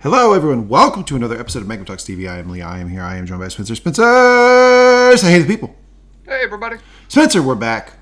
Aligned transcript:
Hello, 0.00 0.32
everyone. 0.34 0.68
Welcome 0.68 1.04
to 1.04 1.16
another 1.16 1.38
episode 1.38 1.62
of 1.62 1.68
Mangum 1.68 1.86
Talks 1.86 2.04
TV. 2.04 2.28
I 2.30 2.38
am 2.38 2.50
Lee. 2.50 2.62
I 2.62 2.78
am 2.78 2.88
here. 2.88 3.02
I 3.02 3.16
am 3.16 3.26
joined 3.26 3.40
by 3.40 3.48
Spencer. 3.48 3.74
Spencer, 3.74 5.16
say 5.16 5.30
hey 5.32 5.38
to 5.38 5.44
the 5.44 5.48
people. 5.52 5.74
Hey, 6.26 6.40
everybody. 6.42 6.76
Spencer, 7.08 7.42
we're 7.42 7.54
back. 7.54 7.94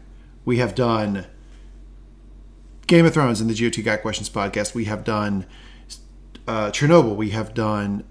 We 0.45 0.59
have 0.59 0.75
done 0.75 1.27
Game 2.87 3.07
of 3.07 3.15
Thrones 3.15 3.41
and 3.41 3.49
the 3.49 3.55
GOT 3.55 3.83
Guy 3.85 3.97
Questions 3.97 4.29
podcast. 4.29 4.75
We 4.75 4.85
have 4.87 5.05
done 5.05 5.47
uh, 6.47 6.71
Chernobyl. 6.71 7.17
We 7.17 7.31
have 7.31 7.55
done 7.55 8.05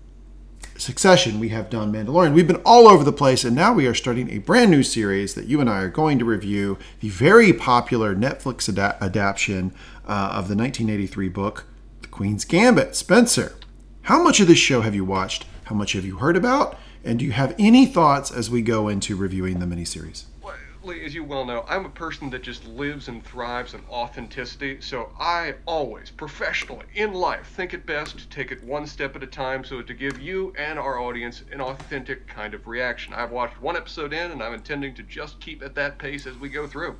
Succession. 0.77 1.39
We 1.39 1.49
have 1.49 1.69
done 1.69 1.91
Mandalorian. 1.93 2.33
We've 2.33 2.47
been 2.47 2.61
all 2.65 2.87
over 2.87 3.03
the 3.03 3.11
place, 3.13 3.43
and 3.43 3.55
now 3.55 3.73
we 3.73 3.85
are 3.85 3.93
starting 3.93 4.31
a 4.31 4.39
brand 4.39 4.71
new 4.71 4.81
series 4.81 5.35
that 5.35 5.45
you 5.45 5.61
and 5.61 5.69
I 5.69 5.81
are 5.81 5.89
going 5.89 6.17
to 6.19 6.25
review. 6.25 6.79
The 7.01 7.09
very 7.09 7.53
popular 7.53 8.15
Netflix 8.15 8.67
ada- 8.69 8.97
adaptation 9.03 9.71
uh, 10.07 10.29
of 10.33 10.47
the 10.47 10.55
1983 10.55 11.29
book, 11.29 11.65
The 12.01 12.07
Queen's 12.07 12.43
Gambit. 12.43 12.95
Spencer, 12.95 13.53
how 14.03 14.21
much 14.21 14.41
of 14.41 14.47
this 14.47 14.57
show 14.57 14.81
have 14.81 14.93
you 14.93 15.05
watched? 15.05 15.45
How 15.65 15.75
much 15.75 15.93
have 15.93 16.03
you 16.03 16.17
heard 16.17 16.35
about? 16.35 16.77
And 17.05 17.19
do 17.19 17.25
you 17.25 17.31
have 17.31 17.55
any 17.57 17.85
thoughts 17.85 18.31
as 18.31 18.49
we 18.49 18.61
go 18.61 18.89
into 18.89 19.15
reviewing 19.15 19.59
the 19.59 19.65
miniseries? 19.65 20.25
Well, 20.41 20.55
Lee, 20.83 21.05
as 21.05 21.15
you 21.15 21.23
well 21.23 21.45
know, 21.45 21.63
I'm 21.69 21.85
a 21.85 21.89
person 21.89 22.29
that 22.31 22.43
just 22.43 22.65
lives 22.65 23.07
and 23.07 23.23
thrives 23.23 23.73
on 23.73 23.81
authenticity, 23.89 24.81
so 24.81 25.09
I 25.17 25.55
always, 25.65 26.09
professionally, 26.09 26.85
in 26.95 27.13
life, 27.13 27.47
think 27.55 27.73
it 27.73 27.85
best 27.85 28.17
to 28.19 28.27
take 28.27 28.51
it 28.51 28.61
one 28.65 28.87
step 28.87 29.15
at 29.15 29.23
a 29.23 29.27
time 29.27 29.63
so 29.63 29.81
to 29.81 29.93
give 29.93 30.19
you 30.19 30.53
and 30.57 30.77
our 30.77 30.99
audience 30.99 31.43
an 31.53 31.61
authentic 31.61 32.27
kind 32.27 32.53
of 32.53 32.67
reaction. 32.67 33.13
I've 33.13 33.31
watched 33.31 33.61
one 33.61 33.77
episode 33.77 34.11
in, 34.11 34.31
and 34.31 34.43
I'm 34.43 34.53
intending 34.53 34.93
to 34.95 35.03
just 35.03 35.39
keep 35.39 35.63
at 35.63 35.75
that 35.75 35.97
pace 35.97 36.27
as 36.27 36.37
we 36.37 36.49
go 36.49 36.67
through. 36.67 36.97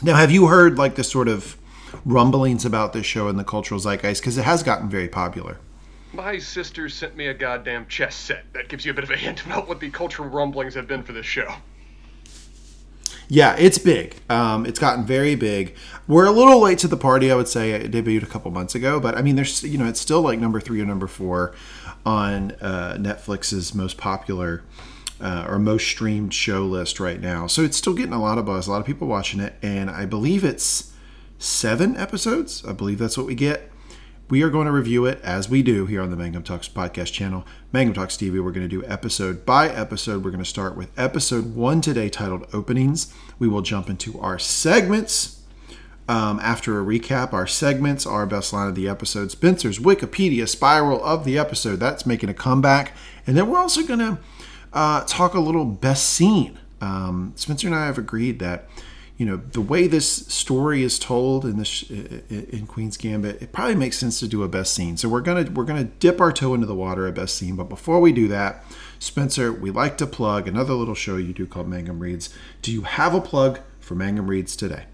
Now, 0.00 0.14
have 0.14 0.30
you 0.30 0.46
heard 0.46 0.78
like 0.78 0.94
the 0.94 1.04
sort 1.04 1.26
of 1.26 1.56
rumblings 2.04 2.64
about 2.64 2.92
this 2.92 3.04
show 3.04 3.28
in 3.28 3.36
the 3.36 3.44
cultural 3.44 3.80
zeitgeist? 3.80 4.20
Because 4.20 4.38
it 4.38 4.44
has 4.44 4.62
gotten 4.62 4.88
very 4.88 5.08
popular. 5.08 5.58
My 6.14 6.38
sister 6.38 6.88
sent 6.88 7.16
me 7.16 7.26
a 7.26 7.34
goddamn 7.34 7.88
chess 7.88 8.14
set. 8.14 8.44
That 8.52 8.68
gives 8.68 8.84
you 8.84 8.92
a 8.92 8.94
bit 8.94 9.02
of 9.02 9.10
a 9.10 9.16
hint 9.16 9.44
about 9.44 9.68
what 9.68 9.80
the 9.80 9.90
cultural 9.90 10.28
rumblings 10.28 10.74
have 10.74 10.86
been 10.86 11.02
for 11.02 11.12
this 11.12 11.26
show. 11.26 11.52
Yeah, 13.26 13.56
it's 13.58 13.78
big. 13.78 14.14
Um, 14.30 14.64
it's 14.64 14.78
gotten 14.78 15.04
very 15.04 15.34
big. 15.34 15.74
We're 16.06 16.26
a 16.26 16.30
little 16.30 16.60
late 16.60 16.78
to 16.80 16.88
the 16.88 16.96
party, 16.96 17.32
I 17.32 17.34
would 17.34 17.48
say. 17.48 17.72
It 17.72 17.90
debuted 17.90 18.22
a 18.22 18.26
couple 18.26 18.52
months 18.52 18.76
ago, 18.76 19.00
but 19.00 19.16
I 19.16 19.22
mean, 19.22 19.34
there's 19.34 19.64
you 19.64 19.76
know, 19.76 19.86
it's 19.86 19.98
still 19.98 20.22
like 20.22 20.38
number 20.38 20.60
three 20.60 20.80
or 20.80 20.84
number 20.84 21.08
four 21.08 21.52
on 22.06 22.52
uh, 22.60 22.96
Netflix's 22.96 23.74
most 23.74 23.96
popular 23.96 24.62
uh, 25.20 25.46
or 25.48 25.58
most 25.58 25.84
streamed 25.84 26.32
show 26.32 26.64
list 26.64 27.00
right 27.00 27.20
now. 27.20 27.48
So 27.48 27.62
it's 27.62 27.76
still 27.76 27.94
getting 27.94 28.12
a 28.12 28.22
lot 28.22 28.38
of 28.38 28.44
buzz, 28.44 28.68
a 28.68 28.70
lot 28.70 28.80
of 28.80 28.86
people 28.86 29.08
watching 29.08 29.40
it, 29.40 29.54
and 29.62 29.90
I 29.90 30.04
believe 30.06 30.44
it's 30.44 30.92
seven 31.40 31.96
episodes. 31.96 32.64
I 32.64 32.72
believe 32.72 32.98
that's 32.98 33.18
what 33.18 33.26
we 33.26 33.34
get. 33.34 33.70
We 34.30 34.42
are 34.42 34.48
going 34.48 34.64
to 34.64 34.72
review 34.72 35.04
it 35.04 35.20
as 35.22 35.50
we 35.50 35.62
do 35.62 35.84
here 35.84 36.00
on 36.00 36.10
the 36.10 36.16
Mangum 36.16 36.42
Talks 36.42 36.66
podcast 36.66 37.12
channel. 37.12 37.44
Mangum 37.72 37.92
Talks 37.92 38.16
TV, 38.16 38.42
we're 38.42 38.52
going 38.52 38.66
to 38.66 38.68
do 38.68 38.82
episode 38.86 39.44
by 39.44 39.68
episode. 39.68 40.24
We're 40.24 40.30
going 40.30 40.42
to 40.42 40.48
start 40.48 40.78
with 40.78 40.98
episode 40.98 41.54
one 41.54 41.82
today 41.82 42.08
titled 42.08 42.46
Openings. 42.50 43.12
We 43.38 43.48
will 43.48 43.60
jump 43.60 43.90
into 43.90 44.18
our 44.18 44.38
segments. 44.38 45.42
Um, 46.08 46.40
after 46.40 46.80
a 46.80 46.84
recap, 46.84 47.34
our 47.34 47.46
segments, 47.46 48.06
our 48.06 48.24
best 48.24 48.54
line 48.54 48.66
of 48.66 48.74
the 48.74 48.88
episode, 48.88 49.30
Spencer's 49.30 49.78
Wikipedia 49.78 50.48
spiral 50.48 51.04
of 51.04 51.26
the 51.26 51.38
episode. 51.38 51.76
That's 51.76 52.06
making 52.06 52.30
a 52.30 52.34
comeback. 52.34 52.92
And 53.26 53.36
then 53.36 53.50
we're 53.50 53.58
also 53.58 53.82
going 53.82 54.00
to 54.00 54.18
uh, 54.72 55.04
talk 55.04 55.34
a 55.34 55.40
little 55.40 55.66
best 55.66 56.08
scene. 56.08 56.58
Um, 56.80 57.34
Spencer 57.36 57.66
and 57.66 57.76
I 57.76 57.84
have 57.84 57.98
agreed 57.98 58.38
that 58.38 58.68
you 59.16 59.24
know 59.24 59.36
the 59.36 59.60
way 59.60 59.86
this 59.86 60.26
story 60.26 60.82
is 60.82 60.98
told 60.98 61.44
in 61.44 61.56
this 61.56 61.88
in 61.90 62.66
Queen's 62.66 62.96
Gambit, 62.96 63.40
it 63.40 63.52
probably 63.52 63.76
makes 63.76 63.98
sense 63.98 64.18
to 64.20 64.28
do 64.28 64.42
a 64.42 64.48
best 64.48 64.72
scene. 64.72 64.96
So 64.96 65.08
we're 65.08 65.20
gonna 65.20 65.48
we're 65.50 65.64
gonna 65.64 65.84
dip 65.84 66.20
our 66.20 66.32
toe 66.32 66.54
into 66.54 66.66
the 66.66 66.74
water 66.74 67.06
at 67.06 67.14
best 67.14 67.36
scene. 67.36 67.54
But 67.54 67.68
before 67.68 68.00
we 68.00 68.12
do 68.12 68.26
that, 68.28 68.64
Spencer, 68.98 69.52
we 69.52 69.70
like 69.70 69.96
to 69.98 70.06
plug 70.06 70.48
another 70.48 70.74
little 70.74 70.94
show 70.94 71.16
you 71.16 71.32
do 71.32 71.46
called 71.46 71.68
Mangum 71.68 72.00
Reads. 72.00 72.34
Do 72.60 72.72
you 72.72 72.82
have 72.82 73.14
a 73.14 73.20
plug 73.20 73.60
for 73.78 73.94
Mangum 73.94 74.28
Reads 74.28 74.56
today? 74.56 74.86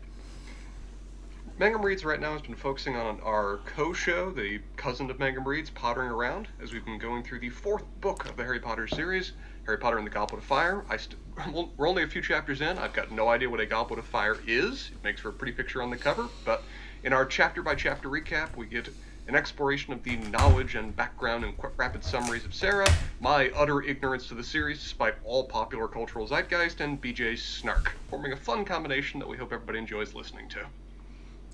Mangum 1.59 1.83
Reads 1.83 2.06
right 2.06 2.21
now 2.21 2.33
has 2.33 2.41
been 2.41 2.55
focusing 2.55 2.97
on 2.97 3.21
our 3.21 3.59
co-show, 3.67 4.31
the 4.31 4.61
cousin 4.77 5.11
of 5.11 5.19
Mangum 5.19 5.47
Reads, 5.47 5.69
Pottering 5.69 6.11
Around, 6.11 6.49
as 6.62 6.73
we've 6.73 6.87
been 6.87 6.99
going 6.99 7.23
through 7.23 7.41
the 7.41 7.50
fourth 7.50 7.84
book 8.00 8.25
of 8.25 8.37
the 8.39 8.43
Harry 8.43 8.61
Potter 8.61 8.89
series, 8.89 9.33
Harry 9.66 9.78
Potter 9.78 9.98
and 9.98 10.06
the 10.06 10.10
Goblet 10.10 10.41
of 10.41 10.44
Fire. 10.44 10.84
I 10.88 10.97
st- 10.97 11.16
we're 11.76 11.88
only 11.88 12.03
a 12.03 12.09
few 12.09 12.22
chapters 12.22 12.60
in. 12.60 12.78
I've 12.78 12.93
got 12.93 13.10
no 13.10 13.28
idea 13.28 13.48
what 13.48 13.60
a 13.60 13.66
Goblet 13.66 13.98
of 13.98 14.04
Fire 14.04 14.37
is. 14.47 14.91
It 14.93 15.03
makes 15.04 15.21
for 15.21 15.28
a 15.28 15.32
pretty 15.32 15.53
picture 15.53 15.82
on 15.82 15.91
the 15.91 15.97
cover, 15.97 16.28
but 16.44 16.62
in 17.03 17.12
our 17.12 17.25
chapter-by-chapter 17.25 18.09
recap, 18.09 18.56
we 18.56 18.66
get 18.66 18.88
an 19.28 19.37
exploration 19.37 19.93
of 19.93 20.03
the 20.03 20.16
knowledge 20.16 20.75
and 20.75 20.94
background 20.97 21.44
and 21.44 21.54
rapid 21.76 22.04
summaries 22.04 22.44
of 22.44 22.53
Sarah, 22.53 22.88
my 23.20 23.50
utter 23.50 23.81
ignorance 23.82 24.26
to 24.28 24.34
the 24.34 24.43
series 24.43 24.82
despite 24.82 25.15
all 25.25 25.44
popular 25.44 25.87
cultural 25.87 26.26
zeitgeist, 26.26 26.81
and 26.81 27.00
BJ's 27.00 27.43
snark, 27.43 27.93
forming 28.09 28.32
a 28.32 28.37
fun 28.37 28.65
combination 28.65 29.20
that 29.20 29.28
we 29.28 29.37
hope 29.37 29.53
everybody 29.53 29.78
enjoys 29.78 30.15
listening 30.15 30.49
to. 30.49 30.66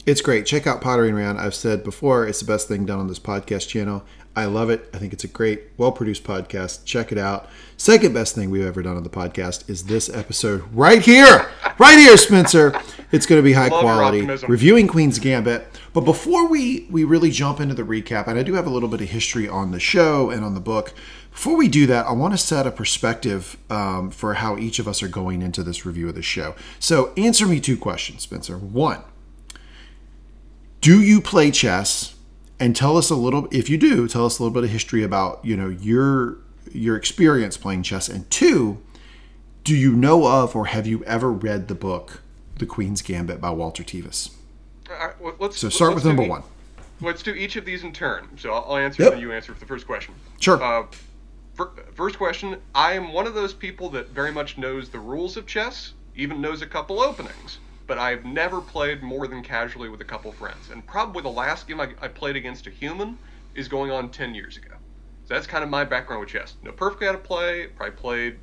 It's 0.07 0.21
great. 0.21 0.47
Check 0.47 0.67
out 0.67 0.81
Pottering 0.81 1.15
Around. 1.15 1.39
I've 1.39 1.55
said 1.55 1.83
before, 1.83 2.27
it's 2.27 2.39
the 2.39 2.47
best 2.47 2.69
thing 2.69 2.87
done 2.87 3.01
on 3.01 3.09
this 3.09 3.19
podcast 3.19 3.69
channel. 3.69 4.05
I 4.37 4.45
love 4.45 4.69
it. 4.69 4.91
I 4.93 4.99
think 4.99 5.15
it's 5.15 5.25
a 5.25 5.29
great, 5.29 5.63
well 5.79 5.91
produced 5.91 6.23
podcast. 6.23 6.85
Check 6.85 7.11
it 7.11 7.17
out. 7.17 7.49
Second 7.79 8.13
best 8.13 8.35
thing 8.35 8.51
we've 8.51 8.67
ever 8.67 8.83
done 8.83 8.97
on 8.97 9.03
the 9.03 9.09
podcast 9.09 9.69
is 9.69 9.85
this 9.85 10.11
episode 10.11 10.63
right 10.75 11.01
here. 11.01 11.51
Right 11.79 11.99
here, 11.99 12.17
Spencer. 12.19 12.79
It's 13.13 13.25
going 13.25 13.39
to 13.41 13.43
be 13.43 13.55
high 13.55 13.69
Love 13.69 13.81
quality. 13.81 14.27
Reviewing 14.47 14.89
Queen's 14.89 15.19
Gambit. 15.19 15.67
But 15.95 16.03
before 16.03 16.49
we, 16.49 16.87
we 16.91 17.05
really 17.05 17.31
jump 17.31 17.61
into 17.61 17.75
the 17.75 17.83
recap, 17.83 18.27
and 18.27 18.39
I 18.39 18.43
do 18.43 18.55
have 18.55 18.67
a 18.67 18.71
little 18.71 18.91
bit 18.91 19.01
of 19.01 19.09
history 19.09 19.49
on 19.49 19.73
the 19.73 19.81
show 19.81 20.29
and 20.29 20.45
on 20.45 20.55
the 20.55 20.61
book, 20.61 20.93
before 21.31 21.57
we 21.57 21.69
do 21.69 21.87
that, 21.87 22.07
I 22.07 22.13
want 22.13 22.35
to 22.35 22.39
set 22.39 22.67
a 22.67 22.71
perspective 22.71 23.57
um, 23.71 24.11
for 24.11 24.35
how 24.35 24.59
each 24.59 24.79
of 24.79 24.87
us 24.87 25.03
are 25.03 25.09
going 25.09 25.41
into 25.41 25.63
this 25.63 25.87
review 25.87 26.09
of 26.09 26.15
the 26.15 26.23
show. 26.23 26.55
So 26.79 27.15
answer 27.17 27.47
me 27.47 27.61
two 27.61 27.79
questions, 27.79 28.23
Spencer. 28.23 28.59
One, 28.59 29.03
do 30.81 31.01
you 31.01 31.21
play 31.21 31.51
chess 31.51 32.16
and 32.59 32.75
tell 32.75 32.97
us 32.97 33.11
a 33.11 33.15
little 33.17 33.49
if 33.53 33.69
you 33.69 33.77
do 33.79 34.09
tell 34.09 34.27
us 34.27 34.39
a 34.39 34.43
little 34.43 34.55
bit 34.55 34.65
of 34.65 34.71
history 34.71 35.03
about 35.03 35.45
you 35.45 35.57
know 35.57 35.69
your 35.69 36.39
your 36.73 36.97
experience 36.97 37.57
playing 37.57 37.83
chess 37.83 38.09
and 38.09 38.29
two 38.31 38.81
do 39.65 39.75
you 39.77 39.93
know 39.93 40.27
of 40.27 40.55
or 40.57 40.67
have 40.67 40.87
you 40.87 41.05
ever 41.05 41.31
read 41.33 41.69
the 41.69 41.75
book 41.75 42.23
the 42.59 42.67
queen's 42.67 43.03
gambit 43.03 43.41
by 43.41 43.51
walter 43.51 43.83
tevis 43.85 44.31
All 44.91 44.97
right, 45.07 45.21
well, 45.21 45.35
let's, 45.39 45.59
so 45.59 45.69
start 45.69 45.95
with 45.95 46.05
number 46.05 46.23
e- 46.25 46.29
one 46.29 46.43
Let's 47.03 47.23
do 47.23 47.33
each 47.35 47.57
of 47.57 47.67
these 47.67 47.85
in 47.85 47.93
turn. 47.93 48.27
So 48.39 48.55
I'll, 48.55 48.65
I'll 48.71 48.77
answer 48.79 49.03
Yep. 49.03 49.13
and 49.13 49.21
then 49.21 49.29
you 49.29 49.35
answer 49.35 49.53
for 49.53 49.61
the 49.61 49.67
first 49.67 49.87
question. 49.87 50.15
Sure. 50.41 50.63
Uh, 50.63 50.87
fir- 51.55 51.73
first 51.95 52.17
question 52.17 52.57
I 52.75 52.95
am 52.95 53.13
one 53.13 53.27
of 53.27 53.35
those 53.35 53.53
people 53.53 53.91
that 53.91 54.09
very 54.13 54.33
much 54.33 54.57
knows 54.57 54.89
the 54.89 54.99
rules 54.99 55.37
of 55.37 55.45
chess, 55.47 55.93
even 56.17 56.41
knows 56.41 56.63
a 56.63 56.67
couple 56.67 57.01
openings, 57.03 57.59
but 57.87 57.99
I've 57.99 58.25
never 58.25 58.61
played 58.61 59.03
more 59.03 59.27
than 59.29 59.43
casually 59.43 59.89
with 59.89 60.01
a 60.01 60.05
couple 60.05 60.33
friends. 60.33 60.71
And 60.71 60.87
probably 60.87 61.23
the 61.23 61.29
last 61.29 61.69
game 61.69 61.81
I, 61.81 61.91
I 62.01 62.09
played 62.09 62.37
against 62.37 62.67
a 62.67 62.71
human 62.71 63.19
is 63.55 63.69
going 63.69 63.91
on 63.91 64.11
10 64.11 64.35
years 64.35 64.57
ago. 64.57 64.75
So 65.27 65.35
that's 65.35 65.47
kind 65.47 65.65
of 65.65 65.71
my 65.71 65.85
background 65.85 66.21
with 66.21 66.29
chess. 66.29 66.55
Know 66.63 66.73
perfectly 66.73 67.07
how 67.07 67.13
to 67.13 67.19
play, 67.19 67.67
probably 67.67 67.97
played 67.97 68.39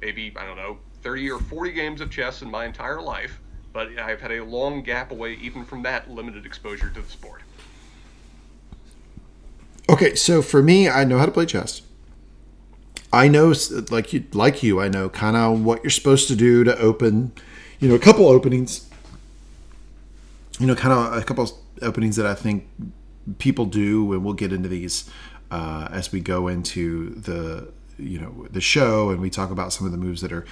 maybe, 0.00 0.34
I 0.36 0.44
don't 0.44 0.56
know, 0.56 0.78
30 1.02 1.30
or 1.30 1.38
40 1.38 1.72
games 1.72 2.00
of 2.00 2.10
chess 2.10 2.42
in 2.42 2.50
my 2.50 2.64
entire 2.66 3.00
life, 3.00 3.40
but 3.72 3.98
I've 3.98 4.20
had 4.20 4.32
a 4.32 4.44
long 4.44 4.82
gap 4.82 5.12
away 5.12 5.34
even 5.34 5.64
from 5.64 5.82
that 5.82 6.10
limited 6.10 6.44
exposure 6.46 6.90
to 6.90 7.00
the 7.00 7.08
sport. 7.08 7.42
okay 9.88 10.14
so 10.14 10.42
for 10.42 10.62
me 10.62 10.88
i 10.88 11.04
know 11.04 11.18
how 11.18 11.26
to 11.26 11.32
play 11.32 11.46
chess 11.46 11.82
i 13.12 13.28
know 13.28 13.54
like 13.90 14.12
you 14.12 14.24
like 14.32 14.62
you 14.62 14.80
i 14.80 14.88
know 14.88 15.08
kind 15.08 15.36
of 15.36 15.64
what 15.64 15.82
you're 15.82 15.90
supposed 15.90 16.28
to 16.28 16.36
do 16.36 16.64
to 16.64 16.76
open 16.78 17.32
you 17.80 17.88
know 17.88 17.94
a 17.94 17.98
couple 17.98 18.26
openings 18.28 18.88
you 20.58 20.66
know 20.66 20.74
kind 20.74 20.92
of 20.92 21.20
a 21.20 21.24
couple 21.24 21.48
openings 21.82 22.16
that 22.16 22.26
i 22.26 22.34
think 22.34 22.68
people 23.38 23.64
do 23.66 24.12
and 24.12 24.24
we'll 24.24 24.34
get 24.34 24.52
into 24.52 24.68
these 24.68 25.08
uh, 25.50 25.88
as 25.92 26.10
we 26.12 26.20
go 26.20 26.48
into 26.48 27.10
the 27.10 27.68
you 27.98 28.18
know 28.18 28.46
the 28.50 28.60
show 28.60 29.10
and 29.10 29.20
we 29.20 29.30
talk 29.30 29.50
about 29.50 29.72
some 29.72 29.86
of 29.86 29.92
the 29.92 29.98
moves 29.98 30.20
that 30.20 30.32
are 30.32 30.44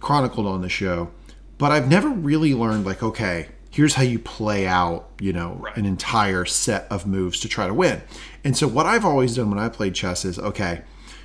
chronicled 0.00 0.46
on 0.46 0.60
the 0.62 0.68
show 0.68 1.10
but 1.58 1.72
i've 1.72 1.88
never 1.88 2.08
really 2.08 2.54
learned 2.54 2.84
like 2.84 3.02
okay 3.02 3.48
here's 3.70 3.94
how 3.94 4.02
you 4.02 4.18
play 4.18 4.66
out 4.66 5.08
you 5.20 5.32
know 5.32 5.54
Right. 5.60 5.76
an 5.76 5.84
entire 5.84 6.44
set 6.44 6.86
of 6.90 7.06
moves 7.06 7.40
to 7.40 7.48
try 7.48 7.66
to 7.66 7.74
win 7.74 8.02
and 8.44 8.56
so 8.56 8.66
what 8.68 8.86
i've 8.86 9.04
always 9.04 9.36
done 9.36 9.50
when 9.50 9.58
i 9.58 9.68
played 9.68 9.94
chess 9.94 10.24
is 10.24 10.38
okay 10.38 10.82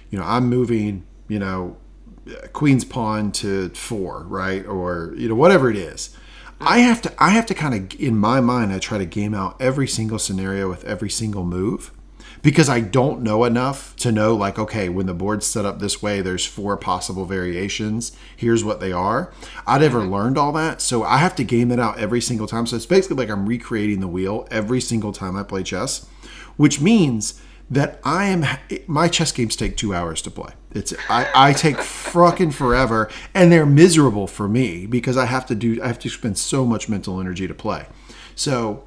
you 0.10 0.18
know 0.20 0.26
i'm 0.26 0.48
moving 0.50 1.06
you 1.28 1.40
know 1.40 1.78
Uh, 2.30 2.48
queen's 2.48 2.86
pawn 2.86 3.32
to 3.34 3.70
four 3.70 4.24
right? 4.24 4.66
Or 4.66 5.14
you 5.18 5.30
know 5.30 5.36
whatever 5.36 5.70
it 5.70 5.78
is. 5.78 6.16
I 6.62 6.80
have 6.80 7.02
to 7.04 7.14
i 7.24 7.30
have 7.30 7.46
to 7.46 7.54
kind 7.54 7.74
of 7.74 8.00
in 8.02 8.18
my 8.18 8.42
mind 8.42 8.74
i 8.74 8.80
try 8.80 8.98
to 8.98 9.06
game 9.06 9.34
out 9.34 9.56
every 9.62 9.88
single 9.88 10.20
scenario 10.20 10.68
with 10.68 10.84
every 10.84 11.10
single 11.10 11.46
move 11.46 11.92
because 12.42 12.70
I 12.70 12.80
don't 12.80 13.22
know 13.22 13.44
enough 13.44 13.96
to 13.98 14.12
know 14.12 14.36
like 14.36 14.58
okay 14.58 14.90
when 14.90 15.06
the 15.06 15.14
board's 15.14 15.46
set 15.46 15.66
up 15.66 15.80
this 15.80 16.02
way 16.02 16.22
there's 16.22 16.46
four 16.46 16.78
possible 16.78 17.26
variations. 17.26 18.12
Here's 18.36 18.64
what 18.64 18.80
they 18.80 18.92
are. 18.92 19.34
I'd 19.68 19.82
never 19.82 20.00
mm-hmm. 20.00 20.14
learned 20.14 20.38
all 20.38 20.52
that 20.54 20.82
so 20.82 21.04
I 21.04 21.18
have 21.18 21.36
to 21.36 21.44
game 21.44 21.72
it 21.72 21.80
out 21.80 22.00
every 22.00 22.22
single 22.22 22.48
time. 22.48 22.66
So 22.66 22.76
it's 22.76 22.86
basically 22.86 23.18
like 23.18 23.30
I'm 23.30 23.46
recreating 23.46 24.00
the 24.00 24.08
wheel 24.08 24.48
every 24.52 24.82
single 24.82 25.12
time 25.12 25.36
I 25.36 25.44
play 25.44 25.64
chess 25.64 26.06
which 26.58 26.82
means 26.82 27.42
that 27.70 28.02
I 28.04 28.26
am 28.26 28.46
my 28.86 29.08
chess 29.08 29.32
games 29.32 29.56
take 29.56 29.78
two 29.78 29.94
hours 29.94 30.22
to 30.24 30.32
play. 30.32 30.52
It's 30.72 30.94
I, 31.10 31.30
I 31.34 31.54
take 31.54 31.78
fucking 31.78 32.52
forever, 32.52 33.10
and 33.34 33.52
they're 33.52 33.66
miserable 33.66 34.28
for 34.28 34.48
me 34.48 34.86
because 34.86 35.18
I 35.18 35.26
have 35.26 35.46
to 35.48 35.56
do 35.56 35.82
I 35.82 35.88
have 35.88 36.00
to 36.00 36.10
spend 36.10 36.38
so 36.38 36.66
much 36.66 36.88
mental 36.88 37.20
energy 37.20 37.48
to 37.48 37.54
play. 37.54 37.88
So 38.36 38.84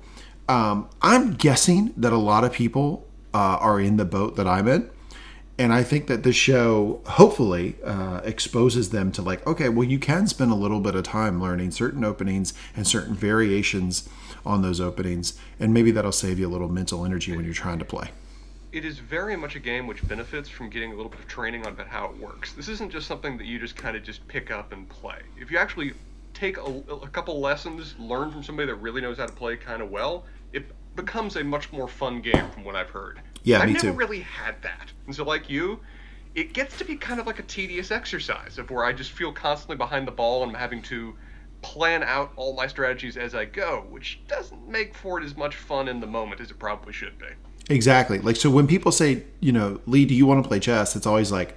um, 0.49 0.89
I'm 1.01 1.35
guessing 1.35 1.93
that 1.97 2.13
a 2.13 2.19
lot 2.19 2.45
of 2.45 2.53
people 2.53 3.07
uh, 3.35 3.59
are 3.61 3.81
in 3.81 3.97
the 3.97 4.05
boat 4.05 4.37
that 4.37 4.47
I'm 4.47 4.69
in. 4.69 4.91
And 5.59 5.73
I 5.73 5.83
think 5.83 6.07
that 6.07 6.23
this 6.23 6.35
show 6.35 7.03
hopefully 7.07 7.77
uh, 7.85 8.21
exposes 8.25 8.91
them 8.91 9.13
to 9.13 9.23
like, 9.23 9.47
okay, 9.47 9.69
well, 9.69 9.87
you 9.87 9.99
can 9.99 10.27
spend 10.27 10.51
a 10.51 10.57
little 10.57 10.81
bit 10.81 10.95
of 10.95 11.05
time 11.05 11.43
learning 11.43 11.73
certain 11.73 12.05
openings 12.05 12.55
and 12.75 12.87
certain 12.87 13.15
variations 13.15 14.09
on 14.47 14.63
those 14.63 14.81
openings, 14.81 15.39
and 15.61 15.73
maybe 15.73 15.91
that'll 15.91 16.11
save 16.11 16.39
you 16.39 16.49
a 16.49 16.51
little 16.51 16.69
mental 16.69 17.05
energy 17.05 17.37
when 17.37 17.45
you're 17.45 17.55
trying 17.55 17.79
to 17.79 17.85
play 17.85 18.11
it 18.73 18.87
is 18.87 18.99
very 18.99 19.37
much 19.37 19.55
a 19.55 19.59
game 19.59 19.87
which 19.87 20.07
benefits 20.09 20.49
from 20.49 20.71
getting 20.71 20.93
a 20.93 20.95
little 20.95 21.11
bit 21.11 21.21
of 21.21 21.29
training 21.29 21.67
on 21.67 21.73
about 21.73 21.87
how 21.87 22.07
it 22.07 22.17
works. 22.19 22.55
This 22.55 22.69
isn't 22.69 22.91
just 22.91 23.07
something 23.07 23.37
that 23.37 23.47
you 23.47 23.59
just 23.59 23.77
kind 23.77 23.97
of 23.97 24.03
just 24.03 24.27
pick 24.29 24.51
up 24.51 24.73
and 24.73 24.89
play. 24.89 25.21
If 25.39 25.51
you 25.51 25.59
actually 25.59 25.93
take 26.33 26.57
a, 26.57 26.83
a 26.91 27.09
couple 27.09 27.39
lessons, 27.39 27.95
learn 27.99 28.31
from 28.31 28.43
somebody 28.43 28.67
that 28.67 28.77
really 28.77 29.03
knows 29.03 29.19
how 29.19 29.27
to 29.27 29.33
play 29.33 29.57
kind 29.57 29.83
of 29.83 29.91
well, 29.91 30.25
it 30.55 30.65
becomes 30.97 31.37
a 31.37 31.45
much 31.45 31.71
more 31.71 31.87
fun 31.87 32.23
game 32.23 32.49
from 32.51 32.65
what 32.65 32.75
I've 32.75 32.89
heard. 32.89 33.21
Yeah, 33.43 33.61
I've 33.61 33.69
me 33.69 33.75
never 33.75 33.91
too. 33.91 33.93
really 33.93 34.21
had 34.21 34.61
that. 34.63 34.91
And 35.07 35.15
so 35.15 35.25
like 35.25 35.51
you, 35.51 35.81
it 36.35 36.55
gets 36.55 36.79
to 36.79 36.85
be 36.87 36.97
kind 36.97 37.21
of 37.21 37.27
like 37.27 37.39
a 37.39 37.45
tedious 37.45 37.91
exercise 37.91 38.57
of 38.59 38.71
where 38.71 38.85
I 38.85 38.95
just 38.95 39.13
feel 39.13 39.33
constantly 39.33 39.77
behind 39.77 40.07
the 40.07 40.13
ball 40.13 40.43
and 40.43 40.51
I'm 40.51 40.59
having 40.59 40.81
to 40.83 41.15
plan 41.61 42.03
out 42.03 42.33
all 42.37 42.55
my 42.55 42.67
strategies 42.67 43.19
as 43.19 43.35
I 43.35 43.45
go, 43.45 43.85
which 43.91 44.21
doesn't 44.29 44.67
make 44.67 44.95
for 44.95 45.21
it 45.21 45.25
as 45.25 45.37
much 45.37 45.57
fun 45.57 45.89
in 45.89 46.01
the 46.01 46.07
moment 46.07 46.41
as 46.41 46.51
it 46.51 46.59
probably 46.59 46.95
should 46.95 47.19
be. 47.19 47.27
Exactly. 47.71 48.19
Like 48.19 48.37
so 48.37 48.51
when 48.51 48.67
people 48.67 48.93
say, 48.93 49.25
you 49.41 49.53
know, 49.53 49.81
Lee, 49.87 50.05
do 50.05 50.15
you 50.15 50.27
want 50.27 50.43
to 50.43 50.49
play 50.49 50.61
chess? 50.61 50.97
It's 50.97 51.07
always 51.07 51.31
like, 51.31 51.51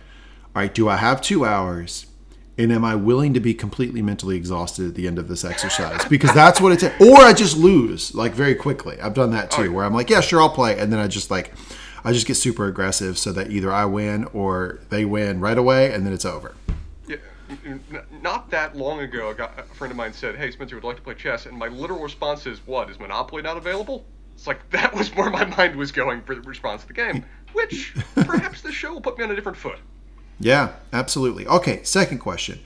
all 0.55 0.61
right, 0.61 0.73
do 0.73 0.87
I 0.87 0.97
have 0.97 1.21
two 1.21 1.45
hours? 1.45 2.07
And 2.57 2.71
am 2.71 2.85
I 2.85 2.95
willing 2.95 3.33
to 3.33 3.41
be 3.41 3.53
completely 3.53 4.01
mentally 4.01 4.37
exhausted 4.37 4.87
at 4.87 4.95
the 4.95 5.07
end 5.07 5.19
of 5.19 5.27
this 5.27 5.43
exercise? 5.43 6.05
Because 6.09 6.33
that's 6.33 6.61
what 6.61 6.71
it's 6.71 6.83
or 7.01 7.17
I 7.17 7.33
just 7.33 7.57
lose 7.57 8.15
like 8.15 8.33
very 8.33 8.55
quickly. 8.55 8.99
I've 9.01 9.13
done 9.13 9.31
that 9.31 9.51
too, 9.51 9.73
where 9.73 9.83
I'm 9.83 9.93
like, 9.93 10.09
yeah, 10.09 10.21
sure, 10.21 10.41
I'll 10.41 10.49
play, 10.49 10.79
and 10.79 10.93
then 10.93 10.99
I 10.99 11.07
just 11.07 11.29
like, 11.29 11.53
I 12.05 12.13
just 12.13 12.27
get 12.27 12.35
super 12.35 12.67
aggressive 12.67 13.17
so 13.17 13.33
that 13.33 13.51
either 13.51 13.73
I 13.73 13.85
win 13.85 14.25
or 14.25 14.79
they 14.89 15.03
win 15.03 15.41
right 15.41 15.57
away, 15.57 15.91
and 15.91 16.05
then 16.05 16.13
it's 16.13 16.23
over. 16.23 16.55
Yeah, 17.07 17.17
not 18.21 18.49
that 18.51 18.77
long 18.77 18.99
ago, 19.01 19.35
a 19.37 19.63
friend 19.75 19.91
of 19.91 19.97
mine 19.97 20.13
said, 20.13 20.35
"Hey, 20.35 20.51
Spencer, 20.51 20.75
would 20.75 20.83
like 20.83 20.97
to 20.97 21.01
play 21.01 21.15
chess?" 21.15 21.47
And 21.47 21.57
my 21.57 21.67
literal 21.67 22.01
response 22.01 22.45
is, 22.45 22.59
"What 22.65 22.89
is 22.89 22.99
Monopoly 22.99 23.41
not 23.41 23.57
available?" 23.57 24.05
It's 24.35 24.47
like 24.47 24.69
that 24.71 24.93
was 24.93 25.13
where 25.15 25.29
my 25.29 25.45
mind 25.45 25.75
was 25.75 25.91
going 25.91 26.21
for 26.21 26.35
the 26.35 26.41
response 26.41 26.81
to 26.81 26.87
the 26.87 26.93
game, 26.93 27.25
which 27.53 27.95
perhaps 28.15 28.61
the 28.61 28.71
show 28.71 28.93
will 28.93 29.01
put 29.01 29.17
me 29.17 29.23
on 29.23 29.31
a 29.31 29.35
different 29.35 29.57
foot. 29.57 29.79
Yeah, 30.39 30.73
absolutely. 30.91 31.47
Okay, 31.47 31.81
second 31.83 32.19
question. 32.19 32.59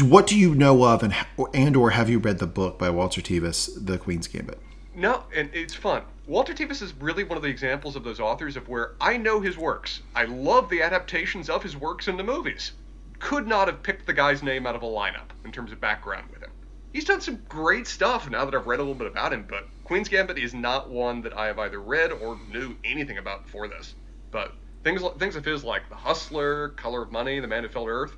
What 0.00 0.26
do 0.26 0.38
you 0.38 0.54
know 0.54 0.84
of, 0.84 1.02
and 1.02 1.14
and 1.54 1.76
or 1.76 1.90
have 1.90 2.08
you 2.08 2.18
read 2.18 2.38
the 2.38 2.46
book 2.46 2.78
by 2.78 2.90
Walter 2.90 3.20
Tevis, 3.20 3.66
The 3.66 3.98
Queen's 3.98 4.28
Gambit? 4.28 4.58
No, 4.94 5.24
and 5.34 5.48
it's 5.52 5.74
fun. 5.74 6.02
Walter 6.26 6.54
Tevis 6.54 6.82
is 6.82 6.94
really 6.94 7.24
one 7.24 7.36
of 7.36 7.42
the 7.42 7.48
examples 7.48 7.96
of 7.96 8.04
those 8.04 8.20
authors 8.20 8.56
of 8.56 8.68
where 8.68 8.92
I 9.00 9.16
know 9.16 9.40
his 9.40 9.56
works. 9.56 10.02
I 10.14 10.24
love 10.24 10.68
the 10.68 10.82
adaptations 10.82 11.50
of 11.50 11.62
his 11.62 11.76
works 11.76 12.08
into 12.08 12.22
movies. 12.22 12.72
Could 13.18 13.46
not 13.48 13.68
have 13.68 13.82
picked 13.82 14.06
the 14.06 14.12
guy's 14.12 14.42
name 14.42 14.66
out 14.66 14.76
of 14.76 14.82
a 14.82 14.86
lineup 14.86 15.30
in 15.44 15.50
terms 15.50 15.72
of 15.72 15.80
background 15.80 16.30
with 16.30 16.42
him. 16.42 16.50
He's 16.92 17.06
done 17.06 17.20
some 17.20 17.42
great 17.48 17.86
stuff 17.86 18.28
now 18.28 18.44
that 18.44 18.54
I've 18.54 18.66
read 18.66 18.80
a 18.80 18.82
little 18.82 18.94
bit 18.94 19.06
about 19.06 19.32
him, 19.32 19.46
but 19.48 19.66
Queen's 19.92 20.08
Gambit 20.08 20.38
is 20.38 20.54
not 20.54 20.88
one 20.88 21.20
that 21.20 21.36
I 21.36 21.48
have 21.48 21.58
either 21.58 21.78
read 21.78 22.12
or 22.12 22.38
knew 22.50 22.74
anything 22.82 23.18
about 23.18 23.44
before 23.44 23.68
this. 23.68 23.94
But 24.30 24.54
things 24.84 25.02
things 25.18 25.36
of 25.36 25.44
his 25.44 25.64
like 25.64 25.86
The 25.90 25.94
Hustler, 25.94 26.70
Color 26.70 27.02
of 27.02 27.12
Money, 27.12 27.40
The 27.40 27.46
Man 27.46 27.62
Who 27.62 27.68
Fell 27.68 27.84
to 27.84 27.90
Earth, 27.90 28.16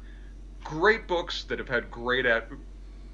great 0.62 1.08
books 1.08 1.42
that 1.48 1.58
have 1.58 1.68
had 1.68 1.90
great 1.90 2.26
at 2.26 2.46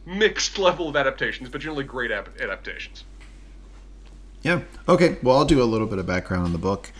mixed 0.04 0.58
level 0.58 0.90
of 0.90 0.96
adaptations, 0.96 1.48
but 1.48 1.62
generally 1.62 1.84
great 1.84 2.10
adaptations. 2.10 3.04
Yeah. 4.42 4.60
Okay. 4.86 5.16
Well, 5.22 5.38
I'll 5.38 5.46
do 5.46 5.62
a 5.62 5.64
little 5.64 5.86
bit 5.86 5.98
of 5.98 6.04
background 6.04 6.44
on 6.44 6.52
the 6.52 6.58
book, 6.58 6.92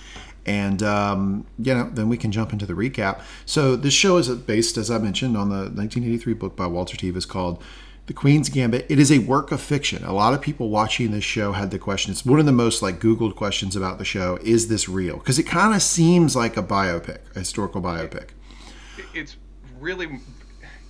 and 0.47 0.83
um, 0.83 1.45
you 1.59 1.75
know, 1.75 1.91
then 1.93 2.09
we 2.09 2.17
can 2.17 2.33
jump 2.33 2.55
into 2.55 2.65
the 2.65 2.73
recap. 2.73 3.21
So 3.45 3.77
this 3.77 3.93
show 3.93 4.17
is 4.17 4.31
based, 4.31 4.79
as 4.79 4.91
I 4.91 4.97
mentioned, 4.97 5.37
on 5.37 5.51
the 5.51 5.57
1983 5.57 6.33
book 6.33 6.57
by 6.57 6.67
Walter 6.69 6.97
Tevis 6.97 7.29
called 7.29 7.63
the 8.07 8.13
Queen's 8.13 8.49
Gambit. 8.49 8.87
It 8.89 8.99
is 8.99 9.13
a 9.13 9.19
work 9.19 9.53
of 9.53 9.61
fiction. 9.61 10.05
A 10.05 10.13
lot 10.13 10.35
of 10.35 10.41
people 10.41 10.69
watching 10.69 11.11
this 11.11 11.25
show 11.25 11.53
had 11.53 11.71
the 11.71 11.79
question. 11.79 12.11
It's 12.11 12.25
one 12.25 12.41
of 12.41 12.47
the 12.47 12.53
most 12.53 12.83
like 12.83 13.01
Googled 13.01 13.37
questions 13.37 13.77
about 13.77 13.99
the 13.99 14.05
show. 14.05 14.39
Is 14.43 14.69
this 14.69 14.89
real? 14.89 15.17
Because 15.17 15.39
it 15.39 15.45
kind 15.45 15.75
of 15.75 15.83
seems 15.83 16.35
like 16.35 16.57
a 16.57 16.63
biopic, 16.63 17.21
a 17.35 17.41
historical 17.41 17.81
biopic. 17.81 18.31
It's 19.15 19.37
really 19.79 20.21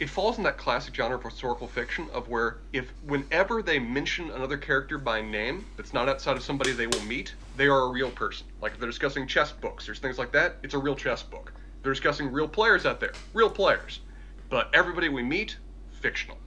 it 0.00 0.08
falls 0.08 0.38
in 0.38 0.44
that 0.44 0.56
classic 0.56 0.94
genre 0.94 1.18
of 1.18 1.22
historical 1.22 1.68
fiction 1.68 2.08
of 2.14 2.26
where 2.28 2.56
if 2.72 2.90
whenever 3.06 3.62
they 3.62 3.78
mention 3.78 4.30
another 4.30 4.56
character 4.56 4.96
by 4.96 5.20
name 5.20 5.66
that's 5.76 5.92
not 5.92 6.08
outside 6.08 6.38
of 6.38 6.42
somebody 6.42 6.72
they 6.72 6.86
will 6.86 7.02
meet, 7.02 7.34
they 7.58 7.66
are 7.66 7.82
a 7.82 7.88
real 7.90 8.10
person. 8.10 8.46
Like 8.62 8.72
if 8.72 8.78
they're 8.78 8.88
discussing 8.88 9.26
chess 9.26 9.52
books, 9.52 9.84
there's 9.84 9.98
things 9.98 10.18
like 10.18 10.32
that. 10.32 10.56
It's 10.62 10.72
a 10.72 10.78
real 10.78 10.96
chess 10.96 11.22
book. 11.22 11.52
They're 11.82 11.92
discussing 11.92 12.32
real 12.32 12.48
players 12.48 12.86
out 12.86 12.98
there, 12.98 13.12
real 13.34 13.50
players. 13.50 14.00
But 14.48 14.70
everybody 14.74 15.10
we 15.10 15.22
meet, 15.22 15.58
fictional. 16.00 16.38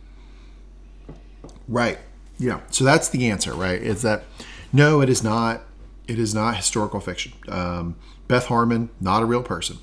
Right. 1.68 2.00
Yeah. 2.38 2.62
So 2.70 2.84
that's 2.84 3.10
the 3.10 3.30
answer, 3.30 3.54
right? 3.54 3.82
Is 3.82 4.02
that 4.02 4.24
no, 4.72 5.02
it 5.02 5.10
is 5.10 5.24
not. 5.24 5.62
It 6.08 6.20
is 6.20 6.34
not 6.34 6.58
historical 6.58 7.00
fiction. 7.00 7.34
Um, 7.48 7.96
Beth 8.28 8.48
Harmon, 8.48 8.90
not 9.00 9.22
a 9.22 9.26
real 9.26 9.44
person. 9.44 9.78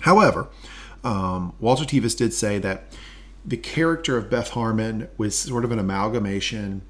However, 0.00 0.48
um, 1.04 1.54
Walter 1.60 1.84
Tevis 1.84 2.14
did 2.14 2.34
say 2.34 2.58
that 2.58 2.92
the 3.44 3.56
character 3.56 4.16
of 4.16 4.28
Beth 4.28 4.50
Harmon 4.50 5.08
was 5.16 5.38
sort 5.38 5.64
of 5.64 5.72
an 5.72 5.78
amalgamation 5.78 6.82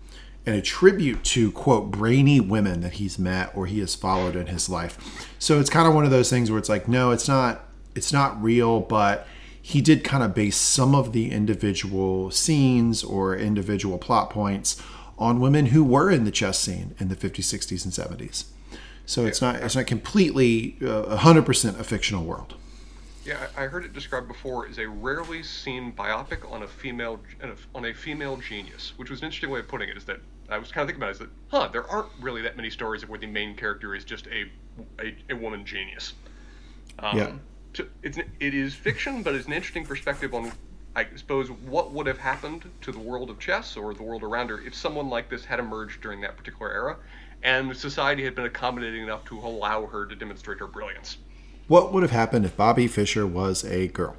and 0.44 0.56
a 0.56 0.62
tribute 0.62 1.23
to 1.23 1.53
quote 1.53 1.91
brainy 1.91 2.41
women 2.41 2.81
that 2.81 2.94
he's 2.94 3.19
met 3.19 3.55
or 3.55 3.67
he 3.67 3.81
has 3.81 3.94
followed 3.94 4.35
in 4.35 4.47
his 4.47 4.69
life. 4.69 5.29
So 5.38 5.61
it's 5.61 5.70
kind 5.70 5.87
of 5.87 5.94
one 5.94 6.05
of 6.05 6.11
those 6.11 6.31
things 6.31 6.50
where 6.50 6.59
it's 6.59 6.69
like, 6.69 6.88
no, 6.88 7.11
it's 7.11 7.29
not. 7.29 7.65
It's 7.94 8.12
not 8.12 8.41
real, 8.43 8.81
but 8.81 9.26
he 9.69 9.82
did 9.82 10.03
kind 10.03 10.23
of 10.23 10.35
base 10.35 10.56
some 10.56 10.94
of 10.94 11.12
the 11.12 11.31
individual 11.31 12.31
scenes 12.31 13.05
or 13.05 13.37
individual 13.37 13.99
plot 13.99 14.31
points 14.31 14.82
on 15.19 15.41
women 15.41 15.67
who 15.67 15.85
were 15.85 16.11
in 16.11 16.25
the 16.25 16.31
chess 16.31 16.59
scene 16.59 16.94
in 16.99 17.09
the 17.09 17.15
50s, 17.15 17.44
60s, 17.44 17.85
and 17.85 17.93
70s. 17.93 18.47
So 19.05 19.26
it's 19.26 19.43
not 19.43 19.56
it's 19.56 19.76
not 19.76 19.87
completely 19.87 20.79
uh, 20.81 21.19
100% 21.19 21.79
a 21.79 21.84
fictional 21.84 22.25
world. 22.25 22.55
Yeah, 23.27 23.46
I 23.58 23.65
heard 23.65 23.84
it 23.84 23.93
described 23.93 24.27
before 24.27 24.67
as 24.67 24.79
a 24.79 24.89
rarely 24.89 25.43
seen 25.43 25.93
biopic 25.93 26.51
on 26.51 26.63
a 26.63 26.67
female 26.67 27.20
on 27.75 27.84
a 27.84 27.93
female 27.93 28.39
genius, 28.39 28.94
which 28.96 29.10
was 29.10 29.20
an 29.20 29.27
interesting 29.27 29.51
way 29.51 29.60
of 29.60 29.69
putting 29.69 29.91
it. 29.91 29.98
Is 29.98 30.05
that 30.06 30.20
I 30.48 30.56
was 30.56 30.72
kind 30.72 30.82
of 30.82 30.89
thinking 30.89 31.03
about 31.03 31.10
it, 31.10 31.13
is 31.13 31.19
that 31.19 31.31
huh, 31.48 31.69
there 31.70 31.87
aren't 31.91 32.08
really 32.22 32.41
that 32.41 32.56
many 32.56 32.70
stories 32.70 33.03
of 33.03 33.10
where 33.10 33.19
the 33.19 33.27
main 33.27 33.55
character 33.55 33.94
is 33.94 34.05
just 34.06 34.29
a 34.29 34.51
a, 34.98 35.15
a 35.29 35.37
woman 35.37 35.67
genius. 35.67 36.15
Um, 37.01 37.19
yeah 37.19 37.32
it's 38.03 38.19
it 38.19 38.55
is 38.55 38.75
fiction, 38.75 39.23
but 39.23 39.35
it's 39.35 39.47
an 39.47 39.53
interesting 39.53 39.85
perspective 39.85 40.35
on, 40.35 40.53
I 40.94 41.06
suppose, 41.17 41.51
what 41.51 41.93
would 41.93 42.06
have 42.06 42.19
happened 42.19 42.70
to 42.82 42.93
the 42.93 42.99
world 42.99 43.31
of 43.31 43.39
chess 43.39 43.77
or 43.77 43.94
the 43.94 44.03
world 44.03 44.23
around 44.23 44.49
her 44.51 44.61
if 44.61 44.75
someone 44.75 45.08
like 45.08 45.29
this 45.29 45.44
had 45.44 45.58
emerged 45.58 46.01
during 46.01 46.20
that 46.23 46.37
particular 46.37 46.73
era, 46.73 46.97
and 47.43 47.77
society 47.77 48.25
had 48.25 48.35
been 48.35 48.47
accommodating 48.47 49.03
enough 49.03 49.25
to 49.27 49.39
allow 49.39 49.87
her 49.87 50.06
to 50.06 50.15
demonstrate 50.15 50.58
her 50.58 50.67
brilliance. 50.67 51.19
What 51.69 51.93
would 51.93 52.03
have 52.03 52.13
happened 52.13 52.44
if 52.44 52.56
Bobby 52.56 52.87
Fischer 52.87 53.27
was 53.27 53.65
a 53.65 53.89
girl? 53.89 54.17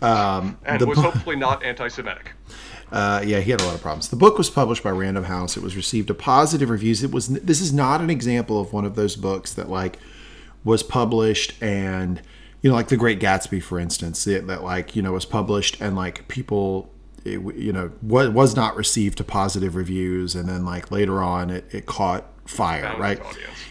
Um, 0.00 0.58
and 0.64 0.80
was 0.86 0.98
hopefully 0.98 1.36
not 1.36 1.62
anti-Semitic. 1.62 2.32
Uh, 2.90 3.22
yeah, 3.22 3.40
he 3.40 3.50
had 3.50 3.60
a 3.60 3.64
lot 3.64 3.74
of 3.74 3.82
problems. 3.82 4.08
The 4.08 4.16
book 4.16 4.38
was 4.38 4.48
published 4.48 4.82
by 4.82 4.88
Random 4.88 5.24
House. 5.24 5.58
It 5.58 5.62
was 5.62 5.76
received 5.76 6.08
a 6.08 6.14
positive 6.14 6.70
reviews. 6.70 7.04
It 7.04 7.10
was. 7.10 7.28
This 7.28 7.60
is 7.60 7.70
not 7.70 8.00
an 8.00 8.08
example 8.08 8.58
of 8.58 8.72
one 8.72 8.86
of 8.86 8.94
those 8.94 9.14
books 9.14 9.52
that 9.52 9.68
like 9.68 9.98
was 10.64 10.82
published 10.82 11.62
and 11.62 12.22
you 12.62 12.70
know, 12.70 12.76
like 12.76 12.88
The 12.88 12.96
Great 12.96 13.20
Gatsby, 13.20 13.62
for 13.62 13.78
instance, 13.78 14.26
it, 14.26 14.46
that 14.46 14.62
like 14.62 14.96
you 14.96 15.02
know 15.02 15.12
was 15.12 15.24
published 15.24 15.80
and 15.80 15.96
like 15.96 16.26
people, 16.28 16.90
it, 17.24 17.40
you 17.56 17.72
know, 17.72 17.92
was 18.02 18.30
was 18.30 18.56
not 18.56 18.76
received 18.76 19.18
to 19.18 19.24
positive 19.24 19.76
reviews, 19.76 20.34
and 20.34 20.48
then 20.48 20.64
like 20.64 20.90
later 20.90 21.22
on 21.22 21.50
it, 21.50 21.72
it 21.72 21.86
caught 21.86 22.24
fire, 22.46 22.96
right? 22.98 23.20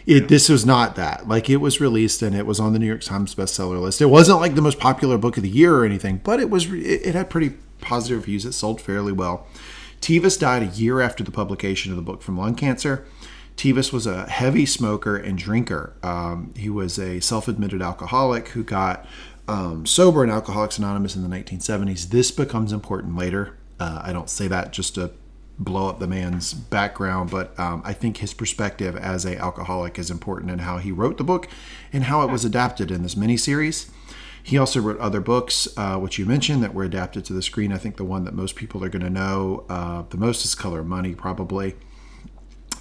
It 0.05 0.23
yeah. 0.23 0.27
this 0.27 0.49
was 0.49 0.65
not 0.65 0.95
that. 0.95 1.27
Like 1.27 1.49
it 1.49 1.57
was 1.57 1.81
released 1.81 2.21
and 2.21 2.35
it 2.35 2.45
was 2.45 2.59
on 2.59 2.73
the 2.73 2.79
New 2.79 2.85
York 2.85 3.01
Times 3.01 3.35
bestseller 3.35 3.81
list. 3.81 4.01
It 4.01 4.05
wasn't 4.05 4.39
like 4.39 4.55
the 4.55 4.61
most 4.61 4.79
popular 4.79 5.17
book 5.17 5.37
of 5.37 5.43
the 5.43 5.49
year 5.49 5.75
or 5.75 5.85
anything, 5.85 6.21
but 6.23 6.39
it 6.39 6.49
was 6.49 6.71
it, 6.71 7.07
it 7.07 7.15
had 7.15 7.29
pretty 7.29 7.55
positive 7.81 8.19
reviews. 8.19 8.45
It 8.45 8.53
sold 8.53 8.79
fairly 8.79 9.11
well. 9.11 9.47
Tevis 9.99 10.37
died 10.37 10.61
a 10.61 10.67
year 10.67 11.01
after 11.01 11.23
the 11.23 11.31
publication 11.31 11.91
of 11.91 11.95
the 11.95 12.03
book 12.03 12.21
from 12.21 12.37
lung 12.37 12.55
cancer. 12.55 13.05
Tevis 13.57 13.91
was 13.91 14.05
a 14.05 14.29
heavy 14.29 14.65
smoker 14.65 15.17
and 15.17 15.37
drinker. 15.37 15.93
Um, 16.03 16.53
he 16.55 16.69
was 16.69 16.99
a 16.99 17.19
self 17.19 17.47
admitted 17.47 17.81
alcoholic 17.81 18.49
who 18.49 18.63
got 18.63 19.05
um, 19.47 19.85
sober 19.85 20.23
in 20.23 20.29
Alcoholics 20.29 20.77
Anonymous 20.77 21.15
in 21.15 21.27
the 21.27 21.35
1970s. 21.35 22.09
This 22.09 22.31
becomes 22.31 22.71
important 22.71 23.17
later. 23.17 23.57
Uh, 23.79 24.01
I 24.03 24.13
don't 24.13 24.29
say 24.29 24.47
that 24.47 24.73
just 24.73 24.95
to 24.95 25.11
blow 25.59 25.89
up 25.89 25.99
the 25.99 26.07
man's 26.07 26.53
background, 26.53 27.31
but 27.31 27.59
um, 27.59 27.81
I 27.83 27.93
think 27.93 28.17
his 28.17 28.33
perspective 28.33 28.95
as 28.95 29.25
a 29.25 29.37
alcoholic 29.37 29.97
is 29.97 30.11
important 30.11 30.51
in 30.51 30.59
how 30.59 30.77
he 30.77 30.91
wrote 30.91 31.17
the 31.17 31.23
book 31.23 31.47
and 31.91 32.03
how 32.03 32.21
it 32.21 32.31
was 32.31 32.45
adapted 32.45 32.91
in 32.91 33.01
this 33.01 33.15
miniseries. 33.15 33.89
He 34.43 34.57
also 34.57 34.79
wrote 34.79 34.99
other 34.99 35.19
books, 35.19 35.67
uh, 35.75 35.97
which 35.97 36.19
you 36.19 36.25
mentioned, 36.25 36.63
that 36.63 36.73
were 36.73 36.83
adapted 36.83 37.25
to 37.25 37.33
the 37.33 37.41
screen. 37.41 37.73
I 37.73 37.77
think 37.77 37.97
the 37.97 38.05
one 38.05 38.23
that 38.25 38.33
most 38.33 38.55
people 38.55 38.83
are 38.83 38.89
going 38.89 39.03
to 39.03 39.09
know 39.09 39.65
uh, 39.67 40.03
the 40.09 40.17
most 40.17 40.45
is 40.45 40.53
Color 40.53 40.83
Money, 40.83 41.15
probably. 41.15 41.75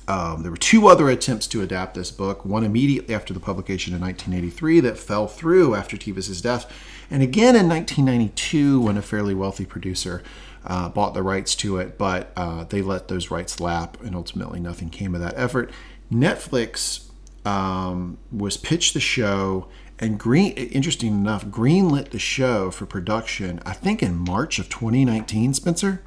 Um, 0.09 0.43
there 0.43 0.51
were 0.51 0.57
two 0.57 0.87
other 0.87 1.09
attempts 1.09 1.47
to 1.49 1.63
adapt 1.63 1.95
this 1.95 2.11
book, 2.11 2.45
one 2.45 2.65
immediately 2.65 3.15
after 3.15 3.35
the 3.35 3.41
publication 3.41 3.93
in 3.93 4.01
1983 4.01 4.81
that 4.81 4.99
fell 4.99 5.27
through 5.27 5.75
after 5.75 5.97
Tevis's 5.97 6.41
death, 6.41 6.71
and 7.11 7.23
again 7.23 7.57
in 7.57 7.69
1992 7.69 8.81
when 8.81 8.97
a 8.97 9.03
fairly 9.03 9.35
wealthy 9.35 9.65
producer 9.65 10.23
uh, 10.65 10.89
bought 10.89 11.15
the 11.15 11.23
rights 11.23 11.55
to 11.57 11.79
it, 11.79 11.99
but 11.99 12.33
uh, 12.37 12.65
they 12.65 12.83
let 12.83 13.09
those 13.09 13.31
rights 13.31 13.61
lap, 13.61 13.97
and 14.03 14.15
ultimately 14.15 14.61
nothing 14.61 14.91
came 14.91 15.15
of 15.15 15.21
that 15.21 15.35
effort. 15.37 15.71
Netflix 16.13 17.09
um, 17.45 18.19
was 18.31 18.57
pitched 18.57 18.95
the 18.95 19.01
show, 19.01 19.69
and 19.99 20.19
Green, 20.19 20.53
interesting 20.53 21.13
enough, 21.13 21.47
greenlit 21.47 22.11
the 22.11 22.19
show 22.19 22.71
for 22.71 22.85
production. 22.87 23.61
I 23.65 23.73
think 23.73 24.03
in 24.03 24.17
March 24.17 24.59
of 24.59 24.69
2019, 24.69 25.55
Spencer 25.55 26.03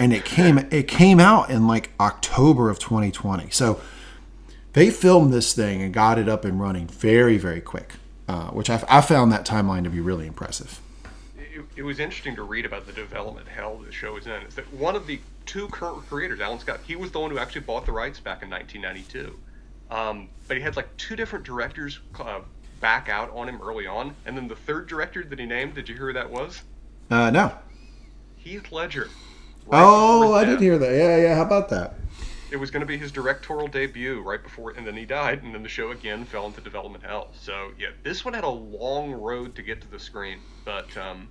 and 0.00 0.14
it 0.14 0.24
came 0.24 0.58
it 0.70 0.88
came 0.88 1.20
out 1.20 1.50
in 1.50 1.66
like 1.66 1.90
October 2.00 2.70
of 2.70 2.78
2020. 2.78 3.50
So 3.50 3.80
they 4.72 4.90
filmed 4.90 5.32
this 5.32 5.52
thing 5.52 5.82
and 5.82 5.92
got 5.92 6.18
it 6.18 6.28
up 6.28 6.44
and 6.44 6.58
running 6.58 6.86
very 6.86 7.36
very 7.36 7.60
quick, 7.60 7.94
uh, 8.26 8.48
which 8.48 8.70
I, 8.70 8.82
I, 8.88 9.02
found 9.02 9.30
that 9.32 9.44
timeline 9.44 9.84
to 9.84 9.90
be 9.90 10.00
really 10.00 10.26
impressive. 10.26 10.80
It, 11.36 11.64
it, 11.76 11.82
was 11.82 12.00
interesting 12.00 12.34
to 12.36 12.42
read 12.42 12.64
about 12.64 12.86
the 12.86 12.92
development 12.92 13.46
hell 13.46 13.76
the 13.76 13.92
show 13.92 14.16
is 14.16 14.26
in. 14.26 14.40
Is 14.42 14.54
that 14.54 14.72
one 14.72 14.96
of 14.96 15.06
the 15.06 15.20
two 15.44 15.68
current 15.68 16.08
creators, 16.08 16.40
Alan 16.40 16.58
Scott? 16.58 16.80
He 16.86 16.96
was 16.96 17.12
the 17.12 17.20
one 17.20 17.30
who 17.30 17.38
actually 17.38 17.62
bought 17.62 17.84
the 17.84 17.92
rights 17.92 18.18
back 18.18 18.42
in 18.42 18.48
1992, 18.48 19.38
um, 19.94 20.30
but 20.48 20.56
he 20.56 20.62
had 20.62 20.76
like 20.76 20.96
two 20.96 21.14
different 21.14 21.44
directors. 21.44 22.00
Uh, 22.18 22.40
back 22.80 23.10
out 23.10 23.30
on 23.34 23.46
him 23.46 23.60
early 23.60 23.86
on, 23.86 24.14
and 24.24 24.34
then 24.34 24.48
the 24.48 24.56
third 24.56 24.88
director 24.88 25.22
that 25.22 25.38
he 25.38 25.44
named, 25.44 25.74
did 25.74 25.86
you 25.86 25.94
hear 25.94 26.06
who 26.06 26.12
that 26.14 26.30
was? 26.30 26.62
Uh, 27.10 27.28
no. 27.28 27.52
Heath 28.38 28.72
Ledger. 28.72 29.10
Right 29.70 29.82
oh, 29.84 30.34
I 30.34 30.44
did 30.44 30.60
hear 30.60 30.78
that. 30.78 30.92
Yeah, 30.92 31.16
yeah. 31.16 31.34
How 31.36 31.42
about 31.42 31.68
that? 31.68 31.94
It 32.50 32.56
was 32.56 32.72
going 32.72 32.80
to 32.80 32.86
be 32.86 32.98
his 32.98 33.12
directorial 33.12 33.68
debut 33.68 34.20
right 34.20 34.42
before, 34.42 34.72
and 34.72 34.84
then 34.84 34.96
he 34.96 35.04
died, 35.04 35.44
and 35.44 35.54
then 35.54 35.62
the 35.62 35.68
show 35.68 35.92
again 35.92 36.24
fell 36.24 36.46
into 36.46 36.60
development 36.60 37.04
hell. 37.04 37.28
So 37.32 37.70
yeah, 37.78 37.90
this 38.02 38.24
one 38.24 38.34
had 38.34 38.42
a 38.42 38.48
long 38.48 39.12
road 39.12 39.54
to 39.54 39.62
get 39.62 39.80
to 39.82 39.88
the 39.88 40.00
screen, 40.00 40.40
but 40.64 40.96
um, 40.96 41.28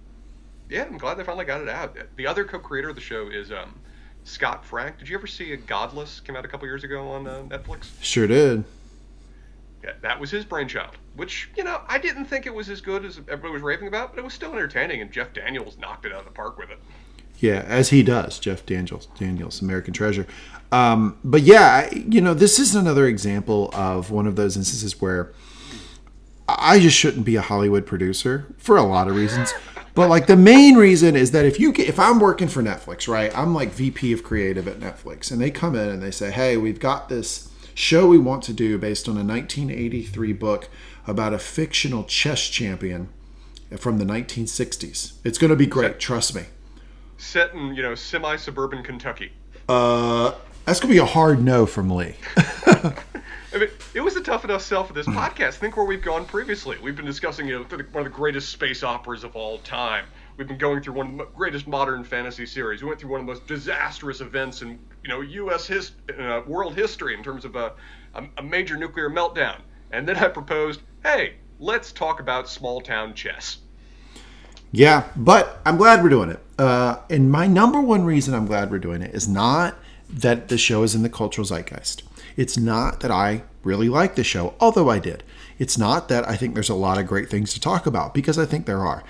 yeah, 0.70 0.84
I'm 0.84 0.98
glad 0.98 1.16
they 1.16 1.26
finally 1.26 1.44
got 1.44 1.60
it 1.60 1.68
out. 1.68 1.98
The 2.16 2.26
other 2.26 2.46
co-creator 2.46 2.88
of 2.88 2.96
the 2.96 3.02
show 3.02 3.28
is 3.28 3.52
um, 3.52 3.78
Scott 4.24 4.64
Frank. 4.64 5.00
Did 5.00 5.10
you 5.10 5.18
ever 5.18 5.28
see 5.28 5.52
a 5.52 5.58
Godless? 5.58 6.22
Came 6.22 6.38
out 6.38 6.46
a 6.46 6.48
couple 6.48 6.66
years 6.66 6.86
ago 6.86 7.10
on 7.10 7.28
uh, 7.28 7.44
Netflix. 7.50 7.90
Sure 8.02 8.26
did. 8.26 8.64
Yeah, 9.84 9.94
that 10.02 10.18
was 10.18 10.32
his 10.32 10.46
brainchild. 10.46 10.96
Which 11.18 11.50
you 11.58 11.66
know, 11.66 11.82
I 11.90 11.98
didn't 11.98 12.26
think 12.26 12.46
it 12.46 12.54
was 12.54 12.70
as 12.70 12.80
good 12.80 13.04
as 13.04 13.18
everybody 13.18 13.52
was 13.52 13.62
raving 13.62 13.90
about, 13.90 14.12
but 14.12 14.20
it 14.20 14.24
was 14.24 14.34
still 14.34 14.54
entertaining, 14.54 15.02
and 15.02 15.12
Jeff 15.12 15.34
Daniels 15.34 15.78
knocked 15.78 16.06
it 16.06 16.14
out 16.14 16.20
of 16.20 16.26
the 16.26 16.32
park 16.32 16.58
with 16.58 16.70
it. 16.70 16.80
Yeah, 17.40 17.64
as 17.68 17.90
he 17.90 18.04
does, 18.04 18.38
Jeff 18.38 18.66
Daniels, 18.66 19.08
Daniels, 19.18 19.62
American 19.62 19.94
Treasure. 19.94 20.28
Um, 20.72 21.18
but 21.24 21.42
yeah, 21.42 21.90
you 21.94 22.22
know, 22.22 22.34
this 22.34 22.60
is 22.60 22.76
another 22.76 23.08
example 23.08 23.70
of 23.74 24.12
one 24.12 24.28
of 24.28 24.36
those 24.36 24.58
instances 24.58 25.02
where 25.02 25.34
I 26.48 26.80
just 26.80 26.98
shouldn't 26.98 27.26
be 27.26 27.36
a 27.36 27.42
Hollywood 27.42 27.86
producer 27.86 28.54
for 28.58 28.78
a 28.78 28.84
lot 28.84 29.08
of 29.08 29.16
reasons. 29.16 29.54
But 29.96 30.10
like 30.10 30.28
the 30.28 30.36
main 30.36 30.76
reason 30.76 31.16
is 31.16 31.32
that 31.32 31.46
if 31.46 31.60
you 31.60 31.74
if 31.78 32.00
I'm 32.00 32.20
working 32.20 32.48
for 32.48 32.62
Netflix, 32.62 33.08
right? 33.08 33.36
I'm 33.38 33.54
like 33.54 33.70
VP 33.70 34.14
of 34.14 34.24
creative 34.24 34.68
at 34.68 34.80
Netflix, 34.80 35.32
and 35.32 35.42
they 35.42 35.52
come 35.52 35.76
in 35.76 35.90
and 35.90 36.02
they 36.02 36.12
say, 36.12 36.32
"Hey, 36.32 36.58
we've 36.58 36.80
got 36.80 37.10
this 37.10 37.50
show 37.74 38.08
we 38.08 38.18
want 38.18 38.44
to 38.44 38.54
do 38.54 38.78
based 38.78 39.08
on 39.08 39.18
a 39.18 39.24
1983 39.24 40.34
book 40.34 40.70
about 41.08 41.34
a 41.34 41.40
fictional 41.40 42.04
chess 42.04 42.48
champion 42.48 43.10
from 43.78 43.98
the 43.98 44.06
1960s. 44.06 45.14
It's 45.24 45.38
going 45.38 45.50
to 45.50 45.56
be 45.56 45.66
great, 45.66 46.00
trust 46.00 46.36
me." 46.36 46.44
Set 47.20 47.54
in 47.54 47.76
you 47.76 47.84
know 47.84 47.96
semi 47.96 48.36
suburban 48.36 48.84
Kentucky? 48.84 49.32
Uh, 49.68 50.34
that's 50.66 50.80
gonna 50.80 50.94
be 50.94 51.00
a 51.00 51.06
hard 51.06 51.44
no 51.44 51.66
from 51.66 51.90
Lee. 51.90 52.16
I 53.52 53.58
mean, 53.58 53.70
it 53.94 54.02
was 54.02 54.16
a 54.16 54.22
tough 54.22 54.46
enough 54.46 54.62
sell 54.62 54.84
for 54.84 54.94
this 54.94 55.06
hmm. 55.06 55.18
podcast. 55.18 55.56
Think 55.56 55.78
where 55.78 55.86
we've 55.86 56.02
gone 56.02 56.26
previously. 56.26 56.78
We've 56.82 56.96
been 56.96 57.06
discussing 57.06 57.48
you 57.48 57.60
know 57.60 57.66
one 57.92 58.06
of 58.06 58.12
the 58.12 58.16
greatest 58.16 58.50
space 58.50 58.84
operas 58.84 59.24
of 59.24 59.36
all 59.36 59.60
time. 59.60 60.06
We've 60.38 60.48
been 60.48 60.58
going 60.58 60.82
through 60.82 60.94
one 60.94 61.12
of 61.12 61.18
the 61.18 61.26
greatest 61.36 61.68
modern 61.68 62.04
fantasy 62.04 62.46
series. 62.46 62.82
We 62.82 62.88
went 62.88 63.02
through 63.02 63.12
one 63.12 63.20
of 63.20 63.28
the 63.28 63.34
most 63.34 63.48
disastrous 63.48 64.22
events 64.22 64.62
in 64.62 64.80
you 65.04 65.10
know 65.10 65.22
U.S. 65.22 65.68
His, 65.68 65.92
uh, 66.18 66.42
world 66.48 66.76
history 66.76 67.14
in 67.14 67.24
terms 67.24 67.46
of 67.46 67.56
a, 67.56 67.74
a 68.38 68.44
major 68.44 68.78
nuclear 68.78 69.10
meltdown. 69.10 69.62
And 69.92 70.08
then 70.08 70.18
I 70.18 70.28
proposed, 70.28 70.82
hey, 71.04 71.36
let's 71.60 71.92
talk 71.92 72.20
about 72.20 72.48
small 72.48 72.80
town 72.80 73.14
chess. 73.16 73.58
Yeah, 74.72 75.06
but 75.16 75.62
I'm 75.66 75.78
glad 75.78 76.04
we're 76.04 76.10
doing 76.10 76.30
it. 76.30 76.40
Uh, 76.58 76.98
and 77.10 77.32
my 77.32 77.48
number 77.48 77.82
one 77.82 78.04
reason 78.04 78.34
I'm 78.34 78.46
glad 78.46 78.70
we're 78.70 78.80
doing 78.80 79.02
it 79.02 79.16
is 79.16 79.28
not 79.28 79.76
that 80.10 80.48
the 80.50 80.58
show 80.58 80.84
is 80.84 80.94
in 80.96 81.04
the 81.04 81.10
cultural 81.10 81.46
zeitgeist. 81.46 82.04
It's 82.36 82.58
not 82.58 83.00
that 83.00 83.12
I 83.12 83.44
really 83.64 83.90
like 83.90 84.16
the 84.16 84.24
show, 84.24 84.54
although 84.60 84.90
I 84.90 85.00
did. 85.00 85.24
It's 85.58 85.78
not 85.78 86.08
that 86.10 86.28
I 86.28 86.36
think 86.36 86.54
there's 86.54 86.70
a 86.70 86.76
lot 86.76 86.98
of 86.98 87.08
great 87.08 87.30
things 87.30 87.54
to 87.54 87.60
talk 87.60 87.86
about, 87.86 88.14
because 88.14 88.38
I 88.38 88.46
think 88.46 88.66
there 88.66 88.86
are. 88.86 89.04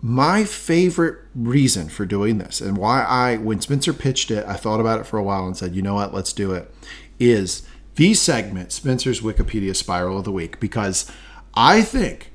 My 0.00 0.44
favorite 0.44 1.20
reason 1.34 1.88
for 1.88 2.06
doing 2.06 2.38
this, 2.38 2.60
and 2.60 2.76
why 2.76 3.02
I, 3.02 3.36
when 3.36 3.60
Spencer 3.60 3.92
pitched 3.92 4.30
it, 4.30 4.44
I 4.46 4.54
thought 4.54 4.80
about 4.80 5.00
it 5.00 5.06
for 5.06 5.18
a 5.18 5.22
while 5.22 5.46
and 5.46 5.56
said, 5.56 5.74
you 5.74 5.82
know 5.82 5.94
what, 5.94 6.14
let's 6.14 6.32
do 6.32 6.52
it, 6.52 6.72
is 7.20 7.62
the 7.94 8.14
segment, 8.14 8.72
Spencer's 8.72 9.20
Wikipedia 9.20 9.76
Spiral 9.76 10.18
of 10.18 10.24
the 10.24 10.32
Week, 10.32 10.58
because 10.58 11.10
I 11.54 11.82
think 11.82 12.31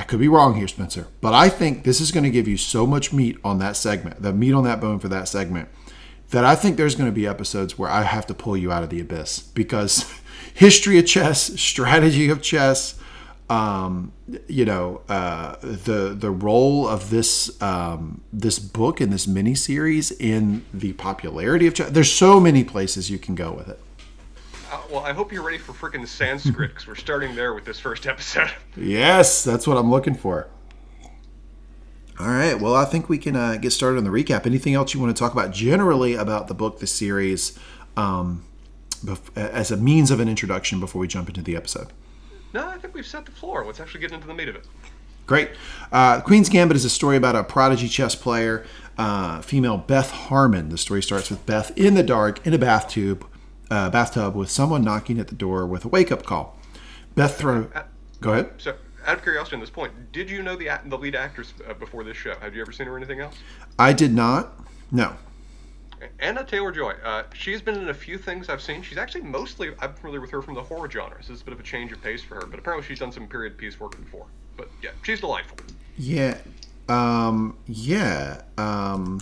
I 0.00 0.02
could 0.04 0.18
be 0.18 0.28
wrong 0.28 0.54
here, 0.54 0.66
Spencer, 0.66 1.08
but 1.20 1.34
I 1.34 1.50
think 1.50 1.84
this 1.84 2.00
is 2.00 2.10
going 2.10 2.24
to 2.24 2.30
give 2.30 2.48
you 2.48 2.56
so 2.56 2.86
much 2.86 3.12
meat 3.12 3.36
on 3.44 3.58
that 3.58 3.76
segment, 3.76 4.22
the 4.22 4.32
meat 4.32 4.54
on 4.54 4.64
that 4.64 4.80
bone 4.80 4.98
for 4.98 5.08
that 5.08 5.28
segment, 5.28 5.68
that 6.30 6.42
I 6.42 6.56
think 6.56 6.78
there's 6.78 6.94
going 6.94 7.10
to 7.10 7.14
be 7.14 7.26
episodes 7.26 7.78
where 7.78 7.90
I 7.90 8.04
have 8.04 8.26
to 8.28 8.34
pull 8.34 8.56
you 8.56 8.72
out 8.72 8.82
of 8.82 8.88
the 8.88 8.98
abyss 8.98 9.40
because 9.40 10.10
history 10.54 10.98
of 10.98 11.04
chess, 11.04 11.60
strategy 11.60 12.30
of 12.30 12.40
chess, 12.40 12.98
um, 13.50 14.12
you 14.48 14.64
know, 14.64 15.02
uh, 15.10 15.56
the 15.60 16.16
the 16.18 16.30
role 16.30 16.88
of 16.88 17.10
this 17.10 17.60
um, 17.60 18.22
this 18.32 18.58
book 18.58 19.02
and 19.02 19.12
this 19.12 19.26
mini 19.26 19.54
series 19.54 20.12
in 20.12 20.64
the 20.72 20.94
popularity 20.94 21.66
of 21.66 21.74
chess. 21.74 21.90
There's 21.90 22.10
so 22.10 22.40
many 22.40 22.64
places 22.64 23.10
you 23.10 23.18
can 23.18 23.34
go 23.34 23.52
with 23.52 23.68
it. 23.68 23.78
Uh, 24.70 24.80
well, 24.90 25.00
I 25.00 25.12
hope 25.12 25.32
you're 25.32 25.42
ready 25.42 25.58
for 25.58 25.72
freaking 25.72 26.06
Sanskrit 26.06 26.70
because 26.70 26.86
we're 26.86 26.94
starting 26.94 27.34
there 27.34 27.54
with 27.54 27.64
this 27.64 27.80
first 27.80 28.06
episode. 28.06 28.50
Yes, 28.76 29.42
that's 29.42 29.66
what 29.66 29.76
I'm 29.76 29.90
looking 29.90 30.14
for. 30.14 30.46
All 32.18 32.28
right. 32.28 32.58
Well, 32.58 32.74
I 32.74 32.84
think 32.84 33.08
we 33.08 33.18
can 33.18 33.34
uh, 33.34 33.56
get 33.56 33.72
started 33.72 33.98
on 33.98 34.04
the 34.04 34.10
recap. 34.10 34.46
Anything 34.46 34.74
else 34.74 34.94
you 34.94 35.00
want 35.00 35.14
to 35.14 35.18
talk 35.18 35.32
about 35.32 35.52
generally 35.52 36.14
about 36.14 36.48
the 36.48 36.54
book, 36.54 36.78
the 36.78 36.86
series, 36.86 37.58
um, 37.96 38.44
bef- 39.04 39.36
as 39.36 39.70
a 39.70 39.76
means 39.76 40.10
of 40.10 40.20
an 40.20 40.28
introduction 40.28 40.78
before 40.80 41.00
we 41.00 41.08
jump 41.08 41.28
into 41.28 41.42
the 41.42 41.56
episode? 41.56 41.88
No, 42.52 42.68
I 42.68 42.78
think 42.78 42.94
we've 42.94 43.06
set 43.06 43.26
the 43.26 43.32
floor. 43.32 43.64
Let's 43.64 43.80
actually 43.80 44.00
get 44.00 44.12
into 44.12 44.26
the 44.26 44.34
meat 44.34 44.48
of 44.48 44.56
it. 44.56 44.66
Great. 45.26 45.50
Uh, 45.92 46.20
Queen's 46.20 46.48
Gambit 46.48 46.76
is 46.76 46.84
a 46.84 46.90
story 46.90 47.16
about 47.16 47.36
a 47.36 47.42
prodigy 47.42 47.88
chess 47.88 48.14
player, 48.14 48.66
uh, 48.98 49.40
female 49.40 49.78
Beth 49.78 50.10
Harmon. 50.10 50.68
The 50.68 50.78
story 50.78 51.02
starts 51.02 51.30
with 51.30 51.44
Beth 51.46 51.76
in 51.76 51.94
the 51.94 52.02
dark 52.02 52.44
in 52.46 52.52
a 52.54 52.58
bathtub 52.58 53.26
uh, 53.70 53.90
bathtub 53.90 54.34
with 54.34 54.50
someone 54.50 54.82
knocking 54.82 55.18
at 55.18 55.28
the 55.28 55.34
door 55.34 55.66
with 55.66 55.84
a 55.84 55.88
wake 55.88 56.10
up 56.10 56.24
call. 56.24 56.58
Beth 57.14 57.38
throw. 57.38 57.68
Uh, 57.74 57.82
Go 58.20 58.32
ahead. 58.32 58.50
So, 58.58 58.74
out 59.06 59.16
of 59.16 59.22
curiosity 59.22 59.56
on 59.56 59.60
this 59.60 59.70
point, 59.70 60.12
did 60.12 60.28
you 60.28 60.42
know 60.42 60.56
the 60.56 60.70
the 60.86 60.98
lead 60.98 61.14
actress 61.14 61.54
uh, 61.68 61.74
before 61.74 62.04
this 62.04 62.16
show? 62.16 62.34
Have 62.40 62.54
you 62.54 62.60
ever 62.60 62.72
seen 62.72 62.86
her 62.86 62.96
in 62.96 63.02
anything 63.02 63.20
else? 63.20 63.36
I 63.78 63.92
did 63.92 64.12
not. 64.12 64.52
No. 64.90 65.14
Anya 66.22 66.44
Taylor-Joy. 66.44 66.94
Uh, 67.04 67.24
she's 67.34 67.60
been 67.60 67.76
in 67.76 67.88
a 67.90 67.94
few 67.94 68.16
things 68.16 68.48
I've 68.48 68.62
seen. 68.62 68.82
She's 68.82 68.96
actually 68.98 69.22
mostly 69.22 69.70
I'm 69.80 69.92
familiar 69.92 70.20
with 70.20 70.30
her 70.30 70.42
from 70.42 70.54
the 70.54 70.62
horror 70.62 70.90
genre. 70.90 71.22
So 71.22 71.32
it's 71.32 71.42
a 71.42 71.44
bit 71.44 71.52
of 71.54 71.60
a 71.60 71.62
change 71.62 71.92
of 71.92 72.02
pace 72.02 72.22
for 72.22 72.36
her. 72.36 72.46
But 72.46 72.58
apparently 72.58 72.86
she's 72.86 72.98
done 72.98 73.12
some 73.12 73.28
period 73.28 73.58
piece 73.58 73.78
work 73.78 74.02
before. 74.02 74.26
But 74.56 74.70
yeah, 74.82 74.90
she's 75.02 75.20
delightful. 75.20 75.58
Yeah. 75.98 76.38
Um, 76.88 77.58
yeah. 77.66 78.42
Um, 78.56 79.20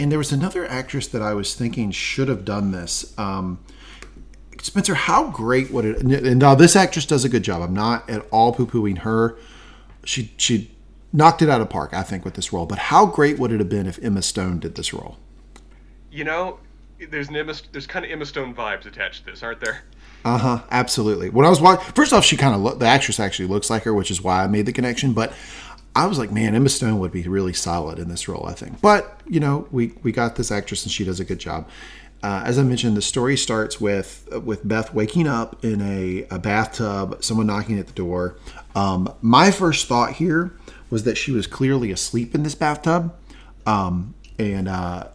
and 0.00 0.10
there 0.10 0.18
was 0.18 0.32
another 0.32 0.66
actress 0.66 1.06
that 1.08 1.22
I 1.22 1.34
was 1.34 1.54
thinking 1.54 1.90
should 1.90 2.28
have 2.28 2.44
done 2.44 2.72
this. 2.72 3.16
Um, 3.18 3.58
Spencer, 4.62 4.94
how 4.94 5.30
great 5.30 5.70
would 5.70 5.84
it? 5.84 6.02
And 6.02 6.38
now 6.38 6.54
this 6.54 6.76
actress 6.76 7.06
does 7.06 7.24
a 7.24 7.28
good 7.28 7.42
job. 7.42 7.62
I'm 7.62 7.74
not 7.74 8.08
at 8.08 8.26
all 8.30 8.52
poo 8.52 8.66
pooing 8.66 8.98
her. 8.98 9.38
She 10.04 10.32
she 10.36 10.70
knocked 11.12 11.42
it 11.42 11.48
out 11.48 11.60
of 11.60 11.70
park, 11.70 11.92
I 11.94 12.02
think, 12.02 12.24
with 12.24 12.34
this 12.34 12.52
role. 12.52 12.66
But 12.66 12.78
how 12.78 13.06
great 13.06 13.38
would 13.38 13.52
it 13.52 13.60
have 13.60 13.68
been 13.68 13.86
if 13.86 14.02
Emma 14.02 14.22
Stone 14.22 14.60
did 14.60 14.74
this 14.74 14.92
role? 14.92 15.18
You 16.10 16.24
know, 16.24 16.58
there's 17.10 17.28
an 17.28 17.36
Emma, 17.36 17.54
there's 17.72 17.86
kind 17.86 18.04
of 18.04 18.10
Emma 18.10 18.26
Stone 18.26 18.54
vibes 18.54 18.86
attached 18.86 19.24
to 19.24 19.30
this, 19.30 19.42
aren't 19.42 19.60
there? 19.60 19.82
Uh 20.24 20.38
huh. 20.38 20.62
Absolutely. 20.70 21.30
When 21.30 21.46
I 21.46 21.48
was 21.48 21.60
watching, 21.60 21.92
first 21.94 22.12
off, 22.12 22.24
she 22.24 22.36
kind 22.36 22.54
of 22.54 22.60
look. 22.60 22.78
The 22.78 22.86
actress 22.86 23.18
actually 23.18 23.48
looks 23.48 23.70
like 23.70 23.84
her, 23.84 23.94
which 23.94 24.10
is 24.10 24.22
why 24.22 24.44
I 24.44 24.46
made 24.46 24.66
the 24.66 24.72
connection. 24.72 25.14
But 25.14 25.32
I 25.94 26.06
was 26.06 26.18
like, 26.18 26.30
man, 26.30 26.54
Emma 26.54 26.68
Stone 26.68 26.98
would 27.00 27.12
be 27.12 27.22
really 27.24 27.52
solid 27.52 27.98
in 27.98 28.08
this 28.08 28.28
role, 28.28 28.46
I 28.46 28.52
think. 28.52 28.80
But 28.80 29.20
you 29.26 29.40
know, 29.40 29.66
we 29.70 29.92
we 30.02 30.12
got 30.12 30.36
this 30.36 30.50
actress 30.50 30.84
and 30.84 30.92
she 30.92 31.04
does 31.04 31.20
a 31.20 31.24
good 31.24 31.38
job. 31.38 31.68
Uh, 32.22 32.42
as 32.44 32.58
I 32.58 32.62
mentioned, 32.62 32.96
the 32.96 33.02
story 33.02 33.36
starts 33.36 33.80
with 33.80 34.28
with 34.44 34.66
Beth 34.66 34.92
waking 34.92 35.26
up 35.26 35.64
in 35.64 35.80
a, 35.80 36.26
a 36.30 36.38
bathtub, 36.38 37.22
someone 37.24 37.46
knocking 37.46 37.78
at 37.78 37.86
the 37.86 37.92
door. 37.92 38.36
Um, 38.74 39.12
my 39.22 39.50
first 39.50 39.86
thought 39.88 40.12
here 40.14 40.52
was 40.90 41.04
that 41.04 41.16
she 41.16 41.32
was 41.32 41.46
clearly 41.46 41.90
asleep 41.90 42.34
in 42.34 42.42
this 42.42 42.54
bathtub, 42.54 43.14
um, 43.66 44.14
and 44.38 44.68
uh, 44.68 45.08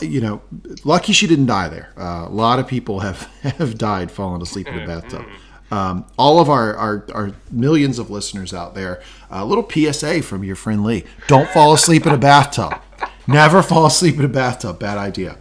you 0.00 0.20
know, 0.20 0.42
lucky 0.84 1.12
she 1.12 1.26
didn't 1.26 1.46
die 1.46 1.68
there. 1.68 1.92
Uh, 1.96 2.26
a 2.28 2.32
lot 2.32 2.58
of 2.58 2.68
people 2.68 3.00
have 3.00 3.22
have 3.42 3.76
died 3.76 4.10
falling 4.10 4.40
asleep 4.40 4.68
in 4.68 4.78
a 4.78 4.86
bathtub. 4.86 5.24
Um, 5.70 6.04
all 6.18 6.40
of 6.40 6.48
our, 6.48 6.74
our, 6.76 7.06
our 7.14 7.32
millions 7.50 7.98
of 7.98 8.10
listeners 8.10 8.52
out 8.52 8.74
there, 8.74 9.02
a 9.30 9.44
little 9.44 9.68
PSA 9.68 10.22
from 10.22 10.44
your 10.44 10.56
friend 10.56 10.84
Lee: 10.84 11.04
Don't 11.26 11.48
fall 11.50 11.72
asleep 11.72 12.06
in 12.06 12.12
a 12.12 12.18
bathtub. 12.18 12.80
Never 13.26 13.62
fall 13.62 13.86
asleep 13.86 14.16
in 14.18 14.24
a 14.24 14.28
bathtub. 14.28 14.78
Bad 14.78 14.98
idea. 14.98 15.38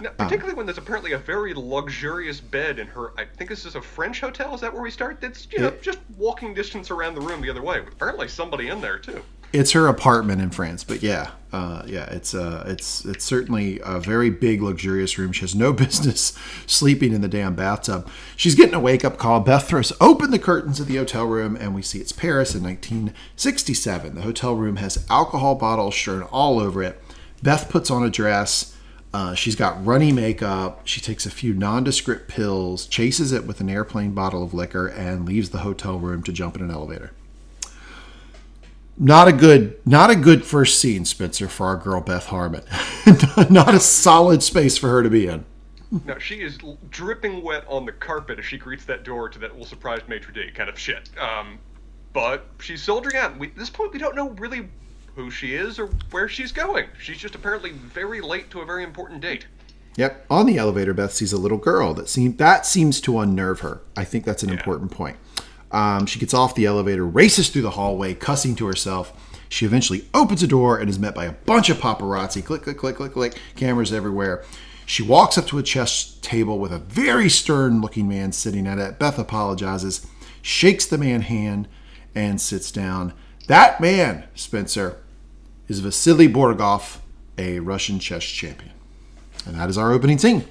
Now, 0.00 0.10
particularly 0.16 0.54
when 0.54 0.66
there's 0.66 0.78
apparently 0.78 1.12
a 1.12 1.18
very 1.18 1.52
luxurious 1.54 2.40
bed 2.40 2.78
in 2.78 2.86
her. 2.88 3.12
I 3.18 3.24
think 3.26 3.50
this 3.50 3.64
is 3.66 3.74
a 3.76 3.82
French 3.82 4.20
hotel. 4.20 4.54
Is 4.54 4.60
that 4.62 4.72
where 4.72 4.82
we 4.82 4.90
start? 4.90 5.20
That's 5.20 5.46
you 5.52 5.58
know 5.60 5.68
It- 5.68 5.82
just 5.82 5.98
walking 6.16 6.54
distance 6.54 6.90
around 6.90 7.14
the 7.14 7.20
room 7.20 7.40
the 7.40 7.50
other 7.50 7.62
way. 7.62 7.78
Apparently 7.80 8.26
somebody 8.26 8.68
in 8.68 8.80
there 8.80 8.98
too. 8.98 9.22
It's 9.52 9.72
her 9.72 9.88
apartment 9.88 10.40
in 10.40 10.50
France, 10.50 10.84
but 10.84 11.02
yeah, 11.02 11.32
uh, 11.52 11.82
yeah, 11.86 12.04
it's 12.04 12.34
uh, 12.34 12.64
it's 12.68 13.04
it's 13.04 13.24
certainly 13.24 13.80
a 13.84 13.98
very 13.98 14.30
big, 14.30 14.62
luxurious 14.62 15.18
room. 15.18 15.32
She 15.32 15.40
has 15.40 15.54
no 15.54 15.72
business 15.72 16.32
sleeping 16.66 17.12
in 17.12 17.20
the 17.20 17.28
damn 17.28 17.56
bathtub. 17.56 18.08
She's 18.36 18.54
getting 18.54 18.74
a 18.74 18.80
wake 18.80 19.04
up 19.04 19.18
call. 19.18 19.40
Beth 19.40 19.66
throws 19.66 19.92
open 20.00 20.30
the 20.30 20.38
curtains 20.38 20.78
of 20.78 20.86
the 20.86 20.96
hotel 20.96 21.24
room, 21.24 21.56
and 21.56 21.74
we 21.74 21.82
see 21.82 21.98
it's 21.98 22.12
Paris 22.12 22.54
in 22.54 22.62
1967. 22.62 24.14
The 24.14 24.22
hotel 24.22 24.54
room 24.54 24.76
has 24.76 25.04
alcohol 25.10 25.56
bottles 25.56 25.96
strewn 25.96 26.22
all 26.22 26.60
over 26.60 26.82
it. 26.82 27.02
Beth 27.42 27.68
puts 27.68 27.90
on 27.90 28.04
a 28.04 28.10
dress. 28.10 28.76
Uh, 29.12 29.34
she's 29.34 29.56
got 29.56 29.84
runny 29.84 30.12
makeup. 30.12 30.82
She 30.84 31.00
takes 31.00 31.26
a 31.26 31.30
few 31.30 31.52
nondescript 31.52 32.28
pills, 32.28 32.86
chases 32.86 33.32
it 33.32 33.44
with 33.44 33.60
an 33.60 33.68
airplane 33.68 34.12
bottle 34.12 34.44
of 34.44 34.54
liquor, 34.54 34.86
and 34.86 35.26
leaves 35.26 35.50
the 35.50 35.58
hotel 35.58 35.98
room 35.98 36.22
to 36.22 36.32
jump 36.32 36.54
in 36.54 36.62
an 36.62 36.70
elevator 36.70 37.10
not 39.00 39.26
a 39.26 39.32
good 39.32 39.80
not 39.84 40.10
a 40.10 40.14
good 40.14 40.44
first 40.44 40.78
scene 40.78 41.04
spencer 41.04 41.48
for 41.48 41.66
our 41.66 41.76
girl 41.76 42.00
beth 42.00 42.26
harmon 42.26 42.62
not 43.50 43.74
a 43.74 43.80
solid 43.80 44.42
space 44.42 44.76
for 44.78 44.88
her 44.88 45.02
to 45.02 45.10
be 45.10 45.26
in 45.26 45.44
No, 46.04 46.18
she 46.20 46.36
is 46.36 46.56
dripping 46.90 47.42
wet 47.42 47.64
on 47.66 47.84
the 47.84 47.90
carpet 47.90 48.38
as 48.38 48.44
she 48.44 48.56
greets 48.58 48.84
that 48.84 49.02
door 49.02 49.28
to 49.28 49.38
that 49.40 49.56
will 49.56 49.64
surprise 49.64 50.02
maitre 50.06 50.32
d' 50.32 50.54
kind 50.54 50.70
of 50.70 50.78
shit. 50.78 51.10
Um, 51.18 51.58
but 52.12 52.46
she's 52.60 52.80
soldiering 52.80 53.16
on. 53.16 53.38
We, 53.40 53.48
at 53.48 53.56
this 53.56 53.70
point, 53.70 53.92
we 53.92 53.98
don't 53.98 54.14
know 54.14 54.28
really 54.30 54.68
who 55.16 55.30
she 55.32 55.54
is 55.54 55.80
or 55.80 55.88
where 56.12 56.28
she's 56.28 56.52
going. 56.52 56.86
She's 57.00 57.18
just 57.18 57.34
apparently 57.34 57.72
very 57.72 58.20
late 58.20 58.50
to 58.50 58.60
a 58.60 58.64
very 58.64 58.84
important 58.84 59.20
date. 59.20 59.46
yep 59.96 60.24
on 60.30 60.46
the 60.46 60.56
elevator 60.58 60.94
beth 60.94 61.12
sees 61.12 61.32
a 61.32 61.36
little 61.38 61.58
girl 61.58 61.92
that 61.94 62.08
seem 62.08 62.36
that 62.36 62.64
seems 62.64 63.00
to 63.00 63.18
unnerve 63.18 63.58
her 63.60 63.80
i 63.96 64.04
think 64.04 64.24
that's 64.24 64.44
an 64.44 64.50
important 64.50 64.90
point 64.92 65.16
um, 65.72 66.06
she 66.06 66.18
gets 66.18 66.34
off 66.34 66.54
the 66.54 66.66
elevator 66.66 67.06
races 67.06 67.48
through 67.48 67.62
the 67.62 67.70
hallway 67.70 68.14
cussing 68.14 68.54
to 68.56 68.66
herself. 68.66 69.12
She 69.48 69.66
eventually 69.66 70.04
opens 70.14 70.42
a 70.42 70.46
door 70.46 70.78
and 70.78 70.88
is 70.88 70.98
met 70.98 71.14
by 71.14 71.24
a 71.24 71.32
bunch 71.32 71.70
of 71.70 71.78
paparazzi. 71.78 72.44
Click 72.44 72.62
click 72.62 72.78
click 72.78 72.96
click 72.96 73.12
click. 73.12 73.38
Cameras 73.56 73.92
everywhere. 73.92 74.44
She 74.86 75.02
walks 75.02 75.38
up 75.38 75.46
to 75.48 75.58
a 75.58 75.62
chess 75.62 76.18
table 76.20 76.58
with 76.58 76.72
a 76.72 76.78
very 76.78 77.28
stern 77.28 77.80
looking 77.80 78.08
man 78.08 78.32
sitting 78.32 78.66
at 78.66 78.78
it. 78.78 78.98
Beth 78.98 79.18
apologizes 79.18 80.06
shakes 80.42 80.86
the 80.86 80.98
man's 80.98 81.24
hand 81.24 81.68
and 82.14 82.40
sits 82.40 82.72
down. 82.72 83.12
That 83.46 83.80
man 83.80 84.24
spencer 84.34 84.96
is 85.68 85.80
vasily 85.80 86.28
borgov 86.28 86.98
a 87.38 87.60
russian 87.60 87.98
chess 87.98 88.24
champion. 88.24 88.72
And 89.46 89.56
that 89.56 89.70
is 89.70 89.78
our 89.78 89.92
opening 89.92 90.18
scene. 90.18 90.44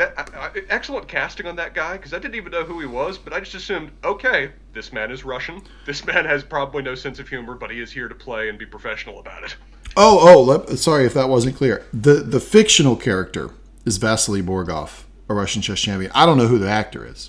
That 0.00 0.54
excellent 0.70 1.08
casting 1.08 1.44
on 1.44 1.56
that 1.56 1.74
guy 1.74 1.98
because 1.98 2.14
I 2.14 2.18
didn't 2.18 2.36
even 2.36 2.52
know 2.52 2.64
who 2.64 2.80
he 2.80 2.86
was, 2.86 3.18
but 3.18 3.34
I 3.34 3.40
just 3.40 3.54
assumed, 3.54 3.90
okay, 4.02 4.50
this 4.72 4.94
man 4.94 5.10
is 5.10 5.26
Russian. 5.26 5.60
This 5.84 6.06
man 6.06 6.24
has 6.24 6.42
probably 6.42 6.82
no 6.82 6.94
sense 6.94 7.18
of 7.18 7.28
humor, 7.28 7.54
but 7.54 7.70
he 7.70 7.80
is 7.80 7.92
here 7.92 8.08
to 8.08 8.14
play 8.14 8.48
and 8.48 8.58
be 8.58 8.64
professional 8.64 9.20
about 9.20 9.44
it. 9.44 9.56
Oh, 9.98 10.18
oh, 10.22 10.42
let, 10.42 10.78
sorry 10.78 11.04
if 11.04 11.12
that 11.12 11.28
wasn't 11.28 11.54
clear. 11.54 11.84
The 11.92 12.14
the 12.14 12.40
fictional 12.40 12.96
character 12.96 13.50
is 13.84 13.98
Vasily 13.98 14.40
Borgov, 14.40 15.02
a 15.28 15.34
Russian 15.34 15.60
chess 15.60 15.80
champion. 15.80 16.10
I 16.14 16.24
don't 16.24 16.38
know 16.38 16.46
who 16.46 16.58
the 16.58 16.70
actor 16.70 17.06
is. 17.06 17.28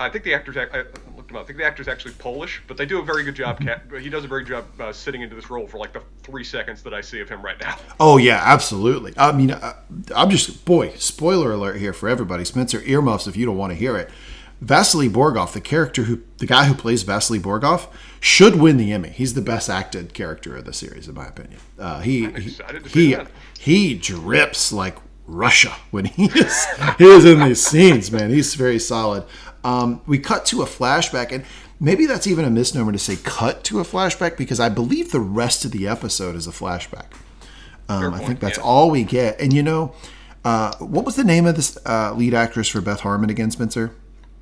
I 0.00 0.08
think 0.08 0.24
the 0.24 0.34
actor's. 0.34 0.56
I 0.56 0.84
looked 1.16 1.30
him 1.30 1.36
up. 1.36 1.42
I 1.42 1.46
think 1.46 1.58
the 1.58 1.64
actor's 1.64 1.88
actually 1.88 2.14
Polish, 2.14 2.62
but 2.66 2.76
they 2.76 2.86
do 2.86 3.00
a 3.00 3.02
very 3.02 3.24
good 3.24 3.34
job. 3.34 3.60
He 4.00 4.08
does 4.08 4.24
a 4.24 4.28
very 4.28 4.44
good 4.44 4.50
job 4.50 4.80
uh, 4.80 4.92
sitting 4.92 5.22
into 5.22 5.34
this 5.34 5.50
role 5.50 5.66
for 5.66 5.78
like 5.78 5.92
the 5.92 6.02
three 6.22 6.44
seconds 6.44 6.82
that 6.84 6.94
I 6.94 7.00
see 7.00 7.20
of 7.20 7.28
him 7.28 7.42
right 7.42 7.60
now. 7.60 7.76
Oh 8.00 8.16
yeah, 8.16 8.40
absolutely. 8.44 9.12
I 9.16 9.32
mean, 9.32 9.50
uh, 9.50 9.74
I'm 10.14 10.30
just 10.30 10.64
boy. 10.64 10.90
Spoiler 10.96 11.52
alert 11.52 11.78
here 11.78 11.92
for 11.92 12.08
everybody. 12.08 12.44
Spencer 12.44 12.80
earmuffs 12.82 13.26
if 13.26 13.36
you 13.36 13.44
don't 13.44 13.56
want 13.56 13.72
to 13.72 13.76
hear 13.76 13.96
it. 13.96 14.08
Vasily 14.60 15.08
Borgov, 15.08 15.52
the 15.52 15.60
character 15.60 16.04
who, 16.04 16.22
the 16.38 16.46
guy 16.46 16.64
who 16.64 16.74
plays 16.74 17.02
Vasily 17.02 17.38
Borgov, 17.38 17.88
should 18.20 18.56
win 18.56 18.76
the 18.76 18.92
Emmy. 18.92 19.10
He's 19.10 19.34
the 19.34 19.42
best 19.42 19.70
acted 19.70 20.14
character 20.14 20.56
of 20.56 20.64
the 20.64 20.72
series, 20.72 21.08
in 21.08 21.14
my 21.14 21.26
opinion. 21.26 21.60
Uh, 21.78 22.00
he 22.00 22.26
he 22.30 22.50
excited 22.50 22.84
to 22.84 22.90
see 22.90 23.06
he, 23.06 23.14
that. 23.14 23.30
he 23.58 23.94
drips 23.94 24.72
like 24.72 24.96
Russia 25.26 25.74
when 25.90 26.06
he 26.06 26.24
is 26.24 26.66
he 26.98 27.04
is 27.04 27.24
in 27.24 27.40
these 27.40 27.64
scenes. 27.64 28.10
Man, 28.10 28.30
he's 28.30 28.54
very 28.54 28.78
solid. 28.78 29.24
Um, 29.64 30.00
we 30.06 30.18
cut 30.18 30.46
to 30.46 30.62
a 30.62 30.66
flashback, 30.66 31.32
and 31.32 31.44
maybe 31.80 32.06
that's 32.06 32.26
even 32.26 32.44
a 32.44 32.50
misnomer 32.50 32.92
to 32.92 32.98
say 32.98 33.16
cut 33.16 33.64
to 33.64 33.80
a 33.80 33.84
flashback 33.84 34.36
because 34.36 34.60
I 34.60 34.68
believe 34.68 35.12
the 35.12 35.20
rest 35.20 35.64
of 35.64 35.72
the 35.72 35.88
episode 35.88 36.36
is 36.36 36.46
a 36.46 36.52
flashback. 36.52 37.06
Um, 37.88 38.14
I 38.14 38.18
think 38.18 38.40
that's 38.40 38.58
yeah. 38.58 38.64
all 38.64 38.90
we 38.90 39.02
get. 39.04 39.40
And 39.40 39.52
you 39.52 39.62
know, 39.62 39.94
uh, 40.44 40.76
what 40.76 41.04
was 41.04 41.16
the 41.16 41.24
name 41.24 41.46
of 41.46 41.56
this 41.56 41.78
uh, 41.86 42.14
lead 42.14 42.34
actress 42.34 42.68
for 42.68 42.80
Beth 42.80 43.00
Harmon 43.00 43.30
again, 43.30 43.50
Spencer? 43.50 43.94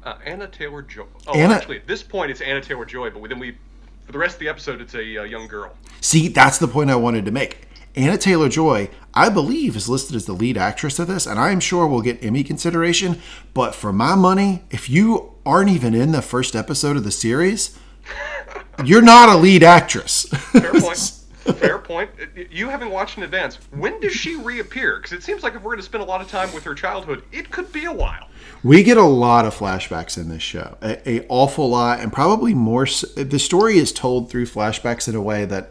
Uh, 0.05 0.15
Anya 0.27 0.47
Taylor-Joy. 0.47 1.05
Oh, 1.27 1.35
Anna- 1.35 1.55
actually, 1.55 1.79
at 1.79 1.87
this 1.87 2.03
point 2.03 2.31
it's 2.31 2.41
Anya 2.41 2.61
Taylor-Joy, 2.61 3.11
but 3.11 3.29
then 3.29 3.39
we, 3.39 3.57
for 4.05 4.13
the 4.13 4.19
rest 4.19 4.35
of 4.35 4.41
the 4.41 4.49
episode, 4.49 4.81
it's 4.81 4.95
a 4.95 5.19
uh, 5.19 5.23
young 5.25 5.49
girl. 5.49 5.75
See, 6.01 6.29
that's 6.29 6.59
the 6.59 6.69
point 6.69 6.91
I 6.91 6.97
wanted 6.97 7.25
to 7.25 7.31
make. 7.31 7.67
Anya 7.97 8.19
Taylor-Joy, 8.19 8.91
I 9.15 9.31
believe, 9.31 9.75
is 9.75 9.89
listed 9.89 10.17
as 10.17 10.27
the 10.27 10.35
lead 10.35 10.59
actress 10.59 10.99
of 10.99 11.09
this, 11.09 11.27
and 11.27 11.41
I 11.41 11.51
am 11.51 11.61
sure 11.61 11.87
will 11.87 12.03
get 12.03 12.23
Emmy 12.23 12.45
consideration. 12.45 13.21
But 13.55 13.75
for 13.75 13.93
my 13.93 14.15
money, 14.15 14.65
if 14.71 14.91
you 14.91 15.35
aren't 15.47 15.71
even 15.71 15.95
in 15.95 16.13
the 16.13 16.21
first 16.21 16.55
episode 16.55 16.97
of 16.97 17.05
the 17.05 17.11
series, 17.11 17.79
you're 18.85 19.03
not 19.03 19.31
a 19.31 19.37
lead 19.37 19.63
actress. 19.63 20.27
Fair 20.27 20.73
point. 20.73 21.13
Fair 21.59 21.79
point. 21.79 22.11
You 22.51 22.69
having 22.69 22.91
watched 22.91 23.17
in 23.17 23.23
advance, 23.23 23.57
when 23.71 24.01
does 24.01 24.13
she 24.13 24.35
reappear? 24.35 24.97
Because 24.97 25.13
it 25.13 25.23
seems 25.23 25.43
like 25.45 25.55
if 25.55 25.63
we're 25.63 25.71
going 25.71 25.79
to 25.79 25.85
spend 25.85 26.03
a 26.03 26.07
lot 26.07 26.21
of 26.21 26.29
time 26.29 26.53
with 26.53 26.65
her 26.65 26.75
childhood, 26.75 27.23
it 27.31 27.51
could 27.51 27.71
be 27.73 27.85
a 27.85 27.93
while. 27.93 28.29
We 28.65 28.83
get 28.83 28.97
a 28.97 29.05
lot 29.05 29.47
of 29.47 29.57
flashbacks 29.57 30.19
in 30.19 30.29
this 30.29 30.43
show, 30.43 30.77
a, 30.83 31.09
a 31.09 31.27
awful 31.29 31.71
lot, 31.71 32.01
and 32.01 32.13
probably 32.13 32.53
more. 32.53 32.85
The 32.85 33.39
story 33.39 33.79
is 33.79 33.93
told 33.93 34.29
through 34.29 34.47
flashbacks 34.47 35.09
in 35.09 35.15
a 35.15 35.23
way 35.23 35.45
that 35.45 35.71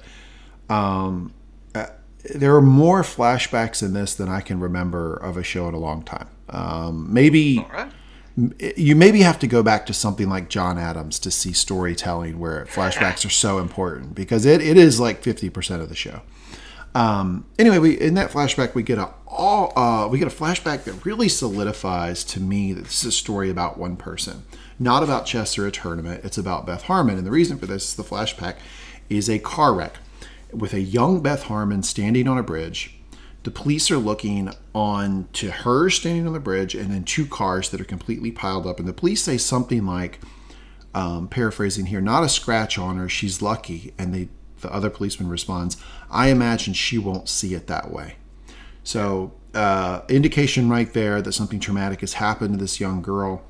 um, 0.70 1.34
there 2.34 2.56
are 2.56 2.62
more 2.62 3.02
flashbacks 3.02 3.84
in 3.84 3.94
this 3.94 4.16
than 4.16 4.30
I 4.30 4.42
can 4.42 4.60
remember 4.60 5.16
of 5.16 5.38
a 5.38 5.44
show 5.44 5.68
in 5.68 5.74
a 5.74 5.80
long 5.80 6.04
time. 6.04 6.28
Um, 6.50 7.14
maybe 7.14 7.66
right. 7.72 7.92
you 8.78 8.96
maybe 8.96 9.22
have 9.22 9.40
to 9.40 9.48
go 9.48 9.64
back 9.64 9.86
to 9.88 9.94
something 9.94 10.30
like 10.30 10.50
John 10.50 10.78
Adams 10.78 11.20
to 11.20 11.32
see 11.32 11.54
storytelling 11.54 12.40
where 12.40 12.66
flashbacks 12.66 13.26
are 13.26 13.30
so 13.30 13.60
important 13.60 14.16
because 14.16 14.46
it, 14.46 14.62
it 14.62 14.78
is 14.78 15.00
like 15.00 15.22
fifty 15.22 15.50
percent 15.50 15.82
of 15.82 15.90
the 15.90 15.96
show. 15.96 16.22
Um, 16.94 17.46
anyway, 17.60 17.78
we 17.78 18.00
in 18.00 18.14
that 18.14 18.32
flashback 18.32 18.74
we 18.74 18.82
get 18.82 18.98
a 18.98 19.10
all 19.28 19.78
uh, 19.78 20.08
we 20.08 20.18
get 20.18 20.28
a 20.28 20.36
flashback 20.36 20.86
that 20.86 21.06
really 21.06 21.28
solidifies 21.28 22.24
to 22.26 22.40
me 22.40 22.72
that 22.74 22.86
this 22.86 23.00
is 23.00 23.06
a 23.06 23.12
story 23.12 23.50
about 23.50 23.78
one 23.78 23.98
person, 23.98 24.44
not 24.80 25.04
about 25.04 25.26
chess 25.26 25.58
or 25.58 25.68
a 25.68 25.72
tournament. 25.72 26.24
It's 26.24 26.38
about 26.38 26.66
Beth 26.66 26.84
Harmon, 26.84 27.18
and 27.18 27.28
the 27.28 27.32
reason 27.32 27.58
for 27.58 27.66
this, 27.66 27.90
is 27.90 27.96
the 27.96 28.04
flashback, 28.04 28.56
is 29.10 29.30
a 29.30 29.40
car 29.40 29.74
wreck 29.74 29.98
with 30.56 30.74
a 30.74 30.82
young 30.82 31.22
Beth 31.22 31.44
Harmon 31.44 31.84
standing 31.84 32.28
on 32.28 32.38
a 32.38 32.44
bridge. 32.44 32.98
The 33.44 33.52
police 33.52 33.92
are 33.92 33.98
looking 33.98 34.52
on 34.74 35.28
to 35.34 35.52
her 35.52 35.90
standing 35.90 36.26
on 36.26 36.34
the 36.34 36.40
bridge, 36.40 36.74
and 36.74 36.92
then 36.92 37.04
two 37.04 37.26
cars 37.28 37.70
that 37.70 37.80
are 37.80 37.86
completely 37.86 38.32
piled 38.32 38.66
up. 38.66 38.80
And 38.80 38.88
the 38.88 38.94
police 38.94 39.24
say 39.24 39.38
something 39.38 39.86
like, 39.86 40.20
um, 40.96 41.28
paraphrasing 41.28 41.88
here, 41.88 42.02
not 42.02 42.24
a 42.24 42.30
scratch 42.30 42.78
on 42.80 42.98
her. 42.98 43.08
She's 43.08 43.42
lucky. 43.42 43.94
And 44.00 44.14
they, 44.14 44.30
the 44.62 44.74
other 44.74 44.90
policeman 44.90 45.30
responds, 45.30 45.78
I 46.10 46.30
imagine 46.30 46.74
she 46.74 46.98
won't 46.98 47.30
see 47.30 47.54
it 47.54 47.68
that 47.68 47.92
way. 47.92 48.16
So, 48.84 49.34
uh, 49.54 50.02
indication 50.10 50.70
right 50.70 50.92
there 50.94 51.22
that 51.22 51.34
something 51.34 51.60
traumatic 51.60 52.02
has 52.02 52.14
happened 52.14 52.54
to 52.54 52.60
this 52.60 52.80
young 52.80 53.02
girl. 53.02 53.44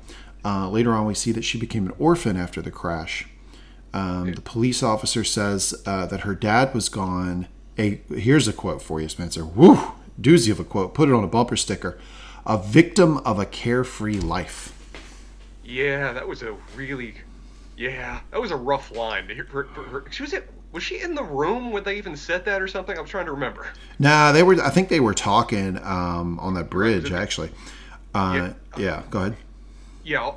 Uh, 0.44 0.68
later 0.68 0.92
on, 0.92 1.06
we 1.06 1.14
see 1.14 1.32
that 1.32 1.42
she 1.42 1.58
became 1.58 1.86
an 1.86 1.94
orphan 1.98 2.36
after 2.36 2.60
the 2.60 2.70
crash. 2.70 3.26
Um, 3.96 4.32
the 4.34 4.42
police 4.42 4.82
officer 4.82 5.24
says 5.24 5.82
uh, 5.86 6.04
that 6.06 6.20
her 6.20 6.34
dad 6.34 6.74
was 6.74 6.90
gone. 6.90 7.48
A 7.78 8.00
here's 8.14 8.46
a 8.46 8.52
quote 8.52 8.82
for 8.82 9.00
you, 9.00 9.08
Spencer. 9.08 9.44
Woo, 9.44 9.78
doozy 10.20 10.50
of 10.50 10.60
a 10.60 10.64
quote. 10.64 10.92
Put 10.92 11.08
it 11.08 11.14
on 11.14 11.24
a 11.24 11.26
bumper 11.26 11.56
sticker. 11.56 11.98
A 12.44 12.58
victim 12.58 13.16
of 13.18 13.38
a 13.38 13.46
carefree 13.46 14.20
life. 14.20 14.74
Yeah, 15.64 16.12
that 16.12 16.28
was 16.28 16.42
a 16.42 16.54
really 16.74 17.14
Yeah, 17.76 18.20
that 18.32 18.40
was 18.40 18.50
a 18.50 18.56
rough 18.56 18.94
line. 18.94 19.30
Her, 19.30 19.44
her, 19.44 19.62
her, 19.64 20.04
she 20.10 20.22
was 20.22 20.34
was 20.72 20.82
she 20.82 21.00
in 21.00 21.14
the 21.14 21.24
room 21.24 21.72
when 21.72 21.82
they 21.82 21.96
even 21.96 22.16
said 22.16 22.44
that 22.44 22.60
or 22.60 22.68
something? 22.68 22.98
I'm 22.98 23.06
trying 23.06 23.26
to 23.26 23.32
remember. 23.32 23.66
Nah, 23.98 24.32
they 24.32 24.42
were. 24.42 24.62
I 24.62 24.68
think 24.68 24.90
they 24.90 25.00
were 25.00 25.14
talking 25.14 25.78
um, 25.82 26.38
on 26.40 26.52
that 26.54 26.68
bridge 26.68 27.12
actually. 27.12 27.50
Uh, 28.14 28.52
yeah. 28.76 28.82
yeah, 28.82 29.02
go 29.08 29.20
ahead. 29.20 29.36
Yeah, 30.04 30.32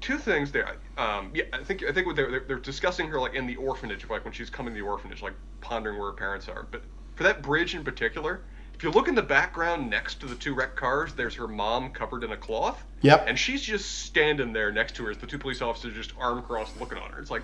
two 0.00 0.16
things 0.16 0.50
there. 0.52 0.76
Um, 0.96 1.30
yeah, 1.34 1.44
I 1.52 1.64
think 1.64 1.82
I 1.84 1.92
think 1.92 2.14
they're, 2.14 2.40
they're 2.40 2.58
discussing 2.58 3.08
her 3.08 3.18
like 3.18 3.34
in 3.34 3.46
the 3.46 3.56
orphanage, 3.56 4.08
like 4.08 4.24
when 4.24 4.32
she's 4.32 4.50
coming 4.50 4.74
to 4.74 4.80
the 4.80 4.86
orphanage, 4.86 5.22
like 5.22 5.34
pondering 5.60 5.98
where 5.98 6.10
her 6.10 6.16
parents 6.16 6.48
are. 6.48 6.66
But 6.70 6.82
for 7.16 7.24
that 7.24 7.42
bridge 7.42 7.74
in 7.74 7.82
particular, 7.82 8.42
if 8.74 8.82
you 8.82 8.90
look 8.90 9.08
in 9.08 9.14
the 9.14 9.22
background 9.22 9.88
next 9.88 10.20
to 10.20 10.26
the 10.26 10.34
two 10.34 10.54
wrecked 10.54 10.76
cars, 10.76 11.14
there's 11.14 11.34
her 11.34 11.48
mom 11.48 11.90
covered 11.90 12.24
in 12.24 12.32
a 12.32 12.36
cloth. 12.36 12.84
Yep. 13.02 13.24
And 13.26 13.38
she's 13.38 13.62
just 13.62 14.04
standing 14.04 14.52
there 14.52 14.72
next 14.72 14.96
to 14.96 15.04
her 15.04 15.10
as 15.10 15.18
the 15.18 15.26
two 15.26 15.38
police 15.38 15.62
officers 15.62 15.94
just 15.94 16.12
arm 16.18 16.42
crossed 16.42 16.78
looking 16.80 16.98
on 16.98 17.10
her. 17.10 17.20
It's 17.20 17.30
like, 17.30 17.42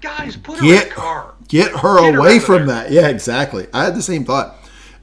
guys, 0.00 0.36
put 0.36 0.58
her 0.58 0.66
get, 0.66 0.86
in 0.86 0.92
a 0.92 0.94
car. 0.94 1.34
Get 1.48 1.72
her 1.72 2.00
get 2.00 2.14
away 2.14 2.34
her 2.38 2.40
from 2.40 2.66
that. 2.66 2.90
Yeah, 2.90 3.08
exactly. 3.08 3.66
I 3.72 3.84
had 3.84 3.94
the 3.94 4.02
same 4.02 4.24
thought. 4.24 4.56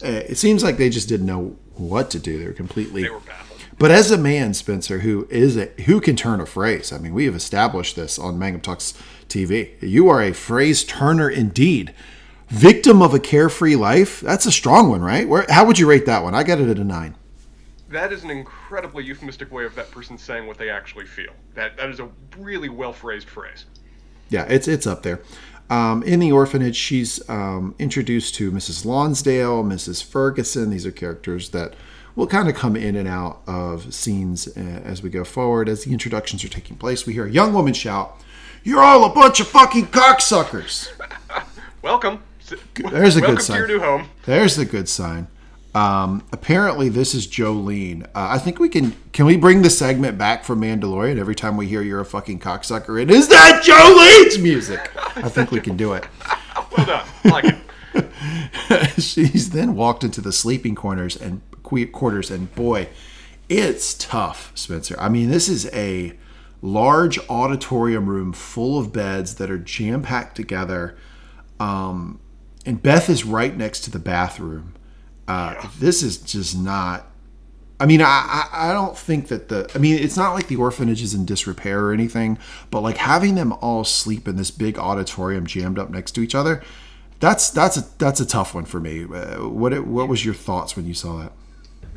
Uh, 0.04 0.08
it 0.08 0.38
seems 0.38 0.64
like 0.64 0.78
they 0.78 0.90
just 0.90 1.10
didn't 1.10 1.26
know 1.26 1.58
what 1.74 2.12
to 2.12 2.20
do. 2.20 2.38
They 2.38 2.46
were 2.46 2.54
completely. 2.54 3.04
They 3.04 3.10
were. 3.10 3.22
But 3.80 3.92
as 3.92 4.10
a 4.10 4.18
man, 4.18 4.54
Spencer, 4.54 5.00
who 5.00 5.28
is 5.30 5.56
a, 5.56 5.68
who 5.86 6.02
can 6.02 6.16
turn 6.16 6.42
a 6.42 6.46
phrase? 6.46 6.92
I 6.92 6.98
mean, 6.98 7.14
we 7.14 7.26
have 7.26 7.36
established 7.36 7.96
this 7.96 8.18
on 8.18 8.40
Mangum 8.40 8.62
Talks 8.62 8.96
TV. 9.30 9.76
You 9.82 10.10
are 10.10 10.22
a 10.22 10.34
phrase 10.34 10.84
turner 10.84 11.30
indeed. 11.30 11.94
Victim 12.48 13.02
of 13.02 13.14
a 13.14 13.20
carefree 13.20 13.76
life. 13.76 14.22
That's 14.22 14.46
a 14.46 14.52
strong 14.52 14.90
one, 14.90 15.02
right? 15.02 15.28
Where, 15.28 15.46
how 15.50 15.66
would 15.66 15.78
you 15.78 15.88
rate 15.88 16.06
that 16.08 16.24
one? 16.24 16.34
I 16.34 16.44
got 16.44 16.60
it 16.60 16.70
at 16.70 16.80
a 16.80 16.84
nine. 16.84 17.16
That 17.90 18.12
is 18.12 18.24
an 18.24 18.32
incredibly 18.32 19.04
euphemistic 19.04 19.52
way 19.52 19.66
of 19.66 19.76
that 19.76 19.92
person 19.92 20.18
saying 20.18 20.48
what 20.48 20.58
they 20.58 20.70
actually 20.70 21.06
feel. 21.06 21.34
That 21.54 21.78
that 21.78 21.90
is 21.90 22.00
a 22.00 22.10
really 22.38 22.68
well 22.68 22.92
phrased 22.92 23.30
phrase. 23.30 23.66
Yeah, 24.30 24.44
it's 24.50 24.68
it's 24.68 24.86
up 24.86 25.04
there. 25.04 25.22
Um, 25.70 26.04
in 26.04 26.20
the 26.20 26.32
orphanage, 26.32 26.76
she's 26.76 27.28
um, 27.30 27.76
introduced 27.80 28.36
to 28.36 28.52
Mrs. 28.52 28.86
Lonsdale, 28.86 29.64
Mrs. 29.64 30.04
Ferguson. 30.04 30.70
These 30.70 30.86
are 30.86 30.92
characters 30.92 31.50
that 31.50 31.76
will 32.18 32.28
kind 32.28 32.50
of 32.50 32.56
come 32.56 32.76
in 32.76 32.96
and 32.96 33.08
out 33.08 33.42
of 33.48 33.94
scenes 33.94 34.48
uh, 34.58 34.82
as 34.84 35.02
we 35.04 35.10
go 35.10 35.24
forward. 35.24 35.70
As 35.70 35.86
the 35.86 35.94
introductions 35.94 36.44
are 36.44 36.50
taking 36.50 36.76
place, 36.76 37.06
we 37.06 37.14
hear 37.14 37.28
a 37.28 37.32
young 37.32 37.54
woman 37.54 37.74
shout, 37.74 38.20
"You're 38.64 38.82
all 38.82 39.06
a 39.06 39.14
bunch 39.14 39.40
of 39.40 39.48
fucking 39.48 39.88
cocksuckers!" 39.88 40.90
Welcome. 41.82 42.24
There's 42.76 43.16
a 43.16 43.20
Welcome 43.22 43.36
good 43.36 43.44
sign. 43.44 43.62
To 43.62 43.68
your 43.68 43.68
new 43.68 43.80
home. 43.80 44.10
There's 44.26 44.56
the 44.56 44.66
good 44.66 44.90
sign. 44.90 45.28
Um, 45.76 46.26
apparently, 46.32 46.90
this 46.90 47.14
is 47.14 47.28
Jolene. 47.28 48.06
Uh, 48.08 48.30
I 48.32 48.40
think 48.40 48.58
we 48.58 48.68
can. 48.68 48.96
Can 49.14 49.28
we 49.28 49.38
bring 49.38 49.62
the 49.62 49.70
segment 49.70 50.18
back 50.18 50.44
from 50.44 50.62
Mandalorian? 50.62 51.20
Every 51.20 51.36
time 51.36 51.56
we 51.56 51.68
hear 51.68 51.84
"You're 51.84 52.02
a 52.02 52.06
fucking 52.06 52.40
cocksucker," 52.40 53.00
it 53.00 53.12
is 53.12 53.28
that 53.28 53.64
Jolene's 53.64 54.40
music. 54.40 54.92
I 55.18 55.30
think 55.30 55.52
we 55.52 55.60
can 55.60 55.78
do 55.78 55.94
it. 55.94 56.08
well 56.76 56.86
done. 56.88 57.08
I 57.26 57.30
like 57.30 57.46
it. 57.46 57.58
She's 59.02 59.52
then 59.52 59.76
walked 59.76 60.04
into 60.04 60.20
the 60.20 60.32
sleeping 60.32 60.74
corners 60.74 61.16
and 61.16 61.42
quarters, 61.92 62.32
and 62.32 62.54
boy, 62.56 62.90
it's 63.50 63.94
tough, 63.94 64.52
Spencer. 64.56 64.96
I 65.00 65.10
mean, 65.10 65.30
this 65.30 65.48
is 65.48 65.70
a 65.74 66.14
large 66.62 67.20
auditorium 67.30 68.08
room 68.08 68.34
full 68.34 68.80
of 68.80 68.92
beds 68.92 69.36
that 69.36 69.50
are 69.50 69.58
jam 69.58 70.02
packed 70.02 70.36
together. 70.36 70.98
Um, 71.60 72.20
and 72.66 72.82
Beth 72.82 73.10
is 73.10 73.24
right 73.24 73.56
next 73.56 73.82
to 73.82 73.92
the 73.92 74.00
bathroom. 74.00 74.74
Uh, 75.28 75.56
yeah. 75.56 75.70
This 75.80 76.04
is 76.04 76.18
just 76.18 76.58
not. 76.58 77.06
I 77.80 77.86
mean, 77.86 78.02
I, 78.02 78.48
I 78.52 78.74
don't 78.74 78.98
think 78.98 79.28
that 79.28 79.50
the. 79.50 79.70
I 79.76 79.78
mean, 79.78 79.98
it's 79.98 80.18
not 80.18 80.34
like 80.34 80.48
the 80.48 80.56
orphanage 80.56 81.02
is 81.02 81.14
in 81.14 81.26
disrepair 81.26 81.86
or 81.86 81.94
anything, 81.94 82.40
but 82.72 82.82
like 82.82 82.98
having 82.98 83.36
them 83.36 83.54
all 83.54 83.84
sleep 83.84 84.28
in 84.28 84.36
this 84.36 84.52
big 84.52 84.80
auditorium 84.80 85.46
jammed 85.46 85.78
up 85.78 85.90
next 85.90 86.12
to 86.14 86.22
each 86.22 86.34
other, 86.34 86.64
that's 87.20 87.50
that's 87.50 87.78
a 87.78 87.86
that's 87.98 88.20
a 88.20 88.26
tough 88.26 88.54
one 88.54 88.66
for 88.66 88.80
me. 88.80 89.04
Uh, 89.04 89.48
what 89.48 89.86
what 89.86 90.08
was 90.08 90.26
your 90.26 90.34
thoughts 90.34 90.76
when 90.76 90.86
you 90.86 90.94
saw 90.94 91.20
that? 91.20 91.32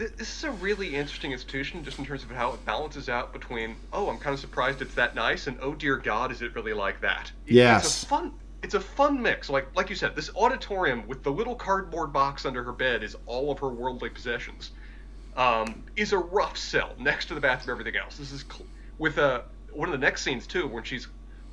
This 0.08 0.38
is 0.38 0.44
a 0.44 0.50
really 0.50 0.94
interesting 0.94 1.32
institution 1.32 1.84
just 1.84 1.98
in 1.98 2.06
terms 2.06 2.22
of 2.22 2.30
how 2.30 2.52
it 2.52 2.64
balances 2.64 3.08
out 3.08 3.32
between 3.32 3.76
oh 3.92 4.08
i'm 4.08 4.18
kind 4.18 4.34
of 4.34 4.40
surprised 4.40 4.80
it's 4.80 4.94
that 4.94 5.14
nice 5.14 5.46
and 5.46 5.58
oh 5.60 5.74
dear 5.74 5.96
god 5.96 6.32
is 6.32 6.42
it 6.42 6.54
really 6.54 6.72
like 6.72 7.00
that? 7.00 7.30
Yes. 7.46 7.84
It's 7.84 8.02
a 8.02 8.06
fun 8.06 8.32
it's 8.62 8.74
a 8.74 8.80
fun 8.80 9.20
mix. 9.22 9.48
Like 9.48 9.68
like 9.74 9.90
you 9.90 9.96
said 9.96 10.14
this 10.14 10.30
auditorium 10.34 11.06
with 11.06 11.22
the 11.22 11.30
little 11.30 11.54
cardboard 11.54 12.12
box 12.12 12.44
under 12.44 12.62
her 12.62 12.72
bed 12.72 13.02
is 13.02 13.16
all 13.26 13.50
of 13.50 13.58
her 13.60 13.68
worldly 13.68 14.10
possessions 14.10 14.70
um, 15.36 15.84
is 15.96 16.12
a 16.12 16.18
rough 16.18 16.58
sell 16.58 16.94
next 16.98 17.26
to 17.26 17.34
the 17.34 17.40
bathroom 17.40 17.78
everything 17.78 17.98
else. 18.00 18.16
This 18.16 18.32
is 18.32 18.44
cl- 18.50 18.66
with 18.98 19.18
a 19.18 19.22
uh, 19.22 19.42
one 19.72 19.88
of 19.88 19.92
the 19.92 19.98
next 19.98 20.22
scenes 20.22 20.46
too 20.46 20.66
when 20.66 20.82
she's 20.82 21.06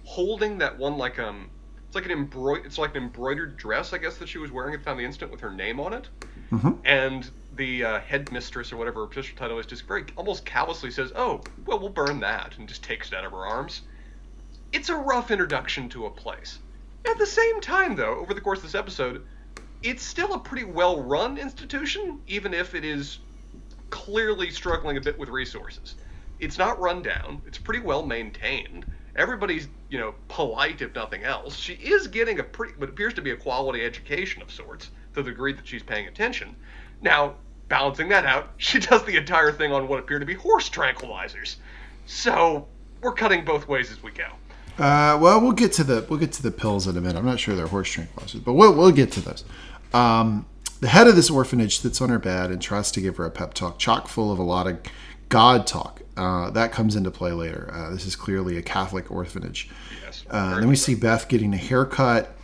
holding 0.03 0.57
that 0.57 0.77
one 0.77 0.97
like 0.97 1.19
um 1.19 1.49
it's 1.85 1.95
like 1.95 2.05
an 2.05 2.11
embroid 2.11 2.65
it's 2.65 2.77
like 2.77 2.95
an 2.95 3.03
embroidered 3.03 3.57
dress 3.57 3.93
i 3.93 3.97
guess 3.97 4.17
that 4.17 4.27
she 4.27 4.39
was 4.39 4.51
wearing 4.51 4.73
at 4.73 4.79
the 4.79 4.85
time 4.85 4.93
of 4.93 4.97
the 4.97 5.05
incident 5.05 5.31
with 5.31 5.41
her 5.41 5.51
name 5.51 5.79
on 5.79 5.93
it. 5.93 6.07
Mm-hmm. 6.51 6.71
and 6.85 7.29
the 7.57 7.83
uh, 7.83 7.99
headmistress 7.99 8.71
or 8.71 8.77
whatever 8.77 9.01
her 9.01 9.07
official 9.07 9.35
title 9.35 9.59
is 9.59 9.65
just 9.65 9.87
very 9.87 10.05
almost 10.15 10.45
callously 10.45 10.91
says, 10.91 11.11
"Oh, 11.15 11.41
well, 11.65 11.79
we'll 11.79 11.89
burn 11.89 12.19
that," 12.21 12.57
and 12.57 12.67
just 12.67 12.83
takes 12.83 13.11
it 13.11 13.15
out 13.15 13.25
of 13.25 13.31
her 13.31 13.45
arms. 13.45 13.81
It's 14.71 14.89
a 14.89 14.95
rough 14.95 15.31
introduction 15.31 15.89
to 15.89 16.05
a 16.05 16.09
place. 16.09 16.59
At 17.09 17.17
the 17.17 17.25
same 17.25 17.61
time, 17.61 17.95
though, 17.95 18.19
over 18.19 18.33
the 18.33 18.41
course 18.41 18.59
of 18.59 18.63
this 18.63 18.75
episode, 18.75 19.25
it's 19.81 20.03
still 20.03 20.33
a 20.33 20.39
pretty 20.39 20.65
well-run 20.65 21.37
institution, 21.37 22.19
even 22.27 22.53
if 22.53 22.75
it 22.75 22.83
is 22.83 23.19
clearly 23.89 24.51
struggling 24.51 24.97
a 24.97 25.01
bit 25.01 25.17
with 25.17 25.29
resources. 25.29 25.95
It's 26.39 26.57
not 26.57 26.79
run 26.79 27.01
down. 27.01 27.41
It's 27.45 27.57
pretty 27.57 27.79
well 27.79 28.05
maintained. 28.05 28.85
Everybody's, 29.15 29.67
you 29.89 29.97
know, 29.97 30.13
polite 30.27 30.81
if 30.81 30.93
nothing 30.93 31.23
else. 31.23 31.55
She 31.55 31.73
is 31.73 32.07
getting 32.07 32.39
a 32.39 32.43
pretty, 32.43 32.73
what 32.77 32.89
appears 32.89 33.13
to 33.15 33.21
be 33.21 33.31
a 33.31 33.37
quality 33.37 33.83
education 33.83 34.41
of 34.41 34.51
sorts, 34.51 34.91
to 35.13 35.23
the 35.23 35.31
degree 35.31 35.53
that 35.53 35.67
she's 35.67 35.81
paying 35.81 36.07
attention. 36.07 36.55
Now, 37.01 37.35
balancing 37.67 38.09
that 38.09 38.25
out, 38.25 38.49
she 38.57 38.79
does 38.79 39.03
the 39.05 39.17
entire 39.17 39.51
thing 39.51 39.71
on 39.71 39.87
what 39.87 39.99
appear 39.99 40.19
to 40.19 40.25
be 40.25 40.33
horse 40.33 40.69
tranquilizers. 40.69 41.55
So 42.05 42.67
we're 43.01 43.13
cutting 43.13 43.45
both 43.45 43.67
ways 43.67 43.91
as 43.91 44.01
we 44.01 44.11
go. 44.11 44.27
Uh, 44.77 45.17
well, 45.19 45.41
we'll 45.41 45.53
get 45.53 45.73
to 45.73 45.83
the 45.83 46.05
we'll 46.07 46.19
get 46.19 46.31
to 46.33 46.43
the 46.43 46.51
pills 46.51 46.87
in 46.87 46.95
a 46.95 47.01
minute. 47.01 47.17
I'm 47.17 47.25
not 47.25 47.39
sure 47.39 47.55
they're 47.55 47.67
horse 47.67 47.95
tranquilizers, 47.95 48.43
but 48.43 48.53
we'll 48.53 48.73
we'll 48.73 48.91
get 48.91 49.11
to 49.13 49.21
those. 49.21 49.43
Um, 49.93 50.45
the 50.79 50.87
head 50.87 51.07
of 51.07 51.15
this 51.15 51.29
orphanage 51.29 51.79
sits 51.79 52.01
on 52.01 52.09
her 52.09 52.19
bed 52.19 52.51
and 52.51 52.61
tries 52.61 52.91
to 52.91 53.01
give 53.01 53.17
her 53.17 53.25
a 53.25 53.31
pep 53.31 53.55
talk, 53.55 53.79
chock 53.79 54.07
full 54.07 54.31
of 54.31 54.37
a 54.37 54.43
lot 54.43 54.67
of 54.67 54.79
God 55.29 55.65
talk. 55.65 56.01
Uh, 56.15 56.49
that 56.51 56.71
comes 56.71 56.95
into 56.95 57.11
play 57.11 57.31
later. 57.31 57.69
Uh, 57.73 57.89
this 57.89 58.05
is 58.05 58.15
clearly 58.15 58.57
a 58.57 58.61
Catholic 58.61 59.09
orphanage. 59.11 59.69
Yes. 60.03 60.23
Uh, 60.29 60.59
then 60.59 60.67
we 60.67 60.75
see 60.75 60.95
Beth 60.95 61.27
getting 61.27 61.53
a 61.53 61.57
haircut. 61.57 62.35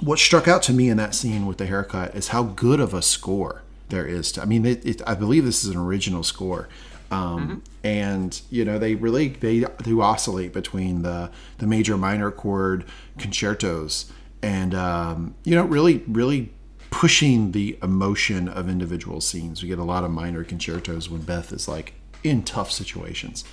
What 0.00 0.18
struck 0.18 0.46
out 0.46 0.62
to 0.64 0.72
me 0.72 0.90
in 0.90 0.98
that 0.98 1.14
scene 1.14 1.46
with 1.46 1.56
the 1.56 1.66
haircut 1.66 2.14
is 2.14 2.28
how 2.28 2.42
good 2.42 2.80
of 2.80 2.92
a 2.92 3.00
score 3.00 3.62
there 3.88 4.06
is. 4.06 4.32
To, 4.32 4.42
I 4.42 4.44
mean, 4.44 4.64
it, 4.64 4.84
it, 4.84 5.02
I 5.06 5.14
believe 5.14 5.44
this 5.44 5.64
is 5.64 5.70
an 5.70 5.76
original 5.76 6.22
score. 6.22 6.68
Um, 7.08 7.40
mm-hmm. 7.40 7.58
and 7.84 8.42
you 8.50 8.64
know 8.64 8.80
they 8.80 8.96
really 8.96 9.28
they 9.28 9.64
do 9.84 10.02
oscillate 10.02 10.52
between 10.52 11.02
the 11.02 11.30
the 11.58 11.66
major 11.66 11.96
minor 11.96 12.32
chord 12.32 12.84
concertos 13.16 14.10
and 14.42 14.74
um, 14.74 15.36
you 15.44 15.54
know 15.54 15.64
really 15.64 16.02
really 16.08 16.52
pushing 16.90 17.52
the 17.52 17.78
emotion 17.80 18.48
of 18.48 18.68
individual 18.68 19.20
scenes 19.20 19.62
we 19.62 19.68
get 19.68 19.78
a 19.78 19.84
lot 19.84 20.02
of 20.02 20.10
minor 20.10 20.42
concertos 20.42 21.08
when 21.08 21.20
beth 21.20 21.52
is 21.52 21.68
like 21.68 21.94
in 22.24 22.42
tough 22.42 22.72
situations 22.72 23.44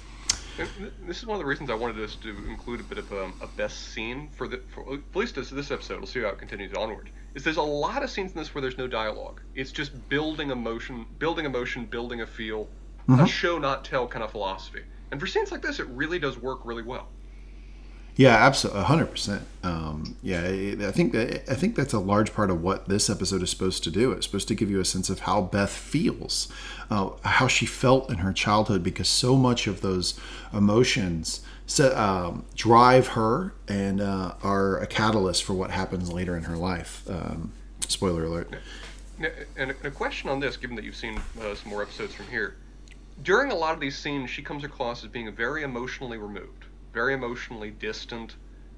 this 0.57 1.17
is 1.17 1.25
one 1.25 1.35
of 1.35 1.39
the 1.39 1.45
reasons 1.45 1.69
I 1.69 1.75
wanted 1.75 2.03
us 2.03 2.15
to 2.17 2.29
include 2.47 2.79
a 2.79 2.83
bit 2.83 2.97
of 2.97 3.11
a, 3.11 3.31
a 3.41 3.47
best 3.57 3.93
scene 3.93 4.29
for 4.35 4.47
the 4.47 4.61
for, 4.73 4.93
at 4.93 5.15
least 5.15 5.35
this 5.35 5.49
this 5.49 5.71
episode. 5.71 5.97
We'll 5.97 6.07
see 6.07 6.21
how 6.21 6.29
it 6.29 6.37
continues 6.37 6.73
onward 6.73 7.09
is 7.35 7.43
there's 7.43 7.57
a 7.57 7.61
lot 7.61 8.03
of 8.03 8.09
scenes 8.09 8.31
in 8.31 8.37
this 8.37 8.53
where 8.53 8.61
there's 8.61 8.77
no 8.77 8.87
dialogue. 8.87 9.41
It's 9.55 9.71
just 9.71 10.07
building 10.09 10.51
emotion, 10.51 11.05
building 11.19 11.45
emotion, 11.45 11.85
building 11.85 12.21
a 12.21 12.27
feel, 12.27 12.67
mm-hmm. 13.07 13.21
a 13.21 13.27
show 13.27 13.57
not 13.57 13.85
tell 13.85 14.07
kind 14.07 14.23
of 14.23 14.31
philosophy. 14.31 14.81
And 15.11 15.19
for 15.19 15.27
scenes 15.27 15.51
like 15.51 15.61
this, 15.61 15.79
it 15.79 15.87
really 15.87 16.19
does 16.19 16.37
work 16.37 16.61
really 16.63 16.83
well. 16.83 17.07
Yeah, 18.15 18.35
absolutely, 18.35 18.83
hundred 18.83 19.05
um, 19.05 19.09
percent. 19.09 19.41
Yeah, 20.21 20.41
I 20.41 20.91
think 20.91 21.13
that 21.13 21.49
I 21.49 21.55
think 21.55 21.75
that's 21.75 21.93
a 21.93 21.99
large 21.99 22.33
part 22.33 22.51
of 22.51 22.61
what 22.61 22.87
this 22.87 23.09
episode 23.09 23.41
is 23.41 23.49
supposed 23.49 23.83
to 23.85 23.91
do. 23.91 24.11
It's 24.11 24.25
supposed 24.25 24.47
to 24.49 24.55
give 24.55 24.69
you 24.69 24.79
a 24.79 24.85
sense 24.85 25.09
of 25.09 25.21
how 25.21 25.41
Beth 25.41 25.71
feels, 25.71 26.47
uh, 26.91 27.09
how 27.23 27.47
she 27.47 27.65
felt 27.65 28.11
in 28.11 28.19
her 28.19 28.31
childhood, 28.31 28.83
because 28.83 29.07
so 29.07 29.35
much 29.35 29.65
of 29.65 29.81
those 29.81 30.19
emotions 30.53 31.41
so, 31.65 31.95
um, 31.97 32.45
drive 32.55 33.07
her 33.07 33.55
and 33.67 33.99
uh, 33.99 34.35
are 34.43 34.77
a 34.79 34.85
catalyst 34.85 35.43
for 35.43 35.53
what 35.53 35.71
happens 35.71 36.11
later 36.11 36.37
in 36.37 36.43
her 36.43 36.57
life. 36.57 37.03
Um, 37.09 37.51
spoiler 37.87 38.25
alert. 38.25 38.53
And 39.57 39.71
a 39.83 39.91
question 39.91 40.29
on 40.29 40.39
this, 40.39 40.57
given 40.57 40.75
that 40.75 40.85
you've 40.85 40.95
seen 40.95 41.19
uh, 41.41 41.55
some 41.55 41.69
more 41.69 41.81
episodes 41.81 42.13
from 42.13 42.27
here, 42.27 42.57
during 43.23 43.51
a 43.51 43.55
lot 43.55 43.73
of 43.73 43.79
these 43.79 43.97
scenes, 43.97 44.29
she 44.29 44.41
comes 44.41 44.63
across 44.63 45.03
as 45.03 45.09
being 45.09 45.33
very 45.33 45.63
emotionally 45.63 46.17
removed, 46.17 46.65
very 46.93 47.13
emotionally 47.13 47.71
distant, 47.71 48.35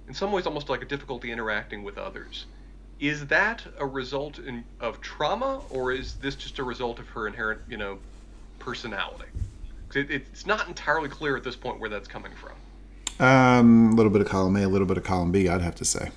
in 0.08 0.14
some 0.14 0.32
ways 0.32 0.46
almost 0.46 0.70
like 0.70 0.82
a 0.82 0.86
difficulty 0.86 1.32
interacting 1.32 1.84
with 1.84 1.98
others. 1.98 2.46
Is 3.00 3.28
that 3.28 3.64
a 3.78 3.86
result 3.86 4.40
in, 4.40 4.64
of 4.80 5.02
trauma, 5.02 5.62
or 5.70 5.92
is 5.92 6.16
this 6.16 6.36
just 6.36 6.60
a 6.60 6.64
result 6.64 7.00
of 7.00 7.08
her 7.10 7.28
inherent, 7.28 7.62
you 7.70 7.78
know, 7.78 8.00
personality? 8.60 9.30
It, 9.94 10.10
it's 10.10 10.46
not 10.46 10.68
entirely 10.68 11.10
clear 11.10 11.36
at 11.36 11.44
this 11.44 11.56
point 11.56 11.80
where 11.80 11.90
that's 11.90 12.08
coming 12.08 12.32
from. 12.34 13.26
Um, 13.26 13.92
a 13.92 13.96
little 13.96 14.12
bit 14.12 14.22
of 14.22 14.28
column 14.28 14.56
A, 14.56 14.64
a 14.64 14.68
little 14.68 14.88
bit 14.88 14.98
of 14.98 15.04
column 15.04 15.32
B, 15.32 15.48
I'd 15.48 15.62
have 15.62 15.76
to 15.76 15.86
say. 15.86 16.10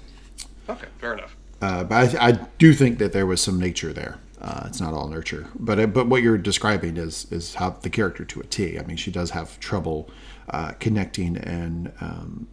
Okay, 0.68 0.88
fair 0.98 1.14
enough. 1.14 1.36
Uh, 1.60 1.84
but 1.84 2.14
I, 2.16 2.28
I 2.28 2.32
do 2.58 2.72
think 2.72 2.98
that 2.98 3.12
there 3.12 3.26
was 3.26 3.40
some 3.40 3.58
nature 3.58 3.92
there. 3.92 4.18
Uh, 4.40 4.64
it's 4.66 4.80
not 4.80 4.94
all 4.94 5.08
nurture, 5.08 5.48
but 5.58 5.80
uh, 5.80 5.86
but 5.86 6.06
what 6.06 6.22
you're 6.22 6.38
describing 6.38 6.96
is 6.96 7.26
is 7.32 7.54
how 7.54 7.70
the 7.70 7.90
character 7.90 8.24
to 8.24 8.40
a 8.40 8.44
T. 8.44 8.78
I 8.78 8.84
mean, 8.84 8.96
she 8.96 9.10
does 9.10 9.30
have 9.30 9.58
trouble 9.58 10.08
uh, 10.50 10.72
connecting 10.78 11.36
and 11.36 11.92
um, 12.00 12.48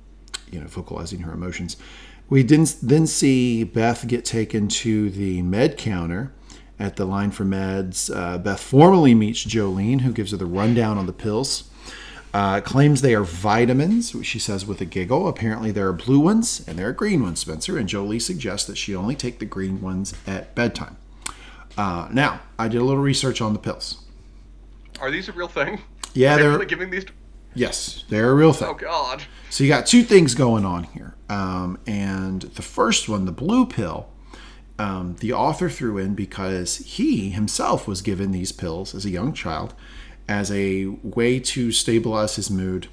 you 0.52 0.60
know 0.60 0.68
vocalizing 0.68 1.20
her 1.22 1.34
emotions. 1.34 1.78
We 2.30 2.44
didn't 2.44 2.78
then 2.82 3.06
see 3.06 3.64
Beth 3.64 4.08
get 4.08 4.26
taken 4.26 4.68
to 4.70 5.10
the 5.10 5.42
med 5.42 5.78
counter 5.78 6.34
at 6.80 6.96
the 6.96 7.06
line 7.06 7.32
for 7.32 7.46
meds. 7.46 8.14
Uh, 8.14 8.38
Beth 8.38 8.60
formally 8.60 9.14
meets 9.14 9.46
Jolene, 9.46 10.02
who 10.02 10.12
gives 10.12 10.32
her 10.32 10.38
the 10.38 10.46
rundown 10.46 10.98
on 10.98 11.06
the 11.06 11.14
pills. 11.14 11.70
Uh, 12.34 12.60
claims 12.60 13.02
they 13.02 13.16
are 13.16 13.24
vitamins, 13.24 14.14
which 14.14 14.28
she 14.28 14.40
says 14.40 14.66
with 14.66 14.82
a 14.82 14.86
giggle. 14.86 15.30
Apparently, 15.30 15.72
there 15.72 15.88
are 15.88 15.94
blue 15.94 16.20
ones 16.20 16.66
and 16.68 16.78
there 16.78 16.90
are 16.90 16.92
green 16.92 17.24
ones, 17.24 17.40
Spencer. 17.40 17.78
And 17.78 17.88
Jolene 17.88 18.22
suggests 18.22 18.68
that 18.68 18.78
she 18.78 18.94
only 18.94 19.16
take 19.16 19.40
the 19.40 19.46
green 19.46 19.82
ones 19.82 20.14
at 20.28 20.54
bedtime. 20.54 20.98
Uh, 21.78 22.10
now, 22.12 22.42
I 22.60 22.68
did 22.68 22.82
a 22.82 22.84
little 22.84 23.02
research 23.02 23.40
on 23.40 23.54
the 23.54 23.60
pills. 23.60 24.04
Are 25.00 25.10
these 25.12 25.30
a 25.30 25.32
real 25.32 25.48
thing? 25.48 25.80
Yeah, 26.14 26.34
Are 26.34 26.36
they 26.36 26.42
they're 26.42 26.52
really 26.52 26.66
giving 26.66 26.90
these. 26.90 27.06
To... 27.06 27.14
yes, 27.56 28.04
they're 28.10 28.30
a 28.32 28.36
real 28.36 28.54
thing. 28.54 28.68
Oh 28.70 28.74
God. 28.76 29.24
So 29.50 29.64
you 29.64 29.70
got 29.70 29.86
two 29.86 30.04
things 30.04 30.36
going 30.36 30.66
on 30.66 30.84
here. 30.86 31.16
Um, 31.30 31.80
and 31.88 32.42
the 32.44 32.62
first 32.62 33.08
one, 33.10 33.26
the 33.26 33.32
blue 33.32 33.66
pill, 33.66 34.10
um, 34.78 35.16
the 35.22 35.32
author 35.34 35.70
threw 35.70 35.98
in 35.98 36.14
because 36.16 36.78
he 36.78 37.30
himself 37.32 37.88
was 37.88 38.02
given 38.02 38.32
these 38.32 38.52
pills 38.52 38.94
as 38.94 39.06
a 39.06 39.10
young 39.10 39.34
child 39.34 39.74
as 40.28 40.52
a 40.52 40.86
way 41.04 41.40
to 41.40 41.72
stabilize 41.72 42.36
his 42.36 42.50
mood. 42.52 42.88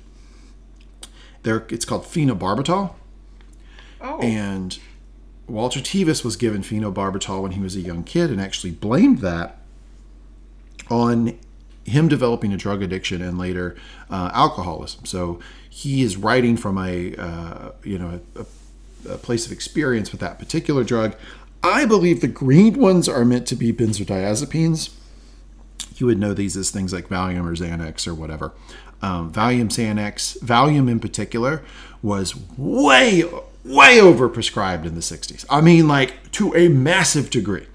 There, 1.42 1.66
it's 1.70 1.84
called 1.84 2.04
phenobarbital, 2.04 2.94
Oh. 4.00 4.18
and 4.20 4.78
Walter 5.48 5.80
Tevis 5.80 6.22
was 6.24 6.36
given 6.36 6.62
phenobarbital 6.62 7.42
when 7.42 7.52
he 7.52 7.60
was 7.60 7.74
a 7.74 7.80
young 7.80 8.04
kid, 8.04 8.30
and 8.30 8.40
actually 8.40 8.70
blamed 8.72 9.18
that 9.18 9.58
on 10.90 11.38
him 11.84 12.08
developing 12.08 12.52
a 12.52 12.56
drug 12.56 12.82
addiction 12.82 13.22
and 13.22 13.38
later 13.38 13.76
uh, 14.10 14.30
alcoholism. 14.32 15.04
So 15.04 15.40
he 15.68 16.02
is 16.02 16.16
writing 16.16 16.56
from 16.56 16.78
a 16.78 17.14
uh, 17.16 17.70
you 17.82 17.98
know 17.98 18.20
a, 18.36 18.46
a 19.10 19.18
place 19.18 19.46
of 19.46 19.52
experience 19.52 20.12
with 20.12 20.20
that 20.20 20.38
particular 20.38 20.84
drug. 20.84 21.16
I 21.62 21.84
believe 21.84 22.20
the 22.20 22.28
green 22.28 22.78
ones 22.78 23.08
are 23.08 23.24
meant 23.24 23.46
to 23.48 23.56
be 23.56 23.72
benzodiazepines. 23.72 24.90
You 25.96 26.06
would 26.06 26.18
know 26.18 26.34
these 26.34 26.56
as 26.56 26.70
things 26.70 26.92
like 26.92 27.08
Valium 27.08 27.46
or 27.46 27.54
Xanax 27.54 28.06
or 28.06 28.14
whatever. 28.14 28.52
Um, 29.00 29.32
Valium, 29.32 29.68
Xanax, 29.68 30.38
Valium 30.38 30.90
in 30.90 31.00
particular 31.00 31.62
was 32.02 32.34
way, 32.56 33.24
way 33.64 33.98
overprescribed 33.98 34.84
in 34.84 34.94
the 34.94 35.00
60s. 35.00 35.44
I 35.50 35.60
mean, 35.60 35.88
like 35.88 36.30
to 36.32 36.54
a 36.54 36.68
massive 36.68 37.30
degree. 37.30 37.66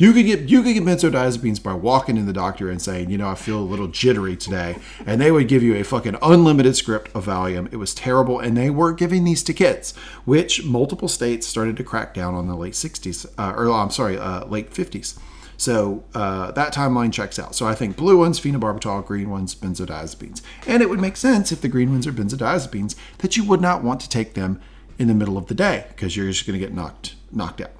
You 0.00 0.14
could 0.14 0.24
get 0.24 0.48
you 0.48 0.62
could 0.62 0.72
get 0.72 0.84
benzodiazepines 0.84 1.62
by 1.62 1.74
walking 1.74 2.16
in 2.16 2.24
the 2.24 2.32
doctor 2.32 2.70
and 2.70 2.80
saying, 2.80 3.10
you 3.10 3.18
know, 3.18 3.28
I 3.28 3.34
feel 3.34 3.58
a 3.58 3.60
little 3.60 3.86
jittery 3.86 4.34
today, 4.34 4.76
and 5.04 5.20
they 5.20 5.30
would 5.30 5.46
give 5.46 5.62
you 5.62 5.76
a 5.76 5.84
fucking 5.84 6.16
unlimited 6.22 6.74
script 6.74 7.14
of 7.14 7.26
Valium. 7.26 7.70
It 7.70 7.76
was 7.76 7.92
terrible, 7.92 8.40
and 8.40 8.56
they 8.56 8.70
were 8.70 8.94
giving 8.94 9.24
these 9.24 9.42
to 9.42 9.52
kids, 9.52 9.94
which 10.24 10.64
multiple 10.64 11.06
states 11.06 11.46
started 11.46 11.76
to 11.76 11.84
crack 11.84 12.14
down 12.14 12.34
on 12.34 12.48
the 12.48 12.56
late 12.56 12.72
'60s, 12.72 13.26
uh, 13.36 13.52
or 13.54 13.70
I'm 13.70 13.90
sorry, 13.90 14.16
uh, 14.16 14.46
late 14.46 14.70
'50s. 14.70 15.18
So 15.58 16.02
uh, 16.14 16.52
that 16.52 16.72
timeline 16.72 17.12
checks 17.12 17.38
out. 17.38 17.54
So 17.54 17.66
I 17.66 17.74
think 17.74 17.98
blue 17.98 18.16
ones, 18.16 18.40
phenobarbital, 18.40 19.04
green 19.04 19.28
ones, 19.28 19.54
benzodiazepines, 19.54 20.40
and 20.66 20.82
it 20.82 20.88
would 20.88 20.98
make 20.98 21.18
sense 21.18 21.52
if 21.52 21.60
the 21.60 21.68
green 21.68 21.90
ones 21.92 22.06
are 22.06 22.12
benzodiazepines 22.12 22.94
that 23.18 23.36
you 23.36 23.44
would 23.44 23.60
not 23.60 23.84
want 23.84 24.00
to 24.00 24.08
take 24.08 24.32
them 24.32 24.62
in 24.98 25.08
the 25.08 25.14
middle 25.14 25.36
of 25.36 25.48
the 25.48 25.54
day 25.54 25.84
because 25.88 26.16
you're 26.16 26.28
just 26.28 26.46
going 26.46 26.58
to 26.58 26.66
get 26.66 26.72
knocked 26.72 27.16
knocked 27.30 27.60
out. 27.60 27.72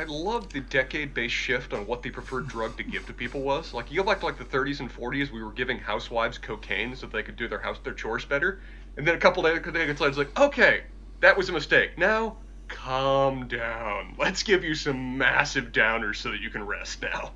I 0.00 0.04
love 0.04 0.48
the 0.48 0.60
decade-based 0.60 1.34
shift 1.34 1.74
on 1.74 1.86
what 1.86 2.02
the 2.02 2.08
preferred 2.08 2.48
drug 2.48 2.74
to 2.78 2.82
give 2.82 3.06
to 3.08 3.12
people 3.12 3.42
was. 3.42 3.74
Like 3.74 3.92
you 3.92 3.98
go 3.98 4.06
back 4.06 4.20
to 4.20 4.24
like 4.24 4.38
the 4.38 4.46
30s 4.46 4.80
and 4.80 4.90
40s, 4.90 5.30
we 5.30 5.42
were 5.42 5.52
giving 5.52 5.78
housewives 5.78 6.38
cocaine 6.38 6.96
so 6.96 7.06
they 7.06 7.22
could 7.22 7.36
do 7.36 7.48
their 7.48 7.58
house 7.58 7.76
their 7.84 7.92
chores 7.92 8.24
better. 8.24 8.62
And 8.96 9.06
then 9.06 9.14
a 9.14 9.18
couple 9.18 9.42
days 9.42 9.60
later, 9.66 9.90
it's 9.90 10.16
like, 10.16 10.40
okay, 10.40 10.84
that 11.20 11.36
was 11.36 11.50
a 11.50 11.52
mistake. 11.52 11.98
Now, 11.98 12.38
calm 12.66 13.46
down. 13.46 14.14
Let's 14.18 14.42
give 14.42 14.64
you 14.64 14.74
some 14.74 15.18
massive 15.18 15.66
downers 15.66 16.16
so 16.16 16.30
that 16.30 16.40
you 16.40 16.48
can 16.48 16.64
rest 16.64 17.02
now. 17.02 17.32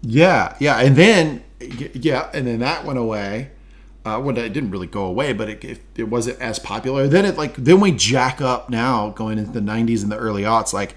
Yeah, 0.00 0.56
yeah, 0.58 0.80
and 0.80 0.96
then 0.96 1.44
yeah, 1.60 2.28
and 2.34 2.44
then 2.44 2.58
that 2.58 2.84
went 2.84 2.98
away. 2.98 3.52
Uh, 4.04 4.20
well, 4.20 4.36
it 4.36 4.52
didn't 4.52 4.72
really 4.72 4.88
go 4.88 5.04
away, 5.04 5.32
but 5.32 5.48
it, 5.48 5.64
it, 5.64 5.80
it 5.94 6.08
wasn't 6.08 6.40
as 6.40 6.58
popular. 6.58 7.06
Then 7.06 7.24
it 7.24 7.36
like 7.36 7.54
then 7.54 7.78
we 7.78 7.92
jack 7.92 8.40
up 8.40 8.68
now, 8.68 9.10
going 9.10 9.38
into 9.38 9.52
the 9.52 9.60
'90s 9.60 10.02
and 10.02 10.10
the 10.10 10.18
early 10.18 10.42
aughts. 10.42 10.72
Like, 10.72 10.96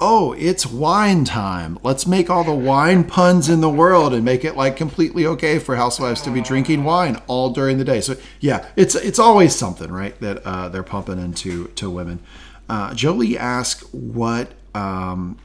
oh, 0.00 0.32
it's 0.32 0.66
wine 0.66 1.24
time. 1.24 1.78
Let's 1.82 2.06
make 2.06 2.28
all 2.28 2.44
the 2.44 2.54
wine 2.54 3.04
puns 3.04 3.48
in 3.48 3.60
the 3.60 3.70
world 3.70 4.12
and 4.12 4.24
make 4.24 4.44
it 4.44 4.56
like 4.56 4.76
completely 4.76 5.26
okay 5.26 5.58
for 5.58 5.76
housewives 5.76 6.22
to 6.22 6.30
be 6.30 6.40
drinking 6.40 6.84
wine 6.84 7.20
all 7.26 7.50
during 7.50 7.78
the 7.78 7.84
day. 7.84 8.00
So 8.00 8.16
yeah, 8.40 8.66
it's 8.76 8.94
it's 8.94 9.18
always 9.18 9.54
something, 9.54 9.90
right? 9.90 10.18
That 10.20 10.42
uh, 10.44 10.68
they're 10.68 10.82
pumping 10.82 11.18
into 11.18 11.68
to 11.68 11.90
women. 11.90 12.20
Uh, 12.68 12.90
Jolene 12.90 13.36
asked 13.36 13.92
what 13.94 14.52
um, 14.74 15.38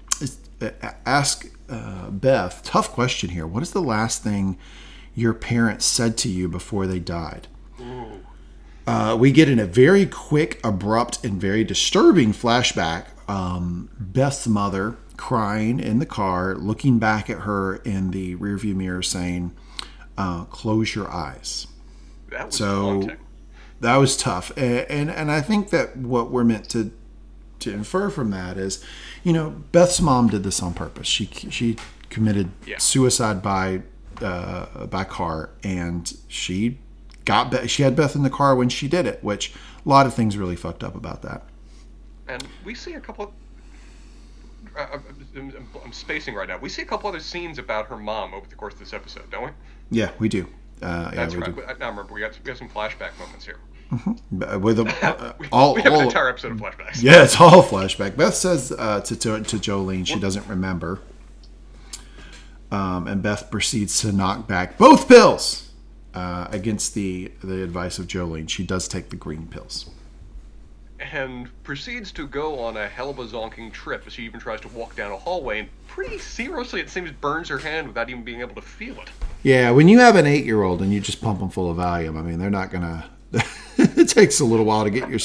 uh, 0.62 0.70
ask 1.06 1.50
uh, 1.70 2.10
Beth. 2.10 2.62
Tough 2.64 2.92
question 2.92 3.30
here. 3.30 3.48
What 3.48 3.64
is 3.64 3.72
the 3.72 3.82
last 3.82 4.24
thing 4.24 4.58
your 5.16 5.34
parents 5.34 5.86
said 5.86 6.18
to 6.18 6.30
you 6.30 6.48
before 6.48 6.88
they 6.88 7.00
died? 7.00 7.48
Uh, 8.88 9.16
we 9.16 9.32
get 9.32 9.48
in 9.48 9.60
a 9.60 9.66
very 9.66 10.06
quick, 10.06 10.60
abrupt, 10.64 11.24
and 11.24 11.40
very 11.40 11.64
disturbing 11.64 12.34
flashback. 12.34 13.06
Um, 13.30 13.90
Beth's 14.00 14.48
mother 14.48 14.96
crying 15.18 15.80
in 15.80 16.00
the 16.00 16.06
car, 16.06 16.56
looking 16.56 16.98
back 17.00 17.30
at 17.30 17.40
her 17.42 17.76
in 17.78 18.12
the 18.12 18.36
rearview 18.38 18.76
mirror, 18.76 19.04
saying, 19.04 19.52
uh, 20.18 20.46
"Close 20.46 20.96
your 20.96 21.10
eyes." 21.12 21.68
That 22.32 22.48
was 22.48 22.56
So- 22.56 23.08
that 23.82 23.96
was 23.96 24.18
tough 24.18 24.52
and, 24.58 24.86
and 24.90 25.10
and 25.10 25.32
i 25.32 25.40
think 25.40 25.70
that 25.70 25.96
what 25.96 26.30
we're 26.30 26.44
meant 26.44 26.68
to 26.70 26.92
to 27.60 27.72
infer 27.72 28.10
from 28.10 28.30
that 28.30 28.58
is 28.58 28.84
you 29.24 29.32
know 29.32 29.52
beth's 29.72 30.02
mom 30.02 30.28
did 30.28 30.44
this 30.44 30.62
on 30.62 30.74
purpose 30.74 31.08
she 31.08 31.28
she 31.50 31.78
committed 32.10 32.50
Yeah. 32.66 32.78
suicide 32.78 33.42
by 33.42 33.84
uh, 34.22 34.86
by 34.88 35.06
car 35.06 35.52
and 35.64 36.14
she 36.28 36.78
got 37.24 37.52
Beth, 37.52 37.70
she 37.70 37.84
had 37.84 37.96
beth 37.96 38.18
in 38.18 38.24
the 38.24 38.30
car 38.30 38.54
when 38.54 38.68
she 38.68 38.90
did 38.90 39.06
it 39.06 39.24
which 39.24 39.54
a 39.86 39.88
lot 39.88 40.06
of 40.06 40.14
things 40.14 40.36
really 40.36 40.58
fucked 40.58 40.84
up 40.84 40.94
about 40.94 41.22
that 41.22 41.44
And 42.30 42.48
we 42.64 42.76
see 42.76 42.94
a 42.94 43.00
couple 43.02 43.26
of. 43.26 43.32
Uh, 44.78 45.00
I'm, 45.36 45.68
I'm 45.84 45.92
spacing 45.94 46.36
right 46.36 46.48
now. 46.48 46.58
We 46.58 46.70
see 46.70 46.84
a 46.84 46.86
couple 46.86 47.10
other 47.10 47.20
scenes 47.20 47.58
about 47.58 47.88
her 47.88 47.98
mom 47.98 48.34
over 48.34 48.48
the 48.48 48.56
course 48.56 48.74
of 48.74 48.80
this 48.80 48.94
episode, 48.94 49.30
don't 49.32 49.46
we? 49.46 49.52
yeah 49.92 50.12
we 50.20 50.30
do 50.30 50.46
uh, 50.82 51.10
yeah, 51.12 51.16
That's 51.16 51.36
we 51.36 51.42
right. 51.42 51.56
do. 51.56 51.64
I 51.64 51.74
now 51.74 51.90
remember 51.90 52.14
we 52.14 52.22
got 52.22 52.38
we 52.38 52.46
got 52.46 52.58
some 52.58 52.70
flashback 52.70 53.18
moments 53.20 53.46
here. 53.46 53.58
Uh, 53.92 54.60
with 54.60 54.80
a, 54.80 54.84
uh, 55.04 55.34
we, 55.40 55.48
all, 55.52 55.74
we 55.74 55.82
have 55.82 55.92
all 55.92 56.00
an 56.00 56.06
entire 56.06 56.30
episode 56.30 56.52
of 56.52 56.58
flashbacks. 56.58 57.02
Yeah, 57.02 57.24
it's 57.24 57.40
all 57.40 57.64
flashback. 57.64 58.16
Beth 58.16 58.36
says 58.36 58.72
uh, 58.72 59.02
to, 59.02 59.16
to 59.16 59.42
to 59.42 59.58
Jolene 59.58 60.08
she 60.08 60.20
doesn't 60.20 60.48
remember, 60.48 61.02
um, 62.72 63.08
and 63.08 63.22
Beth 63.22 63.52
proceeds 63.52 64.00
to 64.02 64.12
knock 64.12 64.48
back 64.48 64.78
both 64.78 65.08
pills 65.08 65.72
uh, 66.14 66.48
against 66.52 66.94
the 66.94 67.32
the 67.44 67.62
advice 67.62 68.00
of 68.00 68.08
Jolene. 68.08 68.50
She 68.50 68.64
does 68.64 68.88
take 68.88 69.10
the 69.10 69.18
green 69.18 69.48
pills. 69.48 69.90
And 71.00 71.50
proceeds 71.64 72.12
to 72.14 72.28
go 72.28 72.60
on 72.60 72.78
a 72.78 72.88
hell 72.88 73.10
of 73.10 73.20
a 73.20 73.26
zonking 73.26 73.72
trip 73.72 74.04
as 74.06 74.14
she 74.14 74.24
even 74.24 74.40
tries 74.40 74.62
to 74.62 74.68
walk 74.70 74.96
down 74.96 75.12
a 75.12 75.18
hallway 75.18 75.60
and 75.60 75.70
pretty 75.88 76.18
seriously 76.18 76.80
it 76.80 76.90
seems 76.90 77.12
burns 77.12 77.50
her 77.50 77.58
hand 77.58 77.88
without 77.88 78.10
even 78.10 78.24
being 78.24 78.42
able 78.42 78.56
to 78.56 78.62
feel 78.62 78.96
it. 79.00 79.10
Yeah, 79.44 79.72
when 79.72 79.88
you 79.88 80.00
have 80.00 80.16
an 80.16 80.28
eight 80.28 80.46
year 80.46 80.64
old 80.64 80.82
and 80.82 80.94
you 80.94 81.00
just 81.00 81.22
pump 81.22 81.40
them 81.40 81.50
full 81.50 81.70
of 81.70 81.78
Valium, 81.78 82.18
I 82.18 82.22
mean 82.22 82.40
they're 82.40 82.50
not 82.50 82.72
gonna. 82.72 83.10
it 83.78 84.10
takes 84.10 84.40
a 84.40 84.46
little 84.46 84.66
while 84.66 84.84
to 84.84 84.90
get 84.90 85.10
your 85.10 85.20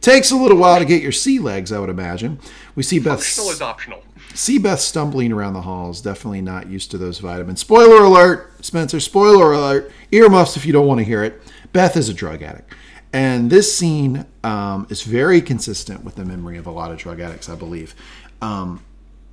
takes 0.00 0.30
a 0.30 0.36
little 0.36 0.56
while 0.56 0.78
to 0.78 0.84
get 0.84 1.02
your 1.02 1.12
sea 1.12 1.38
legs. 1.38 1.72
I 1.72 1.78
would 1.78 1.88
imagine. 1.88 2.38
We 2.74 2.82
see 2.82 2.98
Beth 2.98 3.22
Still 3.22 3.50
is 3.50 3.62
optional. 3.62 4.02
see 4.34 4.58
Beth 4.58 4.80
stumbling 4.80 5.32
around 5.32 5.54
the 5.54 5.62
halls, 5.62 6.00
definitely 6.02 6.42
not 6.42 6.68
used 6.68 6.90
to 6.90 6.98
those 6.98 7.20
vitamins. 7.20 7.60
Spoiler 7.60 8.04
alert, 8.04 8.52
Spencer, 8.64 9.00
spoiler 9.00 9.52
alert, 9.52 9.92
earmuffs 10.10 10.56
if 10.56 10.66
you 10.66 10.72
don't 10.72 10.86
want 10.86 10.98
to 10.98 11.04
hear 11.04 11.24
it. 11.24 11.40
Beth 11.72 11.96
is 11.96 12.08
a 12.08 12.14
drug 12.14 12.42
addict. 12.42 12.72
And 13.14 13.48
this 13.48 13.74
scene 13.74 14.26
um, 14.42 14.88
is 14.90 15.02
very 15.02 15.40
consistent 15.40 16.02
with 16.02 16.16
the 16.16 16.24
memory 16.24 16.58
of 16.58 16.66
a 16.66 16.72
lot 16.72 16.90
of 16.90 16.98
drug 16.98 17.20
addicts, 17.20 17.48
I 17.48 17.54
believe. 17.54 17.94
Um, 18.42 18.82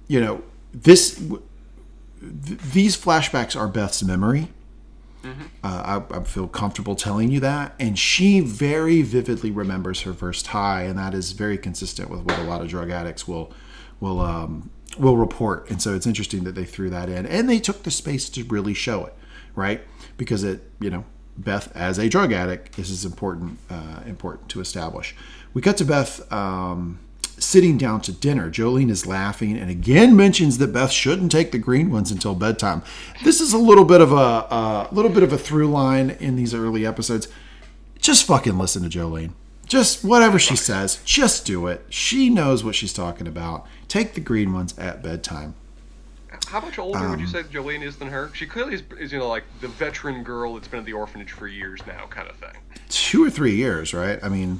you 0.07 0.21
know, 0.21 0.43
this 0.71 1.15
th- 1.15 1.41
these 2.21 2.95
flashbacks 2.95 3.59
are 3.59 3.67
Beth's 3.67 4.03
memory. 4.03 4.49
Uh, 5.63 6.01
I, 6.11 6.17
I 6.17 6.23
feel 6.23 6.47
comfortable 6.47 6.95
telling 6.95 7.31
you 7.31 7.39
that. 7.39 7.73
And 7.79 7.97
she 7.97 8.39
very 8.39 9.01
vividly 9.01 9.49
remembers 9.49 10.01
her 10.01 10.13
first 10.13 10.47
high, 10.47 10.83
and 10.83 10.97
that 10.99 11.15
is 11.15 11.31
very 11.31 11.57
consistent 11.57 12.09
with 12.09 12.21
what 12.21 12.37
a 12.37 12.43
lot 12.43 12.61
of 12.61 12.67
drug 12.67 12.91
addicts 12.91 13.27
will 13.27 13.51
will 13.99 14.19
um, 14.19 14.69
will 14.99 15.17
report. 15.17 15.69
And 15.71 15.81
so 15.81 15.95
it's 15.95 16.05
interesting 16.05 16.43
that 16.43 16.53
they 16.53 16.65
threw 16.65 16.91
that 16.91 17.09
in, 17.09 17.25
and 17.25 17.49
they 17.49 17.59
took 17.59 17.81
the 17.81 17.91
space 17.91 18.29
to 18.29 18.43
really 18.43 18.75
show 18.75 19.05
it, 19.05 19.15
right? 19.55 19.81
Because 20.17 20.43
it, 20.43 20.69
you 20.79 20.91
know, 20.91 21.05
Beth 21.37 21.75
as 21.75 21.97
a 21.97 22.09
drug 22.09 22.31
addict. 22.31 22.75
This 22.75 22.89
is 22.89 23.05
important 23.05 23.59
uh, 23.69 24.01
important 24.05 24.49
to 24.49 24.61
establish. 24.61 25.15
We 25.53 25.61
cut 25.61 25.77
to 25.77 25.85
Beth 25.85 26.31
um, 26.31 26.99
sitting 27.37 27.77
down 27.77 28.01
to 28.01 28.11
dinner. 28.11 28.49
Jolene 28.49 28.89
is 28.89 29.05
laughing 29.05 29.57
and 29.57 29.69
again 29.69 30.15
mentions 30.15 30.57
that 30.59 30.73
Beth 30.73 30.91
shouldn't 30.91 31.31
take 31.31 31.51
the 31.51 31.57
green 31.57 31.91
ones 31.91 32.11
until 32.11 32.35
bedtime. 32.35 32.83
This 33.23 33.41
is 33.41 33.53
a 33.53 33.57
little 33.57 33.85
bit 33.85 34.01
of 34.01 34.11
a, 34.11 34.15
a 34.15 34.89
little 34.91 35.11
bit 35.11 35.23
of 35.23 35.33
a 35.33 35.37
through 35.37 35.69
line 35.69 36.11
in 36.11 36.35
these 36.35 36.53
early 36.53 36.85
episodes. 36.85 37.27
Just 37.99 38.25
fucking 38.25 38.57
listen 38.57 38.83
to 38.83 38.89
Jolene. 38.89 39.33
Just 39.65 40.03
whatever 40.03 40.37
she 40.37 40.55
says, 40.55 41.01
just 41.05 41.45
do 41.45 41.67
it. 41.67 41.85
She 41.89 42.29
knows 42.29 42.63
what 42.63 42.75
she's 42.75 42.93
talking 42.93 43.27
about. 43.27 43.65
Take 43.87 44.13
the 44.15 44.19
green 44.19 44.53
ones 44.53 44.77
at 44.77 45.01
bedtime. 45.01 45.55
How 46.51 46.59
much 46.59 46.77
older 46.77 46.99
would 46.99 47.13
Um, 47.13 47.19
you 47.19 47.27
say 47.27 47.43
Jolene 47.43 47.81
is 47.81 47.95
than 47.95 48.09
her? 48.09 48.29
She 48.33 48.45
clearly 48.45 48.73
is, 48.73 48.83
is, 48.99 49.11
you 49.13 49.19
know, 49.19 49.29
like 49.29 49.45
the 49.61 49.69
veteran 49.69 50.21
girl 50.23 50.55
that's 50.55 50.67
been 50.67 50.81
at 50.81 50.85
the 50.85 50.93
orphanage 50.93 51.31
for 51.31 51.47
years 51.47 51.79
now, 51.87 52.07
kind 52.09 52.29
of 52.29 52.35
thing. 52.35 52.57
Two 52.89 53.23
or 53.23 53.29
three 53.29 53.55
years, 53.55 53.93
right? 53.93 54.19
I 54.21 54.27
mean, 54.27 54.59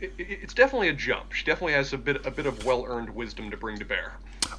It, 0.00 0.12
it, 0.18 0.26
it's 0.42 0.54
definitely 0.54 0.88
a 0.88 0.94
jump. 0.94 1.32
She 1.32 1.44
definitely 1.44 1.74
has 1.74 1.92
a 1.92 1.98
bit 1.98 2.24
a 2.26 2.30
bit 2.30 2.46
of 2.46 2.64
well 2.64 2.84
earned 2.88 3.10
wisdom 3.14 3.50
to 3.50 3.56
bring 3.56 3.78
to 3.78 3.84
bear. 3.84 4.14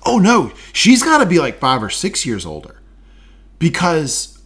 Oh 0.06 0.20
no, 0.20 0.52
she's 0.72 1.02
got 1.02 1.18
to 1.18 1.26
be 1.26 1.40
like 1.40 1.58
five 1.60 1.82
or 1.82 1.90
six 1.90 2.26
years 2.26 2.46
older, 2.46 2.80
because, 3.58 4.40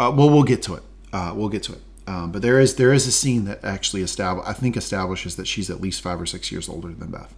uh, 0.00 0.12
well, 0.16 0.30
we'll 0.30 0.44
get 0.44 0.62
to 0.62 0.74
it. 0.74 0.82
Uh, 1.12 1.32
we'll 1.36 1.50
get 1.50 1.62
to 1.64 1.72
it. 1.74 1.82
Um, 2.06 2.32
but 2.32 2.42
there 2.42 2.58
is 2.58 2.76
there 2.76 2.92
is 2.92 3.06
a 3.06 3.12
scene 3.12 3.44
that 3.44 3.62
actually 3.64 4.02
establish 4.02 4.46
I 4.46 4.52
think 4.54 4.76
establishes 4.76 5.36
that 5.36 5.46
she's 5.46 5.70
at 5.70 5.80
least 5.80 6.00
five 6.00 6.20
or 6.20 6.26
six 6.26 6.50
years 6.50 6.68
older 6.68 6.88
than 6.88 7.10
Beth. 7.10 7.34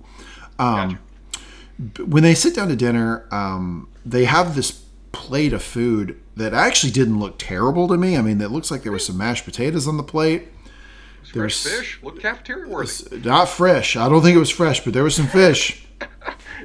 Um, 0.59 0.99
when 1.99 2.23
they 2.23 2.35
sit 2.35 2.55
down 2.55 2.69
to 2.69 2.77
dinner, 2.77 3.27
um, 3.31 3.89
they 4.09 4.25
have 4.25 4.55
this 4.55 4.71
plate 5.13 5.53
of 5.53 5.63
food 5.63 6.21
that 6.37 6.53
actually 6.55 6.93
didn't 6.93 7.19
look 7.19 7.39
terrible 7.39 7.89
to 7.89 7.97
me. 7.97 8.17
I 8.17 8.23
mean, 8.23 8.41
it 8.41 8.51
looks 8.51 8.71
like 8.71 8.83
there 8.83 8.93
was 8.93 9.07
some 9.07 9.17
mashed 9.17 9.45
potatoes 9.45 9.89
on 9.89 9.97
the 9.97 10.03
plate. 10.03 10.49
Fresh 11.23 11.33
There's- 11.33 11.63
fish, 11.63 11.99
look 12.03 12.21
cafeteria 12.21 12.69
worthy. 12.69 13.19
Not 13.25 13.49
fresh. 13.49 13.97
I 13.97 14.09
don't 14.09 14.23
think 14.23 14.37
it 14.37 14.41
was 14.41 14.51
fresh, 14.51 14.85
but 14.85 14.93
there 14.95 15.03
was 15.05 15.15
some 15.17 15.27
fish. 15.29 15.83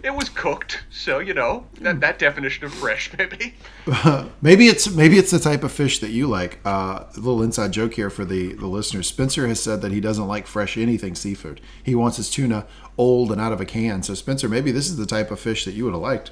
It 0.03 0.15
was 0.15 0.29
cooked, 0.29 0.83
so 0.89 1.19
you 1.19 1.33
know 1.35 1.67
that 1.81 1.99
that 1.99 2.17
definition 2.17 2.65
of 2.65 2.73
fresh, 2.73 3.11
maybe. 3.19 3.53
Maybe 4.41 4.67
it's 4.67 4.89
maybe 4.89 5.19
it's 5.19 5.29
the 5.29 5.37
type 5.37 5.63
of 5.63 5.71
fish 5.71 5.99
that 5.99 6.09
you 6.09 6.27
like. 6.27 6.59
Uh, 6.65 7.03
a 7.15 7.19
little 7.19 7.43
inside 7.43 7.71
joke 7.71 7.93
here 7.93 8.09
for 8.09 8.25
the 8.25 8.53
the 8.53 8.65
listeners. 8.65 9.05
Spencer 9.07 9.47
has 9.47 9.61
said 9.61 9.81
that 9.81 9.91
he 9.91 9.99
doesn't 9.99 10.27
like 10.27 10.47
fresh 10.47 10.75
anything 10.77 11.13
seafood. 11.13 11.61
He 11.83 11.93
wants 11.93 12.17
his 12.17 12.31
tuna 12.31 12.65
old 12.97 13.31
and 13.31 13.39
out 13.39 13.51
of 13.53 13.61
a 13.61 13.65
can. 13.65 14.01
So 14.01 14.15
Spencer, 14.15 14.49
maybe 14.49 14.71
this 14.71 14.89
is 14.89 14.97
the 14.97 15.05
type 15.05 15.29
of 15.29 15.39
fish 15.39 15.65
that 15.65 15.73
you 15.73 15.83
would 15.83 15.93
have 15.93 16.01
liked. 16.01 16.31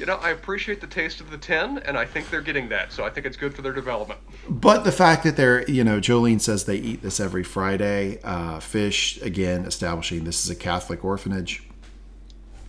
You 0.00 0.06
know, 0.06 0.16
I 0.16 0.30
appreciate 0.30 0.80
the 0.80 0.86
taste 0.86 1.20
of 1.20 1.30
the 1.30 1.36
ten, 1.36 1.76
and 1.80 1.94
I 1.94 2.06
think 2.06 2.30
they're 2.30 2.40
getting 2.40 2.70
that, 2.70 2.90
so 2.90 3.04
I 3.04 3.10
think 3.10 3.26
it's 3.26 3.36
good 3.36 3.54
for 3.54 3.60
their 3.60 3.74
development. 3.74 4.18
But 4.48 4.84
the 4.84 4.92
fact 4.92 5.24
that 5.24 5.36
they're, 5.36 5.70
you 5.70 5.84
know, 5.84 6.00
Jolene 6.00 6.40
says 6.40 6.64
they 6.64 6.76
eat 6.76 7.02
this 7.02 7.20
every 7.20 7.42
Friday. 7.42 8.18
Uh, 8.24 8.60
fish 8.60 9.20
again, 9.20 9.66
establishing 9.66 10.24
this 10.24 10.42
is 10.42 10.48
a 10.48 10.54
Catholic 10.54 11.04
orphanage. 11.04 11.64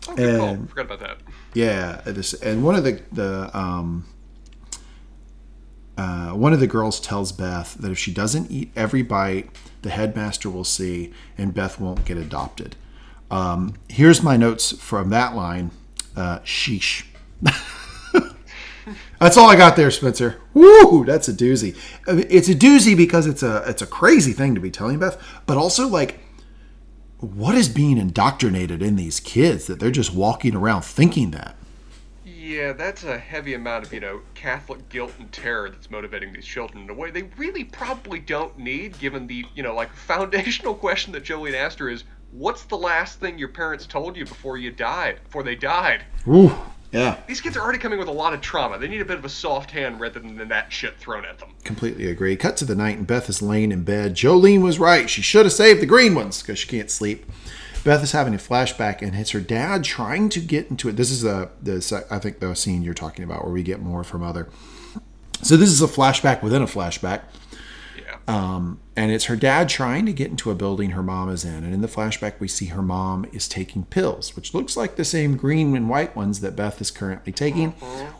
Oh, 0.10 0.16
good 0.18 0.40
call. 0.42 0.58
Forgot 0.68 0.86
about 0.86 1.00
that. 1.00 1.18
Yeah, 1.54 2.02
this 2.06 2.34
and 2.34 2.66
one 2.66 2.76
of 2.76 2.84
the 2.84 3.02
the 3.14 3.58
um, 3.58 4.06
uh, 5.98 6.32
one 6.32 6.52
of 6.52 6.60
the 6.60 6.68
girls 6.68 7.00
tells 7.00 7.32
Beth 7.32 7.76
that 7.76 7.92
if 7.92 7.98
she 7.98 8.12
doesn't 8.12 8.52
eat 8.52 8.74
every 8.76 9.04
bite, 9.04 9.50
the 9.84 9.90
headmaster 9.90 10.50
will 10.50 10.66
see, 10.66 11.14
and 11.38 11.54
Beth 11.54 11.80
won't 11.80 12.04
get 12.04 12.18
adopted. 12.18 12.76
Um, 13.30 13.76
here's 13.88 14.22
my 14.22 14.36
notes 14.36 14.78
from 14.82 15.12
that 15.12 15.34
line. 15.34 15.72
Uh, 16.14 16.40
sheesh. 16.40 17.06
That's 19.20 19.38
all 19.38 19.50
I 19.50 19.56
got 19.56 19.76
there, 19.76 19.92
Spencer. 19.92 20.42
Woo, 20.56 21.06
that's 21.06 21.28
a 21.28 21.34
doozy. 21.34 21.78
It's 22.08 22.50
a 22.50 22.56
doozy 22.56 22.98
because 22.98 23.28
it's 23.28 23.44
a 23.44 23.64
it's 23.68 23.84
a 23.84 23.86
crazy 23.86 24.34
thing 24.34 24.56
to 24.56 24.62
be 24.62 24.72
telling 24.72 24.98
Beth, 24.98 25.22
but 25.46 25.58
also 25.58 25.88
like 25.88 26.20
what 27.22 27.54
is 27.54 27.70
being 27.70 28.00
indoctrinated 28.00 28.82
in 28.82 28.96
these 28.96 29.20
kids 29.20 29.68
that 29.68 29.80
they're 29.80 29.92
just 29.92 30.14
walking 30.14 30.56
around 30.56 30.82
thinking 30.82 31.32
that? 31.32 31.56
Yeah, 32.26 32.74
that's 32.74 33.04
a 33.04 33.18
heavy 33.18 33.54
amount 33.54 33.86
of, 33.86 33.94
you 33.94 34.00
know, 34.00 34.22
Catholic 34.34 34.90
guilt 34.90 35.14
and 35.20 35.32
terror 35.32 35.70
that's 35.70 35.92
motivating 35.92 36.34
these 36.34 36.46
children 36.46 36.84
in 36.84 36.90
a 36.90 36.94
way 36.94 37.12
they 37.12 37.24
really 37.38 37.64
probably 37.64 38.18
don't 38.20 38.58
need, 38.58 38.98
given 39.00 39.28
the, 39.28 39.46
you 39.54 39.62
know, 39.62 39.76
like 39.76 39.94
foundational 39.96 40.74
question 40.74 41.14
that 41.14 41.24
Jolene 41.24 41.54
asked 41.54 41.78
her 41.78 41.90
is, 41.90 42.04
what's 42.32 42.64
the 42.64 42.78
last 42.78 43.20
thing 43.20 43.38
your 43.38 43.50
parents 43.50 43.86
told 43.86 44.18
you 44.18 44.26
before 44.26 44.58
you 44.58 44.72
died, 44.72 45.20
before 45.24 45.44
they 45.44 45.56
died? 45.56 46.04
Ooh, 46.28 46.52
yeah, 46.92 47.18
These 47.26 47.40
kids 47.40 47.56
are 47.56 47.62
already 47.62 47.80
coming 47.80 48.00
with 48.00 48.10
a 48.10 48.14
lot 48.14 48.34
of 48.34 48.42
trauma. 48.42 48.78
They 48.78 48.90
need 48.90 49.02
a 49.02 49.06
bit 49.06 49.18
of 49.18 49.24
a 49.24 49.30
soft 49.30 49.72
hand 49.72 50.00
rather 50.00 50.20
than 50.20 50.48
that 50.50 50.74
shit 50.74 50.98
thrown 50.98 51.24
at 51.24 51.40
them. 51.40 51.50
completely 51.64 52.08
agree. 52.10 52.36
Cut 52.36 52.58
to 52.58 52.66
the 52.66 52.76
night, 52.76 52.98
and 52.98 53.08
Beth 53.08 53.30
is 53.30 53.42
laying 53.42 53.72
in 53.72 53.84
bed. 53.84 54.16
Jolene 54.16 54.62
was 54.62 54.78
right. 54.78 55.10
She 55.10 55.22
should 55.22 55.46
have 55.46 55.54
saved 55.54 55.82
the 55.82 55.86
green 55.86 56.16
ones 56.16 56.42
because 56.42 56.60
she 56.60 56.68
can't 56.68 56.92
sleep. 56.92 57.26
Beth 57.86 58.04
is 58.04 58.12
having 58.12 58.36
a 58.36 58.38
flashback, 58.38 59.02
and 59.02 59.16
it's 59.16 59.32
her 59.32 59.40
dad 59.40 59.86
trying 59.86 60.28
to 60.30 60.42
get 60.42 60.70
into 60.70 60.90
it. 60.90 60.98
This 60.98 61.12
is 61.12 61.22
the, 61.22 61.50
the 61.64 62.06
I 62.12 62.20
think 62.20 62.40
the 62.40 62.54
scene 62.56 62.84
you're 62.84 62.94
talking 62.94 63.24
about 63.24 63.46
where 63.46 63.54
we 63.54 63.64
get 63.64 63.80
more 63.82 64.04
from 64.04 64.22
mother. 64.22 64.50
So 65.42 65.56
this 65.56 65.70
is 65.70 65.82
a 65.82 65.88
flashback 65.88 66.44
within 66.44 66.62
a 66.62 66.68
flashback. 66.68 67.22
Yeah. 67.98 68.18
Um, 68.28 68.81
and 69.02 69.12
it's 69.12 69.26
her 69.26 69.36
dad 69.36 69.68
trying 69.68 70.06
to 70.06 70.14
get 70.14 70.30
into 70.30 70.52
a 70.52 70.56
building 70.56 70.92
her 70.92 71.02
mom 71.02 71.28
is 71.28 71.44
in. 71.44 71.64
And 71.64 71.74
in 71.74 71.82
the 71.82 71.88
flashback, 71.88 72.40
we 72.40 72.48
see 72.48 72.68
her 72.68 72.84
mom 72.84 73.26
is 73.34 73.48
taking 73.48 73.84
pills, 73.86 74.36
which 74.36 74.54
looks 74.54 74.78
like 74.78 74.96
the 74.96 75.04
same 75.04 75.38
green 75.38 75.76
and 75.76 75.90
white 75.90 76.16
ones 76.16 76.42
that 76.42 76.56
Beth 76.56 76.80
is 76.80 76.92
currently 76.92 77.34
taking. 77.34 77.74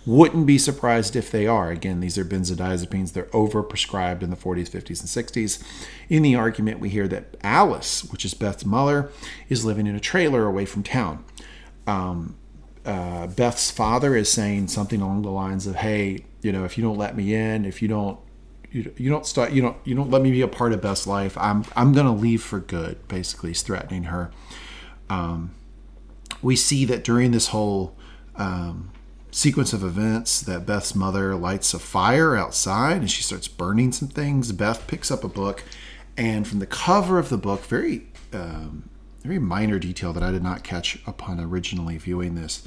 Wouldn't 0.08 0.48
be 0.48 0.58
surprised 0.58 1.16
if 1.16 1.30
they 1.30 1.46
are. 1.46 1.70
Again, 1.70 2.00
these 2.00 2.18
are 2.18 2.26
benzodiazepines. 2.26 3.14
They're 3.14 3.26
overprescribed 3.26 4.24
in 4.24 4.32
the 4.32 4.36
40s, 4.36 4.72
50s, 4.72 5.02
and 5.02 5.28
60s. 5.28 5.64
In 6.10 6.24
the 6.24 6.34
argument, 6.34 6.80
we 6.80 6.90
hear 6.90 7.08
that 7.10 7.38
Alice, 7.44 8.04
which 8.06 8.26
is 8.26 8.34
Beth's 8.34 8.66
mother, 8.66 9.12
is 9.50 9.64
living 9.64 9.86
in 9.86 9.96
a 9.96 10.00
trailer 10.00 10.48
away 10.48 10.66
from 10.66 10.82
town. 10.82 11.24
Um, 11.86 12.38
uh, 12.88 13.28
Beth's 13.28 13.70
father 13.70 14.16
is 14.16 14.32
saying 14.32 14.70
something 14.70 15.00
along 15.00 15.22
the 15.22 15.30
lines 15.30 15.68
of, 15.68 15.76
"Hey, 15.76 16.26
you 16.42 16.52
know, 16.52 16.66
if 16.66 16.76
you 16.76 16.84
don't 16.84 16.98
let 16.98 17.16
me 17.16 17.36
in, 17.36 17.66
if 17.66 17.84
you 17.84 17.88
don't, 17.88 18.18
you, 18.72 18.94
you 18.98 19.10
don't 19.10 19.26
start, 19.26 19.52
you 19.52 19.62
don't, 19.62 19.78
you 19.84 19.96
don't 19.96 20.10
let 20.10 20.22
me 20.22 20.32
be 20.32 20.42
a 20.42 20.48
part 20.48 20.74
of 20.74 20.82
Beth's 20.82 21.06
life, 21.06 21.38
I'm, 21.38 21.66
I'm 21.76 21.94
gonna 21.94 22.16
leave 22.16 22.42
for 22.42 22.60
good." 22.60 23.08
Basically, 23.08 23.52
he's 23.52 23.62
threatening 23.62 24.04
her. 24.04 24.32
Um, 25.10 25.54
we 26.42 26.56
see 26.56 26.86
that 26.86 27.04
during 27.04 27.32
this 27.32 27.48
whole 27.48 27.96
um, 28.36 28.92
sequence 29.30 29.74
of 29.74 29.84
events, 29.84 30.42
that 30.42 30.66
Beth's 30.66 30.96
mother 30.96 31.36
lights 31.36 31.74
a 31.74 31.80
fire 31.80 32.36
outside 32.36 32.98
and 32.98 33.12
she 33.12 33.22
starts 33.22 33.48
burning 33.48 33.92
some 33.92 34.08
things. 34.08 34.52
Beth 34.52 34.88
picks 34.88 35.12
up 35.12 35.24
a 35.24 35.30
book, 35.30 35.64
and 36.18 36.48
from 36.48 36.60
the 36.60 36.66
cover 36.66 37.20
of 37.20 37.30
the 37.30 37.38
book, 37.38 37.64
very 37.66 38.08
um, 38.34 38.90
very 39.24 39.40
minor 39.40 39.78
detail 39.80 40.14
that 40.14 40.24
I 40.24 40.32
did 40.32 40.44
not 40.44 40.64
catch 40.64 41.00
upon 41.06 41.40
originally 41.40 41.98
viewing 41.98 42.36
this. 42.36 42.64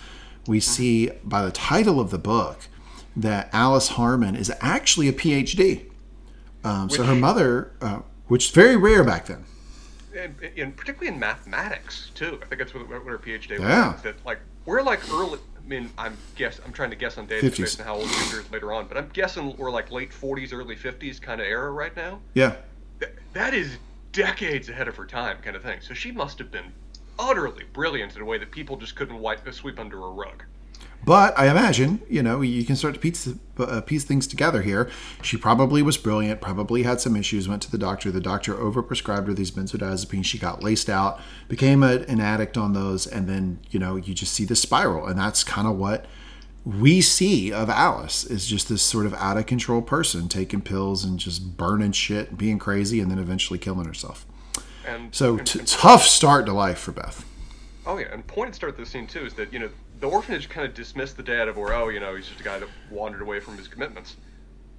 We 0.46 0.60
see 0.60 1.10
by 1.24 1.42
the 1.44 1.50
title 1.50 1.98
of 1.98 2.10
the 2.10 2.18
book 2.18 2.68
that 3.16 3.48
Alice 3.52 3.88
Harmon 3.88 4.36
is 4.36 4.52
actually 4.60 5.08
a 5.08 5.12
PhD. 5.12 5.90
Um, 6.64 6.88
so 6.90 7.05
her 7.05 7.14
mother, 7.14 7.72
uh, 7.81 8.00
which 8.29 8.46
is 8.46 8.50
very 8.50 8.77
rare 8.77 9.05
back 9.05 9.27
then. 9.27 9.44
and, 10.16 10.35
and 10.57 10.77
particularly 10.77 11.12
in 11.14 11.18
mathematics 11.20 12.11
too. 12.14 12.38
I 12.42 12.46
think 12.46 12.59
that's 12.59 12.74
what, 12.74 12.88
what 12.88 13.03
her 13.05 13.18
PhD 13.18 13.59
Yeah. 13.59 13.92
was. 13.92 14.03
That 14.03 14.16
like 14.24 14.40
we're 14.64 14.83
like 14.83 15.00
early. 15.12 15.38
I 15.57 15.66
mean, 15.68 15.90
I'm 15.98 16.16
guess 16.37 16.61
I'm 16.64 16.72
trying 16.72 16.90
to 16.90 16.96
guess 16.96 17.16
on 17.18 17.27
data 17.27 17.46
50s. 17.46 17.59
based 17.59 17.81
on 17.81 17.87
how 17.87 17.94
old 17.96 18.09
she 18.09 18.37
is 18.37 18.50
later 18.50 18.72
on, 18.72 18.87
but 18.87 18.96
I'm 18.96 19.09
guessing 19.12 19.57
we're 19.57 19.70
like 19.70 19.90
late 19.90 20.11
40s, 20.11 20.53
early 20.53 20.77
50s 20.77 21.20
kind 21.20 21.40
of 21.40 21.46
era 21.46 21.70
right 21.70 21.94
now. 21.96 22.20
Yeah, 22.35 22.57
Th- 23.00 23.12
that 23.35 23.55
is 23.55 23.77
decades 24.12 24.68
ahead 24.68 24.88
of 24.88 24.96
her 24.96 25.05
time, 25.07 25.38
kind 25.42 25.57
of 25.57 25.62
thing. 25.62 25.81
So 25.81 25.92
she 25.94 26.12
must 26.12 26.38
have 26.38 26.50
been 26.50 26.72
utterly 27.18 27.64
brilliant 27.72 28.14
in 28.16 28.22
a 28.22 28.24
way 28.24 28.38
that 28.38 28.50
people 28.50 28.77
just 28.77 28.94
couldn't 28.94 29.18
wipe, 29.18 29.50
sweep 29.53 29.79
under 29.79 29.98
a 29.98 30.11
rug. 30.11 30.44
But 31.04 31.38
I 31.38 31.48
imagine, 31.50 32.00
you 32.08 32.22
know, 32.22 32.40
you 32.40 32.64
can 32.64 32.76
start 32.76 32.94
to 32.94 33.00
piece, 33.00 33.28
uh, 33.58 33.80
piece 33.82 34.04
things 34.04 34.26
together 34.26 34.62
here. 34.62 34.90
She 35.22 35.36
probably 35.36 35.82
was 35.82 35.96
brilliant, 35.98 36.40
probably 36.40 36.82
had 36.84 37.00
some 37.00 37.14
issues, 37.16 37.48
went 37.48 37.62
to 37.62 37.70
the 37.70 37.78
doctor. 37.78 38.10
The 38.10 38.20
doctor 38.20 38.54
overprescribed 38.54 39.26
her 39.26 39.34
these 39.34 39.50
benzodiazepines. 39.50 40.24
She 40.24 40.38
got 40.38 40.62
laced 40.62 40.88
out, 40.88 41.20
became 41.48 41.82
a, 41.82 41.96
an 42.08 42.20
addict 42.20 42.56
on 42.56 42.72
those, 42.72 43.06
and 43.06 43.28
then, 43.28 43.58
you 43.70 43.78
know, 43.78 43.96
you 43.96 44.14
just 44.14 44.32
see 44.32 44.44
the 44.44 44.56
spiral. 44.56 45.06
And 45.06 45.18
that's 45.18 45.44
kind 45.44 45.66
of 45.68 45.76
what 45.76 46.06
we 46.64 47.02
see 47.02 47.52
of 47.52 47.68
Alice 47.68 48.24
is 48.24 48.46
just 48.46 48.70
this 48.70 48.80
sort 48.80 49.05
of 49.05 49.12
out 49.14 49.36
of 49.36 49.44
control 49.44 49.82
person 49.82 50.28
taking 50.28 50.62
pills 50.62 51.05
and 51.05 51.18
just 51.18 51.59
burning 51.59 51.92
shit 51.92 52.38
being 52.38 52.59
crazy 52.59 53.00
and 53.00 53.11
then 53.11 53.18
eventually 53.18 53.59
killing 53.59 53.84
herself. 53.84 54.24
And 54.86 55.14
So 55.14 55.36
and- 55.36 55.46
t- 55.46 55.59
and- 55.59 55.68
tough 55.68 56.05
start 56.05 56.46
to 56.46 56.55
life 56.55 56.78
for 56.78 56.92
Beth. 56.92 57.26
Oh 57.86 57.98
yeah, 57.98 58.07
and 58.11 58.26
point 58.26 58.48
to 58.52 58.55
start 58.55 58.78
this 58.78 58.88
scene 58.88 59.07
too 59.07 59.26
is 59.26 59.34
that 59.34 59.52
you 59.52 59.59
know 59.59 59.68
the 60.05 60.11
orphanage 60.11 60.50
kind 60.50 60.66
of 60.66 60.74
dismissed 60.74 61.16
the 61.16 61.22
dad 61.22 61.48
of, 61.48 61.57
or 61.57 61.72
oh, 61.72 61.88
you 61.88 61.98
know, 61.98 62.14
he's 62.14 62.28
just 62.28 62.38
a 62.38 62.44
guy 62.44 62.59
that 62.59 62.68
wandered 62.90 63.22
away 63.22 63.40
from 63.40 63.57
his 63.57 63.68
commitments. 63.68 64.18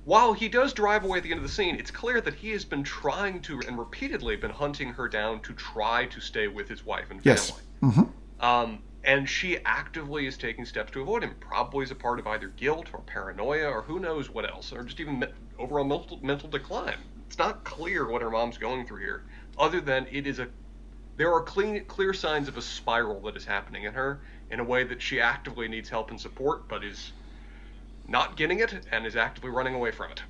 While 0.04 0.34
he 0.34 0.50
does 0.50 0.72
drive 0.72 1.04
away 1.04 1.18
at 1.18 1.24
the 1.24 1.32
end 1.32 1.40
of 1.40 1.44
the 1.44 1.50
scene, 1.50 1.78
it's 1.78 1.90
clear 1.90 2.22
that 2.22 2.36
he 2.36 2.52
has 2.52 2.64
been 2.64 2.84
trying 2.84 3.42
to 3.42 3.60
and 3.68 3.80
repeatedly 3.80 4.36
been 4.36 4.52
hunting 4.52 4.94
her 4.94 5.10
down 5.10 5.42
to 5.42 5.56
try 5.56 6.06
to 6.06 6.22
stay 6.22 6.48
with 6.48 6.70
his 6.70 6.86
wife 6.86 7.10
and 7.10 7.24
family. 7.24 7.64
Yes. 7.82 7.92
hmm 7.94 8.04
Um, 8.40 8.84
and 9.04 9.28
she 9.28 9.58
actively 9.66 10.28
is 10.28 10.38
taking 10.38 10.64
steps 10.64 10.92
to 10.92 11.02
avoid 11.02 11.24
him, 11.24 11.38
probably 11.40 11.82
as 11.82 11.90
a 11.90 11.96
part 11.96 12.20
of 12.20 12.28
either 12.28 12.50
guilt 12.50 12.92
or 12.94 13.02
paranoia 13.02 13.68
or 13.68 13.82
who 13.82 14.00
knows 14.00 14.30
what 14.30 14.48
else, 14.48 14.72
or 14.72 14.84
just 14.84 15.00
even 15.00 15.18
me- 15.22 15.28
overall 15.58 15.86
mental, 15.86 16.20
mental 16.22 16.50
decline. 16.50 17.00
It's 17.26 17.40
not 17.40 17.64
clear 17.64 18.08
what 18.08 18.22
her 18.22 18.30
mom's 18.30 18.60
going 18.60 18.86
through 18.86 19.02
here, 19.02 19.26
other 19.58 19.82
than 19.82 20.06
it 20.12 20.28
is 20.28 20.38
a 20.38 20.50
there 21.18 21.34
are 21.34 21.44
clean, 21.44 21.86
clear 21.86 22.14
signs 22.14 22.48
of 22.48 22.58
a 22.58 22.62
spiral 22.62 23.22
that 23.22 23.38
is 23.38 23.46
happening 23.46 23.84
in 23.84 23.94
her 23.94 24.22
in 24.52 24.60
a 24.60 24.64
way 24.64 24.84
that 24.84 25.02
she 25.02 25.20
actively 25.20 25.68
needs 25.68 25.90
help 25.90 26.10
and 26.10 26.20
support, 26.20 26.68
but 26.68 26.84
is 26.84 27.12
not 28.08 28.38
getting 28.38 28.60
it 28.60 28.86
and 28.92 29.06
is 29.06 29.16
actively 29.16 29.50
running 29.50 29.74
away 29.74 29.92
from 29.92 30.12
it. 30.12 30.22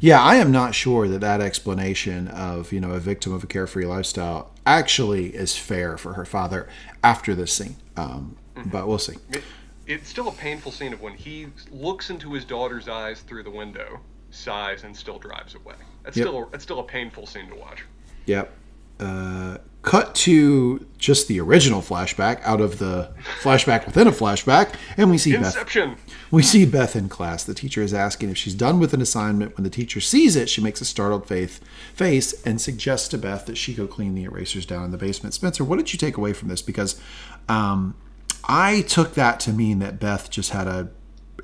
Yeah, 0.00 0.22
I 0.22 0.36
am 0.36 0.50
not 0.50 0.74
sure 0.74 1.08
that 1.08 1.20
that 1.20 1.40
explanation 1.40 2.28
of 2.28 2.72
you 2.72 2.80
know 2.80 2.92
a 2.92 3.00
victim 3.00 3.32
of 3.32 3.44
a 3.44 3.46
carefree 3.46 3.86
lifestyle 3.86 4.52
actually 4.64 5.34
is 5.34 5.56
fair 5.56 5.96
for 5.96 6.14
her 6.14 6.24
father 6.24 6.68
after 7.02 7.34
this 7.34 7.52
scene. 7.52 7.76
Um, 7.96 8.36
mm-hmm. 8.54 8.70
But 8.70 8.88
we'll 8.88 8.98
see. 8.98 9.16
It, 9.30 9.42
it's 9.86 10.08
still 10.08 10.28
a 10.28 10.32
painful 10.32 10.72
scene 10.72 10.92
of 10.92 11.00
when 11.00 11.14
he 11.14 11.46
looks 11.70 12.10
into 12.10 12.32
his 12.32 12.44
daughter's 12.44 12.88
eyes 12.88 13.20
through 13.20 13.44
the 13.44 13.50
window, 13.50 14.00
sighs, 14.30 14.82
and 14.82 14.96
still 14.96 15.18
drives 15.18 15.54
away. 15.54 15.76
That's 16.02 16.16
yep. 16.16 16.26
still 16.26 16.42
a, 16.42 16.50
that's 16.50 16.64
still 16.64 16.80
a 16.80 16.84
painful 16.84 17.26
scene 17.26 17.48
to 17.48 17.54
watch. 17.54 17.84
Yep. 18.26 18.52
Uh, 18.98 19.58
cut 19.86 20.16
to 20.16 20.84
just 20.98 21.28
the 21.28 21.40
original 21.40 21.80
flashback 21.80 22.42
out 22.42 22.60
of 22.60 22.78
the 22.80 23.08
flashback 23.40 23.86
within 23.86 24.08
a 24.08 24.10
flashback, 24.10 24.74
and 24.96 25.10
we 25.10 25.16
see 25.16 25.32
Inception. 25.32 25.90
Beth. 25.94 26.14
We 26.32 26.42
see 26.42 26.66
Beth 26.66 26.96
in 26.96 27.08
class. 27.08 27.44
The 27.44 27.54
teacher 27.54 27.82
is 27.82 27.94
asking 27.94 28.30
if 28.30 28.36
she's 28.36 28.54
done 28.54 28.80
with 28.80 28.92
an 28.92 29.00
assignment. 29.00 29.56
When 29.56 29.62
the 29.62 29.70
teacher 29.70 30.00
sees 30.00 30.34
it, 30.34 30.50
she 30.50 30.60
makes 30.60 30.80
a 30.80 30.84
startled 30.84 31.28
face, 31.28 31.60
face 31.94 32.44
and 32.44 32.60
suggests 32.60 33.06
to 33.08 33.18
Beth 33.18 33.46
that 33.46 33.56
she 33.56 33.74
go 33.74 33.86
clean 33.86 34.16
the 34.16 34.24
erasers 34.24 34.66
down 34.66 34.84
in 34.84 34.90
the 34.90 34.98
basement. 34.98 35.34
Spencer, 35.34 35.62
what 35.62 35.76
did 35.76 35.92
you 35.92 35.98
take 35.98 36.16
away 36.16 36.32
from 36.32 36.48
this? 36.48 36.62
Because 36.62 37.00
um, 37.48 37.94
I 38.48 38.80
took 38.82 39.14
that 39.14 39.38
to 39.40 39.52
mean 39.52 39.78
that 39.78 40.00
Beth 40.00 40.30
just 40.30 40.50
had 40.50 40.66
a, 40.66 40.90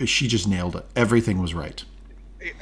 she 0.05 0.27
just 0.27 0.49
nailed 0.49 0.75
it. 0.75 0.85
Everything 0.97 1.41
was 1.41 1.55
right. 1.55 1.85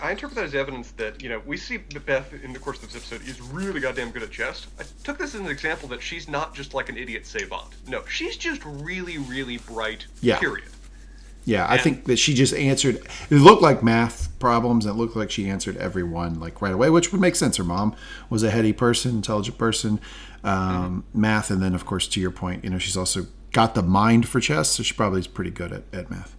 I 0.03 0.13
interpret 0.13 0.37
that 0.37 0.45
as 0.45 0.55
evidence 0.55 0.91
that 0.93 1.23
you 1.23 1.29
know 1.29 1.43
we 1.47 1.57
see 1.57 1.79
Beth 1.79 2.33
in 2.45 2.53
the 2.53 2.59
course 2.59 2.83
of 2.83 2.93
this 2.93 2.97
episode 2.97 3.29
is 3.29 3.41
really 3.41 3.81
goddamn 3.81 4.11
good 4.11 4.23
at 4.23 4.31
chess. 4.31 4.67
I 4.79 4.85
took 5.05 5.19
this 5.19 5.35
as 5.35 5.41
an 5.41 5.47
example 5.47 5.89
that 5.89 6.03
she's 6.03 6.29
not 6.29 6.55
just 6.55 6.75
like 6.75 6.89
an 6.89 6.97
idiot 6.97 7.27
savant. 7.27 7.75
No, 7.87 8.05
she's 8.07 8.37
just 8.37 8.63
really, 8.65 9.19
really 9.19 9.59
bright. 9.59 10.07
Yeah. 10.21 10.39
Period. 10.39 10.69
Yeah, 11.45 11.65
and 11.65 11.73
I 11.73 11.79
think 11.79 12.05
that 12.05 12.19
she 12.19 12.35
just 12.35 12.55
answered. 12.55 12.97
It 13.31 13.37
looked 13.37 13.63
like 13.63 13.83
math 13.83 14.39
problems. 14.39 14.87
And 14.87 14.95
it 14.95 14.99
looked 14.99 15.17
like 15.17 15.31
she 15.31 15.49
answered 15.49 15.77
every 15.77 16.03
one 16.03 16.39
like 16.39 16.61
right 16.61 16.75
away, 16.75 16.91
which 16.91 17.13
would 17.13 17.21
make 17.21 17.37
sense. 17.37 17.57
Her 17.57 17.65
mom 17.65 17.95
was 18.29 18.43
a 18.43 18.51
heady 18.51 18.73
person, 18.73 19.13
intelligent 19.17 19.57
person, 19.57 20.01
um, 20.45 21.05
mm-hmm. 21.13 21.21
math, 21.21 21.51
and 21.51 21.63
then 21.63 21.75
of 21.75 21.87
course 21.87 22.07
to 22.09 22.21
your 22.21 22.31
point, 22.31 22.65
you 22.65 22.71
know, 22.71 22.79
she's 22.79 22.97
also 22.97 23.27
got 23.53 23.75
the 23.75 23.83
mind 23.83 24.29
for 24.29 24.41
chess, 24.41 24.71
so 24.71 24.83
she 24.83 24.95
probably 24.95 25.21
is 25.21 25.27
pretty 25.27 25.51
good 25.51 25.73
at, 25.73 25.83
at 25.93 26.11
math. 26.11 26.37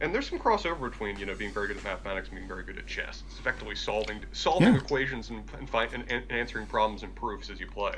And 0.00 0.14
there's 0.14 0.28
some 0.28 0.38
crossover 0.38 0.90
between 0.90 1.18
you 1.18 1.26
know 1.26 1.34
being 1.34 1.52
very 1.52 1.68
good 1.68 1.78
at 1.78 1.84
mathematics 1.84 2.28
and 2.28 2.36
being 2.36 2.48
very 2.48 2.62
good 2.62 2.78
at 2.78 2.86
chess. 2.86 3.22
It's 3.28 3.38
effectively 3.38 3.74
solving 3.74 4.20
solving 4.32 4.74
yeah. 4.74 4.80
equations 4.80 5.30
and 5.30 5.42
and, 5.58 5.68
find, 5.68 5.92
and, 5.92 6.04
and, 6.10 6.30
answering 6.30 6.66
problems 6.66 7.02
and 7.02 7.14
proofs 7.14 7.48
as 7.48 7.60
you 7.60 7.66
play. 7.66 7.94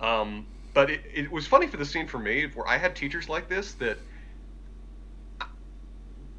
Um, 0.00 0.46
but 0.72 0.90
it, 0.90 1.02
it 1.12 1.30
was 1.30 1.46
funny 1.46 1.66
for 1.66 1.76
the 1.76 1.84
scene 1.84 2.06
for 2.06 2.18
me 2.18 2.46
where 2.54 2.66
I 2.66 2.78
had 2.78 2.96
teachers 2.96 3.28
like 3.28 3.48
this 3.48 3.72
that 3.74 3.98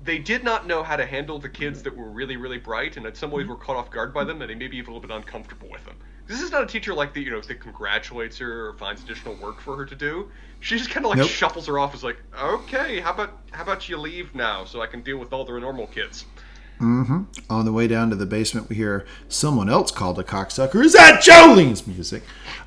they 0.03 0.17
did 0.17 0.43
not 0.43 0.65
know 0.65 0.83
how 0.83 0.95
to 0.95 1.05
handle 1.05 1.37
the 1.37 1.49
kids 1.49 1.83
that 1.83 1.95
were 1.95 2.09
really 2.09 2.37
really 2.37 2.57
bright 2.57 2.97
and 2.97 3.05
in 3.05 3.13
some 3.13 3.29
ways 3.29 3.45
were 3.45 3.55
caught 3.55 3.75
off 3.75 3.91
guard 3.91 4.13
by 4.13 4.23
them 4.23 4.41
and 4.41 4.49
they 4.49 4.55
maybe 4.55 4.77
even 4.77 4.91
a 4.91 4.95
little 4.95 5.07
bit 5.07 5.15
uncomfortable 5.15 5.69
with 5.69 5.83
them. 5.85 5.95
This 6.27 6.41
is 6.41 6.51
not 6.51 6.63
a 6.63 6.67
teacher 6.67 6.93
like 6.93 7.13
that, 7.13 7.21
you 7.21 7.31
know, 7.31 7.39
that 7.39 7.59
congratulates 7.61 8.37
her 8.39 8.67
or 8.67 8.73
finds 8.73 9.01
additional 9.01 9.35
work 9.35 9.61
for 9.61 9.77
her 9.77 9.85
to 9.85 9.95
do. 9.95 10.29
She 10.59 10.77
just 10.77 10.89
kind 10.89 11.05
of 11.05 11.11
like 11.11 11.19
nope. 11.19 11.29
shuffles 11.29 11.67
her 11.67 11.79
off 11.79 11.93
as 11.93 12.03
like, 12.03 12.17
okay, 12.37 12.99
how 12.99 13.13
about 13.13 13.37
how 13.51 13.63
about 13.63 13.87
you 13.87 13.97
leave 13.97 14.35
now 14.35 14.65
so 14.65 14.81
I 14.81 14.87
can 14.87 15.01
deal 15.01 15.17
with 15.17 15.31
all 15.31 15.45
the 15.45 15.57
normal 15.59 15.87
kids. 15.87 16.25
Mm-hmm. 16.79 17.23
On 17.49 17.65
the 17.65 17.73
way 17.73 17.87
down 17.87 18.11
to 18.11 18.15
the 18.15 18.25
basement, 18.25 18.69
we 18.69 18.75
hear 18.75 19.05
someone 19.27 19.69
else 19.69 19.89
called 19.89 20.19
a 20.19 20.23
cocksucker. 20.23 20.83
Is 20.83 20.93
that 20.93 21.23
Jolene's 21.23 21.87
music? 21.87 22.21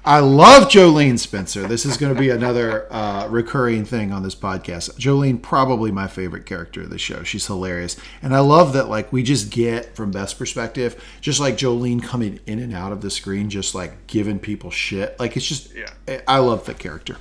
I 0.04 0.18
love 0.18 0.68
Jolene 0.68 1.18
Spencer. 1.18 1.68
This 1.68 1.86
is 1.86 1.96
going 1.96 2.12
to 2.12 2.18
be 2.18 2.30
another 2.30 2.92
uh, 2.92 3.28
recurring 3.28 3.84
thing 3.84 4.12
on 4.12 4.22
this 4.22 4.34
podcast. 4.34 4.98
Jolene, 4.98 5.40
probably 5.40 5.92
my 5.92 6.08
favorite 6.08 6.44
character 6.44 6.82
of 6.82 6.90
the 6.90 6.98
show. 6.98 7.22
She's 7.22 7.46
hilarious, 7.46 7.96
and 8.22 8.34
I 8.34 8.40
love 8.40 8.72
that. 8.72 8.88
Like 8.88 9.12
we 9.12 9.22
just 9.22 9.50
get 9.50 9.94
from 9.94 10.10
Beth's 10.10 10.34
perspective, 10.34 11.02
just 11.20 11.38
like 11.38 11.56
Jolene 11.56 12.02
coming 12.02 12.40
in 12.46 12.58
and 12.58 12.74
out 12.74 12.92
of 12.92 13.02
the 13.02 13.10
screen, 13.10 13.48
just 13.48 13.74
like 13.74 14.06
giving 14.06 14.38
people 14.40 14.70
shit. 14.70 15.18
Like 15.20 15.36
it's 15.36 15.46
just, 15.46 15.72
yeah. 15.74 16.20
I 16.26 16.38
love 16.38 16.64
the 16.64 16.74
character. 16.74 17.16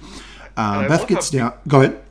Uh, 0.58 0.88
Beth 0.88 1.08
gets 1.08 1.30
down. 1.30 1.54
Go 1.68 1.82
ahead. 1.82 2.02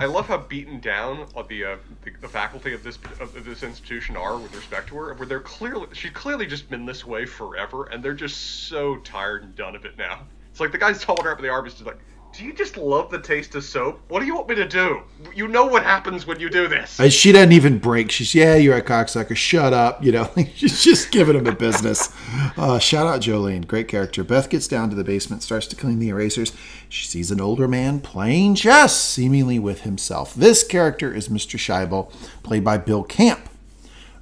I 0.00 0.06
love 0.06 0.28
how 0.28 0.38
beaten 0.38 0.78
down 0.78 1.26
the, 1.48 1.64
uh, 1.64 1.76
the, 2.04 2.12
the 2.20 2.28
faculty 2.28 2.72
of 2.72 2.84
this 2.84 2.98
of 3.18 3.44
this 3.44 3.64
institution 3.64 4.16
are 4.16 4.36
with 4.36 4.54
respect 4.54 4.88
to 4.88 4.96
her. 4.96 5.14
Where 5.14 5.26
they're 5.26 5.40
clearly 5.40 5.88
she's 5.92 6.12
clearly 6.12 6.46
just 6.46 6.70
been 6.70 6.86
this 6.86 7.04
way 7.04 7.26
forever, 7.26 7.86
and 7.86 8.02
they're 8.02 8.14
just 8.14 8.68
so 8.68 8.96
tired 8.98 9.42
and 9.42 9.56
done 9.56 9.74
of 9.74 9.84
it 9.84 9.98
now. 9.98 10.20
It's 10.50 10.60
like 10.60 10.70
the 10.70 10.78
guy's 10.78 11.02
holding 11.04 11.24
her 11.24 11.32
up 11.32 11.38
at 11.38 11.42
the 11.42 11.48
arbor, 11.48 11.68
just 11.68 11.84
like, 11.84 11.98
do 12.32 12.44
you 12.44 12.52
just 12.52 12.76
love 12.76 13.10
the 13.10 13.20
taste 13.20 13.54
of 13.54 13.64
soap? 13.64 14.00
What 14.08 14.20
do 14.20 14.26
you 14.26 14.34
want 14.34 14.48
me 14.48 14.54
to 14.56 14.68
do? 14.68 15.02
You 15.34 15.48
know 15.48 15.66
what 15.66 15.82
happens 15.82 16.26
when 16.26 16.38
you 16.38 16.48
do 16.48 16.68
this. 16.68 17.00
And 17.00 17.12
she 17.12 17.32
doesn't 17.32 17.52
even 17.52 17.78
break. 17.78 18.10
She's, 18.10 18.34
yeah, 18.34 18.54
you're 18.54 18.76
a 18.76 18.82
cocksucker. 18.82 19.34
Shut 19.34 19.72
up. 19.72 20.04
You 20.04 20.12
know, 20.12 20.30
she's 20.54 20.82
just 20.84 21.10
giving 21.10 21.36
him 21.36 21.46
a 21.46 21.54
business. 21.54 22.12
Uh, 22.56 22.78
shout 22.78 23.06
out 23.06 23.20
Jolene. 23.20 23.66
Great 23.66 23.88
character. 23.88 24.22
Beth 24.22 24.50
gets 24.50 24.68
down 24.68 24.90
to 24.90 24.96
the 24.96 25.04
basement, 25.04 25.42
starts 25.42 25.66
to 25.68 25.76
clean 25.76 25.98
the 25.98 26.10
erasers. 26.10 26.52
She 26.88 27.06
sees 27.06 27.30
an 27.30 27.40
older 27.40 27.66
man 27.66 28.00
playing 28.00 28.54
chess, 28.56 28.98
seemingly 28.98 29.58
with 29.58 29.80
himself. 29.80 30.34
This 30.34 30.66
character 30.66 31.12
is 31.12 31.28
Mr. 31.28 31.58
Shaibel, 31.58 32.12
played 32.42 32.62
by 32.62 32.78
Bill 32.78 33.02
Camp. 33.02 33.48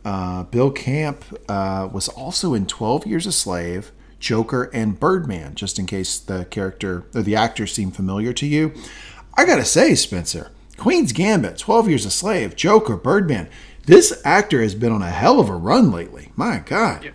Uh, 0.04 0.44
Bill 0.44 0.70
Camp 0.70 1.24
uh, 1.48 1.88
was 1.92 2.09
also 2.09 2.54
in 2.54 2.66
12 2.66 3.07
Years 3.07 3.26
a 3.26 3.32
Slave 3.32 3.90
Joker, 4.18 4.70
and 4.72 4.98
Birdman, 4.98 5.54
just 5.54 5.78
in 5.78 5.86
case 5.86 6.18
the 6.18 6.44
character 6.46 7.04
or 7.14 7.22
the 7.22 7.36
actors 7.36 7.72
seem 7.72 7.90
familiar 7.90 8.32
to 8.34 8.46
you. 8.46 8.72
I 9.34 9.44
gotta 9.44 9.64
say, 9.64 9.94
Spencer, 9.94 10.50
Queen's 10.76 11.12
Gambit, 11.12 11.58
12 11.58 11.88
Years 11.88 12.06
a 12.06 12.10
Slave, 12.10 12.56
Joker, 12.56 12.96
Birdman. 12.96 13.48
This 13.84 14.20
actor 14.24 14.62
has 14.62 14.74
been 14.74 14.92
on 14.92 15.02
a 15.02 15.10
hell 15.10 15.38
of 15.38 15.48
a 15.48 15.54
run 15.54 15.92
lately. 15.92 16.32
My 16.34 16.58
God. 16.58 17.04
Yeah. 17.04 17.10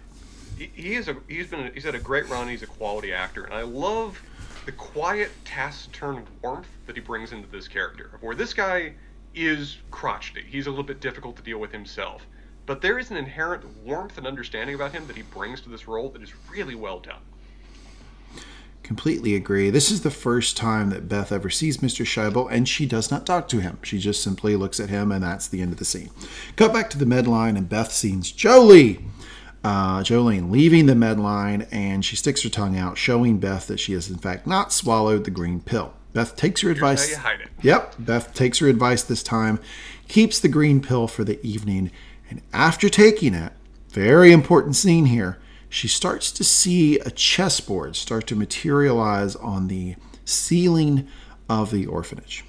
He, 0.57 0.93
is 0.93 1.07
a 1.07 1.17
he's 1.27 1.47
been 1.47 1.71
he's 1.73 1.83
had 1.83 1.95
a 1.95 1.99
great 1.99 2.29
run. 2.29 2.47
He's 2.47 2.61
a 2.61 2.67
quality 2.67 3.11
actor, 3.13 3.45
and 3.45 3.53
I 3.53 3.63
love 3.63 4.21
the 4.65 4.71
quiet, 4.71 5.31
taciturn 5.43 6.23
warmth 6.43 6.67
that 6.85 6.95
he 6.95 7.01
brings 7.01 7.31
into 7.31 7.47
this 7.49 7.67
character. 7.67 8.11
Where 8.21 8.35
this 8.35 8.53
guy 8.53 8.93
is 9.33 9.77
crotchety, 9.89 10.43
he's 10.47 10.67
a 10.67 10.69
little 10.69 10.83
bit 10.83 10.99
difficult 10.99 11.35
to 11.37 11.41
deal 11.41 11.57
with 11.57 11.71
himself 11.71 12.25
but 12.65 12.81
there 12.81 12.99
is 12.99 13.11
an 13.11 13.17
inherent 13.17 13.65
warmth 13.83 14.17
and 14.17 14.27
understanding 14.27 14.75
about 14.75 14.91
him 14.91 15.07
that 15.07 15.15
he 15.15 15.23
brings 15.23 15.61
to 15.61 15.69
this 15.69 15.87
role 15.87 16.09
that 16.09 16.21
is 16.21 16.33
really 16.49 16.75
well 16.75 16.99
done. 16.99 17.21
Completely 18.83 19.35
agree. 19.35 19.69
This 19.69 19.91
is 19.91 20.01
the 20.01 20.11
first 20.11 20.57
time 20.57 20.89
that 20.89 21.07
Beth 21.07 21.31
ever 21.31 21.49
sees 21.49 21.77
Mr. 21.77 22.05
Shaibel, 22.05 22.51
and 22.51 22.67
she 22.67 22.85
does 22.85 23.11
not 23.11 23.25
talk 23.25 23.47
to 23.49 23.59
him. 23.59 23.77
She 23.83 23.99
just 23.99 24.23
simply 24.23 24.55
looks 24.55 24.79
at 24.79 24.89
him, 24.89 25.11
and 25.11 25.23
that's 25.23 25.47
the 25.47 25.61
end 25.61 25.71
of 25.71 25.79
the 25.79 25.85
scene. 25.85 26.09
Cut 26.55 26.73
back 26.73 26.89
to 26.89 26.97
the 26.97 27.05
med 27.05 27.27
line, 27.27 27.55
and 27.55 27.69
Beth 27.69 27.91
sees 27.91 28.31
Jolie. 28.31 29.05
Uh, 29.63 30.01
Jolene 30.01 30.49
leaving 30.49 30.87
the 30.87 30.95
med 30.95 31.19
line, 31.19 31.67
and 31.71 32.03
she 32.03 32.15
sticks 32.15 32.41
her 32.41 32.49
tongue 32.49 32.77
out, 32.77 32.97
showing 32.97 33.37
Beth 33.37 33.67
that 33.67 33.79
she 33.79 33.93
has, 33.93 34.09
in 34.09 34.17
fact, 34.17 34.47
not 34.47 34.73
swallowed 34.73 35.23
the 35.23 35.31
green 35.31 35.61
pill. 35.61 35.93
Beth 36.13 36.35
takes 36.35 36.61
her 36.61 36.69
Here's 36.69 36.77
advice. 36.77 37.15
Yep, 37.61 37.95
Beth 37.99 38.33
takes 38.33 38.59
her 38.59 38.67
advice 38.67 39.03
this 39.03 39.23
time, 39.23 39.59
keeps 40.07 40.39
the 40.39 40.49
green 40.49 40.81
pill 40.81 41.07
for 41.07 41.23
the 41.23 41.43
evening, 41.45 41.91
and 42.31 42.41
after 42.53 42.87
taking 42.87 43.33
it, 43.33 43.51
very 43.89 44.31
important 44.31 44.77
scene 44.77 45.07
here, 45.07 45.37
she 45.67 45.89
starts 45.89 46.31
to 46.31 46.45
see 46.45 46.97
a 46.99 47.11
chessboard 47.11 47.97
start 47.97 48.25
to 48.27 48.37
materialize 48.37 49.35
on 49.35 49.67
the 49.67 49.95
ceiling 50.23 51.09
of 51.49 51.71
the 51.71 51.85
orphanage. 51.85 52.45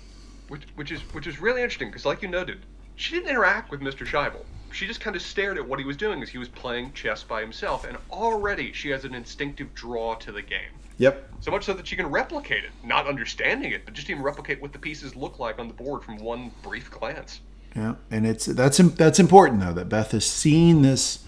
Which, 0.47 0.63
which 0.77 0.93
is 0.93 1.01
which 1.13 1.27
is 1.27 1.41
really 1.41 1.63
interesting 1.63 1.89
because, 1.89 2.07
like 2.07 2.23
you 2.23 2.29
noted, 2.29 2.61
she 2.95 3.15
didn't 3.15 3.31
interact 3.31 3.73
with 3.73 3.81
Mr. 3.81 4.07
Shaibel. 4.07 4.45
She 4.71 4.87
just 4.87 5.01
kind 5.01 5.17
of 5.17 5.23
stared 5.23 5.59
at 5.59 5.69
what 5.69 5.81
he 5.81 5.85
was 5.85 5.97
doing 5.97 6.23
as 6.23 6.29
he 6.29 6.39
was 6.39 6.49
playing 6.49 6.93
chess 6.93 7.25
by 7.25 7.41
himself, 7.41 7.85
and 7.85 7.99
already 8.11 8.73
she 8.73 8.89
has 8.91 9.05
an 9.05 9.15
instinctive 9.15 9.75
draw 9.75 10.15
to 10.15 10.31
the 10.31 10.43
game. 10.43 10.71
Yep. 10.99 11.29
So 11.41 11.51
much 11.51 11.65
so 11.65 11.73
that 11.75 11.89
she 11.89 11.97
can 11.97 12.07
replicate 12.07 12.63
it, 12.63 12.71
not 12.85 13.09
understanding 13.09 13.73
it, 13.73 13.85
but 13.85 13.95
just 13.95 14.09
even 14.09 14.23
replicate 14.23 14.63
what 14.63 14.73
the 14.73 14.79
pieces 14.79 15.17
look 15.17 15.41
like 15.41 15.59
on 15.59 15.67
the 15.67 15.75
board 15.75 16.05
from 16.05 16.19
one 16.19 16.53
brief 16.63 16.89
glance. 16.91 17.41
Yeah, 17.75 17.95
and 18.11 18.27
it's 18.27 18.47
that's 18.47 18.79
that's 18.79 19.19
important 19.19 19.61
though 19.61 19.73
that 19.73 19.89
Beth 19.89 20.13
has 20.13 20.27
seen 20.27 20.83
this 20.83 21.25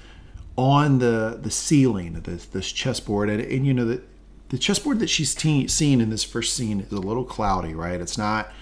on 0.57 0.99
the 0.99 1.39
the 1.41 1.51
ceiling 1.51 2.17
of 2.17 2.25
this 2.25 2.47
this 2.47 2.71
chessboard, 2.71 3.31
and, 3.31 3.41
and 3.41 3.67
you 3.67 3.73
know 3.73 3.87
that 3.87 4.03
the 4.51 4.59
chessboard 4.59 4.99
that 4.99 5.09
she's 5.09 5.35
te- 5.35 5.69
seen 5.69 6.01
in 6.01 6.11
this 6.11 6.23
first 6.23 6.55
scene 6.55 6.81
is 6.81 6.93
a 6.93 7.01
little 7.01 7.25
cloudy, 7.25 7.75
right? 7.75 8.01
It's 8.01 8.19
not 8.19 8.53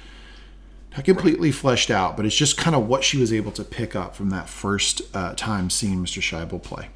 not 0.93 1.05
completely 1.05 1.51
fleshed 1.51 1.91
out, 1.91 2.17
but 2.17 2.25
it's 2.27 2.37
just 2.37 2.57
kind 2.57 2.77
of 2.77 2.87
what 2.87 3.03
she 3.03 3.19
was 3.19 3.33
able 3.33 3.53
to 3.53 3.65
pick 3.65 3.97
up 3.97 4.15
from 4.15 4.31
that 4.31 4.49
first 4.49 5.03
uh, 5.15 5.35
time 5.35 5.71
seeing 5.71 6.05
Mr. 6.05 6.21
Shaibel 6.21 6.63
play. 6.63 6.89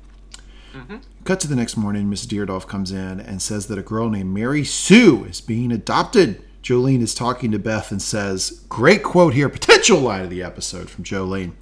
Mm-hmm. 0.75 0.97
Cut 1.25 1.41
to 1.41 1.49
the 1.49 1.57
next 1.57 1.77
morning, 1.77 2.11
Miss 2.11 2.27
Deardorff 2.27 2.67
comes 2.67 2.93
in 2.93 3.19
and 3.21 3.41
says 3.41 3.67
that 3.69 3.79
a 3.79 3.83
girl 3.83 4.11
named 4.11 4.35
Mary 4.35 4.65
Sue 4.65 5.25
is 5.25 5.41
being 5.41 5.73
adopted 5.73 6.45
Jolene 6.67 7.01
is 7.01 7.15
talking 7.15 7.53
to 7.53 7.61
Beth 7.61 7.93
and 7.93 8.03
says, 8.03 8.65
Great 8.69 9.05
quote 9.05 9.35
here, 9.35 9.49
potential 9.49 10.01
line 10.01 10.25
of 10.25 10.31
the 10.31 10.43
episode 10.43 10.91
from 10.91 11.05
Jolene. 11.05 11.53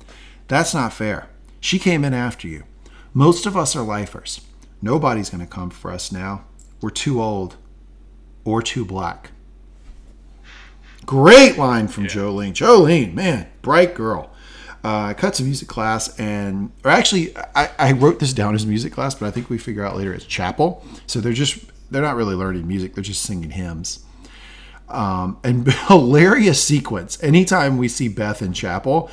That's 0.48 0.72
not 0.72 0.94
fair. 0.94 1.28
She 1.60 1.78
came 1.78 2.06
in 2.06 2.14
after 2.14 2.48
you. 2.48 2.64
Most 3.12 3.44
of 3.44 3.54
us 3.54 3.76
are 3.76 3.82
lifers. 3.82 4.40
Nobody's 4.80 5.28
going 5.28 5.44
to 5.44 5.46
come 5.46 5.68
for 5.68 5.90
us 5.90 6.10
now. 6.10 6.46
We're 6.80 6.88
too 6.88 7.22
old 7.22 7.56
or 8.46 8.62
too 8.62 8.86
black. 8.86 9.32
Great 11.04 11.58
line 11.58 11.88
from 11.88 12.04
Jolene. 12.06 12.54
Jolene, 12.54 13.12
man, 13.12 13.48
bright 13.60 13.94
girl. 13.94 14.30
Uh, 14.82 15.08
I 15.08 15.12
cut 15.12 15.34
to 15.34 15.42
music 15.42 15.68
class, 15.68 16.18
and 16.18 16.72
or 16.82 16.90
actually, 16.90 17.36
I, 17.54 17.68
I 17.78 17.92
wrote 17.92 18.20
this 18.20 18.32
down 18.32 18.54
as 18.54 18.64
music 18.64 18.94
class, 18.94 19.14
but 19.14 19.26
I 19.26 19.30
think 19.30 19.50
we 19.50 19.58
figure 19.58 19.84
out 19.84 19.98
later 19.98 20.14
it's 20.14 20.24
chapel. 20.24 20.82
So 21.06 21.20
they're 21.20 21.34
just 21.34 21.58
they're 21.90 22.00
not 22.00 22.16
really 22.16 22.34
learning 22.34 22.66
music; 22.66 22.94
they're 22.94 23.04
just 23.04 23.22
singing 23.22 23.50
hymns. 23.50 24.00
Um, 24.88 25.38
and 25.42 25.70
hilarious 25.88 26.62
sequence. 26.62 27.22
Anytime 27.22 27.78
we 27.78 27.88
see 27.88 28.08
Beth 28.08 28.42
in 28.42 28.52
chapel, 28.52 29.10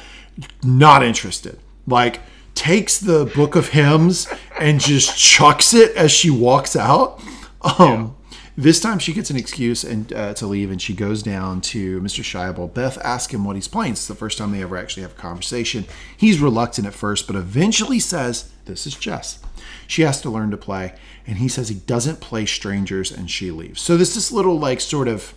not 0.64 1.04
interested. 1.04 1.60
Like 1.88 2.22
takes 2.56 3.00
the 3.00 3.32
book 3.34 3.56
of 3.56 3.70
hymns 3.70 4.28
and 4.60 4.80
just 4.80 5.18
chucks 5.18 5.74
it 5.74 5.96
as 5.96 6.12
she 6.12 6.30
walks 6.30 6.76
out. 6.76 7.22
Um, 7.62 8.16
This 8.58 8.82
time 8.82 9.00
she 9.00 9.14
gets 9.14 9.30
an 9.30 9.38
excuse 9.38 9.84
and 9.84 10.12
uh, 10.12 10.34
to 10.36 10.46
leave, 10.46 10.70
and 10.72 10.82
she 10.82 10.94
goes 10.94 11.24
down 11.24 11.62
to 11.62 12.02
Mr. 12.02 12.22
Shaibel. 12.22 12.72
Beth 12.72 12.98
asks 13.04 13.34
him 13.34 13.46
what 13.46 13.56
he's 13.56 13.70
playing. 13.70 13.94
It's 13.94 14.08
the 14.08 14.14
first 14.14 14.38
time 14.38 14.52
they 14.52 14.62
ever 14.62 14.76
actually 14.76 15.04
have 15.04 15.14
a 15.14 15.16
conversation. 15.16 15.86
He's 16.16 16.40
reluctant 16.40 16.86
at 16.86 16.94
first, 16.94 17.28
but 17.28 17.36
eventually 17.38 17.98
says, 17.98 18.52
"This 18.66 18.86
is 18.86 18.94
chess." 18.96 19.40
She 19.88 20.02
has 20.02 20.22
to 20.22 20.30
learn 20.30 20.52
to 20.52 20.58
play, 20.58 20.94
and 21.26 21.38
he 21.38 21.48
says 21.48 21.70
he 21.70 21.76
doesn't 21.76 22.20
play 22.20 22.46
strangers, 22.46 23.10
and 23.10 23.32
she 23.32 23.52
leaves. 23.52 23.82
So 23.82 23.96
there's 23.96 24.14
this 24.16 24.32
little 24.34 24.60
like 24.60 24.82
sort 24.82 25.08
of 25.08 25.34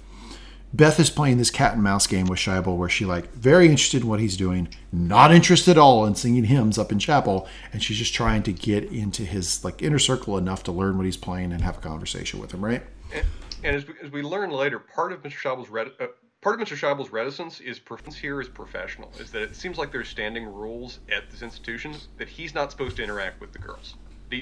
Beth 0.75 0.99
is 0.99 1.09
playing 1.09 1.39
this 1.39 1.53
cat 1.53 1.75
and 1.75 1.85
mouse 1.85 2.09
game 2.09 2.27
with 2.27 2.41
Shaibel 2.41 2.77
where 2.77 2.89
she 2.89 3.05
like 3.05 3.33
very 3.33 3.67
interested 3.67 4.03
in 4.03 4.09
what 4.09 4.19
he's 4.19 4.37
doing, 4.37 4.67
not 4.91 5.33
interested 5.33 5.73
at 5.73 5.79
all 5.79 6.05
in 6.05 6.17
singing 6.17 6.43
hymns 6.43 6.79
up 6.79 6.91
in 6.91 6.99
chapel, 6.99 7.47
and 7.73 7.81
she's 7.81 7.97
just 7.97 8.13
trying 8.13 8.43
to 8.43 8.53
get 8.53 8.83
into 8.85 9.23
his 9.23 9.63
like 9.63 9.83
inner 9.83 10.01
circle 10.01 10.37
enough 10.37 10.65
to 10.65 10.73
learn 10.73 10.97
what 10.97 11.07
he's 11.07 11.17
playing 11.17 11.53
and 11.53 11.63
have 11.63 11.79
a 11.79 11.81
conversation 11.81 12.41
with 12.41 12.53
him, 12.53 12.65
right? 12.65 12.83
And, 13.15 13.25
and 13.63 13.77
as, 13.77 13.87
we, 13.87 13.95
as 14.03 14.11
we 14.11 14.23
learn 14.23 14.51
later, 14.51 14.81
part 14.81 15.13
of 15.13 15.23
Mr. 15.23 15.35
Shaibel's 15.35 15.69
ret- 15.69 15.93
uh, 16.01 16.07
part 16.41 16.61
of 16.61 16.67
Mr. 16.67 16.77
Shaibel's 16.77 17.11
reticence 17.11 17.61
is 17.61 17.81
here 18.21 18.41
is 18.41 18.49
professional. 18.49 19.13
Is 19.21 19.31
that 19.31 19.43
it 19.43 19.55
seems 19.55 19.79
like 19.79 19.93
there's 19.93 20.09
standing 20.09 20.45
rules 20.45 20.99
at 21.09 21.31
this 21.31 21.43
institution 21.43 21.95
that 22.19 22.29
he's 22.29 22.53
not 22.53 22.73
supposed 22.73 22.97
to 22.97 23.05
interact 23.05 23.41
with 23.41 23.53
the 23.53 23.61
girls. 23.61 23.95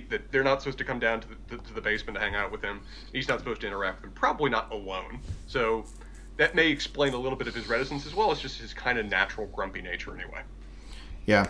That 0.08 0.32
they're 0.32 0.42
not 0.42 0.62
supposed 0.62 0.78
to 0.78 0.84
come 0.84 0.98
down 0.98 1.20
to 1.20 1.28
the, 1.48 1.58
to 1.58 1.74
the 1.74 1.80
basement 1.82 2.16
to 2.16 2.24
hang 2.24 2.34
out 2.34 2.50
with 2.50 2.62
him. 2.62 2.80
He's 3.12 3.28
not 3.28 3.40
supposed 3.40 3.60
to 3.60 3.66
interact 3.66 4.00
with 4.00 4.10
them. 4.10 4.18
Probably 4.18 4.48
not 4.48 4.72
alone. 4.72 5.20
So 5.46 5.84
that 6.36 6.54
may 6.54 6.68
explain 6.68 7.14
a 7.14 7.18
little 7.18 7.36
bit 7.36 7.48
of 7.48 7.54
his 7.54 7.68
reticence 7.68 8.06
as 8.06 8.14
well 8.14 8.30
as 8.30 8.40
just 8.40 8.60
his 8.60 8.72
kind 8.72 8.98
of 8.98 9.06
natural 9.06 9.46
grumpy 9.48 9.82
nature 9.82 10.14
anyway. 10.14 10.42
Yeah, 11.26 11.48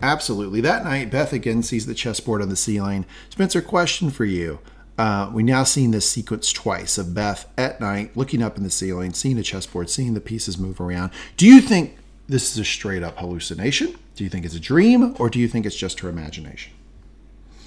absolutely. 0.00 0.60
That 0.60 0.84
night, 0.84 1.10
Beth 1.10 1.32
again 1.32 1.62
sees 1.62 1.86
the 1.86 1.94
chessboard 1.94 2.42
on 2.42 2.48
the 2.48 2.56
ceiling. 2.56 3.04
Spencer, 3.30 3.60
question 3.60 4.10
for 4.10 4.24
you. 4.24 4.58
Uh, 4.98 5.30
we 5.32 5.42
now 5.42 5.64
seen 5.64 5.90
this 5.90 6.08
sequence 6.08 6.52
twice 6.52 6.98
of 6.98 7.14
Beth 7.14 7.50
at 7.56 7.80
night 7.80 8.16
looking 8.16 8.42
up 8.42 8.56
in 8.56 8.62
the 8.62 8.70
ceiling, 8.70 9.12
seeing 9.12 9.36
the 9.36 9.42
chessboard, 9.42 9.88
seeing 9.88 10.14
the 10.14 10.20
pieces 10.20 10.58
move 10.58 10.80
around. 10.80 11.12
Do 11.36 11.46
you 11.46 11.60
think 11.60 11.96
this 12.28 12.52
is 12.52 12.58
a 12.58 12.64
straight 12.64 13.02
up 13.02 13.18
hallucination? 13.18 13.96
Do 14.14 14.24
you 14.24 14.30
think 14.30 14.44
it's 14.44 14.54
a 14.54 14.60
dream, 14.60 15.14
or 15.18 15.30
do 15.30 15.38
you 15.38 15.48
think 15.48 15.64
it's 15.64 15.76
just 15.76 16.00
her 16.00 16.08
imagination? 16.08 16.72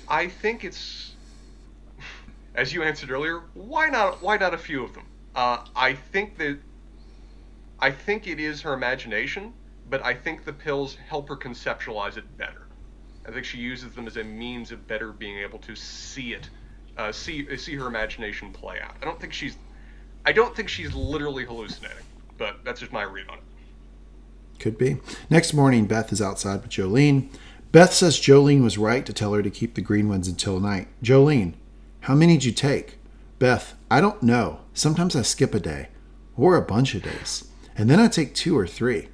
I 0.08 0.28
think 0.28 0.64
it's, 0.64 1.14
as 2.56 2.74
you 2.74 2.84
answered 2.84 3.12
earlier, 3.12 3.42
why 3.54 3.90
not? 3.90 4.22
Why 4.22 4.38
not 4.38 4.54
a 4.54 4.58
few 4.58 4.84
of 4.84 4.94
them? 4.94 5.06
Uh, 5.36 5.66
I 5.76 5.94
think 5.94 6.38
that, 6.38 6.58
I 7.80 7.92
think 7.92 8.28
it 8.28 8.40
is 8.40 8.62
her 8.62 8.74
imagination, 8.74 9.54
but 9.90 10.04
I 10.04 10.14
think 10.14 10.46
the 10.46 10.54
pills 10.54 10.96
help 11.08 11.28
her 11.30 11.36
conceptualize 11.36 12.18
it 12.18 12.38
better. 12.38 12.68
I 13.28 13.32
think 13.32 13.46
she 13.46 13.58
uses 13.58 13.94
them 13.94 14.08
as 14.08 14.18
a 14.18 14.24
means 14.24 14.72
of 14.72 14.88
better 14.88 15.12
being 15.12 15.38
able 15.40 15.60
to 15.60 15.76
see 15.76 16.34
it, 16.34 16.50
uh, 16.98 17.12
see 17.12 17.58
see 17.58 17.76
her 17.76 17.88
imagination 17.88 18.52
play 18.54 18.80
out. 18.80 18.96
I 19.02 19.06
don't 19.06 19.20
think 19.20 19.34
she's, 19.34 19.58
I 20.26 20.32
don't 20.32 20.56
think 20.56 20.70
she's 20.70 20.94
literally 20.94 21.44
hallucinating, 21.44 22.06
but 22.38 22.64
that's 22.64 22.80
just 22.80 22.92
my 22.92 23.04
read 23.04 23.28
on 23.28 23.40
it. 23.40 23.44
Could 24.60 24.78
be. 24.78 24.98
Next 25.30 25.54
morning, 25.54 25.86
Beth 25.86 26.14
is 26.14 26.22
outside 26.22 26.62
with 26.62 26.72
Jolene. 26.72 27.30
Beth 27.72 27.94
says 27.94 28.18
Jolene 28.18 28.64
was 28.64 28.78
right 28.78 29.06
to 29.06 29.12
tell 29.12 29.34
her 29.34 29.44
to 29.44 29.50
keep 29.50 29.74
the 29.74 29.82
green 29.82 30.08
ones 30.08 30.28
until 30.30 30.60
night. 30.60 30.88
Jolene, 31.04 31.56
how 32.02 32.16
many 32.16 32.36
did 32.36 32.46
you 32.46 32.52
take? 32.54 33.00
Beth, 33.40 33.76
I 33.92 34.02
don't 34.02 34.24
know. 34.24 34.62
Sometimes 34.74 35.16
I 35.16 35.22
skip 35.22 35.54
a 35.54 35.60
day, 35.60 35.90
or 36.38 36.56
a 36.56 36.62
bunch 36.62 36.96
of 36.96 37.04
days, 37.04 37.46
and 37.78 37.90
then 37.90 38.00
I 38.00 38.08
take 38.08 38.34
two 38.34 38.58
or 38.58 38.68
three. 38.68 39.10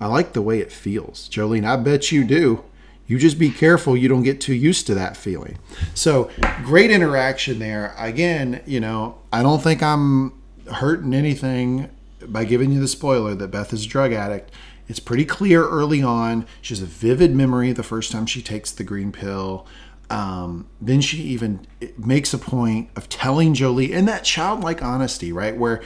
I 0.00 0.06
like 0.06 0.32
the 0.32 0.42
way 0.42 0.60
it 0.60 0.72
feels. 0.72 1.28
Jolene, 1.28 1.66
I 1.66 1.76
bet 1.76 2.12
you 2.12 2.24
do. 2.24 2.64
You 3.06 3.18
just 3.18 3.38
be 3.38 3.50
careful 3.50 3.96
you 3.96 4.08
don't 4.08 4.22
get 4.22 4.40
too 4.40 4.54
used 4.54 4.86
to 4.86 4.94
that 4.94 5.16
feeling. 5.16 5.58
So, 5.94 6.30
great 6.64 6.90
interaction 6.90 7.58
there. 7.58 7.94
Again, 7.98 8.62
you 8.64 8.80
know, 8.80 9.18
I 9.32 9.42
don't 9.42 9.62
think 9.62 9.82
I'm 9.82 10.40
hurting 10.72 11.12
anything 11.12 11.90
by 12.26 12.44
giving 12.44 12.72
you 12.72 12.80
the 12.80 12.88
spoiler 12.88 13.34
that 13.34 13.50
Beth 13.50 13.72
is 13.72 13.84
a 13.84 13.88
drug 13.88 14.12
addict. 14.12 14.50
It's 14.88 15.00
pretty 15.00 15.24
clear 15.24 15.66
early 15.66 16.02
on. 16.02 16.46
She 16.62 16.74
has 16.74 16.82
a 16.82 16.86
vivid 16.86 17.34
memory 17.34 17.72
the 17.72 17.82
first 17.82 18.12
time 18.12 18.26
she 18.26 18.42
takes 18.42 18.70
the 18.70 18.84
green 18.84 19.12
pill. 19.12 19.66
Um, 20.10 20.68
then 20.80 21.00
she 21.00 21.18
even 21.18 21.66
makes 21.96 22.34
a 22.34 22.38
point 22.38 22.90
of 22.94 23.08
telling 23.08 23.54
Jolie 23.54 23.92
in 23.92 24.04
that 24.04 24.24
childlike 24.24 24.82
honesty, 24.82 25.32
right? 25.32 25.56
Where 25.56 25.82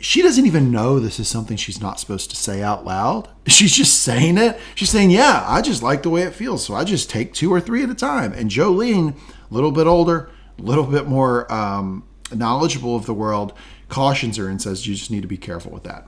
she 0.00 0.22
doesn't 0.22 0.46
even 0.46 0.70
know 0.70 1.00
this 1.00 1.18
is 1.18 1.28
something 1.28 1.56
she's 1.56 1.80
not 1.80 1.98
supposed 1.98 2.30
to 2.30 2.36
say 2.36 2.62
out 2.62 2.84
loud. 2.84 3.28
She's 3.48 3.74
just 3.74 4.02
saying 4.02 4.38
it. 4.38 4.58
She's 4.74 4.90
saying, 4.90 5.10
Yeah, 5.10 5.44
I 5.46 5.60
just 5.60 5.82
like 5.82 6.02
the 6.02 6.10
way 6.10 6.22
it 6.22 6.34
feels. 6.34 6.64
So 6.64 6.74
I 6.74 6.84
just 6.84 7.10
take 7.10 7.34
two 7.34 7.52
or 7.52 7.60
three 7.60 7.82
at 7.82 7.90
a 7.90 7.94
time. 7.94 8.32
And 8.32 8.50
Jolene, 8.50 9.16
a 9.16 9.54
little 9.54 9.72
bit 9.72 9.86
older, 9.86 10.30
a 10.58 10.62
little 10.62 10.84
bit 10.84 11.06
more 11.06 11.52
um, 11.52 12.06
knowledgeable 12.32 12.94
of 12.94 13.06
the 13.06 13.14
world, 13.14 13.54
cautions 13.88 14.36
her 14.36 14.48
and 14.48 14.62
says, 14.62 14.86
You 14.86 14.94
just 14.94 15.10
need 15.10 15.22
to 15.22 15.28
be 15.28 15.36
careful 15.36 15.72
with 15.72 15.84
that. 15.84 16.06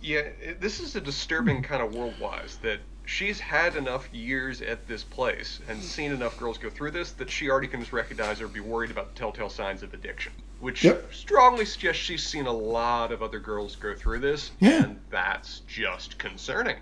Yeah, 0.00 0.22
this 0.58 0.80
is 0.80 0.96
a 0.96 1.00
disturbing 1.00 1.62
kind 1.62 1.80
of 1.80 1.94
world-wise 1.94 2.58
that 2.62 2.80
she's 3.12 3.38
had 3.38 3.76
enough 3.76 4.08
years 4.12 4.62
at 4.62 4.86
this 4.88 5.04
place 5.04 5.60
and 5.68 5.82
seen 5.82 6.12
enough 6.12 6.38
girls 6.38 6.56
go 6.56 6.70
through 6.70 6.90
this 6.90 7.12
that 7.12 7.30
she 7.30 7.50
already 7.50 7.68
can 7.68 7.80
just 7.80 7.92
recognize 7.92 8.40
or 8.40 8.48
be 8.48 8.60
worried 8.60 8.90
about 8.90 9.12
the 9.14 9.18
telltale 9.18 9.50
signs 9.50 9.82
of 9.82 9.92
addiction, 9.92 10.32
which 10.60 10.82
Yep. 10.82 11.12
strongly 11.12 11.64
suggests 11.66 12.00
she's 12.02 12.22
seen 12.26 12.46
a 12.46 12.52
lot 12.52 13.12
of 13.12 13.22
other 13.22 13.38
girls 13.38 13.76
go 13.76 13.94
through 13.94 14.20
this, 14.20 14.50
Yeah. 14.60 14.84
and 14.84 14.98
that's 15.10 15.60
just 15.68 16.16
concerning. 16.18 16.76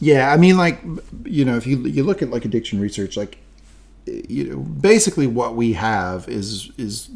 Yeah, 0.00 0.32
I 0.32 0.36
mean, 0.38 0.56
like 0.56 0.80
you 1.24 1.44
know, 1.44 1.56
if 1.56 1.66
you 1.66 1.78
you 1.78 2.02
look 2.04 2.22
at 2.22 2.30
like 2.30 2.44
addiction 2.44 2.80
research, 2.80 3.16
like 3.16 3.38
you 4.06 4.44
know, 4.44 4.56
basically 4.58 5.26
what 5.26 5.54
we 5.56 5.72
have 5.74 6.28
is 6.28 6.70
is 6.78 7.10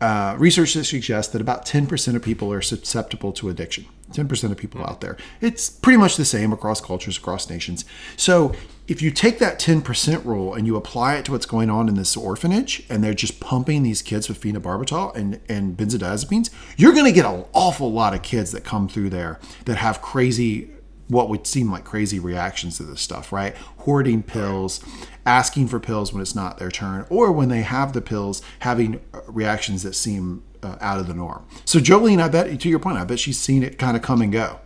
uh, 0.00 0.34
research 0.38 0.74
that 0.74 0.84
suggests 0.84 1.32
that 1.32 1.40
about 1.40 1.64
ten 1.66 1.86
percent 1.86 2.16
of 2.16 2.22
people 2.22 2.52
are 2.52 2.62
susceptible 2.62 3.32
to 3.32 3.48
addiction. 3.48 3.86
Ten 4.12 4.26
percent 4.26 4.52
of 4.52 4.58
people 4.58 4.82
out 4.82 5.00
there. 5.00 5.16
It's 5.40 5.70
pretty 5.70 5.96
much 5.96 6.16
the 6.16 6.24
same 6.24 6.52
across 6.52 6.80
cultures, 6.80 7.16
across 7.16 7.48
nations. 7.48 7.84
So 8.16 8.52
if 8.88 9.00
you 9.00 9.10
take 9.10 9.38
that 9.38 9.58
ten 9.58 9.82
percent 9.82 10.26
rule 10.26 10.54
and 10.54 10.66
you 10.66 10.76
apply 10.76 11.14
it 11.14 11.24
to 11.26 11.32
what's 11.32 11.46
going 11.46 11.70
on 11.70 11.88
in 11.88 11.94
this 11.94 12.16
orphanage, 12.16 12.84
and 12.90 13.04
they're 13.04 13.14
just 13.14 13.38
pumping 13.38 13.82
these 13.82 14.02
kids 14.02 14.28
with 14.28 14.40
phenobarbital 14.40 15.14
and 15.14 15.40
and 15.48 15.76
benzodiazepines, 15.76 16.50
you're 16.76 16.92
going 16.92 17.04
to 17.04 17.12
get 17.12 17.24
an 17.24 17.44
awful 17.52 17.92
lot 17.92 18.14
of 18.14 18.22
kids 18.22 18.50
that 18.52 18.64
come 18.64 18.88
through 18.88 19.10
there 19.10 19.38
that 19.64 19.76
have 19.76 20.02
crazy 20.02 20.70
what 21.10 21.28
would 21.28 21.46
seem 21.46 21.70
like 21.70 21.84
crazy 21.84 22.20
reactions 22.20 22.76
to 22.76 22.84
this 22.84 23.00
stuff, 23.00 23.32
right? 23.32 23.56
Hoarding 23.78 24.22
pills, 24.22 24.80
asking 25.26 25.66
for 25.66 25.80
pills 25.80 26.12
when 26.12 26.22
it's 26.22 26.36
not 26.36 26.58
their 26.58 26.70
turn, 26.70 27.04
or 27.10 27.32
when 27.32 27.48
they 27.48 27.62
have 27.62 27.92
the 27.92 28.00
pills, 28.00 28.42
having 28.60 29.00
reactions 29.26 29.82
that 29.82 29.94
seem 29.94 30.44
uh, 30.62 30.76
out 30.80 30.98
of 31.00 31.06
the 31.06 31.14
norm. 31.14 31.46
So, 31.64 31.78
Jolene, 31.78 32.20
I 32.22 32.28
bet, 32.28 32.60
to 32.60 32.68
your 32.68 32.78
point, 32.78 32.98
I 32.98 33.04
bet 33.04 33.20
she's 33.20 33.38
seen 33.38 33.62
it 33.62 33.78
kind 33.78 33.96
of 33.96 34.02
come 34.02 34.22
and 34.22 34.32
go. 34.32 34.60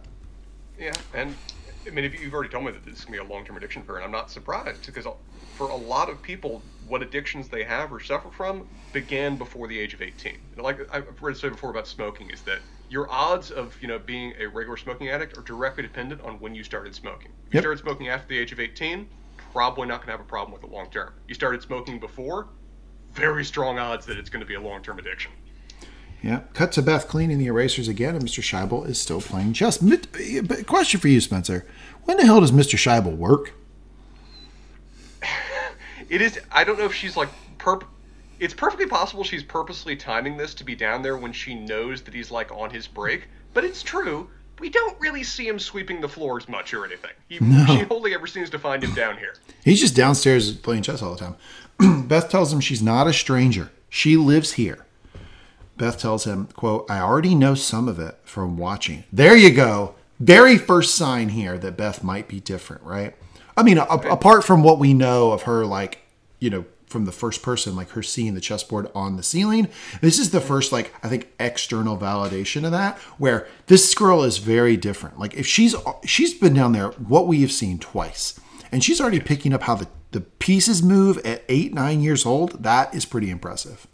Yeah, 0.79 0.93
and 1.13 1.39
I 1.87 1.91
mean, 1.91 2.05
if 2.05 2.19
you've 2.21 2.35
already 2.35 2.51
told 2.51 2.65
me 2.65 2.73
that 2.73 2.85
this 2.85 2.99
is 2.99 3.05
gonna 3.05 3.19
be 3.19 3.25
a 3.25 3.29
long-term 3.33 3.57
addiction 3.57 3.83
for 3.85 3.93
her, 3.93 3.99
and 3.99 4.05
I'm 4.05 4.13
not 4.13 4.31
surprised 4.31 4.87
because 4.87 5.07
for 5.55 5.69
a 5.69 5.77
lot 5.77 6.11
of 6.11 6.23
people, 6.23 6.67
what 6.81 7.03
addictions 7.03 7.49
they 7.49 7.65
have 7.65 7.93
or 7.93 8.01
suffer 8.01 8.31
from 8.31 8.69
began 8.93 9.37
before 9.37 9.69
the 9.69 9.79
age 9.79 9.95
of 9.95 10.03
18. 10.03 10.39
And 10.57 10.63
like 10.63 10.81
I've 10.93 11.21
read 11.23 11.37
say 11.37 11.49
before 11.51 11.71
about 11.71 11.87
smoking, 11.87 12.31
is 12.31 12.43
that 12.43 12.63
your 12.89 13.11
odds 13.11 13.51
of 13.51 13.77
you 13.81 13.89
know 13.89 13.99
being 13.99 14.35
a 14.41 14.47
regular 14.47 14.77
smoking 14.77 15.09
addict 15.11 15.39
are 15.39 15.43
directly 15.43 15.83
dependent 15.83 16.21
on 16.23 16.41
when 16.41 16.55
you 16.55 16.65
started 16.65 16.95
smoking. 16.95 17.33
If 17.47 17.55
you 17.55 17.59
Yep. 17.59 17.63
started 17.63 17.81
smoking 17.81 18.09
after 18.09 18.29
the 18.29 18.39
age 18.39 18.53
of 18.53 18.61
18, 18.61 19.09
probably 19.37 19.87
not 19.89 20.01
gonna 20.01 20.13
have 20.13 20.21
a 20.21 20.25
problem 20.25 20.53
with 20.53 20.65
it 20.65 20.71
long 20.71 20.91
term. 20.91 21.13
You 21.29 21.35
started 21.35 21.63
smoking 21.63 22.01
before, 22.01 22.49
very 23.13 23.45
strong 23.45 23.79
odds 23.79 24.07
that 24.07 24.19
it's 24.19 24.31
going 24.31 24.41
to 24.41 24.47
be 24.47 24.55
a 24.55 24.61
long-term 24.61 24.99
addiction. 24.99 25.33
Yeah. 26.25 26.41
Cut 26.55 26.73
to 26.73 26.83
Beth 26.83 27.07
cleaning 27.07 27.37
the 27.37 27.49
erasers 27.49 27.87
again, 27.87 28.15
and 28.15 28.25
Mr. 28.25 28.43
Shaibel 28.43 28.89
is 28.89 28.99
still 28.99 29.21
playing 29.21 29.53
chess. 29.53 29.77
But 29.77 30.67
Question 30.67 30.99
for 30.99 31.09
you, 31.09 31.21
Spencer. 31.21 31.67
When 32.05 32.17
the 32.17 32.25
hell 32.25 32.41
does 32.41 32.51
Mr. 32.51 32.79
Shaibel 32.79 33.15
work? 33.15 33.53
It 36.09 36.23
is. 36.23 36.41
I 36.51 36.65
don't 36.65 36.79
know 36.79 36.87
if 36.87 36.95
she's 36.95 37.15
like 37.15 37.29
perp. 37.59 37.85
it's 38.41 38.55
perfectly 38.55 38.87
possible 38.87 39.23
she's 39.23 39.43
purposely 39.43 39.97
timing 39.97 40.39
this 40.39 40.55
to 40.55 40.65
be 40.65 40.75
down 40.75 41.03
there 41.03 41.19
when 41.19 41.33
she 41.33 41.55
knows 41.55 42.01
that 42.03 42.15
he's 42.15 42.31
like 42.31 42.51
on 42.53 42.71
his 42.71 42.87
break. 42.87 43.29
But 43.53 43.65
it's 43.65 43.83
true. 43.83 44.31
We 44.61 44.71
don't 44.71 44.99
really 45.01 45.25
see 45.25 45.47
him 45.47 45.59
sweeping 45.59 46.01
the 46.01 46.09
floors 46.09 46.49
much 46.49 46.73
or 46.73 46.87
anything. 46.87 47.11
He, 47.29 47.39
She 47.39 47.85
only 47.91 48.15
ever 48.15 48.27
seems 48.27 48.49
to 48.51 48.59
find 48.59 48.83
him 48.83 48.95
down 48.95 49.19
here. 49.19 49.35
He's 49.63 49.81
just 49.81 49.95
downstairs 49.97 50.55
playing 50.55 50.85
chess 50.85 51.03
all 51.03 51.15
the 51.15 51.35
time. 51.79 52.07
Beth 52.09 52.31
tells 52.31 52.51
him 52.51 52.61
she's 52.61 52.83
not 52.83 53.07
a 53.07 53.13
stranger. 53.13 53.71
She 53.91 54.17
lives 54.17 54.53
here. 54.53 54.87
Beth 55.77 55.99
tells 55.99 56.25
him, 56.25 56.47
quote, 56.55 56.89
I 56.91 57.01
already 57.01 57.35
know 57.35 57.55
some 57.55 57.89
of 57.89 57.99
it 57.99 58.19
from 58.25 58.57
watching. 58.57 59.05
There 59.13 59.37
you 59.37 59.51
go. 59.53 59.95
Very 60.21 60.57
first 60.57 60.95
sign 60.95 61.31
here 61.31 61.59
that 61.59 61.77
Beth 61.77 62.05
might 62.05 62.29
be 62.29 62.41
different, 62.41 62.83
right? 62.85 63.15
I 63.57 63.63
mean, 63.63 63.79
a- 63.79 63.85
apart 63.85 64.45
from 64.45 64.63
what 64.63 64.79
we 64.79 64.95
know 64.95 65.33
of 65.33 65.43
her, 65.43 65.67
like, 65.67 66.01
you 66.39 66.51
know, 66.51 66.65
from 66.87 67.07
the 67.07 67.13
first 67.13 67.43
person, 67.43 67.75
like 67.75 67.91
her 67.91 68.03
seeing 68.05 68.35
the 68.35 68.41
chessboard 68.41 68.89
on 68.95 69.17
the 69.17 69.23
ceiling, 69.25 69.69
this 70.01 70.19
is 70.21 70.31
the 70.31 70.41
first, 70.41 70.71
like, 70.71 70.95
I 71.03 71.09
think 71.09 71.29
external 71.41 71.97
validation 71.99 72.65
of 72.65 72.71
that, 72.71 72.99
where 73.19 73.49
this 73.67 73.93
girl 73.95 74.23
is 74.23 74.39
very 74.39 74.77
different. 74.77 75.19
Like, 75.19 75.35
if 75.35 75.45
she's 75.47 75.75
she's 76.05 76.35
been 76.35 76.55
down 76.55 76.71
there, 76.73 76.91
what 76.91 77.27
we 77.27 77.41
have 77.41 77.51
seen 77.51 77.81
twice, 77.81 78.39
and 78.71 78.85
she's 78.85 79.01
already 79.01 79.19
picking 79.19 79.53
up 79.53 79.63
how 79.63 79.75
the 79.75 79.89
the 80.13 80.21
pieces 80.21 80.81
move 80.81 81.19
at 81.27 81.43
eight, 81.49 81.75
nine 81.75 82.01
years 82.01 82.25
old. 82.25 82.63
That 82.63 82.95
is 82.95 83.05
pretty 83.05 83.29
impressive. 83.31 83.89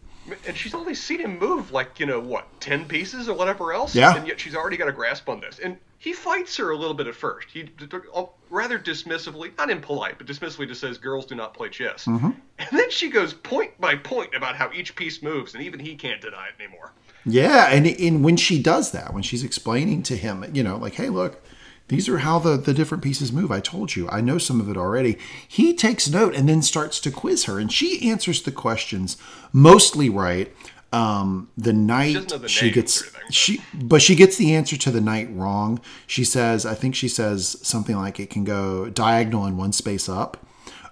And 0.46 0.56
she's 0.56 0.74
only 0.74 0.94
seen 0.94 1.20
him 1.20 1.38
move 1.38 1.72
like, 1.72 2.00
you 2.00 2.06
know, 2.06 2.20
what, 2.20 2.46
10 2.60 2.86
pieces 2.86 3.28
or 3.28 3.36
whatever 3.36 3.72
else? 3.72 3.94
Yeah. 3.94 4.16
And 4.16 4.26
yet 4.26 4.40
she's 4.40 4.54
already 4.54 4.76
got 4.76 4.88
a 4.88 4.92
grasp 4.92 5.28
on 5.28 5.40
this. 5.40 5.58
And 5.58 5.76
he 5.98 6.14
fights 6.14 6.56
her 6.56 6.70
a 6.70 6.76
little 6.76 6.94
bit 6.94 7.06
at 7.06 7.14
first. 7.14 7.48
He 7.50 7.68
uh, 8.14 8.24
rather 8.48 8.78
dismissively, 8.78 9.56
not 9.58 9.70
impolite, 9.70 10.16
but 10.16 10.26
dismissively 10.26 10.66
just 10.66 10.80
says 10.80 10.96
girls 10.96 11.26
do 11.26 11.34
not 11.34 11.52
play 11.52 11.68
chess. 11.68 12.06
Mm-hmm. 12.06 12.30
And 12.58 12.68
then 12.72 12.90
she 12.90 13.10
goes 13.10 13.34
point 13.34 13.78
by 13.78 13.96
point 13.96 14.34
about 14.34 14.56
how 14.56 14.70
each 14.72 14.96
piece 14.96 15.22
moves, 15.22 15.54
and 15.54 15.62
even 15.62 15.78
he 15.78 15.94
can't 15.96 16.20
deny 16.20 16.48
it 16.48 16.62
anymore. 16.62 16.92
Yeah, 17.26 17.66
and 17.70 17.86
and 17.86 18.24
when 18.24 18.38
she 18.38 18.62
does 18.62 18.92
that, 18.92 19.12
when 19.12 19.22
she's 19.22 19.44
explaining 19.44 20.02
to 20.04 20.16
him, 20.16 20.44
you 20.54 20.62
know, 20.62 20.78
like, 20.78 20.94
hey, 20.94 21.10
look, 21.10 21.44
these 21.90 22.08
are 22.08 22.18
how 22.18 22.38
the, 22.38 22.56
the 22.56 22.72
different 22.72 23.02
pieces 23.02 23.32
move. 23.32 23.50
I 23.50 23.60
told 23.60 23.96
you, 23.96 24.08
I 24.08 24.20
know 24.20 24.38
some 24.38 24.60
of 24.60 24.70
it 24.70 24.76
already. 24.76 25.18
He 25.46 25.74
takes 25.74 26.08
note 26.08 26.34
and 26.36 26.48
then 26.48 26.62
starts 26.62 27.00
to 27.00 27.10
quiz 27.10 27.44
her, 27.44 27.58
and 27.58 27.70
she 27.70 28.08
answers 28.08 28.42
the 28.42 28.52
questions 28.52 29.16
mostly 29.52 30.08
right. 30.08 30.50
Um, 30.92 31.50
the 31.56 31.72
knight 31.72 32.14
doesn't 32.14 32.42
the 32.42 32.48
she 32.48 32.70
gets 32.70 33.02
but- 33.02 33.34
she, 33.34 33.60
but 33.74 34.02
she 34.02 34.14
gets 34.14 34.36
the 34.36 34.54
answer 34.54 34.76
to 34.76 34.90
the 34.90 35.00
knight 35.00 35.28
wrong. 35.32 35.80
She 36.06 36.24
says, 36.24 36.64
I 36.64 36.74
think 36.74 36.94
she 36.94 37.08
says 37.08 37.56
something 37.62 37.96
like 37.96 38.18
it 38.18 38.30
can 38.30 38.44
go 38.44 38.88
diagonal 38.90 39.44
and 39.44 39.56
one 39.58 39.72
space 39.72 40.08
up. 40.08 40.46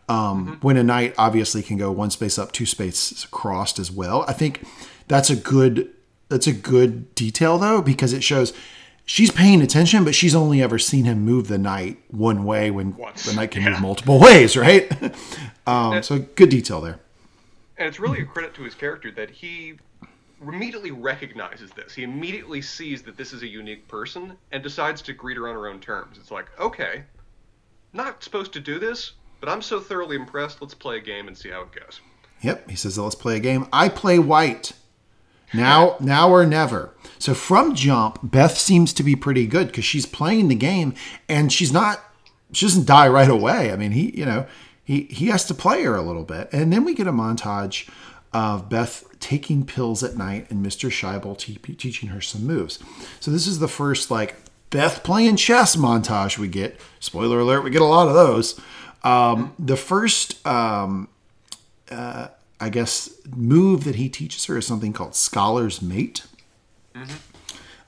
Um, 0.09 0.59
When 0.63 0.77
a 0.77 0.83
knight 0.83 1.15
obviously 1.19 1.63
can 1.63 1.77
go 1.77 1.91
one 1.93 2.11
space 2.11 2.39
up, 2.39 2.51
two 2.53 2.65
spaces 2.67 3.27
crossed 3.31 3.79
as 3.79 3.91
well. 3.91 4.25
I 4.27 4.33
think 4.33 4.65
that's 5.07 5.31
a 5.31 5.37
good 5.37 5.91
that's 6.29 6.47
a 6.47 6.53
good 6.53 7.15
detail 7.15 7.59
though 7.59 7.81
because 7.83 8.13
it 8.13 8.23
shows 8.23 8.53
she's 9.09 9.31
paying 9.31 9.63
attention, 9.63 10.05
but 10.05 10.15
she's 10.15 10.35
only 10.35 10.63
ever 10.63 10.79
seen 10.79 11.05
him 11.05 11.25
move 11.25 11.49
the 11.49 11.59
knight 11.59 11.99
one 12.09 12.45
way 12.45 12.71
when 12.71 12.95
Once, 12.97 13.25
the 13.25 13.35
knight 13.35 13.51
can 13.51 13.63
yeah. 13.63 13.71
move 13.71 13.81
multiple 13.81 14.21
ways, 14.21 14.57
right? 14.57 14.91
um, 15.67 16.03
so 16.03 16.21
good 16.37 16.51
detail 16.51 16.81
there. 16.81 17.01
And 17.79 17.89
it's 17.89 17.99
really 17.99 18.21
a 18.21 18.25
credit 18.25 18.55
to 18.55 18.63
his 18.63 18.75
character 18.75 19.11
that 19.13 19.31
he 19.31 19.79
immediately 20.43 20.91
recognizes 20.91 21.71
this. 21.73 21.95
He 21.95 22.03
immediately 22.03 22.61
sees 22.61 23.03
that 23.03 23.17
this 23.17 23.33
is 23.33 23.43
a 23.43 23.49
unique 23.49 23.89
person 23.89 24.37
and 24.53 24.63
decides 24.63 25.01
to 25.03 25.13
greet 25.13 25.37
her 25.37 25.49
on 25.49 25.55
her 25.55 25.69
own 25.69 25.81
terms. 25.81 26.19
It's 26.19 26.31
like, 26.31 26.47
okay, 26.61 27.03
not 27.93 28.23
supposed 28.23 28.53
to 28.53 28.61
do 28.61 28.79
this, 28.79 29.13
but 29.41 29.49
I'm 29.49 29.63
so 29.63 29.81
thoroughly 29.81 30.17
impressed. 30.17 30.61
Let's 30.61 30.75
play 30.75 30.99
a 30.99 31.01
game 31.01 31.29
and 31.29 31.37
see 31.37 31.49
how 31.49 31.63
it 31.63 31.73
goes. 31.73 32.01
Yep, 32.43 32.71
he 32.71 32.77
says, 32.77 32.97
"Let's 32.97 33.17
play 33.17 33.37
a 33.37 33.41
game." 33.41 33.67
I 33.73 33.89
play 33.89 34.21
white. 34.21 34.73
Now, 35.53 35.97
now 36.01 36.31
or 36.31 36.47
never. 36.47 36.95
So 37.19 37.35
from 37.35 37.75
jump, 37.75 38.19
Beth 38.23 38.57
seems 38.57 38.93
to 38.95 39.03
be 39.03 39.17
pretty 39.17 39.47
good 39.47 39.69
because 39.69 39.85
she's 39.85 40.07
playing 40.07 40.49
the 40.49 40.55
game 40.55 40.95
and 41.29 41.53
she's 41.53 41.73
not. 41.73 42.03
She 42.53 42.65
doesn't 42.65 42.87
die 42.87 43.09
right 43.09 43.29
away. 43.29 43.71
I 43.73 43.77
mean, 43.77 43.93
he, 43.93 44.17
you 44.17 44.25
know, 44.25 44.47
he 44.83 45.03
he 45.11 45.27
has 45.27 45.45
to 45.47 45.55
play 45.55 45.83
her 45.85 45.97
a 45.97 46.03
little 46.03 46.25
bit, 46.25 46.49
and 46.53 46.73
then 46.73 46.85
we 46.85 46.95
get 46.95 47.07
a 47.07 47.13
montage 47.13 47.89
of 48.33 48.69
Beth 48.69 49.05
taking 49.21 49.65
pills 49.65 50.03
at 50.03 50.17
night 50.17 50.51
and 50.51 50.65
Mr. 50.65 50.91
Shaibel 50.91 51.37
te- 51.37 51.57
teaching 51.75 52.11
her 52.11 52.21
some 52.21 52.47
moves. 52.47 52.79
So 53.21 53.31
this 53.31 53.47
is 53.47 53.59
the 53.59 53.69
first 53.69 54.11
like 54.11 54.37
Beth 54.71 55.03
playing 55.03 55.37
chess 55.37 55.77
montage 55.77 56.39
we 56.39 56.49
get. 56.49 56.81
Spoiler 57.01 57.41
alert: 57.41 57.65
we 57.65 57.71
get 57.71 57.83
a 57.83 57.87
lot 57.87 58.09
of 58.09 58.15
those. 58.15 58.61
Um, 59.05 59.55
the 59.59 59.77
first 59.77 60.47
um, 60.47 61.09
I 62.61 62.69
guess, 62.71 63.11
move 63.35 63.85
that 63.85 63.97
he 63.97 64.09
teaches 64.09 64.45
her 64.47 64.59
is 64.59 64.67
something 64.67 64.93
called 64.93 65.15
Scholar's 65.15 65.81
Mate. 65.81 66.25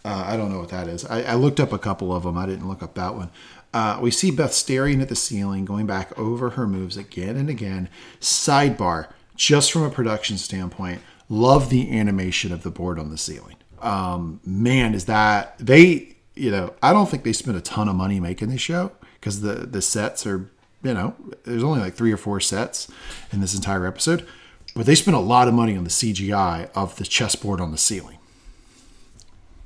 Uh, 0.04 0.24
I 0.26 0.36
don't 0.36 0.50
know 0.50 0.61
what 0.61 0.70
that 0.70 0.88
is. 0.88 1.04
I, 1.04 1.22
I 1.22 1.34
looked 1.34 1.61
up 1.61 1.72
a 1.72 1.78
couple 1.78 2.14
of 2.14 2.22
them. 2.22 2.38
I 2.38 2.46
didn't 2.46 2.68
look 2.68 2.82
up 2.82 2.94
that 2.94 3.14
one. 3.14 3.30
Uh, 3.72 3.98
we 4.00 4.11
see 4.11 4.30
Beth 4.30 4.52
staring 4.52 5.00
at 5.00 5.08
the 5.08 5.16
ceiling, 5.16 5.64
going 5.64 5.86
back 5.86 6.18
over 6.18 6.50
her 6.50 6.66
moves 6.66 6.96
again 6.96 7.36
and 7.36 7.48
again. 7.48 7.88
Sidebar, 8.20 9.08
just 9.36 9.70
from 9.70 9.82
a 9.82 9.90
production 9.90 10.38
standpoint, 10.38 11.02
love 11.28 11.70
the 11.70 11.96
animation 11.96 12.52
of 12.52 12.62
the 12.62 12.70
board 12.70 12.98
on 12.98 13.11
the 13.11 13.18
ceiling. 13.18 13.56
Um, 13.80 14.40
man, 14.44 14.94
is 14.94 15.04
that 15.06 15.56
they? 15.58 16.16
You 16.34 16.50
know, 16.50 16.74
I 16.82 16.92
don't 16.92 17.08
think 17.11 17.22
they 17.22 17.32
spent 17.32 17.56
a 17.56 17.61
ton 17.61 17.88
of 17.88 17.94
money 17.94 18.18
making 18.18 18.48
this 18.48 18.61
show 18.61 18.92
because 19.14 19.40
the 19.40 19.54
the 19.54 19.82
sets 19.82 20.26
are, 20.26 20.50
you 20.82 20.94
know, 20.94 21.14
there's 21.44 21.62
only 21.62 21.80
like 21.80 21.94
three 21.94 22.12
or 22.12 22.16
four 22.16 22.40
sets 22.40 22.90
in 23.32 23.40
this 23.40 23.54
entire 23.54 23.86
episode, 23.86 24.26
but 24.74 24.86
they 24.86 24.94
spent 24.94 25.16
a 25.16 25.20
lot 25.20 25.48
of 25.48 25.54
money 25.54 25.76
on 25.76 25.84
the 25.84 25.90
CGI 25.90 26.70
of 26.74 26.96
the 26.96 27.04
chessboard 27.04 27.61
on 27.61 27.70
the 27.70 27.78
ceiling. 27.78 28.18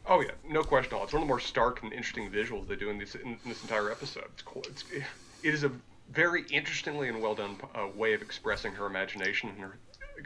Oh 0.06 0.20
yeah, 0.20 0.32
no 0.48 0.62
question 0.62 0.92
at 0.94 0.98
all. 0.98 1.04
It's 1.04 1.12
one 1.12 1.22
of 1.22 1.26
the 1.26 1.30
more 1.30 1.40
stark 1.40 1.82
and 1.82 1.92
interesting 1.92 2.30
visuals 2.30 2.68
they 2.68 2.76
do 2.76 2.90
in 2.90 2.98
this 2.98 3.14
in, 3.14 3.38
this 3.46 3.62
entire 3.62 3.90
episode. 3.90 4.26
It's 4.34 4.42
cool. 4.42 4.62
It's, 4.68 4.84
it 4.92 5.54
is 5.54 5.64
a 5.64 5.70
very 6.12 6.44
interestingly 6.50 7.08
and 7.08 7.22
well 7.22 7.34
done 7.34 7.56
uh, 7.74 7.88
way 7.94 8.12
of 8.12 8.22
expressing 8.22 8.72
her 8.72 8.86
imagination 8.86 9.48
and 9.50 9.58
her 9.60 9.78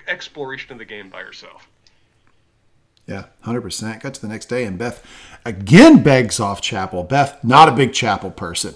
exploration 0.07 0.73
of 0.73 0.79
the 0.79 0.85
game 0.85 1.09
by 1.09 1.23
herself. 1.23 1.69
Yeah, 3.07 3.27
hundred 3.43 3.63
percent. 3.63 4.03
Got 4.03 4.15
to 4.15 4.21
the 4.21 4.29
next 4.29 4.47
day, 4.47 4.65
and 4.65 4.77
Beth 4.77 5.05
again 5.45 6.03
begs 6.03 6.41
off 6.41 6.61
chapel. 6.61 7.05
Beth, 7.05 7.43
not 7.45 7.69
a 7.69 7.73
big 7.73 7.93
chapel 7.93 8.31
person, 8.31 8.75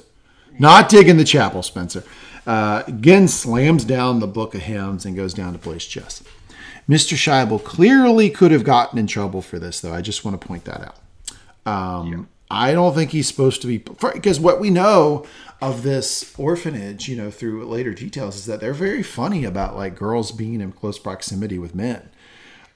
not 0.58 0.88
digging 0.88 1.16
the 1.16 1.24
chapel. 1.24 1.62
Spencer 1.62 2.04
uh, 2.46 2.82
again 2.86 3.28
slams 3.28 3.84
down 3.84 4.20
the 4.20 4.26
book 4.26 4.54
of 4.54 4.62
hymns 4.62 5.04
and 5.04 5.16
goes 5.16 5.34
down 5.34 5.52
to 5.52 5.58
play 5.58 5.78
chess. 5.78 6.22
Mr. 6.88 7.14
Shaibel 7.16 7.62
clearly 7.62 8.28
could 8.30 8.50
have 8.50 8.64
gotten 8.64 8.98
in 8.98 9.06
trouble 9.06 9.42
for 9.42 9.58
this, 9.58 9.80
though. 9.80 9.94
I 9.94 10.00
just 10.00 10.24
want 10.24 10.40
to 10.40 10.46
point 10.46 10.64
that 10.64 10.80
out. 10.80 10.98
Um, 11.64 12.28
I 12.50 12.72
don't 12.72 12.94
think 12.94 13.12
he's 13.12 13.28
supposed 13.28 13.62
to 13.62 13.66
be 13.66 13.78
because 13.78 14.38
what 14.38 14.60
we 14.60 14.68
know 14.68 15.24
of 15.62 15.82
this 15.84 16.34
orphanage, 16.36 17.08
you 17.08 17.16
know, 17.16 17.30
through 17.30 17.64
later 17.64 17.94
details, 17.94 18.36
is 18.36 18.46
that 18.46 18.60
they're 18.60 18.74
very 18.74 19.02
funny 19.02 19.44
about 19.44 19.76
like 19.76 19.94
girls 19.94 20.32
being 20.32 20.60
in 20.60 20.72
close 20.72 20.98
proximity 20.98 21.58
with 21.58 21.74
men. 21.74 22.10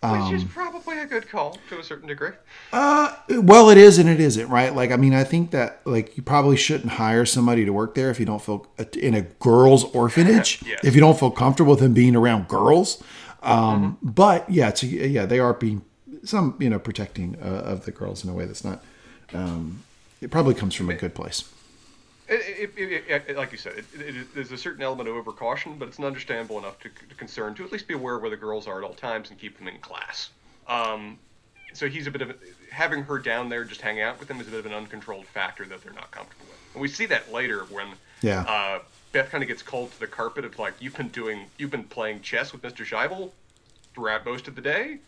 Which 0.03 0.35
is 0.35 0.43
um, 0.43 0.49
probably 0.49 0.99
a 0.99 1.07
good 1.07 1.29
call 1.29 1.59
to 1.69 1.81
a 1.81 1.83
certain 1.83 2.07
degree. 2.07 2.31
Uh, 2.73 3.15
well, 3.29 3.71
it 3.71 3.79
is 3.79 3.99
and 3.99 4.09
it 4.09 4.21
isn't, 4.21 4.49
right? 4.49 4.73
Like, 4.73 4.93
I 4.93 4.97
mean, 4.97 5.15
I 5.15 5.25
think 5.25 5.51
that 5.51 5.81
like 5.85 6.17
you 6.17 6.23
probably 6.23 6.57
shouldn't 6.57 6.93
hire 6.93 7.25
somebody 7.25 7.65
to 7.65 7.73
work 7.73 7.95
there 7.95 8.11
if 8.11 8.21
you 8.21 8.27
don't 8.27 8.41
feel 8.41 8.67
uh, 8.79 8.85
in 8.95 9.15
a 9.15 9.23
girls' 9.23 9.85
orphanage. 9.95 10.63
Yes. 10.67 10.81
If 10.83 10.95
you 10.95 11.01
don't 11.01 11.19
feel 11.19 11.31
comfortable 11.31 11.73
with 11.73 11.81
them 11.81 11.93
being 11.93 12.17
around 12.17 12.49
girls, 12.49 13.03
um, 13.47 13.99
but 14.03 14.49
yeah, 14.51 14.69
it's, 14.69 14.83
yeah, 14.83 15.27
they 15.27 15.39
are 15.39 15.55
being 15.55 15.83
some 16.25 16.57
you 16.59 16.69
know 16.71 16.79
protecting 16.79 17.37
uh, 17.41 17.47
of 17.47 17.85
the 17.85 17.93
girls 17.93 18.25
in 18.25 18.31
a 18.31 18.35
way 18.35 18.45
that's 18.47 18.65
not. 18.65 18.83
Um, 19.33 19.83
it 20.21 20.31
probably 20.31 20.55
comes 20.55 20.75
from 20.75 20.91
a 20.91 20.95
good 20.95 21.15
place. 21.15 21.51
It, 22.29 22.73
it, 22.77 23.25
it, 23.29 23.37
like 23.37 23.53
you 23.53 23.59
said, 23.59 23.85
there's 24.35 24.51
a 24.51 24.57
certain 24.59 24.83
element 24.83 25.09
of 25.09 25.15
overcaution, 25.15 25.79
but 25.79 25.87
it's 25.87 25.99
an 25.99 26.05
understandable 26.05 26.59
enough 26.59 26.81
to, 26.81 26.89
to 26.89 27.15
concern 27.15 27.55
to 27.55 27.65
at 27.65 27.71
least 27.71 27.87
be 27.87 27.95
aware 27.95 28.19
where 28.19 28.31
the 28.31 28.37
girls 28.37 28.67
are 28.67 28.79
at 28.83 28.85
all 28.85 28.95
times 28.95 29.31
and 29.31 29.39
keep 29.39 29.57
them 29.59 29.69
in 29.69 29.79
class. 29.79 30.31
Um, 30.67 31.19
so 31.73 31.89
he's 31.89 32.09
a 32.09 32.11
bit 32.11 32.23
of 32.23 32.31
a, 32.31 32.35
having 32.73 33.05
her 33.05 33.19
down 33.21 33.49
there 33.49 33.65
just 33.65 33.81
hanging 33.81 34.03
out 34.03 34.19
with 34.19 34.27
them 34.27 34.41
is 34.41 34.49
a 34.49 34.51
bit 34.51 34.59
of 34.61 34.67
an 34.67 34.73
uncontrolled 34.73 35.27
factor 35.27 35.65
that 35.67 35.85
they're 35.85 35.93
not 35.93 36.11
comfortable 36.11 36.47
with. 36.49 36.59
And 36.75 36.83
we 36.83 36.89
see 36.89 37.07
that 37.07 37.33
later 37.33 37.61
when 37.71 37.89
Yeah. 38.23 38.41
uh, 38.43 38.79
Beth 39.17 39.31
kind 39.31 39.43
of 39.43 39.49
gets 39.49 39.63
called 39.63 39.91
to 39.93 40.01
the 40.01 40.07
carpet 40.07 40.45
of 40.45 40.59
like 40.59 40.75
you've 40.79 40.95
been 40.95 41.09
doing 41.09 41.47
you've 41.57 41.71
been 41.71 41.85
playing 41.85 42.21
chess 42.21 42.53
with 42.53 42.61
Mr. 42.61 42.85
Shaibel 42.85 43.31
throughout 43.95 44.27
most 44.27 44.47
of 44.47 44.55
the 44.55 44.61
day. 44.61 44.99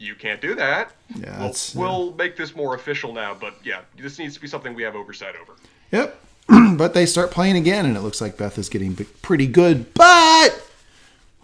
You 0.00 0.16
can't 0.16 0.40
do 0.40 0.56
that. 0.56 0.90
Yeah, 1.14 1.38
we'll, 1.38 1.54
we'll 1.76 2.12
make 2.14 2.36
this 2.36 2.56
more 2.56 2.74
official 2.74 3.12
now, 3.12 3.34
but 3.34 3.54
yeah, 3.62 3.82
this 3.96 4.18
needs 4.18 4.34
to 4.34 4.40
be 4.40 4.48
something 4.48 4.74
we 4.74 4.82
have 4.82 4.96
oversight 4.96 5.36
over. 5.40 5.52
Yep. 5.92 6.20
but 6.76 6.92
they 6.92 7.06
start 7.06 7.30
playing 7.30 7.56
again, 7.56 7.86
and 7.86 7.96
it 7.96 8.00
looks 8.00 8.20
like 8.20 8.36
Beth 8.36 8.58
is 8.58 8.68
getting 8.68 8.96
pretty 9.22 9.46
good. 9.46 9.94
But 9.94 10.68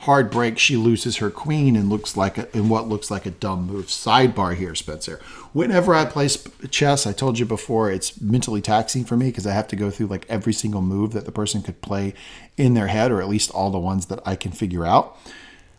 hard 0.03 0.31
break, 0.33 0.59
she 0.59 0.77
loses 0.77 1.19
her 1.19 1.31
queen 1.31 1.77
and 1.77 1.89
looks 1.89 2.17
like 2.17 2.37
a, 2.37 2.57
in 2.57 2.69
what 2.69 2.89
looks 2.89 3.09
like 3.09 3.25
a 3.25 3.31
dumb 3.31 3.69
move. 3.69 3.87
Sidebar 3.87 4.57
here, 4.57 4.75
Spencer. 4.75 5.21
Whenever 5.53 5.95
I 5.95 6.05
play 6.05 6.29
chess, 6.71 7.07
I 7.07 7.13
told 7.13 7.39
you 7.39 7.47
before, 7.47 7.89
it's 7.89 8.21
mentally 8.21 8.61
taxing 8.61 9.05
for 9.05 9.17
me 9.17 9.27
because 9.27 9.47
I 9.47 9.53
have 9.53 9.69
to 9.69 9.77
go 9.77 9.91
through 9.91 10.09
like 10.09 10.27
every 10.29 10.53
single 10.53 10.83
move 10.83 11.13
that 11.13 11.25
the 11.25 11.31
person 11.31 11.63
could 11.63 11.81
play 11.83 12.15
in 12.57 12.75
their 12.75 12.89
head, 12.89 13.13
or 13.13 13.23
at 13.23 13.29
least 13.29 13.53
all 13.53 13.71
the 13.71 13.79
ones 13.79 14.07
that 14.07 14.19
I 14.27 14.35
can 14.35 14.51
figure 14.51 14.85
out. 14.85 15.17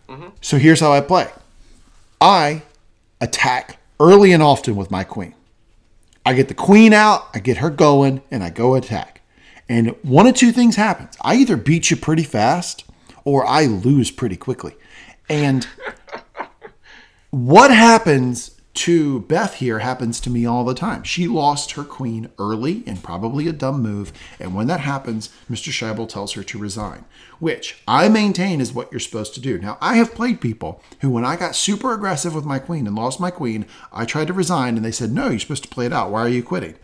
Mm-hmm. 0.08 0.30
So 0.40 0.58
here's 0.58 0.80
how 0.80 0.94
I 0.94 1.02
play 1.02 1.30
I 2.22 2.64
attack 3.20 3.78
early 4.00 4.32
and 4.32 4.42
often 4.42 4.78
with 4.78 4.90
my 4.90 5.04
queen. 5.04 5.36
I 6.26 6.34
get 6.34 6.48
the 6.48 6.54
queen 6.54 6.94
out, 6.94 7.28
I 7.34 7.40
get 7.40 7.58
her 7.58 7.70
going, 7.70 8.22
and 8.32 8.42
I 8.42 8.52
go 8.52 8.76
attack. 8.76 9.22
And 9.68 9.96
one 10.02 10.28
of 10.28 10.36
two 10.36 10.54
things 10.54 10.78
happens 10.78 11.18
I 11.22 11.36
either 11.36 11.58
beat 11.58 11.92
you 11.92 11.98
pretty 11.98 12.24
fast 12.24 12.86
or 13.26 13.46
I 13.46 13.66
lose 13.66 14.12
pretty 14.12 14.38
quickly. 14.38 14.76
And 15.30 15.68
what 17.30 17.72
happens 17.72 18.54
to 18.74 19.22
Beth 19.22 19.56
here 19.56 19.80
happens 19.80 20.20
to 20.20 20.30
me 20.32 20.46
all 20.46 20.64
the 20.64 20.74
time. 20.74 21.04
She 21.04 21.28
lost 21.28 21.74
her 21.74 21.84
queen 21.84 22.30
early 22.40 22.84
and 22.88 23.04
probably 23.04 23.48
a 23.48 23.54
dumb 23.54 23.82
move. 23.82 24.12
And 24.40 24.56
when 24.56 24.68
that 24.68 24.80
happens, 24.80 25.30
Mr. 25.50 25.72
Shaibel 25.72 26.10
tells 26.10 26.34
her 26.34 26.44
to 26.44 26.58
resign, 26.58 27.06
which 27.40 27.82
I 27.88 28.10
maintain 28.10 28.60
is 28.60 28.74
what 28.74 28.92
you're 28.92 29.00
supposed 29.00 29.36
to 29.36 29.42
do. 29.42 29.60
Now, 29.60 29.78
I 29.80 29.96
have 29.96 30.16
played 30.16 30.42
people 30.42 30.82
who, 31.02 31.12
when 31.12 31.24
I 31.24 31.36
got 31.36 31.56
super 31.56 31.94
aggressive 31.94 32.34
with 32.34 32.46
my 32.46 32.58
queen 32.58 32.88
and 32.88 32.96
lost 32.96 33.20
my 33.20 33.30
queen, 33.30 33.68
I 33.92 34.06
tried 34.06 34.28
to 34.28 34.34
resign 34.34 34.76
and 34.76 34.84
they 34.84 34.92
said, 34.92 35.12
No, 35.12 35.30
you're 35.30 35.40
supposed 35.40 35.64
to 35.64 35.70
play 35.70 35.86
it 35.86 35.94
out. 35.94 36.10
Why 36.10 36.22
are 36.22 36.30
you 36.30 36.44
quitting? 36.44 36.76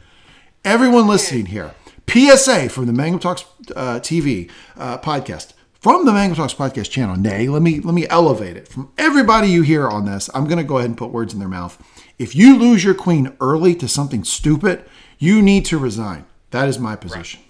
Everyone 0.63 1.07
listening 1.07 1.47
here, 1.47 1.73
PSA 2.07 2.69
from 2.69 2.85
the 2.85 2.93
Mangum 2.93 3.19
Talks 3.19 3.45
uh, 3.75 3.99
TV 3.99 4.51
uh, 4.77 4.99
podcast 4.99 5.53
from 5.79 6.05
the 6.05 6.11
Talks 6.35 6.53
podcast 6.53 6.89
channel. 6.89 7.15
Nay, 7.15 7.47
let 7.47 7.61
me 7.61 7.79
let 7.79 7.93
me 7.93 8.07
elevate 8.09 8.57
it 8.57 8.67
from 8.67 8.91
everybody 8.97 9.49
you 9.49 9.61
hear 9.61 9.87
on 9.87 10.05
this. 10.05 10.29
I'm 10.33 10.45
going 10.45 10.57
to 10.57 10.63
go 10.63 10.77
ahead 10.77 10.89
and 10.89 10.97
put 10.97 11.11
words 11.11 11.33
in 11.33 11.39
their 11.39 11.47
mouth. 11.47 11.81
If 12.17 12.35
you 12.35 12.57
lose 12.57 12.83
your 12.83 12.93
queen 12.93 13.35
early 13.39 13.75
to 13.75 13.87
something 13.87 14.23
stupid, 14.23 14.83
you 15.17 15.41
need 15.41 15.65
to 15.65 15.77
resign. 15.77 16.25
That 16.51 16.67
is 16.67 16.79
my 16.79 16.95
position. 16.95 17.41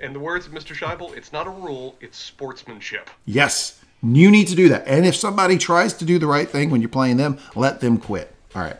In 0.00 0.12
the 0.12 0.20
words 0.20 0.46
of 0.46 0.52
Mr. 0.52 0.74
Shaibel, 0.76 1.16
it's 1.16 1.32
not 1.32 1.46
a 1.46 1.50
rule; 1.50 1.96
it's 2.00 2.18
sportsmanship. 2.18 3.08
Yes, 3.24 3.80
you 4.02 4.30
need 4.30 4.48
to 4.48 4.54
do 4.54 4.68
that. 4.68 4.86
And 4.86 5.06
if 5.06 5.16
somebody 5.16 5.56
tries 5.56 5.94
to 5.94 6.04
do 6.04 6.18
the 6.18 6.26
right 6.26 6.48
thing 6.48 6.68
when 6.70 6.82
you're 6.82 6.90
playing 6.90 7.16
them, 7.16 7.38
let 7.54 7.80
them 7.80 7.96
quit. 7.96 8.34
All 8.54 8.62
right, 8.62 8.76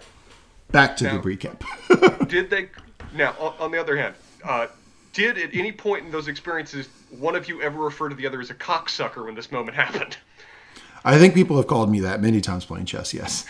back 0.71 0.97
to 0.99 1.05
Now- 1.05 1.19
the 1.21 1.37
recap. 1.37 2.29
Did 2.29 2.51
they? 2.51 2.69
Now, 3.15 3.35
on, 3.39 3.55
on 3.59 3.71
the 3.71 3.81
other 3.81 3.97
hand, 3.97 4.15
uh, 4.45 4.67
did 5.17 5.39
at 5.39 5.55
any 5.55 5.73
point 5.73 6.05
in 6.05 6.13
those 6.13 6.29
experiences 6.29 6.89
one 7.19 7.35
of 7.35 7.49
you 7.49 7.63
ever 7.63 7.79
refer 7.83 8.11
to 8.11 8.15
the 8.15 8.27
other 8.27 8.39
as 8.41 8.51
a 8.51 8.55
cocksucker 8.55 9.25
when 9.25 9.35
this 9.35 9.51
moment 9.51 9.75
happened? 9.75 10.19
I 11.05 11.19
think 11.19 11.35
people 11.35 11.57
have 11.57 11.67
called 11.67 11.91
me 11.91 12.01
that 12.01 12.21
many 12.21 12.43
times 12.43 12.67
playing 12.67 12.85
chess. 12.85 13.15
Yes. 13.15 13.47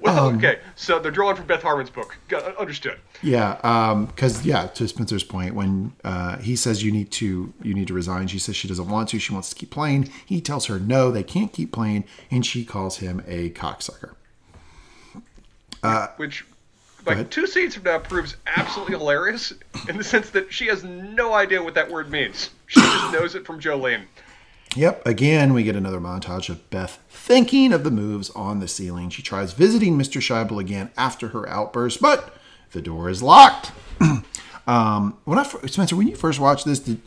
Well, 0.00 0.28
Um, 0.28 0.36
okay, 0.36 0.58
so 0.76 0.98
they're 0.98 1.10
drawing 1.10 1.36
from 1.36 1.46
Beth 1.46 1.62
Harmon's 1.62 1.90
book. 1.90 2.16
Got, 2.28 2.56
understood. 2.56 2.98
Yeah, 3.22 4.04
because 4.06 4.44
yeah, 4.44 4.66
to 4.66 4.86
Spencer's 4.86 5.24
point, 5.24 5.54
when 5.54 5.92
uh, 6.04 6.36
he 6.38 6.54
says 6.56 6.82
you 6.82 6.92
need 6.92 7.10
to 7.12 7.52
you 7.62 7.72
need 7.74 7.88
to 7.88 7.94
resign, 7.94 8.26
she 8.26 8.38
says 8.38 8.54
she 8.56 8.68
doesn't 8.68 8.88
want 8.88 9.08
to. 9.10 9.18
She 9.18 9.32
wants 9.32 9.48
to 9.50 9.56
keep 9.56 9.70
playing. 9.70 10.10
He 10.26 10.40
tells 10.40 10.66
her 10.66 10.78
no, 10.78 11.10
they 11.10 11.22
can't 11.22 11.52
keep 11.52 11.72
playing, 11.72 12.04
and 12.30 12.44
she 12.44 12.64
calls 12.64 12.98
him 12.98 13.22
a 13.26 13.50
cocksucker. 13.50 14.14
Which, 16.18 16.44
like, 17.06 17.30
two 17.30 17.46
scenes 17.46 17.74
from 17.74 17.84
now 17.84 17.98
proves 17.98 18.36
absolutely 18.46 18.96
hilarious 18.96 19.52
in 19.88 19.96
the 19.96 20.04
sense 20.04 20.30
that 20.30 20.52
she 20.52 20.66
has 20.66 20.84
no 20.84 21.34
idea 21.34 21.62
what 21.62 21.74
that 21.74 21.90
word 21.90 22.10
means. 22.10 22.50
She 22.66 22.80
just 22.80 23.12
knows 23.12 23.34
it 23.34 23.46
from 23.46 23.60
Jolene. 23.60 24.04
Yep. 24.76 25.06
Again, 25.06 25.54
we 25.54 25.62
get 25.62 25.76
another 25.76 26.00
montage 26.00 26.48
of 26.48 26.68
Beth 26.70 26.98
thinking 27.08 27.72
of 27.72 27.84
the 27.84 27.90
moves 27.90 28.30
on 28.30 28.60
the 28.60 28.68
ceiling. 28.68 29.08
She 29.10 29.22
tries 29.22 29.52
visiting 29.52 29.96
Mr. 29.96 30.20
Shaibel 30.20 30.60
again 30.60 30.90
after 30.96 31.28
her 31.28 31.48
outburst, 31.48 32.00
but 32.00 32.34
the 32.72 32.82
door 32.82 33.08
is 33.08 33.22
locked. 33.22 33.72
um, 34.66 35.16
when 35.24 35.38
I 35.38 35.44
Spencer, 35.44 35.96
when 35.96 36.08
you 36.08 36.16
first 36.16 36.40
watched 36.40 36.64
this, 36.64 36.80
did 36.80 37.00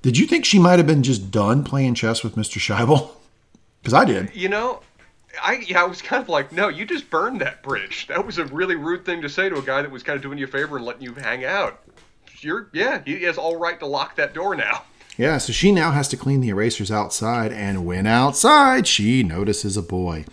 did 0.00 0.18
you 0.18 0.26
think 0.26 0.44
she 0.44 0.58
might 0.58 0.78
have 0.78 0.86
been 0.86 1.02
just 1.02 1.30
done 1.30 1.62
playing 1.62 1.94
chess 1.94 2.24
with 2.24 2.34
Mr. 2.34 2.58
Shaibel? 2.58 3.10
Because 3.80 3.94
I 3.94 4.04
did. 4.04 4.34
You 4.34 4.48
know, 4.48 4.80
I 5.40 5.64
yeah, 5.66 5.82
I 5.82 5.84
was 5.84 6.02
kind 6.02 6.22
of 6.22 6.28
like, 6.28 6.52
no, 6.52 6.68
you 6.68 6.84
just 6.84 7.08
burned 7.10 7.40
that 7.40 7.62
bridge. 7.62 8.06
That 8.08 8.24
was 8.26 8.38
a 8.38 8.44
really 8.46 8.76
rude 8.76 9.04
thing 9.04 9.22
to 9.22 9.28
say 9.28 9.48
to 9.48 9.56
a 9.56 9.62
guy 9.62 9.82
that 9.82 9.90
was 9.90 10.02
kind 10.02 10.16
of 10.16 10.22
doing 10.22 10.38
you 10.38 10.44
a 10.44 10.48
favor 10.48 10.76
and 10.76 10.84
letting 10.84 11.02
you 11.02 11.14
hang 11.14 11.44
out. 11.44 11.80
You're 12.40 12.68
yeah, 12.72 13.02
he 13.04 13.22
has 13.22 13.38
all 13.38 13.56
right 13.56 13.78
to 13.78 13.86
lock 13.86 14.16
that 14.16 14.34
door 14.34 14.54
now. 14.54 14.84
Yeah, 15.16 15.38
so 15.38 15.52
she 15.52 15.72
now 15.72 15.90
has 15.90 16.08
to 16.08 16.16
clean 16.16 16.40
the 16.40 16.48
erasers 16.48 16.90
outside, 16.90 17.52
and 17.52 17.84
when 17.84 18.06
outside, 18.06 18.86
she 18.86 19.22
notices 19.22 19.76
a 19.76 19.82
boy. 19.82 20.24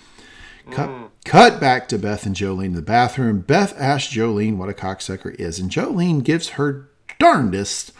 Cut, 0.71 0.87
hmm. 0.87 1.05
cut 1.25 1.59
back 1.59 1.87
to 1.89 1.97
Beth 1.97 2.25
and 2.25 2.35
Jolene 2.35 2.67
in 2.67 2.73
the 2.73 2.81
bathroom. 2.81 3.41
Beth 3.41 3.73
asks 3.77 4.13
Jolene 4.13 4.57
what 4.57 4.69
a 4.69 4.73
cocksucker 4.73 5.35
is, 5.35 5.59
and 5.59 5.69
Jolene 5.69 6.23
gives 6.23 6.49
her 6.49 6.89
darndest, 7.19 7.91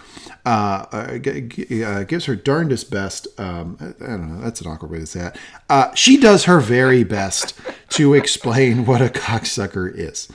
uh, 0.45 0.85
uh, 0.91 1.17
g- 1.17 1.41
g- 1.41 1.83
uh, 1.83 2.03
gives 2.03 2.25
her 2.25 2.35
darndest 2.35 2.89
best. 2.91 3.27
Um, 3.39 3.77
I 3.79 4.05
don't 4.05 4.35
know, 4.35 4.41
that's 4.41 4.61
an 4.61 4.67
awkward 4.67 4.91
way 4.91 4.99
to 4.99 5.05
say 5.05 5.27
it. 5.27 5.37
Uh, 5.69 5.93
she 5.93 6.17
does 6.17 6.45
her 6.45 6.59
very 6.59 7.03
best 7.03 7.59
to 7.89 8.13
explain 8.13 8.85
what 8.85 9.01
a 9.01 9.09
cocksucker 9.09 9.93
is. 9.93 10.29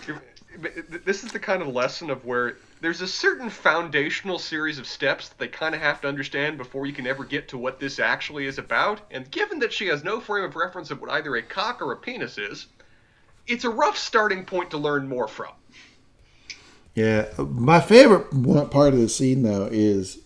This 1.05 1.25
is 1.25 1.33
the 1.33 1.39
kind 1.39 1.61
of 1.61 1.69
lesson 1.69 2.11
of 2.11 2.25
where 2.25 2.57
there's 2.81 3.01
a 3.01 3.09
certain 3.09 3.51
foundational 3.51 4.39
series 4.39 4.79
of 4.79 4.87
steps 4.87 5.29
that 5.29 5.39
they 5.39 5.49
kind 5.49 5.75
of 5.75 5.81
have 5.81 6.01
to 6.03 6.09
understand 6.09 6.59
before 6.59 6.87
you 6.87 6.93
can 6.93 7.07
ever 7.07 7.25
get 7.25 7.49
to 7.49 7.59
what 7.59 7.81
this 7.81 7.99
actually 7.99 8.47
is 8.47 8.59
about. 8.59 9.01
And 9.11 9.31
given 9.31 9.59
that 9.61 9.73
she 9.73 9.87
has 9.87 10.05
no 10.05 10.21
frame 10.21 10.45
of 10.45 10.57
reference 10.57 10.91
of 10.91 11.01
what 11.01 11.11
either 11.11 11.35
a 11.37 11.43
cock 11.43 11.81
or 11.81 11.93
a 11.93 11.97
penis 11.97 12.39
is, 12.39 12.67
it's 13.47 13.65
a 13.65 13.71
rough 13.71 13.99
starting 13.99 14.45
point 14.45 14.71
to 14.71 14.79
learn 14.79 15.09
more 15.09 15.29
from. 15.29 15.53
Yeah, 16.95 17.27
my 17.39 17.81
favorite 17.81 18.31
part 18.71 18.95
of 18.95 19.01
the 19.01 19.09
scene 19.09 19.43
though 19.43 19.69
is 19.71 20.19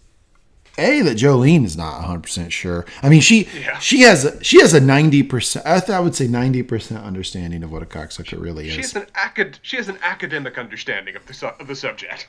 a 0.76 1.00
that 1.00 1.16
Jolene 1.16 1.64
is 1.64 1.76
not 1.76 1.98
100 2.00 2.22
percent 2.22 2.52
sure. 2.52 2.84
I 3.02 3.08
mean, 3.08 3.20
she 3.20 3.48
Yeah. 3.58 3.78
she 3.78 4.02
has 4.02 4.24
a, 4.24 4.44
she 4.44 4.60
has 4.60 4.74
a 4.74 4.80
90 4.80 5.22
percent. 5.24 5.66
I, 5.66 5.80
th- 5.80 5.90
I 5.90 6.00
would 6.00 6.14
say 6.14 6.28
90 6.28 6.62
percent 6.64 7.04
understanding 7.04 7.62
of 7.62 7.72
what 7.72 7.82
a 7.82 7.86
cocksucker 7.86 8.40
really 8.40 8.68
is. 8.68 8.74
She 8.74 8.82
has 8.82 8.94
an 8.96 9.06
acad- 9.14 9.58
she 9.62 9.76
has 9.78 9.88
an 9.88 9.98
academic 10.02 10.58
understanding 10.58 11.16
of 11.16 11.26
the 11.26 11.34
su- 11.34 11.50
of 11.58 11.66
the 11.66 11.74
subject. 11.74 12.28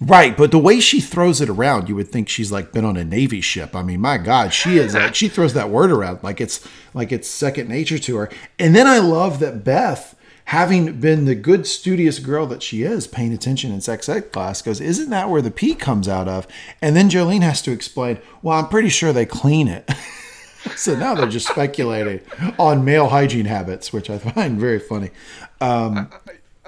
Right, 0.00 0.36
but 0.36 0.52
the 0.52 0.60
way 0.60 0.78
she 0.78 1.00
throws 1.00 1.40
it 1.40 1.48
around, 1.48 1.88
you 1.88 1.96
would 1.96 2.06
think 2.08 2.28
she's 2.28 2.52
like 2.52 2.70
been 2.72 2.84
on 2.84 2.96
a 2.96 3.04
navy 3.04 3.40
ship. 3.40 3.74
I 3.74 3.82
mean, 3.82 4.00
my 4.00 4.16
God, 4.16 4.54
she 4.54 4.78
is 4.78 4.94
like 4.94 5.16
she 5.16 5.28
throws 5.28 5.54
that 5.54 5.70
word 5.70 5.90
around 5.90 6.20
like 6.22 6.40
it's 6.40 6.66
like 6.94 7.10
it's 7.10 7.28
second 7.28 7.68
nature 7.68 7.98
to 7.98 8.16
her. 8.16 8.30
And 8.60 8.76
then 8.76 8.86
I 8.86 8.98
love 9.00 9.40
that 9.40 9.64
Beth, 9.64 10.14
having 10.48 10.98
been 10.98 11.26
the 11.26 11.34
good 11.34 11.66
studious 11.66 12.18
girl 12.18 12.46
that 12.46 12.62
she 12.62 12.82
is, 12.82 13.06
paying 13.06 13.34
attention 13.34 13.70
in 13.70 13.82
sex 13.82 14.08
ed 14.08 14.32
class, 14.32 14.62
goes, 14.62 14.80
"Isn't 14.80 15.10
that 15.10 15.28
where 15.28 15.42
the 15.42 15.50
pee 15.50 15.74
comes 15.74 16.08
out 16.08 16.26
of?" 16.26 16.46
And 16.80 16.96
then 16.96 17.10
Jolene 17.10 17.42
has 17.42 17.60
to 17.62 17.70
explain, 17.70 18.18
"Well, 18.42 18.58
I'm 18.58 18.68
pretty 18.68 18.88
sure 18.88 19.12
they 19.12 19.26
clean 19.26 19.68
it." 19.68 19.90
so 20.76 20.96
now 20.96 21.14
they're 21.14 21.28
just 21.28 21.48
speculating 21.52 22.20
on 22.58 22.82
male 22.82 23.08
hygiene 23.08 23.44
habits, 23.44 23.92
which 23.92 24.08
I 24.08 24.16
find 24.16 24.58
very 24.58 24.78
funny. 24.78 25.10
Um, 25.60 26.08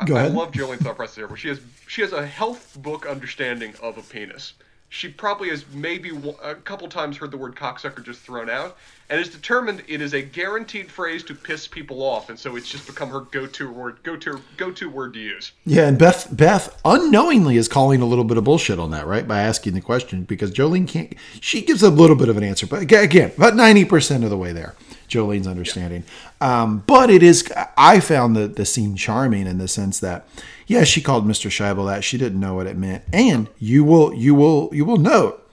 go 0.05 0.17
I 0.17 0.21
ahead. 0.21 0.35
love 0.35 0.53
Jolene's 0.53 0.83
thought 0.83 0.97
process 0.97 1.27
where 1.27 1.39
she 1.39 1.49
has 1.49 1.61
she 1.87 2.03
has 2.03 2.13
a 2.13 2.27
health 2.27 2.77
book 2.83 3.07
understanding 3.07 3.73
of 3.83 3.97
a 3.97 4.03
penis. 4.03 4.53
She 4.91 5.09
probably 5.09 5.49
has 5.49 5.65
maybe 5.73 6.11
a 6.43 6.55
couple 6.55 6.89
times 6.89 7.17
heard 7.17 7.31
the 7.31 7.39
word 7.39 7.55
cocksucker 7.55 8.05
just 8.05 8.21
thrown 8.21 8.51
out, 8.51 8.77
and 9.11 9.21
is 9.21 9.29
determined 9.29 9.83
it 9.89 10.01
is 10.01 10.15
a 10.15 10.23
guaranteed 10.23 10.91
phrase 10.91 11.25
to 11.25 11.35
piss 11.35 11.67
people 11.67 12.03
off, 12.03 12.31
and 12.31 12.39
so 12.39 12.55
it's 12.55 12.71
just 12.71 12.87
become 12.87 13.11
her 13.11 13.21
go-to 13.21 13.71
word, 13.71 14.03
go-to 14.05 14.41
go-to 14.57 14.89
word 14.89 15.13
to 15.15 15.21
use. 15.21 15.53
Yeah, 15.67 15.89
and 15.89 15.99
Beth 15.99 16.29
Beth 16.31 16.81
unknowingly 16.85 17.57
is 17.57 17.67
calling 17.67 18.01
a 18.01 18.07
little 18.07 18.25
bit 18.25 18.39
of 18.39 18.45
bullshit 18.45 18.79
on 18.79 18.93
that, 18.93 19.07
right? 19.07 19.27
By 19.27 19.41
asking 19.41 19.75
the 19.75 19.81
question 19.81 20.23
because 20.23 20.53
Jolene 20.53 20.89
can't. 20.89 21.13
She 21.41 21.61
gives 21.61 21.83
a 21.83 21.91
little 21.91 22.17
bit 22.17 22.29
of 22.29 22.37
an 22.37 22.45
answer, 22.45 22.67
but 22.67 22.83
again, 22.83 23.33
about 23.37 23.57
ninety 23.57 23.85
percent 23.85 24.23
of 24.23 24.31
the 24.31 24.39
way 24.39 24.53
there, 24.53 24.77
Jolene's 25.09 25.49
understanding. 25.49 26.05
Um, 26.41 26.85
but 26.87 27.11
it 27.11 27.23
is. 27.23 27.53
I 27.77 27.99
found 27.99 28.37
the 28.37 28.47
the 28.47 28.65
scene 28.65 28.95
charming 28.95 29.49
in 29.49 29.59
the 29.59 29.69
sense 29.69 29.99
that, 30.01 30.27
yeah, 30.69 30.85
she 30.85 31.01
called 31.01 31.27
Mr. 31.27 31.51
Shaibel 31.51 31.87
that 31.89 32.05
she 32.05 32.17
didn't 32.17 32.39
know 32.39 32.55
what 32.55 32.69
it 32.69 32.77
meant, 32.77 33.03
and 33.13 33.49
you 33.59 33.83
will 33.83 34.15
you 34.15 34.37
will 34.37 34.71
you 34.73 34.85
will 34.85 34.99
note 34.99 35.45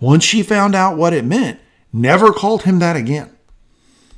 once 0.00 0.24
she 0.24 0.42
found 0.42 0.74
out 0.74 0.96
what 0.96 1.12
it 1.12 1.24
meant, 1.24 1.58
never 1.92 2.32
called 2.32 2.62
him 2.62 2.78
that 2.80 2.96
again. 2.96 3.36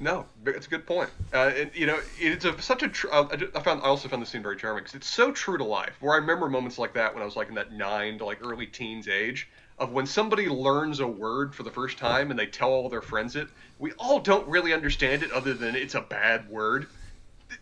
No, 0.00 0.26
it's 0.46 0.66
a 0.66 0.70
good 0.70 0.86
point. 0.86 1.10
Uh, 1.34 1.50
and, 1.56 1.70
you 1.74 1.86
know, 1.86 1.98
it's 2.20 2.44
a, 2.44 2.60
such 2.62 2.82
a. 2.84 2.88
Tr- 2.88 3.08
uh, 3.10 3.26
I 3.54 3.60
found. 3.60 3.82
I 3.82 3.86
also 3.86 4.08
found 4.08 4.22
the 4.22 4.26
scene 4.26 4.42
very 4.42 4.56
charming 4.56 4.84
because 4.84 4.94
it's 4.94 5.08
so 5.08 5.32
true 5.32 5.58
to 5.58 5.64
life. 5.64 5.96
Where 6.00 6.14
I 6.14 6.18
remember 6.18 6.48
moments 6.48 6.78
like 6.78 6.94
that 6.94 7.12
when 7.12 7.22
I 7.22 7.26
was 7.26 7.34
like 7.34 7.48
in 7.48 7.54
that 7.56 7.72
nine 7.72 8.18
to 8.18 8.24
like 8.24 8.38
early 8.40 8.66
teens 8.66 9.08
age 9.08 9.48
of 9.78 9.92
when 9.92 10.06
somebody 10.06 10.48
learns 10.48 11.00
a 11.00 11.06
word 11.06 11.54
for 11.54 11.62
the 11.62 11.70
first 11.70 11.98
time 11.98 12.30
and 12.30 12.38
they 12.38 12.46
tell 12.46 12.70
all 12.70 12.88
their 12.88 13.02
friends 13.02 13.36
it. 13.36 13.48
We 13.78 13.92
all 13.98 14.20
don't 14.20 14.46
really 14.48 14.72
understand 14.72 15.22
it 15.22 15.32
other 15.32 15.54
than 15.54 15.74
it's 15.74 15.94
a 15.94 16.00
bad 16.00 16.48
word. 16.48 16.86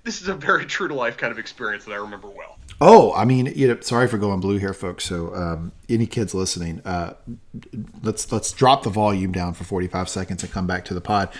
This 0.02 0.20
is 0.20 0.28
a 0.28 0.34
very 0.34 0.66
true 0.66 0.88
to 0.88 0.94
life 0.94 1.16
kind 1.16 1.30
of 1.30 1.38
experience 1.38 1.84
that 1.84 1.92
I 1.92 1.96
remember 1.96 2.28
well. 2.28 2.58
Oh, 2.80 3.12
I 3.14 3.24
mean, 3.24 3.46
you 3.56 3.68
know, 3.68 3.80
sorry 3.80 4.06
for 4.06 4.18
going 4.18 4.40
blue 4.40 4.58
here, 4.58 4.74
folks. 4.74 5.04
So, 5.06 5.34
um, 5.34 5.72
any 5.88 6.06
kids 6.06 6.34
listening, 6.34 6.82
uh, 6.84 7.14
let's 8.02 8.30
let's 8.30 8.52
drop 8.52 8.82
the 8.82 8.90
volume 8.90 9.32
down 9.32 9.54
for 9.54 9.64
45 9.64 10.08
seconds 10.08 10.42
and 10.42 10.52
come 10.52 10.66
back 10.66 10.84
to 10.86 10.94
the 10.94 11.00
pod. 11.00 11.30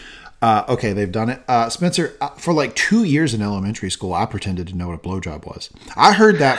Uh, 0.41 0.65
okay, 0.69 0.93
they've 0.93 1.13
done 1.13 1.29
it. 1.31 1.43
Uh, 1.49 1.69
Spencer, 1.69 2.15
uh, 2.21 2.29
for 2.31 2.53
like 2.55 2.75
two 2.75 3.05
years 3.05 3.35
in 3.35 3.43
elementary 3.43 3.91
school, 3.91 4.13
I 4.15 4.27
pretended 4.27 4.69
to 4.69 4.77
know 4.77 4.89
what 4.89 4.95
a 4.95 4.99
blowjob 4.99 5.47
was. 5.47 5.71
I 5.97 6.13
heard 6.13 6.39
that. 6.39 6.59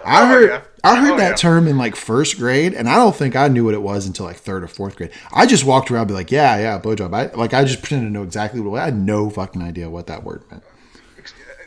I 0.04 0.22
Oh, 0.22 0.26
heard. 0.26 0.48
yeah. 0.50 0.60
I 0.84 0.96
heard 1.00 1.14
Oh, 1.14 1.16
that 1.18 1.30
yeah. 1.30 1.34
term 1.36 1.66
in 1.66 1.76
like 1.78 1.96
first 1.96 2.36
grade, 2.38 2.72
and 2.74 2.88
I 2.88 2.94
don't 2.96 3.14
think 3.14 3.34
I 3.36 3.48
knew 3.48 3.64
what 3.64 3.74
it 3.74 3.82
was 3.82 4.06
until 4.06 4.26
like 4.26 4.36
third 4.36 4.62
or 4.62 4.68
fourth 4.68 4.96
grade. 4.96 5.10
I 5.32 5.46
just 5.46 5.64
walked 5.64 5.90
around, 5.90 6.02
and 6.02 6.08
be 6.08 6.14
like, 6.14 6.30
"Yeah, 6.32 6.56
yeah, 6.58 6.80
blowjob." 6.80 7.12
I 7.14 7.32
like. 7.36 7.52
I 7.54 7.64
just 7.64 7.80
pretended 7.80 8.06
to 8.06 8.12
know 8.12 8.22
exactly 8.22 8.60
what. 8.60 8.66
it 8.68 8.70
was. 8.70 8.80
I 8.80 8.84
had 8.86 8.96
no 8.96 9.28
fucking 9.30 9.62
idea 9.62 9.90
what 9.90 10.06
that 10.06 10.22
word 10.24 10.42
meant. 10.50 10.62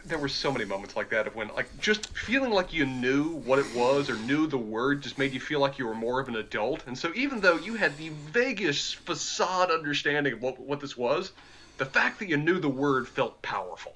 There 0.09 0.17
were 0.17 0.27
so 0.27 0.51
many 0.51 0.65
moments 0.65 0.95
like 0.95 1.09
that 1.11 1.27
of 1.27 1.35
when 1.35 1.49
like 1.49 1.67
just 1.79 2.07
feeling 2.17 2.51
like 2.51 2.73
you 2.73 2.85
knew 2.85 3.35
what 3.45 3.59
it 3.59 3.75
was 3.75 4.09
or 4.09 4.15
knew 4.15 4.47
the 4.47 4.57
word 4.57 5.01
just 5.01 5.17
made 5.17 5.33
you 5.33 5.39
feel 5.39 5.59
like 5.59 5.77
you 5.77 5.85
were 5.85 5.95
more 5.95 6.19
of 6.19 6.27
an 6.27 6.35
adult 6.35 6.83
and 6.87 6.97
so 6.97 7.11
even 7.15 7.39
though 7.39 7.57
you 7.57 7.75
had 7.75 7.95
the 7.97 8.09
vaguest 8.09 8.95
facade 8.95 9.69
understanding 9.69 10.33
of 10.33 10.41
what, 10.41 10.59
what 10.59 10.79
this 10.79 10.97
was 10.97 11.31
the 11.77 11.85
fact 11.85 12.17
that 12.19 12.27
you 12.27 12.37
knew 12.37 12.59
the 12.59 12.67
word 12.67 13.07
felt 13.07 13.39
powerful 13.43 13.93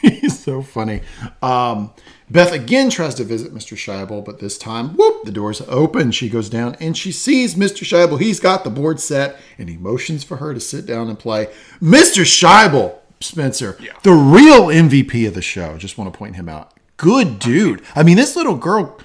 He's 0.00 0.38
so 0.44 0.62
funny. 0.62 1.00
Um, 1.42 1.92
Beth 2.30 2.52
again 2.52 2.90
tries 2.90 3.14
to 3.16 3.24
visit 3.24 3.54
Mr. 3.54 3.76
Shaibel, 3.76 4.24
but 4.24 4.38
this 4.38 4.58
time, 4.58 4.90
whoop, 4.90 5.24
the 5.24 5.32
door's 5.32 5.60
open. 5.62 6.12
She 6.12 6.28
goes 6.28 6.48
down 6.48 6.76
and 6.80 6.96
she 6.96 7.12
sees 7.12 7.54
Mr. 7.54 7.84
Shaibel. 7.84 8.20
He's 8.20 8.40
got 8.40 8.64
the 8.64 8.70
board 8.70 9.00
set 9.00 9.36
and 9.58 9.68
he 9.68 9.76
motions 9.76 10.24
for 10.24 10.36
her 10.36 10.54
to 10.54 10.60
sit 10.60 10.86
down 10.86 11.08
and 11.08 11.18
play. 11.18 11.46
Mr. 11.80 12.22
Shaibel, 12.24 12.98
Spencer, 13.20 13.76
Yeah. 13.80 13.92
the 14.02 14.12
real 14.12 14.66
MVP 14.70 15.26
of 15.26 15.34
the 15.34 15.42
show. 15.42 15.76
Just 15.78 15.96
want 15.98 16.12
to 16.12 16.16
point 16.16 16.36
him 16.36 16.48
out. 16.48 16.72
Good 16.96 17.38
dude. 17.38 17.82
I 17.94 18.02
mean, 18.02 18.16
this 18.16 18.36
little 18.36 18.56
girl. 18.56 18.98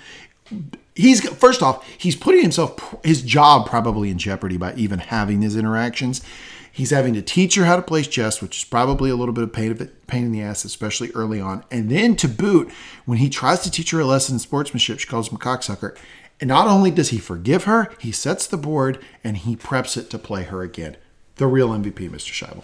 He's 0.95 1.27
first 1.29 1.63
off, 1.63 1.87
he's 1.97 2.15
putting 2.17 2.41
himself 2.41 2.95
his 3.03 3.21
job 3.21 3.67
probably 3.69 4.09
in 4.09 4.17
jeopardy 4.17 4.57
by 4.57 4.73
even 4.75 4.99
having 4.99 5.39
these 5.39 5.55
interactions. 5.55 6.21
He's 6.73 6.89
having 6.91 7.13
to 7.15 7.21
teach 7.21 7.55
her 7.55 7.65
how 7.65 7.75
to 7.75 7.81
play 7.81 8.03
chess, 8.03 8.41
which 8.41 8.57
is 8.59 8.63
probably 8.63 9.09
a 9.09 9.15
little 9.15 9.33
bit 9.33 9.43
of 9.43 9.51
pain, 9.51 9.71
of 9.71 9.81
it, 9.81 10.07
pain 10.07 10.25
in 10.25 10.31
the 10.31 10.41
ass, 10.41 10.63
especially 10.63 11.11
early 11.11 11.39
on. 11.39 11.63
And 11.71 11.89
then 11.89 12.15
to 12.17 12.27
boot, 12.29 12.71
when 13.05 13.17
he 13.17 13.29
tries 13.29 13.59
to 13.61 13.71
teach 13.71 13.91
her 13.91 13.99
a 13.99 14.05
lesson 14.05 14.35
in 14.35 14.39
sportsmanship, 14.39 14.99
she 14.99 15.07
calls 15.07 15.29
him 15.29 15.35
a 15.35 15.39
cocksucker. 15.39 15.97
And 16.39 16.47
not 16.47 16.67
only 16.67 16.89
does 16.91 17.09
he 17.09 17.17
forgive 17.19 17.65
her, 17.65 17.93
he 17.99 18.11
sets 18.11 18.47
the 18.47 18.57
board 18.57 18.99
and 19.23 19.37
he 19.37 19.55
preps 19.55 19.97
it 19.97 20.09
to 20.11 20.17
play 20.17 20.43
her 20.43 20.61
again. 20.61 20.95
The 21.35 21.47
real 21.47 21.69
MVP, 21.69 22.09
Mr. 22.09 22.31
Shaibel. 22.31 22.63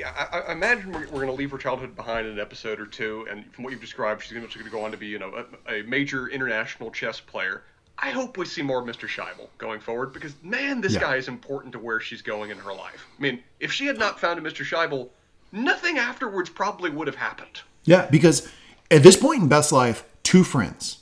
Yeah 0.00 0.28
i, 0.32 0.38
I 0.40 0.52
imagine 0.52 0.92
we're, 0.92 1.00
we're 1.06 1.24
going 1.24 1.26
to 1.26 1.32
leave 1.32 1.50
her 1.50 1.58
childhood 1.58 1.94
behind 1.94 2.26
in 2.26 2.32
an 2.34 2.40
episode 2.40 2.80
or 2.80 2.86
two 2.86 3.26
and 3.30 3.44
from 3.52 3.64
what 3.64 3.70
you've 3.72 3.80
described 3.80 4.22
she's 4.22 4.32
going 4.32 4.46
to 4.48 4.70
go 4.70 4.84
on 4.84 4.90
to 4.90 4.96
be 4.96 5.06
you 5.06 5.18
know 5.18 5.44
a, 5.68 5.80
a 5.80 5.82
major 5.84 6.28
international 6.28 6.90
chess 6.90 7.20
player 7.20 7.62
I 8.02 8.10
hope 8.10 8.38
we 8.38 8.46
see 8.46 8.62
more 8.62 8.80
of 8.80 8.86
Mr. 8.86 9.06
Shaibel 9.06 9.48
going 9.58 9.78
forward 9.78 10.14
because 10.14 10.32
man, 10.42 10.80
this 10.80 10.94
Yeah. 10.94 11.00
guy 11.00 11.16
is 11.16 11.28
important 11.28 11.72
to 11.74 11.78
where 11.78 12.00
she's 12.00 12.22
going 12.22 12.50
in 12.50 12.56
her 12.56 12.72
life. 12.72 13.06
I 13.18 13.20
mean, 13.20 13.42
if 13.58 13.70
she 13.72 13.84
had 13.84 13.98
not 13.98 14.18
found 14.18 14.38
a 14.38 14.42
Mr. 14.42 14.64
Shaibel, 14.64 15.10
nothing 15.52 15.98
afterwards 15.98 16.48
probably 16.48 16.88
would 16.88 17.06
have 17.08 17.16
happened. 17.16 17.60
Yeah, 17.84 18.06
because 18.10 18.48
at 18.90 19.02
this 19.02 19.16
point 19.16 19.42
in 19.42 19.48
Beth's 19.48 19.70
life, 19.70 20.04
two 20.22 20.44
friends 20.44 21.00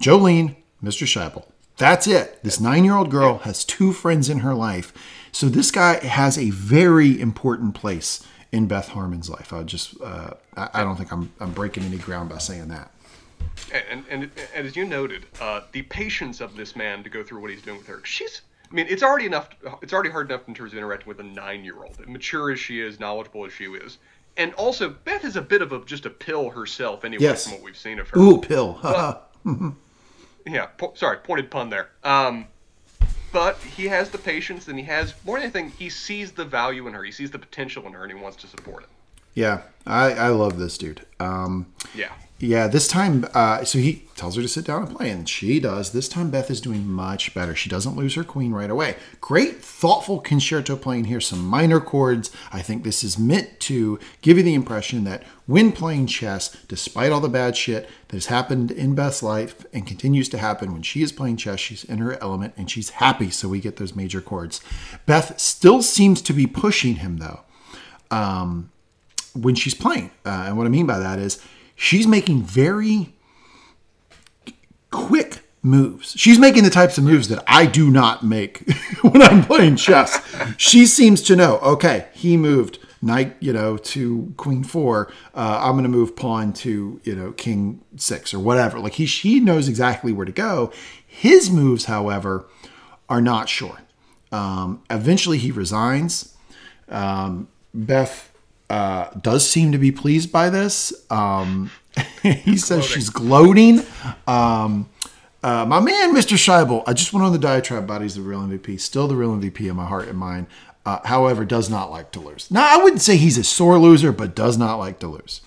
Jolene, 0.00 0.56
Mr. 0.82 1.06
Shaibel. 1.06 1.44
That's 1.76 2.06
it. 2.06 2.42
This 2.42 2.58
nine 2.58 2.84
year 2.84 2.94
old 2.94 3.10
girl 3.10 3.38
has 3.38 3.62
two 3.62 3.92
friends 3.92 4.30
in 4.30 4.38
her 4.38 4.54
life. 4.54 4.94
So 5.32 5.48
this 5.48 5.70
guy 5.70 6.04
has 6.04 6.36
a 6.38 6.50
very 6.50 7.20
important 7.20 7.74
place 7.74 8.26
in 8.52 8.66
Beth 8.66 8.88
Harmon's 8.88 9.30
life. 9.30 9.52
I 9.52 9.62
just, 9.62 10.00
uh, 10.00 10.32
I, 10.56 10.68
I 10.74 10.84
don't 10.84 10.96
think 10.96 11.12
I'm, 11.12 11.32
I'm 11.40 11.52
breaking 11.52 11.84
any 11.84 11.98
ground 11.98 12.28
by 12.30 12.38
saying 12.38 12.68
that. 12.68 12.90
And, 13.72 14.04
and, 14.10 14.30
and 14.54 14.66
as 14.66 14.74
you 14.74 14.84
noted, 14.84 15.26
uh, 15.40 15.62
the 15.72 15.82
patience 15.82 16.40
of 16.40 16.56
this 16.56 16.74
man 16.74 17.04
to 17.04 17.10
go 17.10 17.22
through 17.22 17.40
what 17.40 17.50
he's 17.50 17.62
doing 17.62 17.78
with 17.78 17.86
her. 17.86 18.00
She's, 18.04 18.42
I 18.70 18.74
mean, 18.74 18.86
it's 18.88 19.02
already 19.02 19.26
enough. 19.26 19.50
It's 19.82 19.92
already 19.92 20.10
hard 20.10 20.30
enough 20.30 20.48
in 20.48 20.54
terms 20.54 20.72
of 20.72 20.78
interacting 20.78 21.08
with 21.08 21.20
a 21.20 21.24
nine-year-old, 21.24 22.06
mature 22.08 22.50
as 22.50 22.58
she 22.58 22.80
is, 22.80 22.98
knowledgeable 22.98 23.44
as 23.46 23.52
she 23.52 23.64
is, 23.66 23.98
and 24.36 24.52
also 24.54 24.88
Beth 24.88 25.24
is 25.24 25.36
a 25.36 25.42
bit 25.42 25.62
of 25.62 25.72
a 25.72 25.84
just 25.84 26.06
a 26.06 26.10
pill 26.10 26.50
herself 26.50 27.04
anyway 27.04 27.22
Yes. 27.22 27.44
from 27.44 27.54
what 27.54 27.62
we've 27.62 27.76
seen 27.76 27.98
of 27.98 28.08
her. 28.10 28.18
Ooh, 28.18 28.38
pill. 28.40 28.78
Yeah, 30.46 30.66
po- 30.78 30.94
sorry, 30.94 31.18
pointed 31.18 31.50
pun 31.50 31.68
there. 31.68 31.90
Um, 32.02 32.46
but 33.32 33.58
he 33.58 33.86
has 33.86 34.10
the 34.10 34.18
patience, 34.18 34.68
and 34.68 34.78
he 34.78 34.84
has 34.86 35.14
more 35.24 35.36
than 35.36 35.44
anything, 35.44 35.70
he 35.78 35.88
sees 35.88 36.32
the 36.32 36.44
value 36.44 36.86
in 36.86 36.94
her. 36.94 37.02
He 37.04 37.12
sees 37.12 37.30
the 37.30 37.38
potential 37.38 37.86
in 37.86 37.92
her, 37.92 38.02
and 38.02 38.12
he 38.12 38.18
wants 38.18 38.36
to 38.38 38.46
support 38.46 38.82
it. 38.84 38.88
yeah, 39.34 39.62
I, 39.86 40.12
I 40.12 40.28
love 40.28 40.58
this 40.58 40.76
dude. 40.78 41.06
Um, 41.20 41.72
Yeah. 41.94 42.12
Yeah, 42.42 42.68
this 42.68 42.88
time, 42.88 43.26
uh, 43.34 43.64
so 43.64 43.78
he 43.78 44.06
tells 44.16 44.34
her 44.36 44.40
to 44.40 44.48
sit 44.48 44.64
down 44.64 44.86
and 44.86 44.96
play, 44.96 45.10
and 45.10 45.28
she 45.28 45.60
does. 45.60 45.92
This 45.92 46.08
time, 46.08 46.30
Beth 46.30 46.50
is 46.50 46.62
doing 46.62 46.88
much 46.88 47.34
better. 47.34 47.54
She 47.54 47.68
doesn't 47.68 47.96
lose 47.96 48.14
her 48.14 48.24
queen 48.24 48.52
right 48.52 48.70
away. 48.70 48.96
Great, 49.20 49.62
thoughtful 49.62 50.20
concerto 50.20 50.74
playing 50.74 51.04
here, 51.04 51.20
some 51.20 51.44
minor 51.44 51.80
chords. 51.80 52.30
I 52.50 52.62
think 52.62 52.82
this 52.82 53.04
is 53.04 53.18
meant 53.18 53.60
to 53.60 53.98
give 54.22 54.38
you 54.38 54.42
the 54.42 54.54
impression 54.54 55.04
that 55.04 55.22
when 55.44 55.70
playing 55.70 56.06
chess, 56.06 56.56
despite 56.66 57.12
all 57.12 57.20
the 57.20 57.28
bad 57.28 57.58
shit 57.58 57.90
that 58.08 58.16
has 58.16 58.26
happened 58.26 58.70
in 58.70 58.94
Beth's 58.94 59.22
life 59.22 59.66
and 59.74 59.86
continues 59.86 60.30
to 60.30 60.38
happen, 60.38 60.72
when 60.72 60.82
she 60.82 61.02
is 61.02 61.12
playing 61.12 61.36
chess, 61.36 61.60
she's 61.60 61.84
in 61.84 61.98
her 61.98 62.20
element 62.22 62.54
and 62.56 62.70
she's 62.70 62.88
happy, 62.88 63.28
so 63.28 63.50
we 63.50 63.60
get 63.60 63.76
those 63.76 63.94
major 63.94 64.22
chords. 64.22 64.62
Beth 65.04 65.38
still 65.38 65.82
seems 65.82 66.22
to 66.22 66.32
be 66.32 66.46
pushing 66.46 66.94
him, 66.96 67.18
though 67.18 67.40
um, 68.10 68.70
when 69.34 69.54
she's 69.54 69.74
playing. 69.74 70.10
Uh, 70.24 70.44
and 70.46 70.56
what 70.56 70.66
I 70.66 70.70
mean 70.70 70.86
by 70.86 70.98
that 70.98 71.18
is 71.18 71.38
she's 71.80 72.06
making 72.06 72.42
very 72.42 73.14
quick 74.90 75.40
moves. 75.62 76.12
She's 76.16 76.38
making 76.38 76.64
the 76.64 76.70
types 76.70 76.98
of 76.98 77.04
moves 77.04 77.28
that 77.28 77.42
I 77.46 77.64
do 77.64 77.90
not 77.90 78.22
make 78.22 78.70
when 79.02 79.22
I'm 79.22 79.42
playing 79.42 79.76
chess. 79.76 80.20
she 80.58 80.84
seems 80.84 81.22
to 81.22 81.36
know, 81.36 81.58
okay, 81.60 82.08
he 82.12 82.36
moved 82.36 82.78
knight, 83.00 83.34
you 83.40 83.54
know, 83.54 83.78
to 83.78 84.34
queen 84.36 84.62
four. 84.62 85.10
Uh, 85.34 85.58
I'm 85.62 85.72
going 85.72 85.84
to 85.84 85.88
move 85.88 86.14
pawn 86.14 86.52
to, 86.52 87.00
you 87.02 87.14
know, 87.14 87.32
king 87.32 87.80
six 87.96 88.34
or 88.34 88.40
whatever. 88.40 88.78
Like 88.78 88.94
he, 88.94 89.06
she 89.06 89.40
knows 89.40 89.66
exactly 89.66 90.12
where 90.12 90.26
to 90.26 90.32
go. 90.32 90.70
His 91.06 91.50
moves, 91.50 91.86
however, 91.86 92.46
are 93.08 93.22
not 93.22 93.48
sure. 93.48 93.78
Um, 94.30 94.82
eventually 94.90 95.38
he 95.38 95.50
resigns. 95.50 96.36
Um, 96.90 97.48
Beth 97.72 98.29
uh, 98.70 99.10
does 99.20 99.48
seem 99.48 99.72
to 99.72 99.78
be 99.78 99.92
pleased 99.92 100.30
by 100.32 100.48
this. 100.48 100.92
Um, 101.10 101.70
he 102.22 102.56
says 102.56 102.84
she's 102.86 103.10
gloating. 103.10 103.80
Um, 104.26 104.88
uh, 105.42 105.64
my 105.66 105.80
man, 105.80 106.14
Mr. 106.14 106.36
Shaibel, 106.36 106.84
I 106.86 106.92
just 106.92 107.12
went 107.12 107.24
on 107.26 107.32
the 107.32 107.38
diatribe 107.38 107.90
he's 108.00 108.14
the 108.14 108.22
real 108.22 108.40
MVP. 108.40 108.80
Still 108.80 109.08
the 109.08 109.16
real 109.16 109.34
MVP 109.34 109.68
in 109.68 109.76
my 109.76 109.86
heart 109.86 110.08
and 110.08 110.16
mind. 110.16 110.46
Uh, 110.86 111.00
however, 111.04 111.44
does 111.44 111.68
not 111.68 111.90
like 111.90 112.10
to 112.12 112.20
lose. 112.20 112.50
Now, 112.50 112.66
I 112.66 112.82
wouldn't 112.82 113.02
say 113.02 113.16
he's 113.16 113.36
a 113.36 113.44
sore 113.44 113.78
loser, 113.78 114.12
but 114.12 114.34
does 114.34 114.56
not 114.56 114.76
like 114.76 114.98
to 115.00 115.08
lose. 115.08 115.42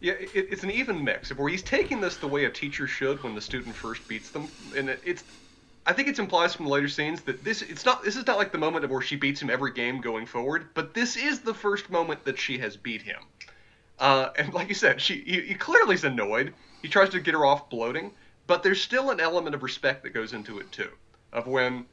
Yeah, 0.00 0.14
it, 0.14 0.30
it's 0.34 0.64
an 0.64 0.70
even 0.70 1.02
mix 1.02 1.30
where 1.34 1.48
he's 1.48 1.62
taking 1.62 2.00
this 2.00 2.16
the 2.16 2.26
way 2.26 2.44
a 2.44 2.50
teacher 2.50 2.86
should 2.86 3.22
when 3.22 3.34
the 3.34 3.40
student 3.40 3.74
first 3.74 4.06
beats 4.06 4.30
them, 4.30 4.48
and 4.76 4.90
it, 4.90 5.00
it's. 5.04 5.24
I 5.86 5.92
think 5.92 6.08
it's 6.08 6.18
implies 6.18 6.54
from 6.54 6.66
the 6.66 6.72
later 6.72 6.88
scenes 6.88 7.20
that 7.22 7.44
this 7.44 7.62
it's 7.62 7.84
not 7.84 8.02
this 8.02 8.16
is 8.16 8.26
not 8.26 8.38
like 8.38 8.50
the 8.50 8.58
moment 8.58 8.88
where 8.90 9.00
she 9.00 9.14
beats 9.14 9.40
him 9.40 9.48
every 9.48 9.72
game 9.72 10.00
going 10.00 10.26
forward, 10.26 10.68
but 10.74 10.94
this 10.94 11.16
is 11.16 11.40
the 11.40 11.54
first 11.54 11.90
moment 11.90 12.24
that 12.24 12.38
she 12.38 12.58
has 12.58 12.76
beat 12.76 13.02
him. 13.02 13.20
Uh, 13.98 14.30
and 14.36 14.52
like 14.52 14.68
you 14.68 14.74
said, 14.74 15.00
she 15.00 15.22
he, 15.24 15.40
he 15.42 15.54
clearly 15.54 15.94
is 15.94 16.04
annoyed. 16.04 16.52
He 16.82 16.88
tries 16.88 17.10
to 17.10 17.20
get 17.20 17.34
her 17.34 17.46
off 17.46 17.70
bloating, 17.70 18.10
but 18.48 18.64
there's 18.64 18.82
still 18.82 19.10
an 19.10 19.20
element 19.20 19.54
of 19.54 19.62
respect 19.62 20.02
that 20.02 20.10
goes 20.10 20.32
into 20.32 20.58
it 20.58 20.70
too. 20.72 20.90
Of 21.32 21.46
when 21.46 21.86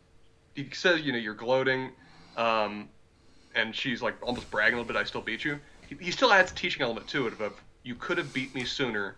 he 0.55 0.69
says, 0.73 1.01
you 1.01 1.11
know, 1.11 1.19
you're 1.19 1.33
gloating, 1.35 1.91
um, 2.35 2.89
and 3.55 3.75
she's 3.75 4.01
like 4.01 4.15
almost 4.23 4.49
bragging 4.49 4.73
a 4.73 4.77
little 4.77 4.91
bit. 4.91 4.99
I 4.99 5.03
still 5.03 5.21
beat 5.21 5.45
you. 5.45 5.59
He, 5.87 5.95
he 5.99 6.11
still 6.11 6.33
adds 6.33 6.51
a 6.51 6.55
teaching 6.55 6.81
element 6.81 7.07
to 7.09 7.27
it 7.27 7.33
of, 7.33 7.41
of 7.41 7.61
you 7.83 7.95
could 7.95 8.17
have 8.17 8.33
beat 8.33 8.55
me 8.55 8.65
sooner, 8.65 9.17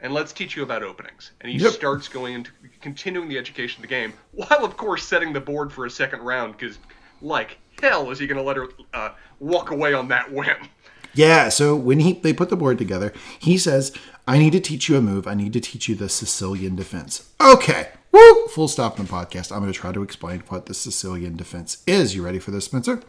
and 0.00 0.12
let's 0.12 0.32
teach 0.32 0.56
you 0.56 0.62
about 0.62 0.82
openings. 0.82 1.32
And 1.40 1.50
he 1.50 1.58
Yep. 1.58 1.72
starts 1.72 2.08
going 2.08 2.34
into 2.34 2.50
continuing 2.80 3.28
the 3.28 3.38
education 3.38 3.78
of 3.78 3.82
the 3.82 3.88
game, 3.88 4.12
while 4.32 4.64
of 4.64 4.76
course 4.76 5.06
setting 5.06 5.32
the 5.32 5.40
board 5.40 5.72
for 5.72 5.86
a 5.86 5.90
second 5.90 6.20
round 6.20 6.56
because, 6.56 6.78
like 7.22 7.58
hell, 7.82 8.10
is 8.10 8.18
he 8.18 8.26
going 8.26 8.38
to 8.38 8.42
let 8.44 8.56
her 8.56 8.68
uh, 8.94 9.10
walk 9.40 9.70
away 9.70 9.92
on 9.94 10.08
that 10.08 10.32
whim? 10.32 10.68
Yeah, 11.14 11.48
so 11.48 11.74
when 11.74 12.00
he 12.00 12.12
they 12.12 12.32
put 12.34 12.50
the 12.50 12.56
board 12.56 12.76
together, 12.76 13.12
he 13.38 13.56
says, 13.56 13.90
"I 14.28 14.36
need 14.38 14.52
to 14.52 14.60
teach 14.60 14.86
you 14.88 14.96
a 14.96 15.00
move. 15.00 15.26
I 15.26 15.32
need 15.34 15.54
to 15.54 15.60
teach 15.60 15.88
you 15.88 15.94
the 15.94 16.10
Sicilian 16.10 16.76
defense." 16.76 17.30
Okay, 17.40 17.88
woo! 18.12 18.46
Full 18.48 18.68
stop 18.68 18.98
in 18.98 19.06
the 19.06 19.10
podcast. 19.12 19.50
I'm 19.50 19.60
going 19.60 19.72
to 19.72 19.78
try 19.78 19.92
to 19.92 20.02
explain 20.02 20.42
what 20.48 20.66
the 20.66 20.74
Sicilian 20.74 21.34
defense 21.36 21.82
is. 21.86 22.14
You 22.14 22.22
ready 22.22 22.38
for 22.38 22.50
this, 22.50 22.66
Spencer? 22.66 23.00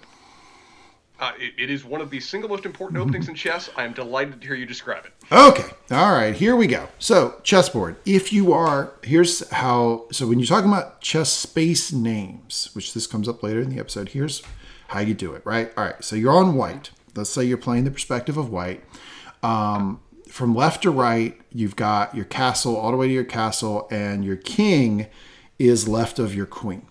Uh, 1.20 1.32
it, 1.40 1.54
it 1.58 1.70
is 1.70 1.84
one 1.84 2.00
of 2.00 2.10
the 2.12 2.20
single 2.20 2.50
most 2.50 2.66
important 2.66 3.00
openings 3.00 3.28
in 3.28 3.34
chess. 3.34 3.70
I 3.76 3.84
am 3.84 3.94
delighted 3.94 4.40
to 4.40 4.48
hear 4.48 4.56
you 4.56 4.68
describe 4.68 5.06
it. 5.06 5.14
Okay. 5.32 5.70
All 5.90 6.12
right. 6.12 6.36
Here 6.36 6.56
we 6.56 6.68
go. 6.68 6.88
So, 7.00 7.40
chessboard. 7.44 7.96
If 8.06 8.32
you 8.32 8.54
are, 8.54 8.94
here's 9.04 9.48
how. 9.50 10.06
So, 10.12 10.28
when 10.28 10.38
you're 10.38 10.48
talking 10.48 10.70
about 10.70 11.02
chess 11.02 11.32
space 11.32 11.92
names, 11.92 12.70
which 12.74 12.94
this 12.94 13.08
comes 13.08 13.28
up 13.28 13.42
later 13.42 13.62
in 13.62 13.70
the 13.70 13.80
episode, 13.80 14.10
here's 14.10 14.44
how 14.90 15.00
you 15.00 15.16
do 15.16 15.34
it, 15.34 15.44
right? 15.44 15.72
All 15.76 15.86
right. 15.86 16.04
So, 16.04 16.16
you're 16.16 16.34
on 16.34 16.56
white. 16.56 16.92
Let's 17.16 17.32
say 17.32 17.44
you're 17.44 17.58
playing 17.58 17.86
the 17.86 17.92
perspective 17.92 18.38
of 18.38 18.52
white. 18.52 18.84
Um, 19.42 20.02
from 20.28 20.54
left 20.54 20.84
to 20.84 20.92
right, 20.92 21.40
you've 21.52 21.76
got 21.76 22.14
your 22.14 22.26
castle 22.26 22.76
all 22.76 22.92
the 22.92 22.98
way 22.98 23.08
to 23.08 23.14
your 23.14 23.24
castle, 23.24 23.88
and 23.90 24.24
your 24.24 24.36
king 24.36 25.08
is 25.58 25.88
left 25.88 26.20
of 26.20 26.36
your 26.36 26.46
queen. 26.46 26.86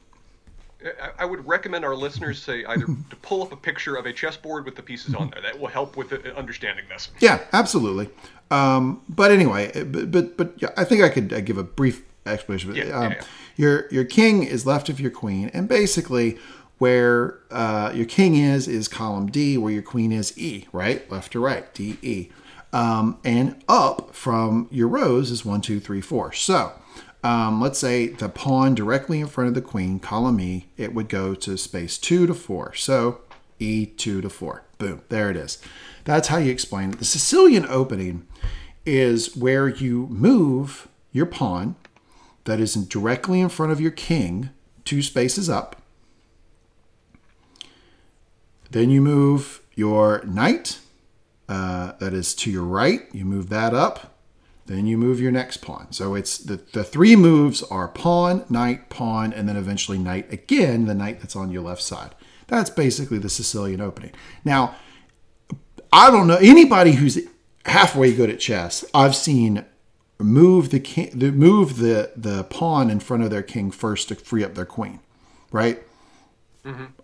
I- 1.19 1.25
would 1.25 1.47
recommend 1.47 1.85
our 1.85 1.95
listeners 1.95 2.43
say 2.43 2.65
either 2.65 2.87
to 3.11 3.17
pull 3.23 3.43
up 3.43 3.53
a 3.53 3.57
picture 3.57 3.97
of 3.97 4.07
a 4.07 4.13
chessboard 4.13 4.65
with 4.65 4.77
the 4.77 4.83
pieces 4.83 5.15
on 5.15 5.31
there. 5.31 5.43
That 5.43 5.59
will 5.59 5.69
help 5.69 5.97
with 5.97 6.13
uh, 6.13 6.17
understanding 6.37 6.85
this. 6.89 7.11
Yeah, 7.21 7.41
absolutely. 7.53 8.09
Um, 8.51 9.03
but 9.09 9.31
anyway, 9.31 9.73
uh, 9.75 9.85
but 9.85 10.11
but, 10.11 10.37
but 10.37 10.55
yeah, 10.59 10.71
I 10.77 10.85
think 10.85 11.03
I 11.03 11.09
could 11.09 11.33
uh, 11.33 11.41
give 11.41 11.59
a 11.59 11.65
brief 11.65 12.05
explanation. 12.25 12.75
Yeah, 12.75 12.85
um, 12.85 13.13
yeah, 13.13 13.19
yeah. 13.19 13.25
Your 13.57 13.89
your 13.91 14.05
king 14.05 14.43
is 14.43 14.67
left 14.67 14.89
of 14.89 15.01
your 15.01 15.11
queen, 15.11 15.51
and 15.53 15.69
basically 15.69 16.39
where 16.79 17.39
uh, 17.51 17.91
your 17.95 18.07
king 18.07 18.37
is 18.37 18.69
is 18.69 18.89
column 18.89 19.27
D, 19.29 19.57
where 19.59 19.73
your 19.73 19.83
queen 19.83 20.13
is 20.13 20.37
E, 20.39 20.67
right, 20.73 21.11
left 21.11 21.33
to 21.33 21.41
right, 21.41 21.73
D 21.75 21.99
E, 22.03 22.29
um, 22.73 23.19
and 23.25 23.63
up 23.69 24.15
from 24.15 24.69
your 24.71 24.89
rows 24.89 25.31
is 25.31 25.45
one, 25.45 25.61
two, 25.61 25.81
three, 25.81 26.01
four. 26.01 26.33
So. 26.33 26.73
Um, 27.27 27.61
let's 27.61 27.81
say 27.81 28.07
the 28.07 28.29
pawn 28.29 28.77
directly 28.77 29.19
in 29.19 29.27
front 29.27 29.49
of 29.49 29.55
the 29.55 29.61
queen, 29.61 29.99
column 29.99 30.39
E, 30.39 30.69
it 30.77 30.95
would 30.95 31.09
go 31.09 31.35
to 31.35 31.59
space 31.59 31.99
2 31.99 32.29
to 32.29 32.35
4. 32.35 32.75
So 32.75 33.23
E2 33.59 34.23
to 34.23 34.31
4. 34.31 34.63
Boom, 34.79 35.03
there 35.09 35.29
it 35.29 35.37
is. 35.37 35.59
That's 36.05 36.29
how 36.29 36.37
you 36.37 36.53
explain 36.53 36.93
it. 36.93 37.01
The 37.01 37.05
Sicilian 37.05 37.67
opening 37.67 38.29
is 38.85 39.37
where 39.37 39.67
you 39.67 40.07
move 40.07 40.87
your 41.11 41.27
pawn 41.27 41.75
that 42.45 42.61
is 42.61 42.75
directly 42.75 43.41
in 43.41 43.49
front 43.49 43.73
of 43.73 43.81
your 43.81 43.91
king, 43.91 44.51
two 44.85 45.03
spaces 45.03 45.51
up. 45.51 45.83
Then 48.71 48.89
you 48.89 49.01
move 49.01 49.63
your 49.75 50.23
knight 50.25 50.79
uh, 51.49 51.95
that 51.99 52.15
is 52.15 52.37
to 52.37 52.53
your 52.53 52.63
right. 52.63 53.13
You 53.13 53.25
move 53.25 53.49
that 53.49 53.75
up. 53.75 54.16
Then 54.67 54.87
you 54.87 54.99
move 54.99 55.21
your 55.21 55.33
next 55.33 55.59
pawn. 55.59 55.89
So 55.91 56.15
it's 56.15 56.39
the, 56.39 56.57
the 56.57 56.85
three 56.85 57.17
moves 57.17 57.63
are 57.65 57.89
pawn, 57.89 58.45
knight, 58.51 58.89
pawn, 58.89 59.33
and 59.33 59.49
then 59.49 59.57
eventually 59.57 59.99
knight 59.99 60.33
again, 60.33 60.87
the 60.87 60.95
knight 60.95 61.21
that's 61.21 61.37
on 61.37 61.51
your 61.51 61.63
left 61.63 61.83
side. 61.83 62.15
That's 62.49 62.71
basically 62.71 63.19
the 63.19 63.29
Sicilian 63.29 63.81
opening. 63.81 64.13
Now, 64.45 64.75
I 65.93 66.11
don't 66.11 66.27
know 66.27 66.39
anybody 66.41 66.93
who's 66.93 67.19
halfway 67.65 68.15
good 68.15 68.31
at 68.31 68.41
chess. 68.41 68.85
I've 68.93 69.17
seen 69.17 69.65
move 70.19 70.71
the 70.71 70.81
king, 70.81 71.11
the, 71.15 71.31
move 71.31 71.79
the 71.79 72.13
the 72.17 72.45
pawn 72.45 72.91
in 72.91 73.01
front 73.01 73.23
of 73.23 73.31
their 73.31 73.43
king 73.43 73.71
first 73.71 74.09
to 74.09 74.15
free 74.15 74.45
up 74.45 74.55
their 74.55 74.67
queen, 74.67 75.01
right? 75.53 75.83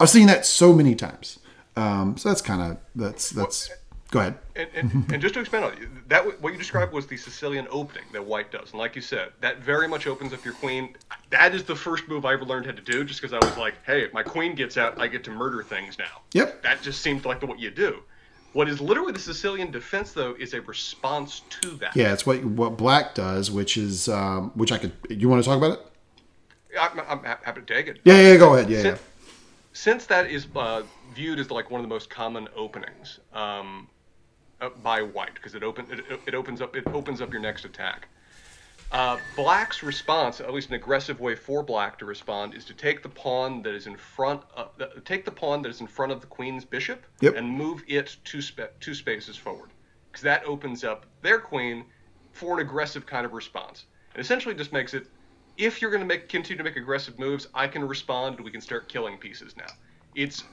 I've 0.00 0.10
seen 0.10 0.26
that 0.26 0.44
so 0.46 0.72
many 0.72 0.94
times. 0.94 1.38
Um, 1.76 2.16
so 2.16 2.28
that's 2.28 2.42
kind 2.42 2.60
of 2.60 2.78
that's 2.94 3.30
that's. 3.30 3.70
Go 4.12 4.20
ahead. 4.20 4.34
And, 4.54 4.68
and, 4.74 5.12
and 5.14 5.22
just 5.22 5.32
to 5.34 5.40
expand 5.40 5.64
on 5.64 5.72
it, 5.72 6.08
that 6.10 6.42
what 6.42 6.52
you 6.52 6.58
described 6.58 6.92
was 6.92 7.06
the 7.06 7.16
Sicilian 7.16 7.66
opening 7.70 8.04
that 8.12 8.22
White 8.22 8.52
does, 8.52 8.72
and 8.72 8.78
like 8.78 8.94
you 8.94 9.00
said, 9.00 9.32
that 9.40 9.60
very 9.60 9.88
much 9.88 10.06
opens 10.06 10.34
up 10.34 10.44
your 10.44 10.52
queen. 10.52 10.94
That 11.30 11.54
is 11.54 11.64
the 11.64 11.74
first 11.74 12.06
move 12.08 12.26
I 12.26 12.34
ever 12.34 12.44
learned 12.44 12.66
how 12.66 12.72
to 12.72 12.82
do, 12.82 13.04
just 13.04 13.22
because 13.22 13.32
I 13.32 13.38
was 13.38 13.56
like, 13.56 13.74
"Hey, 13.86 14.02
if 14.02 14.12
my 14.12 14.22
queen 14.22 14.54
gets 14.54 14.76
out, 14.76 15.00
I 15.00 15.06
get 15.06 15.24
to 15.24 15.30
murder 15.30 15.62
things 15.62 15.98
now." 15.98 16.20
Yep. 16.34 16.62
That 16.62 16.82
just 16.82 17.00
seemed 17.00 17.24
like 17.24 17.40
the, 17.40 17.46
what 17.46 17.58
you 17.58 17.70
do. 17.70 18.02
What 18.52 18.68
is 18.68 18.82
literally 18.82 19.12
the 19.12 19.18
Sicilian 19.18 19.70
defense, 19.70 20.12
though, 20.12 20.36
is 20.38 20.52
a 20.52 20.60
response 20.60 21.40
to 21.62 21.70
that. 21.76 21.96
Yeah, 21.96 22.12
it's 22.12 22.26
what 22.26 22.44
what 22.44 22.76
black 22.76 23.14
does, 23.14 23.50
which 23.50 23.78
is 23.78 24.10
um, 24.10 24.50
which 24.54 24.72
I 24.72 24.76
could. 24.76 24.92
You 25.08 25.30
want 25.30 25.42
to 25.42 25.48
talk 25.48 25.56
about 25.56 25.78
it? 25.78 25.86
I'm, 26.78 27.00
I'm 27.00 27.24
happy 27.24 27.62
to 27.62 27.66
take 27.66 27.86
it. 27.86 28.00
Yeah, 28.04 28.20
yeah, 28.20 28.36
go 28.36 28.54
ahead. 28.54 28.68
Yeah, 28.68 28.76
yeah. 28.76 28.82
Since, 28.82 29.00
since 29.72 30.06
that 30.06 30.26
is 30.30 30.46
uh, 30.54 30.82
viewed 31.14 31.38
as 31.38 31.50
like 31.50 31.70
one 31.70 31.80
of 31.80 31.88
the 31.88 31.94
most 31.94 32.10
common 32.10 32.46
openings 32.54 33.20
um, 33.32 33.88
uh, 34.62 34.70
by 34.82 35.02
white, 35.02 35.34
because 35.34 35.54
it 35.54 35.62
open 35.62 35.86
it, 35.90 36.20
it 36.26 36.34
opens 36.34 36.60
up 36.62 36.74
it 36.76 36.86
opens 36.88 37.20
up 37.20 37.32
your 37.32 37.42
next 37.42 37.64
attack. 37.64 38.08
Uh, 38.90 39.18
black's 39.36 39.82
response, 39.82 40.38
at 40.40 40.52
least 40.52 40.68
an 40.68 40.74
aggressive 40.74 41.18
way 41.18 41.34
for 41.34 41.62
black 41.62 41.98
to 41.98 42.04
respond, 42.04 42.54
is 42.54 42.62
to 42.66 42.74
take 42.74 43.02
the 43.02 43.08
pawn 43.08 43.62
that 43.62 43.74
is 43.74 43.86
in 43.86 43.96
front, 43.96 44.42
of, 44.54 44.68
the, 44.76 44.90
take 45.06 45.24
the 45.24 45.30
pawn 45.30 45.62
that 45.62 45.70
is 45.70 45.80
in 45.80 45.86
front 45.86 46.12
of 46.12 46.20
the 46.20 46.26
queen's 46.26 46.62
bishop 46.62 47.06
Yep. 47.22 47.36
and 47.36 47.48
move 47.48 47.82
it 47.88 48.14
two 48.22 48.42
spa- 48.42 48.66
two 48.80 48.92
spaces 48.94 49.34
forward, 49.34 49.70
because 50.10 50.22
that 50.22 50.44
opens 50.44 50.84
up 50.84 51.06
their 51.22 51.38
queen 51.38 51.86
for 52.32 52.60
an 52.60 52.66
aggressive 52.66 53.06
kind 53.06 53.24
of 53.24 53.32
response. 53.32 53.86
And 54.14 54.20
essentially 54.22 54.54
just 54.54 54.74
makes 54.74 54.92
it, 54.92 55.06
if 55.56 55.80
you're 55.80 55.90
going 55.90 56.02
to 56.02 56.06
make 56.06 56.28
continue 56.28 56.58
to 56.58 56.64
make 56.64 56.76
aggressive 56.76 57.18
moves, 57.18 57.48
I 57.54 57.68
can 57.68 57.88
respond. 57.88 58.36
and 58.36 58.44
We 58.44 58.50
can 58.50 58.60
start 58.60 58.90
killing 58.90 59.16
pieces 59.16 59.54
now. 59.56 59.72
It's 60.14 60.44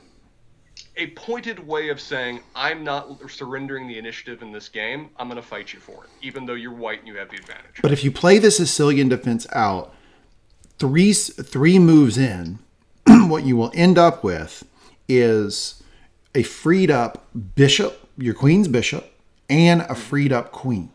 a 0.99 1.07
pointed 1.11 1.65
way 1.65 1.89
of 1.89 1.99
saying 1.99 2.41
I'm 2.53 2.83
not 2.83 3.19
surrendering 3.31 3.87
the 3.87 3.97
initiative 3.97 4.41
in 4.41 4.51
this 4.51 4.69
game. 4.69 5.09
I'm 5.17 5.29
going 5.29 5.41
to 5.41 5.47
fight 5.47 5.73
you 5.73 5.79
for 5.79 6.03
it, 6.03 6.09
even 6.21 6.45
though 6.45 6.53
you're 6.53 6.73
white 6.73 6.99
and 6.99 7.07
you 7.07 7.15
have 7.15 7.29
the 7.29 7.37
advantage. 7.37 7.81
But 7.81 7.91
if 7.91 8.03
you 8.03 8.11
play 8.11 8.37
the 8.37 8.51
Sicilian 8.51 9.07
defense 9.07 9.47
out, 9.53 9.95
three 10.77 11.13
three 11.13 11.79
moves 11.79 12.17
in, 12.17 12.59
what 13.07 13.45
you 13.45 13.55
will 13.55 13.71
end 13.73 13.97
up 13.97 14.23
with 14.23 14.65
is 15.07 15.81
a 16.35 16.43
freed 16.43 16.91
up 16.91 17.25
bishop, 17.55 18.07
your 18.17 18.33
queen's 18.33 18.67
bishop, 18.67 19.11
and 19.49 19.81
a 19.83 19.95
freed 19.95 20.31
up 20.33 20.51
queen 20.51 20.91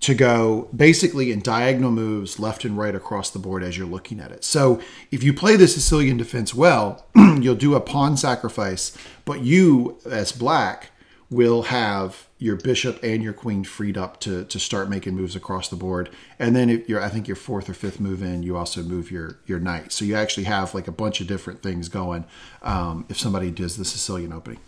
to 0.00 0.14
go 0.14 0.68
basically 0.74 1.30
in 1.30 1.40
diagonal 1.40 1.90
moves 1.90 2.38
left 2.38 2.64
and 2.64 2.76
right 2.76 2.94
across 2.94 3.30
the 3.30 3.38
board 3.38 3.62
as 3.62 3.76
you're 3.76 3.86
looking 3.86 4.18
at 4.18 4.32
it. 4.32 4.44
So 4.44 4.80
if 5.10 5.22
you 5.22 5.34
play 5.34 5.56
the 5.56 5.68
Sicilian 5.68 6.16
defense 6.16 6.54
well, 6.54 7.06
you'll 7.16 7.54
do 7.54 7.74
a 7.74 7.80
pawn 7.80 8.16
sacrifice, 8.16 8.96
but 9.24 9.40
you 9.40 9.98
as 10.10 10.32
black 10.32 10.90
will 11.30 11.62
have 11.62 12.26
your 12.38 12.56
bishop 12.56 12.98
and 13.04 13.22
your 13.22 13.32
queen 13.32 13.62
freed 13.62 13.96
up 13.96 14.18
to 14.20 14.44
to 14.46 14.58
start 14.58 14.88
making 14.88 15.14
moves 15.14 15.36
across 15.36 15.68
the 15.68 15.76
board. 15.76 16.10
And 16.38 16.56
then 16.56 16.68
if 16.68 16.88
you're 16.88 17.02
I 17.02 17.08
think 17.08 17.28
your 17.28 17.36
fourth 17.36 17.68
or 17.68 17.74
fifth 17.74 18.00
move 18.00 18.22
in, 18.22 18.42
you 18.42 18.56
also 18.56 18.82
move 18.82 19.10
your 19.10 19.38
your 19.46 19.60
knight. 19.60 19.92
So 19.92 20.04
you 20.04 20.16
actually 20.16 20.44
have 20.44 20.74
like 20.74 20.88
a 20.88 20.92
bunch 20.92 21.20
of 21.20 21.26
different 21.26 21.62
things 21.62 21.88
going 21.88 22.24
um, 22.62 23.04
if 23.08 23.18
somebody 23.18 23.50
does 23.50 23.76
the 23.76 23.84
Sicilian 23.84 24.32
opening. 24.32 24.58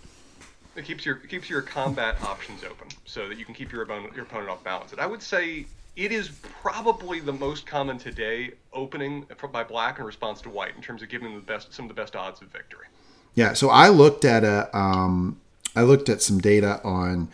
It 0.75 0.85
keeps 0.85 1.05
your 1.05 1.17
it 1.17 1.29
keeps 1.29 1.51
your 1.51 1.63
combat 1.63 2.17
options 2.23 2.65
open 2.65 2.89
so 3.05 3.29
that 3.29 3.39
you 3.39 3.45
can 3.45 3.55
keep 3.55 3.73
your 3.73 3.83
opponent, 3.83 4.15
your 4.15 4.25
opponent 4.25 4.51
off 4.51 4.65
balance. 4.65 4.93
And 4.93 5.01
I 5.01 5.07
would 5.07 5.23
say 5.23 5.67
it 5.97 6.13
is 6.13 6.31
probably 6.63 7.21
the 7.21 7.33
most 7.33 7.67
common 7.67 7.99
today 7.99 8.53
opening 8.73 9.27
by 9.53 9.65
black 9.65 9.99
in 9.99 10.05
response 10.05 10.41
to 10.43 10.51
white 10.51 10.75
in 10.75 10.83
terms 10.83 11.03
of 11.03 11.11
giving 11.11 11.29
them 11.29 11.37
the 11.37 11.47
best 11.47 11.75
some 11.75 11.85
of 11.85 11.89
the 11.89 11.95
best 11.95 12.17
odds 12.17 12.41
of 12.41 12.49
victory. 12.49 12.87
Yeah, 13.35 13.53
so 13.53 13.71
I 13.71 13.89
looked 13.89 14.25
at 14.25 14.45
a, 14.45 14.75
um, 14.77 15.41
I 15.75 15.83
looked 15.83 16.09
at 16.09 16.21
some 16.23 16.39
data 16.39 16.81
on 16.85 17.29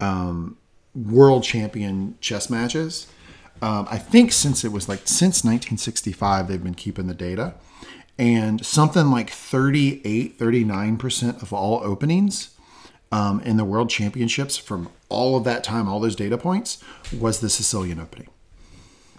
um, 0.00 0.56
world 0.94 1.44
champion 1.44 2.16
chess 2.20 2.50
matches. 2.50 3.08
Um, 3.62 3.86
I 3.90 3.98
think 3.98 4.32
since 4.32 4.64
it 4.64 4.72
was 4.72 4.88
like 4.88 5.00
since 5.04 5.44
1965, 5.44 6.48
they've 6.48 6.62
been 6.62 6.74
keeping 6.74 7.06
the 7.06 7.14
data, 7.14 7.54
and 8.18 8.64
something 8.64 9.10
like 9.10 9.30
38, 9.30 10.38
39 10.38 10.96
percent 10.96 11.42
of 11.42 11.52
all 11.52 11.80
openings 11.82 12.53
um, 13.14 13.40
in 13.42 13.56
the 13.56 13.64
world 13.64 13.88
championships 13.88 14.56
from 14.56 14.88
all 15.08 15.36
of 15.36 15.44
that 15.44 15.62
time, 15.62 15.88
all 15.88 16.00
those 16.00 16.16
data 16.16 16.36
points, 16.36 16.82
was 17.16 17.38
the 17.38 17.48
Sicilian 17.48 18.00
opening. 18.00 18.28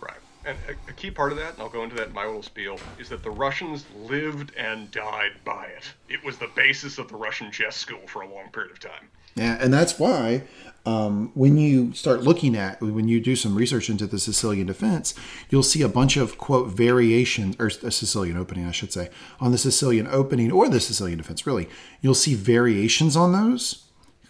Right. 0.02 0.20
And 0.46 0.58
a, 0.68 0.92
a 0.92 0.94
key 0.94 1.12
part 1.12 1.32
of 1.32 1.38
that, 1.38 1.54
and 1.54 1.62
I'll 1.62 1.70
go 1.70 1.82
into 1.82 1.96
that 1.96 2.08
in 2.10 2.14
my 2.14 2.26
little 2.26 2.44
spiel, 2.44 2.78
is 3.00 3.08
that 3.08 3.24
the 3.24 3.32
Russians 3.32 3.86
lived 3.96 4.54
and 4.58 4.92
died 4.92 5.32
by 5.46 5.68
it. 5.68 5.94
It 6.10 6.22
was 6.26 6.38
the 6.38 6.50
basis 6.58 6.98
of 6.98 7.08
the 7.08 7.16
Russian 7.16 7.52
chess 7.52 7.78
school 7.78 8.06
for 8.06 8.22
a 8.22 8.28
long 8.28 8.50
period 8.52 8.74
of 8.74 8.82
time. 8.82 9.08
Yeah, 9.36 9.58
and 9.62 9.74
that's 9.74 9.98
why 9.98 10.44
um, 10.86 11.32
when 11.34 11.58
you 11.58 11.94
start 11.94 12.24
looking 12.24 12.56
at 12.56 12.82
when 12.82 13.08
you 13.08 13.22
do 13.22 13.38
some 13.38 13.56
research 13.56 13.90
into 13.90 14.08
the 14.08 14.20
Sicilian 14.20 14.68
defense, 14.68 15.14
you'll 15.50 15.64
see 15.64 15.82
a 15.82 15.90
bunch 15.90 16.18
of 16.18 16.38
quote 16.38 16.70
variations 16.70 17.56
or 17.60 17.68
a 17.68 17.92
Sicilian 17.92 18.36
opening, 18.36 18.66
I 18.66 18.72
should 18.72 18.92
say, 18.92 19.10
on 19.40 19.52
the 19.52 19.58
Sicilian 19.58 20.08
opening 20.08 20.52
or 20.52 20.68
the 20.68 20.82
Sicilian 20.82 21.18
defense. 21.18 21.48
Really, 21.48 21.70
you'll 22.02 22.14
see 22.14 22.34
variations 22.34 23.16
on 23.16 23.32
those 23.32 23.85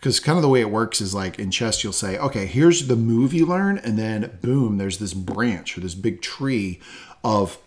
because 0.06 0.20
kind 0.20 0.38
of 0.38 0.44
the 0.44 0.50
way 0.50 0.62
it 0.62 0.70
works 0.70 1.02
is 1.02 1.16
like 1.16 1.40
in 1.40 1.50
chess, 1.50 1.84
you'll 1.84 1.92
say, 1.92 2.16
okay, 2.20 2.46
here's 2.46 2.86
the 2.86 2.96
move 2.96 3.34
you 3.34 3.44
learn, 3.44 3.80
and 3.80 3.98
then 3.98 4.38
boom, 4.40 4.78
there's 4.78 5.00
this 5.00 5.16
branch 5.16 5.76
or 5.76 5.82
this 5.82 5.96
big 5.96 6.22
tree 6.22 6.80
of 7.24 7.58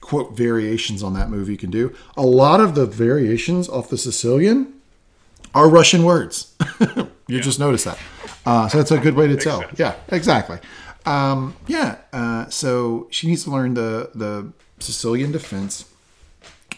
quote 0.00 0.36
variations 0.36 1.02
on 1.02 1.14
that 1.14 1.30
move 1.30 1.48
you 1.48 1.56
can 1.56 1.68
do. 1.68 1.92
A 2.16 2.22
lot 2.22 2.60
of 2.60 2.76
the 2.76 2.86
variations 2.86 3.68
off 3.68 3.88
the 3.88 3.98
Sicilian 3.98 4.72
are 5.52 5.68
Russian 5.68 6.04
words. 6.04 6.54
you 7.26 7.40
just 7.40 7.58
notice 7.58 7.82
that. 7.82 7.98
Uh, 8.46 8.68
so 8.68 8.78
that's 8.78 8.92
a 8.92 8.98
good 8.98 9.14
way 9.16 9.26
to 9.26 9.36
tell. 9.36 9.62
sense. 9.62 9.76
Yeah, 9.76 9.96
exactly. 10.12 10.60
Um, 11.06 11.56
yeah. 11.66 11.96
Uh, 12.12 12.48
so 12.50 13.08
she 13.10 13.26
needs 13.26 13.42
to 13.42 13.50
learn 13.50 13.74
the 13.74 14.12
the 14.14 14.52
Sicilian 14.78 15.32
defense. 15.32 15.86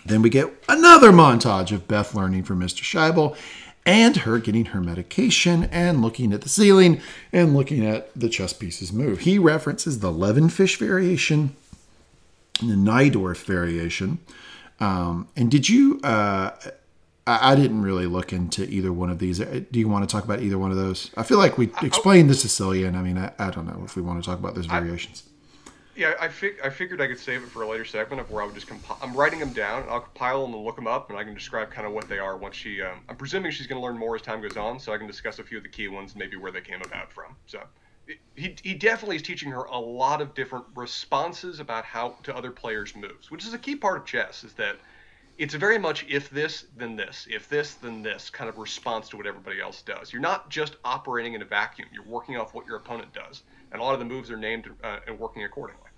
Then 0.06 0.22
we 0.22 0.30
get 0.30 0.50
another 0.70 1.12
montage 1.12 1.70
of 1.70 1.86
Beth 1.86 2.14
learning 2.14 2.44
from 2.44 2.60
Mr. 2.60 2.82
Shaibel 2.82 3.36
and 3.84 4.18
her 4.18 4.38
getting 4.38 4.66
her 4.66 4.80
medication 4.80 5.64
and 5.64 6.02
looking 6.02 6.32
at 6.32 6.42
the 6.42 6.48
ceiling 6.48 7.00
and 7.32 7.54
looking 7.54 7.84
at 7.84 8.12
the 8.18 8.28
chess 8.28 8.52
pieces 8.52 8.92
move. 8.92 9.20
He 9.20 9.38
references 9.38 9.98
the 9.98 10.12
Levenfish 10.12 10.76
variation 10.76 11.56
and 12.60 12.70
the 12.70 12.90
Najdorf 12.90 13.44
variation. 13.44 14.18
Um, 14.80 15.28
and 15.36 15.50
did 15.50 15.68
you? 15.68 16.00
Uh, 16.02 16.50
I 17.26 17.52
I 17.52 17.54
didn't 17.54 17.82
really 17.82 18.06
look 18.06 18.32
into 18.32 18.68
either 18.68 18.92
one 18.92 19.10
of 19.10 19.18
these. 19.18 19.40
Uh, 19.40 19.60
Do 19.70 19.78
you 19.78 19.88
want 19.88 20.08
to 20.08 20.12
talk 20.12 20.24
about 20.24 20.40
either 20.42 20.58
one 20.58 20.70
of 20.70 20.76
those? 20.76 21.10
I 21.16 21.22
feel 21.22 21.38
like 21.38 21.58
we 21.58 21.70
explained 21.82 22.30
the 22.30 22.34
Sicilian. 22.34 22.96
I 22.96 23.02
mean, 23.02 23.18
I, 23.18 23.32
I 23.38 23.50
don't 23.50 23.66
know 23.66 23.82
if 23.84 23.96
we 23.96 24.02
want 24.02 24.22
to 24.22 24.28
talk 24.28 24.38
about 24.38 24.54
those 24.54 24.66
variations. 24.66 25.24
Yeah, 25.94 26.14
I, 26.18 26.28
fig- 26.28 26.58
I 26.64 26.70
figured 26.70 27.02
I 27.02 27.06
could 27.06 27.18
save 27.18 27.42
it 27.42 27.50
for 27.50 27.62
a 27.62 27.68
later 27.68 27.84
segment 27.84 28.20
of 28.20 28.30
where 28.30 28.42
I 28.42 28.46
would 28.46 28.54
just 28.54 28.66
compile. 28.66 28.98
I'm 29.02 29.14
writing 29.14 29.38
them 29.38 29.52
down, 29.52 29.82
and 29.82 29.90
I'll 29.90 30.00
compile 30.00 30.46
them 30.46 30.54
and 30.54 30.64
look 30.64 30.76
them 30.76 30.86
up, 30.86 31.10
and 31.10 31.18
I 31.18 31.24
can 31.24 31.34
describe 31.34 31.70
kind 31.70 31.86
of 31.86 31.92
what 31.92 32.08
they 32.08 32.18
are 32.18 32.36
once 32.38 32.56
she. 32.56 32.80
Um, 32.80 33.00
I'm 33.08 33.16
presuming 33.16 33.50
she's 33.50 33.66
going 33.66 33.80
to 33.80 33.84
learn 33.84 33.98
more 33.98 34.14
as 34.14 34.22
time 34.22 34.40
goes 34.40 34.56
on, 34.56 34.80
so 34.80 34.92
I 34.92 34.98
can 34.98 35.06
discuss 35.06 35.38
a 35.38 35.44
few 35.44 35.58
of 35.58 35.64
the 35.64 35.68
key 35.68 35.88
ones, 35.88 36.12
and 36.12 36.20
maybe 36.20 36.36
where 36.36 36.50
they 36.50 36.62
came 36.62 36.80
about 36.82 37.12
from. 37.12 37.36
So, 37.46 37.60
it, 38.06 38.18
he 38.34 38.56
he 38.62 38.74
definitely 38.74 39.16
is 39.16 39.22
teaching 39.22 39.50
her 39.50 39.64
a 39.64 39.78
lot 39.78 40.22
of 40.22 40.34
different 40.34 40.64
responses 40.74 41.60
about 41.60 41.84
how 41.84 42.16
to 42.22 42.34
other 42.34 42.50
players' 42.50 42.96
moves, 42.96 43.30
which 43.30 43.44
is 43.44 43.52
a 43.52 43.58
key 43.58 43.76
part 43.76 43.98
of 43.98 44.06
chess. 44.06 44.44
Is 44.44 44.54
that 44.54 44.76
it's 45.36 45.54
very 45.54 45.78
much 45.78 46.06
if 46.08 46.30
this 46.30 46.66
then 46.76 46.96
this, 46.96 47.26
if 47.30 47.48
this 47.48 47.74
then 47.74 48.02
this 48.02 48.30
kind 48.30 48.48
of 48.48 48.58
response 48.58 49.08
to 49.10 49.16
what 49.18 49.26
everybody 49.26 49.60
else 49.60 49.82
does. 49.82 50.12
You're 50.12 50.22
not 50.22 50.48
just 50.48 50.76
operating 50.84 51.34
in 51.34 51.42
a 51.42 51.44
vacuum. 51.44 51.88
You're 51.92 52.04
working 52.04 52.36
off 52.36 52.54
what 52.54 52.66
your 52.66 52.76
opponent 52.76 53.12
does, 53.12 53.42
and 53.72 53.80
a 53.80 53.84
lot 53.84 53.94
of 53.94 53.98
the 53.98 54.04
moves 54.04 54.30
are 54.30 54.36
named 54.36 54.68
uh, 54.84 54.98
and 55.06 55.18
working 55.18 55.44
accordingly. 55.44 55.88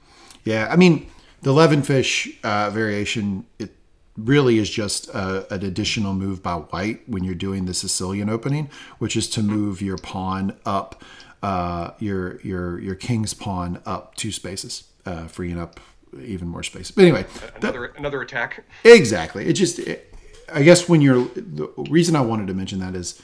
Yeah, 0.45 0.69
I 0.71 0.77
mean 0.77 1.11
the 1.43 1.53
Levenfish 1.53 2.39
uh, 2.43 2.71
variation 2.71 3.47
it 3.59 3.71
really 4.17 4.59
is 4.59 4.71
just 4.71 5.15
uh, 5.15 5.43
an 5.51 5.65
additional 5.65 6.15
move 6.15 6.43
by 6.43 6.55
White 6.55 7.09
when 7.09 7.25
you're 7.25 7.35
doing 7.35 7.67
the 7.67 7.75
Sicilian 7.75 8.31
opening, 8.31 8.71
which 8.99 9.17
is 9.17 9.29
to 9.31 9.43
move 9.43 9.83
your 9.83 9.99
pawn 9.99 10.57
up, 10.65 11.03
uh, 11.43 11.91
your 11.99 12.41
your 12.43 12.79
your 12.81 12.95
king's 12.95 13.35
pawn 13.35 13.83
up 13.85 14.15
two 14.15 14.33
spaces, 14.33 14.85
uh, 15.05 15.27
freeing 15.27 15.59
up 15.59 15.81
even 16.23 16.49
more 16.49 16.63
space. 16.63 16.91
But 16.91 17.03
anyway, 17.03 17.27
another 17.57 17.89
that, 17.89 17.99
another 17.99 18.23
attack. 18.23 18.65
Exactly. 18.85 19.47
It 19.47 19.55
just, 19.55 19.79
it, 19.79 20.15
I 20.53 20.63
guess, 20.63 20.89
when 20.89 21.01
you're 21.01 21.25
the 21.35 21.69
reason 21.91 22.17
I 22.17 22.21
wanted 22.21 22.47
to 22.49 22.55
mention 22.55 22.79
that 22.81 22.95
is 22.95 23.21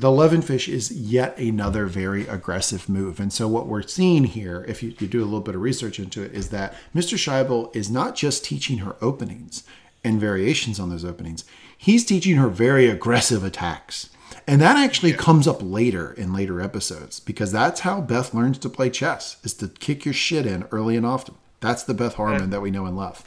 the 0.00 0.08
Levenfish 0.08 0.66
is 0.66 0.90
yet 0.90 1.36
another 1.38 1.84
very 1.84 2.26
aggressive 2.26 2.88
move. 2.88 3.20
And 3.20 3.30
so, 3.30 3.46
what 3.46 3.66
we're 3.66 3.82
seeing 3.82 4.24
here, 4.24 4.64
if 4.66 4.82
you, 4.82 4.94
you, 4.98 5.06
do 5.06 5.22
a 5.22 5.26
little 5.26 5.40
bit 5.40 5.54
of 5.54 5.60
research 5.60 5.98
into 5.98 6.22
it, 6.22 6.32
is 6.32 6.48
that 6.48 6.74
Mr. 6.94 7.18
Shaibel 7.18 7.74
is 7.76 7.90
not 7.90 8.16
just 8.16 8.42
teaching 8.42 8.78
her 8.78 8.96
openings 9.02 9.62
and 10.02 10.18
variations 10.18 10.80
on 10.80 10.88
those 10.88 11.04
openings, 11.04 11.44
he's 11.76 12.06
teaching 12.06 12.36
her 12.36 12.48
very 12.48 12.88
aggressive 12.88 13.44
attacks. 13.44 14.08
And 14.46 14.60
that 14.62 14.78
actually 14.78 15.10
yeah. 15.10 15.16
comes 15.18 15.46
up 15.46 15.58
later 15.60 16.12
in 16.12 16.32
later 16.32 16.62
episodes 16.62 17.20
because 17.20 17.52
that's 17.52 17.80
how 17.80 18.00
Beth 18.00 18.32
learns 18.32 18.58
to 18.58 18.70
play 18.70 18.88
chess 18.88 19.36
is 19.44 19.52
to 19.54 19.68
kick 19.68 20.06
your 20.06 20.14
shit 20.14 20.46
in 20.46 20.64
early 20.70 20.96
and 20.96 21.04
often. 21.04 21.34
That's 21.60 21.82
the 21.82 21.94
Beth 21.94 22.14
Harmon 22.14 22.48
that 22.50 22.62
we 22.62 22.70
know 22.70 22.86
and 22.86 22.96
love. 22.96 23.22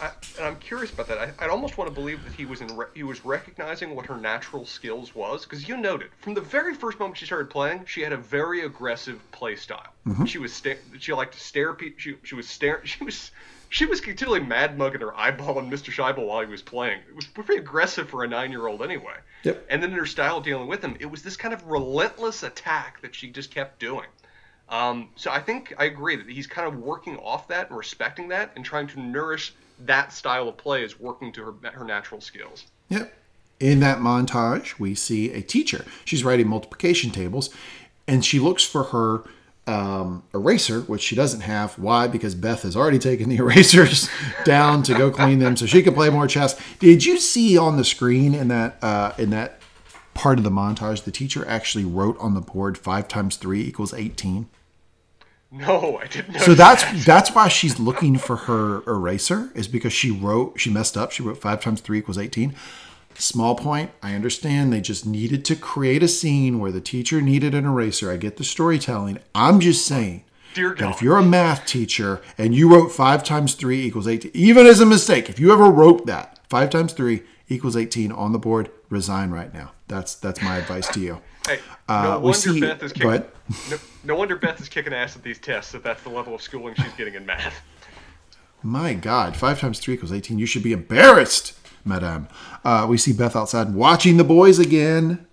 I, 0.00 0.12
am 0.40 0.56
curious 0.56 0.92
about 0.92 1.08
that. 1.08 1.18
I, 1.18 1.44
would 1.44 1.50
almost 1.50 1.78
want 1.78 1.88
to 1.88 1.94
believe 1.94 2.22
that 2.24 2.32
he 2.32 2.44
was 2.44 2.60
in 2.60 2.76
re, 2.76 2.86
he 2.94 3.02
was 3.02 3.24
recognizing 3.24 3.94
what 3.94 4.06
her 4.06 4.16
natural 4.16 4.66
skills 4.66 5.14
was 5.14 5.44
because 5.44 5.68
you 5.68 5.76
noted 5.76 6.10
from 6.18 6.34
the 6.34 6.40
very 6.40 6.74
first 6.74 6.98
moment 6.98 7.18
she 7.18 7.26
started 7.26 7.50
playing, 7.50 7.84
she 7.86 8.02
had 8.02 8.12
a 8.12 8.16
very 8.16 8.64
aggressive 8.64 9.20
play 9.32 9.56
style. 9.56 9.92
Mm-hmm. 10.06 10.24
She 10.24 10.38
was 10.38 10.52
sta- 10.52 10.78
she 10.98 11.12
liked 11.12 11.34
to 11.34 11.40
stare. 11.40 11.72
Pe- 11.74 11.94
she 11.96 12.16
she 12.22 12.34
was 12.34 12.48
staring. 12.48 12.84
She 12.86 13.04
was 13.04 13.30
she 13.68 13.84
was 13.84 14.00
continually 14.00 14.40
mad 14.40 14.78
mugging 14.78 15.00
her 15.00 15.16
eyeball 15.16 15.58
on 15.58 15.70
Mr. 15.70 15.92
Shaibel 15.92 16.26
while 16.26 16.40
he 16.40 16.46
was 16.46 16.62
playing. 16.62 17.00
It 17.08 17.16
was 17.16 17.26
pretty 17.26 17.56
aggressive 17.56 18.08
for 18.08 18.22
a 18.22 18.28
nine 18.28 18.50
year 18.50 18.66
old 18.66 18.82
anyway. 18.82 19.16
Yep. 19.42 19.66
And 19.70 19.82
then 19.82 19.90
in 19.90 19.98
her 19.98 20.06
style 20.06 20.40
dealing 20.40 20.68
with 20.68 20.82
him, 20.82 20.96
it 21.00 21.06
was 21.06 21.22
this 21.22 21.36
kind 21.36 21.52
of 21.52 21.66
relentless 21.66 22.42
attack 22.42 23.00
that 23.02 23.14
she 23.14 23.30
just 23.30 23.50
kept 23.50 23.78
doing. 23.78 24.06
Um, 24.68 25.10
so 25.16 25.30
I 25.30 25.40
think 25.40 25.74
I 25.78 25.84
agree 25.84 26.16
that 26.16 26.28
he's 26.28 26.46
kind 26.46 26.66
of 26.66 26.78
working 26.78 27.18
off 27.18 27.48
that 27.48 27.68
and 27.68 27.78
respecting 27.78 28.28
that 28.28 28.52
and 28.56 28.64
trying 28.64 28.88
to 28.88 29.00
nourish 29.00 29.54
that 29.80 30.12
style 30.12 30.48
of 30.48 30.56
play 30.56 30.82
is 30.82 30.98
working 30.98 31.32
to 31.32 31.44
her, 31.44 31.70
her 31.70 31.84
natural 31.84 32.20
skills. 32.20 32.66
Yep. 32.88 33.12
In 33.58 33.80
that 33.80 33.98
montage, 33.98 34.78
we 34.78 34.94
see 34.94 35.32
a 35.32 35.40
teacher. 35.40 35.84
She's 36.04 36.24
writing 36.24 36.46
multiplication 36.46 37.10
tables, 37.10 37.50
and 38.06 38.24
she 38.24 38.38
looks 38.38 38.64
for 38.64 38.84
her 38.84 39.24
um, 39.66 40.22
eraser, 40.32 40.80
which 40.82 41.02
she 41.02 41.16
doesn't 41.16 41.40
have. 41.40 41.78
Why? 41.78 42.06
Because 42.06 42.34
Beth 42.34 42.62
has 42.62 42.76
already 42.76 42.98
taken 42.98 43.28
the 43.28 43.36
erasers 43.38 44.08
down 44.44 44.82
to 44.84 44.94
go 44.94 45.10
clean 45.10 45.38
them 45.38 45.56
so 45.56 45.66
she 45.66 45.82
can 45.82 45.94
play 45.94 46.10
more 46.10 46.26
chess. 46.26 46.58
Did 46.78 47.04
you 47.04 47.18
see 47.18 47.58
on 47.58 47.76
the 47.76 47.84
screen 47.84 48.34
in 48.34 48.48
that 48.48 48.82
uh, 48.82 49.12
in 49.18 49.30
that 49.30 49.60
part 50.14 50.38
of 50.38 50.44
the 50.44 50.50
montage 50.50 51.04
the 51.04 51.10
teacher 51.10 51.46
actually 51.46 51.84
wrote 51.84 52.16
on 52.18 52.34
the 52.34 52.40
board 52.40 52.78
five 52.78 53.08
times 53.08 53.36
three 53.36 53.62
equals 53.62 53.92
eighteen? 53.94 54.48
No, 55.56 55.98
I 56.02 56.06
didn't. 56.06 56.40
so 56.40 56.54
that's 56.54 56.84
that. 56.84 57.04
that's 57.06 57.30
why 57.34 57.48
she's 57.48 57.78
looking 57.78 58.18
for 58.18 58.36
her 58.36 58.82
eraser 58.88 59.50
is 59.54 59.68
because 59.68 59.92
she 59.92 60.10
wrote 60.10 60.60
she 60.60 60.70
messed 60.70 60.96
up. 60.96 61.12
She 61.12 61.22
wrote 61.22 61.38
five 61.38 61.60
times 61.60 61.80
three 61.80 61.98
equals 61.98 62.18
eighteen. 62.18 62.54
Small 63.18 63.54
point. 63.54 63.90
I 64.02 64.14
understand 64.14 64.72
they 64.72 64.82
just 64.82 65.06
needed 65.06 65.44
to 65.46 65.56
create 65.56 66.02
a 66.02 66.08
scene 66.08 66.58
where 66.58 66.70
the 66.70 66.82
teacher 66.82 67.22
needed 67.22 67.54
an 67.54 67.64
eraser. 67.64 68.10
I 68.10 68.18
get 68.18 68.36
the 68.36 68.44
storytelling. 68.44 69.18
I'm 69.34 69.58
just 69.60 69.86
saying. 69.86 70.24
Dear 70.52 70.74
God. 70.74 70.94
if 70.94 71.02
you're 71.02 71.18
a 71.18 71.22
math 71.22 71.66
teacher 71.66 72.22
and 72.38 72.54
you 72.54 72.70
wrote 72.72 72.88
five 72.92 73.22
times 73.24 73.54
three 73.54 73.84
equals 73.84 74.06
eighteen, 74.08 74.32
even 74.34 74.66
as 74.66 74.80
a 74.80 74.86
mistake, 74.86 75.28
if 75.30 75.38
you 75.40 75.52
ever 75.52 75.70
wrote 75.70 76.06
that 76.06 76.40
five 76.48 76.70
times 76.70 76.92
three 76.92 77.22
equals 77.48 77.76
eighteen 77.76 78.12
on 78.12 78.32
the 78.32 78.38
board, 78.38 78.70
resign 78.90 79.30
right 79.30 79.52
now. 79.54 79.72
That's 79.88 80.14
that's 80.14 80.42
my 80.42 80.56
advice 80.56 80.88
to 80.88 81.00
you. 81.00 81.20
Hey, 81.46 81.60
uh, 81.88 82.02
no 82.02 82.12
uh, 82.12 82.18
wonder 82.18 82.38
see, 82.38 82.60
Beth 82.60 82.82
is 82.82 82.92
kicking. 82.92 83.24
No, 83.70 83.78
no, 84.02 84.14
wonder 84.16 84.36
Beth 84.36 84.60
is 84.60 84.68
kicking 84.68 84.92
ass 84.92 85.14
at 85.14 85.22
these 85.22 85.38
tests. 85.38 85.74
If 85.74 85.82
that's 85.84 86.02
the 86.02 86.08
level 86.08 86.34
of 86.34 86.42
schooling 86.42 86.74
she's 86.74 86.92
getting 86.94 87.14
in 87.14 87.24
math. 87.24 87.60
My 88.62 88.94
God, 88.94 89.36
five 89.36 89.60
times 89.60 89.78
three 89.78 89.94
equals 89.94 90.12
eighteen. 90.12 90.40
You 90.40 90.46
should 90.46 90.64
be 90.64 90.72
embarrassed, 90.72 91.56
Madame. 91.84 92.26
Uh, 92.64 92.86
we 92.88 92.98
see 92.98 93.12
Beth 93.12 93.36
outside 93.36 93.74
watching 93.74 94.16
the 94.16 94.24
boys 94.24 94.58
again. 94.58 95.24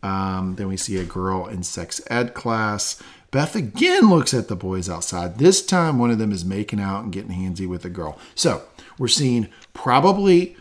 Um, 0.00 0.54
then 0.56 0.68
we 0.68 0.76
see 0.76 0.96
a 0.98 1.04
girl 1.04 1.46
in 1.46 1.64
sex 1.64 2.00
ed 2.08 2.34
class. 2.34 3.02
Beth 3.32 3.56
again 3.56 4.08
looks 4.08 4.32
at 4.32 4.46
the 4.46 4.54
boys 4.54 4.88
outside. 4.88 5.38
This 5.38 5.66
time, 5.66 5.98
one 5.98 6.12
of 6.12 6.18
them 6.18 6.30
is 6.30 6.44
making 6.44 6.80
out 6.80 7.02
and 7.02 7.12
getting 7.12 7.32
handsy 7.32 7.68
with 7.68 7.84
a 7.84 7.90
girl. 7.90 8.16
So 8.36 8.62
we're 8.96 9.08
seeing 9.08 9.48
probably 9.74 10.56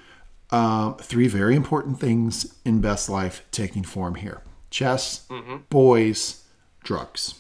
uh, 0.50 0.94
three 0.94 1.28
very 1.28 1.56
important 1.56 2.00
things 2.00 2.56
in 2.66 2.82
Beth's 2.82 3.10
life 3.10 3.46
taking 3.52 3.84
form 3.84 4.16
here 4.16 4.42
chess, 4.70 5.26
mm-hmm. 5.30 5.58
boys, 5.70 6.44
drugs. 6.84 7.36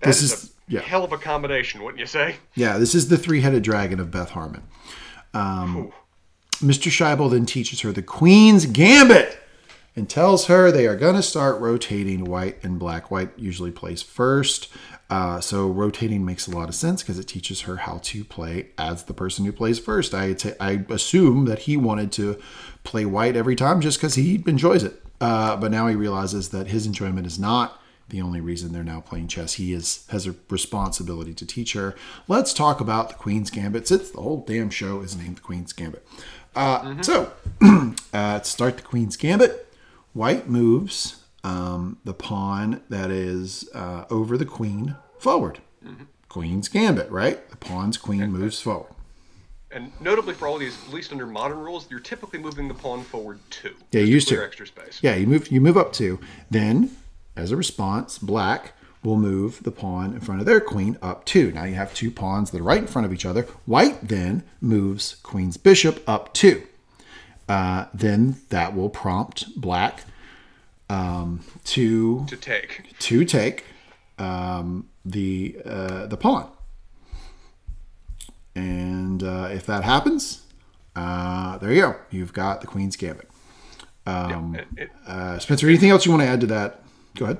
That 0.00 0.06
this 0.06 0.22
is, 0.22 0.32
is 0.32 0.44
a 0.68 0.72
yeah. 0.72 0.80
hell 0.80 1.04
of 1.04 1.12
a 1.12 1.18
combination, 1.18 1.82
wouldn't 1.82 2.00
you 2.00 2.06
say? 2.06 2.36
Yeah, 2.54 2.78
this 2.78 2.94
is 2.94 3.08
the 3.08 3.18
three 3.18 3.40
headed 3.40 3.62
dragon 3.62 4.00
of 4.00 4.10
Beth 4.10 4.30
Harmon. 4.30 4.62
Um, 5.34 5.92
Mr. 6.56 6.90
Shaibel 6.90 7.30
then 7.30 7.46
teaches 7.46 7.80
her 7.80 7.92
the 7.92 8.02
Queen's 8.02 8.66
Gambit 8.66 9.38
and 9.96 10.08
tells 10.08 10.46
her 10.46 10.70
they 10.70 10.86
are 10.86 10.96
going 10.96 11.16
to 11.16 11.22
start 11.22 11.60
rotating 11.60 12.24
white 12.24 12.62
and 12.62 12.78
black. 12.78 13.10
White 13.10 13.30
usually 13.36 13.70
plays 13.70 14.02
first. 14.02 14.68
Uh, 15.08 15.40
so 15.40 15.66
rotating 15.66 16.24
makes 16.24 16.46
a 16.46 16.50
lot 16.52 16.68
of 16.68 16.74
sense 16.74 17.02
because 17.02 17.18
it 17.18 17.24
teaches 17.24 17.62
her 17.62 17.78
how 17.78 17.98
to 18.04 18.24
play 18.24 18.68
as 18.78 19.04
the 19.04 19.14
person 19.14 19.44
who 19.44 19.52
plays 19.52 19.78
first. 19.78 20.14
I, 20.14 20.34
t- 20.34 20.52
I 20.60 20.84
assume 20.88 21.46
that 21.46 21.60
he 21.60 21.76
wanted 21.76 22.12
to 22.12 22.40
play 22.84 23.04
white 23.04 23.36
every 23.36 23.56
time 23.56 23.80
just 23.80 23.98
because 23.98 24.14
he 24.14 24.42
enjoys 24.46 24.84
it. 24.84 25.02
Uh, 25.20 25.56
but 25.56 25.70
now 25.70 25.86
he 25.86 25.94
realizes 25.94 26.48
that 26.50 26.68
his 26.68 26.86
enjoyment 26.86 27.26
is 27.26 27.38
not 27.38 27.80
the 28.08 28.20
only 28.20 28.40
reason 28.40 28.72
they're 28.72 28.82
now 28.82 29.00
playing 29.00 29.28
chess. 29.28 29.54
He 29.54 29.72
is 29.72 30.06
has 30.10 30.26
a 30.26 30.34
responsibility 30.48 31.32
to 31.34 31.46
teach 31.46 31.72
her. 31.72 31.94
Let's 32.28 32.52
talk 32.52 32.80
about 32.80 33.08
the 33.08 33.14
Queen's 33.14 33.50
Gambit. 33.50 33.88
Since 33.88 34.10
the 34.10 34.20
whole 34.20 34.44
damn 34.46 34.70
show 34.70 35.00
is 35.00 35.16
named 35.16 35.36
the 35.36 35.42
Queen's 35.42 35.72
Gambit. 35.72 36.06
Uh, 36.54 36.80
mm-hmm. 36.80 37.02
So, 37.02 37.32
uh, 38.12 38.40
to 38.40 38.44
start 38.44 38.76
the 38.76 38.82
Queen's 38.82 39.16
Gambit, 39.16 39.66
White 40.12 40.48
moves 40.48 41.24
um, 41.44 41.98
the 42.04 42.14
pawn 42.14 42.82
that 42.88 43.10
is 43.10 43.68
uh, 43.74 44.04
over 44.10 44.36
the 44.36 44.44
Queen 44.44 44.96
forward. 45.18 45.60
Mm-hmm. 45.84 46.04
Queen's 46.28 46.68
Gambit, 46.68 47.10
right? 47.10 47.48
The 47.50 47.56
pawn's 47.56 47.96
Queen 47.96 48.30
moves 48.30 48.60
forward. 48.60 48.92
And 49.72 49.92
notably 50.00 50.34
for 50.34 50.48
all 50.48 50.58
these, 50.58 50.76
at 50.86 50.92
least 50.92 51.12
under 51.12 51.26
modern 51.26 51.58
rules, 51.58 51.88
you're 51.90 52.00
typically 52.00 52.40
moving 52.40 52.66
the 52.66 52.74
pawn 52.74 53.02
forward 53.02 53.38
two. 53.50 53.74
Yeah, 53.92 54.00
you 54.00 54.14
used 54.14 54.28
to 54.28 54.42
extra 54.42 54.66
space. 54.66 54.98
Yeah, 55.00 55.14
you 55.14 55.26
move 55.26 55.50
you 55.50 55.60
move 55.60 55.76
up 55.76 55.92
two. 55.92 56.18
Then, 56.50 56.90
as 57.36 57.52
a 57.52 57.56
response, 57.56 58.18
black 58.18 58.72
will 59.02 59.16
move 59.16 59.62
the 59.62 59.70
pawn 59.70 60.12
in 60.12 60.20
front 60.20 60.40
of 60.40 60.46
their 60.46 60.60
queen 60.60 60.98
up 61.00 61.24
two. 61.24 61.52
Now 61.52 61.64
you 61.64 61.74
have 61.74 61.94
two 61.94 62.10
pawns 62.10 62.50
that 62.50 62.60
are 62.60 62.64
right 62.64 62.80
in 62.80 62.86
front 62.86 63.06
of 63.06 63.12
each 63.12 63.24
other. 63.24 63.42
White 63.64 64.08
then 64.08 64.42
moves 64.60 65.16
queen's 65.22 65.56
bishop 65.56 66.02
up 66.08 66.34
two. 66.34 66.66
Uh, 67.48 67.86
then 67.94 68.36
that 68.50 68.74
will 68.74 68.90
prompt 68.90 69.60
black 69.60 70.04
um, 70.88 71.44
to 71.64 72.26
to 72.26 72.36
take 72.36 72.98
to 72.98 73.24
take 73.24 73.64
um, 74.18 74.88
the 75.04 75.56
uh, 75.64 76.06
the 76.06 76.16
pawn. 76.16 76.50
And 78.54 79.22
uh, 79.22 79.48
if 79.52 79.66
that 79.66 79.84
happens, 79.84 80.42
uh, 80.96 81.58
there 81.58 81.72
you 81.72 81.82
go. 81.82 81.96
You've 82.10 82.32
got 82.32 82.60
the 82.60 82.66
Queen's 82.66 82.96
Gambit. 82.96 83.28
Um, 84.06 84.54
yeah, 84.54 84.64
it, 84.76 84.90
uh, 85.06 85.38
Spencer, 85.38 85.68
anything 85.68 85.90
else 85.90 86.04
you 86.04 86.10
want 86.10 86.22
to 86.22 86.28
add 86.28 86.40
to 86.40 86.46
that? 86.48 86.82
Go 87.16 87.26
ahead. 87.26 87.38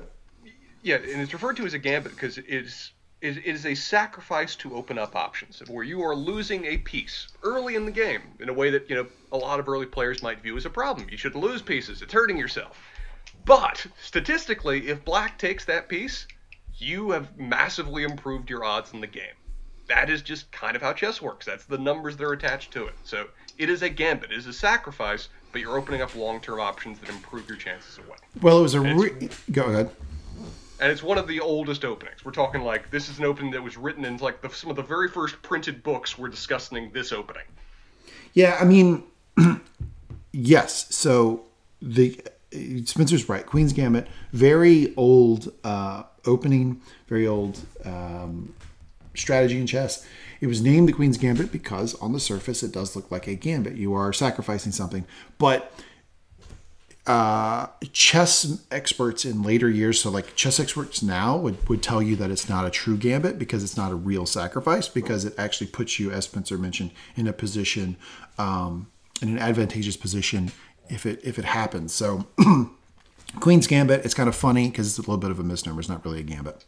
Yeah, 0.83 0.95
and 0.95 1.21
it's 1.21 1.33
referred 1.33 1.57
to 1.57 1.65
as 1.65 1.73
a 1.73 1.79
gambit 1.79 2.13
because 2.13 2.37
it 2.37 2.45
is 2.47 2.91
it 3.21 3.45
is 3.45 3.67
a 3.67 3.75
sacrifice 3.75 4.55
to 4.55 4.75
open 4.75 4.97
up 4.97 5.15
options 5.15 5.61
where 5.67 5.83
you 5.83 6.01
are 6.01 6.15
losing 6.15 6.65
a 6.65 6.77
piece 6.77 7.27
early 7.43 7.75
in 7.75 7.85
the 7.85 7.91
game 7.91 8.21
in 8.39 8.49
a 8.49 8.53
way 8.53 8.71
that 8.71 8.89
you 8.89 8.95
know 8.95 9.05
a 9.31 9.37
lot 9.37 9.59
of 9.59 9.69
early 9.69 9.85
players 9.85 10.23
might 10.23 10.41
view 10.41 10.57
as 10.57 10.65
a 10.65 10.69
problem. 10.69 11.07
You 11.09 11.17
shouldn't 11.17 11.43
lose 11.43 11.61
pieces; 11.61 12.01
it's 12.01 12.13
hurting 12.13 12.37
yourself. 12.37 12.79
But 13.45 13.85
statistically, 14.01 14.87
if 14.89 15.05
black 15.05 15.37
takes 15.37 15.65
that 15.65 15.87
piece, 15.87 16.27
you 16.77 17.11
have 17.11 17.37
massively 17.37 18.03
improved 18.03 18.49
your 18.49 18.63
odds 18.63 18.93
in 18.93 19.01
the 19.01 19.07
game. 19.07 19.35
That 19.91 20.09
is 20.09 20.21
just 20.21 20.49
kind 20.53 20.77
of 20.77 20.81
how 20.81 20.93
chess 20.93 21.21
works. 21.21 21.45
That's 21.45 21.65
the 21.65 21.77
numbers 21.77 22.15
that 22.15 22.23
are 22.23 22.31
attached 22.31 22.71
to 22.71 22.85
it. 22.85 22.93
So 23.03 23.27
it 23.57 23.69
is 23.69 23.81
a 23.81 23.89
gambit, 23.89 24.31
it 24.31 24.37
is 24.37 24.47
a 24.47 24.53
sacrifice, 24.53 25.27
but 25.51 25.59
you're 25.59 25.77
opening 25.77 26.01
up 26.01 26.15
long-term 26.15 26.61
options 26.61 26.97
that 26.99 27.09
improve 27.09 27.45
your 27.49 27.57
chances 27.57 27.97
of 27.97 28.05
winning. 28.05 28.23
Well, 28.41 28.59
it 28.59 28.61
was 28.61 28.73
a 28.73 28.79
re- 28.79 29.29
go 29.51 29.65
ahead. 29.65 29.89
And 30.79 30.89
it's 30.89 31.03
one 31.03 31.17
of 31.17 31.27
the 31.27 31.41
oldest 31.41 31.83
openings. 31.83 32.23
We're 32.23 32.31
talking 32.31 32.61
like 32.61 32.89
this 32.89 33.09
is 33.09 33.19
an 33.19 33.25
opening 33.25 33.51
that 33.51 33.61
was 33.61 33.75
written 33.75 34.05
in 34.05 34.15
like 34.17 34.41
the, 34.41 34.49
some 34.49 34.69
of 34.69 34.77
the 34.77 34.81
very 34.81 35.09
first 35.09 35.41
printed 35.41 35.83
books 35.83 36.17
were 36.17 36.29
discussing 36.29 36.89
this 36.93 37.11
opening. 37.11 37.43
Yeah, 38.33 38.57
I 38.61 38.63
mean, 38.63 39.03
yes. 40.31 40.95
So 40.95 41.43
the 41.81 42.17
Spencer's 42.85 43.27
right. 43.27 43.45
Queen's 43.45 43.73
Gambit, 43.73 44.07
very 44.31 44.93
old 44.95 45.51
uh, 45.65 46.03
opening, 46.25 46.81
very 47.09 47.27
old 47.27 47.59
um, 47.83 48.53
strategy 49.15 49.59
in 49.59 49.67
chess. 49.67 50.05
It 50.39 50.47
was 50.47 50.61
named 50.61 50.89
the 50.89 50.93
Queen's 50.93 51.17
Gambit 51.17 51.51
because 51.51 51.93
on 51.95 52.13
the 52.13 52.19
surface 52.19 52.63
it 52.63 52.71
does 52.71 52.95
look 52.95 53.11
like 53.11 53.27
a 53.27 53.35
gambit. 53.35 53.75
You 53.75 53.93
are 53.93 54.11
sacrificing 54.11 54.71
something, 54.71 55.05
but 55.37 55.73
uh, 57.07 57.67
chess 57.91 58.63
experts 58.71 59.25
in 59.25 59.41
later 59.41 59.69
years, 59.69 59.99
so 60.01 60.09
like 60.09 60.35
chess 60.35 60.59
experts 60.59 61.01
now 61.01 61.35
would, 61.35 61.67
would 61.67 61.81
tell 61.81 62.01
you 62.01 62.15
that 62.15 62.29
it's 62.29 62.47
not 62.47 62.65
a 62.65 62.69
true 62.69 62.95
gambit 62.95 63.39
because 63.39 63.63
it's 63.63 63.75
not 63.75 63.91
a 63.91 63.95
real 63.95 64.25
sacrifice 64.25 64.87
because 64.87 65.25
it 65.25 65.33
actually 65.37 65.67
puts 65.67 65.99
you, 65.99 66.11
as 66.11 66.25
Spencer 66.25 66.57
mentioned, 66.57 66.91
in 67.15 67.27
a 67.27 67.33
position, 67.33 67.97
um, 68.37 68.87
in 69.21 69.29
an 69.29 69.39
advantageous 69.39 69.97
position 69.97 70.51
if 70.89 71.05
it 71.05 71.19
if 71.23 71.39
it 71.39 71.45
happens. 71.45 71.93
So 71.93 72.27
Queen's 73.39 73.65
Gambit, 73.65 74.05
it's 74.05 74.13
kind 74.13 74.29
of 74.29 74.35
funny 74.35 74.69
because 74.69 74.87
it's 74.87 74.97
a 74.97 75.01
little 75.01 75.17
bit 75.17 75.31
of 75.31 75.39
a 75.39 75.43
misnomer. 75.43 75.79
It's 75.79 75.89
not 75.89 76.05
really 76.05 76.19
a 76.19 76.23
gambit. 76.23 76.65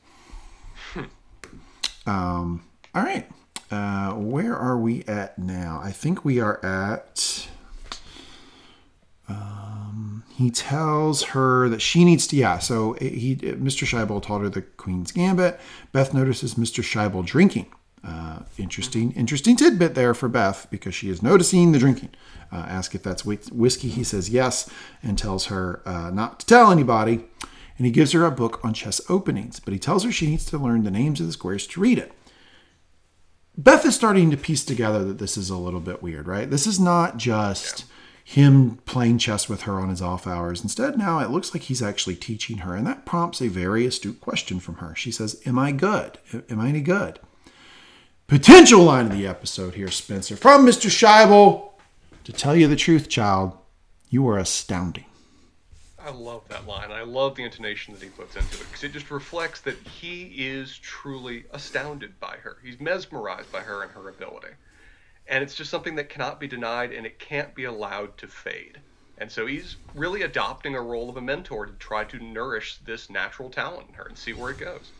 Um, 2.05 2.63
all 2.93 3.03
right. 3.03 3.29
Uh, 3.71 4.13
where 4.13 4.55
are 4.55 4.77
we 4.77 5.03
at 5.05 5.39
now? 5.39 5.81
I 5.83 5.91
think 5.91 6.23
we 6.23 6.39
are 6.39 6.63
at. 6.63 7.47
Um, 9.27 10.23
he 10.35 10.51
tells 10.51 11.23
her 11.23 11.69
that 11.69 11.81
she 11.81 12.05
needs 12.05 12.27
to. 12.27 12.35
Yeah, 12.35 12.59
so 12.59 12.93
he, 12.93 13.35
Mr. 13.35 13.87
Shaibel 13.87 14.21
told 14.21 14.41
her 14.41 14.49
the 14.49 14.61
Queen's 14.61 15.11
Gambit. 15.11 15.59
Beth 15.91 16.13
notices 16.13 16.55
Mr. 16.55 16.83
Shaibel 16.83 17.25
drinking. 17.25 17.67
Uh, 18.03 18.39
interesting, 18.57 19.13
interesting 19.13 19.55
tidbit 19.55 19.95
there 19.95 20.13
for 20.13 20.27
Beth 20.27 20.67
because 20.69 20.93
she 20.93 21.09
is 21.09 21.23
noticing 21.23 21.71
the 21.71 21.79
drinking. 21.79 22.09
Uh, 22.51 22.57
ask 22.67 22.93
if 22.93 23.01
that's 23.01 23.23
whiskey. 23.25 23.87
He 23.87 24.03
says 24.03 24.29
yes 24.29 24.69
and 25.01 25.17
tells 25.17 25.45
her 25.45 25.81
uh, 25.85 26.11
not 26.11 26.41
to 26.41 26.45
tell 26.45 26.71
anybody. 26.71 27.23
And 27.77 27.85
he 27.85 27.91
gives 27.91 28.11
her 28.11 28.25
a 28.25 28.31
book 28.31 28.63
on 28.63 28.73
chess 28.73 29.01
openings, 29.09 29.59
but 29.59 29.73
he 29.73 29.79
tells 29.79 30.03
her 30.03 30.11
she 30.11 30.27
needs 30.27 30.45
to 30.45 30.57
learn 30.57 30.83
the 30.83 30.91
names 30.91 31.19
of 31.19 31.27
the 31.27 31.33
squares 31.33 31.65
to 31.67 31.81
read 31.81 31.97
it. 31.97 32.11
Beth 33.57 33.85
is 33.85 33.95
starting 33.95 34.31
to 34.31 34.37
piece 34.37 34.65
together 34.65 35.03
that 35.03 35.19
this 35.19 35.37
is 35.37 35.49
a 35.49 35.57
little 35.57 35.79
bit 35.79 36.01
weird, 36.01 36.27
right? 36.27 36.49
This 36.49 36.65
is 36.65 36.79
not 36.79 37.17
just 37.17 37.85
yeah. 38.25 38.45
him 38.45 38.77
playing 38.85 39.19
chess 39.19 39.47
with 39.47 39.63
her 39.63 39.79
on 39.79 39.89
his 39.89 40.01
off 40.01 40.25
hours. 40.25 40.63
Instead, 40.63 40.97
now 40.97 41.19
it 41.19 41.29
looks 41.29 41.53
like 41.53 41.63
he's 41.63 41.81
actually 41.81 42.15
teaching 42.15 42.59
her, 42.59 42.75
and 42.75 42.85
that 42.87 43.05
prompts 43.05 43.41
a 43.41 43.47
very 43.49 43.85
astute 43.85 44.21
question 44.21 44.59
from 44.59 44.75
her. 44.75 44.95
She 44.95 45.11
says, 45.11 45.39
Am 45.45 45.59
I 45.59 45.71
good? 45.71 46.17
Am 46.49 46.59
I 46.59 46.69
any 46.69 46.81
good? 46.81 47.19
Potential 48.27 48.81
line 48.81 49.07
of 49.07 49.11
the 49.11 49.27
episode 49.27 49.75
here, 49.75 49.89
Spencer, 49.89 50.35
from 50.35 50.65
Mr. 50.65 50.89
Shaibel. 50.89 51.69
To 52.23 52.31
tell 52.31 52.55
you 52.55 52.67
the 52.67 52.75
truth, 52.75 53.09
child, 53.09 53.55
you 54.09 54.27
are 54.29 54.37
astounding. 54.39 55.05
I 56.05 56.11
love 56.11 56.41
that 56.49 56.67
line. 56.67 56.91
I 56.91 57.03
love 57.03 57.35
the 57.35 57.43
intonation 57.43 57.93
that 57.93 58.03
he 58.03 58.09
puts 58.09 58.35
into 58.35 58.55
it 58.55 58.67
because 58.67 58.83
it 58.83 58.91
just 58.91 59.09
reflects 59.09 59.61
that 59.61 59.77
he 59.87 60.23
is 60.37 60.77
truly 60.77 61.45
astounded 61.51 62.19
by 62.19 62.35
her. 62.37 62.57
He's 62.61 62.79
mesmerized 62.79 63.49
by 63.53 63.61
her 63.61 63.83
and 63.83 63.91
her 63.93 64.09
ability. 64.09 64.53
And 65.27 65.41
it's 65.41 65.55
just 65.55 65.71
something 65.71 65.95
that 65.95 66.09
cannot 66.09 66.41
be 66.41 66.47
denied 66.47 66.91
and 66.91 67.05
it 67.05 67.19
can't 67.19 67.55
be 67.55 67.63
allowed 67.63 68.17
to 68.17 68.27
fade. 68.27 68.79
And 69.17 69.31
so 69.31 69.45
he's 69.45 69.77
really 69.95 70.23
adopting 70.23 70.75
a 70.75 70.81
role 70.81 71.09
of 71.09 71.15
a 71.15 71.21
mentor 71.21 71.65
to 71.65 71.73
try 71.73 72.03
to 72.03 72.19
nourish 72.19 72.79
this 72.85 73.09
natural 73.09 73.49
talent 73.49 73.87
in 73.87 73.93
her 73.93 74.05
and 74.05 74.17
see 74.17 74.33
where 74.33 74.51
it 74.51 74.57
goes. 74.57 74.91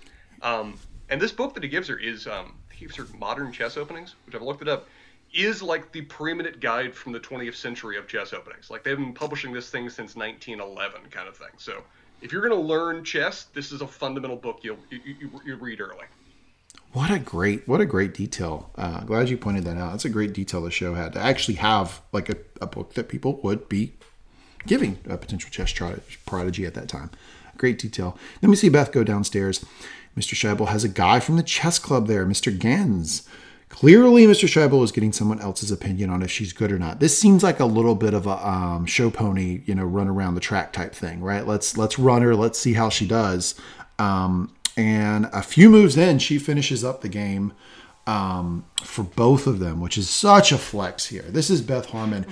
Um, 0.42 0.80
and 1.10 1.22
this 1.22 1.34
book 1.34 1.54
that 1.56 1.64
he 1.64 1.70
gives 1.70 1.90
her 1.90 1.98
is 1.98 2.28
um, 2.28 2.56
he 2.72 2.86
gives 2.86 2.96
her 2.96 3.08
modern 3.18 3.52
chess 3.52 3.76
openings, 3.76 4.16
which 4.26 4.36
I've 4.36 4.42
looked 4.42 4.62
it 4.62 4.70
up 4.70 4.88
is 5.34 5.64
like 5.64 5.91
the 5.91 6.01
preeminent 6.01 6.60
guide 6.60 6.93
from 6.93 7.11
the 7.11 7.19
20th 7.19 7.55
century 7.55 7.97
of 7.97 8.07
chess 8.07 8.34
openings. 8.34 8.69
Like 8.69 8.84
they've 8.84 8.97
been 8.97 9.14
publishing 9.14 9.51
this 9.51 9.69
thing 9.69 9.89
since 9.89 10.15
1911, 10.15 11.10
kind 11.10 11.27
of 11.27 11.35
thing. 11.35 11.49
So 11.57 11.84
if 12.22 12.31
you're 12.31 12.47
going 12.47 12.60
to 12.60 12.68
learn 12.68 13.03
chess, 13.03 13.45
this 13.53 13.72
is 13.72 13.81
a 13.81 13.88
fundamental 13.88 14.38
book 14.38 14.60
you'll 14.61 14.77
you, 14.89 14.99
you, 15.03 15.41
you 15.45 15.55
read 15.55 15.81
early. 15.81 16.05
What 16.93 17.10
a 17.10 17.18
great 17.18 17.68
what 17.68 17.81
a 17.81 17.85
great 17.85 18.14
detail. 18.14 18.69
Uh, 18.76 19.01
glad 19.01 19.27
you 19.30 19.38
pointed 19.38 19.64
that 19.65 19.77
out. 19.77 19.91
That's 19.91 20.05
a 20.05 20.10
great 20.10 20.34
detail 20.34 20.61
the 20.61 20.69
show 20.72 20.93
had 20.93 21.14
to 21.14 21.19
actually 21.19 21.55
have 21.55 22.01
like 22.11 22.30
a, 22.30 22.38
a 22.61 22.68
book 22.68 22.93
that 22.93 23.10
people 23.10 23.39
would 23.43 23.68
be 23.68 23.93
giving 24.68 24.99
a 25.10 25.18
potential 25.18 25.49
chess 25.49 25.73
prodigy 26.26 26.65
at 26.65 26.76
that 26.76 26.88
time. 26.88 27.10
Great 27.57 27.80
detail. 27.80 28.18
Then 28.41 28.49
we 28.49 28.55
see 28.55 28.69
Beth 28.69 28.91
go 28.91 29.03
downstairs. 29.03 29.65
Mr. 30.18 30.35
Shaibel 30.35 30.68
has 30.68 30.84
a 30.84 30.89
guy 30.89 31.19
from 31.19 31.38
the 31.38 31.43
chess 31.43 31.80
club 31.80 32.07
there, 32.07 32.26
Mr. 32.26 32.57
Ganz. 32.57 33.27
Clearly, 33.74 34.28
Mr. 34.28 34.48
Shaibel 34.48 34.84
is 34.84 34.91
getting 34.91 35.12
someone 35.12 35.41
else's 35.41 35.72
opinion 35.72 36.12
on 36.12 36.22
if 36.22 36.30
she's 36.30 36.54
good 36.54 36.72
or 36.72 36.78
not. 36.78 37.00
This 37.00 37.18
seems 37.18 37.41
like 37.41 37.60
a 37.60 37.66
little 37.66 37.95
bit 37.95 38.14
of 38.14 38.28
a 38.28 38.48
um, 38.48 38.86
show 38.86 39.10
pony, 39.10 39.64
you 39.66 39.74
know, 39.74 39.84
run 39.84 40.08
around 40.08 40.36
the 40.36 40.41
track 40.41 40.74
type 40.74 40.94
thing, 40.94 41.22
right? 41.22 41.48
Let's 41.48 41.76
let's 41.76 41.98
run 41.98 42.22
her. 42.22 42.36
Let's 42.36 42.60
see 42.60 42.74
how 42.74 42.90
she 42.90 43.08
does. 43.08 43.56
Um, 43.98 44.54
and 44.78 45.26
a 45.34 45.41
few 45.41 45.72
moves 45.72 45.98
in, 45.98 46.20
she 46.20 46.38
finishes 46.38 46.84
up 46.84 47.02
the 47.02 47.10
game 47.10 47.52
um, 48.06 48.64
for 48.84 49.02
both 49.02 49.48
of 49.48 49.58
them, 49.58 49.82
which 49.82 49.98
is 49.98 50.08
such 50.08 50.52
a 50.52 50.60
flex 50.60 51.08
here. 51.08 51.24
This 51.24 51.50
is 51.50 51.64
Beth 51.64 51.88
Harmon 51.88 52.28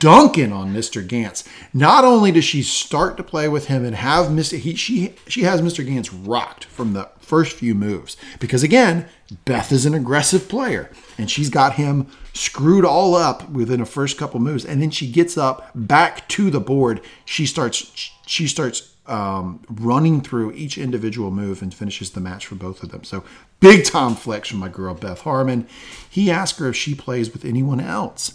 dunking 0.00 0.52
on 0.52 0.74
Mr. 0.74 1.06
Ganz. 1.06 1.44
Not 1.72 2.04
only 2.04 2.30
does 2.30 2.44
she 2.44 2.62
start 2.62 3.16
to 3.16 3.22
play 3.22 3.48
with 3.48 3.68
him 3.68 3.86
and 3.86 3.96
have 3.96 4.26
Mr. 4.26 4.58
He, 4.58 4.74
she 4.74 5.14
she 5.28 5.44
has 5.44 5.62
Mr. 5.62 5.84
Ganz 5.86 6.12
rocked 6.12 6.66
from 6.66 6.92
the 6.92 7.08
first 7.24 7.56
few 7.56 7.74
moves 7.74 8.16
because 8.38 8.62
again, 8.62 9.08
Beth 9.44 9.72
is 9.72 9.86
an 9.86 9.94
aggressive 9.94 10.48
player 10.48 10.90
and 11.18 11.30
she's 11.30 11.50
got 11.50 11.74
him 11.74 12.06
screwed 12.32 12.84
all 12.84 13.14
up 13.14 13.48
within 13.50 13.80
the 13.80 13.86
first 13.86 14.18
couple 14.18 14.40
moves 14.40 14.64
and 14.64 14.82
then 14.82 14.90
she 14.90 15.10
gets 15.10 15.38
up 15.38 15.70
back 15.74 16.28
to 16.28 16.50
the 16.50 16.60
board. 16.60 17.00
She 17.24 17.46
starts 17.46 18.10
she 18.26 18.46
starts 18.46 18.94
um, 19.06 19.62
running 19.68 20.20
through 20.20 20.52
each 20.52 20.78
individual 20.78 21.30
move 21.30 21.60
and 21.62 21.74
finishes 21.74 22.10
the 22.10 22.20
match 22.20 22.46
for 22.46 22.54
both 22.54 22.82
of 22.82 22.90
them. 22.90 23.04
So 23.04 23.24
big 23.60 23.84
time 23.84 24.14
flex 24.14 24.48
from 24.48 24.58
my 24.58 24.68
girl 24.68 24.94
Beth 24.94 25.22
Harmon. 25.22 25.66
He 26.08 26.30
asked 26.30 26.58
her 26.58 26.68
if 26.68 26.76
she 26.76 26.94
plays 26.94 27.32
with 27.32 27.44
anyone 27.44 27.80
else 27.80 28.34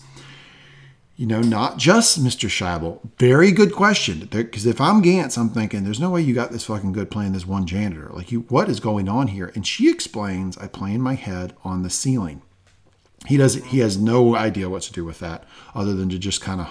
you 1.19 1.25
know, 1.25 1.41
not 1.41 1.77
just 1.77 2.23
Mr. 2.23 2.47
Shaibel. 2.47 3.01
Very 3.17 3.51
good 3.51 3.73
question. 3.73 4.19
Because 4.31 4.65
if 4.65 4.79
I'm 4.79 5.01
Ganz, 5.01 5.35
I'm 5.35 5.49
thinking, 5.49 5.83
there's 5.83 5.99
no 5.99 6.11
way 6.11 6.21
you 6.21 6.33
got 6.33 6.51
this 6.51 6.63
fucking 6.63 6.93
good 6.93 7.11
playing 7.11 7.33
this 7.33 7.45
one 7.45 7.65
janitor. 7.65 8.09
Like, 8.13 8.31
you, 8.31 8.45
what 8.47 8.69
is 8.69 8.79
going 8.79 9.09
on 9.09 9.27
here? 9.27 9.51
And 9.53 9.67
she 9.67 9.89
explains, 9.89 10.57
I 10.57 10.67
play 10.67 10.93
in 10.93 11.01
my 11.01 11.15
head 11.15 11.57
on 11.65 11.83
the 11.83 11.89
ceiling. 11.89 12.41
He 13.27 13.35
does. 13.35 13.55
He 13.55 13.79
has 13.79 13.97
no 13.97 14.33
idea 14.33 14.69
what 14.69 14.83
to 14.83 14.93
do 14.93 15.03
with 15.03 15.19
that, 15.19 15.43
other 15.75 15.93
than 15.93 16.07
to 16.07 16.17
just 16.17 16.39
kind 16.39 16.61
of 16.61 16.69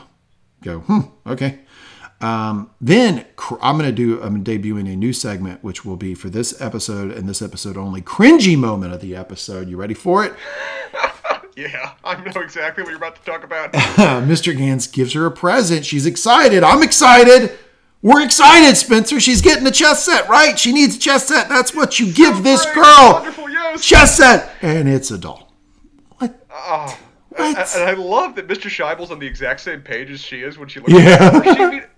go, 0.62 0.78
hmm, 0.78 1.00
okay. 1.26 1.58
Um, 2.22 2.70
then 2.80 3.26
I'm 3.60 3.76
going 3.76 3.90
to 3.90 3.92
do. 3.94 4.22
I'm 4.22 4.42
debuting 4.42 4.90
a 4.90 4.96
new 4.96 5.12
segment, 5.12 5.62
which 5.62 5.84
will 5.84 5.98
be 5.98 6.14
for 6.14 6.30
this 6.30 6.58
episode 6.58 7.12
and 7.12 7.28
this 7.28 7.42
episode 7.42 7.76
only. 7.76 8.00
Cringy 8.00 8.56
moment 8.56 8.94
of 8.94 9.02
the 9.02 9.14
episode. 9.14 9.68
You 9.68 9.76
ready 9.76 9.92
for 9.92 10.24
it? 10.24 10.32
Yeah, 11.58 11.94
I 12.04 12.14
know 12.22 12.40
exactly 12.40 12.84
what 12.84 12.90
you're 12.90 12.98
about 12.98 13.16
to 13.16 13.22
talk 13.22 13.42
about. 13.42 13.72
Mr. 13.72 14.56
Ganz 14.56 14.86
gives 14.86 15.12
her 15.14 15.26
a 15.26 15.30
present. 15.32 15.84
She's 15.84 16.06
excited. 16.06 16.62
I'm 16.62 16.84
excited. 16.84 17.58
We're 18.00 18.22
excited, 18.22 18.76
Spencer. 18.76 19.18
She's 19.18 19.42
getting 19.42 19.66
a 19.66 19.72
chess 19.72 20.04
set, 20.04 20.28
right? 20.28 20.56
She 20.56 20.72
needs 20.72 20.94
a 20.94 21.00
chess 21.00 21.26
set. 21.26 21.48
That's 21.48 21.74
what 21.74 21.98
you 21.98 22.12
give 22.12 22.44
this 22.44 22.64
girl. 22.66 23.14
Wonderful, 23.14 23.50
yes. 23.50 23.84
Chess 23.84 24.16
set. 24.16 24.54
And 24.62 24.88
it's 24.88 25.10
a 25.10 25.18
doll. 25.18 25.52
What? 26.18 26.46
Oh. 26.48 26.96
What? 27.30 27.76
And 27.76 27.90
I 27.90 27.94
love 27.94 28.36
that 28.36 28.46
Mr. 28.46 28.70
Shaibel's 28.70 29.10
on 29.10 29.18
the 29.18 29.26
exact 29.26 29.58
same 29.58 29.80
page 29.80 30.12
as 30.12 30.20
she 30.20 30.42
is 30.42 30.58
when 30.58 30.68
she 30.68 30.78
looks 30.78 30.92
yeah. 30.92 31.18
at 31.20 31.44
her 31.44 31.72
she 31.72 31.86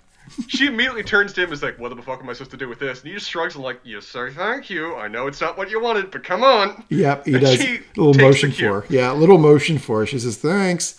immediately 0.61 1.03
turns 1.03 1.33
to 1.35 1.41
him 1.41 1.47
and 1.47 1.55
is 1.55 1.63
like, 1.63 1.79
"What 1.79 1.95
the 1.95 2.03
fuck 2.03 2.21
am 2.21 2.29
I 2.29 2.33
supposed 2.33 2.51
to 2.53 2.57
do 2.57 2.69
with 2.69 2.79
this?" 2.79 3.01
And 3.01 3.09
he 3.09 3.15
just 3.15 3.31
shrugs 3.31 3.55
and 3.55 3.65
like, 3.65 3.81
"Yes, 3.85 4.07
sir, 4.07 4.31
thank 4.31 4.71
you. 4.71 4.97
I 4.97 5.09
know 5.09 5.27
it's 5.27 5.41
not 5.41 5.59
what 5.59 5.71
you 5.71 5.81
wanted, 5.81 6.11
but 6.11 6.25
come 6.25 6.43
on." 6.43 6.85
Yep, 6.89 7.27
he 7.27 7.35
and 7.35 7.41
does. 7.43 7.61
A 7.61 7.81
little 7.97 8.15
motion 8.15 8.53
for 8.53 8.81
her. 8.81 8.87
Yeah, 8.89 9.13
a 9.13 9.15
little 9.15 9.39
motion 9.39 9.79
for 9.79 10.01
her. 10.01 10.07
She 10.07 10.19
says, 10.19 10.37
"Thanks." 10.37 10.97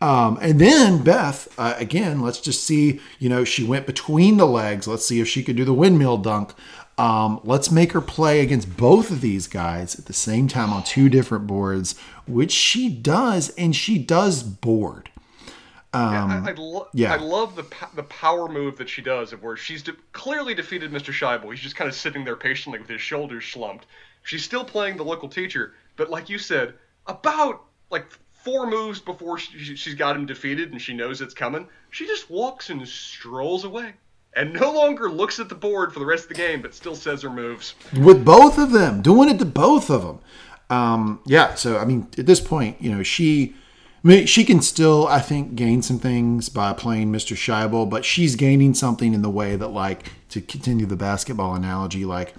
Um, 0.00 0.36
and 0.42 0.60
then 0.60 1.04
Beth, 1.04 1.48
uh, 1.58 1.74
again, 1.78 2.22
let's 2.22 2.40
just 2.40 2.64
see. 2.64 3.00
You 3.18 3.28
know, 3.28 3.44
she 3.44 3.64
went 3.64 3.86
between 3.86 4.36
the 4.36 4.46
legs. 4.46 4.88
Let's 4.88 5.06
see 5.06 5.20
if 5.20 5.28
she 5.28 5.42
could 5.44 5.56
do 5.56 5.64
the 5.64 5.74
windmill 5.74 6.18
dunk. 6.18 6.52
Um, 6.98 7.40
let's 7.44 7.70
make 7.70 7.92
her 7.92 8.00
play 8.00 8.40
against 8.40 8.76
both 8.76 9.10
of 9.10 9.20
these 9.20 9.46
guys 9.46 9.98
at 9.98 10.06
the 10.06 10.12
same 10.12 10.46
time 10.46 10.72
on 10.72 10.84
two 10.84 11.08
different 11.08 11.46
boards, 11.46 11.94
which 12.26 12.52
she 12.52 12.90
does, 12.90 13.48
and 13.50 13.74
she 13.74 13.98
does 13.98 14.42
board. 14.42 15.10
Um, 15.94 16.30
I, 16.30 16.50
I, 16.50 16.52
lo- 16.54 16.88
yeah. 16.94 17.12
I 17.12 17.16
love 17.16 17.54
the 17.54 17.66
the 17.94 18.04
power 18.04 18.48
move 18.48 18.78
that 18.78 18.88
she 18.88 19.02
does, 19.02 19.32
of 19.32 19.42
where 19.42 19.56
she's 19.56 19.82
de- 19.82 19.92
clearly 20.12 20.54
defeated 20.54 20.90
Mr. 20.90 21.12
Shaibel. 21.12 21.50
He's 21.50 21.60
just 21.60 21.76
kind 21.76 21.88
of 21.88 21.94
sitting 21.94 22.24
there 22.24 22.36
patiently 22.36 22.78
with 22.78 22.88
his 22.88 23.00
shoulders 23.00 23.44
slumped. 23.44 23.86
She's 24.22 24.44
still 24.44 24.64
playing 24.64 24.96
the 24.96 25.04
local 25.04 25.28
teacher, 25.28 25.74
but 25.96 26.08
like 26.08 26.28
you 26.28 26.38
said, 26.38 26.74
about 27.06 27.62
like 27.90 28.06
four 28.32 28.66
moves 28.66 29.00
before 29.00 29.38
she, 29.38 29.76
she's 29.76 29.94
got 29.94 30.16
him 30.16 30.26
defeated 30.26 30.72
and 30.72 30.80
she 30.80 30.94
knows 30.94 31.20
it's 31.20 31.34
coming, 31.34 31.66
she 31.90 32.06
just 32.06 32.30
walks 32.30 32.70
and 32.70 32.86
strolls 32.88 33.64
away. 33.64 33.92
And 34.34 34.54
no 34.54 34.72
longer 34.72 35.10
looks 35.10 35.38
at 35.40 35.50
the 35.50 35.54
board 35.54 35.92
for 35.92 35.98
the 35.98 36.06
rest 36.06 36.24
of 36.24 36.28
the 36.30 36.34
game, 36.36 36.62
but 36.62 36.74
still 36.74 36.94
says 36.94 37.20
her 37.20 37.28
moves. 37.28 37.74
with 38.00 38.24
both 38.24 38.56
of 38.56 38.72
them, 38.72 39.02
doing 39.02 39.28
it 39.28 39.38
to 39.40 39.44
both 39.44 39.90
of 39.90 40.02
them. 40.02 40.20
Um, 40.70 41.20
yeah, 41.26 41.54
so 41.54 41.76
I 41.76 41.84
mean, 41.84 42.08
at 42.16 42.24
this 42.24 42.40
point, 42.40 42.80
you 42.80 42.90
know, 42.90 43.02
she, 43.02 43.54
I 44.04 44.08
mean, 44.08 44.26
she 44.26 44.44
can 44.44 44.60
still, 44.62 45.06
I 45.06 45.20
think, 45.20 45.54
gain 45.54 45.80
some 45.80 45.98
things 45.98 46.48
by 46.48 46.72
playing 46.72 47.12
Mr. 47.12 47.36
Shaibel, 47.36 47.88
but 47.88 48.04
she's 48.04 48.34
gaining 48.34 48.74
something 48.74 49.14
in 49.14 49.22
the 49.22 49.30
way 49.30 49.54
that, 49.54 49.68
like, 49.68 50.10
to 50.30 50.40
continue 50.40 50.86
the 50.86 50.96
basketball 50.96 51.54
analogy, 51.54 52.04
like 52.04 52.34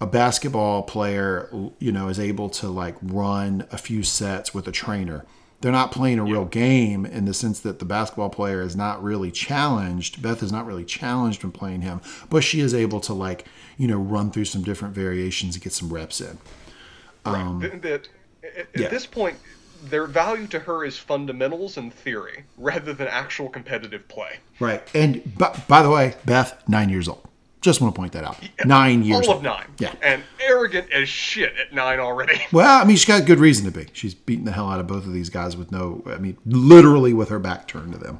a 0.00 0.06
basketball 0.06 0.82
player, 0.82 1.48
you 1.78 1.92
know, 1.92 2.08
is 2.08 2.20
able 2.20 2.48
to 2.48 2.68
like 2.68 2.96
run 3.02 3.66
a 3.72 3.78
few 3.78 4.02
sets 4.02 4.54
with 4.54 4.68
a 4.68 4.72
trainer. 4.72 5.24
They're 5.60 5.72
not 5.72 5.90
playing 5.90 6.20
a 6.20 6.24
real 6.24 6.44
game 6.44 7.04
in 7.04 7.24
the 7.24 7.34
sense 7.34 7.58
that 7.60 7.80
the 7.80 7.84
basketball 7.84 8.30
player 8.30 8.62
is 8.62 8.76
not 8.76 9.02
really 9.02 9.32
challenged. 9.32 10.22
Beth 10.22 10.40
is 10.40 10.52
not 10.52 10.66
really 10.66 10.84
challenged 10.84 11.42
when 11.42 11.50
playing 11.50 11.80
him, 11.80 12.00
but 12.30 12.44
she 12.44 12.60
is 12.60 12.72
able 12.72 13.00
to 13.00 13.12
like, 13.12 13.44
you 13.76 13.88
know, 13.88 13.98
run 13.98 14.30
through 14.30 14.44
some 14.44 14.62
different 14.62 14.94
variations 14.94 15.56
and 15.56 15.64
get 15.64 15.72
some 15.72 15.92
reps 15.92 16.20
in. 16.20 16.38
Right. 17.26 17.40
Um, 17.40 17.60
Th- 17.60 17.72
that 17.82 18.08
at, 18.44 18.58
at 18.58 18.68
yeah. 18.76 18.88
this 18.88 19.04
point, 19.04 19.36
their 19.82 20.06
value 20.06 20.46
to 20.48 20.58
her 20.60 20.84
is 20.84 20.96
fundamentals 20.98 21.76
and 21.76 21.92
theory 21.92 22.44
rather 22.56 22.92
than 22.92 23.08
actual 23.08 23.48
competitive 23.48 24.06
play. 24.08 24.38
Right. 24.60 24.82
And 24.94 25.36
by, 25.36 25.58
by 25.68 25.82
the 25.82 25.90
way, 25.90 26.14
Beth, 26.24 26.62
nine 26.68 26.88
years 26.88 27.08
old. 27.08 27.26
Just 27.60 27.80
want 27.80 27.92
to 27.92 27.98
point 27.98 28.12
that 28.12 28.22
out. 28.22 28.38
Nine 28.64 29.02
years 29.02 29.26
All 29.26 29.34
old. 29.34 29.36
of 29.38 29.42
nine. 29.42 29.66
Yeah. 29.78 29.92
And 30.00 30.22
arrogant 30.40 30.92
as 30.92 31.08
shit 31.08 31.52
at 31.56 31.72
nine 31.72 31.98
already. 31.98 32.40
Well, 32.52 32.80
I 32.80 32.84
mean, 32.84 32.96
she's 32.96 33.04
got 33.04 33.26
good 33.26 33.40
reason 33.40 33.64
to 33.64 33.72
be. 33.76 33.86
She's 33.92 34.14
beating 34.14 34.44
the 34.44 34.52
hell 34.52 34.70
out 34.70 34.78
of 34.78 34.86
both 34.86 35.04
of 35.04 35.12
these 35.12 35.28
guys 35.28 35.56
with 35.56 35.72
no, 35.72 36.02
I 36.06 36.18
mean, 36.18 36.38
literally 36.46 37.12
with 37.12 37.30
her 37.30 37.38
back 37.40 37.66
turned 37.66 37.92
to 37.92 37.98
them. 37.98 38.18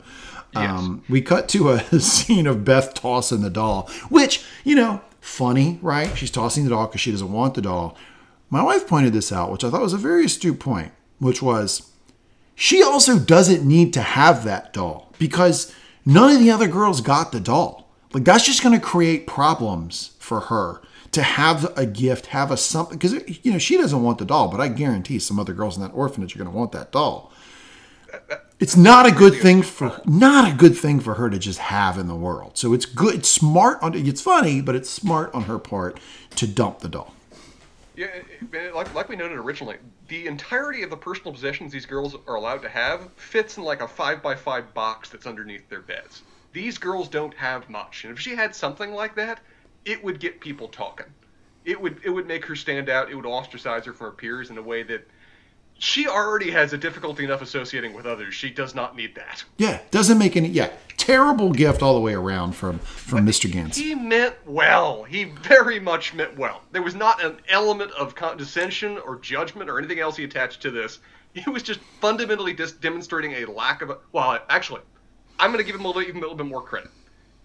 Um, 0.54 1.04
we 1.08 1.20
cut 1.20 1.48
to 1.50 1.70
a 1.70 1.80
scene 2.00 2.46
of 2.48 2.64
Beth 2.64 2.94
tossing 2.94 3.42
the 3.42 3.50
doll, 3.50 3.88
which, 4.08 4.44
you 4.64 4.74
know, 4.74 5.02
funny, 5.20 5.78
right? 5.82 6.16
She's 6.18 6.30
tossing 6.32 6.64
the 6.64 6.70
doll 6.70 6.86
because 6.86 7.00
she 7.00 7.12
doesn't 7.12 7.30
want 7.32 7.54
the 7.54 7.62
doll. 7.62 7.96
My 8.50 8.62
wife 8.62 8.88
pointed 8.88 9.12
this 9.12 9.30
out, 9.30 9.52
which 9.52 9.62
I 9.62 9.70
thought 9.70 9.82
was 9.82 9.92
a 9.92 9.98
very 9.98 10.24
astute 10.24 10.58
point, 10.58 10.90
which 11.18 11.42
was 11.42 11.90
she 12.54 12.82
also 12.82 13.18
doesn't 13.18 13.66
need 13.66 13.92
to 13.92 14.02
have 14.02 14.44
that 14.44 14.72
doll 14.72 15.12
because 15.18 15.74
none 16.04 16.34
of 16.34 16.40
the 16.40 16.50
other 16.50 16.68
girls 16.68 17.00
got 17.00 17.30
the 17.30 17.40
doll. 17.40 17.88
Like 18.12 18.24
that's 18.24 18.44
just 18.44 18.62
going 18.62 18.78
to 18.78 18.84
create 18.84 19.26
problems 19.26 20.12
for 20.18 20.40
her 20.40 20.82
to 21.12 21.22
have 21.22 21.76
a 21.78 21.86
gift, 21.86 22.26
have 22.26 22.50
a 22.50 22.56
something 22.56 22.98
because 22.98 23.14
you 23.44 23.52
know 23.52 23.58
she 23.58 23.76
doesn't 23.76 24.02
want 24.02 24.18
the 24.18 24.24
doll, 24.24 24.48
but 24.48 24.60
I 24.60 24.68
guarantee 24.68 25.18
some 25.18 25.38
other 25.38 25.52
girls 25.52 25.76
in 25.76 25.82
that 25.82 25.94
orphanage 25.94 26.34
are 26.34 26.38
going 26.38 26.50
to 26.50 26.56
want 26.56 26.72
that 26.72 26.92
doll. 26.92 27.32
It's 28.60 28.76
not 28.76 29.06
a 29.06 29.12
good 29.12 29.34
thing 29.34 29.62
for 29.62 30.00
not 30.04 30.52
a 30.52 30.56
good 30.56 30.76
thing 30.76 31.00
for 31.00 31.14
her 31.14 31.30
to 31.30 31.38
just 31.38 31.60
have 31.60 31.96
in 31.96 32.08
the 32.08 32.16
world. 32.16 32.58
So 32.58 32.72
it's 32.72 32.86
good, 32.86 33.14
it's 33.14 33.28
smart 33.28 33.82
on 33.82 33.94
it's 33.94 34.20
funny, 34.20 34.60
but 34.60 34.74
it's 34.74 34.90
smart 34.90 35.32
on 35.34 35.44
her 35.44 35.58
part 35.58 36.00
to 36.36 36.46
dump 36.46 36.80
the 36.80 36.88
doll. 36.88 37.14
Yeah, 37.98 38.06
eh, 38.14 38.56
eh, 38.56 38.70
like, 38.72 38.94
like 38.94 39.08
we 39.08 39.16
noted 39.16 39.38
originally, 39.38 39.76
the 40.06 40.28
entirety 40.28 40.84
of 40.84 40.90
the 40.90 40.96
personal 40.96 41.32
possessions 41.32 41.72
these 41.72 41.84
girls 41.84 42.14
are 42.28 42.36
allowed 42.36 42.62
to 42.62 42.68
have 42.68 43.12
fits 43.16 43.56
in 43.56 43.64
like 43.64 43.80
a 43.80 43.88
five 43.88 44.22
by 44.22 44.36
five 44.36 44.72
box 44.72 45.08
that's 45.10 45.26
underneath 45.26 45.68
their 45.68 45.82
beds. 45.82 46.22
These 46.52 46.78
girls 46.78 47.08
don't 47.08 47.34
have 47.34 47.68
much, 47.68 48.04
and 48.04 48.12
if 48.12 48.20
she 48.20 48.36
had 48.36 48.54
something 48.54 48.92
like 48.92 49.16
that, 49.16 49.40
it 49.84 50.04
would 50.04 50.20
get 50.20 50.40
people 50.40 50.68
talking. 50.68 51.12
It 51.64 51.80
would 51.80 52.00
it 52.04 52.10
would 52.10 52.28
make 52.28 52.44
her 52.44 52.54
stand 52.54 52.88
out. 52.88 53.10
It 53.10 53.16
would 53.16 53.26
ostracize 53.26 53.84
her 53.86 53.92
from 53.92 54.06
her 54.06 54.12
peers 54.12 54.50
in 54.50 54.58
a 54.58 54.62
way 54.62 54.84
that 54.84 55.08
she 55.78 56.08
already 56.08 56.50
has 56.50 56.72
a 56.72 56.78
difficulty 56.78 57.24
enough 57.24 57.40
associating 57.40 57.94
with 57.94 58.04
others. 58.04 58.34
She 58.34 58.50
does 58.50 58.74
not 58.74 58.96
need 58.96 59.14
that. 59.14 59.44
Yeah, 59.56 59.80
doesn't 59.90 60.18
make 60.18 60.36
any 60.36 60.48
yeah, 60.48 60.70
terrible 60.96 61.52
gift 61.52 61.82
all 61.82 61.94
the 61.94 62.00
way 62.00 62.14
around 62.14 62.52
from 62.52 62.80
from 62.80 63.24
Mr. 63.24 63.50
Ganz. 63.50 63.76
He 63.76 63.94
meant 63.94 64.34
well. 64.44 65.04
He 65.04 65.24
very 65.24 65.78
much 65.78 66.14
meant 66.14 66.36
well. 66.36 66.62
There 66.72 66.82
was 66.82 66.96
not 66.96 67.24
an 67.24 67.38
element 67.48 67.92
of 67.92 68.14
condescension 68.14 68.98
or 68.98 69.18
judgment 69.20 69.70
or 69.70 69.78
anything 69.78 70.00
else 70.00 70.16
he 70.16 70.24
attached 70.24 70.60
to 70.62 70.70
this. 70.70 70.98
He 71.32 71.48
was 71.48 71.62
just 71.62 71.80
fundamentally 72.00 72.52
dis- 72.52 72.72
demonstrating 72.72 73.32
a 73.34 73.46
lack 73.46 73.80
of. 73.80 73.90
A, 73.90 73.98
well, 74.12 74.38
actually, 74.48 74.82
I'm 75.38 75.52
going 75.52 75.64
to 75.64 75.66
give 75.66 75.78
him 75.78 75.84
a 75.84 75.88
little, 75.88 76.02
even 76.02 76.16
a 76.16 76.20
little 76.20 76.36
bit 76.36 76.46
more 76.46 76.62
credit. 76.62 76.90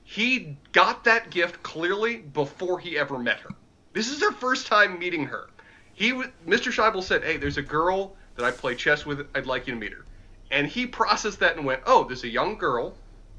He 0.04 0.58
got 0.72 1.04
that 1.04 1.30
gift 1.30 1.62
clearly 1.64 2.18
before 2.18 2.80
he 2.80 2.98
ever 2.98 3.20
met 3.20 3.40
her. 3.42 3.50
This 3.94 4.10
is 4.10 4.20
their 4.20 4.32
first 4.32 4.66
time 4.66 4.98
meeting 4.98 5.26
her. 5.28 5.50
He, 5.94 6.12
Mr. 6.12 6.72
Shaibel 6.72 7.04
said, 7.04 7.24
"Hey, 7.24 7.38
there's 7.38 7.58
a 7.58 7.62
girl 7.62 8.16
that 8.36 8.46
I 8.46 8.52
play 8.52 8.76
chess 8.76 9.06
with. 9.06 9.28
I'd 9.36 9.46
like 9.46 9.68
you 9.68 9.74
to 9.74 9.80
meet 9.80 9.94
her." 9.94 10.06
And 10.52 10.68
he 10.68 10.86
processed 10.86 11.40
that 11.40 11.58
and 11.58 11.66
went, 11.66 11.82
"Oh, 11.86 12.04
there's 12.04 12.24
a 12.24 12.30
young 12.30 12.58
girl. 12.58 12.96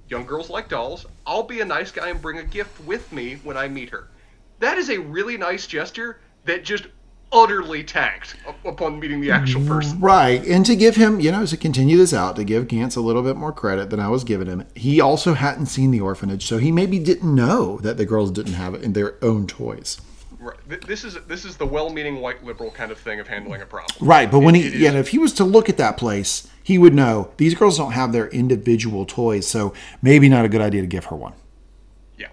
Young 0.08 0.26
girls 0.26 0.50
like 0.50 0.68
dolls. 0.68 1.06
I'll 1.26 1.42
be 1.42 1.60
a 1.60 1.64
nice 1.64 1.90
guy 1.90 2.08
and 2.08 2.20
bring 2.20 2.38
a 2.38 2.44
gift 2.44 2.84
with 2.84 3.12
me 3.12 3.36
when 3.42 3.56
I 3.56 3.68
meet 3.68 3.90
her." 3.90 4.08
That 4.60 4.78
is 4.78 4.90
a 4.90 4.98
really 4.98 5.36
nice 5.36 5.66
gesture 5.66 6.18
that 6.44 6.64
just 6.64 6.86
utterly 7.32 7.82
tanked 7.82 8.36
upon 8.64 9.00
meeting 9.00 9.20
the 9.20 9.30
actual 9.30 9.60
mm-hmm. 9.60 9.70
person. 9.70 10.00
Right. 10.00 10.44
And 10.46 10.64
to 10.66 10.76
give 10.76 10.96
him, 10.96 11.18
you 11.20 11.32
know, 11.32 11.44
to 11.44 11.56
continue 11.56 11.96
this 11.96 12.14
out, 12.14 12.36
to 12.36 12.44
give 12.44 12.68
Ganz 12.68 12.96
a 12.96 13.00
little 13.00 13.22
bit 13.22 13.36
more 13.36 13.52
credit 13.52 13.90
than 13.90 13.98
I 13.98 14.08
was 14.08 14.22
giving 14.22 14.46
him, 14.46 14.64
he 14.74 15.00
also 15.00 15.34
hadn't 15.34 15.66
seen 15.66 15.90
the 15.90 16.00
orphanage, 16.00 16.46
so 16.46 16.58
he 16.58 16.70
maybe 16.70 16.98
didn't 16.98 17.34
know 17.34 17.78
that 17.78 17.96
the 17.96 18.06
girls 18.06 18.30
didn't 18.30 18.54
have 18.54 18.74
it 18.74 18.82
in 18.82 18.92
their 18.92 19.16
own 19.22 19.46
toys. 19.46 20.00
Right. 20.44 20.86
This 20.86 21.04
is 21.04 21.14
this 21.26 21.44
is 21.46 21.56
the 21.56 21.64
well-meaning 21.66 22.20
white 22.20 22.44
liberal 22.44 22.70
kind 22.70 22.92
of 22.92 22.98
thing 22.98 23.18
of 23.18 23.26
handling 23.28 23.62
a 23.62 23.66
problem. 23.66 23.96
Right. 24.06 24.30
But 24.30 24.40
when 24.40 24.54
It- 24.54 24.62
he, 24.62 24.68
it 24.68 24.74
yeah, 24.74 24.92
if 24.92 25.08
he 25.08 25.18
was 25.18 25.32
to 25.34 25.44
look 25.44 25.68
at 25.70 25.78
that 25.78 25.96
place, 25.96 26.46
he 26.62 26.76
would 26.76 26.92
know 26.94 27.30
these 27.38 27.54
girls 27.54 27.78
don't 27.78 27.92
have 27.92 28.12
their 28.12 28.28
individual 28.28 29.06
toys, 29.06 29.46
so 29.46 29.72
maybe 30.02 30.28
not 30.28 30.44
a 30.44 30.48
good 30.48 30.60
idea 30.60 30.82
to 30.82 30.86
give 30.86 31.06
her 31.06 31.16
one. 31.16 31.32
Yeah. 32.18 32.28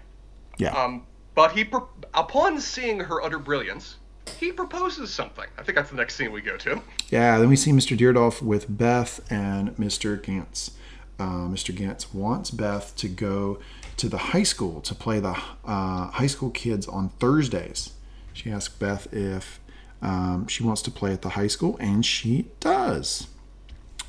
Yeah. 0.58 0.72
Um, 0.76 1.06
but 1.34 1.52
he, 1.52 1.66
upon 2.12 2.60
seeing 2.60 3.00
her 3.00 3.22
utter 3.22 3.38
brilliance, 3.38 3.96
he 4.38 4.52
proposes 4.52 5.10
something. 5.12 5.46
I 5.58 5.62
think 5.62 5.76
that's 5.76 5.90
the 5.90 5.96
next 5.96 6.16
scene 6.16 6.32
we 6.32 6.42
go 6.42 6.56
to. 6.58 6.82
Yeah, 7.10 7.38
then 7.38 7.48
we 7.48 7.56
see 7.56 7.72
Mr. 7.72 7.96
Deardorff 7.96 8.42
with 8.42 8.66
Beth 8.68 9.20
and 9.30 9.74
Mr. 9.76 10.22
Ganz. 10.22 10.72
Uh, 11.18 11.46
Mr. 11.48 11.74
Ganz 11.74 12.12
wants 12.12 12.50
Beth 12.50 12.94
to 12.96 13.08
go 13.08 13.58
to 13.96 14.08
the 14.08 14.18
high 14.18 14.42
school 14.42 14.80
to 14.80 14.94
play 14.94 15.20
the 15.20 15.36
uh, 15.64 16.06
high 16.10 16.26
school 16.26 16.50
kids 16.50 16.86
on 16.86 17.10
Thursdays. 17.20 17.90
She 18.32 18.50
asks 18.50 18.74
Beth 18.74 19.12
if 19.12 19.60
um, 20.00 20.46
she 20.48 20.62
wants 20.62 20.82
to 20.82 20.90
play 20.90 21.12
at 21.12 21.22
the 21.22 21.30
high 21.30 21.46
school, 21.46 21.76
and 21.78 22.04
she 22.04 22.48
does. 22.60 23.28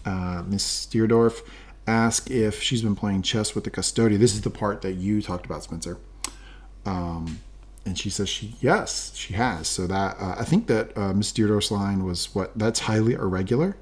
Uh, 0.05 0.43
Miss 0.45 0.85
Deardorff 0.85 1.41
asks 1.85 2.29
if 2.29 2.61
she's 2.61 2.81
been 2.81 2.95
playing 2.95 3.21
chess 3.21 3.55
with 3.55 3.63
the 3.63 3.69
custodian. 3.69 4.19
This 4.19 4.33
is 4.33 4.41
the 4.41 4.49
part 4.49 4.81
that 4.81 4.93
you 4.93 5.21
talked 5.21 5.45
about, 5.45 5.63
Spencer. 5.63 5.97
Um, 6.85 7.39
and 7.85 7.97
she 7.97 8.09
says 8.09 8.29
she 8.29 8.55
yes 8.61 9.13
she 9.15 9.33
has. 9.33 9.67
So 9.67 9.87
that 9.87 10.17
uh, 10.19 10.35
I 10.37 10.43
think 10.43 10.67
that 10.67 10.97
uh, 10.97 11.13
Miss 11.13 11.31
Deardorff's 11.31 11.71
line 11.71 12.03
was 12.03 12.33
what 12.33 12.57
that's 12.57 12.81
highly 12.81 13.13
irregular. 13.13 13.75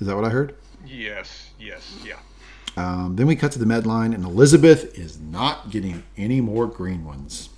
Is 0.00 0.06
that 0.06 0.16
what 0.16 0.24
I 0.24 0.30
heard? 0.30 0.56
Yes, 0.86 1.50
yes, 1.58 1.96
yeah. 2.04 2.18
Um, 2.76 3.16
then 3.16 3.26
we 3.26 3.36
cut 3.36 3.52
to 3.52 3.58
the 3.58 3.66
med 3.66 3.86
line, 3.86 4.12
and 4.12 4.24
Elizabeth 4.24 4.98
is 4.98 5.18
not 5.20 5.70
getting 5.70 6.02
any 6.16 6.40
more 6.40 6.66
green 6.66 7.04
ones. 7.04 7.48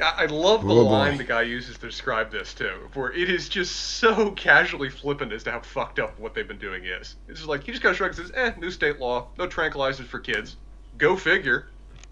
I 0.00 0.24
I 0.24 0.26
love 0.26 0.62
the 0.62 0.72
Oh, 0.72 0.84
boy. 0.84 0.90
line 0.90 1.18
the 1.18 1.24
guy 1.24 1.42
uses 1.42 1.76
to 1.78 1.86
describe 1.86 2.30
this 2.30 2.54
too, 2.54 2.88
where 2.94 3.12
it 3.12 3.28
is 3.28 3.48
just 3.48 3.74
so 3.74 4.30
casually 4.32 4.88
flippant 4.90 5.32
as 5.32 5.42
to 5.44 5.50
how 5.52 5.60
fucked 5.60 5.98
up 5.98 6.18
what 6.18 6.34
they've 6.34 6.46
been 6.48 6.58
doing 6.58 6.84
is. 6.84 7.16
It's 7.28 7.40
just 7.40 7.48
like 7.48 7.64
he 7.64 7.72
just 7.72 7.82
kind 7.82 7.90
of 7.90 7.96
shrugs 7.96 8.18
and 8.18 8.28
says, 8.28 8.36
"Eh, 8.36 8.52
new 8.58 8.70
state 8.70 8.98
law, 9.00 9.28
no 9.38 9.46
tranquilizers 9.46 10.06
for 10.06 10.18
kids. 10.20 10.56
Go 10.98 11.16
figure." 11.16 11.66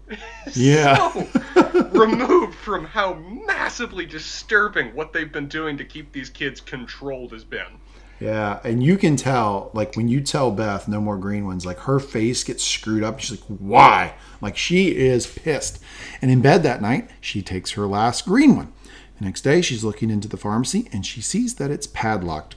Yeah. 0.55 1.11
so 1.13 1.27
removed 1.93 2.55
from 2.55 2.83
how 2.85 3.13
massively 3.13 4.05
disturbing 4.05 4.93
what 4.93 5.13
they've 5.13 5.31
been 5.31 5.47
doing 5.47 5.77
to 5.77 5.85
keep 5.85 6.11
these 6.11 6.29
kids 6.29 6.59
controlled 6.59 7.31
has 7.31 7.45
been. 7.45 7.79
Yeah, 8.21 8.59
and 8.63 8.83
you 8.83 8.97
can 8.97 9.15
tell, 9.15 9.71
like 9.73 9.95
when 9.95 10.07
you 10.07 10.21
tell 10.21 10.51
Beth 10.51 10.87
no 10.87 11.01
more 11.01 11.17
green 11.17 11.47
ones, 11.47 11.65
like 11.65 11.79
her 11.79 11.99
face 11.99 12.43
gets 12.43 12.63
screwed 12.63 13.03
up. 13.03 13.19
She's 13.19 13.31
like, 13.31 13.59
"Why?" 13.59 14.13
Like 14.39 14.55
she 14.55 14.95
is 14.95 15.25
pissed. 15.25 15.81
And 16.21 16.29
in 16.29 16.39
bed 16.39 16.61
that 16.61 16.83
night, 16.83 17.09
she 17.19 17.41
takes 17.41 17.71
her 17.71 17.87
last 17.87 18.25
green 18.25 18.55
one. 18.55 18.71
The 19.17 19.25
next 19.25 19.41
day, 19.41 19.61
she's 19.61 19.83
looking 19.83 20.11
into 20.11 20.27
the 20.27 20.37
pharmacy 20.37 20.87
and 20.93 21.03
she 21.03 21.19
sees 21.19 21.55
that 21.55 21.71
it's 21.71 21.87
padlocked. 21.87 22.55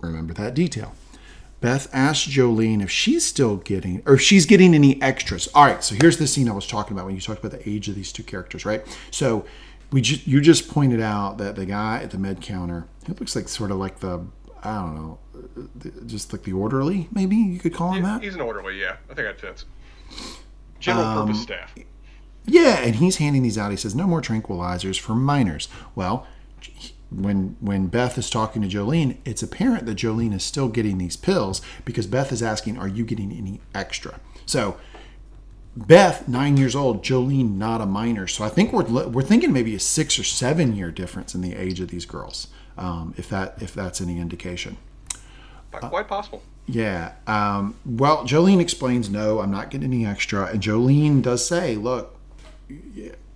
Remember 0.00 0.32
that 0.34 0.54
detail. 0.54 0.94
Beth 1.60 1.88
asks 1.92 2.28
Jolene 2.28 2.82
if 2.82 2.90
she's 2.90 3.24
still 3.24 3.56
getting, 3.56 4.00
or 4.06 4.14
if 4.14 4.20
she's 4.20 4.46
getting 4.46 4.74
any 4.74 5.00
extras. 5.02 5.48
All 5.54 5.64
right, 5.64 5.82
so 5.82 5.96
here's 5.96 6.18
the 6.18 6.26
scene 6.28 6.48
I 6.48 6.52
was 6.52 6.66
talking 6.68 6.96
about 6.96 7.06
when 7.06 7.16
you 7.16 7.20
talked 7.20 7.42
about 7.42 7.58
the 7.58 7.68
age 7.68 7.88
of 7.88 7.96
these 7.96 8.12
two 8.12 8.22
characters, 8.22 8.64
right? 8.64 8.84
So 9.10 9.44
we 9.90 10.02
just 10.02 10.26
you 10.26 10.40
just 10.40 10.68
pointed 10.68 11.00
out 11.00 11.38
that 11.38 11.56
the 11.56 11.66
guy 11.66 12.00
at 12.02 12.12
the 12.12 12.18
med 12.18 12.42
counter, 12.42 12.86
it 13.08 13.18
looks 13.18 13.34
like 13.34 13.48
sort 13.48 13.72
of 13.72 13.78
like 13.78 13.98
the 13.98 14.24
I 14.64 14.80
don't 14.80 14.94
know, 14.94 15.18
just 16.06 16.32
like 16.32 16.42
the 16.44 16.52
orderly, 16.54 17.08
maybe 17.12 17.36
you 17.36 17.58
could 17.58 17.74
call 17.74 17.92
him 17.92 18.02
that. 18.04 18.22
He's 18.22 18.34
an 18.34 18.40
orderly, 18.40 18.80
yeah. 18.80 18.96
I 19.10 19.14
think 19.14 19.28
that 19.28 19.38
fits. 19.40 19.66
General 20.80 21.04
Um, 21.04 21.26
purpose 21.26 21.42
staff. 21.42 21.74
Yeah, 22.46 22.78
and 22.78 22.96
he's 22.96 23.16
handing 23.16 23.42
these 23.42 23.58
out. 23.58 23.70
He 23.70 23.76
says, 23.76 23.94
"No 23.94 24.06
more 24.06 24.20
tranquilizers 24.20 24.98
for 24.98 25.14
minors." 25.14 25.68
Well, 25.94 26.26
when 27.10 27.56
when 27.60 27.86
Beth 27.88 28.18
is 28.18 28.28
talking 28.28 28.62
to 28.62 28.68
Jolene, 28.68 29.18
it's 29.24 29.42
apparent 29.42 29.86
that 29.86 29.96
Jolene 29.96 30.34
is 30.34 30.42
still 30.42 30.68
getting 30.68 30.98
these 30.98 31.16
pills 31.16 31.60
because 31.84 32.06
Beth 32.06 32.32
is 32.32 32.42
asking, 32.42 32.78
"Are 32.78 32.88
you 32.88 33.04
getting 33.04 33.32
any 33.32 33.60
extra?" 33.74 34.20
So, 34.46 34.76
Beth, 35.76 36.28
nine 36.28 36.56
years 36.56 36.74
old, 36.76 37.02
Jolene, 37.02 37.56
not 37.56 37.80
a 37.80 37.86
minor. 37.86 38.26
So 38.26 38.44
I 38.44 38.48
think 38.48 38.72
we're 38.72 39.08
we're 39.08 39.22
thinking 39.22 39.52
maybe 39.52 39.74
a 39.74 39.80
six 39.80 40.18
or 40.18 40.24
seven 40.24 40.76
year 40.76 40.90
difference 40.90 41.34
in 41.34 41.40
the 41.40 41.54
age 41.54 41.80
of 41.80 41.88
these 41.88 42.04
girls, 42.04 42.48
um, 42.78 43.14
if 43.16 43.28
that 43.28 43.60
if 43.62 43.74
that's 43.74 44.00
any 44.00 44.18
indication. 44.18 44.76
Not 45.72 45.90
quite 45.90 46.06
possible. 46.08 46.42
Yeah. 46.66 47.12
Um, 47.26 47.74
well, 47.84 48.24
Jolene 48.24 48.60
explains, 48.60 49.10
no, 49.10 49.40
I'm 49.40 49.50
not 49.50 49.70
getting 49.70 49.92
any 49.92 50.06
extra. 50.06 50.46
And 50.46 50.62
Jolene 50.62 51.20
does 51.20 51.46
say, 51.46 51.74
look, 51.76 52.16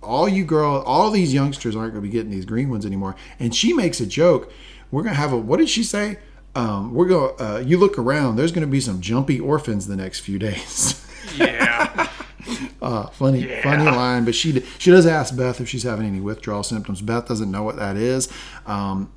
all 0.01 0.27
you 0.29 0.45
girl, 0.45 0.81
all 0.85 1.11
these 1.11 1.33
youngsters 1.33 1.75
aren't 1.75 1.93
going 1.93 2.03
to 2.03 2.09
be 2.09 2.11
getting 2.11 2.31
these 2.31 2.45
green 2.45 2.69
ones 2.69 2.85
anymore. 2.85 3.15
And 3.39 3.53
she 3.53 3.73
makes 3.73 3.99
a 3.99 4.05
joke. 4.07 4.51
We're 4.89 5.03
going 5.03 5.13
to 5.13 5.19
have 5.19 5.33
a, 5.33 5.37
what 5.37 5.57
did 5.59 5.69
she 5.69 5.83
say? 5.83 6.17
Um, 6.55 6.93
we're 6.93 7.07
going, 7.07 7.35
uh, 7.39 7.57
you 7.57 7.77
look 7.77 7.99
around, 7.99 8.37
there's 8.37 8.51
going 8.51 8.65
to 8.65 8.71
be 8.71 8.79
some 8.79 9.01
jumpy 9.01 9.39
orphans 9.39 9.85
the 9.87 9.95
next 9.97 10.21
few 10.21 10.39
days. 10.49 11.05
Yeah. 11.35 12.07
uh, 12.81 13.07
funny, 13.07 13.47
Yeah. 13.47 13.61
funny 13.61 13.83
line. 13.83 14.25
But 14.25 14.33
she, 14.33 14.61
she 14.79 14.89
does 14.91 15.05
ask 15.05 15.35
Beth 15.35 15.61
if 15.61 15.69
she's 15.69 15.83
having 15.83 16.07
any 16.07 16.21
withdrawal 16.21 16.63
symptoms. 16.63 17.01
Beth 17.01 17.27
doesn't 17.27 17.51
know 17.51 17.63
what 17.63 17.75
that 17.75 17.97
is. 17.97 18.29
Um, 18.65 19.11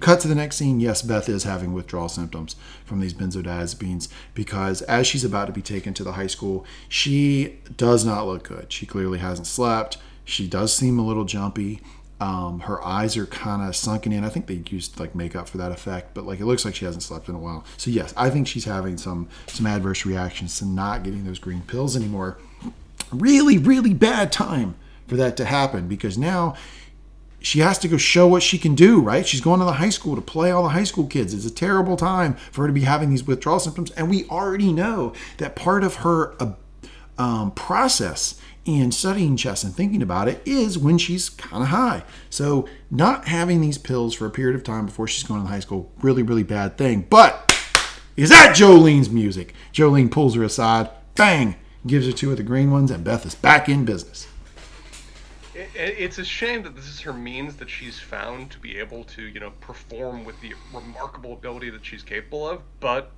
cut 0.00 0.20
to 0.20 0.28
the 0.28 0.34
next 0.34 0.56
scene. 0.56 0.80
Yes, 0.80 1.02
Beth 1.02 1.28
is 1.28 1.44
having 1.44 1.72
withdrawal 1.72 2.08
symptoms 2.08 2.56
from 2.84 3.00
these 3.00 3.14
benzodiazepines 3.14 4.08
because 4.34 4.82
as 4.82 5.06
she's 5.06 5.24
about 5.24 5.46
to 5.46 5.52
be 5.52 5.62
taken 5.62 5.94
to 5.94 6.04
the 6.04 6.12
high 6.12 6.26
school, 6.26 6.64
she 6.88 7.58
does 7.76 8.04
not 8.04 8.26
look 8.26 8.44
good. 8.44 8.72
She 8.72 8.86
clearly 8.86 9.18
hasn't 9.18 9.46
slept. 9.46 9.98
She 10.24 10.48
does 10.48 10.74
seem 10.74 10.98
a 10.98 11.06
little 11.06 11.24
jumpy. 11.24 11.80
Um, 12.20 12.60
her 12.60 12.82
eyes 12.84 13.16
are 13.16 13.26
kind 13.26 13.68
of 13.68 13.74
sunken 13.74 14.12
in. 14.12 14.24
I 14.24 14.28
think 14.28 14.46
they 14.46 14.62
used 14.70 14.98
like 15.00 15.14
makeup 15.14 15.48
for 15.48 15.58
that 15.58 15.72
effect, 15.72 16.14
but 16.14 16.24
like 16.24 16.40
it 16.40 16.46
looks 16.46 16.64
like 16.64 16.74
she 16.74 16.84
hasn't 16.84 17.02
slept 17.02 17.28
in 17.28 17.34
a 17.34 17.38
while. 17.38 17.64
So 17.76 17.90
yes, 17.90 18.14
I 18.16 18.30
think 18.30 18.46
she's 18.46 18.64
having 18.64 18.96
some 18.96 19.28
some 19.46 19.66
adverse 19.66 20.06
reactions 20.06 20.58
to 20.58 20.64
not 20.64 21.02
getting 21.02 21.24
those 21.24 21.38
green 21.38 21.62
pills 21.62 21.96
anymore. 21.96 22.38
Really, 23.12 23.58
really 23.58 23.92
bad 23.92 24.32
time 24.32 24.76
for 25.06 25.16
that 25.16 25.36
to 25.36 25.44
happen 25.44 25.88
because 25.88 26.16
now 26.16 26.54
she 27.44 27.60
has 27.60 27.78
to 27.80 27.88
go 27.88 27.98
show 27.98 28.26
what 28.26 28.42
she 28.42 28.56
can 28.56 28.74
do, 28.74 29.00
right? 29.02 29.26
She's 29.26 29.42
going 29.42 29.60
to 29.60 29.66
the 29.66 29.74
high 29.74 29.90
school 29.90 30.16
to 30.16 30.22
play 30.22 30.50
all 30.50 30.62
the 30.62 30.70
high 30.70 30.84
school 30.84 31.06
kids. 31.06 31.34
It's 31.34 31.44
a 31.44 31.52
terrible 31.52 31.94
time 31.94 32.36
for 32.50 32.62
her 32.62 32.68
to 32.68 32.72
be 32.72 32.80
having 32.80 33.10
these 33.10 33.26
withdrawal 33.26 33.60
symptoms. 33.60 33.90
And 33.92 34.08
we 34.08 34.24
already 34.28 34.72
know 34.72 35.12
that 35.36 35.54
part 35.54 35.84
of 35.84 35.96
her 35.96 36.34
uh, 36.40 36.54
um, 37.18 37.50
process 37.50 38.40
in 38.64 38.90
studying 38.92 39.36
chess 39.36 39.62
and 39.62 39.74
thinking 39.74 40.00
about 40.00 40.26
it 40.26 40.40
is 40.46 40.78
when 40.78 40.96
she's 40.96 41.28
kind 41.28 41.62
of 41.62 41.68
high. 41.68 42.02
So, 42.30 42.66
not 42.90 43.28
having 43.28 43.60
these 43.60 43.76
pills 43.76 44.14
for 44.14 44.24
a 44.24 44.30
period 44.30 44.56
of 44.56 44.64
time 44.64 44.86
before 44.86 45.06
she's 45.06 45.22
going 45.22 45.40
to 45.40 45.44
the 45.44 45.52
high 45.52 45.60
school, 45.60 45.92
really, 46.00 46.22
really 46.22 46.44
bad 46.44 46.78
thing. 46.78 47.06
But 47.10 47.54
is 48.16 48.30
that 48.30 48.56
Jolene's 48.56 49.10
music? 49.10 49.52
Jolene 49.70 50.10
pulls 50.10 50.34
her 50.34 50.42
aside, 50.42 50.88
bang, 51.14 51.56
gives 51.86 52.06
her 52.06 52.12
two 52.12 52.30
of 52.30 52.38
the 52.38 52.42
green 52.42 52.70
ones, 52.70 52.90
and 52.90 53.04
Beth 53.04 53.26
is 53.26 53.34
back 53.34 53.68
in 53.68 53.84
business. 53.84 54.28
It, 55.54 55.68
it- 55.74 55.96
it's 55.98 56.18
a 56.18 56.24
shame 56.24 56.62
that 56.64 56.74
this 56.76 56.86
is 56.86 57.00
her 57.00 57.12
means 57.12 57.56
that 57.56 57.70
she's 57.70 57.98
found 58.00 58.50
to 58.52 58.58
be 58.58 58.78
able 58.78 59.04
to, 59.04 59.22
you 59.22 59.40
know, 59.40 59.50
perform 59.60 60.24
with 60.24 60.40
the 60.40 60.52
remarkable 60.72 61.32
ability 61.32 61.70
that 61.70 61.84
she's 61.84 62.02
capable 62.02 62.48
of. 62.48 62.62
But 62.80 63.10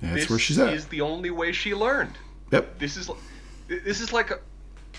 That's 0.00 0.14
this 0.22 0.30
where 0.30 0.38
she's 0.38 0.58
at. 0.58 0.72
is 0.74 0.86
the 0.86 1.00
only 1.00 1.30
way 1.30 1.52
she 1.52 1.74
learned. 1.74 2.12
Yep. 2.52 2.78
This 2.78 2.96
is 2.96 3.10
this 3.68 4.00
is 4.00 4.12
like 4.12 4.30
a. 4.30 4.38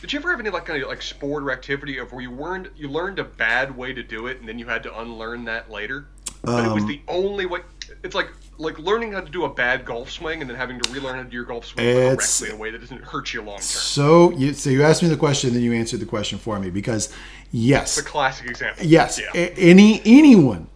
Did 0.02 0.14
you 0.14 0.20
ever 0.20 0.32
have 0.32 0.40
any 0.40 0.50
like 0.50 0.66
kind 0.66 0.82
of 0.82 0.88
like 0.88 1.02
sport 1.02 1.44
or 1.44 1.52
activity 1.52 1.98
of 1.98 2.12
where 2.14 2.22
you 2.22 2.32
learned 2.32 2.70
you 2.78 2.90
learned 2.90 3.20
a 3.20 3.24
bad 3.24 3.76
way 3.76 3.92
to 3.94 4.02
do 4.04 4.28
it 4.28 4.40
and 4.40 4.48
then 4.48 4.58
you 4.60 4.66
had 4.66 4.84
to 4.84 5.00
unlearn 5.00 5.46
that 5.46 5.70
later? 5.70 6.08
But 6.44 6.66
it 6.66 6.74
was 6.74 6.84
Um, 6.84 6.88
the 6.90 7.02
only 7.08 7.46
way. 7.46 7.62
It's 8.04 8.16
like 8.16 8.30
like 8.60 8.78
learning 8.78 9.14
how 9.14 9.22
to 9.22 9.32
do 9.32 9.46
a 9.46 9.50
bad 9.54 9.86
golf 9.86 10.12
swing 10.12 10.42
and 10.42 10.50
then 10.50 10.58
having 10.58 10.80
to 10.80 10.92
relearn 10.92 11.16
how 11.16 11.24
to 11.24 11.30
do 11.30 11.36
your 11.36 11.46
golf 11.46 11.66
swing 11.66 11.86
It's- 11.88 12.40
correctly 12.42 12.50
in 12.50 12.56
a 12.56 12.58
way 12.60 12.72
that 12.72 12.80
doesn't 12.82 13.04
hurt 13.06 13.34
you 13.34 13.42
long 13.42 13.56
term. 13.56 13.62
So 13.64 14.32
you 14.32 14.54
so 14.54 14.70
you 14.70 14.84
asked 14.84 15.02
me 15.02 15.08
the 15.10 15.18
question, 15.18 15.54
then 15.54 15.64
you 15.64 15.74
answered 15.74 16.02
the 16.02 16.06
question 16.06 16.38
for 16.38 16.60
me 16.60 16.70
because 16.70 17.12
yes, 17.52 17.98
It's 17.98 18.06
a 18.06 18.10
classic 18.10 18.48
example. 18.50 18.86
yes, 18.86 19.18
Yeah. 19.20 19.30
a- 19.34 19.54
any 19.58 20.02
anyone, 20.06 20.68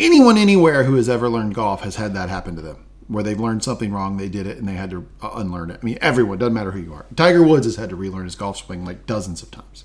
anyone 0.00 0.38
anywhere 0.38 0.84
who 0.84 0.94
has 0.96 1.08
ever 1.10 1.28
learned 1.28 1.54
golf 1.54 1.82
has 1.82 1.96
had 1.96 2.14
that 2.14 2.30
happen 2.30 2.56
to 2.56 2.62
them, 2.62 2.86
where 3.08 3.22
they've 3.22 3.38
learned 3.38 3.62
something 3.62 3.92
wrong, 3.92 4.16
they 4.16 4.30
did 4.30 4.46
it, 4.46 4.56
and 4.56 4.66
they 4.66 4.72
had 4.74 4.88
to 4.90 5.06
uh, 5.22 5.30
unlearn 5.34 5.70
it. 5.70 5.78
I 5.82 5.84
mean, 5.84 5.98
everyone 6.00 6.38
doesn't 6.38 6.54
matter 6.54 6.70
who 6.70 6.80
you 6.80 6.94
are. 6.94 7.04
Tiger 7.14 7.42
Woods 7.42 7.66
has 7.66 7.76
had 7.76 7.90
to 7.90 7.96
relearn 7.96 8.24
his 8.24 8.34
golf 8.34 8.56
swing 8.56 8.84
like 8.86 9.04
dozens 9.06 9.42
of 9.42 9.50
times. 9.50 9.84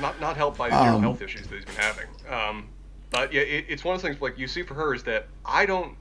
not 0.00 0.20
not 0.20 0.36
helped 0.36 0.56
by 0.56 0.68
the 0.70 0.76
Um, 0.80 1.02
health 1.02 1.20
issues 1.20 1.48
that 1.48 1.54
he's 1.56 1.64
been 1.64 1.74
having. 1.74 2.06
Um, 2.30 2.68
but 3.10 3.32
yeah, 3.32 3.40
it, 3.42 3.64
it's 3.68 3.84
one 3.84 3.96
of 3.96 4.02
the 4.02 4.08
things 4.08 4.20
like 4.22 4.38
you 4.38 4.46
see 4.46 4.62
for 4.62 4.74
her 4.74 4.94
is 4.94 5.02
that 5.02 5.26
I 5.44 5.66
don't. 5.66 5.96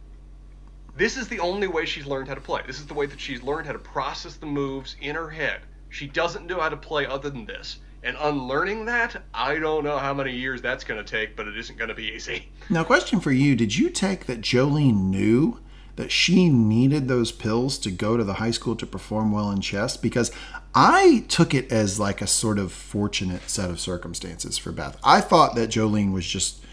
This 0.98 1.18
is 1.18 1.28
the 1.28 1.40
only 1.40 1.68
way 1.68 1.86
she's 1.86 2.06
learned 2.06 2.30
how 2.30 2.36
to 2.36 2.42
play. 2.42 2.62
This 2.66 2.80
is 2.80 2.86
the 2.86 2.94
way 2.94 3.06
that 3.06 3.20
she's 3.20 3.44
learned 3.44 3.68
how 3.68 3.74
to 3.74 3.80
process 3.80 4.36
the 4.36 4.46
moves 4.46 4.96
in 5.02 5.16
her 5.16 5.30
head. 5.30 5.62
She 5.90 6.08
doesn't 6.08 6.48
know 6.48 6.62
how 6.62 6.70
to 6.70 6.78
play 6.78 7.06
other 7.06 7.30
than 7.30 7.46
this. 7.46 7.80
And 8.02 8.16
unlearning 8.20 8.86
that, 8.86 9.22
I 9.34 9.60
don't 9.60 9.84
know 9.84 9.98
how 9.98 10.14
many 10.14 10.34
years 10.34 10.62
that's 10.62 10.84
going 10.86 11.04
to 11.04 11.10
take, 11.10 11.36
but 11.36 11.48
it 11.48 11.58
isn't 11.58 11.78
going 11.78 11.90
to 11.90 11.96
be 11.96 12.14
easy. 12.14 12.50
Now, 12.70 12.84
question 12.84 13.20
for 13.20 13.32
you: 13.32 13.56
Did 13.56 13.76
you 13.76 13.90
take 13.90 14.26
that 14.28 14.42
Jolene 14.42 15.10
knew 15.10 15.60
that 15.98 16.12
she 16.12 16.50
needed 16.50 17.08
those 17.08 17.32
pills 17.32 17.78
to 17.80 17.92
go 17.92 18.16
to 18.16 18.24
the 18.24 18.36
high 18.36 18.52
school 18.52 18.76
to 18.76 18.86
perform 18.86 19.32
well 19.32 19.52
in 19.52 19.60
chess? 19.60 19.98
Because 19.98 20.32
I 20.74 21.26
took 21.28 21.54
it 21.54 21.72
as 21.72 22.00
like 22.00 22.22
a 22.22 22.28
sort 22.28 22.60
of 22.60 22.72
fortunate 22.72 23.50
set 23.50 23.70
of 23.70 23.80
circumstances 23.80 24.58
for 24.58 24.72
Beth. 24.72 24.98
I 25.04 25.20
thought 25.20 25.56
that 25.56 25.72
Jolene 25.72 26.14
was 26.14 26.28
just 26.28 26.65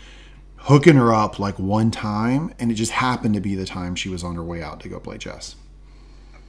hooking 0.63 0.95
her 0.95 1.13
up 1.13 1.39
like 1.39 1.59
one 1.59 1.91
time, 1.91 2.55
and 2.59 2.71
it 2.71 2.75
just 2.75 2.93
happened 2.93 3.35
to 3.35 3.41
be 3.41 3.55
the 3.55 3.67
time 3.67 3.95
she 3.95 4.09
was 4.09 4.23
on 4.23 4.35
her 4.37 4.45
way 4.45 4.63
out 4.63 4.81
to 4.81 4.89
go 4.89 5.01
play 5.01 5.19
chess. 5.19 5.57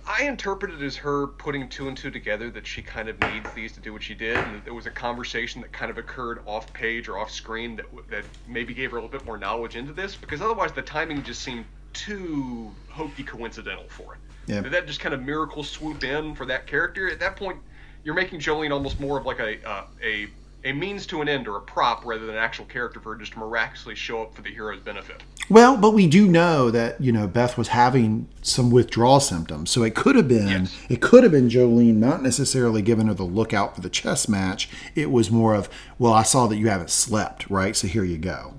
I 0.05 0.23
interpret 0.23 0.73
it 0.73 0.81
as 0.81 0.97
her 0.97 1.27
putting 1.27 1.69
two 1.69 1.87
and 1.87 1.95
two 1.95 2.11
together 2.11 2.51
that 2.51 2.67
she 2.67 2.81
kind 2.81 3.07
of 3.07 3.19
needs 3.21 3.49
these 3.53 3.71
to 3.71 3.79
do 3.79 3.93
what 3.93 4.03
she 4.03 4.13
did, 4.13 4.37
and 4.37 4.63
there 4.65 4.73
was 4.73 4.85
a 4.85 4.91
conversation 4.91 5.61
that 5.61 5.71
kind 5.71 5.89
of 5.89 5.97
occurred 5.97 6.41
off 6.45 6.71
page 6.73 7.07
or 7.07 7.17
off 7.17 7.31
screen 7.31 7.77
that 7.77 7.85
that 8.09 8.25
maybe 8.47 8.73
gave 8.73 8.91
her 8.91 8.97
a 8.97 9.01
little 9.01 9.17
bit 9.17 9.25
more 9.25 9.37
knowledge 9.37 9.75
into 9.75 9.93
this, 9.93 10.15
because 10.15 10.41
otherwise 10.41 10.73
the 10.73 10.81
timing 10.81 11.23
just 11.23 11.41
seemed 11.41 11.65
too 11.93 12.71
hokey 12.89 13.23
coincidental 13.23 13.85
for 13.87 14.15
it. 14.15 14.19
Yeah. 14.45 14.61
Did 14.61 14.73
that 14.73 14.87
just 14.87 14.99
kind 14.99 15.15
of 15.15 15.23
miracle 15.23 15.63
swoop 15.63 16.03
in 16.03 16.35
for 16.35 16.45
that 16.47 16.67
character? 16.67 17.09
At 17.09 17.19
that 17.21 17.37
point, 17.37 17.59
you're 18.03 18.15
making 18.15 18.41
Jolene 18.41 18.71
almost 18.71 18.99
more 18.99 19.17
of 19.17 19.25
like 19.25 19.39
a 19.39 19.65
uh, 19.67 19.85
a 20.03 20.27
a 20.65 20.71
means 20.71 21.05
to 21.07 21.21
an 21.21 21.27
end 21.29 21.47
or 21.47 21.57
a 21.57 21.61
prop 21.61 22.05
rather 22.05 22.25
than 22.25 22.35
an 22.35 22.41
actual 22.41 22.65
character 22.65 22.99
for 22.99 23.13
her 23.13 23.19
just 23.19 23.33
to 23.33 23.39
miraculously 23.39 23.95
show 23.95 24.21
up 24.21 24.33
for 24.33 24.41
the 24.41 24.49
hero's 24.49 24.79
benefit. 24.79 25.21
Well, 25.49 25.75
but 25.77 25.91
we 25.91 26.07
do 26.07 26.27
know 26.27 26.71
that 26.71 27.01
you 27.01 27.11
know 27.11 27.27
Beth 27.27 27.57
was 27.57 27.69
having 27.69 28.27
some 28.41 28.71
withdrawal 28.71 29.19
symptoms, 29.19 29.69
so 29.71 29.83
it 29.83 29.93
could 29.95 30.15
have 30.15 30.27
been 30.27 30.47
Yes. 30.47 30.77
it 30.89 31.01
could 31.01 31.23
have 31.23 31.31
been 31.31 31.49
Jolene 31.49 31.95
not 31.95 32.21
necessarily 32.23 32.81
giving 32.81 33.07
her 33.07 33.13
the 33.13 33.23
lookout 33.23 33.75
for 33.75 33.81
the 33.81 33.89
chess 33.89 34.29
match. 34.29 34.69
It 34.95 35.11
was 35.11 35.29
more 35.29 35.53
of, 35.53 35.69
well, 35.99 36.13
I 36.13 36.23
saw 36.23 36.47
that 36.47 36.57
you 36.57 36.69
haven't 36.69 36.89
slept, 36.91 37.49
right? 37.49 37.75
So 37.75 37.87
here 37.87 38.03
you 38.05 38.17
go. 38.17 38.53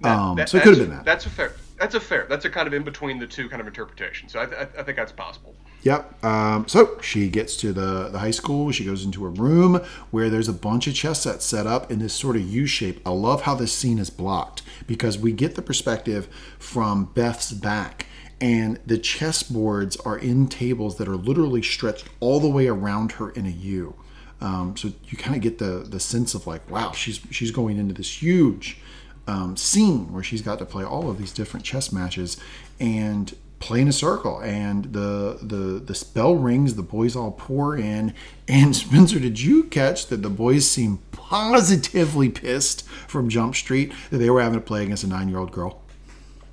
That- 0.00 0.18
um, 0.18 0.36
that- 0.36 0.48
so 0.48 0.58
it 0.58 0.62
could 0.64 0.78
have 0.78 0.88
been 0.88 0.96
that. 0.96 1.04
That's 1.04 1.26
a 1.26 1.30
fair. 1.30 1.52
That's 1.78 1.94
a 1.94 2.00
fair. 2.00 2.26
That's 2.28 2.44
a 2.44 2.50
kind 2.50 2.66
of 2.68 2.72
in 2.72 2.84
between 2.84 3.18
the 3.18 3.26
two 3.26 3.48
kind 3.48 3.60
of 3.60 3.66
interpretation. 3.66 4.28
So 4.28 4.38
I, 4.40 4.44
I, 4.44 4.62
I 4.78 4.82
think 4.82 4.96
that's 4.96 5.12
possible. 5.12 5.54
Yep. 5.84 6.24
Um, 6.24 6.66
so 6.66 6.98
she 7.02 7.28
gets 7.28 7.56
to 7.58 7.72
the, 7.74 8.08
the 8.08 8.18
high 8.18 8.30
school. 8.30 8.72
She 8.72 8.86
goes 8.86 9.04
into 9.04 9.26
a 9.26 9.28
room 9.28 9.82
where 10.10 10.30
there's 10.30 10.48
a 10.48 10.52
bunch 10.52 10.86
of 10.86 10.94
chess 10.94 11.22
sets 11.22 11.44
set 11.44 11.66
up 11.66 11.90
in 11.90 11.98
this 11.98 12.14
sort 12.14 12.36
of 12.36 12.42
U 12.42 12.66
shape. 12.66 13.00
I 13.06 13.10
love 13.10 13.42
how 13.42 13.54
this 13.54 13.72
scene 13.72 13.98
is 13.98 14.08
blocked 14.08 14.62
because 14.86 15.18
we 15.18 15.32
get 15.32 15.56
the 15.56 15.62
perspective 15.62 16.26
from 16.58 17.04
Beth's 17.14 17.52
back. 17.52 18.06
And 18.40 18.80
the 18.86 18.98
chess 18.98 19.42
boards 19.42 19.96
are 19.98 20.18
in 20.18 20.48
tables 20.48 20.96
that 20.96 21.06
are 21.06 21.16
literally 21.16 21.62
stretched 21.62 22.08
all 22.18 22.40
the 22.40 22.48
way 22.48 22.66
around 22.66 23.12
her 23.12 23.30
in 23.30 23.44
a 23.46 23.50
U. 23.50 23.94
Um, 24.40 24.76
so 24.76 24.90
you 25.06 25.16
kind 25.16 25.36
of 25.36 25.42
get 25.42 25.58
the 25.58 25.86
the 25.88 26.00
sense 26.00 26.34
of 26.34 26.46
like, 26.46 26.68
wow, 26.70 26.92
she's 26.92 27.20
she's 27.30 27.50
going 27.50 27.78
into 27.78 27.94
this 27.94 28.22
huge 28.22 28.78
um, 29.26 29.56
scene 29.56 30.12
where 30.12 30.22
she's 30.22 30.42
got 30.42 30.58
to 30.58 30.66
play 30.66 30.84
all 30.84 31.08
of 31.08 31.18
these 31.18 31.32
different 31.32 31.64
chess 31.64 31.92
matches 31.92 32.36
and 32.80 33.34
play 33.60 33.80
in 33.80 33.88
a 33.88 33.92
circle. 33.92 34.38
And 34.40 34.86
the 34.92 35.38
the 35.42 35.80
the 35.84 35.94
spell 35.94 36.34
rings, 36.36 36.74
the 36.74 36.82
boys 36.82 37.16
all 37.16 37.32
pour 37.32 37.76
in. 37.76 38.14
And 38.48 38.74
Spencer, 38.84 39.18
did 39.18 39.40
you 39.40 39.64
catch 39.64 40.06
that 40.08 40.22
the 40.22 40.30
boys 40.30 40.68
seem 40.70 40.98
positively 41.12 42.28
pissed 42.28 42.86
from 43.08 43.28
Jump 43.28 43.54
Street 43.54 43.92
that 44.10 44.18
they 44.18 44.30
were 44.30 44.42
having 44.42 44.58
to 44.58 44.64
play 44.64 44.84
against 44.84 45.04
a 45.04 45.08
nine 45.08 45.28
year 45.28 45.38
old 45.38 45.52
girl? 45.52 45.80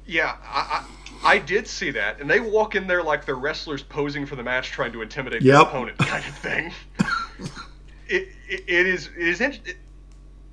Yeah, 0.05 0.35
I, 0.43 0.85
I, 1.23 1.35
I 1.35 1.37
did 1.37 1.67
see 1.67 1.91
that, 1.91 2.19
and 2.19 2.29
they 2.29 2.39
walk 2.39 2.75
in 2.75 2.87
there 2.87 3.03
like 3.03 3.25
they're 3.25 3.35
wrestlers 3.35 3.83
posing 3.83 4.25
for 4.25 4.35
the 4.35 4.43
match, 4.43 4.71
trying 4.71 4.91
to 4.93 5.01
intimidate 5.01 5.41
Yep. 5.41 5.53
their 5.53 5.61
opponent, 5.61 5.97
kind 5.99 6.25
of 6.25 6.35
thing. 6.37 6.73
it, 8.09 8.29
it, 8.49 8.63
it 8.67 8.87
is 8.87 9.09
it 9.15 9.27
is 9.27 9.39
int- 9.41 9.59
it, 9.65 9.77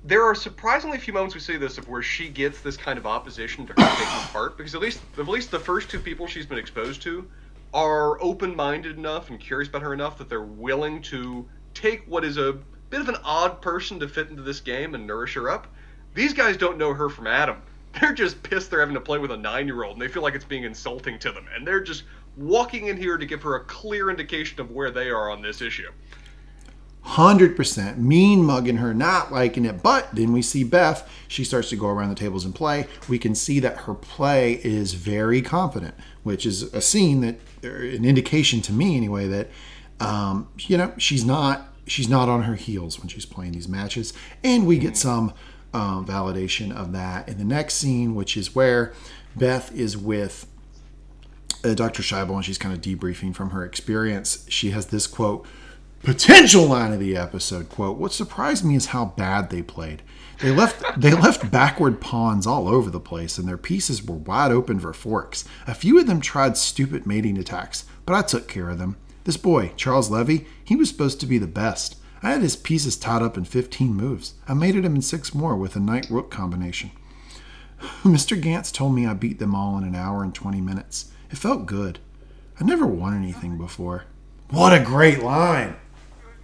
there 0.03 0.23
are 0.23 0.33
surprisingly 0.33 0.97
few 0.97 1.13
moments 1.13 1.35
we 1.35 1.41
see 1.41 1.57
this 1.57 1.77
of 1.77 1.87
where 1.87 2.01
she 2.01 2.29
gets 2.29 2.61
this 2.61 2.77
kind 2.77 2.97
of 2.97 3.05
opposition 3.05 3.67
to 3.67 3.73
her 3.73 3.95
taking 3.97 4.27
part 4.31 4.57
because 4.57 4.73
at 4.73 4.81
least 4.81 5.01
at 5.17 5.27
least 5.27 5.51
the 5.51 5.59
first 5.59 5.89
two 5.89 5.99
people 5.99 6.25
she's 6.25 6.45
been 6.45 6.57
exposed 6.57 7.01
to 7.01 7.29
are 7.73 8.21
open-minded 8.21 8.97
enough 8.97 9.29
and 9.29 9.39
curious 9.39 9.69
about 9.69 9.81
her 9.81 9.93
enough 9.93 10.17
that 10.17 10.29
they're 10.29 10.41
willing 10.41 11.01
to 11.01 11.47
take 11.73 12.03
what 12.07 12.23
is 12.23 12.37
a 12.37 12.57
bit 12.89 13.01
of 13.01 13.09
an 13.09 13.17
odd 13.23 13.61
person 13.61 13.99
to 13.99 14.07
fit 14.07 14.29
into 14.29 14.41
this 14.41 14.59
game 14.59 14.95
and 14.95 15.05
nourish 15.05 15.35
her 15.35 15.49
up. 15.49 15.67
These 16.15 16.33
guys 16.33 16.57
don't 16.57 16.77
know 16.77 16.93
her 16.93 17.09
from 17.09 17.27
Adam. 17.27 17.61
They're 17.99 18.13
just 18.13 18.41
pissed 18.43 18.69
they're 18.69 18.81
having 18.81 18.93
to 18.93 19.01
play 19.01 19.17
with 19.17 19.31
a 19.31 19.37
nine-year-old 19.37 19.93
and 19.93 20.01
they 20.01 20.07
feel 20.07 20.21
like 20.21 20.35
it's 20.35 20.45
being 20.45 20.63
insulting 20.63 21.17
to 21.19 21.31
them 21.31 21.47
and 21.55 21.65
they're 21.65 21.81
just 21.81 22.03
walking 22.37 22.85
in 22.85 22.97
here 22.97 23.17
to 23.17 23.25
give 23.25 23.41
her 23.41 23.55
a 23.55 23.65
clear 23.65 24.11
indication 24.11 24.61
of 24.61 24.69
where 24.69 24.91
they 24.91 25.09
are 25.09 25.31
on 25.31 25.41
this 25.41 25.59
issue. 25.59 25.91
100% 27.05 27.97
mean 27.97 28.43
mugging 28.43 28.77
her, 28.77 28.93
not 28.93 29.31
liking 29.31 29.65
it. 29.65 29.81
But 29.81 30.13
then 30.13 30.31
we 30.31 30.41
see 30.41 30.63
Beth, 30.63 31.09
she 31.27 31.43
starts 31.43 31.69
to 31.69 31.75
go 31.75 31.87
around 31.87 32.09
the 32.09 32.15
tables 32.15 32.45
and 32.45 32.53
play. 32.53 32.87
We 33.07 33.17
can 33.17 33.35
see 33.35 33.59
that 33.61 33.77
her 33.77 33.93
play 33.93 34.53
is 34.63 34.93
very 34.93 35.41
confident, 35.41 35.95
which 36.23 36.45
is 36.45 36.63
a 36.73 36.81
scene 36.81 37.21
that, 37.21 37.39
an 37.63 38.05
indication 38.05 38.61
to 38.61 38.73
me 38.73 38.95
anyway, 38.95 39.27
that, 39.27 39.49
um, 39.99 40.49
you 40.57 40.77
know, 40.77 40.93
she's 40.97 41.25
not. 41.25 41.65
She's 41.87 42.07
not 42.07 42.29
on 42.29 42.43
her 42.43 42.53
heels 42.53 42.99
when 42.99 43.07
she's 43.07 43.25
playing 43.25 43.53
these 43.53 43.67
matches, 43.67 44.13
and 44.43 44.67
we 44.67 44.77
get 44.77 44.95
some 44.95 45.33
um, 45.73 46.05
validation 46.05 46.71
of 46.71 46.91
that 46.91 47.27
in 47.27 47.39
the 47.39 47.43
next 47.43 47.75
scene, 47.75 48.13
which 48.13 48.37
is 48.37 48.53
where 48.53 48.93
Beth 49.35 49.73
is 49.73 49.97
with 49.97 50.45
uh, 51.63 51.73
Dr. 51.73 52.03
Shaibel 52.03 52.35
and 52.35 52.45
she's 52.45 52.57
kind 52.57 52.75
of 52.75 52.81
debriefing 52.81 53.35
from 53.35 53.51
her 53.51 53.65
experience. 53.65 54.45
She 54.49 54.71
has 54.71 54.87
this 54.87 55.07
quote 55.07 55.45
potential 56.03 56.65
line 56.65 56.93
of 56.93 56.99
the 56.99 57.17
episode 57.17 57.67
quote 57.67 57.97
what 57.97 58.13
surprised 58.13 58.63
me 58.63 58.75
is 58.75 58.87
how 58.87 59.05
bad 59.05 59.49
they 59.49 59.61
played. 59.61 60.01
They 60.39 60.51
left 60.51 60.99
they 60.99 61.13
left 61.13 61.51
backward 61.51 61.99
pawns 61.99 62.47
all 62.47 62.69
over 62.69 62.89
the 62.89 62.99
place 62.99 63.37
and 63.37 63.47
their 63.47 63.57
pieces 63.57 64.03
were 64.03 64.15
wide 64.15 64.51
open 64.51 64.79
for 64.79 64.93
forks. 64.93 65.43
A 65.67 65.73
few 65.73 65.99
of 65.99 66.07
them 66.07 66.21
tried 66.21 66.55
stupid 66.57 67.05
mating 67.05 67.37
attacks 67.37 67.85
but 68.05 68.15
i 68.15 68.21
took 68.21 68.47
care 68.47 68.69
of 68.69 68.77
them. 68.77 68.95
This 69.25 69.37
boy 69.37 69.73
charles 69.75 70.09
levy 70.09 70.47
he 70.63 70.75
was 70.75 70.89
supposed 70.89 71.19
to 71.19 71.27
be 71.27 71.37
the 71.37 71.47
best. 71.47 71.97
I 72.23 72.31
had 72.31 72.41
his 72.41 72.55
pieces 72.55 72.97
tied 72.97 73.21
up 73.21 73.37
in 73.37 73.45
15 73.45 73.93
moves. 73.93 74.33
I 74.47 74.53
mated 74.53 74.85
him 74.85 74.95
in 74.95 75.01
six 75.01 75.33
more 75.33 75.55
with 75.55 75.75
a 75.75 75.79
knight 75.79 76.07
rook 76.09 76.31
combination. 76.31 76.91
Mr 78.03 78.39
Ganz 78.39 78.71
told 78.71 78.95
me 78.95 79.05
i 79.05 79.13
beat 79.13 79.39
them 79.39 79.55
all 79.55 79.77
in 79.77 79.83
an 79.83 79.95
hour 79.95 80.23
and 80.23 80.33
20 80.33 80.61
minutes. 80.61 81.11
It 81.29 81.37
felt 81.37 81.65
good. 81.65 81.99
I 82.59 82.63
never 82.63 82.85
won 82.85 83.15
anything 83.15 83.57
before. 83.57 84.05
What 84.49 84.73
a 84.73 84.83
great 84.83 85.21
line 85.21 85.75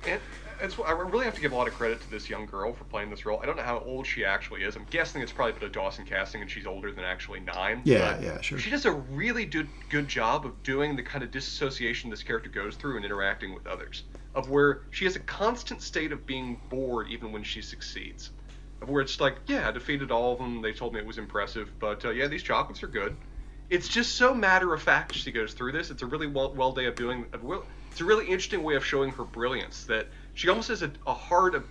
and 0.08 0.22
it's, 0.62 0.78
I 0.80 0.92
really 0.92 1.26
have 1.26 1.36
to 1.36 1.42
give 1.42 1.52
a 1.52 1.56
lot 1.56 1.68
of 1.68 1.74
credit 1.74 2.02
to 2.02 2.10
this 2.10 2.30
young 2.30 2.46
girl 2.46 2.74
for 2.74 2.86
playing 2.86 3.10
this 3.10 3.26
role. 3.26 3.40
I 3.42 3.46
don't 3.46 3.58
know 3.58 3.64
how 3.64 3.80
old 3.80 4.08
she 4.08 4.24
actually 4.24 4.64
is. 4.64 4.76
I'm 4.76 4.86
guessing 4.90 5.22
it's 5.22 5.32
probably 5.32 5.52
a 5.52 5.56
bit 5.56 5.64
of 5.64 5.72
Dawson 5.74 6.06
casting, 6.06 6.42
and 6.42 6.50
she's 6.50 6.66
older 6.66 6.92
than 6.92 7.04
actually 7.04 7.42
nine. 7.42 7.82
Yeah, 7.84 8.20
yeah, 8.22 8.42
sure. 8.42 8.58
She 8.58 8.70
does 8.70 8.86
a 8.86 8.92
really 8.92 9.46
good 9.46 9.68
good 9.90 10.08
job 10.08 10.46
of 10.46 10.62
doing 10.64 10.96
the 10.96 11.04
kind 11.04 11.24
of 11.24 11.32
disassociation 11.32 12.10
this 12.10 12.24
character 12.24 12.50
goes 12.50 12.76
through 12.76 12.96
and 12.96 13.06
interacting 13.06 13.54
with 13.54 13.68
others. 13.68 14.04
Of 14.34 14.50
where 14.50 14.82
she 14.92 15.06
has 15.06 15.16
a 15.16 15.22
constant 15.22 15.82
state 15.82 16.12
of 16.12 16.26
being 16.26 16.60
bored 16.70 17.08
even 17.10 17.32
when 17.32 17.44
she 17.44 17.62
succeeds. 17.62 18.32
Of 18.82 18.90
where 18.90 19.02
it's 19.02 19.20
like, 19.20 19.38
yeah, 19.48 19.68
I 19.68 19.72
defeated 19.72 20.12
all 20.12 20.34
of 20.34 20.40
them. 20.40 20.62
They 20.62 20.74
told 20.74 20.94
me 20.94 21.00
it 21.00 21.06
was 21.06 21.18
impressive, 21.18 21.72
but 21.80 22.04
uh, 22.04 22.12
yeah, 22.12 22.28
these 22.28 22.44
chocolates 22.44 22.84
are 22.84 22.88
good. 22.88 23.16
It's 23.70 23.88
just 23.88 24.16
so 24.16 24.34
matter 24.34 24.74
of 24.74 24.82
fact 24.82 25.16
she 25.16 25.32
goes 25.32 25.54
through 25.54 25.72
this. 25.72 25.90
It's 25.90 26.02
a 26.02 26.06
really 26.06 26.28
well, 26.28 26.54
well 26.54 26.72
day 26.72 26.86
of 26.86 26.96
doing. 26.96 27.26
Of, 27.34 27.44
it's 27.96 28.02
a 28.02 28.04
really 28.06 28.26
interesting 28.26 28.62
way 28.62 28.76
of 28.76 28.86
showing 28.86 29.10
her 29.12 29.24
brilliance 29.24 29.86
that 29.86 30.08
she 30.34 30.50
almost 30.50 30.68
has 30.68 30.82
a, 30.82 30.92
a 31.08 31.14
hard 31.14 31.64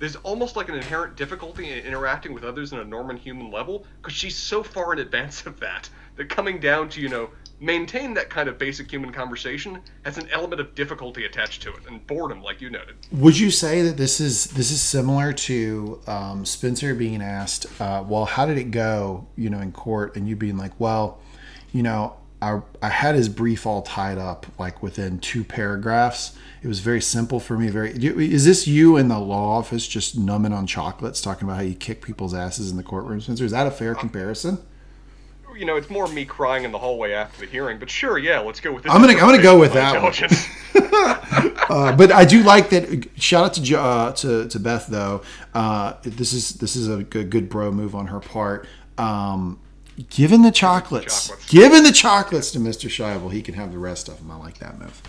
there's 0.00 0.16
almost 0.16 0.56
like 0.56 0.68
an 0.68 0.74
inherent 0.74 1.14
difficulty 1.14 1.70
in 1.70 1.78
interacting 1.86 2.34
with 2.34 2.42
others 2.42 2.72
on 2.72 2.80
a 2.80 2.84
normal 2.84 3.16
human 3.16 3.52
level 3.52 3.84
because 4.02 4.12
she's 4.12 4.36
so 4.36 4.64
far 4.64 4.92
in 4.92 4.98
advance 4.98 5.46
of 5.46 5.60
that 5.60 5.88
that 6.16 6.28
coming 6.28 6.58
down 6.58 6.88
to 6.88 7.00
you 7.00 7.08
know 7.08 7.30
maintain 7.60 8.12
that 8.14 8.30
kind 8.30 8.48
of 8.48 8.58
basic 8.58 8.90
human 8.90 9.12
conversation 9.12 9.78
has 10.04 10.18
an 10.18 10.28
element 10.32 10.60
of 10.60 10.74
difficulty 10.74 11.24
attached 11.24 11.62
to 11.62 11.72
it 11.72 11.86
and 11.88 12.04
boredom 12.08 12.42
like 12.42 12.60
you 12.60 12.68
noted. 12.68 12.96
Would 13.12 13.38
you 13.38 13.52
say 13.52 13.82
that 13.82 13.96
this 13.96 14.18
is 14.18 14.46
this 14.46 14.72
is 14.72 14.80
similar 14.80 15.32
to 15.32 16.00
um, 16.08 16.44
spencer 16.44 16.96
being 16.96 17.22
asked 17.22 17.66
uh, 17.80 18.02
well 18.04 18.24
how 18.24 18.44
did 18.44 18.58
it 18.58 18.72
go 18.72 19.24
you 19.36 19.48
know 19.48 19.60
in 19.60 19.70
court? 19.70 20.16
And 20.16 20.28
you 20.28 20.34
being 20.34 20.56
like 20.56 20.72
well 20.80 21.20
you 21.70 21.84
know 21.84 22.16
I, 22.42 22.60
I 22.80 22.88
had 22.88 23.14
his 23.14 23.28
brief 23.28 23.66
all 23.66 23.82
tied 23.82 24.18
up 24.18 24.46
like 24.58 24.82
within 24.82 25.18
two 25.18 25.44
paragraphs. 25.44 26.36
It 26.62 26.68
was 26.68 26.80
very 26.80 27.00
simple 27.00 27.38
for 27.38 27.58
me. 27.58 27.68
Very 27.68 27.90
is 27.92 28.44
this 28.44 28.66
you 28.66 28.96
in 28.96 29.08
the 29.08 29.18
law 29.18 29.58
office 29.58 29.86
just 29.86 30.16
numbing 30.16 30.52
on 30.52 30.66
chocolates, 30.66 31.20
talking 31.20 31.46
about 31.46 31.56
how 31.56 31.62
you 31.62 31.74
kick 31.74 32.02
people's 32.02 32.34
asses 32.34 32.70
in 32.70 32.76
the 32.76 32.82
courtroom? 32.82 33.20
Spencer, 33.20 33.44
is 33.44 33.52
that 33.52 33.66
a 33.66 33.70
fair 33.70 33.94
comparison? 33.94 34.58
You 35.56 35.66
know, 35.66 35.76
it's 35.76 35.90
more 35.90 36.06
me 36.08 36.24
crying 36.24 36.64
in 36.64 36.72
the 36.72 36.78
hallway 36.78 37.12
after 37.12 37.40
the 37.40 37.50
hearing, 37.50 37.78
but 37.78 37.90
sure, 37.90 38.16
yeah, 38.16 38.38
let's 38.38 38.60
go 38.60 38.72
with 38.72 38.84
this. 38.84 38.92
I'm 38.92 39.00
gonna 39.02 39.14
I'm 39.14 39.28
gonna 39.28 39.42
go 39.42 39.58
with 39.58 39.74
that 39.74 40.02
one. 40.02 40.14
uh, 41.68 41.94
but 41.96 42.12
I 42.12 42.24
do 42.24 42.42
like 42.42 42.70
that. 42.70 43.08
Shout 43.16 43.44
out 43.44 43.64
to 43.64 43.78
uh, 43.78 44.12
to 44.12 44.48
to 44.48 44.60
Beth 44.60 44.86
though. 44.86 45.22
Uh, 45.52 45.94
this 46.02 46.32
is 46.32 46.54
this 46.54 46.76
is 46.76 46.88
a 46.88 47.02
good, 47.02 47.28
good 47.28 47.48
bro 47.50 47.70
move 47.70 47.94
on 47.94 48.06
her 48.06 48.20
part. 48.20 48.66
Um, 48.96 49.58
Given 50.08 50.42
the 50.42 50.50
chocolates, 50.50 51.28
chocolates. 51.28 51.50
given 51.50 51.82
the 51.82 51.92
chocolates 51.92 52.50
to 52.52 52.58
Mr. 52.58 52.88
Shaibel, 52.88 53.32
he 53.32 53.42
can 53.42 53.54
have 53.54 53.72
the 53.72 53.78
rest 53.78 54.08
of 54.08 54.18
them. 54.18 54.30
I 54.30 54.36
like 54.36 54.58
that 54.58 54.78
move. 54.78 55.02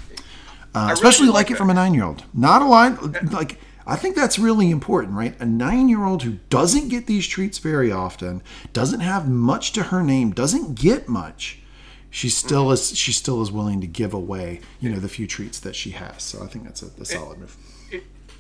Uh, 0.74 0.90
especially 0.92 1.26
really 1.26 1.34
like, 1.34 1.46
like 1.48 1.52
it 1.52 1.58
from 1.58 1.70
a 1.70 1.74
nine-year-old. 1.74 2.24
Not 2.34 2.62
a 2.62 2.66
line 2.66 2.98
like 3.32 3.60
I 3.86 3.96
think 3.96 4.16
that's 4.16 4.38
really 4.38 4.70
important, 4.70 5.16
right? 5.16 5.36
A 5.40 5.46
nine-year-old 5.46 6.24
who 6.24 6.38
doesn't 6.50 6.90
get 6.90 7.08
these 7.08 7.28
treats 7.28 7.58
very 7.58 7.92
often, 7.92 8.42
doesn't 8.74 9.00
have 9.00 9.28
much 9.28 9.72
to 9.74 9.84
her 9.84 10.04
name, 10.04 10.32
doesn't 10.32 10.76
get 10.76 11.10
much. 11.10 11.60
She 12.10 12.30
still 12.30 12.66
mm-hmm. 12.66 12.74
is. 12.74 12.98
She 12.98 13.12
still 13.12 13.42
is 13.42 13.52
willing 13.52 13.82
to 13.82 13.88
give 13.88 14.14
away, 14.14 14.62
you 14.80 14.90
know, 14.90 15.00
the 15.00 15.10
few 15.10 15.28
treats 15.28 15.60
that 15.62 15.76
she 15.76 15.92
has. 15.92 16.22
So 16.24 16.44
I 16.44 16.48
think 16.48 16.66
that's 16.66 16.84
a, 16.84 16.90
a 17.00 17.06
solid 17.06 17.40
move 17.40 17.58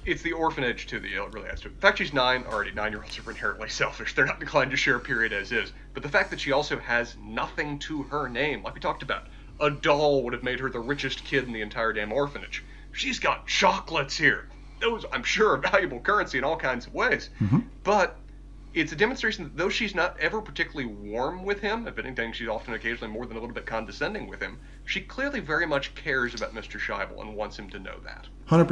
it's 0.05 0.21
the 0.21 0.31
orphanage 0.31 0.87
to 0.87 0.99
the 0.99 1.13
it 1.13 1.33
really 1.33 1.49
has 1.49 1.61
to. 1.61 1.69
The 1.69 1.75
fact 1.75 1.99
she's 1.99 2.13
nine 2.13 2.43
already, 2.45 2.71
nine 2.71 2.91
year 2.91 3.01
olds 3.03 3.19
are 3.19 3.29
inherently 3.29 3.69
selfish. 3.69 4.15
They're 4.15 4.25
not 4.25 4.41
inclined 4.41 4.71
to 4.71 4.77
share 4.77 4.95
a 4.95 4.99
period 4.99 5.33
as 5.33 5.51
is. 5.51 5.71
But 5.93 6.03
the 6.03 6.09
fact 6.09 6.31
that 6.31 6.39
she 6.39 6.51
also 6.51 6.79
has 6.79 7.15
nothing 7.23 7.79
to 7.79 8.03
her 8.03 8.27
name, 8.27 8.63
like 8.63 8.73
we 8.73 8.79
talked 8.79 9.03
about, 9.03 9.27
a 9.59 9.69
doll 9.69 10.23
would 10.23 10.33
have 10.33 10.43
made 10.43 10.59
her 10.59 10.69
the 10.69 10.79
richest 10.79 11.23
kid 11.23 11.43
in 11.43 11.53
the 11.53 11.61
entire 11.61 11.93
damn 11.93 12.11
orphanage. 12.11 12.63
She's 12.91 13.19
got 13.19 13.47
chocolates 13.47 14.17
here. 14.17 14.47
Those, 14.79 15.05
I'm 15.11 15.23
sure, 15.23 15.51
are 15.51 15.57
valuable 15.71 15.99
currency 15.99 16.39
in 16.39 16.43
all 16.43 16.57
kinds 16.57 16.87
of 16.87 16.93
ways. 16.93 17.29
Mm-hmm. 17.39 17.59
But 17.83 18.17
it's 18.73 18.91
a 18.91 18.95
demonstration 18.95 19.43
that 19.43 19.57
though 19.57 19.69
she's 19.69 19.93
not 19.93 20.17
ever 20.19 20.41
particularly 20.41 20.91
warm 20.91 21.43
with 21.43 21.59
him, 21.59 21.87
if 21.87 21.99
anything, 21.99 22.31
she's 22.31 22.47
often 22.47 22.73
occasionally 22.73 23.13
more 23.13 23.25
than 23.25 23.35
a 23.35 23.39
little 23.39 23.53
bit 23.53 23.65
condescending 23.65 24.27
with 24.27 24.41
him. 24.41 24.59
She 24.85 25.01
clearly 25.01 25.41
very 25.41 25.67
much 25.67 25.93
cares 25.93 26.33
about 26.33 26.55
Mr. 26.55 26.79
Shaibel 26.79 27.21
and 27.21 27.35
wants 27.35 27.57
him 27.57 27.69
to 27.69 27.79
know 27.79 27.99
that. 28.05 28.27
Hundred 28.45 28.65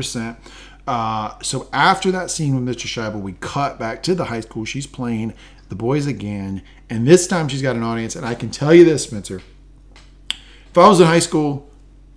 uh. 0.90 1.40
So 1.42 1.70
after 1.72 2.12
that 2.12 2.32
scene 2.32 2.56
with 2.56 2.76
Mr. 2.76 2.88
Shaibel, 2.88 3.22
we 3.22 3.34
cut 3.34 3.78
back 3.80 4.02
to 4.04 4.16
the 4.16 4.26
high 4.26 4.42
school. 4.42 4.66
She's 4.66 4.88
playing 4.88 5.34
the 5.70 5.76
boys 5.76 6.08
again, 6.08 6.64
and 6.90 7.08
this 7.08 7.28
time 7.28 7.48
she's 7.48 7.62
got 7.62 7.76
an 7.76 7.84
audience. 7.84 8.16
And 8.16 8.26
I 8.26 8.34
can 8.34 8.50
tell 8.50 8.74
you 8.74 8.84
this, 8.84 9.04
Spencer. 9.04 9.42
If 10.30 10.78
I 10.78 10.88
was 10.88 11.00
in 11.00 11.08
high 11.08 11.20
school, 11.20 11.70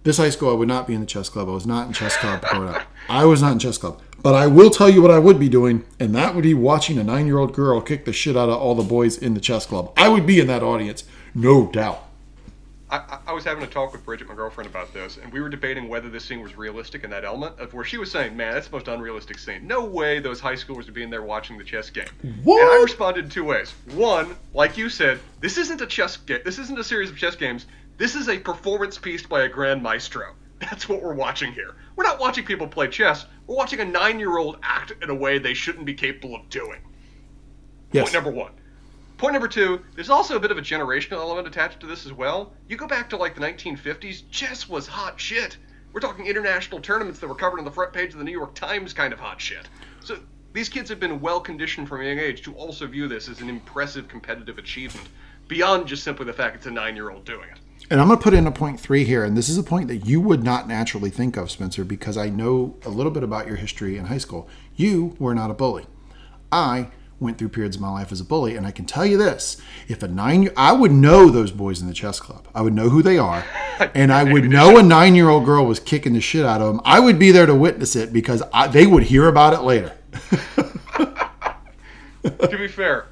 this 0.04 0.16
high 0.16 0.30
school, 0.30 0.50
I 0.50 0.54
would 0.54 0.68
not 0.68 0.86
be 0.86 0.94
in 0.94 1.00
the 1.00 1.06
chess 1.06 1.28
club. 1.28 1.48
I 1.48 1.52
was 1.52 1.66
not 1.66 1.86
in 1.86 1.92
chess 1.92 2.16
club 2.16 2.42
growing 2.42 2.68
up. 2.68 2.82
I 3.08 3.24
was 3.24 3.42
not 3.42 3.52
in 3.52 3.58
chess 3.58 3.78
club. 3.78 4.00
But 4.22 4.34
I 4.34 4.46
will 4.46 4.70
tell 4.70 4.88
you 4.88 5.02
what 5.02 5.10
I 5.10 5.18
would 5.18 5.38
be 5.38 5.48
doing, 5.48 5.84
and 5.98 6.14
that 6.14 6.34
would 6.34 6.44
be 6.44 6.54
watching 6.54 6.98
a 6.98 7.04
nine 7.04 7.26
year 7.26 7.38
old 7.38 7.54
girl 7.54 7.80
kick 7.80 8.04
the 8.04 8.12
shit 8.12 8.36
out 8.36 8.48
of 8.48 8.56
all 8.56 8.74
the 8.74 8.82
boys 8.82 9.18
in 9.18 9.34
the 9.34 9.40
chess 9.40 9.66
club. 9.66 9.92
I 9.96 10.08
would 10.08 10.26
be 10.26 10.40
in 10.40 10.46
that 10.46 10.62
audience, 10.62 11.04
no 11.34 11.66
doubt. 11.66 12.08
I, 12.92 13.18
I, 13.28 13.32
was 13.32 13.42
having 13.42 13.64
a 13.64 13.66
talk 13.66 13.92
with 13.92 14.04
Bridget, 14.04 14.28
my 14.28 14.34
girlfriend, 14.34 14.68
about 14.68 14.92
this, 14.92 15.16
and 15.16 15.32
we 15.32 15.40
were 15.40 15.48
debating 15.48 15.88
whether 15.88 16.10
this 16.10 16.26
scene 16.26 16.42
was 16.42 16.58
realistic 16.58 17.04
in 17.04 17.10
that 17.10 17.24
element 17.24 17.58
of 17.58 17.72
where 17.72 17.86
she 17.86 17.96
was 17.96 18.10
saying, 18.10 18.36
"Man, 18.36 18.52
that's 18.52 18.68
the 18.68 18.76
most 18.76 18.86
unrealistic 18.86 19.38
scene. 19.38 19.66
No 19.66 19.86
way 19.86 20.18
those 20.18 20.40
high 20.40 20.56
schoolers 20.56 20.84
would 20.84 20.92
be 20.92 21.02
in 21.02 21.08
there 21.08 21.22
watching 21.22 21.56
the 21.56 21.64
chess 21.64 21.88
game." 21.88 22.04
What? 22.44 22.60
And 22.60 22.70
I 22.70 22.82
responded 22.82 23.24
in 23.24 23.30
two 23.30 23.44
ways. 23.44 23.72
One, 23.94 24.36
like 24.52 24.76
you 24.76 24.90
said, 24.90 25.20
this 25.40 25.56
isn't 25.56 25.80
a 25.80 25.86
chess 25.86 26.18
game. 26.18 26.40
This 26.44 26.58
isn't 26.58 26.78
a 26.78 26.84
series 26.84 27.08
of 27.08 27.16
chess 27.16 27.34
games. 27.34 27.64
This 27.96 28.14
is 28.14 28.28
a 28.28 28.38
performance 28.38 28.98
piece 28.98 29.24
by 29.24 29.42
a 29.42 29.48
grand 29.48 29.82
maestro. 29.82 30.34
That's 30.60 30.86
what 30.86 31.02
we're 31.02 31.14
watching 31.14 31.54
here. 31.54 31.74
We're 31.96 32.04
not 32.04 32.20
watching 32.20 32.44
people 32.44 32.68
play 32.68 32.88
chess. 32.88 33.24
We're 33.46 33.56
watching 33.56 33.80
a 33.80 33.86
nine-year-old 33.86 34.58
act 34.62 34.92
in 35.02 35.08
a 35.08 35.14
way 35.14 35.38
they 35.38 35.54
shouldn't 35.54 35.86
be 35.86 35.94
capable 35.94 36.36
of 36.36 36.48
doing. 36.50 36.80
Yes. 37.90 38.04
Point 38.04 38.14
number 38.14 38.30
one. 38.30 38.52
Point 39.22 39.34
number 39.34 39.46
two, 39.46 39.80
there's 39.94 40.10
also 40.10 40.34
a 40.34 40.40
bit 40.40 40.50
of 40.50 40.58
a 40.58 40.60
generational 40.60 41.18
element 41.18 41.46
attached 41.46 41.78
to 41.78 41.86
this 41.86 42.06
as 42.06 42.12
well. 42.12 42.54
You 42.68 42.76
go 42.76 42.88
back 42.88 43.08
to 43.10 43.16
like 43.16 43.36
the 43.36 43.40
1950s, 43.40 44.24
chess 44.32 44.68
was 44.68 44.88
hot 44.88 45.20
shit. 45.20 45.58
We're 45.92 46.00
talking 46.00 46.26
international 46.26 46.80
tournaments 46.80 47.20
that 47.20 47.28
were 47.28 47.36
covered 47.36 47.60
on 47.60 47.64
the 47.64 47.70
front 47.70 47.92
page 47.92 48.14
of 48.14 48.18
the 48.18 48.24
New 48.24 48.32
York 48.32 48.52
Times 48.56 48.92
kind 48.92 49.12
of 49.12 49.20
hot 49.20 49.40
shit. 49.40 49.68
So 50.00 50.18
these 50.52 50.68
kids 50.68 50.90
have 50.90 50.98
been 50.98 51.20
well 51.20 51.38
conditioned 51.38 51.88
from 51.88 52.00
a 52.00 52.04
young 52.04 52.18
age 52.18 52.42
to 52.42 52.54
also 52.54 52.84
view 52.88 53.06
this 53.06 53.28
as 53.28 53.40
an 53.40 53.48
impressive 53.48 54.08
competitive 54.08 54.58
achievement 54.58 55.06
beyond 55.46 55.86
just 55.86 56.02
simply 56.02 56.26
the 56.26 56.32
fact 56.32 56.56
it's 56.56 56.66
a 56.66 56.72
nine 56.72 56.96
year 56.96 57.10
old 57.10 57.24
doing 57.24 57.48
it. 57.48 57.60
And 57.92 58.00
I'm 58.00 58.08
going 58.08 58.18
to 58.18 58.24
put 58.24 58.34
in 58.34 58.48
a 58.48 58.50
point 58.50 58.80
three 58.80 59.04
here, 59.04 59.22
and 59.22 59.36
this 59.36 59.48
is 59.48 59.56
a 59.56 59.62
point 59.62 59.86
that 59.86 59.98
you 59.98 60.20
would 60.20 60.42
not 60.42 60.66
naturally 60.66 61.10
think 61.10 61.36
of, 61.36 61.48
Spencer, 61.48 61.84
because 61.84 62.16
I 62.16 62.28
know 62.28 62.74
a 62.84 62.88
little 62.88 63.12
bit 63.12 63.22
about 63.22 63.46
your 63.46 63.54
history 63.54 63.96
in 63.96 64.06
high 64.06 64.18
school. 64.18 64.48
You 64.74 65.14
were 65.20 65.32
not 65.32 65.52
a 65.52 65.54
bully. 65.54 65.86
I 66.50 66.88
went 67.22 67.38
through 67.38 67.48
periods 67.48 67.76
of 67.76 67.82
my 67.82 67.90
life 67.90 68.12
as 68.12 68.20
a 68.20 68.24
bully, 68.24 68.56
and 68.56 68.66
I 68.66 68.70
can 68.70 68.84
tell 68.84 69.06
you 69.06 69.16
this: 69.16 69.56
if 69.88 70.02
a 70.02 70.08
nine, 70.08 70.50
I 70.56 70.72
would 70.72 70.92
know 70.92 71.30
those 71.30 71.52
boys 71.52 71.80
in 71.80 71.86
the 71.86 71.94
chess 71.94 72.20
club. 72.20 72.46
I 72.54 72.60
would 72.60 72.74
know 72.74 72.88
who 72.88 73.02
they 73.02 73.18
are, 73.18 73.44
and 73.94 74.12
I 74.12 74.24
would 74.24 74.44
know 74.44 74.76
a 74.76 74.82
nine-year-old 74.82 75.44
girl 75.44 75.64
was 75.64 75.80
kicking 75.80 76.12
the 76.12 76.20
shit 76.20 76.44
out 76.44 76.60
of 76.60 76.66
them. 76.66 76.80
I 76.84 77.00
would 77.00 77.18
be 77.18 77.30
there 77.30 77.46
to 77.46 77.54
witness 77.54 77.96
it 77.96 78.12
because 78.12 78.42
I, 78.52 78.66
they 78.66 78.86
would 78.86 79.04
hear 79.04 79.28
about 79.28 79.54
it 79.54 79.62
later. 79.62 79.96
to 82.22 82.58
be 82.58 82.68
fair, 82.68 83.06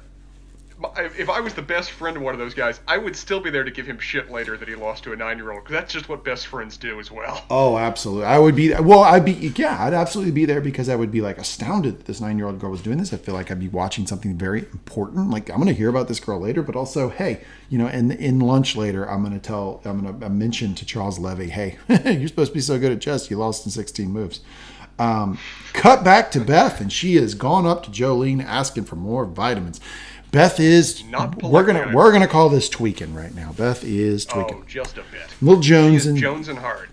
if 0.97 1.29
I 1.29 1.39
was 1.39 1.53
the 1.53 1.61
best 1.61 1.91
friend 1.91 2.17
of 2.17 2.23
one 2.23 2.33
of 2.33 2.39
those 2.39 2.53
guys, 2.53 2.79
I 2.87 2.97
would 2.97 3.15
still 3.15 3.39
be 3.39 3.49
there 3.49 3.63
to 3.63 3.71
give 3.71 3.85
him 3.85 3.99
shit 3.99 4.31
later 4.31 4.57
that 4.57 4.67
he 4.67 4.75
lost 4.75 5.03
to 5.03 5.13
a 5.13 5.15
nine-year-old 5.15 5.63
because 5.63 5.73
that's 5.73 5.93
just 5.93 6.09
what 6.09 6.23
best 6.23 6.47
friends 6.47 6.77
do 6.77 6.99
as 6.99 7.11
well. 7.11 7.45
Oh, 7.53 7.77
absolutely. 7.77 8.25
I 8.25 8.39
would 8.39 8.55
be. 8.55 8.73
Well, 8.73 9.01
I'd 9.01 9.25
be. 9.25 9.33
Yeah, 9.55 9.77
I'd 9.83 9.93
absolutely 9.93 10.31
be 10.31 10.45
there 10.45 10.61
because 10.61 10.89
I 10.89 10.95
would 10.95 11.11
be 11.11 11.21
like 11.21 11.37
astounded 11.37 11.99
that 11.99 12.05
this 12.05 12.21
nine-year-old 12.21 12.59
girl 12.59 12.71
was 12.71 12.81
doing 12.81 12.97
this. 12.97 13.13
I 13.13 13.17
feel 13.17 13.35
like 13.35 13.51
I'd 13.51 13.59
be 13.59 13.67
watching 13.67 14.07
something 14.07 14.37
very 14.37 14.59
important. 14.59 15.29
Like 15.29 15.49
I'm 15.49 15.57
going 15.57 15.67
to 15.67 15.73
hear 15.73 15.89
about 15.89 16.07
this 16.07 16.19
girl 16.19 16.39
later, 16.39 16.63
but 16.63 16.75
also, 16.75 17.09
hey, 17.09 17.41
you 17.69 17.77
know, 17.77 17.87
and 17.87 18.11
in 18.11 18.39
lunch 18.39 18.75
later, 18.75 19.09
I'm 19.09 19.21
going 19.21 19.33
to 19.33 19.39
tell, 19.39 19.81
I'm 19.85 20.01
going 20.01 20.19
to 20.19 20.29
mention 20.29 20.75
to 20.75 20.85
Charles 20.85 21.19
Levy, 21.19 21.49
hey, 21.49 21.77
you're 21.87 22.27
supposed 22.27 22.51
to 22.51 22.55
be 22.55 22.61
so 22.61 22.79
good 22.79 22.91
at 22.91 23.01
chess, 23.01 23.29
you 23.29 23.37
lost 23.37 23.65
in 23.65 23.71
16 23.71 24.09
moves. 24.09 24.41
Um, 24.99 25.39
cut 25.73 26.03
back 26.03 26.31
to 26.31 26.39
Beth, 26.39 26.79
and 26.79 26.91
she 26.91 27.15
has 27.15 27.33
gone 27.33 27.65
up 27.65 27.83
to 27.83 27.89
Jolene 27.89 28.43
asking 28.43 28.83
for 28.83 28.95
more 28.95 29.25
vitamins. 29.25 29.79
Beth 30.31 30.61
is 30.61 31.03
Not 31.05 31.43
we're 31.43 31.65
gonna 31.65 31.91
we're 31.93 32.11
gonna 32.11 32.27
call 32.27 32.47
this 32.47 32.69
tweaking 32.69 33.13
right 33.13 33.35
now. 33.35 33.51
Beth 33.51 33.83
is 33.83 34.25
oh, 34.31 34.33
tweaking. 34.33 34.61
Oh, 34.61 34.65
just 34.65 34.97
a 34.97 35.03
bit. 35.11 35.27
Little 35.41 35.61
Jones 35.61 36.05
and 36.05 36.17
Jones 36.17 36.47
and 36.47 36.59
Hard. 36.59 36.89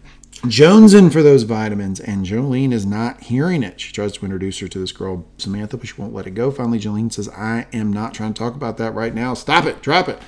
Jones 0.46 0.94
in 0.94 1.10
for 1.10 1.22
those 1.22 1.42
vitamins, 1.42 1.98
and 1.98 2.24
Jolene 2.24 2.72
is 2.72 2.86
not 2.86 3.22
hearing 3.24 3.64
it. 3.64 3.80
She 3.80 3.92
tries 3.92 4.12
to 4.12 4.24
introduce 4.24 4.60
her 4.60 4.68
to 4.68 4.78
this 4.78 4.92
girl, 4.92 5.24
Samantha, 5.36 5.76
but 5.76 5.88
she 5.88 6.00
won't 6.00 6.14
let 6.14 6.28
it 6.28 6.32
go. 6.32 6.52
Finally, 6.52 6.78
Jolene 6.78 7.12
says, 7.12 7.28
I 7.30 7.66
am 7.72 7.92
not 7.92 8.14
trying 8.14 8.34
to 8.34 8.38
talk 8.38 8.54
about 8.54 8.76
that 8.76 8.94
right 8.94 9.12
now. 9.12 9.34
Stop 9.34 9.64
it, 9.64 9.82
drop 9.82 10.08
it. 10.08 10.22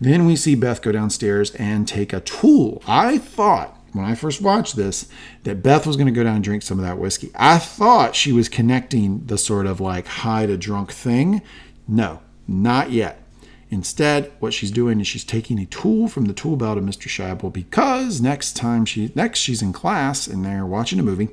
Then 0.00 0.24
we 0.24 0.36
see 0.36 0.54
Beth 0.54 0.80
go 0.80 0.90
downstairs 0.90 1.54
and 1.56 1.86
take 1.86 2.14
a 2.14 2.20
tool. 2.20 2.82
I 2.86 3.18
thought, 3.18 3.78
when 3.92 4.06
I 4.06 4.14
first 4.14 4.40
watched 4.40 4.74
this, 4.74 5.06
that 5.42 5.62
Beth 5.62 5.86
was 5.86 5.96
going 5.96 6.06
to 6.06 6.12
go 6.12 6.24
down 6.24 6.36
and 6.36 6.44
drink 6.44 6.62
some 6.62 6.78
of 6.78 6.86
that 6.86 6.98
whiskey. 6.98 7.30
I 7.34 7.58
thought 7.58 8.16
she 8.16 8.32
was 8.32 8.48
connecting 8.48 9.26
the 9.26 9.36
sort 9.36 9.66
of 9.66 9.82
like 9.82 10.06
high 10.06 10.46
to 10.46 10.56
drunk 10.56 10.92
thing. 10.92 11.42
No, 11.86 12.20
not 12.46 12.90
yet. 12.90 13.22
Instead, 13.70 14.30
what 14.38 14.52
she's 14.52 14.70
doing 14.70 15.00
is 15.00 15.06
she's 15.06 15.24
taking 15.24 15.58
a 15.58 15.64
tool 15.64 16.06
from 16.06 16.26
the 16.26 16.34
tool 16.34 16.56
belt 16.56 16.76
of 16.76 16.84
Mr. 16.84 17.08
Shaibel 17.08 17.50
because 17.50 18.20
next 18.20 18.54
time 18.54 18.84
she 18.84 19.10
next 19.14 19.38
she's 19.38 19.62
in 19.62 19.72
class 19.72 20.26
and 20.26 20.44
they're 20.44 20.66
watching 20.66 20.98
a 20.98 21.02
movie 21.02 21.30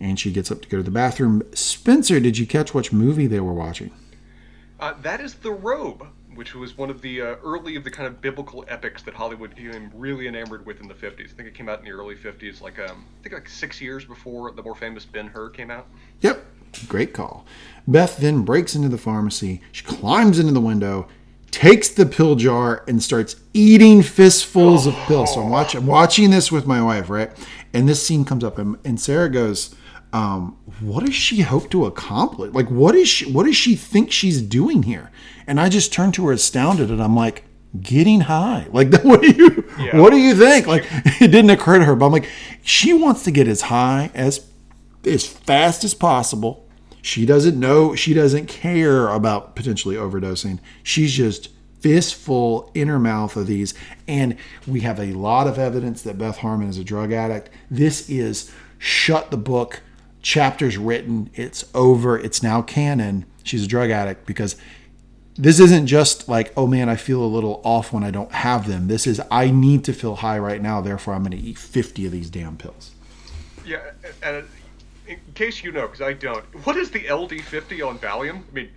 and 0.00 0.18
she 0.18 0.32
gets 0.32 0.50
up 0.50 0.62
to 0.62 0.68
go 0.68 0.78
to 0.78 0.82
the 0.82 0.90
bathroom. 0.90 1.42
Spencer, 1.52 2.20
did 2.20 2.38
you 2.38 2.46
catch 2.46 2.72
which 2.72 2.92
movie 2.92 3.26
they 3.26 3.40
were 3.40 3.52
watching? 3.52 3.90
Uh, 4.78 4.94
that 5.02 5.20
is 5.20 5.34
The 5.34 5.52
Robe, 5.52 6.06
which 6.34 6.54
was 6.54 6.76
one 6.76 6.90
of 6.90 7.00
the 7.00 7.22
uh, 7.22 7.36
early 7.42 7.76
of 7.76 7.84
the 7.84 7.90
kind 7.90 8.06
of 8.06 8.20
biblical 8.20 8.64
epics 8.68 9.02
that 9.02 9.14
Hollywood 9.14 9.54
became 9.54 9.90
really 9.94 10.28
enamored 10.28 10.66
with 10.66 10.80
in 10.80 10.88
the 10.88 10.94
50s. 10.94 11.32
I 11.32 11.36
think 11.36 11.48
it 11.48 11.54
came 11.54 11.68
out 11.68 11.78
in 11.78 11.84
the 11.84 11.92
early 11.92 12.14
50s, 12.14 12.60
like 12.60 12.78
um, 12.78 13.04
I 13.20 13.22
think 13.22 13.34
like 13.34 13.48
six 13.48 13.80
years 13.80 14.04
before 14.04 14.50
the 14.52 14.62
more 14.62 14.74
famous 14.74 15.04
Ben 15.04 15.28
Hur 15.28 15.50
came 15.50 15.70
out. 15.70 15.86
Yep, 16.20 16.44
great 16.84 17.12
call. 17.12 17.44
Beth 17.88 18.18
then 18.18 18.42
breaks 18.42 18.74
into 18.74 18.88
the 18.88 18.98
pharmacy. 18.98 19.60
She 19.72 19.84
climbs 19.84 20.38
into 20.38 20.52
the 20.52 20.60
window, 20.60 21.08
takes 21.50 21.88
the 21.88 22.04
pill 22.04 22.34
jar, 22.34 22.84
and 22.88 23.02
starts 23.02 23.36
eating 23.54 24.02
fistfuls 24.02 24.86
of 24.86 24.94
pills. 25.06 25.34
So 25.34 25.42
I'm 25.42 25.50
watching, 25.50 25.80
I'm 25.80 25.86
watching 25.86 26.30
this 26.30 26.50
with 26.50 26.66
my 26.66 26.82
wife, 26.82 27.08
right? 27.08 27.30
And 27.72 27.88
this 27.88 28.04
scene 28.04 28.24
comes 28.24 28.42
up, 28.42 28.58
and, 28.58 28.76
and 28.84 29.00
Sarah 29.00 29.30
goes, 29.30 29.74
um, 30.12 30.56
"What 30.80 31.04
does 31.04 31.14
she 31.14 31.42
hope 31.42 31.70
to 31.70 31.86
accomplish? 31.86 32.52
Like, 32.52 32.70
what 32.70 32.94
is 32.94 33.08
she? 33.08 33.30
What 33.30 33.46
does 33.46 33.56
she 33.56 33.76
think 33.76 34.10
she's 34.10 34.42
doing 34.42 34.82
here?" 34.82 35.10
And 35.46 35.60
I 35.60 35.68
just 35.68 35.92
turned 35.92 36.14
to 36.14 36.26
her 36.26 36.32
astounded, 36.32 36.90
and 36.90 37.02
I'm 37.02 37.14
like, 37.14 37.44
"Getting 37.80 38.22
high? 38.22 38.66
Like, 38.72 38.92
what 39.02 39.20
do 39.20 39.30
you? 39.30 39.64
Yeah. 39.78 39.98
What 40.00 40.10
do 40.10 40.16
you 40.16 40.34
think? 40.34 40.66
Like, 40.66 40.86
it 40.90 41.28
didn't 41.28 41.50
occur 41.50 41.78
to 41.78 41.84
her, 41.84 41.94
but 41.94 42.06
I'm 42.06 42.12
like, 42.12 42.28
she 42.62 42.92
wants 42.92 43.22
to 43.24 43.30
get 43.30 43.46
as 43.46 43.62
high 43.62 44.10
as 44.14 44.46
as 45.04 45.26
fast 45.26 45.84
as 45.84 45.94
possible. 45.94 46.65
She 47.06 47.24
doesn't 47.24 47.58
know, 47.58 47.94
she 47.94 48.14
doesn't 48.14 48.46
care 48.46 49.06
about 49.06 49.54
potentially 49.54 49.94
overdosing. 49.94 50.58
She's 50.82 51.12
just 51.12 51.50
fistful 51.78 52.68
in 52.74 52.88
her 52.88 52.98
mouth 52.98 53.36
of 53.36 53.46
these. 53.46 53.74
And 54.08 54.36
we 54.66 54.80
have 54.80 54.98
a 54.98 55.12
lot 55.12 55.46
of 55.46 55.56
evidence 55.56 56.02
that 56.02 56.18
Beth 56.18 56.38
Harmon 56.38 56.68
is 56.68 56.78
a 56.78 56.84
drug 56.84 57.12
addict. 57.12 57.48
This 57.70 58.10
is 58.10 58.52
shut 58.78 59.30
the 59.30 59.36
book, 59.36 59.82
chapters 60.20 60.76
written, 60.78 61.30
it's 61.34 61.64
over, 61.76 62.18
it's 62.18 62.42
now 62.42 62.60
canon. 62.60 63.24
She's 63.44 63.62
a 63.62 63.68
drug 63.68 63.90
addict 63.90 64.26
because 64.26 64.56
this 65.36 65.60
isn't 65.60 65.86
just 65.86 66.28
like, 66.28 66.52
oh 66.56 66.66
man, 66.66 66.88
I 66.88 66.96
feel 66.96 67.22
a 67.22 67.24
little 67.24 67.60
off 67.62 67.92
when 67.92 68.02
I 68.02 68.10
don't 68.10 68.32
have 68.32 68.66
them. 68.66 68.88
This 68.88 69.06
is, 69.06 69.20
I 69.30 69.52
need 69.52 69.84
to 69.84 69.92
feel 69.92 70.16
high 70.16 70.40
right 70.40 70.60
now, 70.60 70.80
therefore 70.80 71.14
I'm 71.14 71.22
going 71.22 71.40
to 71.40 71.46
eat 71.46 71.56
50 71.56 72.04
of 72.06 72.10
these 72.10 72.30
damn 72.30 72.56
pills. 72.56 72.90
Yeah, 73.64 73.92
and 74.24 74.44
in 75.06 75.20
case 75.34 75.62
you 75.62 75.72
know, 75.72 75.82
because 75.82 76.02
I 76.02 76.12
don't, 76.12 76.44
what 76.64 76.76
is 76.76 76.90
the 76.90 77.04
LD50 77.04 77.86
on 77.86 77.98
Valium? 77.98 78.42
I 78.50 78.52
mean, 78.52 78.70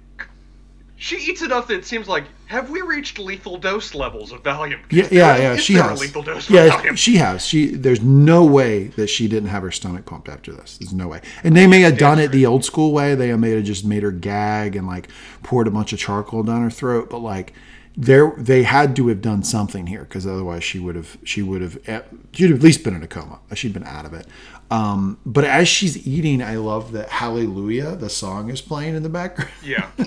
she 1.02 1.16
eats 1.16 1.42
enough 1.42 1.70
that 1.70 1.76
it 1.76 1.86
seems 1.86 2.10
like, 2.10 2.26
have 2.48 2.70
we 2.70 2.82
reached 2.82 3.20
lethal 3.20 3.58
dose 3.58 3.96
levels 3.96 4.34
of 4.34 4.44
Valium? 4.44 4.80
Yeah, 4.92 5.08
yeah, 5.10 5.38
yeah. 5.38 5.56
She 5.56 5.76
has. 5.76 6.00
lethal 6.00 6.22
dose 6.22 6.50
Yeah, 6.50 6.94
she 6.94 7.16
has. 7.16 7.46
She 7.46 7.68
there's 7.68 8.02
no 8.02 8.44
way 8.44 8.88
that 8.88 9.08
she 9.08 9.30
didn't 9.30 9.48
have 9.48 9.64
her 9.64 9.72
stomach 9.72 10.06
pumped 10.06 10.28
after 10.28 10.52
this. 10.52 10.78
There's 10.78 10.94
no 10.94 11.08
way. 11.08 11.22
And 11.42 11.56
they 11.56 11.68
may 11.68 11.80
have 11.82 11.98
done 11.98 12.20
it 12.20 12.32
the 12.32 12.46
old 12.46 12.66
school 12.66 12.92
way. 12.92 13.16
They 13.16 13.34
may 13.36 13.52
have 13.52 13.64
just 13.64 13.86
made 13.86 14.04
her 14.04 14.12
gag 14.12 14.76
and 14.76 14.88
like 14.88 15.08
poured 15.42 15.68
a 15.68 15.72
bunch 15.72 15.94
of 15.94 16.00
charcoal 16.00 16.44
down 16.44 16.64
her 16.64 16.70
throat. 16.70 17.10
But 17.10 17.20
like, 17.20 17.54
there 17.96 18.34
they 18.38 18.64
had 18.64 18.94
to 18.98 19.08
have 19.08 19.22
done 19.22 19.44
something 19.44 19.88
here 19.88 20.04
because 20.04 20.28
otherwise 20.28 20.66
she 20.66 20.80
would 20.80 20.96
have 20.96 21.18
she 21.24 21.42
would 21.42 21.62
have 21.62 21.80
eh, 21.88 22.02
she'd 22.34 22.50
have 22.50 22.60
at 22.60 22.64
least 22.64 22.84
been 22.84 22.96
in 22.96 23.04
a 23.04 23.08
coma. 23.08 23.40
She'd 23.54 23.74
been 23.74 23.86
out 23.86 24.06
of 24.06 24.14
it. 24.14 24.28
Um, 24.72 25.18
but 25.26 25.44
as 25.46 25.68
she's 25.68 26.08
eating, 26.08 26.44
I 26.44 26.58
love 26.58 26.92
that 26.92 27.10
Hallelujah, 27.10 27.96
the 27.96 28.10
song 28.10 28.50
is 28.50 28.62
playing 28.62 28.96
in 28.96 29.04
the 29.04 29.10
background. 29.10 29.52
Yeah. 29.64 29.90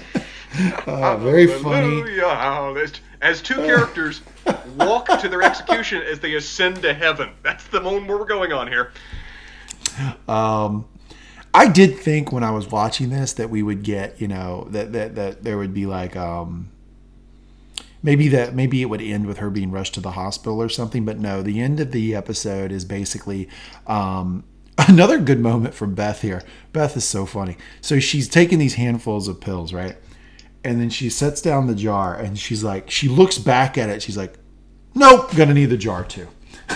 Uh, 0.86 1.16
very 1.16 1.46
funny. 1.46 2.02
As 3.22 3.40
two 3.40 3.54
characters 3.54 4.20
walk 4.76 5.06
to 5.20 5.26
their 5.26 5.40
execution 5.40 6.02
as 6.02 6.20
they 6.20 6.34
ascend 6.34 6.82
to 6.82 6.92
heaven. 6.92 7.30
That's 7.42 7.66
the 7.68 7.80
moment 7.80 8.08
we're 8.08 8.26
going 8.26 8.52
on 8.52 8.68
here. 8.68 8.92
I 11.54 11.68
did 11.68 11.98
think 11.98 12.32
when 12.32 12.42
I 12.44 12.50
was 12.50 12.70
watching 12.70 13.10
this 13.10 13.32
that 13.34 13.50
we 13.50 13.62
would 13.62 13.82
get, 13.82 14.20
you 14.20 14.28
know, 14.28 14.66
that 14.70 14.92
that, 14.92 15.14
that 15.16 15.42
there 15.42 15.58
would 15.58 15.74
be 15.74 15.86
like 15.86 16.16
um 16.16 16.70
maybe 18.02 18.28
that 18.28 18.54
maybe 18.54 18.82
it 18.82 18.86
would 18.86 19.02
end 19.02 19.26
with 19.26 19.38
her 19.38 19.50
being 19.50 19.70
rushed 19.70 19.94
to 19.94 20.00
the 20.00 20.12
hospital 20.12 20.62
or 20.62 20.68
something, 20.68 21.04
but 21.04 21.18
no, 21.18 21.42
the 21.42 21.60
end 21.60 21.78
of 21.78 21.92
the 21.92 22.14
episode 22.14 22.72
is 22.72 22.84
basically 22.84 23.48
um 23.86 24.44
another 24.88 25.18
good 25.18 25.40
moment 25.40 25.74
from 25.74 25.94
Beth 25.94 26.22
here. 26.22 26.42
Beth 26.72 26.96
is 26.96 27.04
so 27.04 27.26
funny. 27.26 27.56
So 27.80 27.98
she's 27.98 28.28
taking 28.28 28.58
these 28.58 28.74
handfuls 28.74 29.28
of 29.28 29.40
pills, 29.40 29.72
right? 29.72 29.96
And 30.64 30.80
then 30.80 30.90
she 30.90 31.10
sets 31.10 31.40
down 31.40 31.66
the 31.66 31.74
jar 31.74 32.14
and 32.14 32.38
she's 32.38 32.62
like 32.62 32.90
she 32.90 33.08
looks 33.08 33.38
back 33.38 33.76
at 33.76 33.88
it, 33.88 34.02
she's 34.02 34.16
like, 34.16 34.34
Nope, 34.94 35.34
gonna 35.34 35.54
need 35.54 35.66
the 35.66 35.76
jar 35.76 36.04
too. 36.04 36.28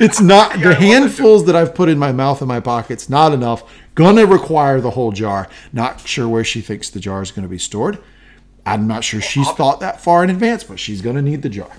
it's 0.00 0.20
not 0.20 0.52
the 0.52 0.58
love 0.58 0.72
it 0.72 0.78
too. 0.78 0.86
handfuls 0.86 1.46
that 1.46 1.54
I've 1.56 1.74
put 1.74 1.88
in 1.88 1.98
my 1.98 2.12
mouth 2.12 2.40
and 2.40 2.48
my 2.48 2.60
pockets, 2.60 3.08
not 3.08 3.32
enough. 3.32 3.62
Gonna 3.94 4.26
require 4.26 4.80
the 4.80 4.90
whole 4.90 5.12
jar. 5.12 5.48
Not 5.72 6.00
sure 6.06 6.28
where 6.28 6.44
she 6.44 6.60
thinks 6.60 6.90
the 6.90 7.00
jar 7.00 7.22
is 7.22 7.30
gonna 7.30 7.48
be 7.48 7.58
stored. 7.58 7.98
I'm 8.66 8.86
not 8.86 9.04
sure 9.04 9.20
she's 9.20 9.50
thought 9.52 9.80
that 9.80 10.00
far 10.00 10.22
in 10.24 10.30
advance, 10.30 10.64
but 10.64 10.78
she's 10.78 11.00
gonna 11.00 11.22
need 11.22 11.42
the 11.42 11.48
jar. 11.48 11.70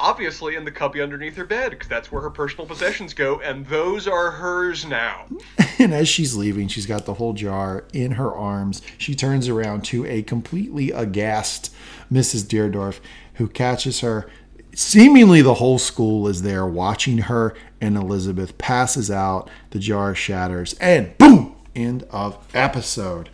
Obviously, 0.00 0.56
in 0.56 0.64
the 0.64 0.70
cubby 0.70 1.02
underneath 1.02 1.36
her 1.36 1.44
bed, 1.44 1.70
because 1.70 1.88
that's 1.88 2.10
where 2.10 2.22
her 2.22 2.30
personal 2.30 2.66
possessions 2.66 3.12
go, 3.12 3.38
and 3.40 3.66
those 3.66 4.08
are 4.08 4.30
hers 4.30 4.84
now. 4.84 5.26
And 5.78 5.94
as 5.94 6.10
she's 6.10 6.36
leaving, 6.36 6.68
she's 6.68 6.84
got 6.84 7.06
the 7.06 7.14
whole 7.14 7.32
jar 7.32 7.84
in 7.94 8.12
her 8.12 8.34
arms. 8.34 8.82
She 8.98 9.14
turns 9.14 9.48
around 9.48 9.82
to 9.86 10.04
a 10.04 10.20
completely 10.22 10.90
aghast 10.90 11.72
Mrs. 12.12 12.44
Deardorff, 12.44 13.00
who 13.34 13.48
catches 13.48 14.00
her. 14.00 14.28
Seemingly, 14.74 15.40
the 15.40 15.54
whole 15.54 15.78
school 15.78 16.28
is 16.28 16.42
there 16.42 16.66
watching 16.66 17.16
her, 17.18 17.54
and 17.80 17.96
Elizabeth 17.96 18.58
passes 18.58 19.10
out. 19.10 19.48
The 19.70 19.78
jar 19.78 20.14
shatters, 20.14 20.74
and 20.74 21.16
boom! 21.16 21.56
End 21.74 22.02
of 22.10 22.36
episode. 22.52 23.30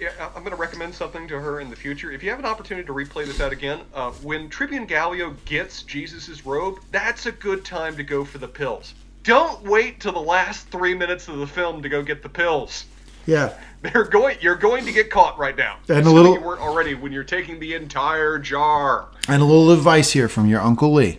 Yeah, 0.00 0.12
I'm 0.34 0.42
going 0.42 0.50
to 0.56 0.56
recommend 0.56 0.94
something 0.94 1.28
to 1.28 1.38
her 1.38 1.60
in 1.60 1.68
the 1.68 1.76
future. 1.76 2.10
If 2.10 2.22
you 2.22 2.30
have 2.30 2.38
an 2.38 2.46
opportunity 2.46 2.86
to 2.86 2.92
replay 2.94 3.26
this 3.26 3.38
out 3.38 3.52
again, 3.52 3.80
uh, 3.94 4.10
when 4.22 4.48
Tribune 4.48 4.86
Gallio 4.86 5.36
gets 5.44 5.82
Jesus' 5.82 6.46
robe, 6.46 6.80
that's 6.90 7.26
a 7.26 7.32
good 7.32 7.66
time 7.66 7.96
to 7.96 8.02
go 8.02 8.24
for 8.24 8.38
the 8.38 8.48
pills. 8.48 8.94
Don't 9.24 9.62
wait 9.62 10.00
till 10.00 10.12
the 10.12 10.18
last 10.18 10.68
three 10.68 10.94
minutes 10.94 11.28
of 11.28 11.36
the 11.38 11.46
film 11.46 11.82
to 11.82 11.90
go 11.90 12.02
get 12.02 12.22
the 12.22 12.30
pills. 12.30 12.86
Yeah, 13.26 13.52
They're 13.82 14.04
going. 14.04 14.38
You're 14.40 14.56
going 14.56 14.86
to 14.86 14.92
get 14.92 15.10
caught 15.10 15.38
right 15.38 15.56
now. 15.56 15.76
And 15.88 16.06
a 16.06 16.10
little- 16.10 16.34
You 16.34 16.40
weren't 16.40 16.62
already 16.62 16.94
when 16.94 17.12
you're 17.12 17.22
taking 17.22 17.60
the 17.60 17.74
entire 17.74 18.38
jar. 18.38 19.08
And 19.28 19.42
a 19.42 19.44
little 19.44 19.70
advice 19.70 20.12
here 20.12 20.28
from 20.28 20.46
your 20.46 20.60
Uncle 20.62 20.94
Lee. 20.94 21.18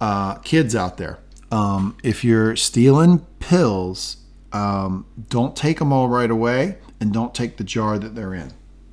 Uh, 0.00 0.36
kids 0.36 0.74
out 0.74 0.96
there, 0.96 1.18
um, 1.50 1.96
if 2.02 2.24
you're 2.24 2.56
stealing 2.56 3.20
pills, 3.40 4.16
um, 4.52 5.06
don't 5.28 5.54
take 5.54 5.78
them 5.78 5.92
all 5.92 6.08
right 6.08 6.30
away 6.30 6.78
and 7.02 7.12
don't 7.12 7.34
take 7.34 7.56
the 7.56 7.64
jar 7.64 7.98
that 7.98 8.14
they're 8.14 8.32
in. 8.32 8.52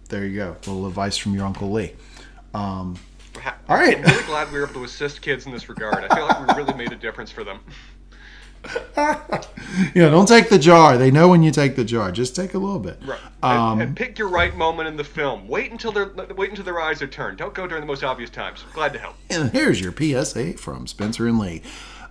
There 0.10 0.26
you 0.26 0.36
go. 0.36 0.58
A 0.66 0.70
little 0.72 0.88
advice 0.88 1.16
from 1.16 1.36
your 1.36 1.46
Uncle 1.46 1.72
Lee. 1.72 1.94
Um, 2.56 2.98
all 3.70 3.78
right. 3.78 3.98
I'm 3.98 4.04
really 4.04 4.24
glad 4.24 4.52
we 4.52 4.58
were 4.58 4.66
able 4.66 4.74
to 4.74 4.84
assist 4.84 5.22
kids 5.22 5.46
in 5.46 5.52
this 5.52 5.70
regard. 5.70 6.04
I 6.04 6.16
feel 6.16 6.26
like 6.26 6.48
we 6.48 6.56
really 6.56 6.74
made 6.74 6.92
a 6.92 6.96
difference 6.96 7.30
for 7.32 7.44
them. 7.44 7.60
yeah, 8.98 10.10
don't 10.10 10.28
take 10.28 10.50
the 10.50 10.58
jar. 10.58 10.98
They 10.98 11.12
know 11.12 11.28
when 11.28 11.44
you 11.44 11.52
take 11.52 11.76
the 11.76 11.86
jar. 11.86 12.12
Just 12.12 12.36
take 12.36 12.56
a 12.56 12.58
little 12.58 12.80
bit. 12.80 13.00
Right. 13.06 13.20
Um, 13.44 13.74
and, 13.74 13.90
and 13.90 13.96
pick 13.96 14.18
your 14.18 14.28
right 14.28 14.56
moment 14.56 14.90
in 14.90 14.98
the 14.98 15.04
film. 15.04 15.48
Wait 15.48 15.72
until 15.72 15.92
their 15.92 16.08
wait 16.36 16.50
until 16.50 16.66
their 16.66 16.82
eyes 16.82 17.04
are 17.04 17.08
turned. 17.08 17.38
Don't 17.38 17.54
go 17.54 17.68
during 17.68 17.82
the 17.82 17.88
most 17.88 18.04
obvious 18.04 18.32
times. 18.32 18.66
Glad 18.74 18.92
to 18.94 19.00
help. 19.00 19.16
And 19.30 19.52
here's 19.52 19.80
your 19.80 19.94
PSA 19.94 20.58
from 20.58 20.88
Spencer 20.88 21.28
and 21.28 21.38
Lee. 21.38 21.62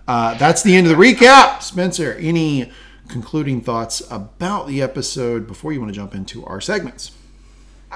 Uh, 0.07 0.35
that's 0.35 0.63
the 0.63 0.75
end 0.75 0.87
of 0.87 0.97
the 0.97 1.03
recap. 1.03 1.61
Spencer, 1.61 2.13
any 2.13 2.71
concluding 3.09 3.59
thoughts 3.59 4.01
about 4.09 4.67
the 4.67 4.81
episode 4.81 5.47
before 5.47 5.73
you 5.73 5.79
want 5.81 5.91
to 5.91 5.95
jump 5.95 6.15
into 6.15 6.45
our 6.45 6.61
segments? 6.61 7.11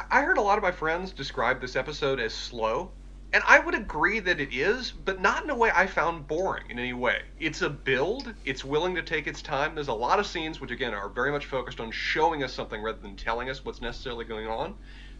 I 0.09 0.23
heard 0.23 0.37
a 0.37 0.41
lot 0.41 0.57
of 0.57 0.63
my 0.63 0.71
friends 0.71 1.11
describe 1.11 1.61
this 1.61 1.75
episode 1.75 2.19
as 2.19 2.33
slow, 2.33 2.89
and 3.31 3.43
I 3.47 3.59
would 3.59 3.75
agree 3.75 4.19
that 4.19 4.39
it 4.39 4.51
is, 4.51 4.91
but 4.91 5.21
not 5.21 5.43
in 5.43 5.51
a 5.51 5.55
way 5.55 5.71
I 5.73 5.85
found 5.85 6.27
boring 6.27 6.69
in 6.69 6.79
any 6.79 6.93
way. 6.93 7.21
It's 7.39 7.61
a 7.61 7.69
build, 7.69 8.33
it's 8.43 8.65
willing 8.65 8.95
to 8.95 9.03
take 9.03 9.27
its 9.27 9.43
time. 9.43 9.75
There's 9.75 9.87
a 9.87 9.93
lot 9.93 10.19
of 10.19 10.25
scenes 10.25 10.59
which, 10.59 10.71
again, 10.71 10.95
are 10.95 11.09
very 11.09 11.31
much 11.31 11.45
focused 11.45 11.79
on 11.79 11.91
showing 11.91 12.43
us 12.43 12.51
something 12.51 12.81
rather 12.81 12.99
than 12.99 13.15
telling 13.15 13.51
us 13.51 13.63
what's 13.63 13.81
necessarily 13.81 14.25
going 14.25 14.47
on. 14.47 14.75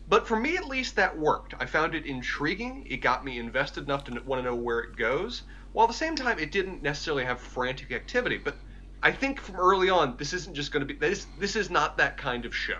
But 0.09 0.27
for 0.27 0.39
me, 0.39 0.57
at 0.57 0.67
least, 0.67 0.95
that 0.95 1.17
worked. 1.17 1.53
I 1.59 1.65
found 1.67 1.93
it 1.93 2.05
intriguing. 2.07 2.85
It 2.89 2.97
got 2.97 3.23
me 3.23 3.37
invested 3.37 3.85
enough 3.85 4.03
to 4.05 4.21
want 4.25 4.43
to 4.43 4.49
know 4.49 4.55
where 4.55 4.79
it 4.79 4.95
goes, 4.95 5.43
while 5.71 5.85
at 5.85 5.91
the 5.91 5.97
same 5.97 6.15
time, 6.15 6.39
it 6.39 6.51
didn't 6.51 6.81
necessarily 6.81 7.25
have 7.25 7.39
frantic 7.39 7.91
activity. 7.91 8.37
But 8.37 8.57
I 9.03 9.11
think 9.11 9.39
from 9.39 9.57
early 9.57 9.89
on, 9.89 10.15
this 10.17 10.33
isn't 10.33 10.55
just 10.55 10.71
going 10.71 10.85
to 10.87 10.91
be 10.91 10.97
this. 10.97 11.27
This 11.39 11.55
is 11.55 11.69
not 11.69 11.97
that 11.97 12.17
kind 12.17 12.45
of 12.45 12.55
show. 12.55 12.79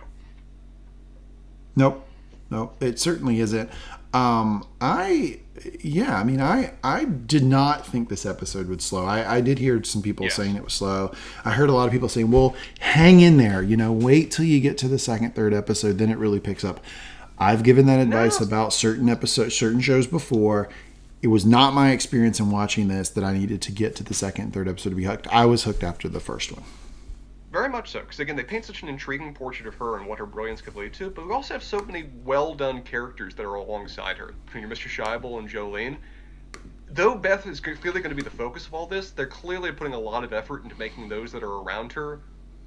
Nope, 1.75 2.05
nope, 2.49 2.81
it 2.81 2.99
certainly 2.99 3.39
isn't. 3.39 3.69
Um, 4.13 4.65
I, 4.79 5.39
yeah, 5.81 6.17
I 6.19 6.23
mean, 6.23 6.39
I, 6.39 6.73
I 6.83 7.05
did 7.05 7.43
not 7.43 7.85
think 7.85 8.09
this 8.09 8.25
episode 8.27 8.67
would 8.69 8.81
slow. 8.81 9.05
I, 9.05 9.37
I 9.37 9.41
did 9.41 9.57
hear 9.57 9.83
some 9.83 10.03
people 10.03 10.25
Yes. 10.25 10.35
saying 10.35 10.55
it 10.55 10.63
was 10.63 10.73
slow. 10.73 11.13
I 11.43 11.51
heard 11.51 11.69
a 11.69 11.73
lot 11.73 11.87
of 11.87 11.91
people 11.91 12.09
saying, 12.09 12.29
"Well, 12.29 12.55
hang 12.79 13.21
in 13.21 13.37
there, 13.37 13.61
you 13.63 13.75
know, 13.75 13.91
wait 13.91 14.29
till 14.29 14.45
you 14.45 14.59
get 14.59 14.77
to 14.79 14.87
the 14.87 14.99
second, 14.99 15.33
third 15.35 15.51
episode, 15.53 15.97
then 15.97 16.09
it 16.11 16.17
really 16.19 16.39
picks 16.39 16.63
up." 16.63 16.79
I've 17.39 17.63
given 17.63 17.87
that 17.87 17.99
advice 17.99 18.39
No. 18.39 18.45
about 18.45 18.71
certain 18.71 19.09
episodes, 19.09 19.55
certain 19.55 19.81
shows 19.81 20.05
before. 20.05 20.69
It 21.23 21.29
was 21.29 21.45
not 21.45 21.73
my 21.73 21.91
experience 21.91 22.41
in 22.41 22.51
watching 22.51 22.89
this 22.89 23.07
that 23.11 23.23
I 23.23 23.31
needed 23.31 23.61
to 23.61 23.71
get 23.71 23.95
to 23.95 24.03
the 24.03 24.13
second, 24.13 24.43
and 24.43 24.53
third 24.53 24.67
episode 24.67 24.89
to 24.89 24.95
be 24.97 25.05
hooked. 25.05 25.25
I 25.29 25.45
was 25.45 25.63
hooked 25.63 25.81
after 25.81 26.09
the 26.09 26.19
first 26.19 26.51
one. 26.51 26.65
Very 27.49 27.69
much 27.69 27.91
so, 27.91 28.01
because 28.01 28.19
again, 28.19 28.35
they 28.35 28.43
paint 28.43 28.65
such 28.65 28.83
an 28.83 28.89
intriguing 28.89 29.33
portrait 29.33 29.65
of 29.65 29.73
her 29.75 29.97
and 29.97 30.05
what 30.05 30.19
her 30.19 30.25
brilliance 30.25 30.59
could 30.59 30.75
lead 30.75 30.91
to, 30.95 31.09
but 31.09 31.25
we 31.25 31.31
also 31.31 31.53
have 31.53 31.63
so 31.63 31.79
many 31.79 32.09
well 32.25 32.53
done 32.53 32.81
characters 32.81 33.35
that 33.35 33.45
are 33.45 33.55
alongside 33.55 34.17
her. 34.17 34.33
Between 34.45 34.63
your 34.63 34.69
Mr. 34.69 34.89
Shaibel 34.89 35.39
and 35.39 35.47
Jolene. 35.47 35.95
Though 36.89 37.15
Beth 37.15 37.47
is 37.47 37.61
clearly 37.61 38.01
going 38.01 38.09
to 38.09 38.15
be 38.15 38.21
the 38.21 38.29
focus 38.29 38.67
of 38.67 38.73
all 38.73 38.85
this, 38.85 39.11
they're 39.11 39.25
clearly 39.25 39.71
putting 39.71 39.93
a 39.93 39.99
lot 39.99 40.25
of 40.25 40.33
effort 40.33 40.63
into 40.63 40.77
making 40.77 41.07
those 41.07 41.31
that 41.31 41.41
are 41.41 41.61
around 41.61 41.93
her 41.93 42.19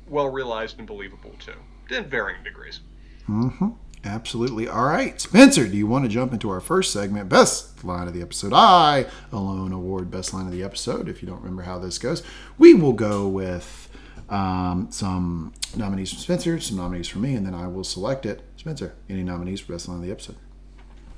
well 0.09 0.31
realized 0.31 0.79
and 0.79 0.87
believable 0.87 1.35
too, 1.39 1.95
in 1.95 2.05
varying 2.09 2.43
degrees. 2.43 2.81
Mm-hmm. 3.29 3.69
Absolutely. 4.07 4.69
All 4.69 4.85
right, 4.85 5.21
Spencer, 5.21 5.67
do 5.67 5.77
you 5.77 5.87
want 5.87 6.05
to 6.05 6.09
jump 6.09 6.33
into 6.33 6.49
our 6.49 6.61
first 6.61 6.93
segment, 6.93 7.29
best 7.29 7.85
line 7.85 8.07
of 8.07 8.15
the 8.15 8.23
episode? 8.23 8.53
I 8.55 9.07
alone 9.33 9.73
award 9.73 10.11
best 10.11 10.33
line 10.33 10.47
of 10.47 10.53
the 10.53 10.63
episode. 10.63 11.09
If 11.09 11.23
you 11.23 11.29
don't 11.29 11.41
remember 11.41 11.63
how 11.63 11.79
this 11.79 11.99
goes, 11.99 12.23
we 12.57 12.73
will 12.73 12.93
go 12.93 13.27
with 13.27 13.89
um, 14.29 14.89
some 14.91 15.53
nominees 15.77 16.11
from 16.11 16.21
Spencer, 16.21 16.61
some 16.61 16.77
nominees 16.77 17.09
from 17.09 17.23
me, 17.23 17.35
and 17.35 17.45
then 17.45 17.55
I 17.55 17.67
will 17.67 17.85
select 17.85 18.27
it. 18.27 18.43
Spencer, 18.57 18.95
any 19.11 19.25
nominees 19.25 19.61
for 19.61 19.73
best 19.73 19.89
line 19.89 19.99
of 19.99 20.05
the 20.05 20.13
episode? 20.13 20.37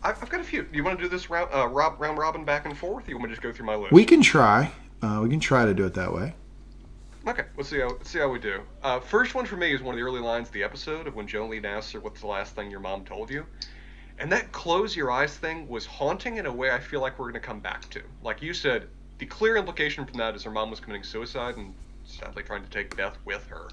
I've, 0.03 0.23
I've 0.23 0.31
got 0.31 0.41
a 0.41 0.45
few. 0.45 0.63
Do 0.63 0.77
you 0.77 0.83
want 0.83 0.99
to 0.99 1.05
do 1.05 1.11
this 1.11 1.29
round, 1.29 1.51
uh, 1.53 1.69
rob, 1.69 2.01
round 2.01 2.17
robin 2.17 2.45
back 2.45 2.65
and 2.65 2.77
forth? 2.77 3.07
You 3.07 3.17
want 3.17 3.25
me 3.25 3.29
to 3.29 3.35
just 3.35 3.43
go 3.43 3.53
through 3.53 3.67
my 3.67 3.75
list? 3.75 3.93
We 3.93 4.07
can 4.07 4.23
try. 4.23 4.73
Uh, 5.03 5.21
we 5.23 5.29
can 5.29 5.41
try 5.41 5.67
to 5.67 5.75
do 5.75 5.85
it 5.85 5.95
that 5.95 6.13
way. 6.13 6.35
Okay, 7.29 7.45
let's 7.59 7.69
see 7.69 7.79
how 7.79 7.89
let's 7.89 8.09
see 8.09 8.19
how 8.21 8.31
we 8.31 8.39
do. 8.39 8.63
Uh, 8.83 9.01
first 9.01 9.35
one 9.35 9.45
for 9.45 9.59
me 9.59 9.75
is 9.75 9.83
one 9.83 9.95
of 9.95 9.99
the 9.99 10.03
early 10.03 10.19
lines 10.19 10.49
of 10.49 10.55
the 10.55 10.63
episode 10.63 11.07
of 11.07 11.15
when 11.15 11.29
Jolene 11.29 11.67
asks 11.67 11.93
her, 11.93 12.01
"What's 12.01 12.23
the 12.23 12.27
last 12.27 12.55
thing 12.55 12.71
your 12.71 12.81
mom 12.81 13.05
told 13.05 13.31
you?" 13.31 13.45
And 14.19 14.33
that 14.33 14.51
close 14.51 14.97
your 14.97 15.11
eyes 15.11 15.37
thing 15.37 15.69
was 15.69 15.85
haunting 15.85 16.39
in 16.39 16.47
a 16.47 16.53
way 16.53 16.71
I 16.71 16.79
feel 16.79 17.03
like 17.03 17.19
we're 17.19 17.31
going 17.31 17.35
to 17.43 17.47
come 17.47 17.61
back 17.61 17.91
to. 17.91 18.03
Like 18.23 18.41
you 18.41 18.55
said, 18.55 18.89
the 19.19 19.27
clear 19.27 19.59
implication 19.59 20.07
from 20.07 20.17
that 20.17 20.37
is 20.37 20.43
her 20.45 20.51
mom 20.51 20.71
was 20.71 20.81
committing 20.81 21.05
suicide 21.05 21.59
and 21.59 21.75
sadly 22.03 22.45
trying 22.45 22.65
to 22.65 22.71
take 22.71 22.97
Beth 22.97 23.19
with 23.27 23.47
her. 23.49 23.69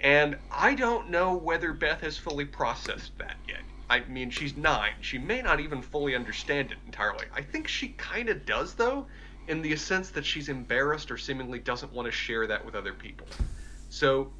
And 0.00 0.38
I 0.52 0.76
don't 0.76 1.10
know 1.10 1.34
whether 1.34 1.72
Beth 1.72 2.00
has 2.02 2.16
fully 2.16 2.44
processed 2.44 3.18
that 3.18 3.38
yet. 3.48 3.62
I 3.90 4.00
mean, 4.04 4.30
she's 4.30 4.56
nine. 4.56 4.92
She 5.00 5.18
may 5.18 5.42
not 5.42 5.58
even 5.58 5.82
fully 5.82 6.14
understand 6.14 6.70
it 6.70 6.78
entirely. 6.86 7.26
I 7.34 7.42
think 7.42 7.66
she 7.66 7.88
kind 7.88 8.28
of 8.28 8.46
does, 8.46 8.74
though, 8.74 9.08
in 9.48 9.62
the 9.62 9.76
sense 9.76 10.10
that 10.10 10.24
she's 10.24 10.48
embarrassed 10.48 11.10
or 11.10 11.16
seemingly 11.16 11.58
doesn't 11.58 11.92
want 11.92 12.06
to 12.06 12.12
share 12.12 12.46
that 12.46 12.64
with 12.64 12.74
other 12.74 12.92
people. 12.92 13.26
So 13.90 14.32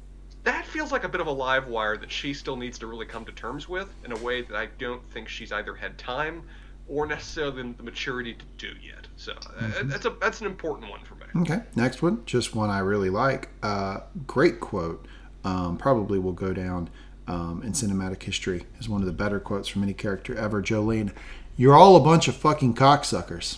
that 0.43 0.65
feels 0.65 0.91
like 0.91 1.03
a 1.03 1.09
bit 1.09 1.21
of 1.21 1.27
a 1.27 1.31
live 1.31 1.67
wire 1.67 1.97
that 1.97 2.11
she 2.11 2.33
still 2.33 2.55
needs 2.55 2.77
to 2.79 2.87
really 2.87 3.05
come 3.05 3.25
to 3.25 3.31
terms 3.31 3.67
with 3.67 3.89
in 4.03 4.11
a 4.11 4.17
way 4.17 4.41
that 4.43 4.55
I 4.55 4.67
don't 4.77 5.07
think 5.11 5.27
she's 5.27 5.51
either 5.51 5.75
had 5.75 5.97
time 5.97 6.43
or 6.87 7.07
necessarily 7.07 7.73
the 7.73 7.83
maturity 7.83 8.35
to 8.35 8.45
do 8.57 8.73
yet. 8.81 9.07
So 9.17 9.33
uh, 9.33 9.83
that's 9.83 10.05
a 10.05 10.11
that's 10.21 10.41
an 10.41 10.45
important 10.45 10.91
one 10.91 11.03
for 11.03 11.15
me. 11.15 11.25
Okay, 11.41 11.63
next 11.75 12.01
one, 12.01 12.21
just 12.25 12.55
one 12.55 12.69
I 12.69 12.79
really 12.79 13.09
like. 13.09 13.49
Uh, 13.63 14.01
great 14.27 14.59
quote. 14.59 15.07
Um, 15.43 15.77
probably 15.77 16.19
will 16.19 16.31
go 16.31 16.53
down 16.53 16.89
um, 17.27 17.61
in 17.63 17.71
cinematic 17.71 18.21
history 18.21 18.65
as 18.79 18.87
one 18.87 19.01
of 19.01 19.07
the 19.07 19.13
better 19.13 19.39
quotes 19.39 19.67
from 19.67 19.83
any 19.83 19.93
character 19.93 20.35
ever. 20.35 20.61
Jolene, 20.61 21.11
you're 21.57 21.75
all 21.75 21.95
a 21.95 21.99
bunch 21.99 22.27
of 22.27 22.35
fucking 22.35 22.75
cocksuckers. 22.75 23.57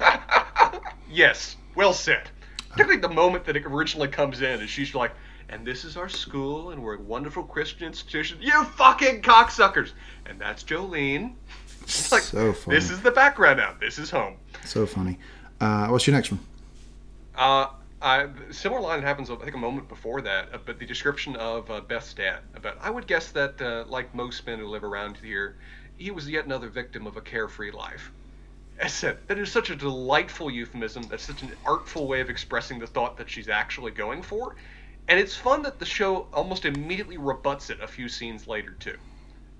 Yes, 1.10 1.56
well 1.74 1.92
said. 1.92 2.30
Particularly 2.70 3.00
the 3.00 3.08
moment 3.08 3.44
that 3.46 3.56
it 3.56 3.66
originally 3.66 4.08
comes 4.08 4.40
in, 4.42 4.60
and 4.60 4.68
she's 4.68 4.94
like, 4.94 5.12
"And 5.48 5.66
this 5.66 5.84
is 5.84 5.96
our 5.96 6.08
school, 6.08 6.70
and 6.70 6.82
we're 6.82 6.96
a 6.96 7.00
wonderful 7.00 7.42
Christian 7.42 7.86
institution." 7.88 8.38
You 8.40 8.64
fucking 8.64 9.22
cocksuckers! 9.22 9.92
And 10.26 10.40
that's 10.40 10.62
Jolene. 10.62 11.34
It's 11.82 12.12
like, 12.12 12.22
So 12.22 12.52
funny. 12.52 12.76
this 12.76 12.90
is 12.90 13.02
the 13.02 13.10
background 13.10 13.58
now. 13.58 13.74
This 13.80 13.98
is 13.98 14.10
home. 14.10 14.36
So 14.64 14.86
funny. 14.86 15.18
Uh, 15.60 15.88
what's 15.88 16.06
your 16.06 16.14
next 16.14 16.30
one? 16.30 16.40
Uh, 17.34 17.66
I, 18.00 18.28
similar 18.50 18.80
line 18.80 19.02
happens, 19.02 19.30
I 19.30 19.34
think, 19.36 19.54
a 19.54 19.58
moment 19.58 19.88
before 19.88 20.20
that, 20.22 20.54
uh, 20.54 20.58
but 20.64 20.78
the 20.78 20.86
description 20.86 21.34
of 21.36 21.70
uh, 21.70 21.80
Beth's 21.80 22.14
dad. 22.14 22.40
About, 22.54 22.78
I 22.80 22.90
would 22.90 23.06
guess 23.06 23.30
that, 23.32 23.60
uh, 23.60 23.84
like 23.88 24.14
most 24.14 24.46
men 24.46 24.58
who 24.58 24.68
live 24.68 24.84
around 24.84 25.16
here, 25.16 25.56
he 25.96 26.10
was 26.10 26.28
yet 26.28 26.44
another 26.46 26.68
victim 26.68 27.06
of 27.06 27.16
a 27.16 27.20
carefree 27.20 27.72
life. 27.72 28.12
That 29.26 29.38
is 29.38 29.52
such 29.52 29.70
a 29.70 29.76
delightful 29.76 30.50
euphemism. 30.50 31.02
That's 31.04 31.24
such 31.24 31.42
an 31.42 31.52
artful 31.66 32.08
way 32.08 32.20
of 32.20 32.30
expressing 32.30 32.78
the 32.78 32.86
thought 32.86 33.16
that 33.18 33.28
she's 33.28 33.48
actually 33.48 33.90
going 33.90 34.22
for. 34.22 34.56
And 35.08 35.18
it's 35.18 35.36
fun 35.36 35.62
that 35.62 35.78
the 35.78 35.84
show 35.84 36.26
almost 36.32 36.64
immediately 36.64 37.18
rebuts 37.18 37.70
it 37.70 37.80
a 37.80 37.86
few 37.86 38.08
scenes 38.08 38.46
later, 38.46 38.72
too. 38.78 38.96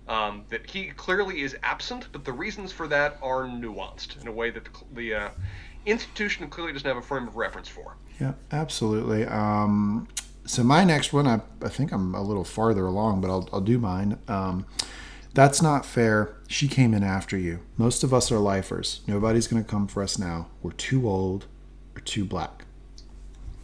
Um, 0.09 0.45
that 0.49 0.69
he 0.69 0.87
clearly 0.89 1.43
is 1.43 1.57
absent, 1.63 2.09
but 2.13 2.25
the 2.25 2.33
reasons 2.33 2.73
for 2.73 2.89
that 2.89 3.19
are 3.23 3.43
nuanced 3.43 4.21
in 4.21 4.29
a 4.29 4.33
way 4.33 4.51
that 4.51 4.65
the, 4.65 4.71
the 4.95 5.15
uh, 5.15 5.29
institution 5.87 6.49
clearly 6.49 6.73
doesn't 6.73 6.89
have 6.89 6.97
a 6.97 7.03
frame 7.03 7.29
of 7.29 7.37
reference 7.37 7.69
for. 7.69 7.97
Yeah, 8.21 8.33
absolutely. 8.53 9.25
Um, 9.27 10.09
so 10.45 10.65
my 10.65 10.85
next 10.85 11.13
one, 11.13 11.27
I, 11.27 11.41
I 11.63 11.69
think 11.69 11.93
I'm 11.93 12.15
a 12.15 12.23
little 12.23 12.45
farther 12.45 12.87
along, 12.87 13.21
but 13.21 13.31
I'll, 13.31 13.49
I'll 13.53 13.61
do 13.61 13.79
mine. 13.79 14.19
Um, 14.29 14.67
that's 15.35 15.63
not 15.63 15.87
fair. 15.87 16.35
She 16.49 16.69
came 16.69 16.95
in 16.95 17.03
after 17.03 17.37
you. 17.37 17.61
Most 17.77 18.03
of 18.03 18.13
us 18.13 18.33
are 18.33 18.39
lifers. 18.39 19.01
Nobody's 19.07 19.47
going 19.47 19.63
to 19.63 19.69
come 19.69 19.87
for 19.87 20.03
us 20.03 20.19
now. 20.19 20.49
We're 20.63 20.73
too 20.73 21.09
old 21.09 21.47
or 21.95 22.01
too 22.01 22.25
black. 22.25 22.65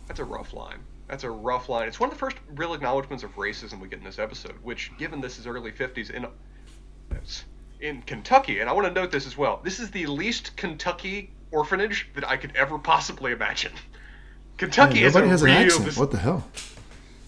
That's 0.07 0.21
a 0.21 0.25
rough 0.25 0.53
line. 0.53 0.79
That's 1.09 1.25
a 1.25 1.31
rough 1.31 1.69
line. 1.69 1.89
It's 1.89 2.01
one 2.01 2.09
of 2.09 2.15
the 2.15 2.19
first 2.19 2.37
real 2.55 2.75
acknowledgments 2.75 3.23
of 3.23 3.35
racism 3.37 3.81
we 3.81 3.89
get 3.89 3.99
in 3.99 4.05
this 4.05 4.19
episode, 4.19 4.55
which, 4.63 4.91
given 4.99 5.21
this 5.21 5.39
is 5.39 5.47
early 5.47 5.73
50s 5.73 6.11
in 6.11 6.27
in 7.81 8.03
Kentucky, 8.03 8.61
and 8.61 8.71
I 8.71 8.73
want 8.73 8.87
to 8.87 8.93
note 8.93 9.13
this 9.13 9.27
as 9.27 9.37
well. 9.37 9.61
This 9.63 9.79
is 9.81 9.91
the 9.91 10.07
least 10.07 10.57
Kentucky 10.57 11.31
orphanage 11.51 12.09
that 12.15 12.29
I 12.29 12.37
could 12.37 12.55
ever 12.57 12.79
possibly 12.79 13.33
imagine. 13.33 13.73
Kentucky 14.57 15.01
Yeah, 15.01 15.07
is 15.07 15.17
a 15.17 15.27
has 15.27 15.43
an 15.43 15.51
accent. 15.51 15.97
What 15.97 16.11
the 16.11 16.19
hell? 16.19 16.49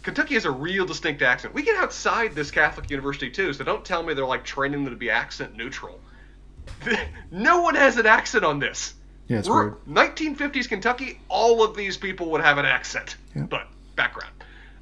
Kentucky 0.08 0.34
has 0.34 0.46
a 0.46 0.50
real 0.50 0.86
distinct 0.86 1.20
accent. 1.20 1.52
We 1.52 1.62
get 1.62 1.76
outside 1.76 2.34
this 2.34 2.50
Catholic 2.50 2.90
university 2.90 3.30
too, 3.30 3.52
so 3.52 3.62
don't 3.62 3.84
tell 3.84 4.02
me 4.02 4.14
they're 4.14 4.24
like 4.24 4.42
training 4.42 4.84
them 4.84 4.94
to 4.94 4.98
be 4.98 5.10
accent 5.10 5.54
neutral. 5.54 6.00
no 7.30 7.60
one 7.60 7.74
has 7.74 7.98
an 7.98 8.06
accent 8.06 8.42
on 8.42 8.58
this. 8.58 8.94
Yeah, 9.26 9.40
it's 9.40 9.50
We're- 9.50 9.74
weird. 9.86 10.14
1950s 10.16 10.66
Kentucky, 10.66 11.20
all 11.28 11.62
of 11.62 11.76
these 11.76 11.98
people 11.98 12.30
would 12.30 12.40
have 12.40 12.56
an 12.56 12.64
accent. 12.64 13.16
Yeah. 13.36 13.42
But 13.42 13.68
background. 13.96 14.32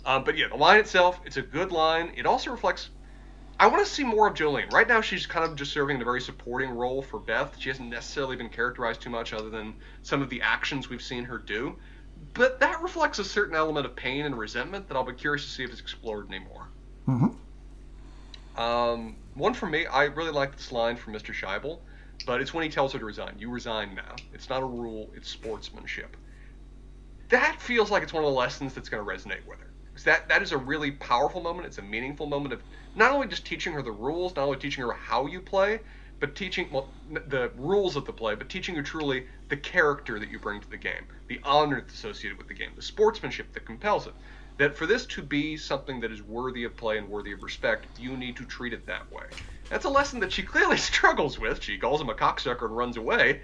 Um, 0.05 0.23
but 0.23 0.36
yeah, 0.36 0.47
the 0.47 0.55
line 0.55 0.78
itself, 0.78 1.20
it's 1.24 1.39
a 1.39 1.43
good 1.43 1.73
line. 1.73 2.12
It 2.16 2.24
also 2.24 2.53
reflects. 2.53 2.90
I 3.59 3.66
want 3.66 3.85
to 3.85 3.93
see 3.93 4.05
more 4.05 4.28
of 4.28 4.35
Jolene. 4.35 4.73
Right 4.73 4.86
now, 4.86 5.01
she's 5.01 5.27
kind 5.27 5.44
of 5.44 5.57
just 5.57 5.73
serving 5.73 6.01
a 6.01 6.05
very 6.05 6.20
supporting 6.20 6.70
role 6.70 7.03
for 7.03 7.19
Beth. 7.19 7.57
She 7.59 7.69
hasn't 7.69 7.90
necessarily 7.90 8.36
been 8.36 8.48
characterized 8.51 9.01
too 9.01 9.11
much, 9.11 9.32
other 9.32 9.51
than 9.51 9.74
some 10.05 10.23
of 10.23 10.31
the 10.31 10.40
actions 10.43 10.89
we've 10.89 11.03
seen 11.03 11.24
her 11.24 11.39
do. 11.39 11.74
But 12.16 12.59
that 12.59 12.82
reflects 12.82 13.18
a 13.20 13.24
certain 13.24 13.55
element 13.55 13.86
of 13.86 13.94
pain 13.94 14.26
and 14.26 14.36
resentment 14.36 14.88
that 14.88 14.97
I'll 14.97 15.05
be 15.05 15.14
curious 15.14 15.44
to 15.44 15.51
see 15.51 15.62
if 15.62 15.70
it's 15.70 15.80
explored 15.80 16.28
anymore. 16.28 16.72
hmm 17.06 17.47
Um, 18.56 19.20
one 19.34 19.55
for 19.55 19.66
me, 19.66 19.86
I 19.86 20.05
really 20.05 20.32
like 20.32 20.56
this 20.56 20.72
line 20.72 20.97
from 20.97 21.12
Mr. 21.12 21.32
Shaibel, 21.32 21.82
but 22.24 22.40
it's 22.40 22.52
when 22.52 22.64
he 22.64 22.70
tells 22.70 22.93
her 22.93 22.98
to 22.98 23.05
resign. 23.05 23.38
You 23.38 23.51
resign 23.51 23.94
now. 23.94 24.22
It's 24.32 24.48
not 24.48 24.62
a 24.62 24.66
rule, 24.66 25.12
it's 25.14 25.28
sportsmanship. 25.30 26.16
That 27.28 27.60
feels 27.60 27.90
like 27.90 28.02
it's 28.02 28.12
one 28.12 28.24
of 28.24 28.28
the 28.30 28.36
lessons 28.36 28.74
that's 28.74 28.88
going 28.88 29.05
to 29.05 29.10
resonate 29.10 29.47
with 29.47 29.60
her. 29.60 29.72
Because 29.93 30.05
that, 30.05 30.28
that 30.28 30.43
is 30.43 30.52
a 30.52 30.59
really 30.59 30.90
powerful 30.93 31.40
moment. 31.43 31.66
It's 31.66 31.78
a 31.78 31.82
meaningful 31.82 32.26
moment 32.26 32.52
of 32.52 32.62
not 32.94 33.12
only 33.12 33.26
just 33.28 33.47
teaching 33.47 33.72
her 33.72 33.82
the 33.82 33.93
rules, 33.93 34.34
not 34.36 34.44
only 34.44 34.59
teaching 34.59 34.84
her 34.84 34.93
how 34.93 35.26
you 35.26 35.40
play, 35.40 35.80
but 36.20 36.34
teaching 36.34 36.68
well, 36.72 36.88
the 37.28 37.51
rules 37.56 37.97
of 37.97 38.06
the 38.06 38.12
play, 38.12 38.34
but 38.34 38.48
teaching 38.48 38.74
you 38.74 38.82
truly 38.82 39.26
the 39.48 39.56
character 39.56 40.18
that 40.18 40.30
you 40.30 40.38
bring 40.38 40.60
to 40.60 40.70
the 40.70 40.76
game, 40.76 41.05
the 41.28 41.40
honor 41.44 41.80
that's 41.80 41.94
associated 41.94 42.38
with 42.38 42.48
the 42.48 42.55
game, 42.55 42.70
the 42.74 42.82
sportsmanship 42.82 43.52
that 43.52 43.66
compels 43.66 44.06
it. 44.06 44.14
That 44.59 44.76
for 44.76 44.86
this 44.86 45.05
to 45.06 45.22
be 45.22 45.56
something 45.59 46.01
that 46.01 46.10
is 46.10 46.22
worthy 46.22 46.64
of 46.64 46.76
play 46.76 46.97
and 46.97 47.09
worthy 47.09 47.32
of 47.32 47.43
respect, 47.43 47.86
you 47.98 48.16
need 48.16 48.36
to 48.36 48.47
treat 48.47 48.72
it 48.72 48.86
that 48.86 49.12
way. 49.12 49.24
That's 49.68 49.84
a 49.84 49.90
lesson 49.90 50.20
that 50.20 50.32
she 50.32 50.43
clearly 50.43 50.76
struggles 50.78 51.38
with. 51.38 51.62
She 51.62 51.76
calls 51.76 52.01
him 52.01 52.09
a 52.09 52.14
cocksucker 52.14 52.64
and 52.64 52.76
runs 52.76 52.97
away, 52.97 53.43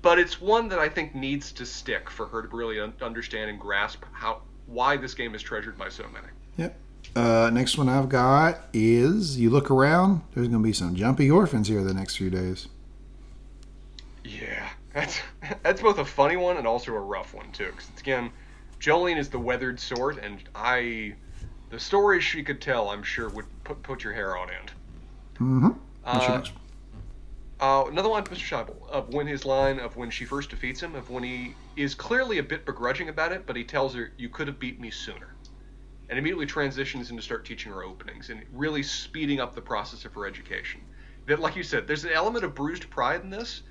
but 0.00 0.18
it's 0.18 0.40
one 0.40 0.68
that 0.68 0.78
I 0.78 0.88
think 0.88 1.14
needs 1.14 1.52
to 1.52 1.66
stick 1.66 2.08
for 2.08 2.26
her 2.26 2.42
to 2.42 2.56
really 2.56 2.80
understand 3.02 3.50
and 3.50 3.60
grasp 3.60 4.04
how 4.12 4.42
why 4.66 4.96
this 4.96 5.14
game 5.14 5.34
is 5.34 5.42
treasured 5.42 5.76
by 5.78 5.88
so 5.88 6.04
many. 6.08 6.28
Yep. 6.56 6.78
Uh, 7.18 7.50
next 7.50 7.76
one 7.76 7.88
I've 7.88 8.08
got 8.08 8.60
is 8.72 9.40
you 9.40 9.50
look 9.50 9.72
around, 9.72 10.20
there's 10.34 10.46
going 10.46 10.62
to 10.62 10.64
be 10.64 10.72
some 10.72 10.94
jumpy 10.94 11.28
orphans 11.28 11.66
here 11.66 11.82
the 11.82 11.92
next 11.92 12.14
few 12.14 12.30
days. 12.30 12.68
Yeah, 14.24 14.68
that's 14.94 15.18
that's 15.64 15.82
both 15.82 15.98
a 15.98 16.04
funny 16.04 16.36
one 16.36 16.58
and 16.58 16.66
also 16.66 16.94
a 16.94 17.00
rough 17.00 17.34
one 17.34 17.50
too. 17.50 17.72
Because 17.72 17.90
again, 17.98 18.30
Jolene 18.78 19.18
is 19.18 19.28
the 19.28 19.38
weathered 19.40 19.80
sort, 19.80 20.18
and 20.18 20.38
I, 20.54 21.16
the 21.70 21.80
stories 21.80 22.22
she 22.22 22.44
could 22.44 22.60
tell, 22.60 22.88
I'm 22.88 23.02
sure 23.02 23.28
would 23.30 23.46
put 23.64 23.82
put 23.82 24.04
your 24.04 24.12
hair 24.12 24.36
on 24.36 24.50
end. 24.50 24.70
Mm-hmm. 25.40 25.70
Uh, 26.04 26.44
uh, 27.58 27.84
another 27.90 28.10
line, 28.10 28.22
Mr. 28.22 28.36
Shaibel, 28.36 28.88
of 28.90 29.12
when 29.12 29.26
his 29.26 29.44
line 29.44 29.80
of 29.80 29.96
when 29.96 30.10
she 30.10 30.24
first 30.24 30.50
defeats 30.50 30.80
him, 30.80 30.94
of 30.94 31.10
when 31.10 31.24
he 31.24 31.56
is 31.74 31.96
clearly 31.96 32.38
a 32.38 32.44
bit 32.44 32.64
begrudging 32.64 33.08
about 33.08 33.32
it, 33.32 33.44
but 33.44 33.56
he 33.56 33.64
tells 33.64 33.92
her, 33.96 34.12
"You 34.16 34.28
could 34.28 34.46
have 34.46 34.60
beat 34.60 34.78
me 34.78 34.92
sooner." 34.92 35.34
And 36.08 36.18
immediately 36.18 36.46
transitions 36.46 37.10
into 37.10 37.22
start 37.22 37.44
teaching 37.44 37.72
her 37.72 37.82
openings 37.82 38.30
and 38.30 38.42
really 38.52 38.82
speeding 38.82 39.40
up 39.40 39.54
the 39.54 39.60
process 39.60 40.04
of 40.04 40.14
her 40.14 40.26
education. 40.26 40.80
That, 41.26 41.40
like 41.40 41.56
you 41.56 41.62
said, 41.62 41.86
there's 41.86 42.04
an 42.04 42.12
element 42.12 42.44
of 42.44 42.54
bruised 42.54 42.88
pride 42.88 43.22
in 43.22 43.30
this, 43.30 43.62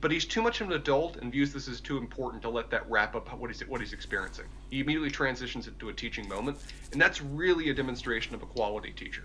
but 0.00 0.10
he's 0.10 0.24
too 0.24 0.42
much 0.42 0.60
of 0.60 0.68
an 0.68 0.74
adult 0.74 1.16
and 1.16 1.30
views 1.30 1.52
this 1.52 1.68
as 1.68 1.80
too 1.80 1.98
important 1.98 2.42
to 2.42 2.50
let 2.50 2.70
that 2.70 2.88
wrap 2.90 3.14
up 3.14 3.32
what 3.38 3.50
he's 3.50 3.60
what 3.68 3.80
he's 3.80 3.92
experiencing. 3.92 4.46
He 4.70 4.80
immediately 4.80 5.10
transitions 5.10 5.68
it 5.68 5.78
to 5.78 5.88
a 5.88 5.92
teaching 5.92 6.28
moment, 6.28 6.58
and 6.92 7.00
that's 7.00 7.22
really 7.22 7.70
a 7.70 7.74
demonstration 7.74 8.34
of 8.34 8.42
a 8.42 8.46
quality 8.46 8.92
teacher. 8.92 9.24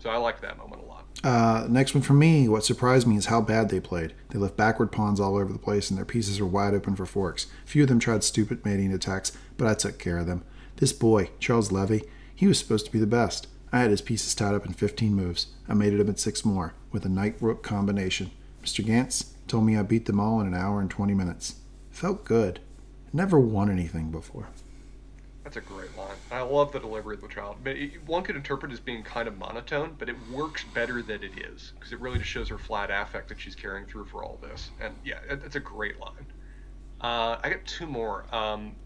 So 0.00 0.10
I 0.10 0.16
like 0.16 0.40
that 0.42 0.56
moment 0.56 0.82
a 0.82 0.84
lot. 0.84 1.04
Uh, 1.24 1.66
next 1.68 1.92
one 1.92 2.02
from 2.02 2.20
me. 2.20 2.48
What 2.48 2.64
surprised 2.64 3.08
me 3.08 3.16
is 3.16 3.26
how 3.26 3.40
bad 3.40 3.68
they 3.68 3.80
played. 3.80 4.14
They 4.30 4.38
left 4.38 4.56
backward 4.56 4.92
pawns 4.92 5.18
all 5.18 5.36
over 5.36 5.52
the 5.52 5.58
place, 5.58 5.90
and 5.90 5.98
their 5.98 6.04
pieces 6.04 6.40
were 6.40 6.46
wide 6.46 6.72
open 6.72 6.94
for 6.94 7.04
forks. 7.04 7.48
Few 7.64 7.82
of 7.82 7.88
them 7.88 7.98
tried 7.98 8.22
stupid 8.22 8.64
mating 8.64 8.92
attacks, 8.92 9.32
but 9.56 9.66
I 9.66 9.74
took 9.74 9.98
care 9.98 10.18
of 10.18 10.26
them. 10.26 10.44
This 10.78 10.92
boy, 10.92 11.30
Charles 11.40 11.72
Levy, 11.72 12.04
he 12.32 12.46
was 12.46 12.56
supposed 12.56 12.86
to 12.86 12.92
be 12.92 13.00
the 13.00 13.06
best. 13.06 13.48
I 13.72 13.80
had 13.80 13.90
his 13.90 14.00
pieces 14.00 14.32
tied 14.32 14.54
up 14.54 14.64
in 14.64 14.72
15 14.72 15.12
moves. 15.12 15.48
I 15.68 15.74
mated 15.74 15.98
him 15.98 16.08
in 16.08 16.16
six 16.16 16.44
more, 16.44 16.74
with 16.92 17.04
a 17.04 17.08
knight 17.08 17.34
rook 17.40 17.64
combination. 17.64 18.30
Mr. 18.62 18.86
Ganz 18.86 19.34
told 19.48 19.64
me 19.64 19.76
I 19.76 19.82
beat 19.82 20.06
them 20.06 20.20
all 20.20 20.40
in 20.40 20.46
an 20.46 20.54
hour 20.54 20.80
and 20.80 20.88
20 20.88 21.14
minutes. 21.14 21.56
Felt 21.90 22.24
good. 22.24 22.60
Never 23.12 23.40
won 23.40 23.72
anything 23.72 24.12
before. 24.12 24.50
That's 25.42 25.56
a 25.56 25.60
great 25.62 25.96
line. 25.98 26.14
I 26.30 26.42
love 26.42 26.70
the 26.70 26.78
delivery 26.78 27.16
of 27.16 27.22
the 27.22 27.28
child. 27.28 27.56
One 28.06 28.22
could 28.22 28.36
interpret 28.36 28.70
it 28.70 28.74
as 28.74 28.80
being 28.80 29.02
kind 29.02 29.26
of 29.26 29.36
monotone, 29.36 29.96
but 29.98 30.08
it 30.08 30.16
works 30.30 30.62
better 30.74 31.02
than 31.02 31.24
it 31.24 31.32
is 31.38 31.72
because 31.74 31.92
it 31.92 31.98
really 31.98 32.18
just 32.18 32.30
shows 32.30 32.48
her 32.50 32.58
flat 32.58 32.92
affect 32.92 33.30
that 33.30 33.40
she's 33.40 33.56
carrying 33.56 33.86
through 33.86 34.04
for 34.04 34.22
all 34.22 34.38
this. 34.40 34.70
And 34.80 34.94
yeah, 35.04 35.18
it's 35.28 35.56
a 35.56 35.60
great 35.60 35.98
line. 35.98 36.26
Uh, 37.00 37.38
I 37.42 37.50
got 37.50 37.64
two 37.64 37.86
more. 37.86 38.26
Um, 38.32 38.76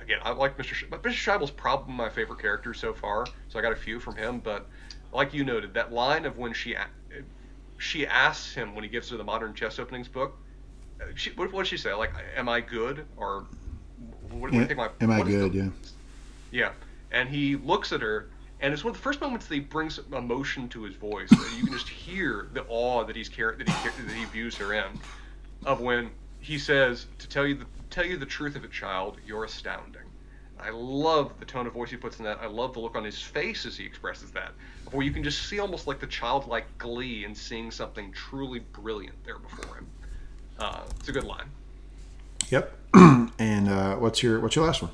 again, 0.00 0.18
I 0.22 0.30
like 0.32 0.56
Mr. 0.58 0.74
Sh- 0.74 0.84
but 0.90 1.02
Mr. 1.02 1.12
Shaibel's 1.12 1.50
probably 1.50 1.94
my 1.94 2.08
favorite 2.08 2.40
character 2.40 2.74
so 2.74 2.92
far, 2.92 3.26
so 3.48 3.58
I 3.58 3.62
got 3.62 3.72
a 3.72 3.76
few 3.76 4.00
from 4.00 4.16
him. 4.16 4.40
But 4.40 4.68
like 5.12 5.32
you 5.34 5.44
noted, 5.44 5.74
that 5.74 5.92
line 5.92 6.24
of 6.24 6.36
when 6.36 6.52
she 6.52 6.76
she 7.78 8.06
asks 8.06 8.54
him 8.54 8.74
when 8.74 8.84
he 8.84 8.90
gives 8.90 9.08
her 9.10 9.16
the 9.16 9.24
modern 9.24 9.54
chess 9.54 9.78
openings 9.78 10.08
book, 10.08 10.38
uh, 11.00 11.06
she, 11.14 11.30
what 11.30 11.52
what 11.52 11.62
did 11.62 11.68
she 11.68 11.76
say? 11.76 11.92
Like, 11.94 12.12
am 12.36 12.48
I 12.48 12.60
good 12.60 13.06
or 13.16 13.46
what, 14.30 14.52
yeah, 14.52 14.66
what 14.66 14.76
my, 14.76 14.90
am 15.00 15.10
I 15.10 15.22
good? 15.22 15.52
The, 15.52 15.58
yeah. 15.58 15.70
Yeah, 16.50 16.72
and 17.10 17.28
he 17.28 17.56
looks 17.56 17.92
at 17.92 18.00
her, 18.00 18.30
and 18.60 18.72
it's 18.72 18.84
one 18.84 18.92
of 18.92 18.96
the 18.96 19.02
first 19.02 19.20
moments 19.20 19.46
that 19.46 19.54
he 19.54 19.60
brings 19.60 19.98
emotion 20.12 20.68
to 20.70 20.82
his 20.82 20.96
voice. 20.96 21.30
you 21.56 21.64
can 21.64 21.72
just 21.72 21.88
hear 21.88 22.48
the 22.52 22.64
awe 22.68 23.04
that 23.04 23.16
he's 23.16 23.28
car- 23.28 23.56
that 23.56 23.68
he 23.68 23.74
that 23.74 24.14
he 24.14 24.24
views 24.24 24.56
her 24.56 24.72
in, 24.72 24.98
of 25.64 25.80
when 25.80 26.10
he 26.40 26.58
says, 26.58 27.06
"To 27.18 27.28
tell 27.28 27.46
you 27.46 27.54
the 27.56 27.66
tell 27.90 28.06
you 28.06 28.16
the 28.16 28.26
truth 28.26 28.56
of 28.56 28.64
it, 28.64 28.72
child, 28.72 29.18
you're 29.26 29.44
astounding. 29.44 30.02
I 30.60 30.70
love 30.70 31.32
the 31.38 31.46
tone 31.46 31.66
of 31.66 31.72
voice 31.72 31.90
he 31.90 31.96
puts 31.96 32.18
in 32.18 32.24
that. 32.24 32.38
I 32.40 32.46
love 32.46 32.74
the 32.74 32.80
look 32.80 32.96
on 32.96 33.04
his 33.04 33.20
face 33.20 33.64
as 33.64 33.76
he 33.76 33.84
expresses 33.84 34.30
that, 34.32 34.52
where 34.90 35.04
you 35.04 35.12
can 35.12 35.22
just 35.22 35.48
see 35.48 35.60
almost 35.60 35.86
like 35.86 36.00
the 36.00 36.06
childlike 36.06 36.66
glee 36.78 37.24
in 37.24 37.34
seeing 37.34 37.70
something 37.70 38.12
truly 38.12 38.58
brilliant 38.58 39.22
there 39.24 39.38
before 39.38 39.76
him. 39.76 39.86
Uh, 40.58 40.80
it's 40.98 41.08
a 41.08 41.12
good 41.12 41.24
line. 41.24 41.46
Yep. 42.50 42.76
and 42.94 43.68
uh, 43.68 43.96
what's 43.96 44.22
your 44.22 44.40
what's 44.40 44.56
your 44.56 44.66
last 44.66 44.82
one? 44.82 44.90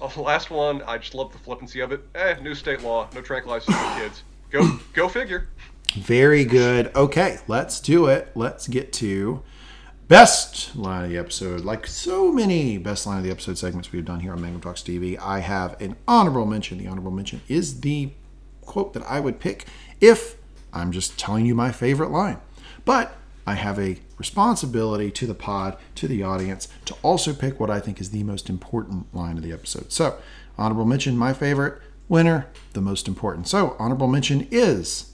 Oh, 0.00 0.08
the 0.08 0.22
last 0.22 0.50
one, 0.50 0.82
I 0.82 0.98
just 0.98 1.14
love 1.14 1.32
the 1.32 1.38
flippancy 1.38 1.80
of 1.80 1.92
it. 1.92 2.02
Eh, 2.14 2.34
new 2.42 2.54
state 2.54 2.82
law, 2.82 3.08
no 3.14 3.22
tranquilizers 3.22 3.66
for 3.66 4.00
kids. 4.00 4.22
Go, 4.50 4.80
go 4.94 5.08
figure. 5.08 5.48
Very 5.94 6.44
good. 6.44 6.94
Okay, 6.96 7.38
let's 7.46 7.78
do 7.78 8.06
it. 8.06 8.32
Let's 8.34 8.66
get 8.66 8.92
to 8.94 9.42
best 10.12 10.76
line 10.76 11.04
of 11.04 11.10
the 11.10 11.16
episode. 11.16 11.64
Like 11.64 11.86
so 11.86 12.30
many 12.30 12.76
best 12.76 13.06
line 13.06 13.16
of 13.16 13.24
the 13.24 13.30
episode 13.30 13.56
segments 13.56 13.92
we've 13.92 14.04
done 14.04 14.20
here 14.20 14.32
on 14.32 14.42
Mangum 14.42 14.60
Talks 14.60 14.82
TV, 14.82 15.18
I 15.18 15.38
have 15.38 15.80
an 15.80 15.96
honorable 16.06 16.44
mention. 16.44 16.76
The 16.76 16.86
honorable 16.86 17.12
mention 17.12 17.40
is 17.48 17.80
the 17.80 18.10
quote 18.60 18.92
that 18.92 19.02
I 19.04 19.20
would 19.20 19.40
pick 19.40 19.64
if 20.02 20.36
I'm 20.70 20.92
just 20.92 21.18
telling 21.18 21.46
you 21.46 21.54
my 21.54 21.72
favorite 21.72 22.10
line. 22.10 22.36
But 22.84 23.16
I 23.46 23.54
have 23.54 23.78
a 23.78 24.00
responsibility 24.18 25.10
to 25.12 25.26
the 25.26 25.32
pod, 25.32 25.78
to 25.94 26.06
the 26.06 26.22
audience, 26.22 26.68
to 26.84 26.94
also 27.00 27.32
pick 27.32 27.58
what 27.58 27.70
I 27.70 27.80
think 27.80 27.98
is 27.98 28.10
the 28.10 28.22
most 28.22 28.50
important 28.50 29.14
line 29.14 29.38
of 29.38 29.42
the 29.42 29.52
episode. 29.52 29.92
So, 29.92 30.18
honorable 30.58 30.84
mention, 30.84 31.16
my 31.16 31.32
favorite, 31.32 31.80
winner, 32.10 32.48
the 32.74 32.82
most 32.82 33.08
important. 33.08 33.48
So, 33.48 33.76
honorable 33.78 34.08
mention 34.08 34.46
is 34.50 35.11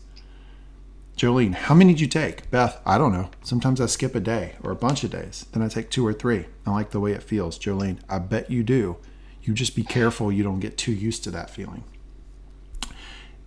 Jolene, 1.19 1.53
how 1.53 1.75
many 1.75 1.95
did 1.95 2.01
you 2.01 2.07
take? 2.07 2.49
Beth, 2.49 2.81
I 2.87 2.97
don't 2.97 3.13
know. 3.13 3.31
Sometimes 3.43 3.81
I 3.81 3.87
skip 3.87 4.15
a 4.15 4.21
day 4.21 4.53
or 4.63 4.71
a 4.71 4.77
bunch 4.77 5.03
of 5.03 5.11
days. 5.11 5.47
Then 5.51 5.65
I 5.65 5.69
take 5.69 5.91
two 5.91 6.07
or 6.07 6.13
three. 6.13 6.47
I 6.65 6.71
like 6.71 6.91
the 6.93 7.01
way 7.01 7.11
it 7.11 7.25
feels. 7.25 7.59
Jolene, 7.59 7.99
I 8.09 8.21
bet 8.21 8.53
you 8.53 8.63
do. 8.63 8.99
You 9.43 9.53
just 9.53 9.75
be 9.75 9.83
careful 9.83 10.31
you 10.31 10.45
don't 10.45 10.61
get 10.61 10.79
too 10.79 10.93
used 10.93 11.25
to 11.25 11.33
that 11.33 11.51
feeling. 11.51 11.83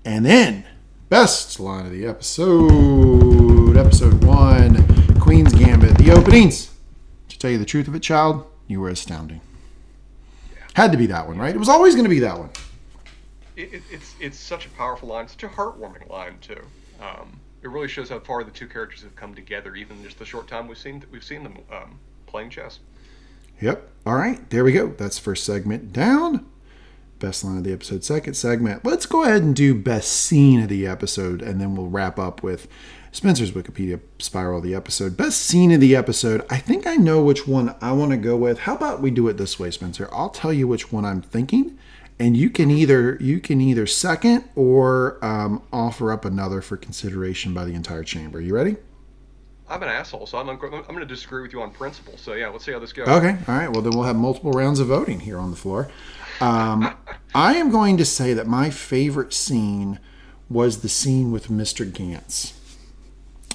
And 0.03 0.25
then, 0.25 0.65
best 1.07 1.61
line 1.61 1.85
of 1.85 1.93
the 1.93 2.05
episode, 2.05 3.77
episode 3.77 4.21
one, 4.25 4.85
Queen's 5.21 5.53
Gambit, 5.53 5.97
the 5.97 6.11
openings. 6.11 6.71
To 7.29 7.39
tell 7.39 7.51
you 7.51 7.57
the 7.57 7.63
truth 7.63 7.87
of 7.87 7.95
it, 7.95 8.01
child, 8.01 8.45
you 8.67 8.81
were 8.81 8.89
astounding. 8.89 9.39
Had 10.73 10.91
to 10.91 10.97
be 10.97 11.05
that 11.05 11.25
one, 11.25 11.37
right? 11.37 11.55
It 11.55 11.59
was 11.59 11.69
always 11.69 11.95
going 11.95 12.03
to 12.03 12.09
be 12.09 12.19
that 12.19 12.37
one. 12.37 12.49
It, 13.55 13.75
it, 13.75 13.83
it's 13.89 14.15
it's 14.19 14.37
such 14.37 14.65
a 14.65 14.69
powerful 14.71 15.07
line, 15.07 15.29
such 15.29 15.43
a 15.43 15.47
heartwarming 15.47 16.09
line 16.09 16.37
too. 16.41 16.61
Um, 16.99 17.39
it 17.61 17.69
really 17.69 17.87
shows 17.87 18.09
how 18.09 18.19
far 18.19 18.43
the 18.43 18.51
two 18.51 18.67
characters 18.67 19.03
have 19.03 19.15
come 19.15 19.35
together, 19.35 19.75
even 19.75 20.03
just 20.03 20.19
the 20.19 20.25
short 20.25 20.47
time 20.47 20.67
we've 20.67 20.77
seen 20.77 21.03
we've 21.11 21.23
seen 21.23 21.43
them 21.43 21.57
um, 21.71 21.99
playing 22.25 22.49
chess. 22.49 22.79
Yep. 23.59 23.89
All 24.05 24.15
right, 24.15 24.49
there 24.49 24.63
we 24.63 24.71
go. 24.71 24.87
That's 24.87 25.19
first 25.19 25.43
segment 25.43 25.93
down. 25.93 26.45
Best 27.19 27.43
line 27.43 27.57
of 27.57 27.63
the 27.63 27.73
episode, 27.73 28.03
second 28.03 28.33
segment. 28.33 28.83
Let's 28.83 29.05
go 29.05 29.23
ahead 29.23 29.43
and 29.43 29.55
do 29.55 29.75
best 29.75 30.11
scene 30.11 30.63
of 30.63 30.69
the 30.69 30.87
episode, 30.87 31.43
and 31.43 31.61
then 31.61 31.75
we'll 31.75 31.87
wrap 31.87 32.17
up 32.17 32.41
with 32.41 32.67
Spencer's 33.11 33.51
Wikipedia 33.51 33.99
spiral 34.17 34.57
of 34.57 34.63
the 34.63 34.73
episode. 34.73 35.15
Best 35.15 35.43
scene 35.43 35.71
of 35.71 35.79
the 35.81 35.95
episode. 35.95 36.43
I 36.49 36.57
think 36.57 36.87
I 36.87 36.95
know 36.95 37.21
which 37.21 37.47
one 37.47 37.75
I 37.79 37.91
want 37.91 38.09
to 38.09 38.17
go 38.17 38.35
with. 38.35 38.59
How 38.59 38.75
about 38.75 39.01
we 39.01 39.11
do 39.11 39.27
it 39.27 39.37
this 39.37 39.59
way, 39.59 39.69
Spencer? 39.69 40.09
I'll 40.11 40.29
tell 40.29 40.51
you 40.51 40.67
which 40.67 40.91
one 40.91 41.05
I'm 41.05 41.21
thinking, 41.21 41.77
and 42.21 42.37
you 42.37 42.51
can 42.51 42.69
either 42.69 43.17
you 43.19 43.39
can 43.39 43.59
either 43.59 43.87
second 43.87 44.43
or 44.55 45.17
um, 45.25 45.63
offer 45.73 46.11
up 46.11 46.23
another 46.23 46.61
for 46.61 46.77
consideration 46.77 47.51
by 47.51 47.65
the 47.65 47.73
entire 47.73 48.03
chamber. 48.03 48.39
You 48.39 48.53
ready? 48.53 48.77
I'm 49.67 49.81
an 49.81 49.89
asshole, 49.89 50.27
so 50.27 50.37
I'm, 50.37 50.47
I'm 50.47 50.57
going 50.57 50.99
to 50.99 51.05
disagree 51.05 51.41
with 51.41 51.51
you 51.51 51.61
on 51.61 51.71
principle. 51.71 52.17
So 52.17 52.33
yeah, 52.33 52.49
let's 52.49 52.63
see 52.63 52.73
how 52.73 52.79
this 52.79 52.93
goes. 52.93 53.07
Okay, 53.07 53.37
all 53.47 53.55
right. 53.55 53.69
Well, 53.69 53.81
then 53.81 53.93
we'll 53.93 54.03
have 54.03 54.17
multiple 54.17 54.51
rounds 54.51 54.79
of 54.79 54.87
voting 54.87 55.21
here 55.21 55.39
on 55.39 55.49
the 55.49 55.57
floor. 55.57 55.89
Um, 56.39 56.93
I 57.35 57.55
am 57.55 57.71
going 57.71 57.97
to 57.97 58.05
say 58.05 58.33
that 58.33 58.45
my 58.47 58.69
favorite 58.69 59.33
scene 59.33 59.99
was 60.49 60.81
the 60.81 60.89
scene 60.89 61.31
with 61.31 61.47
Mr. 61.47 61.91
Ganz, 61.91 62.53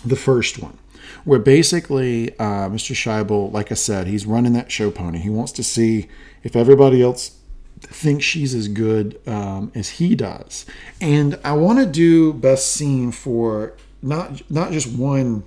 the 0.05 0.17
first 0.17 0.59
one, 0.59 0.79
where 1.25 1.39
basically 1.39 2.37
uh, 2.39 2.71
Mr. 2.71 2.95
Shaibel, 2.95 3.53
like 3.53 3.71
I 3.71 3.75
said, 3.75 4.07
he's 4.07 4.25
running 4.25 4.55
that 4.55 4.73
show 4.73 4.91
pony. 4.91 5.19
He 5.19 5.31
wants 5.31 5.53
to 5.53 5.63
see 5.63 6.09
if 6.43 6.57
everybody 6.57 7.03
else 7.03 7.37
think 7.81 8.23
she's 8.23 8.55
as 8.55 8.69
good 8.69 9.21
um, 9.27 9.71
as 9.75 9.91
he 9.91 10.15
does. 10.15 10.67
And 11.01 11.39
I 11.45 11.53
want 11.53 11.79
to 11.79 11.87
do 11.87 12.33
best 12.33 12.73
scene 12.73 13.13
for 13.13 13.75
not 14.03 14.49
not 14.51 14.73
just 14.73 14.97
one. 14.97 15.45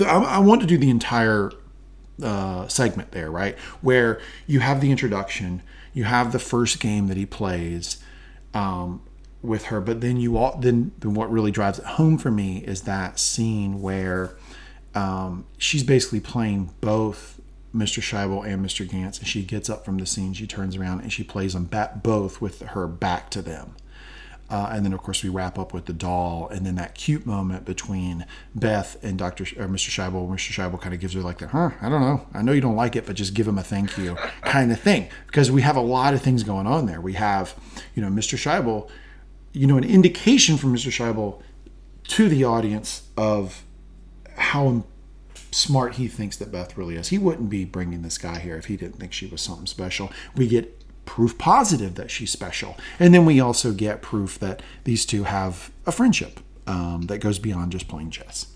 I, 0.00 0.04
I 0.04 0.38
want 0.38 0.60
to 0.60 0.66
do 0.66 0.76
the 0.76 0.90
entire 0.90 1.52
uh, 2.22 2.66
segment 2.68 3.12
there, 3.12 3.30
right? 3.30 3.56
Where 3.80 4.20
you 4.46 4.60
have 4.60 4.80
the 4.80 4.90
introduction, 4.90 5.62
you 5.92 6.04
have 6.04 6.32
the 6.32 6.38
first 6.38 6.80
game 6.80 7.06
that 7.08 7.16
he 7.16 7.26
plays 7.26 8.02
um, 8.54 9.02
with 9.42 9.66
her, 9.66 9.80
but 9.80 10.00
then 10.00 10.16
you 10.18 10.36
all 10.36 10.58
then, 10.58 10.92
then 10.98 11.14
what 11.14 11.30
really 11.30 11.50
drives 11.50 11.78
it 11.78 11.84
home 11.84 12.18
for 12.18 12.30
me 12.30 12.58
is 12.58 12.82
that 12.82 13.18
scene 13.18 13.80
where 13.80 14.36
um, 14.94 15.46
she's 15.58 15.84
basically 15.84 16.20
playing 16.20 16.70
both 16.80 17.37
Mr. 17.74 18.02
Shaibel 18.02 18.46
and 18.46 18.64
Mr. 18.64 18.88
Ganz, 18.88 19.18
and 19.18 19.28
she 19.28 19.42
gets 19.42 19.68
up 19.68 19.84
from 19.84 19.98
the 19.98 20.06
scene, 20.06 20.32
she 20.32 20.46
turns 20.46 20.76
around 20.76 21.00
and 21.00 21.12
she 21.12 21.22
plays 21.22 21.52
them 21.52 21.64
back, 21.64 22.02
both 22.02 22.40
with 22.40 22.60
her 22.60 22.86
back 22.86 23.30
to 23.30 23.42
them. 23.42 23.74
Uh, 24.50 24.70
and 24.72 24.82
then, 24.84 24.94
of 24.94 25.02
course, 25.02 25.22
we 25.22 25.28
wrap 25.28 25.58
up 25.58 25.74
with 25.74 25.84
the 25.84 25.92
doll, 25.92 26.48
and 26.48 26.64
then 26.64 26.76
that 26.76 26.94
cute 26.94 27.26
moment 27.26 27.66
between 27.66 28.24
Beth 28.54 28.96
and 29.04 29.18
Doctor 29.18 29.44
or 29.58 29.68
Mr. 29.68 29.90
Shaibel. 29.90 30.26
Mr. 30.26 30.52
Shaibel 30.52 30.80
kind 30.80 30.94
of 30.94 31.00
gives 31.00 31.12
her 31.12 31.20
like 31.20 31.38
that, 31.38 31.50
huh? 31.50 31.70
I 31.82 31.90
don't 31.90 32.00
know. 32.00 32.26
I 32.32 32.40
know 32.40 32.52
you 32.52 32.62
don't 32.62 32.76
like 32.76 32.96
it, 32.96 33.04
but 33.04 33.14
just 33.14 33.34
give 33.34 33.46
him 33.46 33.58
a 33.58 33.62
thank 33.62 33.98
you 33.98 34.14
kind 34.42 34.72
of 34.72 34.80
thing, 34.80 35.10
because 35.26 35.50
we 35.50 35.60
have 35.60 35.76
a 35.76 35.82
lot 35.82 36.14
of 36.14 36.22
things 36.22 36.44
going 36.44 36.66
on 36.66 36.86
there. 36.86 36.98
We 36.98 37.12
have, 37.12 37.54
you 37.94 38.00
know, 38.00 38.08
Mr. 38.08 38.38
Shaibel, 38.38 38.88
you 39.52 39.66
know, 39.66 39.76
an 39.76 39.84
indication 39.84 40.56
from 40.56 40.74
Mr. 40.74 40.90
Shaibel 40.90 41.42
to 42.04 42.30
the 42.30 42.44
audience 42.44 43.02
of 43.18 43.64
how 44.38 44.84
smart 45.58 45.94
he 45.96 46.08
thinks 46.08 46.36
that 46.36 46.52
Beth 46.52 46.76
really 46.76 46.96
is. 46.96 47.08
He 47.08 47.18
wouldn't 47.18 47.50
be 47.50 47.64
bringing 47.64 48.02
this 48.02 48.18
guy 48.18 48.38
here 48.38 48.56
if 48.56 48.66
he 48.66 48.76
didn't 48.76 48.98
think 48.98 49.12
she 49.12 49.26
was 49.26 49.40
something 49.40 49.66
special. 49.66 50.10
We 50.36 50.46
get 50.46 50.74
proof 51.04 51.38
positive 51.38 51.94
that 51.94 52.10
she's 52.10 52.30
special. 52.30 52.76
And 52.98 53.14
then 53.14 53.24
we 53.24 53.40
also 53.40 53.72
get 53.72 54.02
proof 54.02 54.38
that 54.38 54.62
these 54.84 55.06
two 55.06 55.24
have 55.24 55.70
a 55.86 55.92
friendship 55.92 56.40
um, 56.66 57.02
that 57.06 57.18
goes 57.18 57.38
beyond 57.38 57.72
just 57.72 57.88
playing 57.88 58.10
chess. 58.10 58.46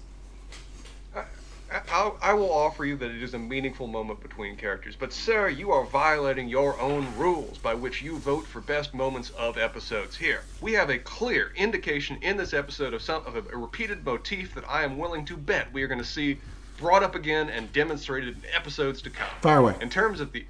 I, 1.90 2.12
I 2.20 2.34
will 2.34 2.52
offer 2.52 2.84
you 2.84 2.96
that 2.98 3.10
it 3.10 3.22
is 3.22 3.32
a 3.32 3.38
meaningful 3.38 3.86
moment 3.86 4.20
between 4.20 4.56
characters, 4.56 4.94
but 4.94 5.10
sir, 5.12 5.48
you 5.48 5.70
are 5.70 5.84
violating 5.86 6.48
your 6.48 6.78
own 6.78 7.06
rules 7.16 7.56
by 7.56 7.72
which 7.72 8.02
you 8.02 8.18
vote 8.18 8.46
for 8.46 8.60
best 8.60 8.92
moments 8.92 9.30
of 9.30 9.56
episodes 9.56 10.14
here. 10.14 10.42
We 10.60 10.72
have 10.74 10.90
a 10.90 10.98
clear 10.98 11.52
indication 11.56 12.18
in 12.20 12.36
this 12.36 12.52
episode 12.52 12.92
of 12.92 13.00
some 13.00 13.24
of 13.24 13.36
a, 13.36 13.54
a 13.54 13.56
repeated 13.56 14.04
motif 14.04 14.54
that 14.54 14.68
I 14.68 14.84
am 14.84 14.98
willing 14.98 15.24
to 15.26 15.36
bet 15.36 15.72
we 15.72 15.82
are 15.82 15.88
going 15.88 16.00
to 16.00 16.04
see 16.04 16.38
brought 16.82 17.04
up 17.04 17.14
again 17.14 17.48
and 17.48 17.72
demonstrated 17.72 18.36
in 18.36 18.42
episodes 18.54 19.00
to 19.02 19.09
come. 19.09 19.28
Fire 19.40 19.59
away. 19.59 19.76
In 19.80 19.88
terms 19.88 20.20
of 20.20 20.32
the 20.32 20.44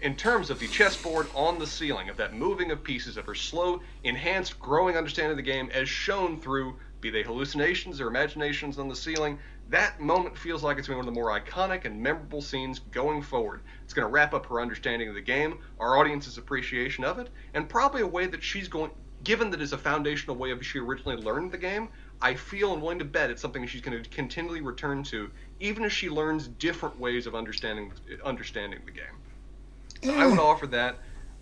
in 0.00 0.14
terms 0.14 0.48
of 0.50 0.60
the 0.60 0.68
chessboard 0.68 1.26
on 1.34 1.58
the 1.58 1.66
ceiling, 1.66 2.08
of 2.08 2.16
that 2.16 2.32
moving 2.32 2.70
of 2.70 2.84
pieces, 2.84 3.16
of 3.16 3.24
her 3.24 3.34
slow, 3.34 3.80
enhanced, 4.04 4.58
growing 4.60 4.96
understanding 4.96 5.32
of 5.32 5.36
the 5.36 5.42
game 5.42 5.68
as 5.74 5.88
shown 5.88 6.40
through, 6.40 6.76
be 7.00 7.10
they 7.10 7.22
hallucinations 7.22 8.00
or 8.00 8.06
imaginations 8.06 8.78
on 8.78 8.88
the 8.88 8.94
ceiling, 8.94 9.38
that 9.70 10.00
moment 10.00 10.38
feels 10.38 10.62
like 10.62 10.78
it's 10.78 10.88
one 10.88 11.00
of 11.00 11.04
the 11.04 11.10
more 11.10 11.36
iconic 11.36 11.84
and 11.84 12.00
memorable 12.00 12.40
scenes 12.40 12.78
going 12.92 13.22
forward. 13.22 13.60
It's 13.82 13.92
going 13.92 14.06
to 14.06 14.12
wrap 14.12 14.34
up 14.34 14.46
her 14.46 14.60
understanding 14.60 15.08
of 15.08 15.14
the 15.16 15.20
game, 15.20 15.58
our 15.80 15.98
audience's 15.98 16.38
appreciation 16.38 17.02
of 17.02 17.18
it, 17.18 17.28
and 17.54 17.68
probably 17.68 18.02
a 18.02 18.06
way 18.06 18.26
that 18.26 18.42
she's 18.42 18.68
going, 18.68 18.92
given 19.24 19.50
that 19.50 19.60
it's 19.60 19.72
a 19.72 19.78
foundational 19.78 20.36
way 20.36 20.52
of 20.52 20.64
she 20.64 20.78
originally 20.78 21.20
learned 21.20 21.50
the 21.50 21.58
game, 21.58 21.88
I 22.20 22.34
feel 22.34 22.72
and 22.72 22.82
willing 22.82 22.98
to 22.98 23.04
bet 23.04 23.30
it's 23.30 23.42
something 23.42 23.66
she's 23.66 23.80
going 23.80 24.02
to 24.02 24.08
continually 24.10 24.60
return 24.60 25.02
to, 25.04 25.30
even 25.60 25.84
as 25.84 25.92
she 25.92 26.08
learns 26.08 26.48
different 26.48 26.98
ways 26.98 27.26
of 27.26 27.34
understanding 27.34 27.92
understanding 28.24 28.80
the 28.84 28.92
game. 28.92 29.04
So 30.02 30.14
I 30.18 30.26
would 30.26 30.38
offer 30.38 30.66
that 30.68 30.96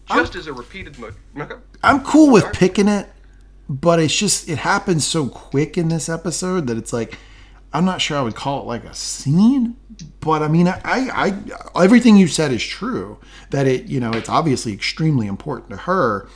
just 0.08 0.34
I'm, 0.34 0.40
as 0.40 0.46
a 0.46 0.52
repeated. 0.52 0.98
Mo- 0.98 1.60
I'm 1.82 2.02
cool 2.02 2.32
with 2.32 2.52
picking 2.52 2.88
it, 2.88 3.08
but 3.68 3.98
it's 3.98 4.16
just 4.16 4.48
it 4.48 4.58
happens 4.58 5.06
so 5.06 5.28
quick 5.28 5.76
in 5.76 5.88
this 5.88 6.08
episode 6.08 6.66
that 6.68 6.76
it's 6.76 6.92
like 6.92 7.18
I'm 7.72 7.84
not 7.84 8.00
sure 8.00 8.16
I 8.16 8.22
would 8.22 8.36
call 8.36 8.62
it 8.62 8.66
like 8.66 8.84
a 8.84 8.94
scene. 8.94 9.76
But 10.20 10.42
I 10.42 10.48
mean, 10.48 10.68
I, 10.68 10.80
I, 10.84 11.82
everything 11.82 12.16
you 12.16 12.28
said 12.28 12.52
is 12.52 12.62
true. 12.62 13.18
That 13.50 13.66
it, 13.66 13.86
you 13.86 14.00
know, 14.00 14.10
it's 14.10 14.28
obviously 14.28 14.72
extremely 14.72 15.26
important 15.26 15.70
to 15.70 15.76
her 15.78 16.28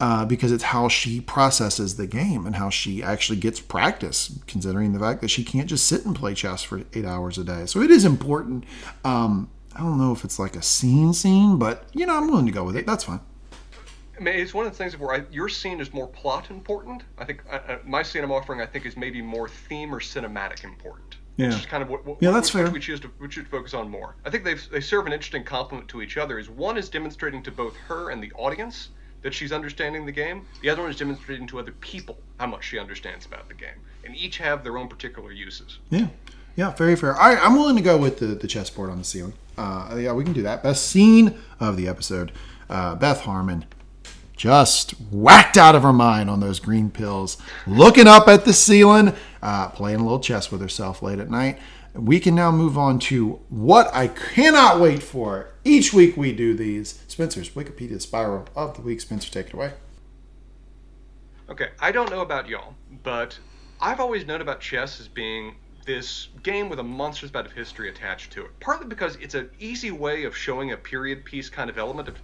uh, 0.00 0.24
because 0.24 0.52
it's 0.52 0.64
how 0.64 0.88
she 0.88 1.20
processes 1.20 1.96
the 1.96 2.06
game 2.06 2.46
and 2.46 2.56
how 2.56 2.68
she 2.68 3.02
actually 3.02 3.38
gets 3.38 3.60
practice, 3.60 4.38
considering 4.46 4.92
the 4.92 4.98
fact 4.98 5.20
that 5.22 5.28
she 5.28 5.42
can't 5.42 5.68
just 5.68 5.86
sit 5.86 6.04
and 6.04 6.14
play 6.14 6.34
chess 6.34 6.62
for 6.62 6.82
eight 6.92 7.04
hours 7.04 7.38
a 7.38 7.44
day. 7.44 7.66
So 7.66 7.80
it 7.80 7.90
is 7.90 8.04
important. 8.04 8.64
Um, 9.04 9.50
I 9.74 9.80
don't 9.80 9.98
know 9.98 10.12
if 10.12 10.24
it's 10.24 10.38
like 10.38 10.56
a 10.56 10.62
scene 10.62 11.12
scene, 11.12 11.58
but 11.58 11.84
you 11.92 12.06
know, 12.06 12.16
I'm 12.16 12.28
willing 12.28 12.46
to 12.46 12.52
go 12.52 12.64
with 12.64 12.76
it. 12.76 12.86
That's 12.86 13.04
fine. 13.04 13.20
I 14.18 14.22
mean, 14.22 14.34
it's 14.34 14.54
one 14.54 14.66
of 14.66 14.72
the 14.72 14.78
things 14.78 14.98
where 14.98 15.14
I, 15.14 15.24
your 15.30 15.48
scene 15.48 15.78
is 15.80 15.92
more 15.92 16.06
plot 16.06 16.50
important. 16.50 17.02
I 17.18 17.24
think 17.24 17.42
uh, 17.50 17.58
uh 17.68 17.78
my 17.84 18.02
scene 18.02 18.24
I'm 18.24 18.32
offering, 18.32 18.60
I 18.60 18.66
think, 18.66 18.86
is 18.86 18.96
maybe 18.96 19.20
more 19.20 19.48
theme 19.48 19.94
or 19.94 20.00
cinematic 20.00 20.64
important. 20.64 21.16
Yeah. 21.36 21.48
Which 21.48 21.56
is 21.56 21.66
kind 21.66 21.82
of 21.82 21.90
what, 21.90 22.06
what 22.06 22.16
yeah, 22.20 22.30
that's 22.30 22.52
which, 22.54 22.64
fair. 22.64 22.72
we 22.72 22.80
choose 22.80 23.00
to 23.00 23.10
we 23.18 23.28
choose 23.28 23.44
to 23.44 23.50
focus 23.50 23.74
on 23.74 23.90
more. 23.90 24.16
I 24.24 24.30
think 24.30 24.44
they 24.44 24.54
they 24.54 24.80
serve 24.80 25.06
an 25.06 25.12
interesting 25.12 25.44
complement 25.44 25.88
to 25.88 26.00
each 26.00 26.16
other. 26.16 26.38
Is 26.38 26.48
one 26.48 26.78
is 26.78 26.88
demonstrating 26.88 27.42
to 27.42 27.50
both 27.50 27.76
her 27.76 28.10
and 28.10 28.22
the 28.22 28.32
audience 28.32 28.88
that 29.26 29.34
she's 29.34 29.50
understanding 29.50 30.06
the 30.06 30.12
game. 30.12 30.46
The 30.62 30.70
other 30.70 30.82
one 30.82 30.90
is 30.92 30.96
demonstrating 30.96 31.48
to 31.48 31.58
other 31.58 31.72
people 31.72 32.16
how 32.38 32.46
much 32.46 32.64
she 32.64 32.78
understands 32.78 33.26
about 33.26 33.48
the 33.48 33.54
game, 33.54 33.74
and 34.04 34.14
each 34.14 34.38
have 34.38 34.62
their 34.62 34.78
own 34.78 34.86
particular 34.86 35.32
uses. 35.32 35.80
Yeah. 35.90 36.06
Yeah, 36.54 36.70
very 36.70 36.94
fair. 36.94 37.12
All 37.16 37.28
right, 37.28 37.44
I'm 37.44 37.56
willing 37.56 37.74
to 37.74 37.82
go 37.82 37.98
with 37.98 38.20
the, 38.20 38.26
the 38.26 38.46
chessboard 38.46 38.88
on 38.88 38.98
the 38.98 39.04
ceiling. 39.04 39.32
Uh, 39.58 39.96
yeah, 39.98 40.12
we 40.12 40.22
can 40.22 40.32
do 40.32 40.42
that. 40.42 40.62
Best 40.62 40.86
scene 40.86 41.36
of 41.58 41.76
the 41.76 41.88
episode. 41.88 42.30
Uh, 42.70 42.94
Beth 42.94 43.22
Harmon 43.22 43.64
just 44.36 44.92
whacked 45.10 45.56
out 45.56 45.74
of 45.74 45.82
her 45.82 45.92
mind 45.92 46.30
on 46.30 46.38
those 46.38 46.60
green 46.60 46.88
pills, 46.88 47.36
looking 47.66 48.06
up 48.06 48.28
at 48.28 48.44
the 48.44 48.52
ceiling, 48.52 49.12
uh, 49.42 49.70
playing 49.70 49.98
a 49.98 50.02
little 50.04 50.20
chess 50.20 50.52
with 50.52 50.60
herself 50.60 51.02
late 51.02 51.18
at 51.18 51.28
night. 51.28 51.58
We 51.96 52.20
can 52.20 52.34
now 52.34 52.50
move 52.50 52.76
on 52.76 52.98
to 53.00 53.40
what 53.48 53.88
I 53.94 54.08
cannot 54.08 54.80
wait 54.80 55.02
for. 55.02 55.54
Each 55.64 55.92
week 55.92 56.16
we 56.16 56.32
do 56.32 56.54
these. 56.54 57.02
Spencer's 57.08 57.50
Wikipedia 57.50 58.00
Spiral 58.00 58.46
of 58.54 58.76
the 58.76 58.82
Week. 58.82 59.00
Spencer, 59.00 59.30
take 59.30 59.46
it 59.46 59.54
away. 59.54 59.72
Okay, 61.48 61.70
I 61.80 61.92
don't 61.92 62.10
know 62.10 62.20
about 62.20 62.48
y'all, 62.48 62.74
but 63.02 63.38
I've 63.80 64.00
always 64.00 64.26
known 64.26 64.40
about 64.40 64.60
chess 64.60 65.00
as 65.00 65.08
being 65.08 65.54
this 65.86 66.28
game 66.42 66.68
with 66.68 66.80
a 66.80 66.82
monstrous 66.82 67.30
amount 67.30 67.46
of 67.46 67.52
history 67.52 67.88
attached 67.88 68.32
to 68.32 68.44
it. 68.44 68.60
Partly 68.60 68.86
because 68.86 69.16
it's 69.16 69.34
an 69.34 69.48
easy 69.58 69.90
way 69.90 70.24
of 70.24 70.36
showing 70.36 70.72
a 70.72 70.76
period 70.76 71.24
piece 71.24 71.48
kind 71.48 71.70
of 71.70 71.78
element 71.78 72.08
of 72.08 72.16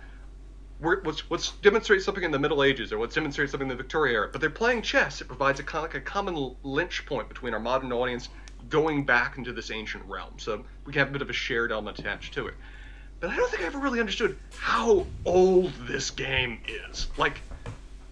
what's 0.81 1.31
what's 1.31 1.53
demonstrates 1.63 2.05
something 2.05 2.25
in 2.25 2.33
the 2.33 2.39
Middle 2.39 2.65
Ages 2.65 2.93
or 2.93 2.99
what's 2.99 3.15
demonstrates 3.15 3.53
something 3.53 3.71
in 3.71 3.77
the 3.77 3.83
Victoria 3.83 4.15
era. 4.15 4.29
But 4.31 4.41
they're 4.41 4.51
playing 4.51 4.83
chess. 4.83 5.21
It 5.21 5.29
provides 5.29 5.61
a 5.61 5.63
kind 5.63 5.85
of 5.85 5.93
like 5.93 6.03
a 6.03 6.05
common 6.05 6.57
lynch 6.63 7.07
point 7.07 7.29
between 7.29 7.55
our 7.55 7.61
modern 7.61 7.93
audience 7.93 8.29
going 8.73 9.05
back 9.05 9.39
into 9.39 9.53
this 9.53 9.71
ancient 9.71 10.05
realm. 10.07 10.33
So 10.39 10.65
we 10.85 10.95
have 10.95 11.11
a 11.11 11.13
bit 11.13 11.23
of 11.23 11.31
a 11.31 11.35
shared 11.35 11.71
element 11.71 11.99
attached 11.99 12.35
to 12.35 12.49
it. 12.49 12.55
But 13.21 13.31
I 13.31 13.37
don't 13.37 13.49
think 13.51 13.63
I 13.63 13.67
ever 13.67 13.79
really 13.79 14.01
understood 14.01 14.37
how 14.59 15.07
old 15.25 15.73
this 15.87 16.11
game 16.11 16.59
is. 16.67 17.07
Like 17.17 17.41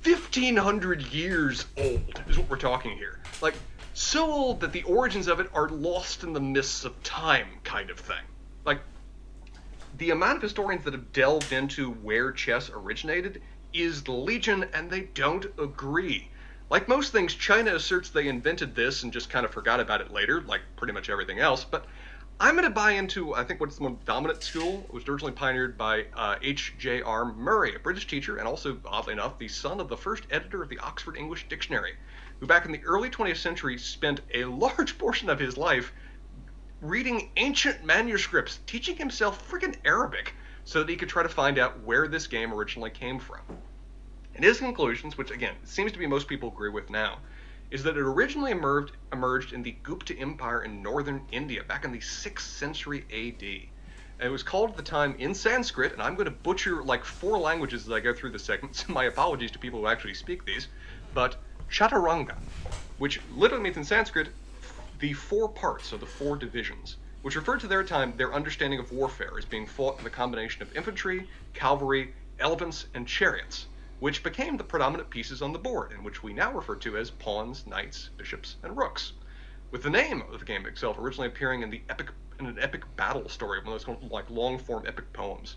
1500 0.05 1.03
years 1.13 1.65
old 1.77 2.23
is 2.29 2.39
what 2.39 2.49
we're 2.49 2.57
talking 2.59 2.97
here. 2.97 3.19
Like 3.43 3.55
so 3.95 4.31
old 4.31 4.61
that 4.61 4.73
the 4.73 4.83
origins 4.85 5.29
of 5.29 5.41
it 5.41 5.49
are 5.53 5.69
lost 5.69 6.23
in 6.23 6.33
the 6.33 6.41
mists 6.41 6.85
of 6.85 7.03
time, 7.03 7.49
kind 7.65 7.91
of 7.91 7.99
thing. 7.99 8.23
Like, 8.65 8.81
the 9.99 10.11
amount 10.11 10.37
of 10.37 10.43
historians 10.43 10.85
that 10.85 10.95
have 10.95 11.13
delved 11.13 11.53
into 11.53 11.91
where 11.91 12.33
chess 12.33 12.71
originated 12.71 13.43
is 13.73 14.07
legion, 14.09 14.67
and 14.73 14.91
they 14.91 15.03
don't 15.15 15.45
agree. 15.59 16.29
Like 16.71 16.89
most 16.89 17.13
things, 17.13 17.35
China 17.35 17.75
asserts 17.75 18.11
they 18.11 18.29
invented 18.29 18.75
this 18.75 19.03
and 19.03 19.13
just 19.13 19.29
kind 19.29 19.45
of 19.45 19.53
forgot 19.53 19.81
about 19.81 20.01
it 20.01 20.13
later, 20.13 20.41
like 20.43 20.61
pretty 20.77 20.93
much 20.93 21.11
everything 21.11 21.41
else. 21.41 21.65
But 21.65 21.85
I'm 22.39 22.55
going 22.55 22.65
to 22.65 22.71
buy 22.71 22.93
into, 22.93 23.35
I 23.35 23.45
think, 23.45 23.61
what's 23.61 23.77
the 23.77 23.83
most 23.83 24.05
dominant 24.05 24.43
school. 24.43 24.85
It 24.89 24.95
was 24.95 25.07
originally 25.09 25.35
pioneered 25.35 25.77
by 25.77 26.07
uh, 26.15 26.37
H.J.R. 26.41 27.25
Murray, 27.35 27.75
a 27.75 27.79
British 27.81 28.07
teacher, 28.07 28.37
and 28.37 28.47
also, 28.47 28.79
oddly 28.87 29.13
enough, 29.13 29.39
the 29.39 29.49
son 29.49 29.81
of 29.81 29.89
the 29.89 29.97
first 29.97 30.25
editor 30.31 30.63
of 30.63 30.69
the 30.69 30.79
Oxford 30.79 31.17
English 31.17 31.49
Dictionary 31.49 31.95
who 32.41 32.47
back 32.47 32.65
in 32.65 32.73
the 32.73 32.83
early 32.85 33.11
20th 33.11 33.37
century 33.37 33.79
spent 33.79 34.21
a 34.35 34.45
large 34.47 34.99
portion 34.99 35.29
of 35.29 35.39
his 35.39 35.57
life 35.57 35.93
reading 36.81 37.31
ancient 37.37 37.85
manuscripts, 37.85 38.61
teaching 38.67 38.97
himself 38.97 39.49
friggin' 39.51 39.77
Arabic 39.85 40.35
so 40.65 40.81
that 40.81 40.89
he 40.89 40.97
could 40.97 41.09
try 41.09 41.23
to 41.23 41.29
find 41.29 41.59
out 41.59 41.83
where 41.83 42.09
this 42.09 42.27
game 42.27 42.53
originally 42.53 42.91
came 42.91 43.19
from. 43.19 43.41
And 44.35 44.45
his 44.45 44.59
conclusions, 44.59 45.19
which 45.19 45.31
again 45.31 45.57
seems 45.65 45.93
to 45.93 45.99
be 45.99 46.07
most 46.07 46.29
people 46.29 46.51
agree 46.51 46.71
with 46.71 46.89
now, 46.91 47.19
is 47.71 47.83
that 47.85 47.97
it 47.97 48.01
originally 48.01 48.51
emerged, 48.51 48.97
emerged 49.13 49.53
in 49.53 49.63
the 49.63 49.77
Gupta 49.83 50.17
Empire 50.17 50.63
in 50.63 50.83
northern 50.83 51.23
India 51.31 51.63
back 51.63 51.85
in 51.85 51.93
the 51.93 51.99
6th 51.99 52.41
century 52.41 53.05
AD. 53.11 53.43
And 54.19 54.29
it 54.29 54.33
was 54.33 54.43
called 54.43 54.71
at 54.71 54.77
the 54.77 54.83
time 54.83 55.15
in 55.19 55.35
Sanskrit, 55.35 55.93
and 55.93 56.03
I'm 56.03 56.15
going 56.15 56.27
to 56.27 56.31
butcher 56.31 56.83
like 56.83 57.05
four 57.05 57.39
languages 57.39 57.87
as 57.87 57.93
I 57.93 58.01
go 58.01 58.13
through 58.13 58.31
the 58.31 58.39
segment, 58.39 58.77
so 58.77 58.93
my 58.93 59.05
apologies 59.05 59.51
to 59.53 59.59
people 59.59 59.81
who 59.81 59.87
actually 59.87 60.15
speak 60.15 60.45
these. 60.45 60.69
But 61.15 61.37
chaturanga, 61.71 62.37
which 62.99 63.21
literally 63.31 63.65
means 63.65 63.77
in 63.77 63.85
Sanskrit 63.85 64.29
the 64.99 65.13
four 65.13 65.49
parts, 65.49 65.93
or 65.93 65.97
the 65.97 66.07
four 66.07 66.37
divisions, 66.37 66.97
which 67.23 67.37
referred 67.37 67.61
to 67.61 67.67
their 67.67 67.83
time 67.83 68.15
their 68.17 68.35
understanding 68.35 68.79
of 68.79 68.93
warfare 68.93 69.33
as 69.39 69.45
being 69.45 69.67
fought 69.67 69.99
in 69.99 70.05
the 70.05 70.11
combination 70.11 70.63
of 70.63 70.77
infantry, 70.77 71.29
cavalry, 71.55 72.15
elephants, 72.39 72.87
and 72.95 73.07
chariots, 73.07 73.67
which 74.01 74.23
became 74.23 74.57
the 74.57 74.65
predominant 74.65 75.11
pieces 75.11 75.43
on 75.43 75.53
the 75.53 75.59
board, 75.59 75.93
and 75.93 76.05
which 76.05 76.23
we 76.23 76.33
now 76.33 76.53
refer 76.53 76.75
to 76.75 76.97
as 76.97 77.11
pawns, 77.11 77.67
knights, 77.67 78.11
bishops, 78.17 78.57
and 78.63 78.77
rooks. 78.77 79.13
With 79.71 79.83
the 79.83 79.91
name 79.91 80.23
of 80.23 80.41
the 80.41 80.45
game 80.45 80.67
itself 80.67 80.99
originally 80.99 81.29
appearing 81.29 81.63
in 81.63 81.71
the 81.71 81.83
epic 81.89 82.09
in 82.41 82.47
an 82.47 82.59
epic 82.59 82.83
battle 82.97 83.29
story, 83.29 83.59
one 83.61 83.75
of 83.75 83.85
those 83.85 84.11
like 84.11 84.29
long 84.31 84.59
form 84.59 84.85
epic 84.87 85.13
poems. 85.13 85.57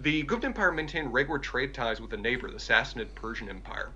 The 0.00 0.24
Gupta 0.24 0.48
Empire 0.48 0.72
maintained 0.72 1.14
regular 1.14 1.38
trade 1.38 1.72
ties 1.72 2.00
with 2.00 2.12
a 2.12 2.16
neighbor, 2.16 2.50
the 2.50 2.58
Sassanid 2.58 3.14
Persian 3.14 3.48
Empire. 3.48 3.92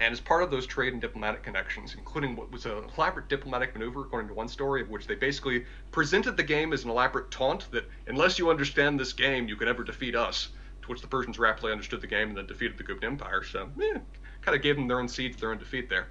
And 0.00 0.12
as 0.12 0.20
part 0.20 0.44
of 0.44 0.50
those 0.52 0.64
trade 0.64 0.92
and 0.92 1.02
diplomatic 1.02 1.42
connections, 1.42 1.96
including 1.98 2.36
what 2.36 2.52
was 2.52 2.64
an 2.64 2.84
elaborate 2.96 3.28
diplomatic 3.28 3.74
maneuver, 3.74 4.02
according 4.02 4.28
to 4.28 4.34
one 4.34 4.48
story, 4.48 4.80
of 4.80 4.88
which 4.88 5.08
they 5.08 5.16
basically 5.16 5.66
presented 5.90 6.36
the 6.36 6.44
game 6.44 6.72
as 6.72 6.84
an 6.84 6.90
elaborate 6.90 7.32
taunt 7.32 7.68
that 7.72 7.90
unless 8.06 8.38
you 8.38 8.48
understand 8.48 8.98
this 8.98 9.12
game, 9.12 9.48
you 9.48 9.56
can 9.56 9.66
never 9.66 9.82
defeat 9.82 10.14
us. 10.14 10.50
Which 10.88 11.00
the 11.00 11.06
Persians 11.06 11.38
rapidly 11.38 11.72
understood 11.72 12.00
the 12.00 12.06
game 12.06 12.28
and 12.28 12.36
then 12.36 12.46
defeated 12.46 12.78
the 12.78 12.84
Gupta 12.84 13.06
Empire. 13.06 13.42
So, 13.44 13.70
eh, 13.82 13.98
kind 14.40 14.56
of 14.56 14.62
gave 14.62 14.76
them 14.76 14.88
their 14.88 15.00
own 15.00 15.08
seeds, 15.08 15.36
their 15.36 15.50
own 15.50 15.58
defeat 15.58 15.88
there. 15.88 16.08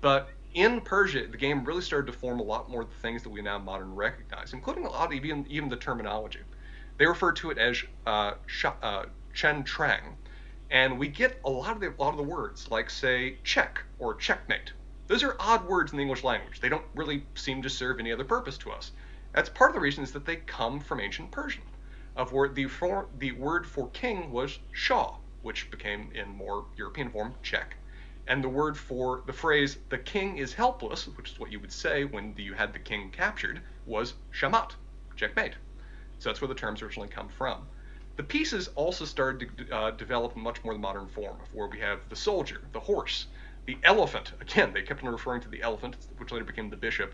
But 0.00 0.30
in 0.54 0.80
Persia, 0.80 1.26
the 1.26 1.36
game 1.36 1.64
really 1.64 1.82
started 1.82 2.10
to 2.12 2.18
form 2.18 2.40
a 2.40 2.42
lot 2.42 2.70
more 2.70 2.82
of 2.82 2.88
the 2.88 2.96
things 2.96 3.22
that 3.22 3.30
we 3.30 3.42
now 3.42 3.58
modern 3.58 3.94
recognize, 3.94 4.52
including 4.52 4.86
a 4.86 4.90
lot 4.90 5.06
of 5.06 5.12
even, 5.12 5.46
even 5.48 5.68
the 5.68 5.76
terminology. 5.76 6.40
They 6.96 7.06
refer 7.06 7.32
to 7.32 7.50
it 7.50 7.58
as 7.58 7.82
uh, 8.06 8.34
uh, 8.82 9.04
chatrang, 9.34 10.14
and 10.70 10.98
we 10.98 11.08
get 11.08 11.40
a 11.44 11.50
lot 11.50 11.72
of 11.72 11.80
the, 11.80 11.88
a 11.88 12.00
lot 12.02 12.10
of 12.10 12.16
the 12.16 12.22
words, 12.22 12.70
like 12.70 12.88
say 12.88 13.38
check 13.42 13.82
or 13.98 14.14
checkmate. 14.14 14.72
Those 15.08 15.22
are 15.22 15.36
odd 15.38 15.66
words 15.66 15.92
in 15.92 15.98
the 15.98 16.02
English 16.02 16.24
language. 16.24 16.60
They 16.60 16.68
don't 16.68 16.84
really 16.94 17.26
seem 17.34 17.62
to 17.62 17.68
serve 17.68 17.98
any 17.98 18.12
other 18.12 18.24
purpose 18.24 18.56
to 18.58 18.70
us. 18.70 18.92
That's 19.34 19.48
part 19.48 19.70
of 19.70 19.74
the 19.74 19.80
reason 19.80 20.04
is 20.04 20.12
that 20.12 20.24
they 20.24 20.36
come 20.36 20.80
from 20.80 21.00
ancient 21.00 21.32
Persian, 21.32 21.64
of 22.16 22.32
where 22.32 22.48
the 22.48 22.66
for, 22.66 23.08
the 23.18 23.32
word 23.32 23.66
for 23.66 23.88
king 23.90 24.30
was 24.30 24.58
shah, 24.72 25.14
which 25.42 25.70
became 25.70 26.10
in 26.14 26.28
more 26.28 26.64
European 26.76 27.10
form 27.10 27.34
check, 27.42 27.76
and 28.26 28.42
the 28.42 28.48
word 28.48 28.76
for 28.76 29.22
the 29.26 29.32
phrase 29.32 29.78
"the 29.88 29.98
king 29.98 30.38
is 30.38 30.54
helpless," 30.54 31.06
which 31.08 31.32
is 31.32 31.40
what 31.40 31.50
you 31.50 31.60
would 31.60 31.72
say 31.72 32.04
when 32.04 32.34
you 32.36 32.54
had 32.54 32.72
the 32.72 32.78
king 32.78 33.10
captured, 33.10 33.60
was 33.84 34.14
shamat, 34.32 34.70
checkmate. 35.16 35.54
So 36.18 36.28
that's 36.28 36.40
where 36.40 36.48
the 36.48 36.54
terms 36.54 36.82
originally 36.82 37.08
come 37.08 37.28
from. 37.28 37.66
The 38.16 38.22
pieces 38.22 38.68
also 38.76 39.04
started 39.04 39.50
to 39.58 39.76
uh, 39.76 39.90
develop 39.90 40.36
in 40.36 40.42
much 40.42 40.62
more 40.64 40.78
modern 40.78 41.08
form, 41.08 41.36
where 41.52 41.66
we 41.66 41.80
have 41.80 41.98
the 42.08 42.16
soldier, 42.16 42.60
the 42.72 42.80
horse, 42.80 43.26
the 43.66 43.76
elephant. 43.82 44.32
Again, 44.40 44.72
they 44.72 44.82
kept 44.82 45.02
on 45.02 45.10
referring 45.10 45.40
to 45.42 45.48
the 45.48 45.62
elephant, 45.62 45.96
which 46.18 46.30
later 46.30 46.44
became 46.44 46.70
the 46.70 46.76
bishop, 46.76 47.12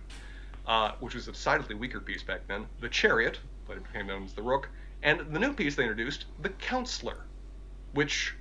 uh, 0.67 0.93
which 1.01 1.15
was 1.15 1.27
a 1.27 1.33
decidedly 1.33 1.75
weaker 1.75 2.01
piece 2.01 2.23
back 2.23 2.47
then. 2.49 2.67
The 2.81 2.89
chariot, 2.89 3.41
later 3.67 3.81
became 3.81 4.09
known 4.09 4.25
as 4.25 4.35
the 4.35 4.43
rook, 4.43 4.69
and 5.03 5.33
the 5.33 5.39
new 5.39 5.53
piece 5.53 5.77
they 5.77 5.83
introduced, 5.83 6.27
the 6.43 6.51
counselor, 6.51 7.25
which, 7.93 8.35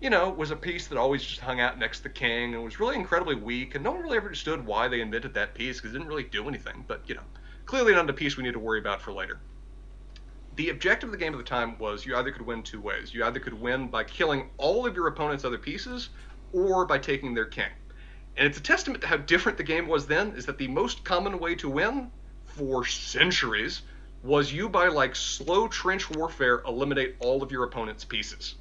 you 0.00 0.10
know, 0.10 0.30
was 0.30 0.50
a 0.50 0.56
piece 0.56 0.86
that 0.88 0.98
always 0.98 1.22
just 1.24 1.40
hung 1.40 1.60
out 1.60 1.78
next 1.78 1.98
to 1.98 2.02
the 2.04 2.10
king 2.10 2.54
and 2.54 2.64
was 2.64 2.80
really 2.80 2.96
incredibly 2.96 3.34
weak, 3.34 3.74
and 3.74 3.84
no 3.84 3.92
one 3.92 4.02
really 4.02 4.16
ever 4.16 4.26
understood 4.26 4.64
why 4.64 4.88
they 4.88 5.00
invented 5.00 5.34
that 5.34 5.54
piece 5.54 5.76
because 5.76 5.94
it 5.94 5.98
didn't 5.98 6.08
really 6.08 6.24
do 6.24 6.48
anything. 6.48 6.84
But 6.86 7.02
you 7.06 7.14
know, 7.14 7.24
clearly 7.64 7.92
not 7.92 8.08
a 8.08 8.12
piece 8.12 8.36
we 8.36 8.42
need 8.42 8.54
to 8.54 8.58
worry 8.58 8.78
about 8.78 9.02
for 9.02 9.12
later 9.12 9.40
the 10.56 10.70
objective 10.70 11.08
of 11.08 11.12
the 11.12 11.18
game 11.18 11.34
at 11.34 11.38
the 11.38 11.44
time 11.44 11.78
was 11.78 12.04
you 12.04 12.16
either 12.16 12.32
could 12.32 12.44
win 12.44 12.62
two 12.62 12.80
ways. 12.80 13.12
You 13.12 13.24
either 13.24 13.38
could 13.38 13.52
win 13.52 13.88
by 13.88 14.04
killing 14.04 14.48
all 14.56 14.86
of 14.86 14.96
your 14.96 15.06
opponent's 15.06 15.44
other 15.44 15.58
pieces, 15.58 16.08
or 16.52 16.86
by 16.86 16.98
taking 16.98 17.34
their 17.34 17.44
king. 17.44 17.68
And 18.36 18.46
it's 18.46 18.58
a 18.58 18.62
testament 18.62 19.02
to 19.02 19.06
how 19.06 19.18
different 19.18 19.58
the 19.58 19.64
game 19.64 19.86
was 19.86 20.06
then, 20.06 20.34
is 20.34 20.46
that 20.46 20.58
the 20.58 20.68
most 20.68 21.04
common 21.04 21.38
way 21.38 21.54
to 21.56 21.68
win 21.68 22.10
for 22.46 22.84
centuries 22.86 23.82
was 24.22 24.52
you 24.52 24.68
by 24.68 24.88
like 24.88 25.14
slow 25.14 25.68
trench 25.68 26.10
warfare 26.10 26.62
eliminate 26.66 27.16
all 27.20 27.42
of 27.42 27.52
your 27.52 27.64
opponent's 27.64 28.04
pieces. 28.04 28.54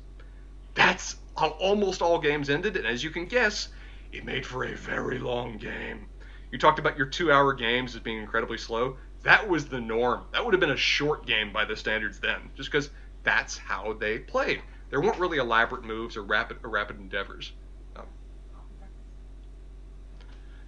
That's 0.74 1.16
how 1.38 1.50
almost 1.50 2.02
all 2.02 2.20
games 2.20 2.50
ended, 2.50 2.76
and 2.78 2.86
as 2.86 3.04
you 3.04 3.10
can 3.10 3.26
guess, 3.26 3.70
it 4.12 4.26
made 4.26 4.46
for 4.46 4.66
a 4.66 4.76
very 4.76 5.20
long 5.20 5.58
game. 5.58 6.08
You 6.52 6.58
talked 6.58 6.80
about 6.80 6.98
your 6.98 7.08
two 7.08 7.32
hour 7.32 7.54
games 7.54 7.96
as 7.96 8.02
being 8.02 8.20
incredibly 8.20 8.58
slow 8.58 8.98
that 9.26 9.50
was 9.50 9.66
the 9.66 9.82
norm. 9.82 10.22
That 10.34 10.46
would 10.46 10.54
have 10.54 10.62
been 10.62 10.70
a 10.70 10.78
short 10.78 11.26
game 11.26 11.52
by 11.52 11.66
the 11.66 11.76
standards 11.76 12.20
then, 12.20 12.52
just 12.56 12.72
because 12.72 12.92
that's 13.24 13.58
how 13.58 13.94
they 13.94 14.20
played. 14.20 14.62
There 14.92 15.02
weren't 15.02 15.20
really 15.20 15.40
elaborate 15.40 15.84
moves 15.84 16.16
or 16.16 16.22
rapid 16.22 16.58
or 16.64 16.70
rapid 16.70 17.00
endeavors. 17.00 17.52
Um, 17.96 18.06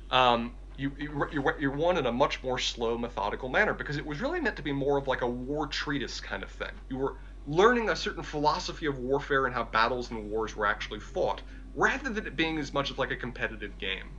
um, 0.09 0.55
you, 0.78 0.91
you, 0.99 1.54
you 1.60 1.72
won 1.72 1.98
in 1.98 2.06
a 2.06 2.12
much 2.12 2.44
more 2.44 2.60
slow, 2.60 2.98
methodical 2.98 3.49
manner 3.49 3.74
because 3.74 3.98
it 3.98 4.06
was 4.06 4.22
really 4.22 4.40
meant 4.40 4.56
to 4.58 4.62
be 4.62 4.72
more 4.72 4.98
of 4.98 5.08
like 5.08 5.22
a 5.22 5.28
war 5.28 5.68
treatise 5.68 6.20
kind 6.20 6.44
of 6.44 6.52
thing. 6.52 6.72
You 6.90 6.98
were 6.98 7.16
learning 7.48 7.90
a 7.90 7.95
certain 7.95 8.24
philosophy 8.24 8.86
of 8.86 8.99
warfare 8.99 9.45
and 9.45 9.56
how 9.56 9.64
battles 9.64 10.12
and 10.12 10.30
wars 10.30 10.56
were 10.56 10.66
actually 10.66 10.99
fought, 10.99 11.41
rather 11.76 12.10
than 12.10 12.28
it 12.28 12.36
being 12.36 12.60
as 12.60 12.74
much 12.74 12.91
of 12.91 12.99
like 12.99 13.12
a 13.12 13.16
competitive 13.16 13.78
game. 13.78 14.10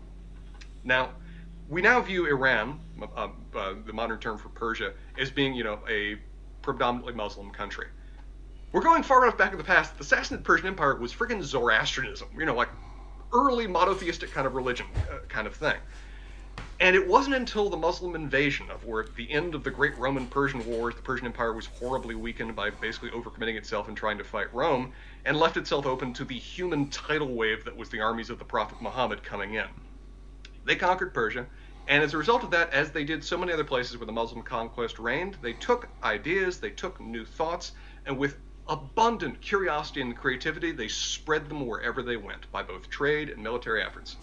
Now, 0.82 1.10
we 1.68 1.82
now 1.82 2.00
view 2.00 2.26
Iran, 2.26 2.80
uh, 3.00 3.28
uh, 3.54 3.74
the 3.84 3.92
modern 3.92 4.18
term 4.18 4.38
for 4.38 4.48
Persia, 4.48 4.94
as 5.18 5.30
being, 5.30 5.54
you 5.54 5.64
know, 5.64 5.78
a 5.88 6.16
predominantly 6.62 7.12
Muslim 7.12 7.50
country. 7.50 7.86
We're 8.72 8.82
going 8.82 9.02
far 9.02 9.22
enough 9.22 9.38
back 9.38 9.52
in 9.52 9.58
the 9.58 9.64
past. 9.64 9.96
The 9.96 10.04
Sassanid 10.04 10.44
Persian 10.44 10.66
Empire 10.66 10.96
was 10.96 11.12
friggin' 11.12 11.42
Zoroastrianism, 11.42 12.28
you 12.36 12.46
know, 12.46 12.54
like 12.54 12.68
early 13.32 13.66
monotheistic 13.66 14.32
kind 14.32 14.46
of 14.46 14.54
religion, 14.54 14.86
uh, 15.10 15.18
kind 15.28 15.46
of 15.46 15.54
thing. 15.54 15.76
And 16.80 16.94
it 16.94 17.08
wasn't 17.08 17.34
until 17.34 17.68
the 17.68 17.76
Muslim 17.76 18.14
invasion 18.14 18.70
of 18.70 18.84
where 18.84 19.02
at 19.02 19.16
the 19.16 19.28
end 19.32 19.56
of 19.56 19.64
the 19.64 19.70
great 19.70 19.98
Roman 19.98 20.28
Persian 20.28 20.64
Wars, 20.64 20.94
the 20.94 21.02
Persian 21.02 21.26
Empire 21.26 21.52
was 21.52 21.66
horribly 21.66 22.14
weakened 22.14 22.54
by 22.54 22.70
basically 22.70 23.10
overcommitting 23.10 23.56
itself 23.56 23.88
and 23.88 23.96
trying 23.96 24.18
to 24.18 24.24
fight 24.24 24.54
Rome, 24.54 24.92
and 25.24 25.36
left 25.36 25.56
itself 25.56 25.86
open 25.86 26.12
to 26.14 26.24
the 26.24 26.38
human 26.38 26.88
tidal 26.88 27.34
wave 27.34 27.64
that 27.64 27.76
was 27.76 27.88
the 27.88 28.00
armies 28.00 28.30
of 28.30 28.38
the 28.38 28.44
Prophet 28.44 28.80
Muhammad 28.80 29.24
coming 29.24 29.54
in. 29.54 29.66
They 30.64 30.76
conquered 30.76 31.12
Persia, 31.12 31.48
and 31.88 32.04
as 32.04 32.14
a 32.14 32.18
result 32.18 32.44
of 32.44 32.52
that, 32.52 32.72
as 32.72 32.92
they 32.92 33.02
did 33.02 33.24
so 33.24 33.36
many 33.36 33.52
other 33.52 33.64
places 33.64 33.96
where 33.96 34.06
the 34.06 34.12
Muslim 34.12 34.42
conquest 34.42 35.00
reigned, 35.00 35.36
they 35.42 35.54
took 35.54 35.88
ideas, 36.04 36.60
they 36.60 36.70
took 36.70 37.00
new 37.00 37.24
thoughts, 37.24 37.72
and 38.06 38.16
with 38.16 38.36
abundant 38.68 39.40
curiosity 39.40 40.00
and 40.00 40.16
creativity, 40.16 40.70
they 40.70 40.88
spread 40.88 41.48
them 41.48 41.66
wherever 41.66 42.02
they 42.02 42.16
went 42.16 42.50
by 42.52 42.62
both 42.62 42.88
trade 42.88 43.30
and 43.30 43.42
military 43.42 43.82
efforts. 43.82 44.16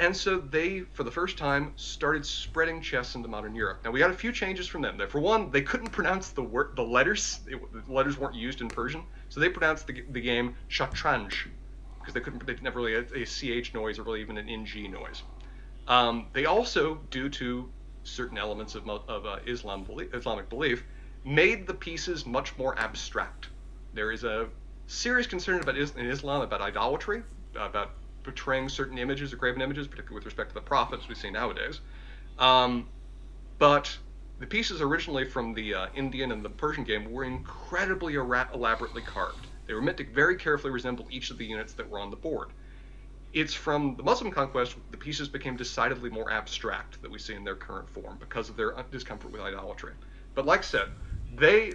And 0.00 0.16
so 0.16 0.38
they, 0.38 0.80
for 0.94 1.04
the 1.04 1.10
first 1.10 1.36
time, 1.36 1.74
started 1.76 2.24
spreading 2.24 2.80
chess 2.80 3.16
into 3.16 3.28
modern 3.28 3.54
Europe. 3.54 3.82
Now 3.84 3.90
we 3.90 3.98
got 4.00 4.10
a 4.10 4.14
few 4.14 4.32
changes 4.32 4.66
from 4.66 4.80
them. 4.80 4.98
For 5.10 5.20
one, 5.20 5.50
they 5.50 5.60
couldn't 5.60 5.90
pronounce 5.90 6.30
the 6.30 6.42
word, 6.42 6.74
the 6.74 6.82
letters. 6.82 7.40
It, 7.46 7.60
the 7.86 7.92
letters 7.92 8.16
weren't 8.16 8.34
used 8.34 8.62
in 8.62 8.68
Persian, 8.68 9.02
so 9.28 9.40
they 9.40 9.50
pronounced 9.50 9.86
the, 9.86 10.02
the 10.10 10.20
game 10.22 10.56
shatranj 10.70 11.48
because 11.98 12.14
they 12.14 12.20
couldn't. 12.20 12.46
They 12.46 12.54
didn't 12.54 12.64
have 12.64 12.76
really 12.76 12.94
a, 12.94 13.04
a 13.14 13.26
ch 13.26 13.74
noise 13.74 13.98
or 13.98 14.04
really 14.04 14.22
even 14.22 14.38
an 14.38 14.48
ng 14.48 14.90
noise. 14.90 15.22
Um, 15.86 16.28
they 16.32 16.46
also, 16.46 16.94
due 17.10 17.28
to 17.28 17.68
certain 18.04 18.38
elements 18.38 18.74
of, 18.76 18.88
of 18.88 19.26
uh, 19.26 19.40
Islam 19.46 19.84
belief, 19.84 20.14
Islamic 20.14 20.48
belief, 20.48 20.82
made 21.26 21.66
the 21.66 21.74
pieces 21.74 22.24
much 22.24 22.56
more 22.56 22.78
abstract. 22.78 23.48
There 23.92 24.12
is 24.12 24.24
a 24.24 24.48
serious 24.86 25.26
concern 25.26 25.60
about 25.60 25.76
in 25.76 26.06
Islam 26.06 26.40
about 26.40 26.62
idolatry, 26.62 27.22
about 27.54 27.90
portraying 28.22 28.68
certain 28.68 28.98
images 28.98 29.32
or 29.32 29.36
graven 29.36 29.62
images, 29.62 29.86
particularly 29.86 30.16
with 30.16 30.24
respect 30.24 30.50
to 30.50 30.54
the 30.54 30.60
prophets 30.60 31.08
we 31.08 31.14
see 31.14 31.30
nowadays. 31.30 31.80
Um, 32.38 32.88
but 33.58 33.96
the 34.38 34.46
pieces 34.46 34.80
originally 34.80 35.24
from 35.24 35.54
the 35.54 35.74
uh, 35.74 35.86
Indian 35.94 36.32
and 36.32 36.44
the 36.44 36.50
Persian 36.50 36.84
game 36.84 37.10
were 37.10 37.24
incredibly 37.24 38.14
elaborately 38.14 39.02
carved. 39.02 39.46
They 39.66 39.74
were 39.74 39.82
meant 39.82 39.98
to 39.98 40.04
very 40.04 40.36
carefully 40.36 40.72
resemble 40.72 41.06
each 41.10 41.30
of 41.30 41.38
the 41.38 41.44
units 41.44 41.74
that 41.74 41.88
were 41.88 41.98
on 41.98 42.10
the 42.10 42.16
board 42.16 42.52
it's 43.32 43.54
from 43.54 43.94
the 43.96 44.02
Muslim 44.02 44.30
conquest 44.30 44.76
the 44.90 44.96
pieces 44.96 45.28
became 45.28 45.56
decidedly 45.56 46.10
more 46.10 46.30
abstract 46.32 47.00
that 47.02 47.10
we 47.10 47.18
see 47.18 47.34
in 47.34 47.44
their 47.44 47.54
current 47.54 47.88
form 47.88 48.16
because 48.18 48.48
of 48.48 48.56
their 48.56 48.74
discomfort 48.90 49.30
with 49.30 49.40
idolatry. 49.40 49.92
But 50.34 50.46
like 50.46 50.60
I 50.60 50.62
said, 50.62 50.88
they 51.36 51.72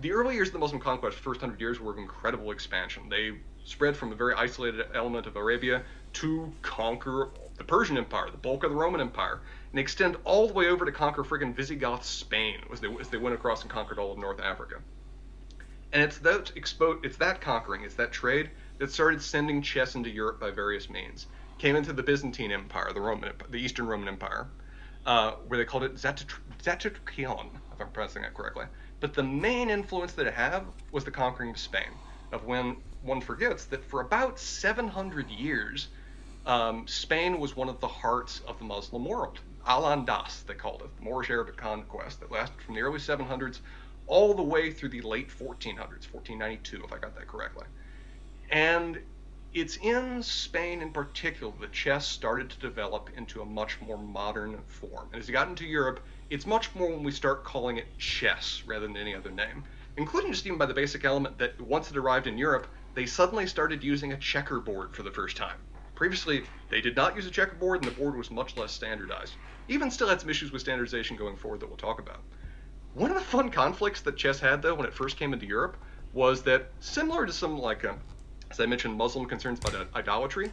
the 0.00 0.12
early 0.12 0.34
years 0.34 0.48
of 0.48 0.54
the 0.54 0.58
Muslim 0.58 0.80
conquest, 0.80 1.18
first 1.18 1.40
hundred 1.40 1.60
years, 1.60 1.80
were 1.80 1.92
of 1.92 1.98
incredible 1.98 2.50
expansion. 2.50 3.08
They 3.08 3.32
spread 3.64 3.96
from 3.96 4.12
a 4.12 4.14
very 4.14 4.34
isolated 4.34 4.86
element 4.94 5.26
of 5.26 5.36
Arabia 5.36 5.82
to 6.12 6.52
conquer 6.62 7.30
the 7.56 7.64
Persian 7.64 7.96
Empire, 7.96 8.30
the 8.30 8.36
bulk 8.36 8.62
of 8.64 8.70
the 8.70 8.76
Roman 8.76 9.00
Empire, 9.00 9.40
and 9.70 9.80
extend 9.80 10.16
all 10.24 10.46
the 10.46 10.54
way 10.54 10.68
over 10.68 10.84
to 10.84 10.92
conquer 10.92 11.24
friggin' 11.24 11.54
Visigoth 11.54 12.04
Spain 12.04 12.58
as 12.72 12.80
they, 12.80 12.88
as 13.00 13.08
they 13.08 13.18
went 13.18 13.34
across 13.34 13.62
and 13.62 13.70
conquered 13.70 13.98
all 13.98 14.12
of 14.12 14.18
North 14.18 14.40
Africa. 14.40 14.76
And 15.92 16.02
it's 16.02 16.18
that 16.18 16.52
expo- 16.56 17.04
it's 17.04 17.16
that 17.18 17.40
conquering, 17.40 17.82
it's 17.84 17.94
that 17.94 18.12
trade 18.12 18.50
that 18.78 18.90
started 18.90 19.22
sending 19.22 19.62
chess 19.62 19.94
into 19.94 20.10
Europe 20.10 20.40
by 20.40 20.50
various 20.50 20.90
means. 20.90 21.26
Came 21.58 21.76
into 21.76 21.92
the 21.92 22.02
Byzantine 22.02 22.50
Empire, 22.50 22.92
the 22.92 23.00
Roman, 23.00 23.32
the 23.48 23.58
Eastern 23.58 23.86
Roman 23.86 24.08
Empire, 24.08 24.48
uh, 25.06 25.32
where 25.46 25.56
they 25.56 25.64
called 25.64 25.84
it 25.84 25.94
Zatutrion, 25.94 27.48
if 27.72 27.80
I'm 27.80 27.88
pronouncing 27.90 28.22
that 28.22 28.34
correctly. 28.34 28.66
But 28.98 29.14
the 29.14 29.22
main 29.22 29.70
influence 29.70 30.12
that 30.14 30.26
it 30.26 30.34
had 30.34 30.64
was 30.90 31.04
the 31.04 31.12
conquering 31.12 31.50
of 31.50 31.58
Spain. 31.58 31.90
Of 32.32 32.44
when 32.44 32.76
one 33.04 33.20
forgets 33.20 33.66
that 33.66 33.84
for 33.84 34.00
about 34.00 34.38
700 34.38 35.30
years, 35.30 35.88
um, 36.46 36.86
Spain 36.86 37.38
was 37.38 37.56
one 37.56 37.68
of 37.68 37.80
the 37.80 37.88
hearts 37.88 38.40
of 38.46 38.58
the 38.58 38.64
Muslim 38.64 39.04
world. 39.04 39.38
Al 39.66 39.82
Andalus, 39.82 40.44
they 40.46 40.54
called 40.54 40.82
it, 40.82 40.96
the 40.96 41.02
Moorish 41.02 41.30
Arabic 41.30 41.56
conquest 41.56 42.20
that 42.20 42.30
lasted 42.30 42.60
from 42.62 42.74
the 42.74 42.82
early 42.82 42.98
700s 42.98 43.60
all 44.06 44.34
the 44.34 44.42
way 44.42 44.70
through 44.70 44.90
the 44.90 45.00
late 45.00 45.28
1400s, 45.28 46.12
1492, 46.12 46.84
if 46.84 46.92
I 46.92 46.98
got 46.98 47.14
that 47.16 47.26
correctly. 47.26 47.64
And 48.50 49.00
it's 49.54 49.76
in 49.78 50.22
Spain 50.22 50.82
in 50.82 50.90
particular 50.90 51.52
that 51.60 51.72
chess 51.72 52.06
started 52.06 52.50
to 52.50 52.58
develop 52.58 53.08
into 53.16 53.40
a 53.40 53.44
much 53.44 53.80
more 53.80 53.96
modern 53.96 54.58
form. 54.66 55.08
And 55.12 55.22
as 55.22 55.28
it 55.28 55.32
got 55.32 55.48
into 55.48 55.64
Europe, 55.64 56.00
it's 56.28 56.44
much 56.44 56.74
more 56.74 56.90
when 56.90 57.04
we 57.04 57.12
start 57.12 57.44
calling 57.44 57.76
it 57.76 57.86
chess 57.98 58.62
rather 58.66 58.86
than 58.86 58.96
any 58.96 59.14
other 59.14 59.30
name, 59.30 59.62
including 59.96 60.32
just 60.32 60.44
even 60.46 60.58
by 60.58 60.66
the 60.66 60.74
basic 60.74 61.04
element 61.04 61.38
that 61.38 61.58
once 61.60 61.90
it 61.90 61.96
arrived 61.96 62.26
in 62.26 62.36
Europe, 62.36 62.66
they 62.94 63.06
suddenly 63.06 63.46
started 63.46 63.82
using 63.82 64.12
a 64.12 64.16
checkerboard 64.16 64.94
for 64.94 65.02
the 65.02 65.10
first 65.10 65.36
time. 65.36 65.56
Previously, 65.94 66.44
they 66.70 66.80
did 66.80 66.96
not 66.96 67.14
use 67.14 67.26
a 67.26 67.30
checkerboard, 67.30 67.84
and 67.84 67.92
the 67.92 67.98
board 67.98 68.16
was 68.16 68.30
much 68.30 68.56
less 68.56 68.72
standardized. 68.72 69.34
Even 69.68 69.90
still 69.90 70.08
had 70.08 70.20
some 70.20 70.30
issues 70.30 70.52
with 70.52 70.62
standardization 70.62 71.16
going 71.16 71.36
forward 71.36 71.60
that 71.60 71.68
we'll 71.68 71.76
talk 71.76 72.00
about. 72.00 72.20
One 72.94 73.10
of 73.10 73.16
the 73.16 73.22
fun 73.22 73.50
conflicts 73.50 74.00
that 74.02 74.16
chess 74.16 74.40
had, 74.40 74.62
though, 74.62 74.74
when 74.74 74.86
it 74.86 74.94
first 74.94 75.16
came 75.16 75.32
into 75.32 75.46
Europe, 75.46 75.76
was 76.12 76.42
that 76.42 76.70
similar 76.80 77.26
to 77.26 77.32
some, 77.32 77.58
like, 77.58 77.84
uh, 77.84 77.94
as 78.50 78.60
I 78.60 78.66
mentioned, 78.66 78.96
Muslim 78.96 79.26
concerns 79.26 79.58
about 79.58 79.88
idolatry, 79.94 80.52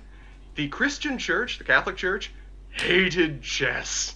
the 0.55 0.67
Christian 0.69 1.17
church, 1.17 1.57
the 1.57 1.63
Catholic 1.63 1.97
Church, 1.97 2.31
hated 2.69 3.41
chess. 3.41 4.15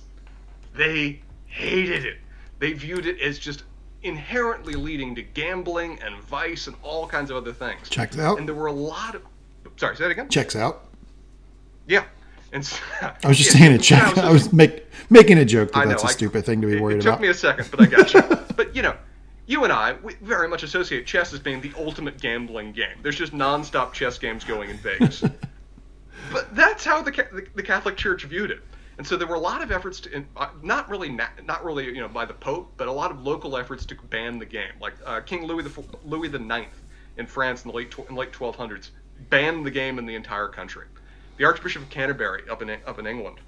They 0.73 1.22
hated 1.45 2.06
it. 2.06 2.18
They 2.60 2.73
viewed 2.73 3.06
it 3.06 3.22
as 3.22 3.38
just 3.38 3.64
inherently 4.06 4.76
leading 4.76 5.15
to 5.15 5.22
gambling 5.22 5.99
and 6.02 6.15
vice 6.23 6.68
and 6.68 6.76
all 6.84 7.07
kinds 7.07 7.32
of 7.32 7.38
other 7.38 7.52
things. 7.52 7.90
Checks 7.90 8.18
out. 8.18 8.38
And 8.38 8.48
there 8.48 8.56
were 8.56 8.68
a 8.68 8.72
lot 8.72 9.15
of. 9.15 9.23
Sorry, 9.77 9.95
say 9.95 10.06
that 10.06 10.11
again. 10.11 10.30
Checks 10.30 10.56
out. 10.56 10.86
Yeah. 11.88 12.06
And 12.53 12.65
so, 12.65 12.77
I 13.02 13.27
was 13.27 13.38
just 13.38 13.53
yeah, 13.53 13.60
saying 13.60 13.72
it 13.73 13.82
check. 13.82 14.18
I 14.18 14.32
was 14.32 14.53
make, 14.53 14.86
making 15.10 15.40
a 15.40 15.45
joke 15.45 15.73
that 15.73 15.84
know, 15.84 15.90
that's 15.90 16.03
a 16.03 16.07
I- 16.07 16.11
stupid 16.11 16.45
thing 16.45 16.61
to 16.61 16.68
be 16.68 16.77
it, 16.77 16.82
worried 16.82 16.98
it 16.98 17.02
took 17.02 17.14
about. 17.14 17.22
me 17.22 17.27
a 17.27 17.34
second, 17.34 17.69
but 17.72 17.82
I 17.82 17.86
got 17.88 18.14
you. 18.14 18.22
but 18.56 18.76
you 18.76 18.82
know, 18.82 18.95
you 19.48 19.64
and 19.64 19.73
I 19.73 19.94
we 20.03 20.14
very 20.22 20.48
much 20.48 20.64
associate 20.64 21.06
chess 21.06 21.34
as 21.34 21.40
being 21.40 21.60
the 21.60 21.73
ultimate 21.77 22.19
gambling 22.22 22.72
game. 22.72 22.98
There's 23.02 23.18
just 23.18 23.34
nonstop 23.34 23.94
chess 23.94 24.18
games 24.18 24.44
going 24.44 24.69
in 24.69 24.77
Vegas. 24.77 25.22
but 26.32 26.56
that's 26.56 26.86
how 26.86 27.02
the, 27.02 27.11
the 27.11 27.48
the 27.56 27.64
Catholic 27.64 27.98
Church 27.98 28.23
viewed 28.23 28.52
it. 28.52 28.61
And 28.97 29.05
so 29.05 29.17
there 29.17 29.27
were 29.27 29.35
a 29.35 29.39
lot 29.39 29.61
of 29.61 29.72
efforts 29.72 29.99
to, 30.01 30.26
uh, 30.38 30.47
not 30.63 30.89
really, 30.89 31.09
not 31.09 31.65
really, 31.65 31.85
you 31.85 31.99
know, 31.99 32.07
by 32.07 32.26
the 32.26 32.34
Pope, 32.34 32.73
but 32.77 32.88
a 32.88 32.91
lot 32.91 33.11
of 33.11 33.22
local 33.22 33.57
efforts 33.57 33.85
to 33.88 33.95
ban 34.09 34.39
the 34.39 34.45
game. 34.45 34.72
Like 34.80 34.93
uh, 35.05 35.19
King 35.22 35.45
Louis 35.45 35.63
the 35.63 35.84
Louis 36.05 36.30
the 36.30 36.39
Ninth 36.39 36.81
in 37.17 37.27
France 37.27 37.65
in 37.65 37.72
the 37.72 37.76
late 37.77 37.93
in 38.09 38.15
late 38.15 38.31
1200s 38.31 38.91
banned 39.30 39.65
the 39.65 39.72
game 39.72 39.99
in 39.99 40.05
the 40.05 40.15
entire 40.15 40.47
country. 40.47 40.88
The 41.38 41.45
Archbishop 41.45 41.84
of 41.84 41.89
Canterbury 41.89 42.43
up 42.49 42.61
in 42.61 42.69
up 42.69 42.99
in 42.99 43.07
England 43.07 43.39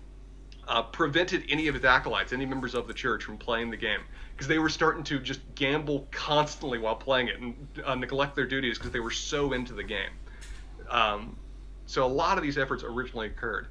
uh, 0.67 0.83
prevented 0.83 1.45
any 1.49 1.67
of 1.67 1.75
his 1.75 1.85
acolytes, 1.85 2.33
any 2.33 2.45
members 2.45 2.75
of 2.75 2.87
the 2.87 2.93
church, 2.93 3.23
from 3.23 3.37
playing 3.37 3.71
the 3.71 3.77
game 3.77 4.01
because 4.35 4.47
they 4.47 4.59
were 4.59 4.69
starting 4.69 5.03
to 5.03 5.19
just 5.19 5.39
gamble 5.55 6.07
constantly 6.11 6.77
while 6.77 6.95
playing 6.95 7.29
it 7.29 7.39
and 7.39 7.55
uh, 7.85 7.95
neglect 7.95 8.35
their 8.35 8.45
duties 8.45 8.77
because 8.77 8.91
they 8.91 8.99
were 8.99 9.11
so 9.11 9.53
into 9.53 9.73
the 9.73 9.83
game. 9.83 10.11
Um, 10.89 11.37
so 11.85 12.05
a 12.05 12.07
lot 12.07 12.37
of 12.37 12.43
these 12.43 12.57
efforts 12.57 12.83
originally 12.83 13.27
occurred. 13.27 13.67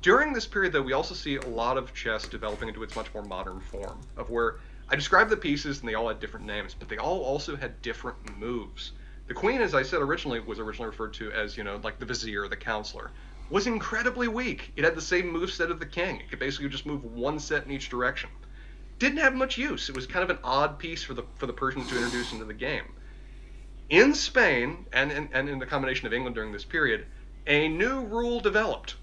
During 0.00 0.32
this 0.32 0.46
period, 0.46 0.72
though, 0.72 0.82
we 0.82 0.92
also 0.92 1.14
see 1.14 1.36
a 1.36 1.46
lot 1.46 1.76
of 1.76 1.92
chess 1.92 2.28
developing 2.28 2.68
into 2.68 2.84
its 2.84 2.94
much 2.94 3.12
more 3.12 3.24
modern 3.24 3.58
form, 3.58 4.00
of 4.16 4.30
where 4.30 4.56
I 4.88 4.94
described 4.94 5.28
the 5.28 5.36
pieces 5.36 5.80
and 5.80 5.88
they 5.88 5.94
all 5.94 6.06
had 6.06 6.20
different 6.20 6.46
names, 6.46 6.72
but 6.72 6.88
they 6.88 6.98
all 6.98 7.20
also 7.20 7.56
had 7.56 7.82
different 7.82 8.38
moves. 8.38 8.92
The 9.26 9.34
queen, 9.34 9.60
as 9.60 9.74
I 9.74 9.82
said 9.82 10.00
originally, 10.00 10.38
was 10.38 10.60
originally 10.60 10.90
referred 10.90 11.14
to 11.14 11.32
as, 11.32 11.56
you 11.56 11.64
know, 11.64 11.80
like 11.82 11.98
the 11.98 12.06
vizier, 12.06 12.44
or 12.44 12.48
the 12.48 12.56
counselor, 12.56 13.10
was 13.50 13.66
incredibly 13.66 14.28
weak. 14.28 14.72
It 14.76 14.84
had 14.84 14.94
the 14.94 15.02
same 15.02 15.30
move 15.30 15.50
set 15.50 15.70
of 15.70 15.80
the 15.80 15.86
king. 15.86 16.20
It 16.20 16.30
could 16.30 16.38
basically 16.38 16.68
just 16.68 16.86
move 16.86 17.02
one 17.04 17.40
set 17.40 17.66
in 17.66 17.72
each 17.72 17.88
direction. 17.88 18.30
Didn't 19.00 19.18
have 19.18 19.34
much 19.34 19.58
use. 19.58 19.88
It 19.88 19.96
was 19.96 20.06
kind 20.06 20.22
of 20.22 20.30
an 20.30 20.38
odd 20.44 20.78
piece 20.78 21.02
for 21.02 21.14
the 21.14 21.24
for 21.34 21.46
the 21.46 21.52
Persians 21.52 21.88
to 21.88 21.96
introduce 21.96 22.32
into 22.32 22.44
the 22.44 22.54
game. 22.54 22.84
In 23.90 24.14
Spain 24.14 24.86
and, 24.92 25.10
and, 25.10 25.28
and 25.32 25.48
in 25.48 25.58
the 25.58 25.66
combination 25.66 26.06
of 26.06 26.12
England 26.12 26.34
during 26.34 26.52
this 26.52 26.64
period, 26.64 27.06
a 27.46 27.68
new 27.68 28.02
rule 28.02 28.38
developed 28.40 28.94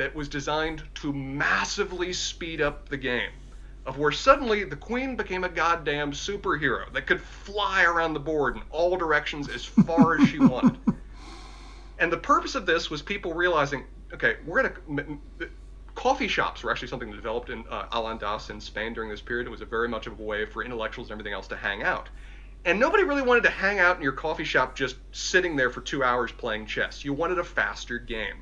that 0.00 0.14
was 0.14 0.30
designed 0.30 0.82
to 0.94 1.12
massively 1.12 2.10
speed 2.10 2.62
up 2.62 2.88
the 2.88 2.96
game. 2.96 3.30
Of 3.84 3.98
where 3.98 4.12
suddenly 4.12 4.64
the 4.64 4.76
queen 4.76 5.14
became 5.14 5.44
a 5.44 5.48
goddamn 5.48 6.12
superhero 6.12 6.90
that 6.94 7.06
could 7.06 7.20
fly 7.20 7.84
around 7.84 8.14
the 8.14 8.20
board 8.20 8.56
in 8.56 8.62
all 8.70 8.96
directions 8.96 9.48
as 9.50 9.62
far 9.62 10.18
as 10.18 10.26
she 10.26 10.38
wanted. 10.40 10.78
And 11.98 12.10
the 12.10 12.16
purpose 12.16 12.54
of 12.54 12.64
this 12.64 12.88
was 12.88 13.02
people 13.02 13.34
realizing, 13.34 13.84
okay, 14.14 14.36
we're 14.46 14.62
gonna 14.62 15.18
coffee 15.94 16.28
shops 16.28 16.62
were 16.62 16.70
actually 16.70 16.88
something 16.88 17.10
that 17.10 17.16
developed 17.16 17.50
in 17.50 17.62
uh, 17.68 17.84
Al-Andalus 17.92 18.48
in 18.48 18.58
Spain 18.58 18.94
during 18.94 19.10
this 19.10 19.20
period. 19.20 19.46
It 19.46 19.50
was 19.50 19.60
a 19.60 19.66
very 19.66 19.88
much 19.88 20.06
of 20.06 20.18
a 20.18 20.22
way 20.22 20.46
for 20.46 20.64
intellectuals 20.64 21.08
and 21.08 21.12
everything 21.12 21.34
else 21.34 21.48
to 21.48 21.56
hang 21.56 21.82
out. 21.82 22.08
And 22.64 22.80
nobody 22.80 23.04
really 23.04 23.22
wanted 23.22 23.42
to 23.44 23.50
hang 23.50 23.80
out 23.80 23.96
in 23.96 24.02
your 24.02 24.12
coffee 24.12 24.44
shop 24.44 24.74
just 24.74 24.96
sitting 25.12 25.56
there 25.56 25.68
for 25.68 25.82
two 25.82 26.02
hours 26.02 26.32
playing 26.32 26.64
chess. 26.64 27.04
You 27.04 27.12
wanted 27.12 27.38
a 27.38 27.44
faster 27.44 27.98
game. 27.98 28.36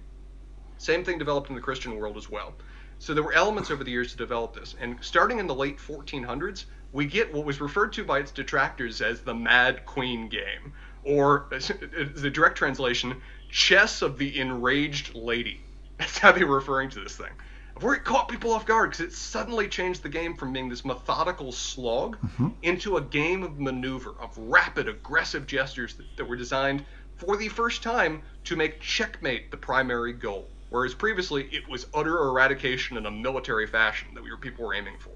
Same 0.78 1.04
thing 1.04 1.18
developed 1.18 1.50
in 1.50 1.54
the 1.54 1.60
Christian 1.60 1.96
world 1.96 2.16
as 2.16 2.30
well. 2.30 2.54
So 3.00 3.14
there 3.14 3.22
were 3.22 3.32
elements 3.32 3.70
over 3.70 3.84
the 3.84 3.90
years 3.90 4.10
to 4.12 4.16
develop 4.16 4.54
this. 4.54 4.74
And 4.80 4.96
starting 5.00 5.38
in 5.38 5.46
the 5.46 5.54
late 5.54 5.78
1400s, 5.78 6.64
we 6.92 7.06
get 7.06 7.32
what 7.32 7.44
was 7.44 7.60
referred 7.60 7.92
to 7.94 8.04
by 8.04 8.18
its 8.18 8.30
detractors 8.30 9.00
as 9.02 9.20
the 9.20 9.34
Mad 9.34 9.84
Queen 9.86 10.28
game, 10.28 10.72
or 11.04 11.46
the 11.50 12.30
direct 12.30 12.56
translation, 12.56 13.20
Chess 13.50 14.02
of 14.02 14.18
the 14.18 14.40
Enraged 14.40 15.14
Lady. 15.14 15.60
That's 15.98 16.18
how 16.18 16.32
they 16.32 16.44
were 16.44 16.56
referring 16.56 16.90
to 16.90 17.00
this 17.00 17.16
thing. 17.16 17.32
Where 17.80 17.94
it 17.94 18.04
caught 18.04 18.28
people 18.28 18.52
off 18.52 18.66
guard 18.66 18.90
because 18.90 19.06
it 19.06 19.12
suddenly 19.12 19.68
changed 19.68 20.02
the 20.02 20.08
game 20.08 20.36
from 20.36 20.52
being 20.52 20.68
this 20.68 20.84
methodical 20.84 21.52
slog 21.52 22.18
mm-hmm. 22.18 22.48
into 22.62 22.96
a 22.96 23.00
game 23.00 23.44
of 23.44 23.60
maneuver, 23.60 24.14
of 24.20 24.36
rapid, 24.36 24.88
aggressive 24.88 25.46
gestures 25.46 25.94
that, 25.94 26.06
that 26.16 26.24
were 26.24 26.36
designed 26.36 26.84
for 27.16 27.36
the 27.36 27.48
first 27.48 27.82
time 27.82 28.22
to 28.44 28.56
make 28.56 28.80
checkmate 28.80 29.52
the 29.52 29.56
primary 29.56 30.12
goal. 30.12 30.48
Whereas 30.70 30.94
previously 30.94 31.48
it 31.50 31.68
was 31.68 31.86
utter 31.94 32.18
eradication 32.18 32.96
in 32.96 33.06
a 33.06 33.10
military 33.10 33.66
fashion 33.66 34.08
that 34.14 34.22
we 34.22 34.30
were 34.30 34.36
people 34.36 34.66
were 34.66 34.74
aiming 34.74 34.98
for. 34.98 35.12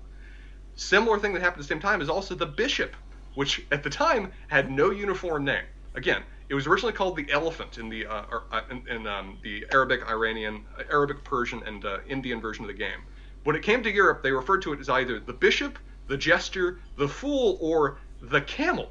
Similar 0.76 1.18
thing 1.18 1.34
that 1.34 1.42
happened 1.42 1.60
at 1.60 1.68
the 1.68 1.74
same 1.74 1.80
time 1.80 2.00
is 2.00 2.08
also 2.08 2.34
the 2.34 2.46
bishop, 2.46 2.96
which 3.34 3.64
at 3.70 3.82
the 3.82 3.90
time 3.90 4.32
had 4.48 4.70
no 4.70 4.90
uniform 4.90 5.44
name. 5.44 5.64
Again, 5.94 6.22
it 6.48 6.54
was 6.54 6.66
originally 6.66 6.94
called 6.94 7.16
the 7.16 7.30
elephant 7.30 7.78
in 7.78 7.88
the 7.88 8.06
uh, 8.06 8.24
uh, 8.50 8.62
in, 8.70 8.86
in 8.88 9.06
um, 9.06 9.38
the 9.42 9.66
Arabic, 9.72 10.08
Iranian, 10.08 10.64
uh, 10.78 10.82
Arabic, 10.90 11.22
Persian, 11.24 11.62
and 11.66 11.84
uh, 11.84 11.98
Indian 12.08 12.40
version 12.40 12.64
of 12.64 12.68
the 12.68 12.74
game. 12.74 13.00
When 13.44 13.56
it 13.56 13.62
came 13.62 13.82
to 13.82 13.90
Europe, 13.90 14.22
they 14.22 14.32
referred 14.32 14.62
to 14.62 14.72
it 14.72 14.80
as 14.80 14.88
either 14.88 15.20
the 15.20 15.32
bishop, 15.32 15.78
the 16.08 16.16
jester, 16.16 16.78
the 16.96 17.08
fool, 17.08 17.58
or 17.60 17.98
the 18.20 18.40
camel. 18.40 18.90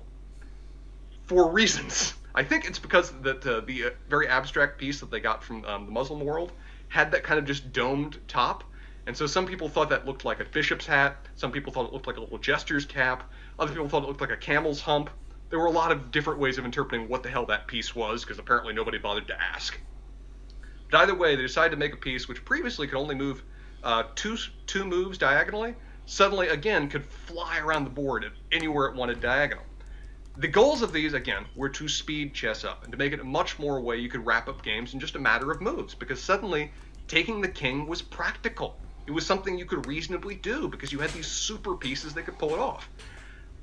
For 1.23 1.51
reasons. 1.51 2.13
I 2.33 2.43
think 2.43 2.65
it's 2.65 2.79
because 2.79 3.11
that 3.21 3.45
uh, 3.45 3.61
the 3.61 3.85
uh, 3.85 3.89
very 4.09 4.27
abstract 4.27 4.77
piece 4.77 4.99
that 5.01 5.11
they 5.11 5.19
got 5.19 5.43
from 5.43 5.65
um, 5.65 5.85
the 5.85 5.91
Muslim 5.91 6.21
world 6.21 6.53
had 6.87 7.11
that 7.11 7.23
kind 7.23 7.39
of 7.39 7.45
just 7.45 7.73
domed 7.73 8.17
top, 8.27 8.63
and 9.07 9.15
so 9.15 9.25
some 9.27 9.45
people 9.45 9.67
thought 9.67 9.89
that 9.89 10.05
looked 10.05 10.23
like 10.23 10.39
a 10.39 10.45
bishop's 10.45 10.85
hat. 10.85 11.17
Some 11.35 11.51
people 11.51 11.73
thought 11.73 11.87
it 11.87 11.93
looked 11.93 12.07
like 12.07 12.17
a 12.17 12.21
little 12.21 12.37
jester's 12.37 12.85
cap. 12.85 13.29
Other 13.59 13.71
people 13.71 13.89
thought 13.89 14.03
it 14.03 14.07
looked 14.07 14.21
like 14.21 14.31
a 14.31 14.37
camel's 14.37 14.79
hump. 14.81 15.09
There 15.49 15.59
were 15.59 15.65
a 15.65 15.71
lot 15.71 15.91
of 15.91 16.11
different 16.11 16.39
ways 16.39 16.57
of 16.57 16.65
interpreting 16.65 17.09
what 17.09 17.23
the 17.23 17.29
hell 17.29 17.45
that 17.47 17.67
piece 17.67 17.95
was, 17.95 18.23
because 18.23 18.39
apparently 18.39 18.73
nobody 18.73 18.97
bothered 18.97 19.27
to 19.27 19.41
ask. 19.41 19.77
But 20.89 21.01
either 21.01 21.15
way, 21.15 21.35
they 21.35 21.41
decided 21.41 21.71
to 21.71 21.77
make 21.77 21.93
a 21.93 21.97
piece 21.97 22.27
which 22.27 22.45
previously 22.45 22.87
could 22.87 22.97
only 22.97 23.15
move 23.15 23.43
uh, 23.83 24.03
two 24.15 24.37
two 24.67 24.85
moves 24.85 25.17
diagonally. 25.17 25.75
Suddenly, 26.05 26.49
again, 26.49 26.89
could 26.89 27.05
fly 27.05 27.59
around 27.59 27.85
the 27.85 27.89
board 27.89 28.31
anywhere 28.51 28.87
it 28.87 28.95
wanted 28.95 29.21
diagonal. 29.21 29.63
The 30.37 30.47
goals 30.47 30.81
of 30.81 30.93
these, 30.93 31.13
again, 31.13 31.45
were 31.55 31.69
to 31.69 31.89
speed 31.89 32.33
chess 32.33 32.63
up 32.63 32.83
and 32.83 32.91
to 32.93 32.97
make 32.97 33.11
it 33.11 33.19
a 33.19 33.23
much 33.23 33.59
more 33.59 33.81
way 33.81 33.97
you 33.97 34.09
could 34.09 34.25
wrap 34.25 34.47
up 34.47 34.63
games 34.63 34.93
in 34.93 34.99
just 34.99 35.15
a 35.15 35.19
matter 35.19 35.51
of 35.51 35.59
moves, 35.59 35.93
because 35.93 36.23
suddenly 36.23 36.71
taking 37.07 37.41
the 37.41 37.49
king 37.49 37.85
was 37.85 38.01
practical. 38.01 38.77
It 39.07 39.11
was 39.11 39.25
something 39.25 39.57
you 39.57 39.65
could 39.65 39.87
reasonably 39.87 40.35
do 40.35 40.69
because 40.69 40.93
you 40.93 40.99
had 40.99 41.09
these 41.11 41.27
super 41.27 41.75
pieces 41.75 42.13
that 42.13 42.23
could 42.23 42.39
pull 42.39 42.53
it 42.53 42.59
off. 42.59 42.89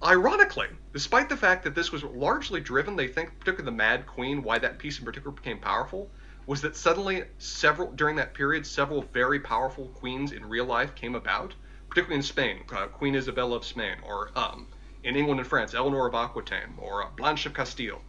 Ironically, 0.05 0.69
despite 0.93 1.31
the 1.31 1.37
fact 1.37 1.65
that 1.65 1.75
this 1.75 1.91
was 1.91 2.05
largely 2.05 2.61
driven, 2.61 2.97
they 2.97 3.09
think, 3.09 3.31
particularly 3.41 3.65
the 3.65 3.77
Mad 3.77 4.07
Queen, 4.07 4.43
why 4.43 4.59
that 4.59 4.79
piece 4.79 4.99
in 4.99 5.07
particular 5.07 5.35
became 5.35 5.59
powerful, 5.59 6.11
was 6.47 6.61
that 6.61 6.77
suddenly 6.77 7.25
several 7.39 7.91
during 7.93 8.17
that 8.17 8.35
period, 8.35 8.67
several 8.67 9.03
very 9.13 9.41
powerful 9.41 9.89
queens 9.89 10.33
in 10.33 10.47
real 10.47 10.67
life 10.67 10.95
came 10.95 11.15
about, 11.15 11.55
particularly 11.89 12.17
in 12.17 12.23
Spain, 12.23 12.61
uh, 12.73 12.87
Queen 12.87 13.15
Isabella 13.15 13.57
of 13.57 13.65
Spain, 13.65 13.97
or 14.03 14.31
um, 14.37 14.67
in 15.05 15.17
England 15.17 15.41
and 15.41 15.49
France, 15.49 15.75
Eleanor 15.75 16.07
of 16.07 16.15
Aquitaine, 16.15 16.75
or 16.79 17.05
uh, 17.05 17.09
Blanche 17.17 17.47
of 17.47 17.55
Castile. 17.55 18.01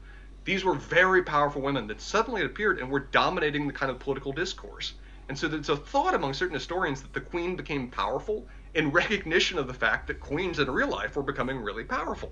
These 0.45 0.63
were 0.63 0.73
very 0.73 1.23
powerful 1.23 1.61
women 1.61 1.87
that 1.87 2.01
suddenly 2.01 2.43
appeared 2.43 2.79
and 2.79 2.89
were 2.89 2.99
dominating 2.99 3.67
the 3.67 3.73
kind 3.73 3.91
of 3.91 3.99
political 3.99 4.31
discourse. 4.31 4.93
And 5.27 5.37
so 5.37 5.47
there's 5.47 5.69
a 5.69 5.77
thought 5.77 6.15
among 6.15 6.33
certain 6.33 6.55
historians 6.55 7.01
that 7.01 7.13
the 7.13 7.21
queen 7.21 7.55
became 7.55 7.89
powerful 7.89 8.47
in 8.73 8.91
recognition 8.91 9.59
of 9.59 9.67
the 9.67 9.73
fact 9.73 10.07
that 10.07 10.19
queens 10.19 10.59
in 10.59 10.69
real 10.69 10.89
life 10.89 11.15
were 11.15 11.23
becoming 11.23 11.61
really 11.61 11.83
powerful. 11.83 12.31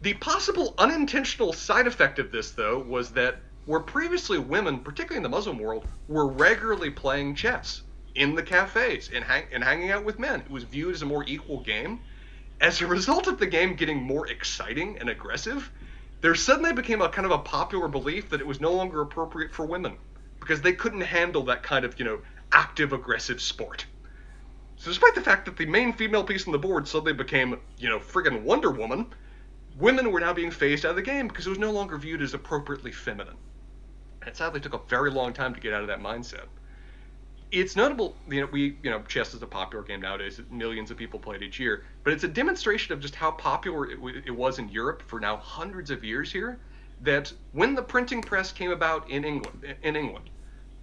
The 0.00 0.14
possible 0.14 0.74
unintentional 0.78 1.52
side 1.52 1.86
effect 1.86 2.18
of 2.18 2.32
this, 2.32 2.50
though, 2.50 2.80
was 2.80 3.10
that 3.12 3.40
where 3.66 3.78
previously 3.78 4.38
women, 4.38 4.80
particularly 4.80 5.18
in 5.18 5.22
the 5.22 5.28
Muslim 5.28 5.58
world, 5.58 5.86
were 6.08 6.26
regularly 6.26 6.90
playing 6.90 7.36
chess 7.36 7.82
in 8.16 8.34
the 8.34 8.42
cafes 8.42 9.10
and, 9.14 9.24
hang- 9.24 9.46
and 9.52 9.62
hanging 9.62 9.92
out 9.92 10.04
with 10.04 10.18
men, 10.18 10.40
it 10.40 10.50
was 10.50 10.64
viewed 10.64 10.94
as 10.94 11.02
a 11.02 11.06
more 11.06 11.24
equal 11.28 11.60
game. 11.60 12.00
As 12.62 12.80
a 12.80 12.86
result 12.86 13.26
of 13.26 13.38
the 13.38 13.46
game 13.46 13.74
getting 13.74 14.00
more 14.00 14.28
exciting 14.28 14.96
and 15.00 15.10
aggressive, 15.10 15.70
there 16.20 16.36
suddenly 16.36 16.72
became 16.72 17.02
a 17.02 17.08
kind 17.08 17.26
of 17.26 17.32
a 17.32 17.38
popular 17.38 17.88
belief 17.88 18.30
that 18.30 18.40
it 18.40 18.46
was 18.46 18.60
no 18.60 18.72
longer 18.72 19.00
appropriate 19.00 19.52
for 19.52 19.66
women 19.66 19.96
because 20.38 20.62
they 20.62 20.72
couldn't 20.72 21.00
handle 21.00 21.42
that 21.42 21.64
kind 21.64 21.84
of, 21.84 21.98
you 21.98 22.04
know, 22.04 22.20
active 22.52 22.92
aggressive 22.92 23.42
sport. 23.42 23.84
So 24.76 24.90
despite 24.90 25.16
the 25.16 25.20
fact 25.20 25.44
that 25.46 25.56
the 25.56 25.66
main 25.66 25.92
female 25.92 26.22
piece 26.22 26.46
on 26.46 26.52
the 26.52 26.58
board 26.58 26.86
suddenly 26.86 27.12
became, 27.12 27.58
you 27.78 27.88
know, 27.88 27.98
friggin' 27.98 28.42
Wonder 28.42 28.70
Woman, 28.70 29.06
women 29.76 30.12
were 30.12 30.20
now 30.20 30.32
being 30.32 30.52
phased 30.52 30.84
out 30.84 30.90
of 30.90 30.96
the 30.96 31.02
game 31.02 31.26
because 31.26 31.48
it 31.48 31.50
was 31.50 31.58
no 31.58 31.72
longer 31.72 31.98
viewed 31.98 32.22
as 32.22 32.32
appropriately 32.32 32.92
feminine. 32.92 33.36
And 34.20 34.28
it 34.28 34.36
sadly 34.36 34.60
took 34.60 34.74
a 34.74 34.80
very 34.88 35.10
long 35.10 35.32
time 35.32 35.52
to 35.52 35.60
get 35.60 35.72
out 35.72 35.82
of 35.82 35.88
that 35.88 36.00
mindset. 36.00 36.46
It's 37.52 37.76
notable, 37.76 38.16
you 38.30 38.40
know, 38.40 38.48
we, 38.50 38.78
you 38.82 38.90
know, 38.90 39.02
chess 39.02 39.34
is 39.34 39.42
a 39.42 39.46
popular 39.46 39.84
game 39.84 40.00
nowadays. 40.00 40.40
Millions 40.50 40.90
of 40.90 40.96
people 40.96 41.20
play 41.20 41.36
it 41.36 41.42
each 41.42 41.60
year, 41.60 41.84
but 42.02 42.14
it's 42.14 42.24
a 42.24 42.28
demonstration 42.28 42.94
of 42.94 43.00
just 43.00 43.14
how 43.14 43.30
popular 43.30 43.90
it, 43.90 43.96
w- 43.96 44.22
it 44.24 44.30
was 44.30 44.58
in 44.58 44.70
Europe 44.70 45.02
for 45.06 45.20
now 45.20 45.36
hundreds 45.36 45.90
of 45.90 46.02
years 46.02 46.32
here. 46.32 46.58
That 47.02 47.30
when 47.52 47.74
the 47.74 47.82
printing 47.82 48.22
press 48.22 48.52
came 48.52 48.70
about 48.70 49.10
in 49.10 49.24
England, 49.24 49.76
in 49.82 49.96
England, 49.96 50.30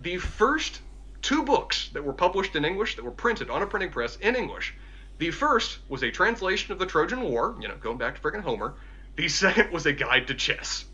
the 0.01 0.17
first 0.17 0.81
two 1.21 1.43
books 1.43 1.89
that 1.93 2.03
were 2.03 2.13
published 2.13 2.55
in 2.55 2.65
English 2.65 2.97
that 2.97 3.03
were 3.03 3.11
printed 3.11 3.49
on 3.49 3.63
a 3.63 3.67
printing 3.67 3.89
press 3.89 4.17
in 4.17 4.35
English. 4.35 4.75
The 5.17 5.31
first 5.31 5.79
was 5.89 6.03
a 6.03 6.11
translation 6.11 6.71
of 6.71 6.79
the 6.79 6.85
Trojan 6.85 7.21
War, 7.21 7.55
you 7.59 7.67
know, 7.67 7.75
going 7.77 7.97
back 7.97 8.15
to 8.15 8.21
friggin' 8.21 8.41
Homer. 8.41 8.75
The 9.15 9.27
second 9.27 9.71
was 9.71 9.85
a 9.85 9.93
guide 9.93 10.27
to 10.27 10.35
chess. 10.35 10.85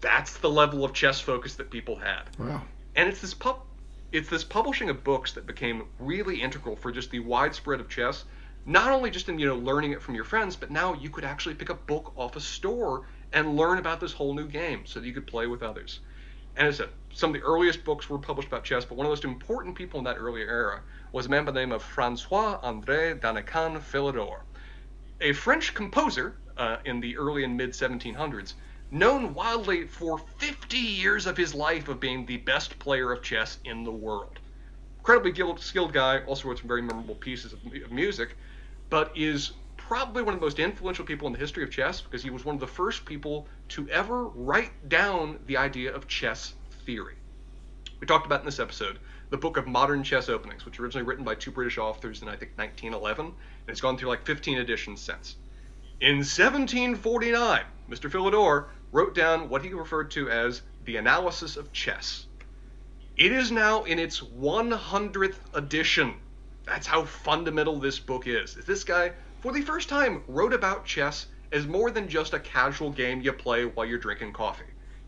That's 0.00 0.36
the 0.38 0.50
level 0.50 0.84
of 0.84 0.92
chess 0.92 1.20
focus 1.20 1.56
that 1.56 1.70
people 1.70 1.96
had. 1.96 2.24
Wow. 2.38 2.62
And 2.94 3.08
it's 3.08 3.20
this 3.20 3.34
pub 3.34 3.60
it's 4.12 4.28
this 4.28 4.44
publishing 4.44 4.90
of 4.90 5.02
books 5.02 5.32
that 5.32 5.46
became 5.46 5.84
really 5.98 6.42
integral 6.42 6.76
for 6.76 6.92
just 6.92 7.10
the 7.10 7.20
widespread 7.20 7.80
of 7.80 7.88
chess, 7.88 8.24
not 8.66 8.92
only 8.92 9.10
just 9.10 9.28
in, 9.30 9.38
you 9.38 9.46
know, 9.46 9.56
learning 9.56 9.92
it 9.92 10.02
from 10.02 10.14
your 10.14 10.24
friends, 10.24 10.54
but 10.54 10.70
now 10.70 10.92
you 10.94 11.08
could 11.08 11.24
actually 11.24 11.54
pick 11.54 11.70
a 11.70 11.74
book 11.74 12.12
off 12.14 12.36
a 12.36 12.40
store 12.40 13.06
and 13.32 13.56
learn 13.56 13.78
about 13.78 14.00
this 14.00 14.12
whole 14.12 14.34
new 14.34 14.46
game 14.46 14.84
so 14.84 15.00
that 15.00 15.06
you 15.06 15.14
could 15.14 15.26
play 15.26 15.46
with 15.46 15.62
others. 15.62 16.00
And 16.56 16.68
as 16.68 16.78
I 16.78 16.84
said, 16.84 16.92
some 17.14 17.30
of 17.30 17.34
the 17.34 17.46
earliest 17.46 17.82
books 17.84 18.10
were 18.10 18.18
published 18.18 18.48
about 18.48 18.64
chess, 18.64 18.84
but 18.84 18.96
one 18.96 19.06
of 19.06 19.08
the 19.08 19.12
most 19.12 19.24
important 19.24 19.74
people 19.74 19.98
in 19.98 20.04
that 20.04 20.18
earlier 20.18 20.46
era 20.46 20.82
was 21.10 21.24
a 21.24 21.28
man 21.30 21.46
by 21.46 21.52
the 21.52 21.60
name 21.60 21.72
of 21.72 21.82
Francois 21.82 22.60
André 22.62 23.18
Danican 23.18 23.80
Philidor, 23.80 24.40
a 25.22 25.32
French 25.32 25.72
composer 25.72 26.36
uh, 26.58 26.76
in 26.84 27.00
the 27.00 27.16
early 27.16 27.44
and 27.44 27.56
mid 27.56 27.70
1700s, 27.70 28.52
known 28.92 29.32
wildly 29.32 29.86
for 29.86 30.18
50 30.18 30.76
years 30.76 31.26
of 31.26 31.34
his 31.34 31.54
life 31.54 31.88
of 31.88 31.98
being 31.98 32.26
the 32.26 32.36
best 32.36 32.78
player 32.78 33.10
of 33.10 33.22
chess 33.22 33.58
in 33.64 33.84
the 33.84 33.90
world. 33.90 34.38
Incredibly 34.98 35.32
skilled 35.60 35.94
guy, 35.94 36.22
also 36.24 36.46
wrote 36.46 36.58
some 36.58 36.68
very 36.68 36.82
memorable 36.82 37.14
pieces 37.14 37.54
of 37.54 37.90
music, 37.90 38.36
but 38.90 39.10
is 39.16 39.52
probably 39.78 40.22
one 40.22 40.34
of 40.34 40.40
the 40.40 40.44
most 40.44 40.58
influential 40.58 41.06
people 41.06 41.26
in 41.26 41.32
the 41.32 41.38
history 41.38 41.64
of 41.64 41.70
chess 41.70 42.02
because 42.02 42.22
he 42.22 42.28
was 42.28 42.44
one 42.44 42.54
of 42.54 42.60
the 42.60 42.66
first 42.66 43.06
people 43.06 43.48
to 43.68 43.88
ever 43.88 44.24
write 44.26 44.88
down 44.90 45.38
the 45.46 45.56
idea 45.56 45.92
of 45.92 46.06
chess 46.06 46.52
theory. 46.84 47.16
We 47.98 48.06
talked 48.06 48.26
about 48.26 48.40
in 48.40 48.46
this 48.46 48.60
episode 48.60 48.98
the 49.30 49.38
book 49.38 49.56
of 49.56 49.66
modern 49.66 50.02
chess 50.04 50.28
openings, 50.28 50.66
which 50.66 50.78
was 50.78 50.84
originally 50.84 51.08
written 51.08 51.24
by 51.24 51.34
two 51.34 51.50
British 51.50 51.78
authors 51.78 52.20
in 52.20 52.28
I 52.28 52.36
think 52.36 52.52
1911, 52.56 53.24
and 53.24 53.34
it's 53.68 53.80
gone 53.80 53.96
through 53.96 54.10
like 54.10 54.26
15 54.26 54.58
editions 54.58 55.00
since. 55.00 55.36
In 56.00 56.16
1749, 56.16 57.62
Mr. 57.88 58.10
Philidor 58.10 58.66
wrote 58.92 59.14
down 59.14 59.48
what 59.48 59.64
he 59.64 59.72
referred 59.72 60.10
to 60.12 60.28
as 60.28 60.62
the 60.84 60.96
analysis 60.96 61.56
of 61.56 61.72
chess. 61.72 62.26
It 63.16 63.32
is 63.32 63.50
now 63.50 63.84
in 63.84 63.98
its 63.98 64.20
100th 64.20 65.36
edition. 65.54 66.14
That's 66.64 66.86
how 66.86 67.04
fundamental 67.04 67.80
this 67.80 67.98
book 67.98 68.26
is. 68.26 68.54
This 68.54 68.84
guy, 68.84 69.12
for 69.40 69.52
the 69.52 69.62
first 69.62 69.88
time, 69.88 70.22
wrote 70.28 70.52
about 70.52 70.84
chess 70.84 71.26
as 71.50 71.66
more 71.66 71.90
than 71.90 72.08
just 72.08 72.34
a 72.34 72.40
casual 72.40 72.90
game 72.90 73.20
you 73.20 73.32
play 73.32 73.64
while 73.64 73.86
you're 73.86 73.98
drinking 73.98 74.32
coffee. 74.32 74.64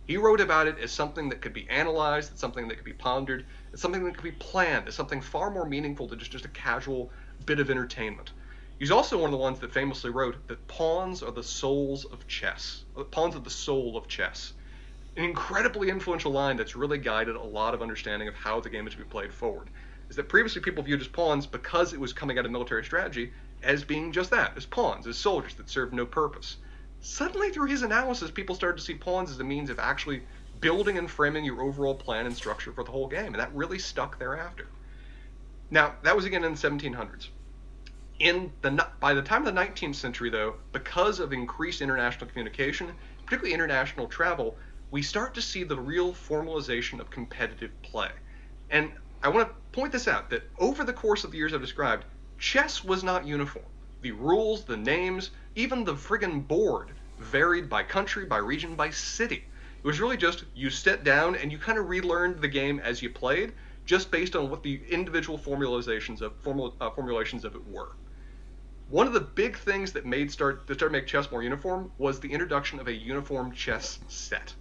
He 0.06 0.18
wrote 0.18 0.40
about 0.40 0.66
it 0.66 0.78
as 0.78 0.92
something 0.92 1.30
that 1.30 1.40
could 1.40 1.54
be 1.54 1.68
analyzed, 1.70 2.34
as 2.34 2.38
something 2.38 2.68
that 2.68 2.76
could 2.76 2.84
be 2.84 2.92
pondered, 2.92 3.46
as 3.72 3.80
something 3.80 4.04
that 4.04 4.14
could 4.14 4.24
be 4.24 4.32
planned, 4.32 4.88
as 4.88 4.94
something 4.94 5.22
far 5.22 5.50
more 5.50 5.66
meaningful 5.66 6.06
than 6.06 6.18
just, 6.18 6.32
just 6.32 6.44
a 6.44 6.48
casual 6.48 7.10
bit 7.46 7.58
of 7.58 7.70
entertainment. 7.70 8.32
He's 8.84 8.90
also 8.90 9.16
one 9.16 9.28
of 9.28 9.32
the 9.32 9.38
ones 9.38 9.60
that 9.60 9.72
famously 9.72 10.10
wrote 10.10 10.46
that 10.46 10.68
pawns 10.68 11.22
are 11.22 11.30
the 11.30 11.42
souls 11.42 12.04
of 12.04 12.28
chess. 12.28 12.84
Uh, 12.94 13.04
pawns 13.04 13.34
are 13.34 13.40
the 13.40 13.48
soul 13.48 13.96
of 13.96 14.08
chess. 14.08 14.52
An 15.16 15.24
incredibly 15.24 15.88
influential 15.88 16.30
line 16.30 16.58
that's 16.58 16.76
really 16.76 16.98
guided 16.98 17.34
a 17.34 17.42
lot 17.42 17.72
of 17.72 17.80
understanding 17.80 18.28
of 18.28 18.34
how 18.34 18.60
the 18.60 18.68
game 18.68 18.86
is 18.86 18.92
to 18.92 18.98
be 18.98 19.04
played 19.04 19.32
forward. 19.32 19.70
Is 20.10 20.16
that 20.16 20.28
previously 20.28 20.60
people 20.60 20.82
viewed 20.82 21.00
as 21.00 21.08
pawns 21.08 21.46
because 21.46 21.94
it 21.94 21.98
was 21.98 22.12
coming 22.12 22.38
out 22.38 22.44
of 22.44 22.50
military 22.50 22.84
strategy 22.84 23.32
as 23.62 23.84
being 23.84 24.12
just 24.12 24.30
that, 24.32 24.52
as 24.54 24.66
pawns, 24.66 25.06
as 25.06 25.16
soldiers 25.16 25.54
that 25.54 25.70
served 25.70 25.94
no 25.94 26.04
purpose. 26.04 26.58
Suddenly, 27.00 27.52
through 27.52 27.68
his 27.68 27.80
analysis, 27.80 28.30
people 28.30 28.54
started 28.54 28.76
to 28.76 28.84
see 28.84 28.96
pawns 28.96 29.30
as 29.30 29.40
a 29.40 29.44
means 29.44 29.70
of 29.70 29.78
actually 29.78 30.24
building 30.60 30.98
and 30.98 31.10
framing 31.10 31.46
your 31.46 31.62
overall 31.62 31.94
plan 31.94 32.26
and 32.26 32.36
structure 32.36 32.74
for 32.74 32.84
the 32.84 32.92
whole 32.92 33.08
game, 33.08 33.28
and 33.32 33.36
that 33.36 33.54
really 33.54 33.78
stuck 33.78 34.18
thereafter. 34.18 34.66
Now, 35.70 35.94
that 36.02 36.14
was 36.14 36.26
again 36.26 36.44
in 36.44 36.52
the 36.52 36.58
1700s. 36.58 37.28
In 38.24 38.50
the 38.62 38.88
by 39.00 39.12
the 39.12 39.20
time 39.20 39.46
of 39.46 39.54
the 39.54 39.60
19th 39.60 39.96
century, 39.96 40.30
though, 40.30 40.54
because 40.72 41.20
of 41.20 41.34
increased 41.34 41.82
international 41.82 42.26
communication, 42.30 42.94
particularly 43.26 43.52
international 43.52 44.08
travel, 44.08 44.56
we 44.90 45.02
start 45.02 45.34
to 45.34 45.42
see 45.42 45.62
the 45.62 45.78
real 45.78 46.14
formalization 46.14 47.00
of 47.00 47.10
competitive 47.10 47.70
play. 47.82 48.08
And 48.70 48.92
I 49.22 49.28
want 49.28 49.48
to 49.48 49.54
point 49.72 49.92
this 49.92 50.08
out 50.08 50.30
that 50.30 50.48
over 50.58 50.84
the 50.84 50.92
course 50.94 51.24
of 51.24 51.32
the 51.32 51.36
years 51.36 51.52
I've 51.52 51.60
described, 51.60 52.06
chess 52.38 52.82
was 52.82 53.04
not 53.04 53.26
uniform. 53.26 53.66
The 54.00 54.12
rules, 54.12 54.64
the 54.64 54.78
names, 54.78 55.30
even 55.54 55.84
the 55.84 55.94
friggin' 55.94 56.48
board 56.48 56.92
varied 57.18 57.68
by 57.68 57.82
country, 57.82 58.24
by 58.24 58.38
region, 58.38 58.74
by 58.74 58.88
city. 58.88 59.44
It 59.82 59.86
was 59.86 60.00
really 60.00 60.16
just 60.16 60.44
you 60.54 60.70
sit 60.70 61.04
down 61.04 61.36
and 61.36 61.52
you 61.52 61.58
kind 61.58 61.76
of 61.76 61.90
relearned 61.90 62.40
the 62.40 62.48
game 62.48 62.80
as 62.80 63.02
you 63.02 63.10
played, 63.10 63.52
just 63.84 64.10
based 64.10 64.34
on 64.34 64.48
what 64.48 64.62
the 64.62 64.80
individual 64.88 65.36
formalizations 65.38 66.22
of 66.22 66.34
formula, 66.36 66.72
uh, 66.80 66.88
formulations 66.88 67.44
of 67.44 67.54
it 67.54 67.66
were. 67.66 67.92
One 68.88 69.06
of 69.06 69.14
the 69.14 69.20
big 69.20 69.56
things 69.56 69.92
that 69.92 70.04
made 70.04 70.30
start 70.30 70.66
that 70.66 70.74
started 70.74 70.92
to 70.92 71.00
make 71.00 71.06
chess 71.06 71.30
more 71.30 71.42
uniform 71.42 71.90
was 71.96 72.20
the 72.20 72.30
introduction 72.30 72.78
of 72.78 72.86
a 72.86 72.92
uniform 72.92 73.52
chess 73.52 73.98
set. 74.08 74.54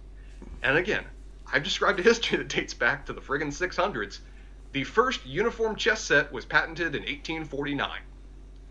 And 0.62 0.78
again, 0.78 1.04
I've 1.52 1.62
described 1.62 2.00
a 2.00 2.02
history 2.02 2.38
that 2.38 2.48
dates 2.48 2.72
back 2.72 3.04
to 3.06 3.12
the 3.12 3.20
friggin' 3.20 3.48
600s. 3.48 4.20
The 4.72 4.84
first 4.84 5.26
uniform 5.26 5.76
chess 5.76 6.02
set 6.02 6.32
was 6.32 6.46
patented 6.46 6.94
in 6.94 7.02
1849. 7.02 8.00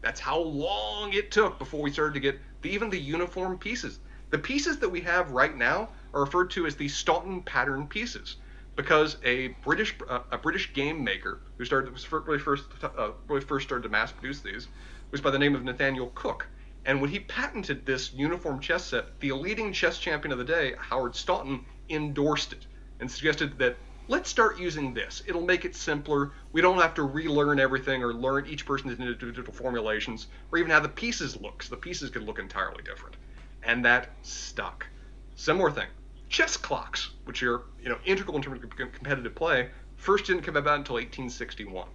That's 0.02 0.20
how 0.20 0.40
long 0.40 1.14
it 1.14 1.32
took 1.32 1.60
before 1.60 1.82
we 1.82 1.92
started 1.92 2.16
to 2.16 2.20
get 2.20 2.40
the, 2.62 2.70
even 2.72 2.90
the 2.90 3.00
uniform 3.00 3.60
pieces. 3.60 4.00
The 4.32 4.40
pieces 4.40 4.80
that 4.80 4.90
we 4.90 5.02
have 5.02 5.32
right 5.32 5.56
now 5.56 5.92
are 6.14 6.22
referred 6.22 6.50
to 6.52 6.66
as 6.66 6.76
the 6.76 6.90
Staunton 6.90 7.44
pattern 7.44 7.88
pieces 7.88 8.38
because 8.76 9.18
a 9.24 9.50
British 9.64 9.96
uh, 10.10 10.22
a 10.32 10.38
British 10.38 10.74
game 10.74 11.04
maker 11.04 11.42
who 11.58 11.66
started 11.66 11.94
was 11.94 12.12
really 12.12 12.40
first 12.40 12.66
uh, 12.84 13.12
really 13.28 13.42
first 13.42 13.68
started 13.68 13.84
to 13.84 13.90
mass 13.90 14.12
produce 14.12 14.42
these 14.42 14.68
was 15.14 15.22
by 15.22 15.30
the 15.30 15.38
name 15.38 15.54
of 15.54 15.64
Nathaniel 15.64 16.12
Cook. 16.16 16.48
And 16.86 17.00
when 17.00 17.12
he 17.12 17.20
patented 17.20 17.86
this 17.86 18.12
uniform 18.14 18.60
chess 18.60 18.86
set, 18.86 19.20
the 19.20 19.32
leading 19.32 19.72
chess 19.72 20.00
champion 20.00 20.32
of 20.32 20.40
the 20.40 20.44
day, 20.44 20.74
Howard 20.80 21.16
Staunton, 21.16 21.64
endorsed 21.88 22.52
it 22.52 22.66
and 23.00 23.10
suggested 23.10 23.60
that 23.60 23.78
let's 24.08 24.28
start 24.28 24.58
using 24.58 24.92
this. 24.92 25.22
It'll 25.28 25.46
make 25.46 25.66
it 25.66 25.76
simpler. 25.76 26.32
We 26.52 26.62
don't 26.62 26.82
have 26.82 26.96
to 26.96 27.04
relearn 27.04 27.60
everything 27.60 28.04
or 28.04 28.12
learn 28.12 28.48
each 28.48 28.66
person's 28.66 29.00
individual 29.00 29.54
formulations 29.54 30.26
or 30.52 30.58
even 30.58 30.72
how 30.72 30.80
the 30.80 30.90
pieces 30.90 31.40
look. 31.40 31.62
So 31.62 31.76
the 31.76 31.82
pieces 31.82 32.10
could 32.10 32.24
look 32.24 32.40
entirely 32.40 32.82
different. 32.82 33.16
And 33.62 33.86
that 33.86 34.10
stuck. 34.24 34.88
Similar 35.36 35.70
thing. 35.70 35.88
Chess 36.30 36.58
clocks, 36.58 37.12
which 37.26 37.44
are 37.44 37.62
you 37.80 37.90
know 37.90 38.00
integral 38.04 38.36
in 38.36 38.42
terms 38.42 38.64
of 38.64 38.70
competitive 38.72 39.36
play, 39.36 39.70
first 39.96 40.26
didn't 40.26 40.42
come 40.42 40.56
about 40.56 40.80
until 40.80 40.96
1861. 40.96 41.88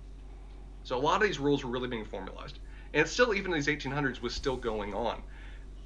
So 0.84 0.96
a 0.96 1.00
lot 1.00 1.20
of 1.20 1.26
these 1.26 1.40
rules 1.40 1.64
were 1.64 1.70
really 1.72 1.88
being 1.88 2.04
formalized, 2.04 2.60
and 2.94 3.06
still 3.06 3.34
even 3.34 3.52
in 3.52 3.58
these 3.58 3.66
1800s 3.66 4.20
was 4.20 4.34
still 4.34 4.56
going 4.56 4.94
on. 4.94 5.22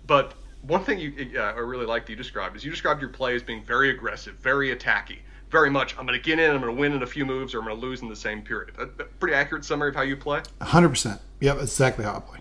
But 0.06 0.34
one 0.62 0.84
thing 0.84 0.98
you 0.98 1.32
uh, 1.36 1.42
I 1.42 1.58
really 1.58 1.86
liked 1.86 2.06
that 2.06 2.12
you 2.12 2.16
described 2.16 2.56
is 2.56 2.64
you 2.64 2.70
described 2.70 3.00
your 3.00 3.10
play 3.10 3.34
as 3.34 3.42
being 3.42 3.62
very 3.62 3.90
aggressive, 3.90 4.36
very 4.36 4.74
attacky 4.74 5.18
very 5.52 5.70
much 5.70 5.96
I'm 5.98 6.06
going 6.06 6.18
to 6.18 6.24
get 6.24 6.38
in, 6.38 6.50
I'm 6.50 6.62
going 6.62 6.74
to 6.74 6.80
win 6.80 6.92
in 6.94 7.02
a 7.02 7.06
few 7.06 7.26
moves, 7.26 7.54
or 7.54 7.58
I'm 7.58 7.66
going 7.66 7.78
to 7.78 7.86
lose 7.86 8.00
in 8.00 8.08
the 8.08 8.16
same 8.16 8.40
period. 8.40 8.74
A, 8.78 8.84
a 8.84 9.04
pretty 9.04 9.34
accurate 9.36 9.66
summary 9.66 9.90
of 9.90 9.94
how 9.94 10.00
you 10.00 10.16
play? 10.16 10.40
100%. 10.62 11.20
Yep, 11.40 11.58
exactly 11.60 12.04
how 12.04 12.16
I 12.16 12.20
play. 12.20 12.38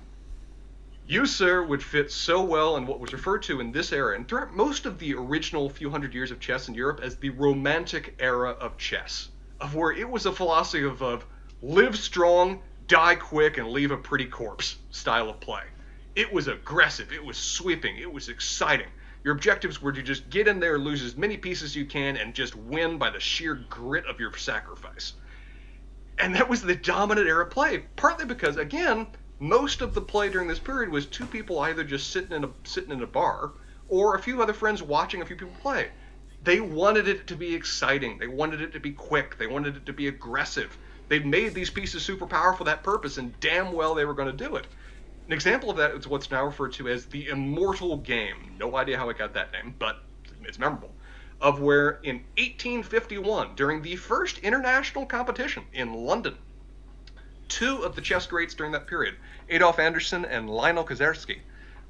You, 1.05 1.25
sir, 1.25 1.61
would 1.61 1.83
fit 1.83 2.09
so 2.09 2.41
well 2.41 2.77
in 2.77 2.87
what 2.87 3.01
was 3.01 3.11
referred 3.11 3.43
to 3.43 3.59
in 3.59 3.73
this 3.73 3.91
era 3.91 4.15
and 4.15 4.25
throughout 4.25 4.55
most 4.55 4.85
of 4.85 4.97
the 4.97 5.13
original 5.13 5.69
few 5.69 5.89
hundred 5.89 6.13
years 6.13 6.31
of 6.31 6.39
chess 6.39 6.69
in 6.69 6.73
Europe 6.73 7.01
as 7.03 7.17
the 7.17 7.31
Romantic 7.31 8.15
era 8.17 8.51
of 8.51 8.77
chess, 8.77 9.27
of 9.59 9.75
where 9.75 9.91
it 9.91 10.09
was 10.09 10.25
a 10.25 10.31
philosophy 10.31 10.85
of, 10.85 11.01
of 11.03 11.25
live 11.61 11.97
strong, 11.97 12.61
die 12.91 13.15
quick, 13.15 13.57
and 13.57 13.69
leave 13.69 13.91
a 13.91 13.97
pretty 13.97 14.25
corpse 14.25 14.75
style 14.89 15.29
of 15.29 15.39
play. 15.39 15.63
It 16.13 16.33
was 16.33 16.49
aggressive, 16.49 17.13
it 17.13 17.23
was 17.23 17.37
sweeping, 17.37 17.95
it 17.95 18.11
was 18.11 18.27
exciting. 18.27 18.89
Your 19.23 19.33
objectives 19.33 19.81
were 19.81 19.93
to 19.93 20.03
just 20.03 20.29
get 20.29 20.49
in 20.49 20.59
there, 20.59 20.77
lose 20.77 21.01
as 21.01 21.15
many 21.15 21.37
pieces 21.37 21.71
as 21.71 21.75
you 21.77 21.85
can, 21.85 22.17
and 22.17 22.33
just 22.33 22.53
win 22.53 22.97
by 22.97 23.09
the 23.09 23.19
sheer 23.21 23.55
grit 23.69 24.05
of 24.07 24.19
your 24.19 24.35
sacrifice. 24.35 25.13
And 26.19 26.35
that 26.35 26.49
was 26.49 26.61
the 26.61 26.75
dominant 26.75 27.29
era 27.29 27.45
play, 27.45 27.85
partly 27.95 28.25
because, 28.25 28.57
again, 28.57 29.07
most 29.39 29.81
of 29.81 29.93
the 29.93 30.01
play 30.01 30.29
during 30.29 30.49
this 30.49 30.59
period 30.59 30.89
was 30.89 31.05
two 31.05 31.25
people 31.25 31.59
either 31.59 31.85
just 31.85 32.11
sitting 32.11 32.33
in 32.33 32.43
a 32.43 32.49
sitting 32.65 32.91
in 32.91 33.01
a 33.03 33.07
bar 33.07 33.53
or 33.87 34.15
a 34.15 34.21
few 34.21 34.41
other 34.41 34.53
friends 34.53 34.83
watching 34.83 35.21
a 35.21 35.25
few 35.25 35.37
people 35.37 35.55
play. 35.61 35.87
They 36.43 36.59
wanted 36.59 37.07
it 37.07 37.25
to 37.27 37.37
be 37.37 37.55
exciting. 37.55 38.17
They 38.17 38.27
wanted 38.27 38.59
it 38.59 38.73
to 38.73 38.81
be 38.81 38.91
quick. 38.91 39.37
They 39.37 39.47
wanted 39.47 39.77
it 39.77 39.85
to 39.85 39.93
be 39.93 40.09
aggressive. 40.09 40.77
They 41.11 41.19
made 41.19 41.53
these 41.53 41.69
pieces 41.69 42.05
super 42.05 42.25
powerful 42.25 42.59
for 42.59 42.63
that 42.63 42.83
purpose, 42.83 43.17
and 43.17 43.37
damn 43.41 43.73
well 43.73 43.93
they 43.93 44.05
were 44.05 44.13
going 44.13 44.31
to 44.31 44.47
do 44.47 44.55
it. 44.55 44.65
An 45.27 45.33
example 45.33 45.69
of 45.69 45.75
that 45.75 45.91
is 45.91 46.07
what's 46.07 46.31
now 46.31 46.45
referred 46.45 46.71
to 46.75 46.87
as 46.87 47.05
the 47.05 47.27
Immortal 47.27 47.97
Game. 47.97 48.55
No 48.57 48.77
idea 48.77 48.97
how 48.97 49.09
it 49.09 49.17
got 49.17 49.33
that 49.33 49.51
name, 49.51 49.75
but 49.77 50.03
it's 50.45 50.57
memorable. 50.57 50.89
Of 51.41 51.59
where 51.59 51.99
in 52.03 52.23
1851, 52.37 53.55
during 53.55 53.81
the 53.81 53.97
first 53.97 54.37
international 54.37 55.05
competition 55.05 55.65
in 55.73 55.93
London, 55.93 56.37
two 57.49 57.83
of 57.83 57.93
the 57.93 58.01
chess 58.01 58.25
greats 58.25 58.53
during 58.53 58.71
that 58.71 58.87
period, 58.87 59.15
Adolf 59.49 59.79
Anderssen 59.79 60.23
and 60.23 60.49
Lionel 60.49 60.85
Kieseritzky, 60.85 61.39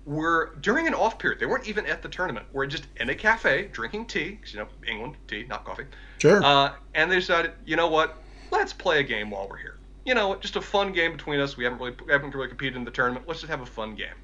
were 0.04 0.56
during 0.62 0.88
an 0.88 0.96
off 0.96 1.20
period. 1.20 1.40
They 1.40 1.46
weren't 1.46 1.68
even 1.68 1.86
at 1.86 2.02
the 2.02 2.10
tournament. 2.10 2.48
Were 2.54 2.66
just 2.66 2.88
in 2.96 3.08
a 3.08 3.16
cafe 3.16 3.70
drinking 3.72 4.08
tea, 4.08 4.32
because 4.32 4.52
you 4.56 4.62
know 4.62 4.68
England 4.88 5.18
tea, 5.28 5.46
not 5.48 5.64
coffee. 5.64 5.86
Sure. 6.18 6.44
Uh, 6.44 6.74
and 6.96 7.12
they 7.12 7.18
decided, 7.18 7.52
you 7.68 7.76
know 7.76 7.88
what? 7.88 8.18
Let's 8.52 8.74
play 8.74 9.00
a 9.00 9.04
game 9.04 9.32
while 9.32 9.48
we're 9.50 9.58
here. 9.58 9.78
You 10.06 10.14
know, 10.14 10.36
just 10.36 10.56
a 10.56 10.62
fun 10.62 10.94
game 10.94 11.14
between 11.14 11.40
us. 11.40 11.58
We 11.58 11.64
haven't 11.64 11.80
really 11.80 11.96
haven't 12.10 12.36
really 12.36 12.48
competed 12.48 12.76
in 12.76 12.84
the 12.84 12.92
tournament. 12.92 13.28
Let's 13.28 13.40
just 13.40 13.50
have 13.50 13.62
a 13.62 13.66
fun 13.66 13.96
game. 13.96 14.16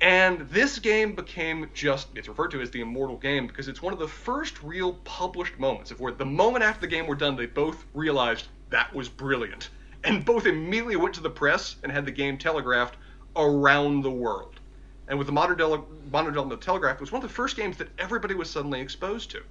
And 0.00 0.42
this 0.50 0.78
game 0.78 1.14
became 1.14 1.70
just, 1.72 2.08
it's 2.14 2.28
referred 2.28 2.50
to 2.50 2.60
as 2.60 2.70
the 2.70 2.82
immortal 2.82 3.16
game 3.16 3.46
because 3.46 3.66
it's 3.66 3.80
one 3.80 3.94
of 3.94 3.98
the 3.98 4.08
first 4.08 4.62
real 4.62 4.92
published 5.04 5.58
moments 5.58 5.90
of 5.90 6.00
where 6.00 6.12
the 6.12 6.26
moment 6.26 6.64
after 6.64 6.82
the 6.82 6.86
game 6.86 7.06
were 7.06 7.14
done, 7.14 7.34
they 7.34 7.46
both 7.46 7.86
realized 7.94 8.48
that 8.68 8.94
was 8.94 9.08
brilliant. 9.08 9.70
And 10.04 10.22
both 10.22 10.44
immediately 10.44 10.96
went 10.96 11.14
to 11.14 11.22
the 11.22 11.30
press 11.30 11.76
and 11.82 11.90
had 11.90 12.04
the 12.04 12.12
game 12.12 12.36
telegraphed 12.36 12.96
around 13.36 14.02
the 14.02 14.10
world. 14.10 14.60
And 15.08 15.18
with 15.18 15.28
the 15.28 15.32
modern, 15.32 15.56
Dele- 15.56 15.84
modern 16.12 16.32
development 16.32 16.60
of 16.60 16.64
Telegraph, 16.64 16.96
it 16.96 17.00
was 17.00 17.12
one 17.12 17.22
of 17.22 17.28
the 17.28 17.34
first 17.34 17.56
games 17.56 17.78
that 17.78 17.88
everybody 17.98 18.34
was 18.34 18.50
suddenly 18.50 18.80
exposed 18.80 19.30
to. 19.30 19.42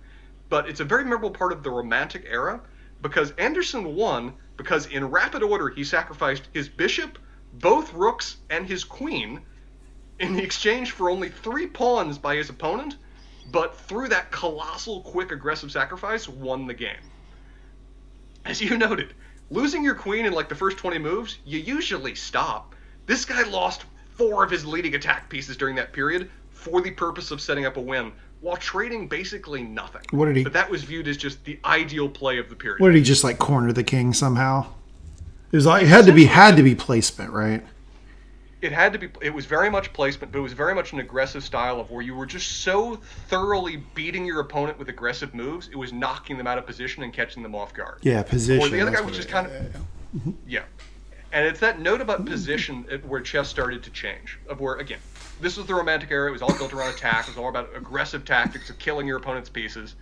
But 0.49 0.69
it's 0.69 0.79
a 0.79 0.85
very 0.85 1.03
memorable 1.03 1.31
part 1.31 1.53
of 1.53 1.63
the 1.63 1.71
Romantic 1.71 2.25
era 2.29 2.61
because 3.01 3.31
Anderssen 3.33 3.95
won 3.95 4.33
because 4.57 4.85
in 4.87 5.09
rapid 5.09 5.43
order 5.43 5.69
he 5.69 5.83
sacrificed 5.83 6.47
his 6.53 6.69
bishop, 6.69 7.17
both 7.53 7.93
rooks, 7.93 8.37
and 8.49 8.65
his 8.67 8.83
queen 8.83 9.41
in 10.19 10.35
the 10.35 10.43
exchange 10.43 10.91
for 10.91 11.09
only 11.09 11.29
three 11.29 11.67
pawns 11.67 12.17
by 12.17 12.35
his 12.35 12.49
opponent, 12.49 12.95
but 13.51 13.77
through 13.81 14.09
that 14.09 14.31
colossal, 14.31 15.01
quick, 15.01 15.31
aggressive 15.31 15.71
sacrifice, 15.71 16.27
won 16.27 16.67
the 16.67 16.73
game. 16.73 17.11
As 18.45 18.61
you 18.61 18.77
noted, 18.77 19.13
losing 19.49 19.83
your 19.83 19.95
queen 19.95 20.25
in 20.25 20.33
like 20.33 20.49
the 20.49 20.55
first 20.55 20.77
20 20.77 20.99
moves, 20.99 21.37
you 21.45 21.59
usually 21.59 22.15
stop. 22.15 22.75
This 23.05 23.25
guy 23.25 23.43
lost 23.43 23.85
four 24.11 24.43
of 24.43 24.51
his 24.51 24.65
leading 24.65 24.95
attack 24.95 25.29
pieces 25.29 25.57
during 25.57 25.75
that 25.75 25.93
period 25.93 26.29
for 26.51 26.81
the 26.81 26.91
purpose 26.91 27.31
of 27.31 27.41
setting 27.41 27.65
up 27.65 27.77
a 27.77 27.81
win, 27.81 28.11
while 28.45 28.57
trading 28.57 29.07
basically 29.07 29.63
nothing. 29.63 30.03
What 30.11 30.27
did 30.27 30.35
he? 30.37 30.43
But 30.43 30.53
that 30.53 30.69
was 30.69 30.83
viewed 30.83 31.07
as 31.07 31.17
just 31.17 31.43
the 31.45 31.59
ideal 31.65 32.07
play 32.07 32.37
of 32.37 32.47
the 32.47 32.55
period. 32.55 32.79
What 32.79 32.89
did 32.89 32.97
he 32.97 33.01
just 33.01 33.23
like 33.23 33.39
corner 33.39 33.73
the 33.73 33.83
king 33.83 34.13
somehow? 34.13 34.67
It 35.51 35.55
was 35.55 35.65
like 35.65 35.81
it 35.81 35.87
had 35.87 36.05
to 36.05 36.11
be 36.11 36.25
had 36.25 36.55
to 36.57 36.63
be 36.63 36.75
placement, 36.75 37.31
right? 37.31 37.65
it 38.61 38.71
had 38.71 38.93
to 38.93 38.97
be 38.97 39.09
it 39.21 39.31
was 39.31 39.45
very 39.45 39.69
much 39.69 39.93
placement 39.93 40.31
but 40.31 40.39
it 40.39 40.41
was 40.41 40.53
very 40.53 40.73
much 40.73 40.91
an 40.91 40.99
aggressive 40.99 41.43
style 41.43 41.79
of 41.79 41.91
where 41.91 42.01
you 42.01 42.15
were 42.15 42.25
just 42.25 42.61
so 42.63 42.95
thoroughly 43.27 43.83
beating 43.93 44.25
your 44.25 44.39
opponent 44.39 44.79
with 44.79 44.89
aggressive 44.89 45.35
moves 45.35 45.67
it 45.67 45.75
was 45.75 45.93
knocking 45.93 46.35
them 46.35 46.47
out 46.47 46.57
of 46.57 46.65
position 46.65 47.03
and 47.03 47.13
catching 47.13 47.43
them 47.43 47.53
off 47.53 47.73
guard 47.75 47.99
Yeah, 48.01 48.23
position. 48.23 48.65
or 48.65 48.69
the 48.69 48.81
other 48.81 48.89
guy 48.89 49.01
was 49.01 49.15
just 49.15 49.27
kind 49.29 49.45
of 49.45 49.51
yeah, 49.53 49.61
yeah. 50.25 50.31
yeah 50.47 50.63
and 51.31 51.45
it's 51.45 51.59
that 51.59 51.79
note 51.79 52.01
about 52.01 52.25
position 52.25 52.85
where 53.05 53.21
chess 53.21 53.49
started 53.49 53.83
to 53.83 53.91
change 53.91 54.39
of 54.49 54.59
where 54.61 54.75
again 54.77 54.99
this 55.39 55.57
was 55.57 55.65
the 55.65 55.75
romantic 55.75 56.11
era 56.11 56.29
it 56.29 56.31
was 56.31 56.41
all 56.41 56.53
built 56.53 56.73
around 56.73 56.89
attack 56.89 57.27
it 57.27 57.31
was 57.31 57.37
all 57.37 57.49
about 57.49 57.69
aggressive 57.75 58.25
tactics 58.25 58.69
of 58.69 58.77
killing 58.77 59.07
your 59.07 59.17
opponent's 59.17 59.49
pieces 59.49 59.95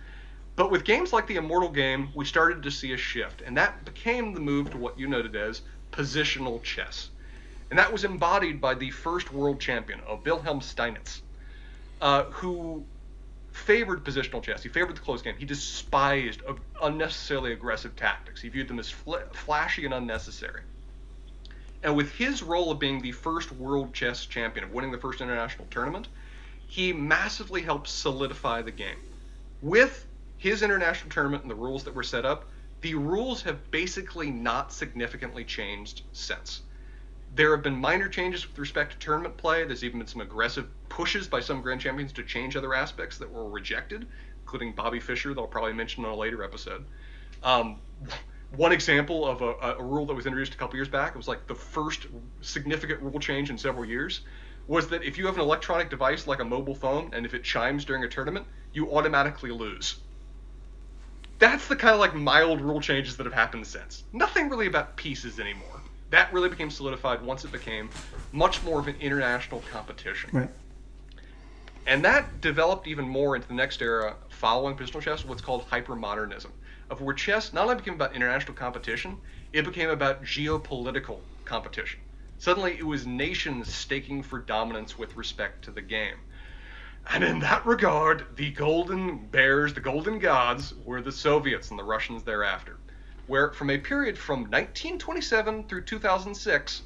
but 0.56 0.70
with 0.70 0.84
games 0.84 1.12
like 1.12 1.26
the 1.26 1.36
immortal 1.36 1.70
game 1.70 2.08
we 2.14 2.24
started 2.24 2.62
to 2.62 2.70
see 2.70 2.92
a 2.92 2.96
shift 2.96 3.42
and 3.42 3.56
that 3.56 3.84
became 3.84 4.32
the 4.32 4.40
move 4.40 4.70
to 4.70 4.78
what 4.78 4.98
you 4.98 5.06
noted 5.06 5.34
as 5.34 5.62
positional 5.92 6.62
chess 6.62 7.10
and 7.70 7.78
that 7.78 7.92
was 7.92 8.04
embodied 8.04 8.60
by 8.60 8.74
the 8.74 8.90
first 8.90 9.32
world 9.32 9.60
champion 9.60 10.00
of 10.06 10.24
Wilhelm 10.24 10.60
Steinitz, 10.60 11.22
uh, 12.00 12.24
who 12.24 12.84
favored 13.50 14.04
positional 14.04 14.42
chess. 14.42 14.62
He 14.62 14.68
favored 14.68 14.96
the 14.96 15.00
close 15.00 15.22
game. 15.22 15.34
He 15.36 15.44
despised 15.44 16.40
unnecessarily 16.82 17.52
aggressive 17.52 17.96
tactics. 17.96 18.40
He 18.40 18.48
viewed 18.48 18.68
them 18.68 18.78
as 18.78 18.90
fl- 18.90 19.16
flashy 19.32 19.84
and 19.84 19.94
unnecessary. 19.94 20.62
And 21.84 21.94
with 21.94 22.12
his 22.12 22.42
role 22.42 22.70
of 22.70 22.78
being 22.78 23.02
the 23.02 23.12
first 23.12 23.52
world 23.52 23.92
chess 23.92 24.24
champion, 24.24 24.64
of 24.64 24.72
winning 24.72 24.90
the 24.90 24.98
first 24.98 25.20
international 25.20 25.66
tournament, 25.70 26.08
he 26.66 26.94
massively 26.94 27.60
helped 27.60 27.88
solidify 27.88 28.62
the 28.62 28.70
game. 28.70 28.96
With 29.60 30.06
his 30.38 30.62
international 30.62 31.10
tournament 31.10 31.42
and 31.42 31.50
the 31.50 31.54
rules 31.54 31.84
that 31.84 31.94
were 31.94 32.02
set 32.02 32.24
up, 32.24 32.46
the 32.80 32.94
rules 32.94 33.42
have 33.42 33.70
basically 33.70 34.30
not 34.30 34.72
significantly 34.72 35.44
changed 35.44 36.02
since. 36.12 36.62
There 37.34 37.50
have 37.50 37.62
been 37.62 37.76
minor 37.76 38.08
changes 38.08 38.48
with 38.48 38.58
respect 38.58 38.92
to 38.92 38.98
tournament 38.98 39.36
play. 39.36 39.64
There's 39.64 39.84
even 39.84 39.98
been 39.98 40.08
some 40.08 40.22
aggressive 40.22 40.68
pushes 40.88 41.28
by 41.28 41.40
some 41.40 41.60
grand 41.60 41.82
champions 41.82 42.12
to 42.12 42.22
change 42.22 42.56
other 42.56 42.74
aspects 42.74 43.18
that 43.18 43.30
were 43.30 43.48
rejected, 43.48 44.06
including 44.42 44.72
Bobby 44.72 45.00
Fischer, 45.00 45.34
that 45.34 45.40
I'll 45.40 45.46
probably 45.46 45.72
mention 45.74 46.04
on 46.06 46.12
a 46.12 46.16
later 46.16 46.42
episode. 46.42 46.84
Um, 47.42 47.80
one 48.56 48.72
example 48.72 49.26
of 49.26 49.42
a, 49.42 49.76
a 49.78 49.82
rule 49.82 50.06
that 50.06 50.14
was 50.14 50.26
introduced 50.26 50.54
a 50.54 50.56
couple 50.56 50.76
years 50.76 50.88
back, 50.88 51.14
it 51.14 51.16
was 51.16 51.28
like 51.28 51.46
the 51.46 51.54
first 51.54 52.06
significant 52.40 53.00
rule 53.02 53.18
change 53.20 53.50
in 53.50 53.58
several 53.58 53.84
years, 53.84 54.20
was 54.66 54.88
that 54.88 55.02
if 55.02 55.18
you 55.18 55.26
have 55.26 55.34
an 55.34 55.42
electronic 55.42 55.90
device 55.90 56.26
like 56.26 56.40
a 56.40 56.44
mobile 56.44 56.74
phone 56.74 57.10
and 57.12 57.26
if 57.26 57.34
it 57.34 57.44
chimes 57.44 57.84
during 57.84 58.04
a 58.04 58.08
tournament, 58.08 58.46
you 58.72 58.94
automatically 58.94 59.50
lose. 59.50 59.96
That's 61.38 61.68
the 61.68 61.76
kind 61.76 61.94
of 61.94 62.00
like 62.00 62.14
mild 62.14 62.60
rule 62.60 62.80
changes 62.80 63.16
that 63.16 63.24
have 63.24 63.34
happened 63.34 63.66
since. 63.66 64.04
Nothing 64.12 64.48
really 64.48 64.66
about 64.66 64.96
pieces 64.96 65.38
anymore. 65.38 65.80
That 66.10 66.32
really 66.32 66.48
became 66.48 66.70
solidified 66.70 67.22
once 67.22 67.44
it 67.44 67.52
became 67.52 67.90
much 68.32 68.62
more 68.62 68.78
of 68.78 68.88
an 68.88 68.96
international 69.00 69.62
competition. 69.70 70.30
Right. 70.32 70.50
And 71.86 72.04
that 72.04 72.40
developed 72.40 72.86
even 72.86 73.06
more 73.06 73.36
into 73.36 73.48
the 73.48 73.54
next 73.54 73.82
era 73.82 74.16
following 74.28 74.76
positional 74.76 75.02
chess, 75.02 75.24
what's 75.24 75.42
called 75.42 75.68
hypermodernism, 75.68 76.50
of 76.90 77.00
where 77.00 77.14
chess 77.14 77.52
not 77.52 77.64
only 77.64 77.76
became 77.76 77.94
about 77.94 78.14
international 78.14 78.54
competition, 78.54 79.18
it 79.52 79.64
became 79.64 79.90
about 79.90 80.24
geopolitical 80.24 81.20
competition. 81.44 82.00
Suddenly, 82.38 82.76
it 82.78 82.86
was 82.86 83.06
nations 83.06 83.72
staking 83.72 84.22
for 84.22 84.40
dominance 84.40 84.98
with 84.98 85.16
respect 85.16 85.64
to 85.64 85.70
the 85.70 85.82
game. 85.82 86.16
And 87.10 87.22
in 87.22 87.38
that 87.40 87.66
regard, 87.66 88.26
the 88.36 88.50
golden 88.50 89.28
bears, 89.28 89.74
the 89.74 89.80
golden 89.80 90.18
gods, 90.18 90.74
were 90.84 91.02
the 91.02 91.12
Soviets 91.12 91.70
and 91.70 91.78
the 91.78 91.84
Russians 91.84 92.24
thereafter, 92.24 92.78
where 93.26 93.52
from 93.52 93.70
a 93.70 93.78
period 93.78 94.18
from 94.18 94.40
1927 94.40 95.68
through 95.68 95.84
2006, 95.84 96.82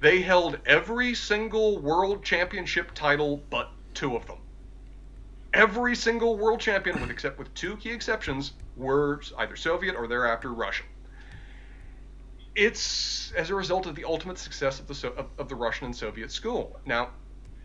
they 0.00 0.20
held 0.22 0.58
every 0.64 1.14
single 1.14 1.78
world 1.80 2.24
championship 2.24 2.92
title 2.94 3.46
but 3.50 3.70
two 3.94 4.16
of 4.16 4.26
them. 4.26 4.38
Every 5.52 5.94
single 5.96 6.36
world 6.36 6.60
champion, 6.60 7.00
with 7.00 7.10
except 7.10 7.38
with 7.38 7.52
two 7.54 7.76
key 7.76 7.90
exceptions, 7.90 8.52
were 8.78 9.20
either 9.38 9.56
Soviet 9.56 9.94
or 9.96 10.06
thereafter 10.06 10.52
Russian. 10.52 10.86
It's 12.54 13.32
as 13.32 13.50
a 13.50 13.54
result 13.54 13.86
of 13.86 13.94
the 13.94 14.04
ultimate 14.04 14.38
success 14.38 14.80
of 14.80 14.86
the 14.86 14.94
so- 14.94 15.10
of, 15.10 15.26
of 15.38 15.48
the 15.48 15.54
Russian 15.54 15.86
and 15.86 15.96
Soviet 15.96 16.32
school. 16.32 16.80
Now, 16.86 17.10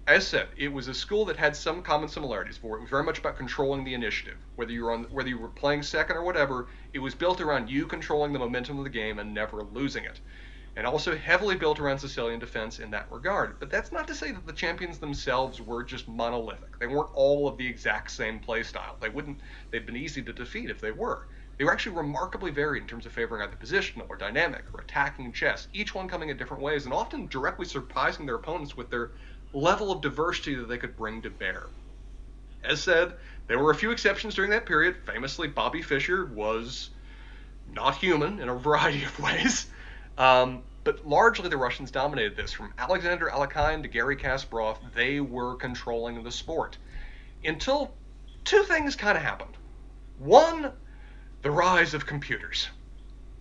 as 0.06 0.28
said, 0.28 0.50
it 0.58 0.68
was 0.68 0.88
a 0.90 0.94
school 0.94 1.26
that 1.26 1.38
had 1.38 1.56
some 1.56 1.82
common 1.82 2.10
similarities 2.10 2.58
for 2.58 2.76
it. 2.78 2.82
Was 2.82 2.90
very 2.90 3.04
much 3.04 3.20
about 3.20 3.38
controlling 3.38 3.86
the 3.86 3.94
initiative. 3.94 4.38
Whether 4.56 4.74
you 4.74 4.84
were 4.84 4.92
on, 4.92 5.04
whether 5.06 5.30
you 5.30 5.38
were 5.38 5.48
playing 5.48 5.84
second 5.84 6.18
or 6.18 6.24
whatever, 6.24 6.68
it 6.92 7.00
was 7.00 7.16
built 7.16 7.40
around 7.40 7.70
you 7.70 7.88
controlling 7.88 8.34
the 8.34 8.40
momentum 8.40 8.78
of 8.78 8.84
the 8.84 8.90
game 8.90 9.20
and 9.20 9.34
never 9.34 9.64
losing 9.64 10.04
it. 10.04 10.20
And 10.76 10.88
also 10.88 11.16
heavily 11.16 11.56
built 11.56 11.80
around 11.80 12.00
Sicilian 12.00 12.40
defense 12.40 12.80
in 12.80 12.90
that 12.92 13.12
regard. 13.12 13.60
But 13.60 13.70
that's 13.70 13.92
not 13.92 14.08
to 14.08 14.16
say 14.16 14.32
that 14.32 14.48
the 14.48 14.54
champions 14.54 14.98
themselves 14.98 15.62
were 15.62 15.84
just 15.84 16.08
monolithic. 16.08 16.80
They 16.80 16.88
weren't 16.88 17.14
all 17.14 17.48
of 17.48 17.58
the 17.58 17.68
exact 17.68 18.10
same 18.10 18.40
play 18.40 18.64
style. 18.64 18.98
They 19.00 19.10
wouldn't 19.10 19.40
they'd 19.70 19.86
been 19.86 19.96
easy 19.96 20.24
to 20.24 20.34
defeat 20.34 20.72
if 20.72 20.82
they 20.82 20.92
were. 20.92 21.28
They 21.58 21.66
were 21.66 21.72
actually 21.72 21.96
remarkably 21.98 22.50
varied 22.50 22.82
in 22.82 22.88
terms 22.88 23.06
of 23.06 23.12
favoring 23.12 23.44
either 23.44 23.56
positional 23.56 24.10
or 24.10 24.16
dynamic 24.16 24.64
or 24.74 24.82
attacking 24.82 25.32
chess, 25.34 25.68
each 25.74 25.94
one 25.94 26.08
coming 26.08 26.30
in 26.30 26.38
different 26.38 26.64
ways 26.64 26.86
and 26.86 26.94
often 26.94 27.28
directly 27.28 27.66
surprising 27.66 28.26
their 28.26 28.36
opponents 28.36 28.76
with 28.76 28.90
their 28.90 29.12
level 29.54 29.92
of 29.92 30.02
diversity 30.02 30.56
that 30.56 30.68
they 30.68 30.80
could 30.80 30.98
bring 30.98 31.22
to 31.22 31.30
bear. 31.30 31.68
As 32.64 32.82
said, 32.82 33.14
there 33.48 33.60
were 33.60 33.72
a 33.72 33.76
few 33.76 33.92
exceptions 33.92 34.36
during 34.36 34.50
that 34.52 34.66
period. 34.66 34.96
Famously, 35.06 35.48
Bobby 35.48 35.82
Fischer 35.82 36.26
was 36.26 36.90
not 37.72 37.96
human 37.98 38.40
in 38.40 38.50
a 38.50 38.56
variety 38.56 39.04
of 39.04 39.20
ways. 39.22 39.68
Um, 40.18 40.64
but 40.84 41.08
largely, 41.08 41.50
the 41.50 41.58
Russians 41.58 41.92
dominated 41.92 42.36
this. 42.36 42.52
From 42.52 42.74
Alexander 42.78 43.30
Alekhine 43.30 43.84
to 43.84 43.88
Garry 43.88 44.18
Kasparov, 44.18 44.78
they 44.94 45.20
were 45.20 45.56
controlling 45.56 46.24
the 46.24 46.32
sport. 46.32 46.78
Until 47.44 47.94
two 48.44 48.64
things 48.64 48.96
kind 48.96 49.18
of 49.18 49.24
happened. 49.24 49.58
One, 50.18 50.72
the 51.42 51.52
rise 51.52 51.94
of 51.94 52.06
computers. 52.06 52.70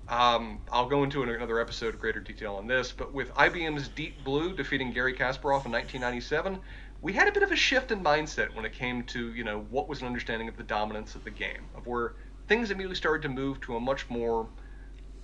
um, 0.09 0.61
I'll 0.71 0.89
go 0.89 1.05
into 1.05 1.23
another 1.23 1.61
episode 1.61 1.99
greater 1.99 2.21
detail 2.21 2.55
on 2.57 2.67
this, 2.67 2.93
but 2.93 3.13
with 3.13 3.33
IBM's 3.35 3.89
Deep 3.89 4.23
Blue 4.25 4.55
defeating 4.55 4.93
Garry 4.93 5.15
Kasparov 5.15 5.67
in 5.67 5.73
1997, 5.73 6.59
we 7.01 7.13
had 7.13 7.29
a 7.29 7.33
bit 7.33 7.43
of 7.43 7.53
a 7.53 7.57
shift 7.57 7.91
in 7.91 8.03
mindset 8.03 8.55
when 8.55 8.65
it 8.65 8.73
came 8.73 9.03
to 9.05 9.33
you 9.35 9.45
know 9.45 9.67
what 9.71 9.89
was 9.89 10.01
an 10.01 10.07
understanding 10.07 10.49
of 10.49 10.57
the 10.57 10.63
dominance 10.63 11.15
of 11.15 11.25
the 11.25 11.31
game, 11.31 11.69
of 11.75 11.87
where 11.87 12.15
things 12.49 12.71
immediately 12.71 12.97
started 12.97 13.23
to 13.23 13.29
move 13.29 13.61
to 13.61 13.77
a 13.77 13.81
much 13.81 14.09
more 14.11 14.49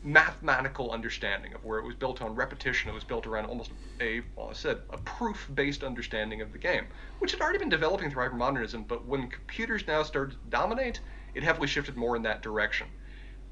mathematical 0.09 0.91
understanding 0.91 1.53
of 1.55 1.65
where 1.65 1.79
it 1.79 1.85
was 1.85 1.95
built 1.95 2.23
on 2.23 2.35
repetition. 2.35 2.91
It 2.91 2.95
was 2.95 3.05
built 3.05 3.27
around 3.27 3.47
almost 3.47 3.73
a, 4.01 4.23
well, 4.35 4.49
I 4.49 4.55
said, 4.55 4.79
a 4.91 4.99
proof-based 4.99 5.85
understanding 5.85 6.41
of 6.41 6.53
the 6.53 6.59
game, 6.59 6.87
which 7.19 7.33
had 7.33 7.41
already 7.41 7.59
been 7.59 7.69
developing 7.69 8.11
through 8.11 8.29
hypermodernism. 8.29 8.89
But 8.89 9.07
when 9.07 9.29
computers 9.29 9.87
now 9.87 10.03
started 10.03 10.33
to 10.33 10.51
dominate, 10.51 11.01
it 11.35 11.43
heavily 11.43 11.69
shifted 11.69 11.97
more 11.97 12.17
in 12.17 12.23
that 12.23 12.43
direction. 12.43 12.87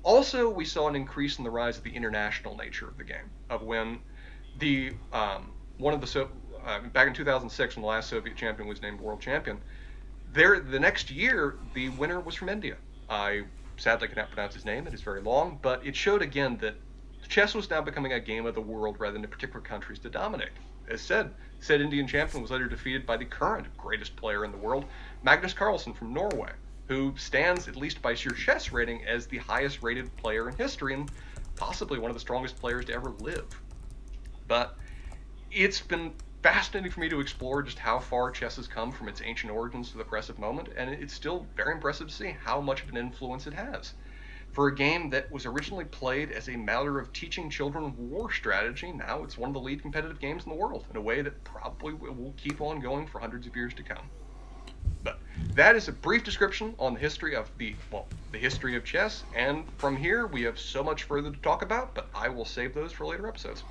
Also, 0.02 0.48
we 0.48 0.64
saw 0.64 0.88
an 0.88 0.96
increase 0.96 1.38
in 1.38 1.44
the 1.44 1.50
rise 1.50 1.76
of 1.76 1.84
the 1.84 1.94
international 1.94 2.56
nature 2.56 2.88
of 2.88 2.96
the 2.96 3.04
game, 3.04 3.30
of 3.50 3.62
when 3.62 3.98
the 4.58 4.92
um, 5.12 5.52
one 5.78 5.92
of 5.92 6.00
the 6.00 6.06
so 6.06 6.30
uh, 6.64 6.80
back 6.92 7.08
in 7.08 7.12
2006 7.12 7.76
when 7.76 7.82
the 7.82 7.88
last 7.88 8.08
Soviet 8.08 8.36
champion 8.36 8.68
was 8.68 8.80
named 8.80 9.00
world 9.00 9.20
champion. 9.20 9.58
There, 10.32 10.60
the 10.60 10.80
next 10.80 11.10
year, 11.10 11.56
the 11.74 11.88
winner 11.90 12.20
was 12.20 12.34
from 12.34 12.48
India. 12.48 12.76
I 13.08 13.44
sadly 13.76 14.08
cannot 14.08 14.30
pronounce 14.30 14.54
his 14.54 14.64
name; 14.64 14.86
it 14.86 14.94
is 14.94 15.02
very 15.02 15.20
long. 15.20 15.58
But 15.62 15.86
it 15.86 15.96
showed 15.96 16.22
again 16.22 16.56
that 16.58 16.76
chess 17.28 17.54
was 17.54 17.70
now 17.70 17.80
becoming 17.80 18.12
a 18.12 18.20
game 18.20 18.46
of 18.46 18.54
the 18.54 18.60
world 18.60 18.96
rather 18.98 19.14
than 19.14 19.24
a 19.24 19.28
particular 19.28 19.60
countries 19.60 19.98
to 20.00 20.10
dominate. 20.10 20.52
As 20.88 21.00
said, 21.00 21.34
said 21.60 21.80
Indian 21.80 22.06
champion 22.06 22.42
was 22.42 22.50
later 22.50 22.68
defeated 22.68 23.06
by 23.06 23.16
the 23.16 23.24
current 23.24 23.66
greatest 23.76 24.16
player 24.16 24.44
in 24.44 24.52
the 24.52 24.58
world, 24.58 24.84
Magnus 25.22 25.52
Carlsen 25.52 25.92
from 25.92 26.12
Norway, 26.14 26.52
who 26.88 27.14
stands, 27.16 27.66
at 27.66 27.76
least 27.76 28.00
by 28.00 28.14
sheer 28.14 28.32
chess 28.32 28.72
rating, 28.72 29.04
as 29.04 29.26
the 29.26 29.38
highest 29.38 29.82
rated 29.82 30.16
player 30.16 30.48
in 30.48 30.56
history 30.56 30.94
and 30.94 31.10
possibly 31.56 31.98
one 31.98 32.10
of 32.10 32.14
the 32.16 32.20
strongest 32.20 32.58
players 32.60 32.84
to 32.84 32.92
ever 32.92 33.10
live. 33.10 33.46
But 34.46 34.76
it's 35.50 35.80
been 35.80 36.12
fascinating 36.46 36.92
for 36.92 37.00
me 37.00 37.08
to 37.08 37.18
explore 37.18 37.60
just 37.60 37.76
how 37.76 37.98
far 37.98 38.30
chess 38.30 38.54
has 38.54 38.68
come 38.68 38.92
from 38.92 39.08
its 39.08 39.20
ancient 39.20 39.50
origins 39.50 39.90
to 39.90 39.98
the 39.98 40.04
present 40.04 40.38
moment, 40.38 40.68
and 40.76 40.88
it's 40.88 41.12
still 41.12 41.44
very 41.56 41.74
impressive 41.74 42.06
to 42.06 42.14
see 42.14 42.36
how 42.44 42.60
much 42.60 42.84
of 42.84 42.88
an 42.88 42.96
influence 42.96 43.48
it 43.48 43.52
has. 43.52 43.94
For 44.52 44.68
a 44.68 44.74
game 44.74 45.10
that 45.10 45.28
was 45.32 45.44
originally 45.44 45.86
played 45.86 46.30
as 46.30 46.48
a 46.48 46.54
matter 46.54 47.00
of 47.00 47.12
teaching 47.12 47.50
children 47.50 47.92
war 47.98 48.32
strategy, 48.32 48.92
now 48.92 49.24
it's 49.24 49.36
one 49.36 49.50
of 49.50 49.54
the 49.54 49.60
lead 49.60 49.82
competitive 49.82 50.20
games 50.20 50.44
in 50.44 50.50
the 50.50 50.56
world 50.56 50.86
in 50.88 50.96
a 50.96 51.00
way 51.00 51.20
that 51.20 51.42
probably 51.42 51.94
will 51.94 52.32
keep 52.36 52.60
on 52.60 52.78
going 52.78 53.08
for 53.08 53.18
hundreds 53.18 53.48
of 53.48 53.56
years 53.56 53.74
to 53.74 53.82
come. 53.82 54.08
But 55.02 55.18
that 55.54 55.74
is 55.74 55.88
a 55.88 55.92
brief 55.92 56.22
description 56.22 56.76
on 56.78 56.94
the 56.94 57.00
history 57.00 57.34
of 57.34 57.50
the 57.58 57.74
well, 57.90 58.06
the 58.30 58.38
history 58.38 58.76
of 58.76 58.84
chess, 58.84 59.24
and 59.34 59.64
from 59.78 59.96
here 59.96 60.28
we 60.28 60.42
have 60.42 60.60
so 60.60 60.84
much 60.84 61.02
further 61.02 61.32
to 61.32 61.38
talk 61.38 61.62
about, 61.62 61.92
but 61.92 62.08
I 62.14 62.28
will 62.28 62.44
save 62.44 62.72
those 62.72 62.92
for 62.92 63.04
later 63.04 63.26
episodes. 63.26 63.64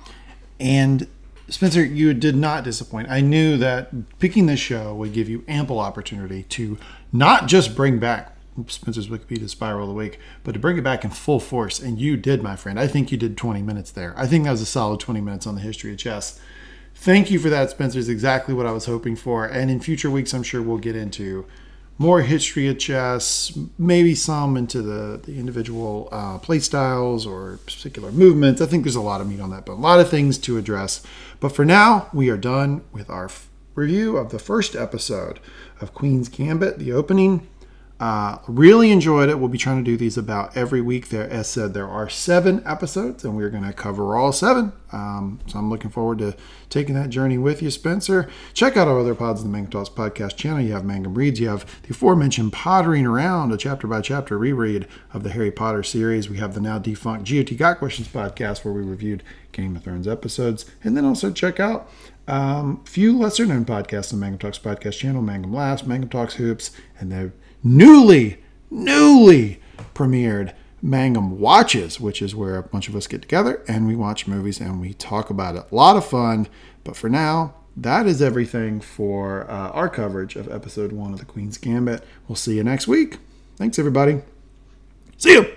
And 0.60 1.06
Spencer, 1.48 1.84
you 1.84 2.12
did 2.12 2.34
not 2.34 2.64
disappoint. 2.64 3.08
I 3.08 3.20
knew 3.20 3.56
that 3.58 4.18
picking 4.18 4.46
this 4.46 4.58
show 4.58 4.94
would 4.94 5.12
give 5.12 5.28
you 5.28 5.44
ample 5.46 5.78
opportunity 5.78 6.42
to 6.44 6.76
not 7.12 7.46
just 7.46 7.76
bring 7.76 7.98
back 7.98 8.36
Spencer's 8.66 9.08
Wikipedia 9.08 9.48
Spiral 9.48 9.82
of 9.82 9.88
the 9.88 9.94
Week, 9.94 10.18
but 10.42 10.52
to 10.52 10.58
bring 10.58 10.78
it 10.78 10.82
back 10.82 11.04
in 11.04 11.10
full 11.10 11.38
force. 11.38 11.78
And 11.78 12.00
you 12.00 12.16
did, 12.16 12.42
my 12.42 12.56
friend. 12.56 12.80
I 12.80 12.88
think 12.88 13.12
you 13.12 13.18
did 13.18 13.36
20 13.36 13.62
minutes 13.62 13.90
there. 13.92 14.14
I 14.16 14.26
think 14.26 14.44
that 14.44 14.50
was 14.50 14.62
a 14.62 14.66
solid 14.66 14.98
20 14.98 15.20
minutes 15.20 15.46
on 15.46 15.54
the 15.54 15.60
history 15.60 15.92
of 15.92 15.98
chess. 15.98 16.40
Thank 16.94 17.30
you 17.30 17.38
for 17.38 17.50
that, 17.50 17.70
Spencer. 17.70 17.98
Is 17.98 18.08
exactly 18.08 18.54
what 18.54 18.66
I 18.66 18.72
was 18.72 18.86
hoping 18.86 19.14
for. 19.14 19.44
And 19.44 19.70
in 19.70 19.80
future 19.80 20.10
weeks, 20.10 20.32
I'm 20.32 20.42
sure 20.42 20.62
we'll 20.62 20.78
get 20.78 20.96
into 20.96 21.46
more 21.98 22.20
history 22.22 22.68
of 22.68 22.78
chess, 22.78 23.56
maybe 23.78 24.14
some 24.14 24.56
into 24.56 24.82
the, 24.82 25.18
the 25.24 25.38
individual 25.38 26.08
uh, 26.12 26.38
play 26.38 26.58
styles 26.58 27.26
or 27.26 27.58
particular 27.64 28.12
movements. 28.12 28.60
I 28.60 28.66
think 28.66 28.84
there's 28.84 28.96
a 28.96 29.00
lot 29.00 29.20
of 29.20 29.28
meat 29.28 29.40
on 29.40 29.50
that, 29.50 29.64
but 29.64 29.72
a 29.72 29.74
lot 29.74 30.00
of 30.00 30.10
things 30.10 30.36
to 30.38 30.58
address. 30.58 31.02
But 31.40 31.50
for 31.50 31.64
now, 31.64 32.08
we 32.12 32.28
are 32.28 32.36
done 32.36 32.84
with 32.92 33.08
our 33.08 33.26
f- 33.26 33.48
review 33.74 34.16
of 34.18 34.30
the 34.30 34.38
first 34.38 34.74
episode 34.76 35.40
of 35.80 35.94
Queen's 35.94 36.28
Gambit, 36.28 36.78
the 36.78 36.92
opening. 36.92 37.46
Uh, 37.98 38.36
really 38.46 38.90
enjoyed 38.90 39.30
it. 39.30 39.38
We'll 39.38 39.48
be 39.48 39.56
trying 39.56 39.82
to 39.82 39.90
do 39.90 39.96
these 39.96 40.18
about 40.18 40.54
every 40.54 40.82
week. 40.82 41.08
There, 41.08 41.28
as 41.30 41.48
said, 41.48 41.72
there 41.72 41.88
are 41.88 42.10
seven 42.10 42.62
episodes, 42.66 43.24
and 43.24 43.34
we're 43.34 43.48
going 43.48 43.64
to 43.64 43.72
cover 43.72 44.14
all 44.16 44.32
seven. 44.32 44.74
Um, 44.92 45.40
so 45.46 45.58
I'm 45.58 45.70
looking 45.70 45.90
forward 45.90 46.18
to 46.18 46.36
taking 46.68 46.94
that 46.94 47.08
journey 47.08 47.38
with 47.38 47.62
you, 47.62 47.70
Spencer. 47.70 48.28
Check 48.52 48.76
out 48.76 48.86
our 48.86 49.00
other 49.00 49.14
pods 49.14 49.40
in 49.40 49.50
the 49.50 49.52
Mangum 49.52 49.70
Talks 49.70 49.88
podcast 49.88 50.36
channel. 50.36 50.60
You 50.60 50.72
have 50.72 50.84
Mangum 50.84 51.14
Reads. 51.14 51.40
You 51.40 51.48
have 51.48 51.64
the 51.84 51.90
aforementioned 51.90 52.52
Pottering 52.52 53.06
Around, 53.06 53.52
a 53.52 53.56
chapter 53.56 53.86
by 53.86 54.02
chapter 54.02 54.36
reread 54.36 54.86
of 55.14 55.22
the 55.22 55.30
Harry 55.30 55.50
Potter 55.50 55.82
series. 55.82 56.28
We 56.28 56.36
have 56.36 56.52
the 56.52 56.60
now 56.60 56.78
defunct 56.78 57.30
GOT 57.30 57.56
Got 57.56 57.78
Questions 57.78 58.08
podcast, 58.08 58.62
where 58.62 58.74
we 58.74 58.82
reviewed 58.82 59.22
Game 59.52 59.74
of 59.74 59.84
Thrones 59.84 60.06
episodes, 60.06 60.66
and 60.84 60.98
then 60.98 61.06
also 61.06 61.32
check 61.32 61.58
out 61.58 61.90
um, 62.28 62.84
few 62.84 63.16
lesser 63.16 63.46
known 63.46 63.64
podcasts 63.64 64.12
on 64.12 64.20
the 64.20 64.26
Mangum 64.26 64.38
Talks 64.38 64.58
podcast 64.58 64.98
channel: 64.98 65.22
Mangum 65.22 65.54
Laughs, 65.54 65.84
Mangum 65.84 66.10
Talks 66.10 66.34
Hoops, 66.34 66.72
and 66.98 67.10
the 67.10 67.32
newly, 67.66 68.38
newly 68.70 69.60
premiered 69.94 70.52
Mangum 70.82 71.38
Watches, 71.38 71.98
which 71.98 72.22
is 72.22 72.34
where 72.34 72.56
a 72.56 72.62
bunch 72.62 72.88
of 72.88 72.94
us 72.94 73.06
get 73.06 73.22
together 73.22 73.62
and 73.66 73.86
we 73.86 73.96
watch 73.96 74.26
movies 74.26 74.60
and 74.60 74.80
we 74.80 74.94
talk 74.94 75.30
about 75.30 75.56
it. 75.56 75.64
A 75.70 75.74
lot 75.74 75.96
of 75.96 76.06
fun. 76.06 76.48
But 76.84 76.96
for 76.96 77.08
now, 77.08 77.54
that 77.76 78.06
is 78.06 78.22
everything 78.22 78.80
for 78.80 79.50
uh, 79.50 79.70
our 79.70 79.88
coverage 79.88 80.36
of 80.36 80.50
episode 80.50 80.92
one 80.92 81.12
of 81.12 81.18
The 81.18 81.24
Queen's 81.24 81.58
Gambit. 81.58 82.04
We'll 82.28 82.36
see 82.36 82.56
you 82.56 82.64
next 82.64 82.86
week. 82.86 83.18
Thanks, 83.56 83.78
everybody. 83.78 84.22
See 85.18 85.32
you. 85.32 85.52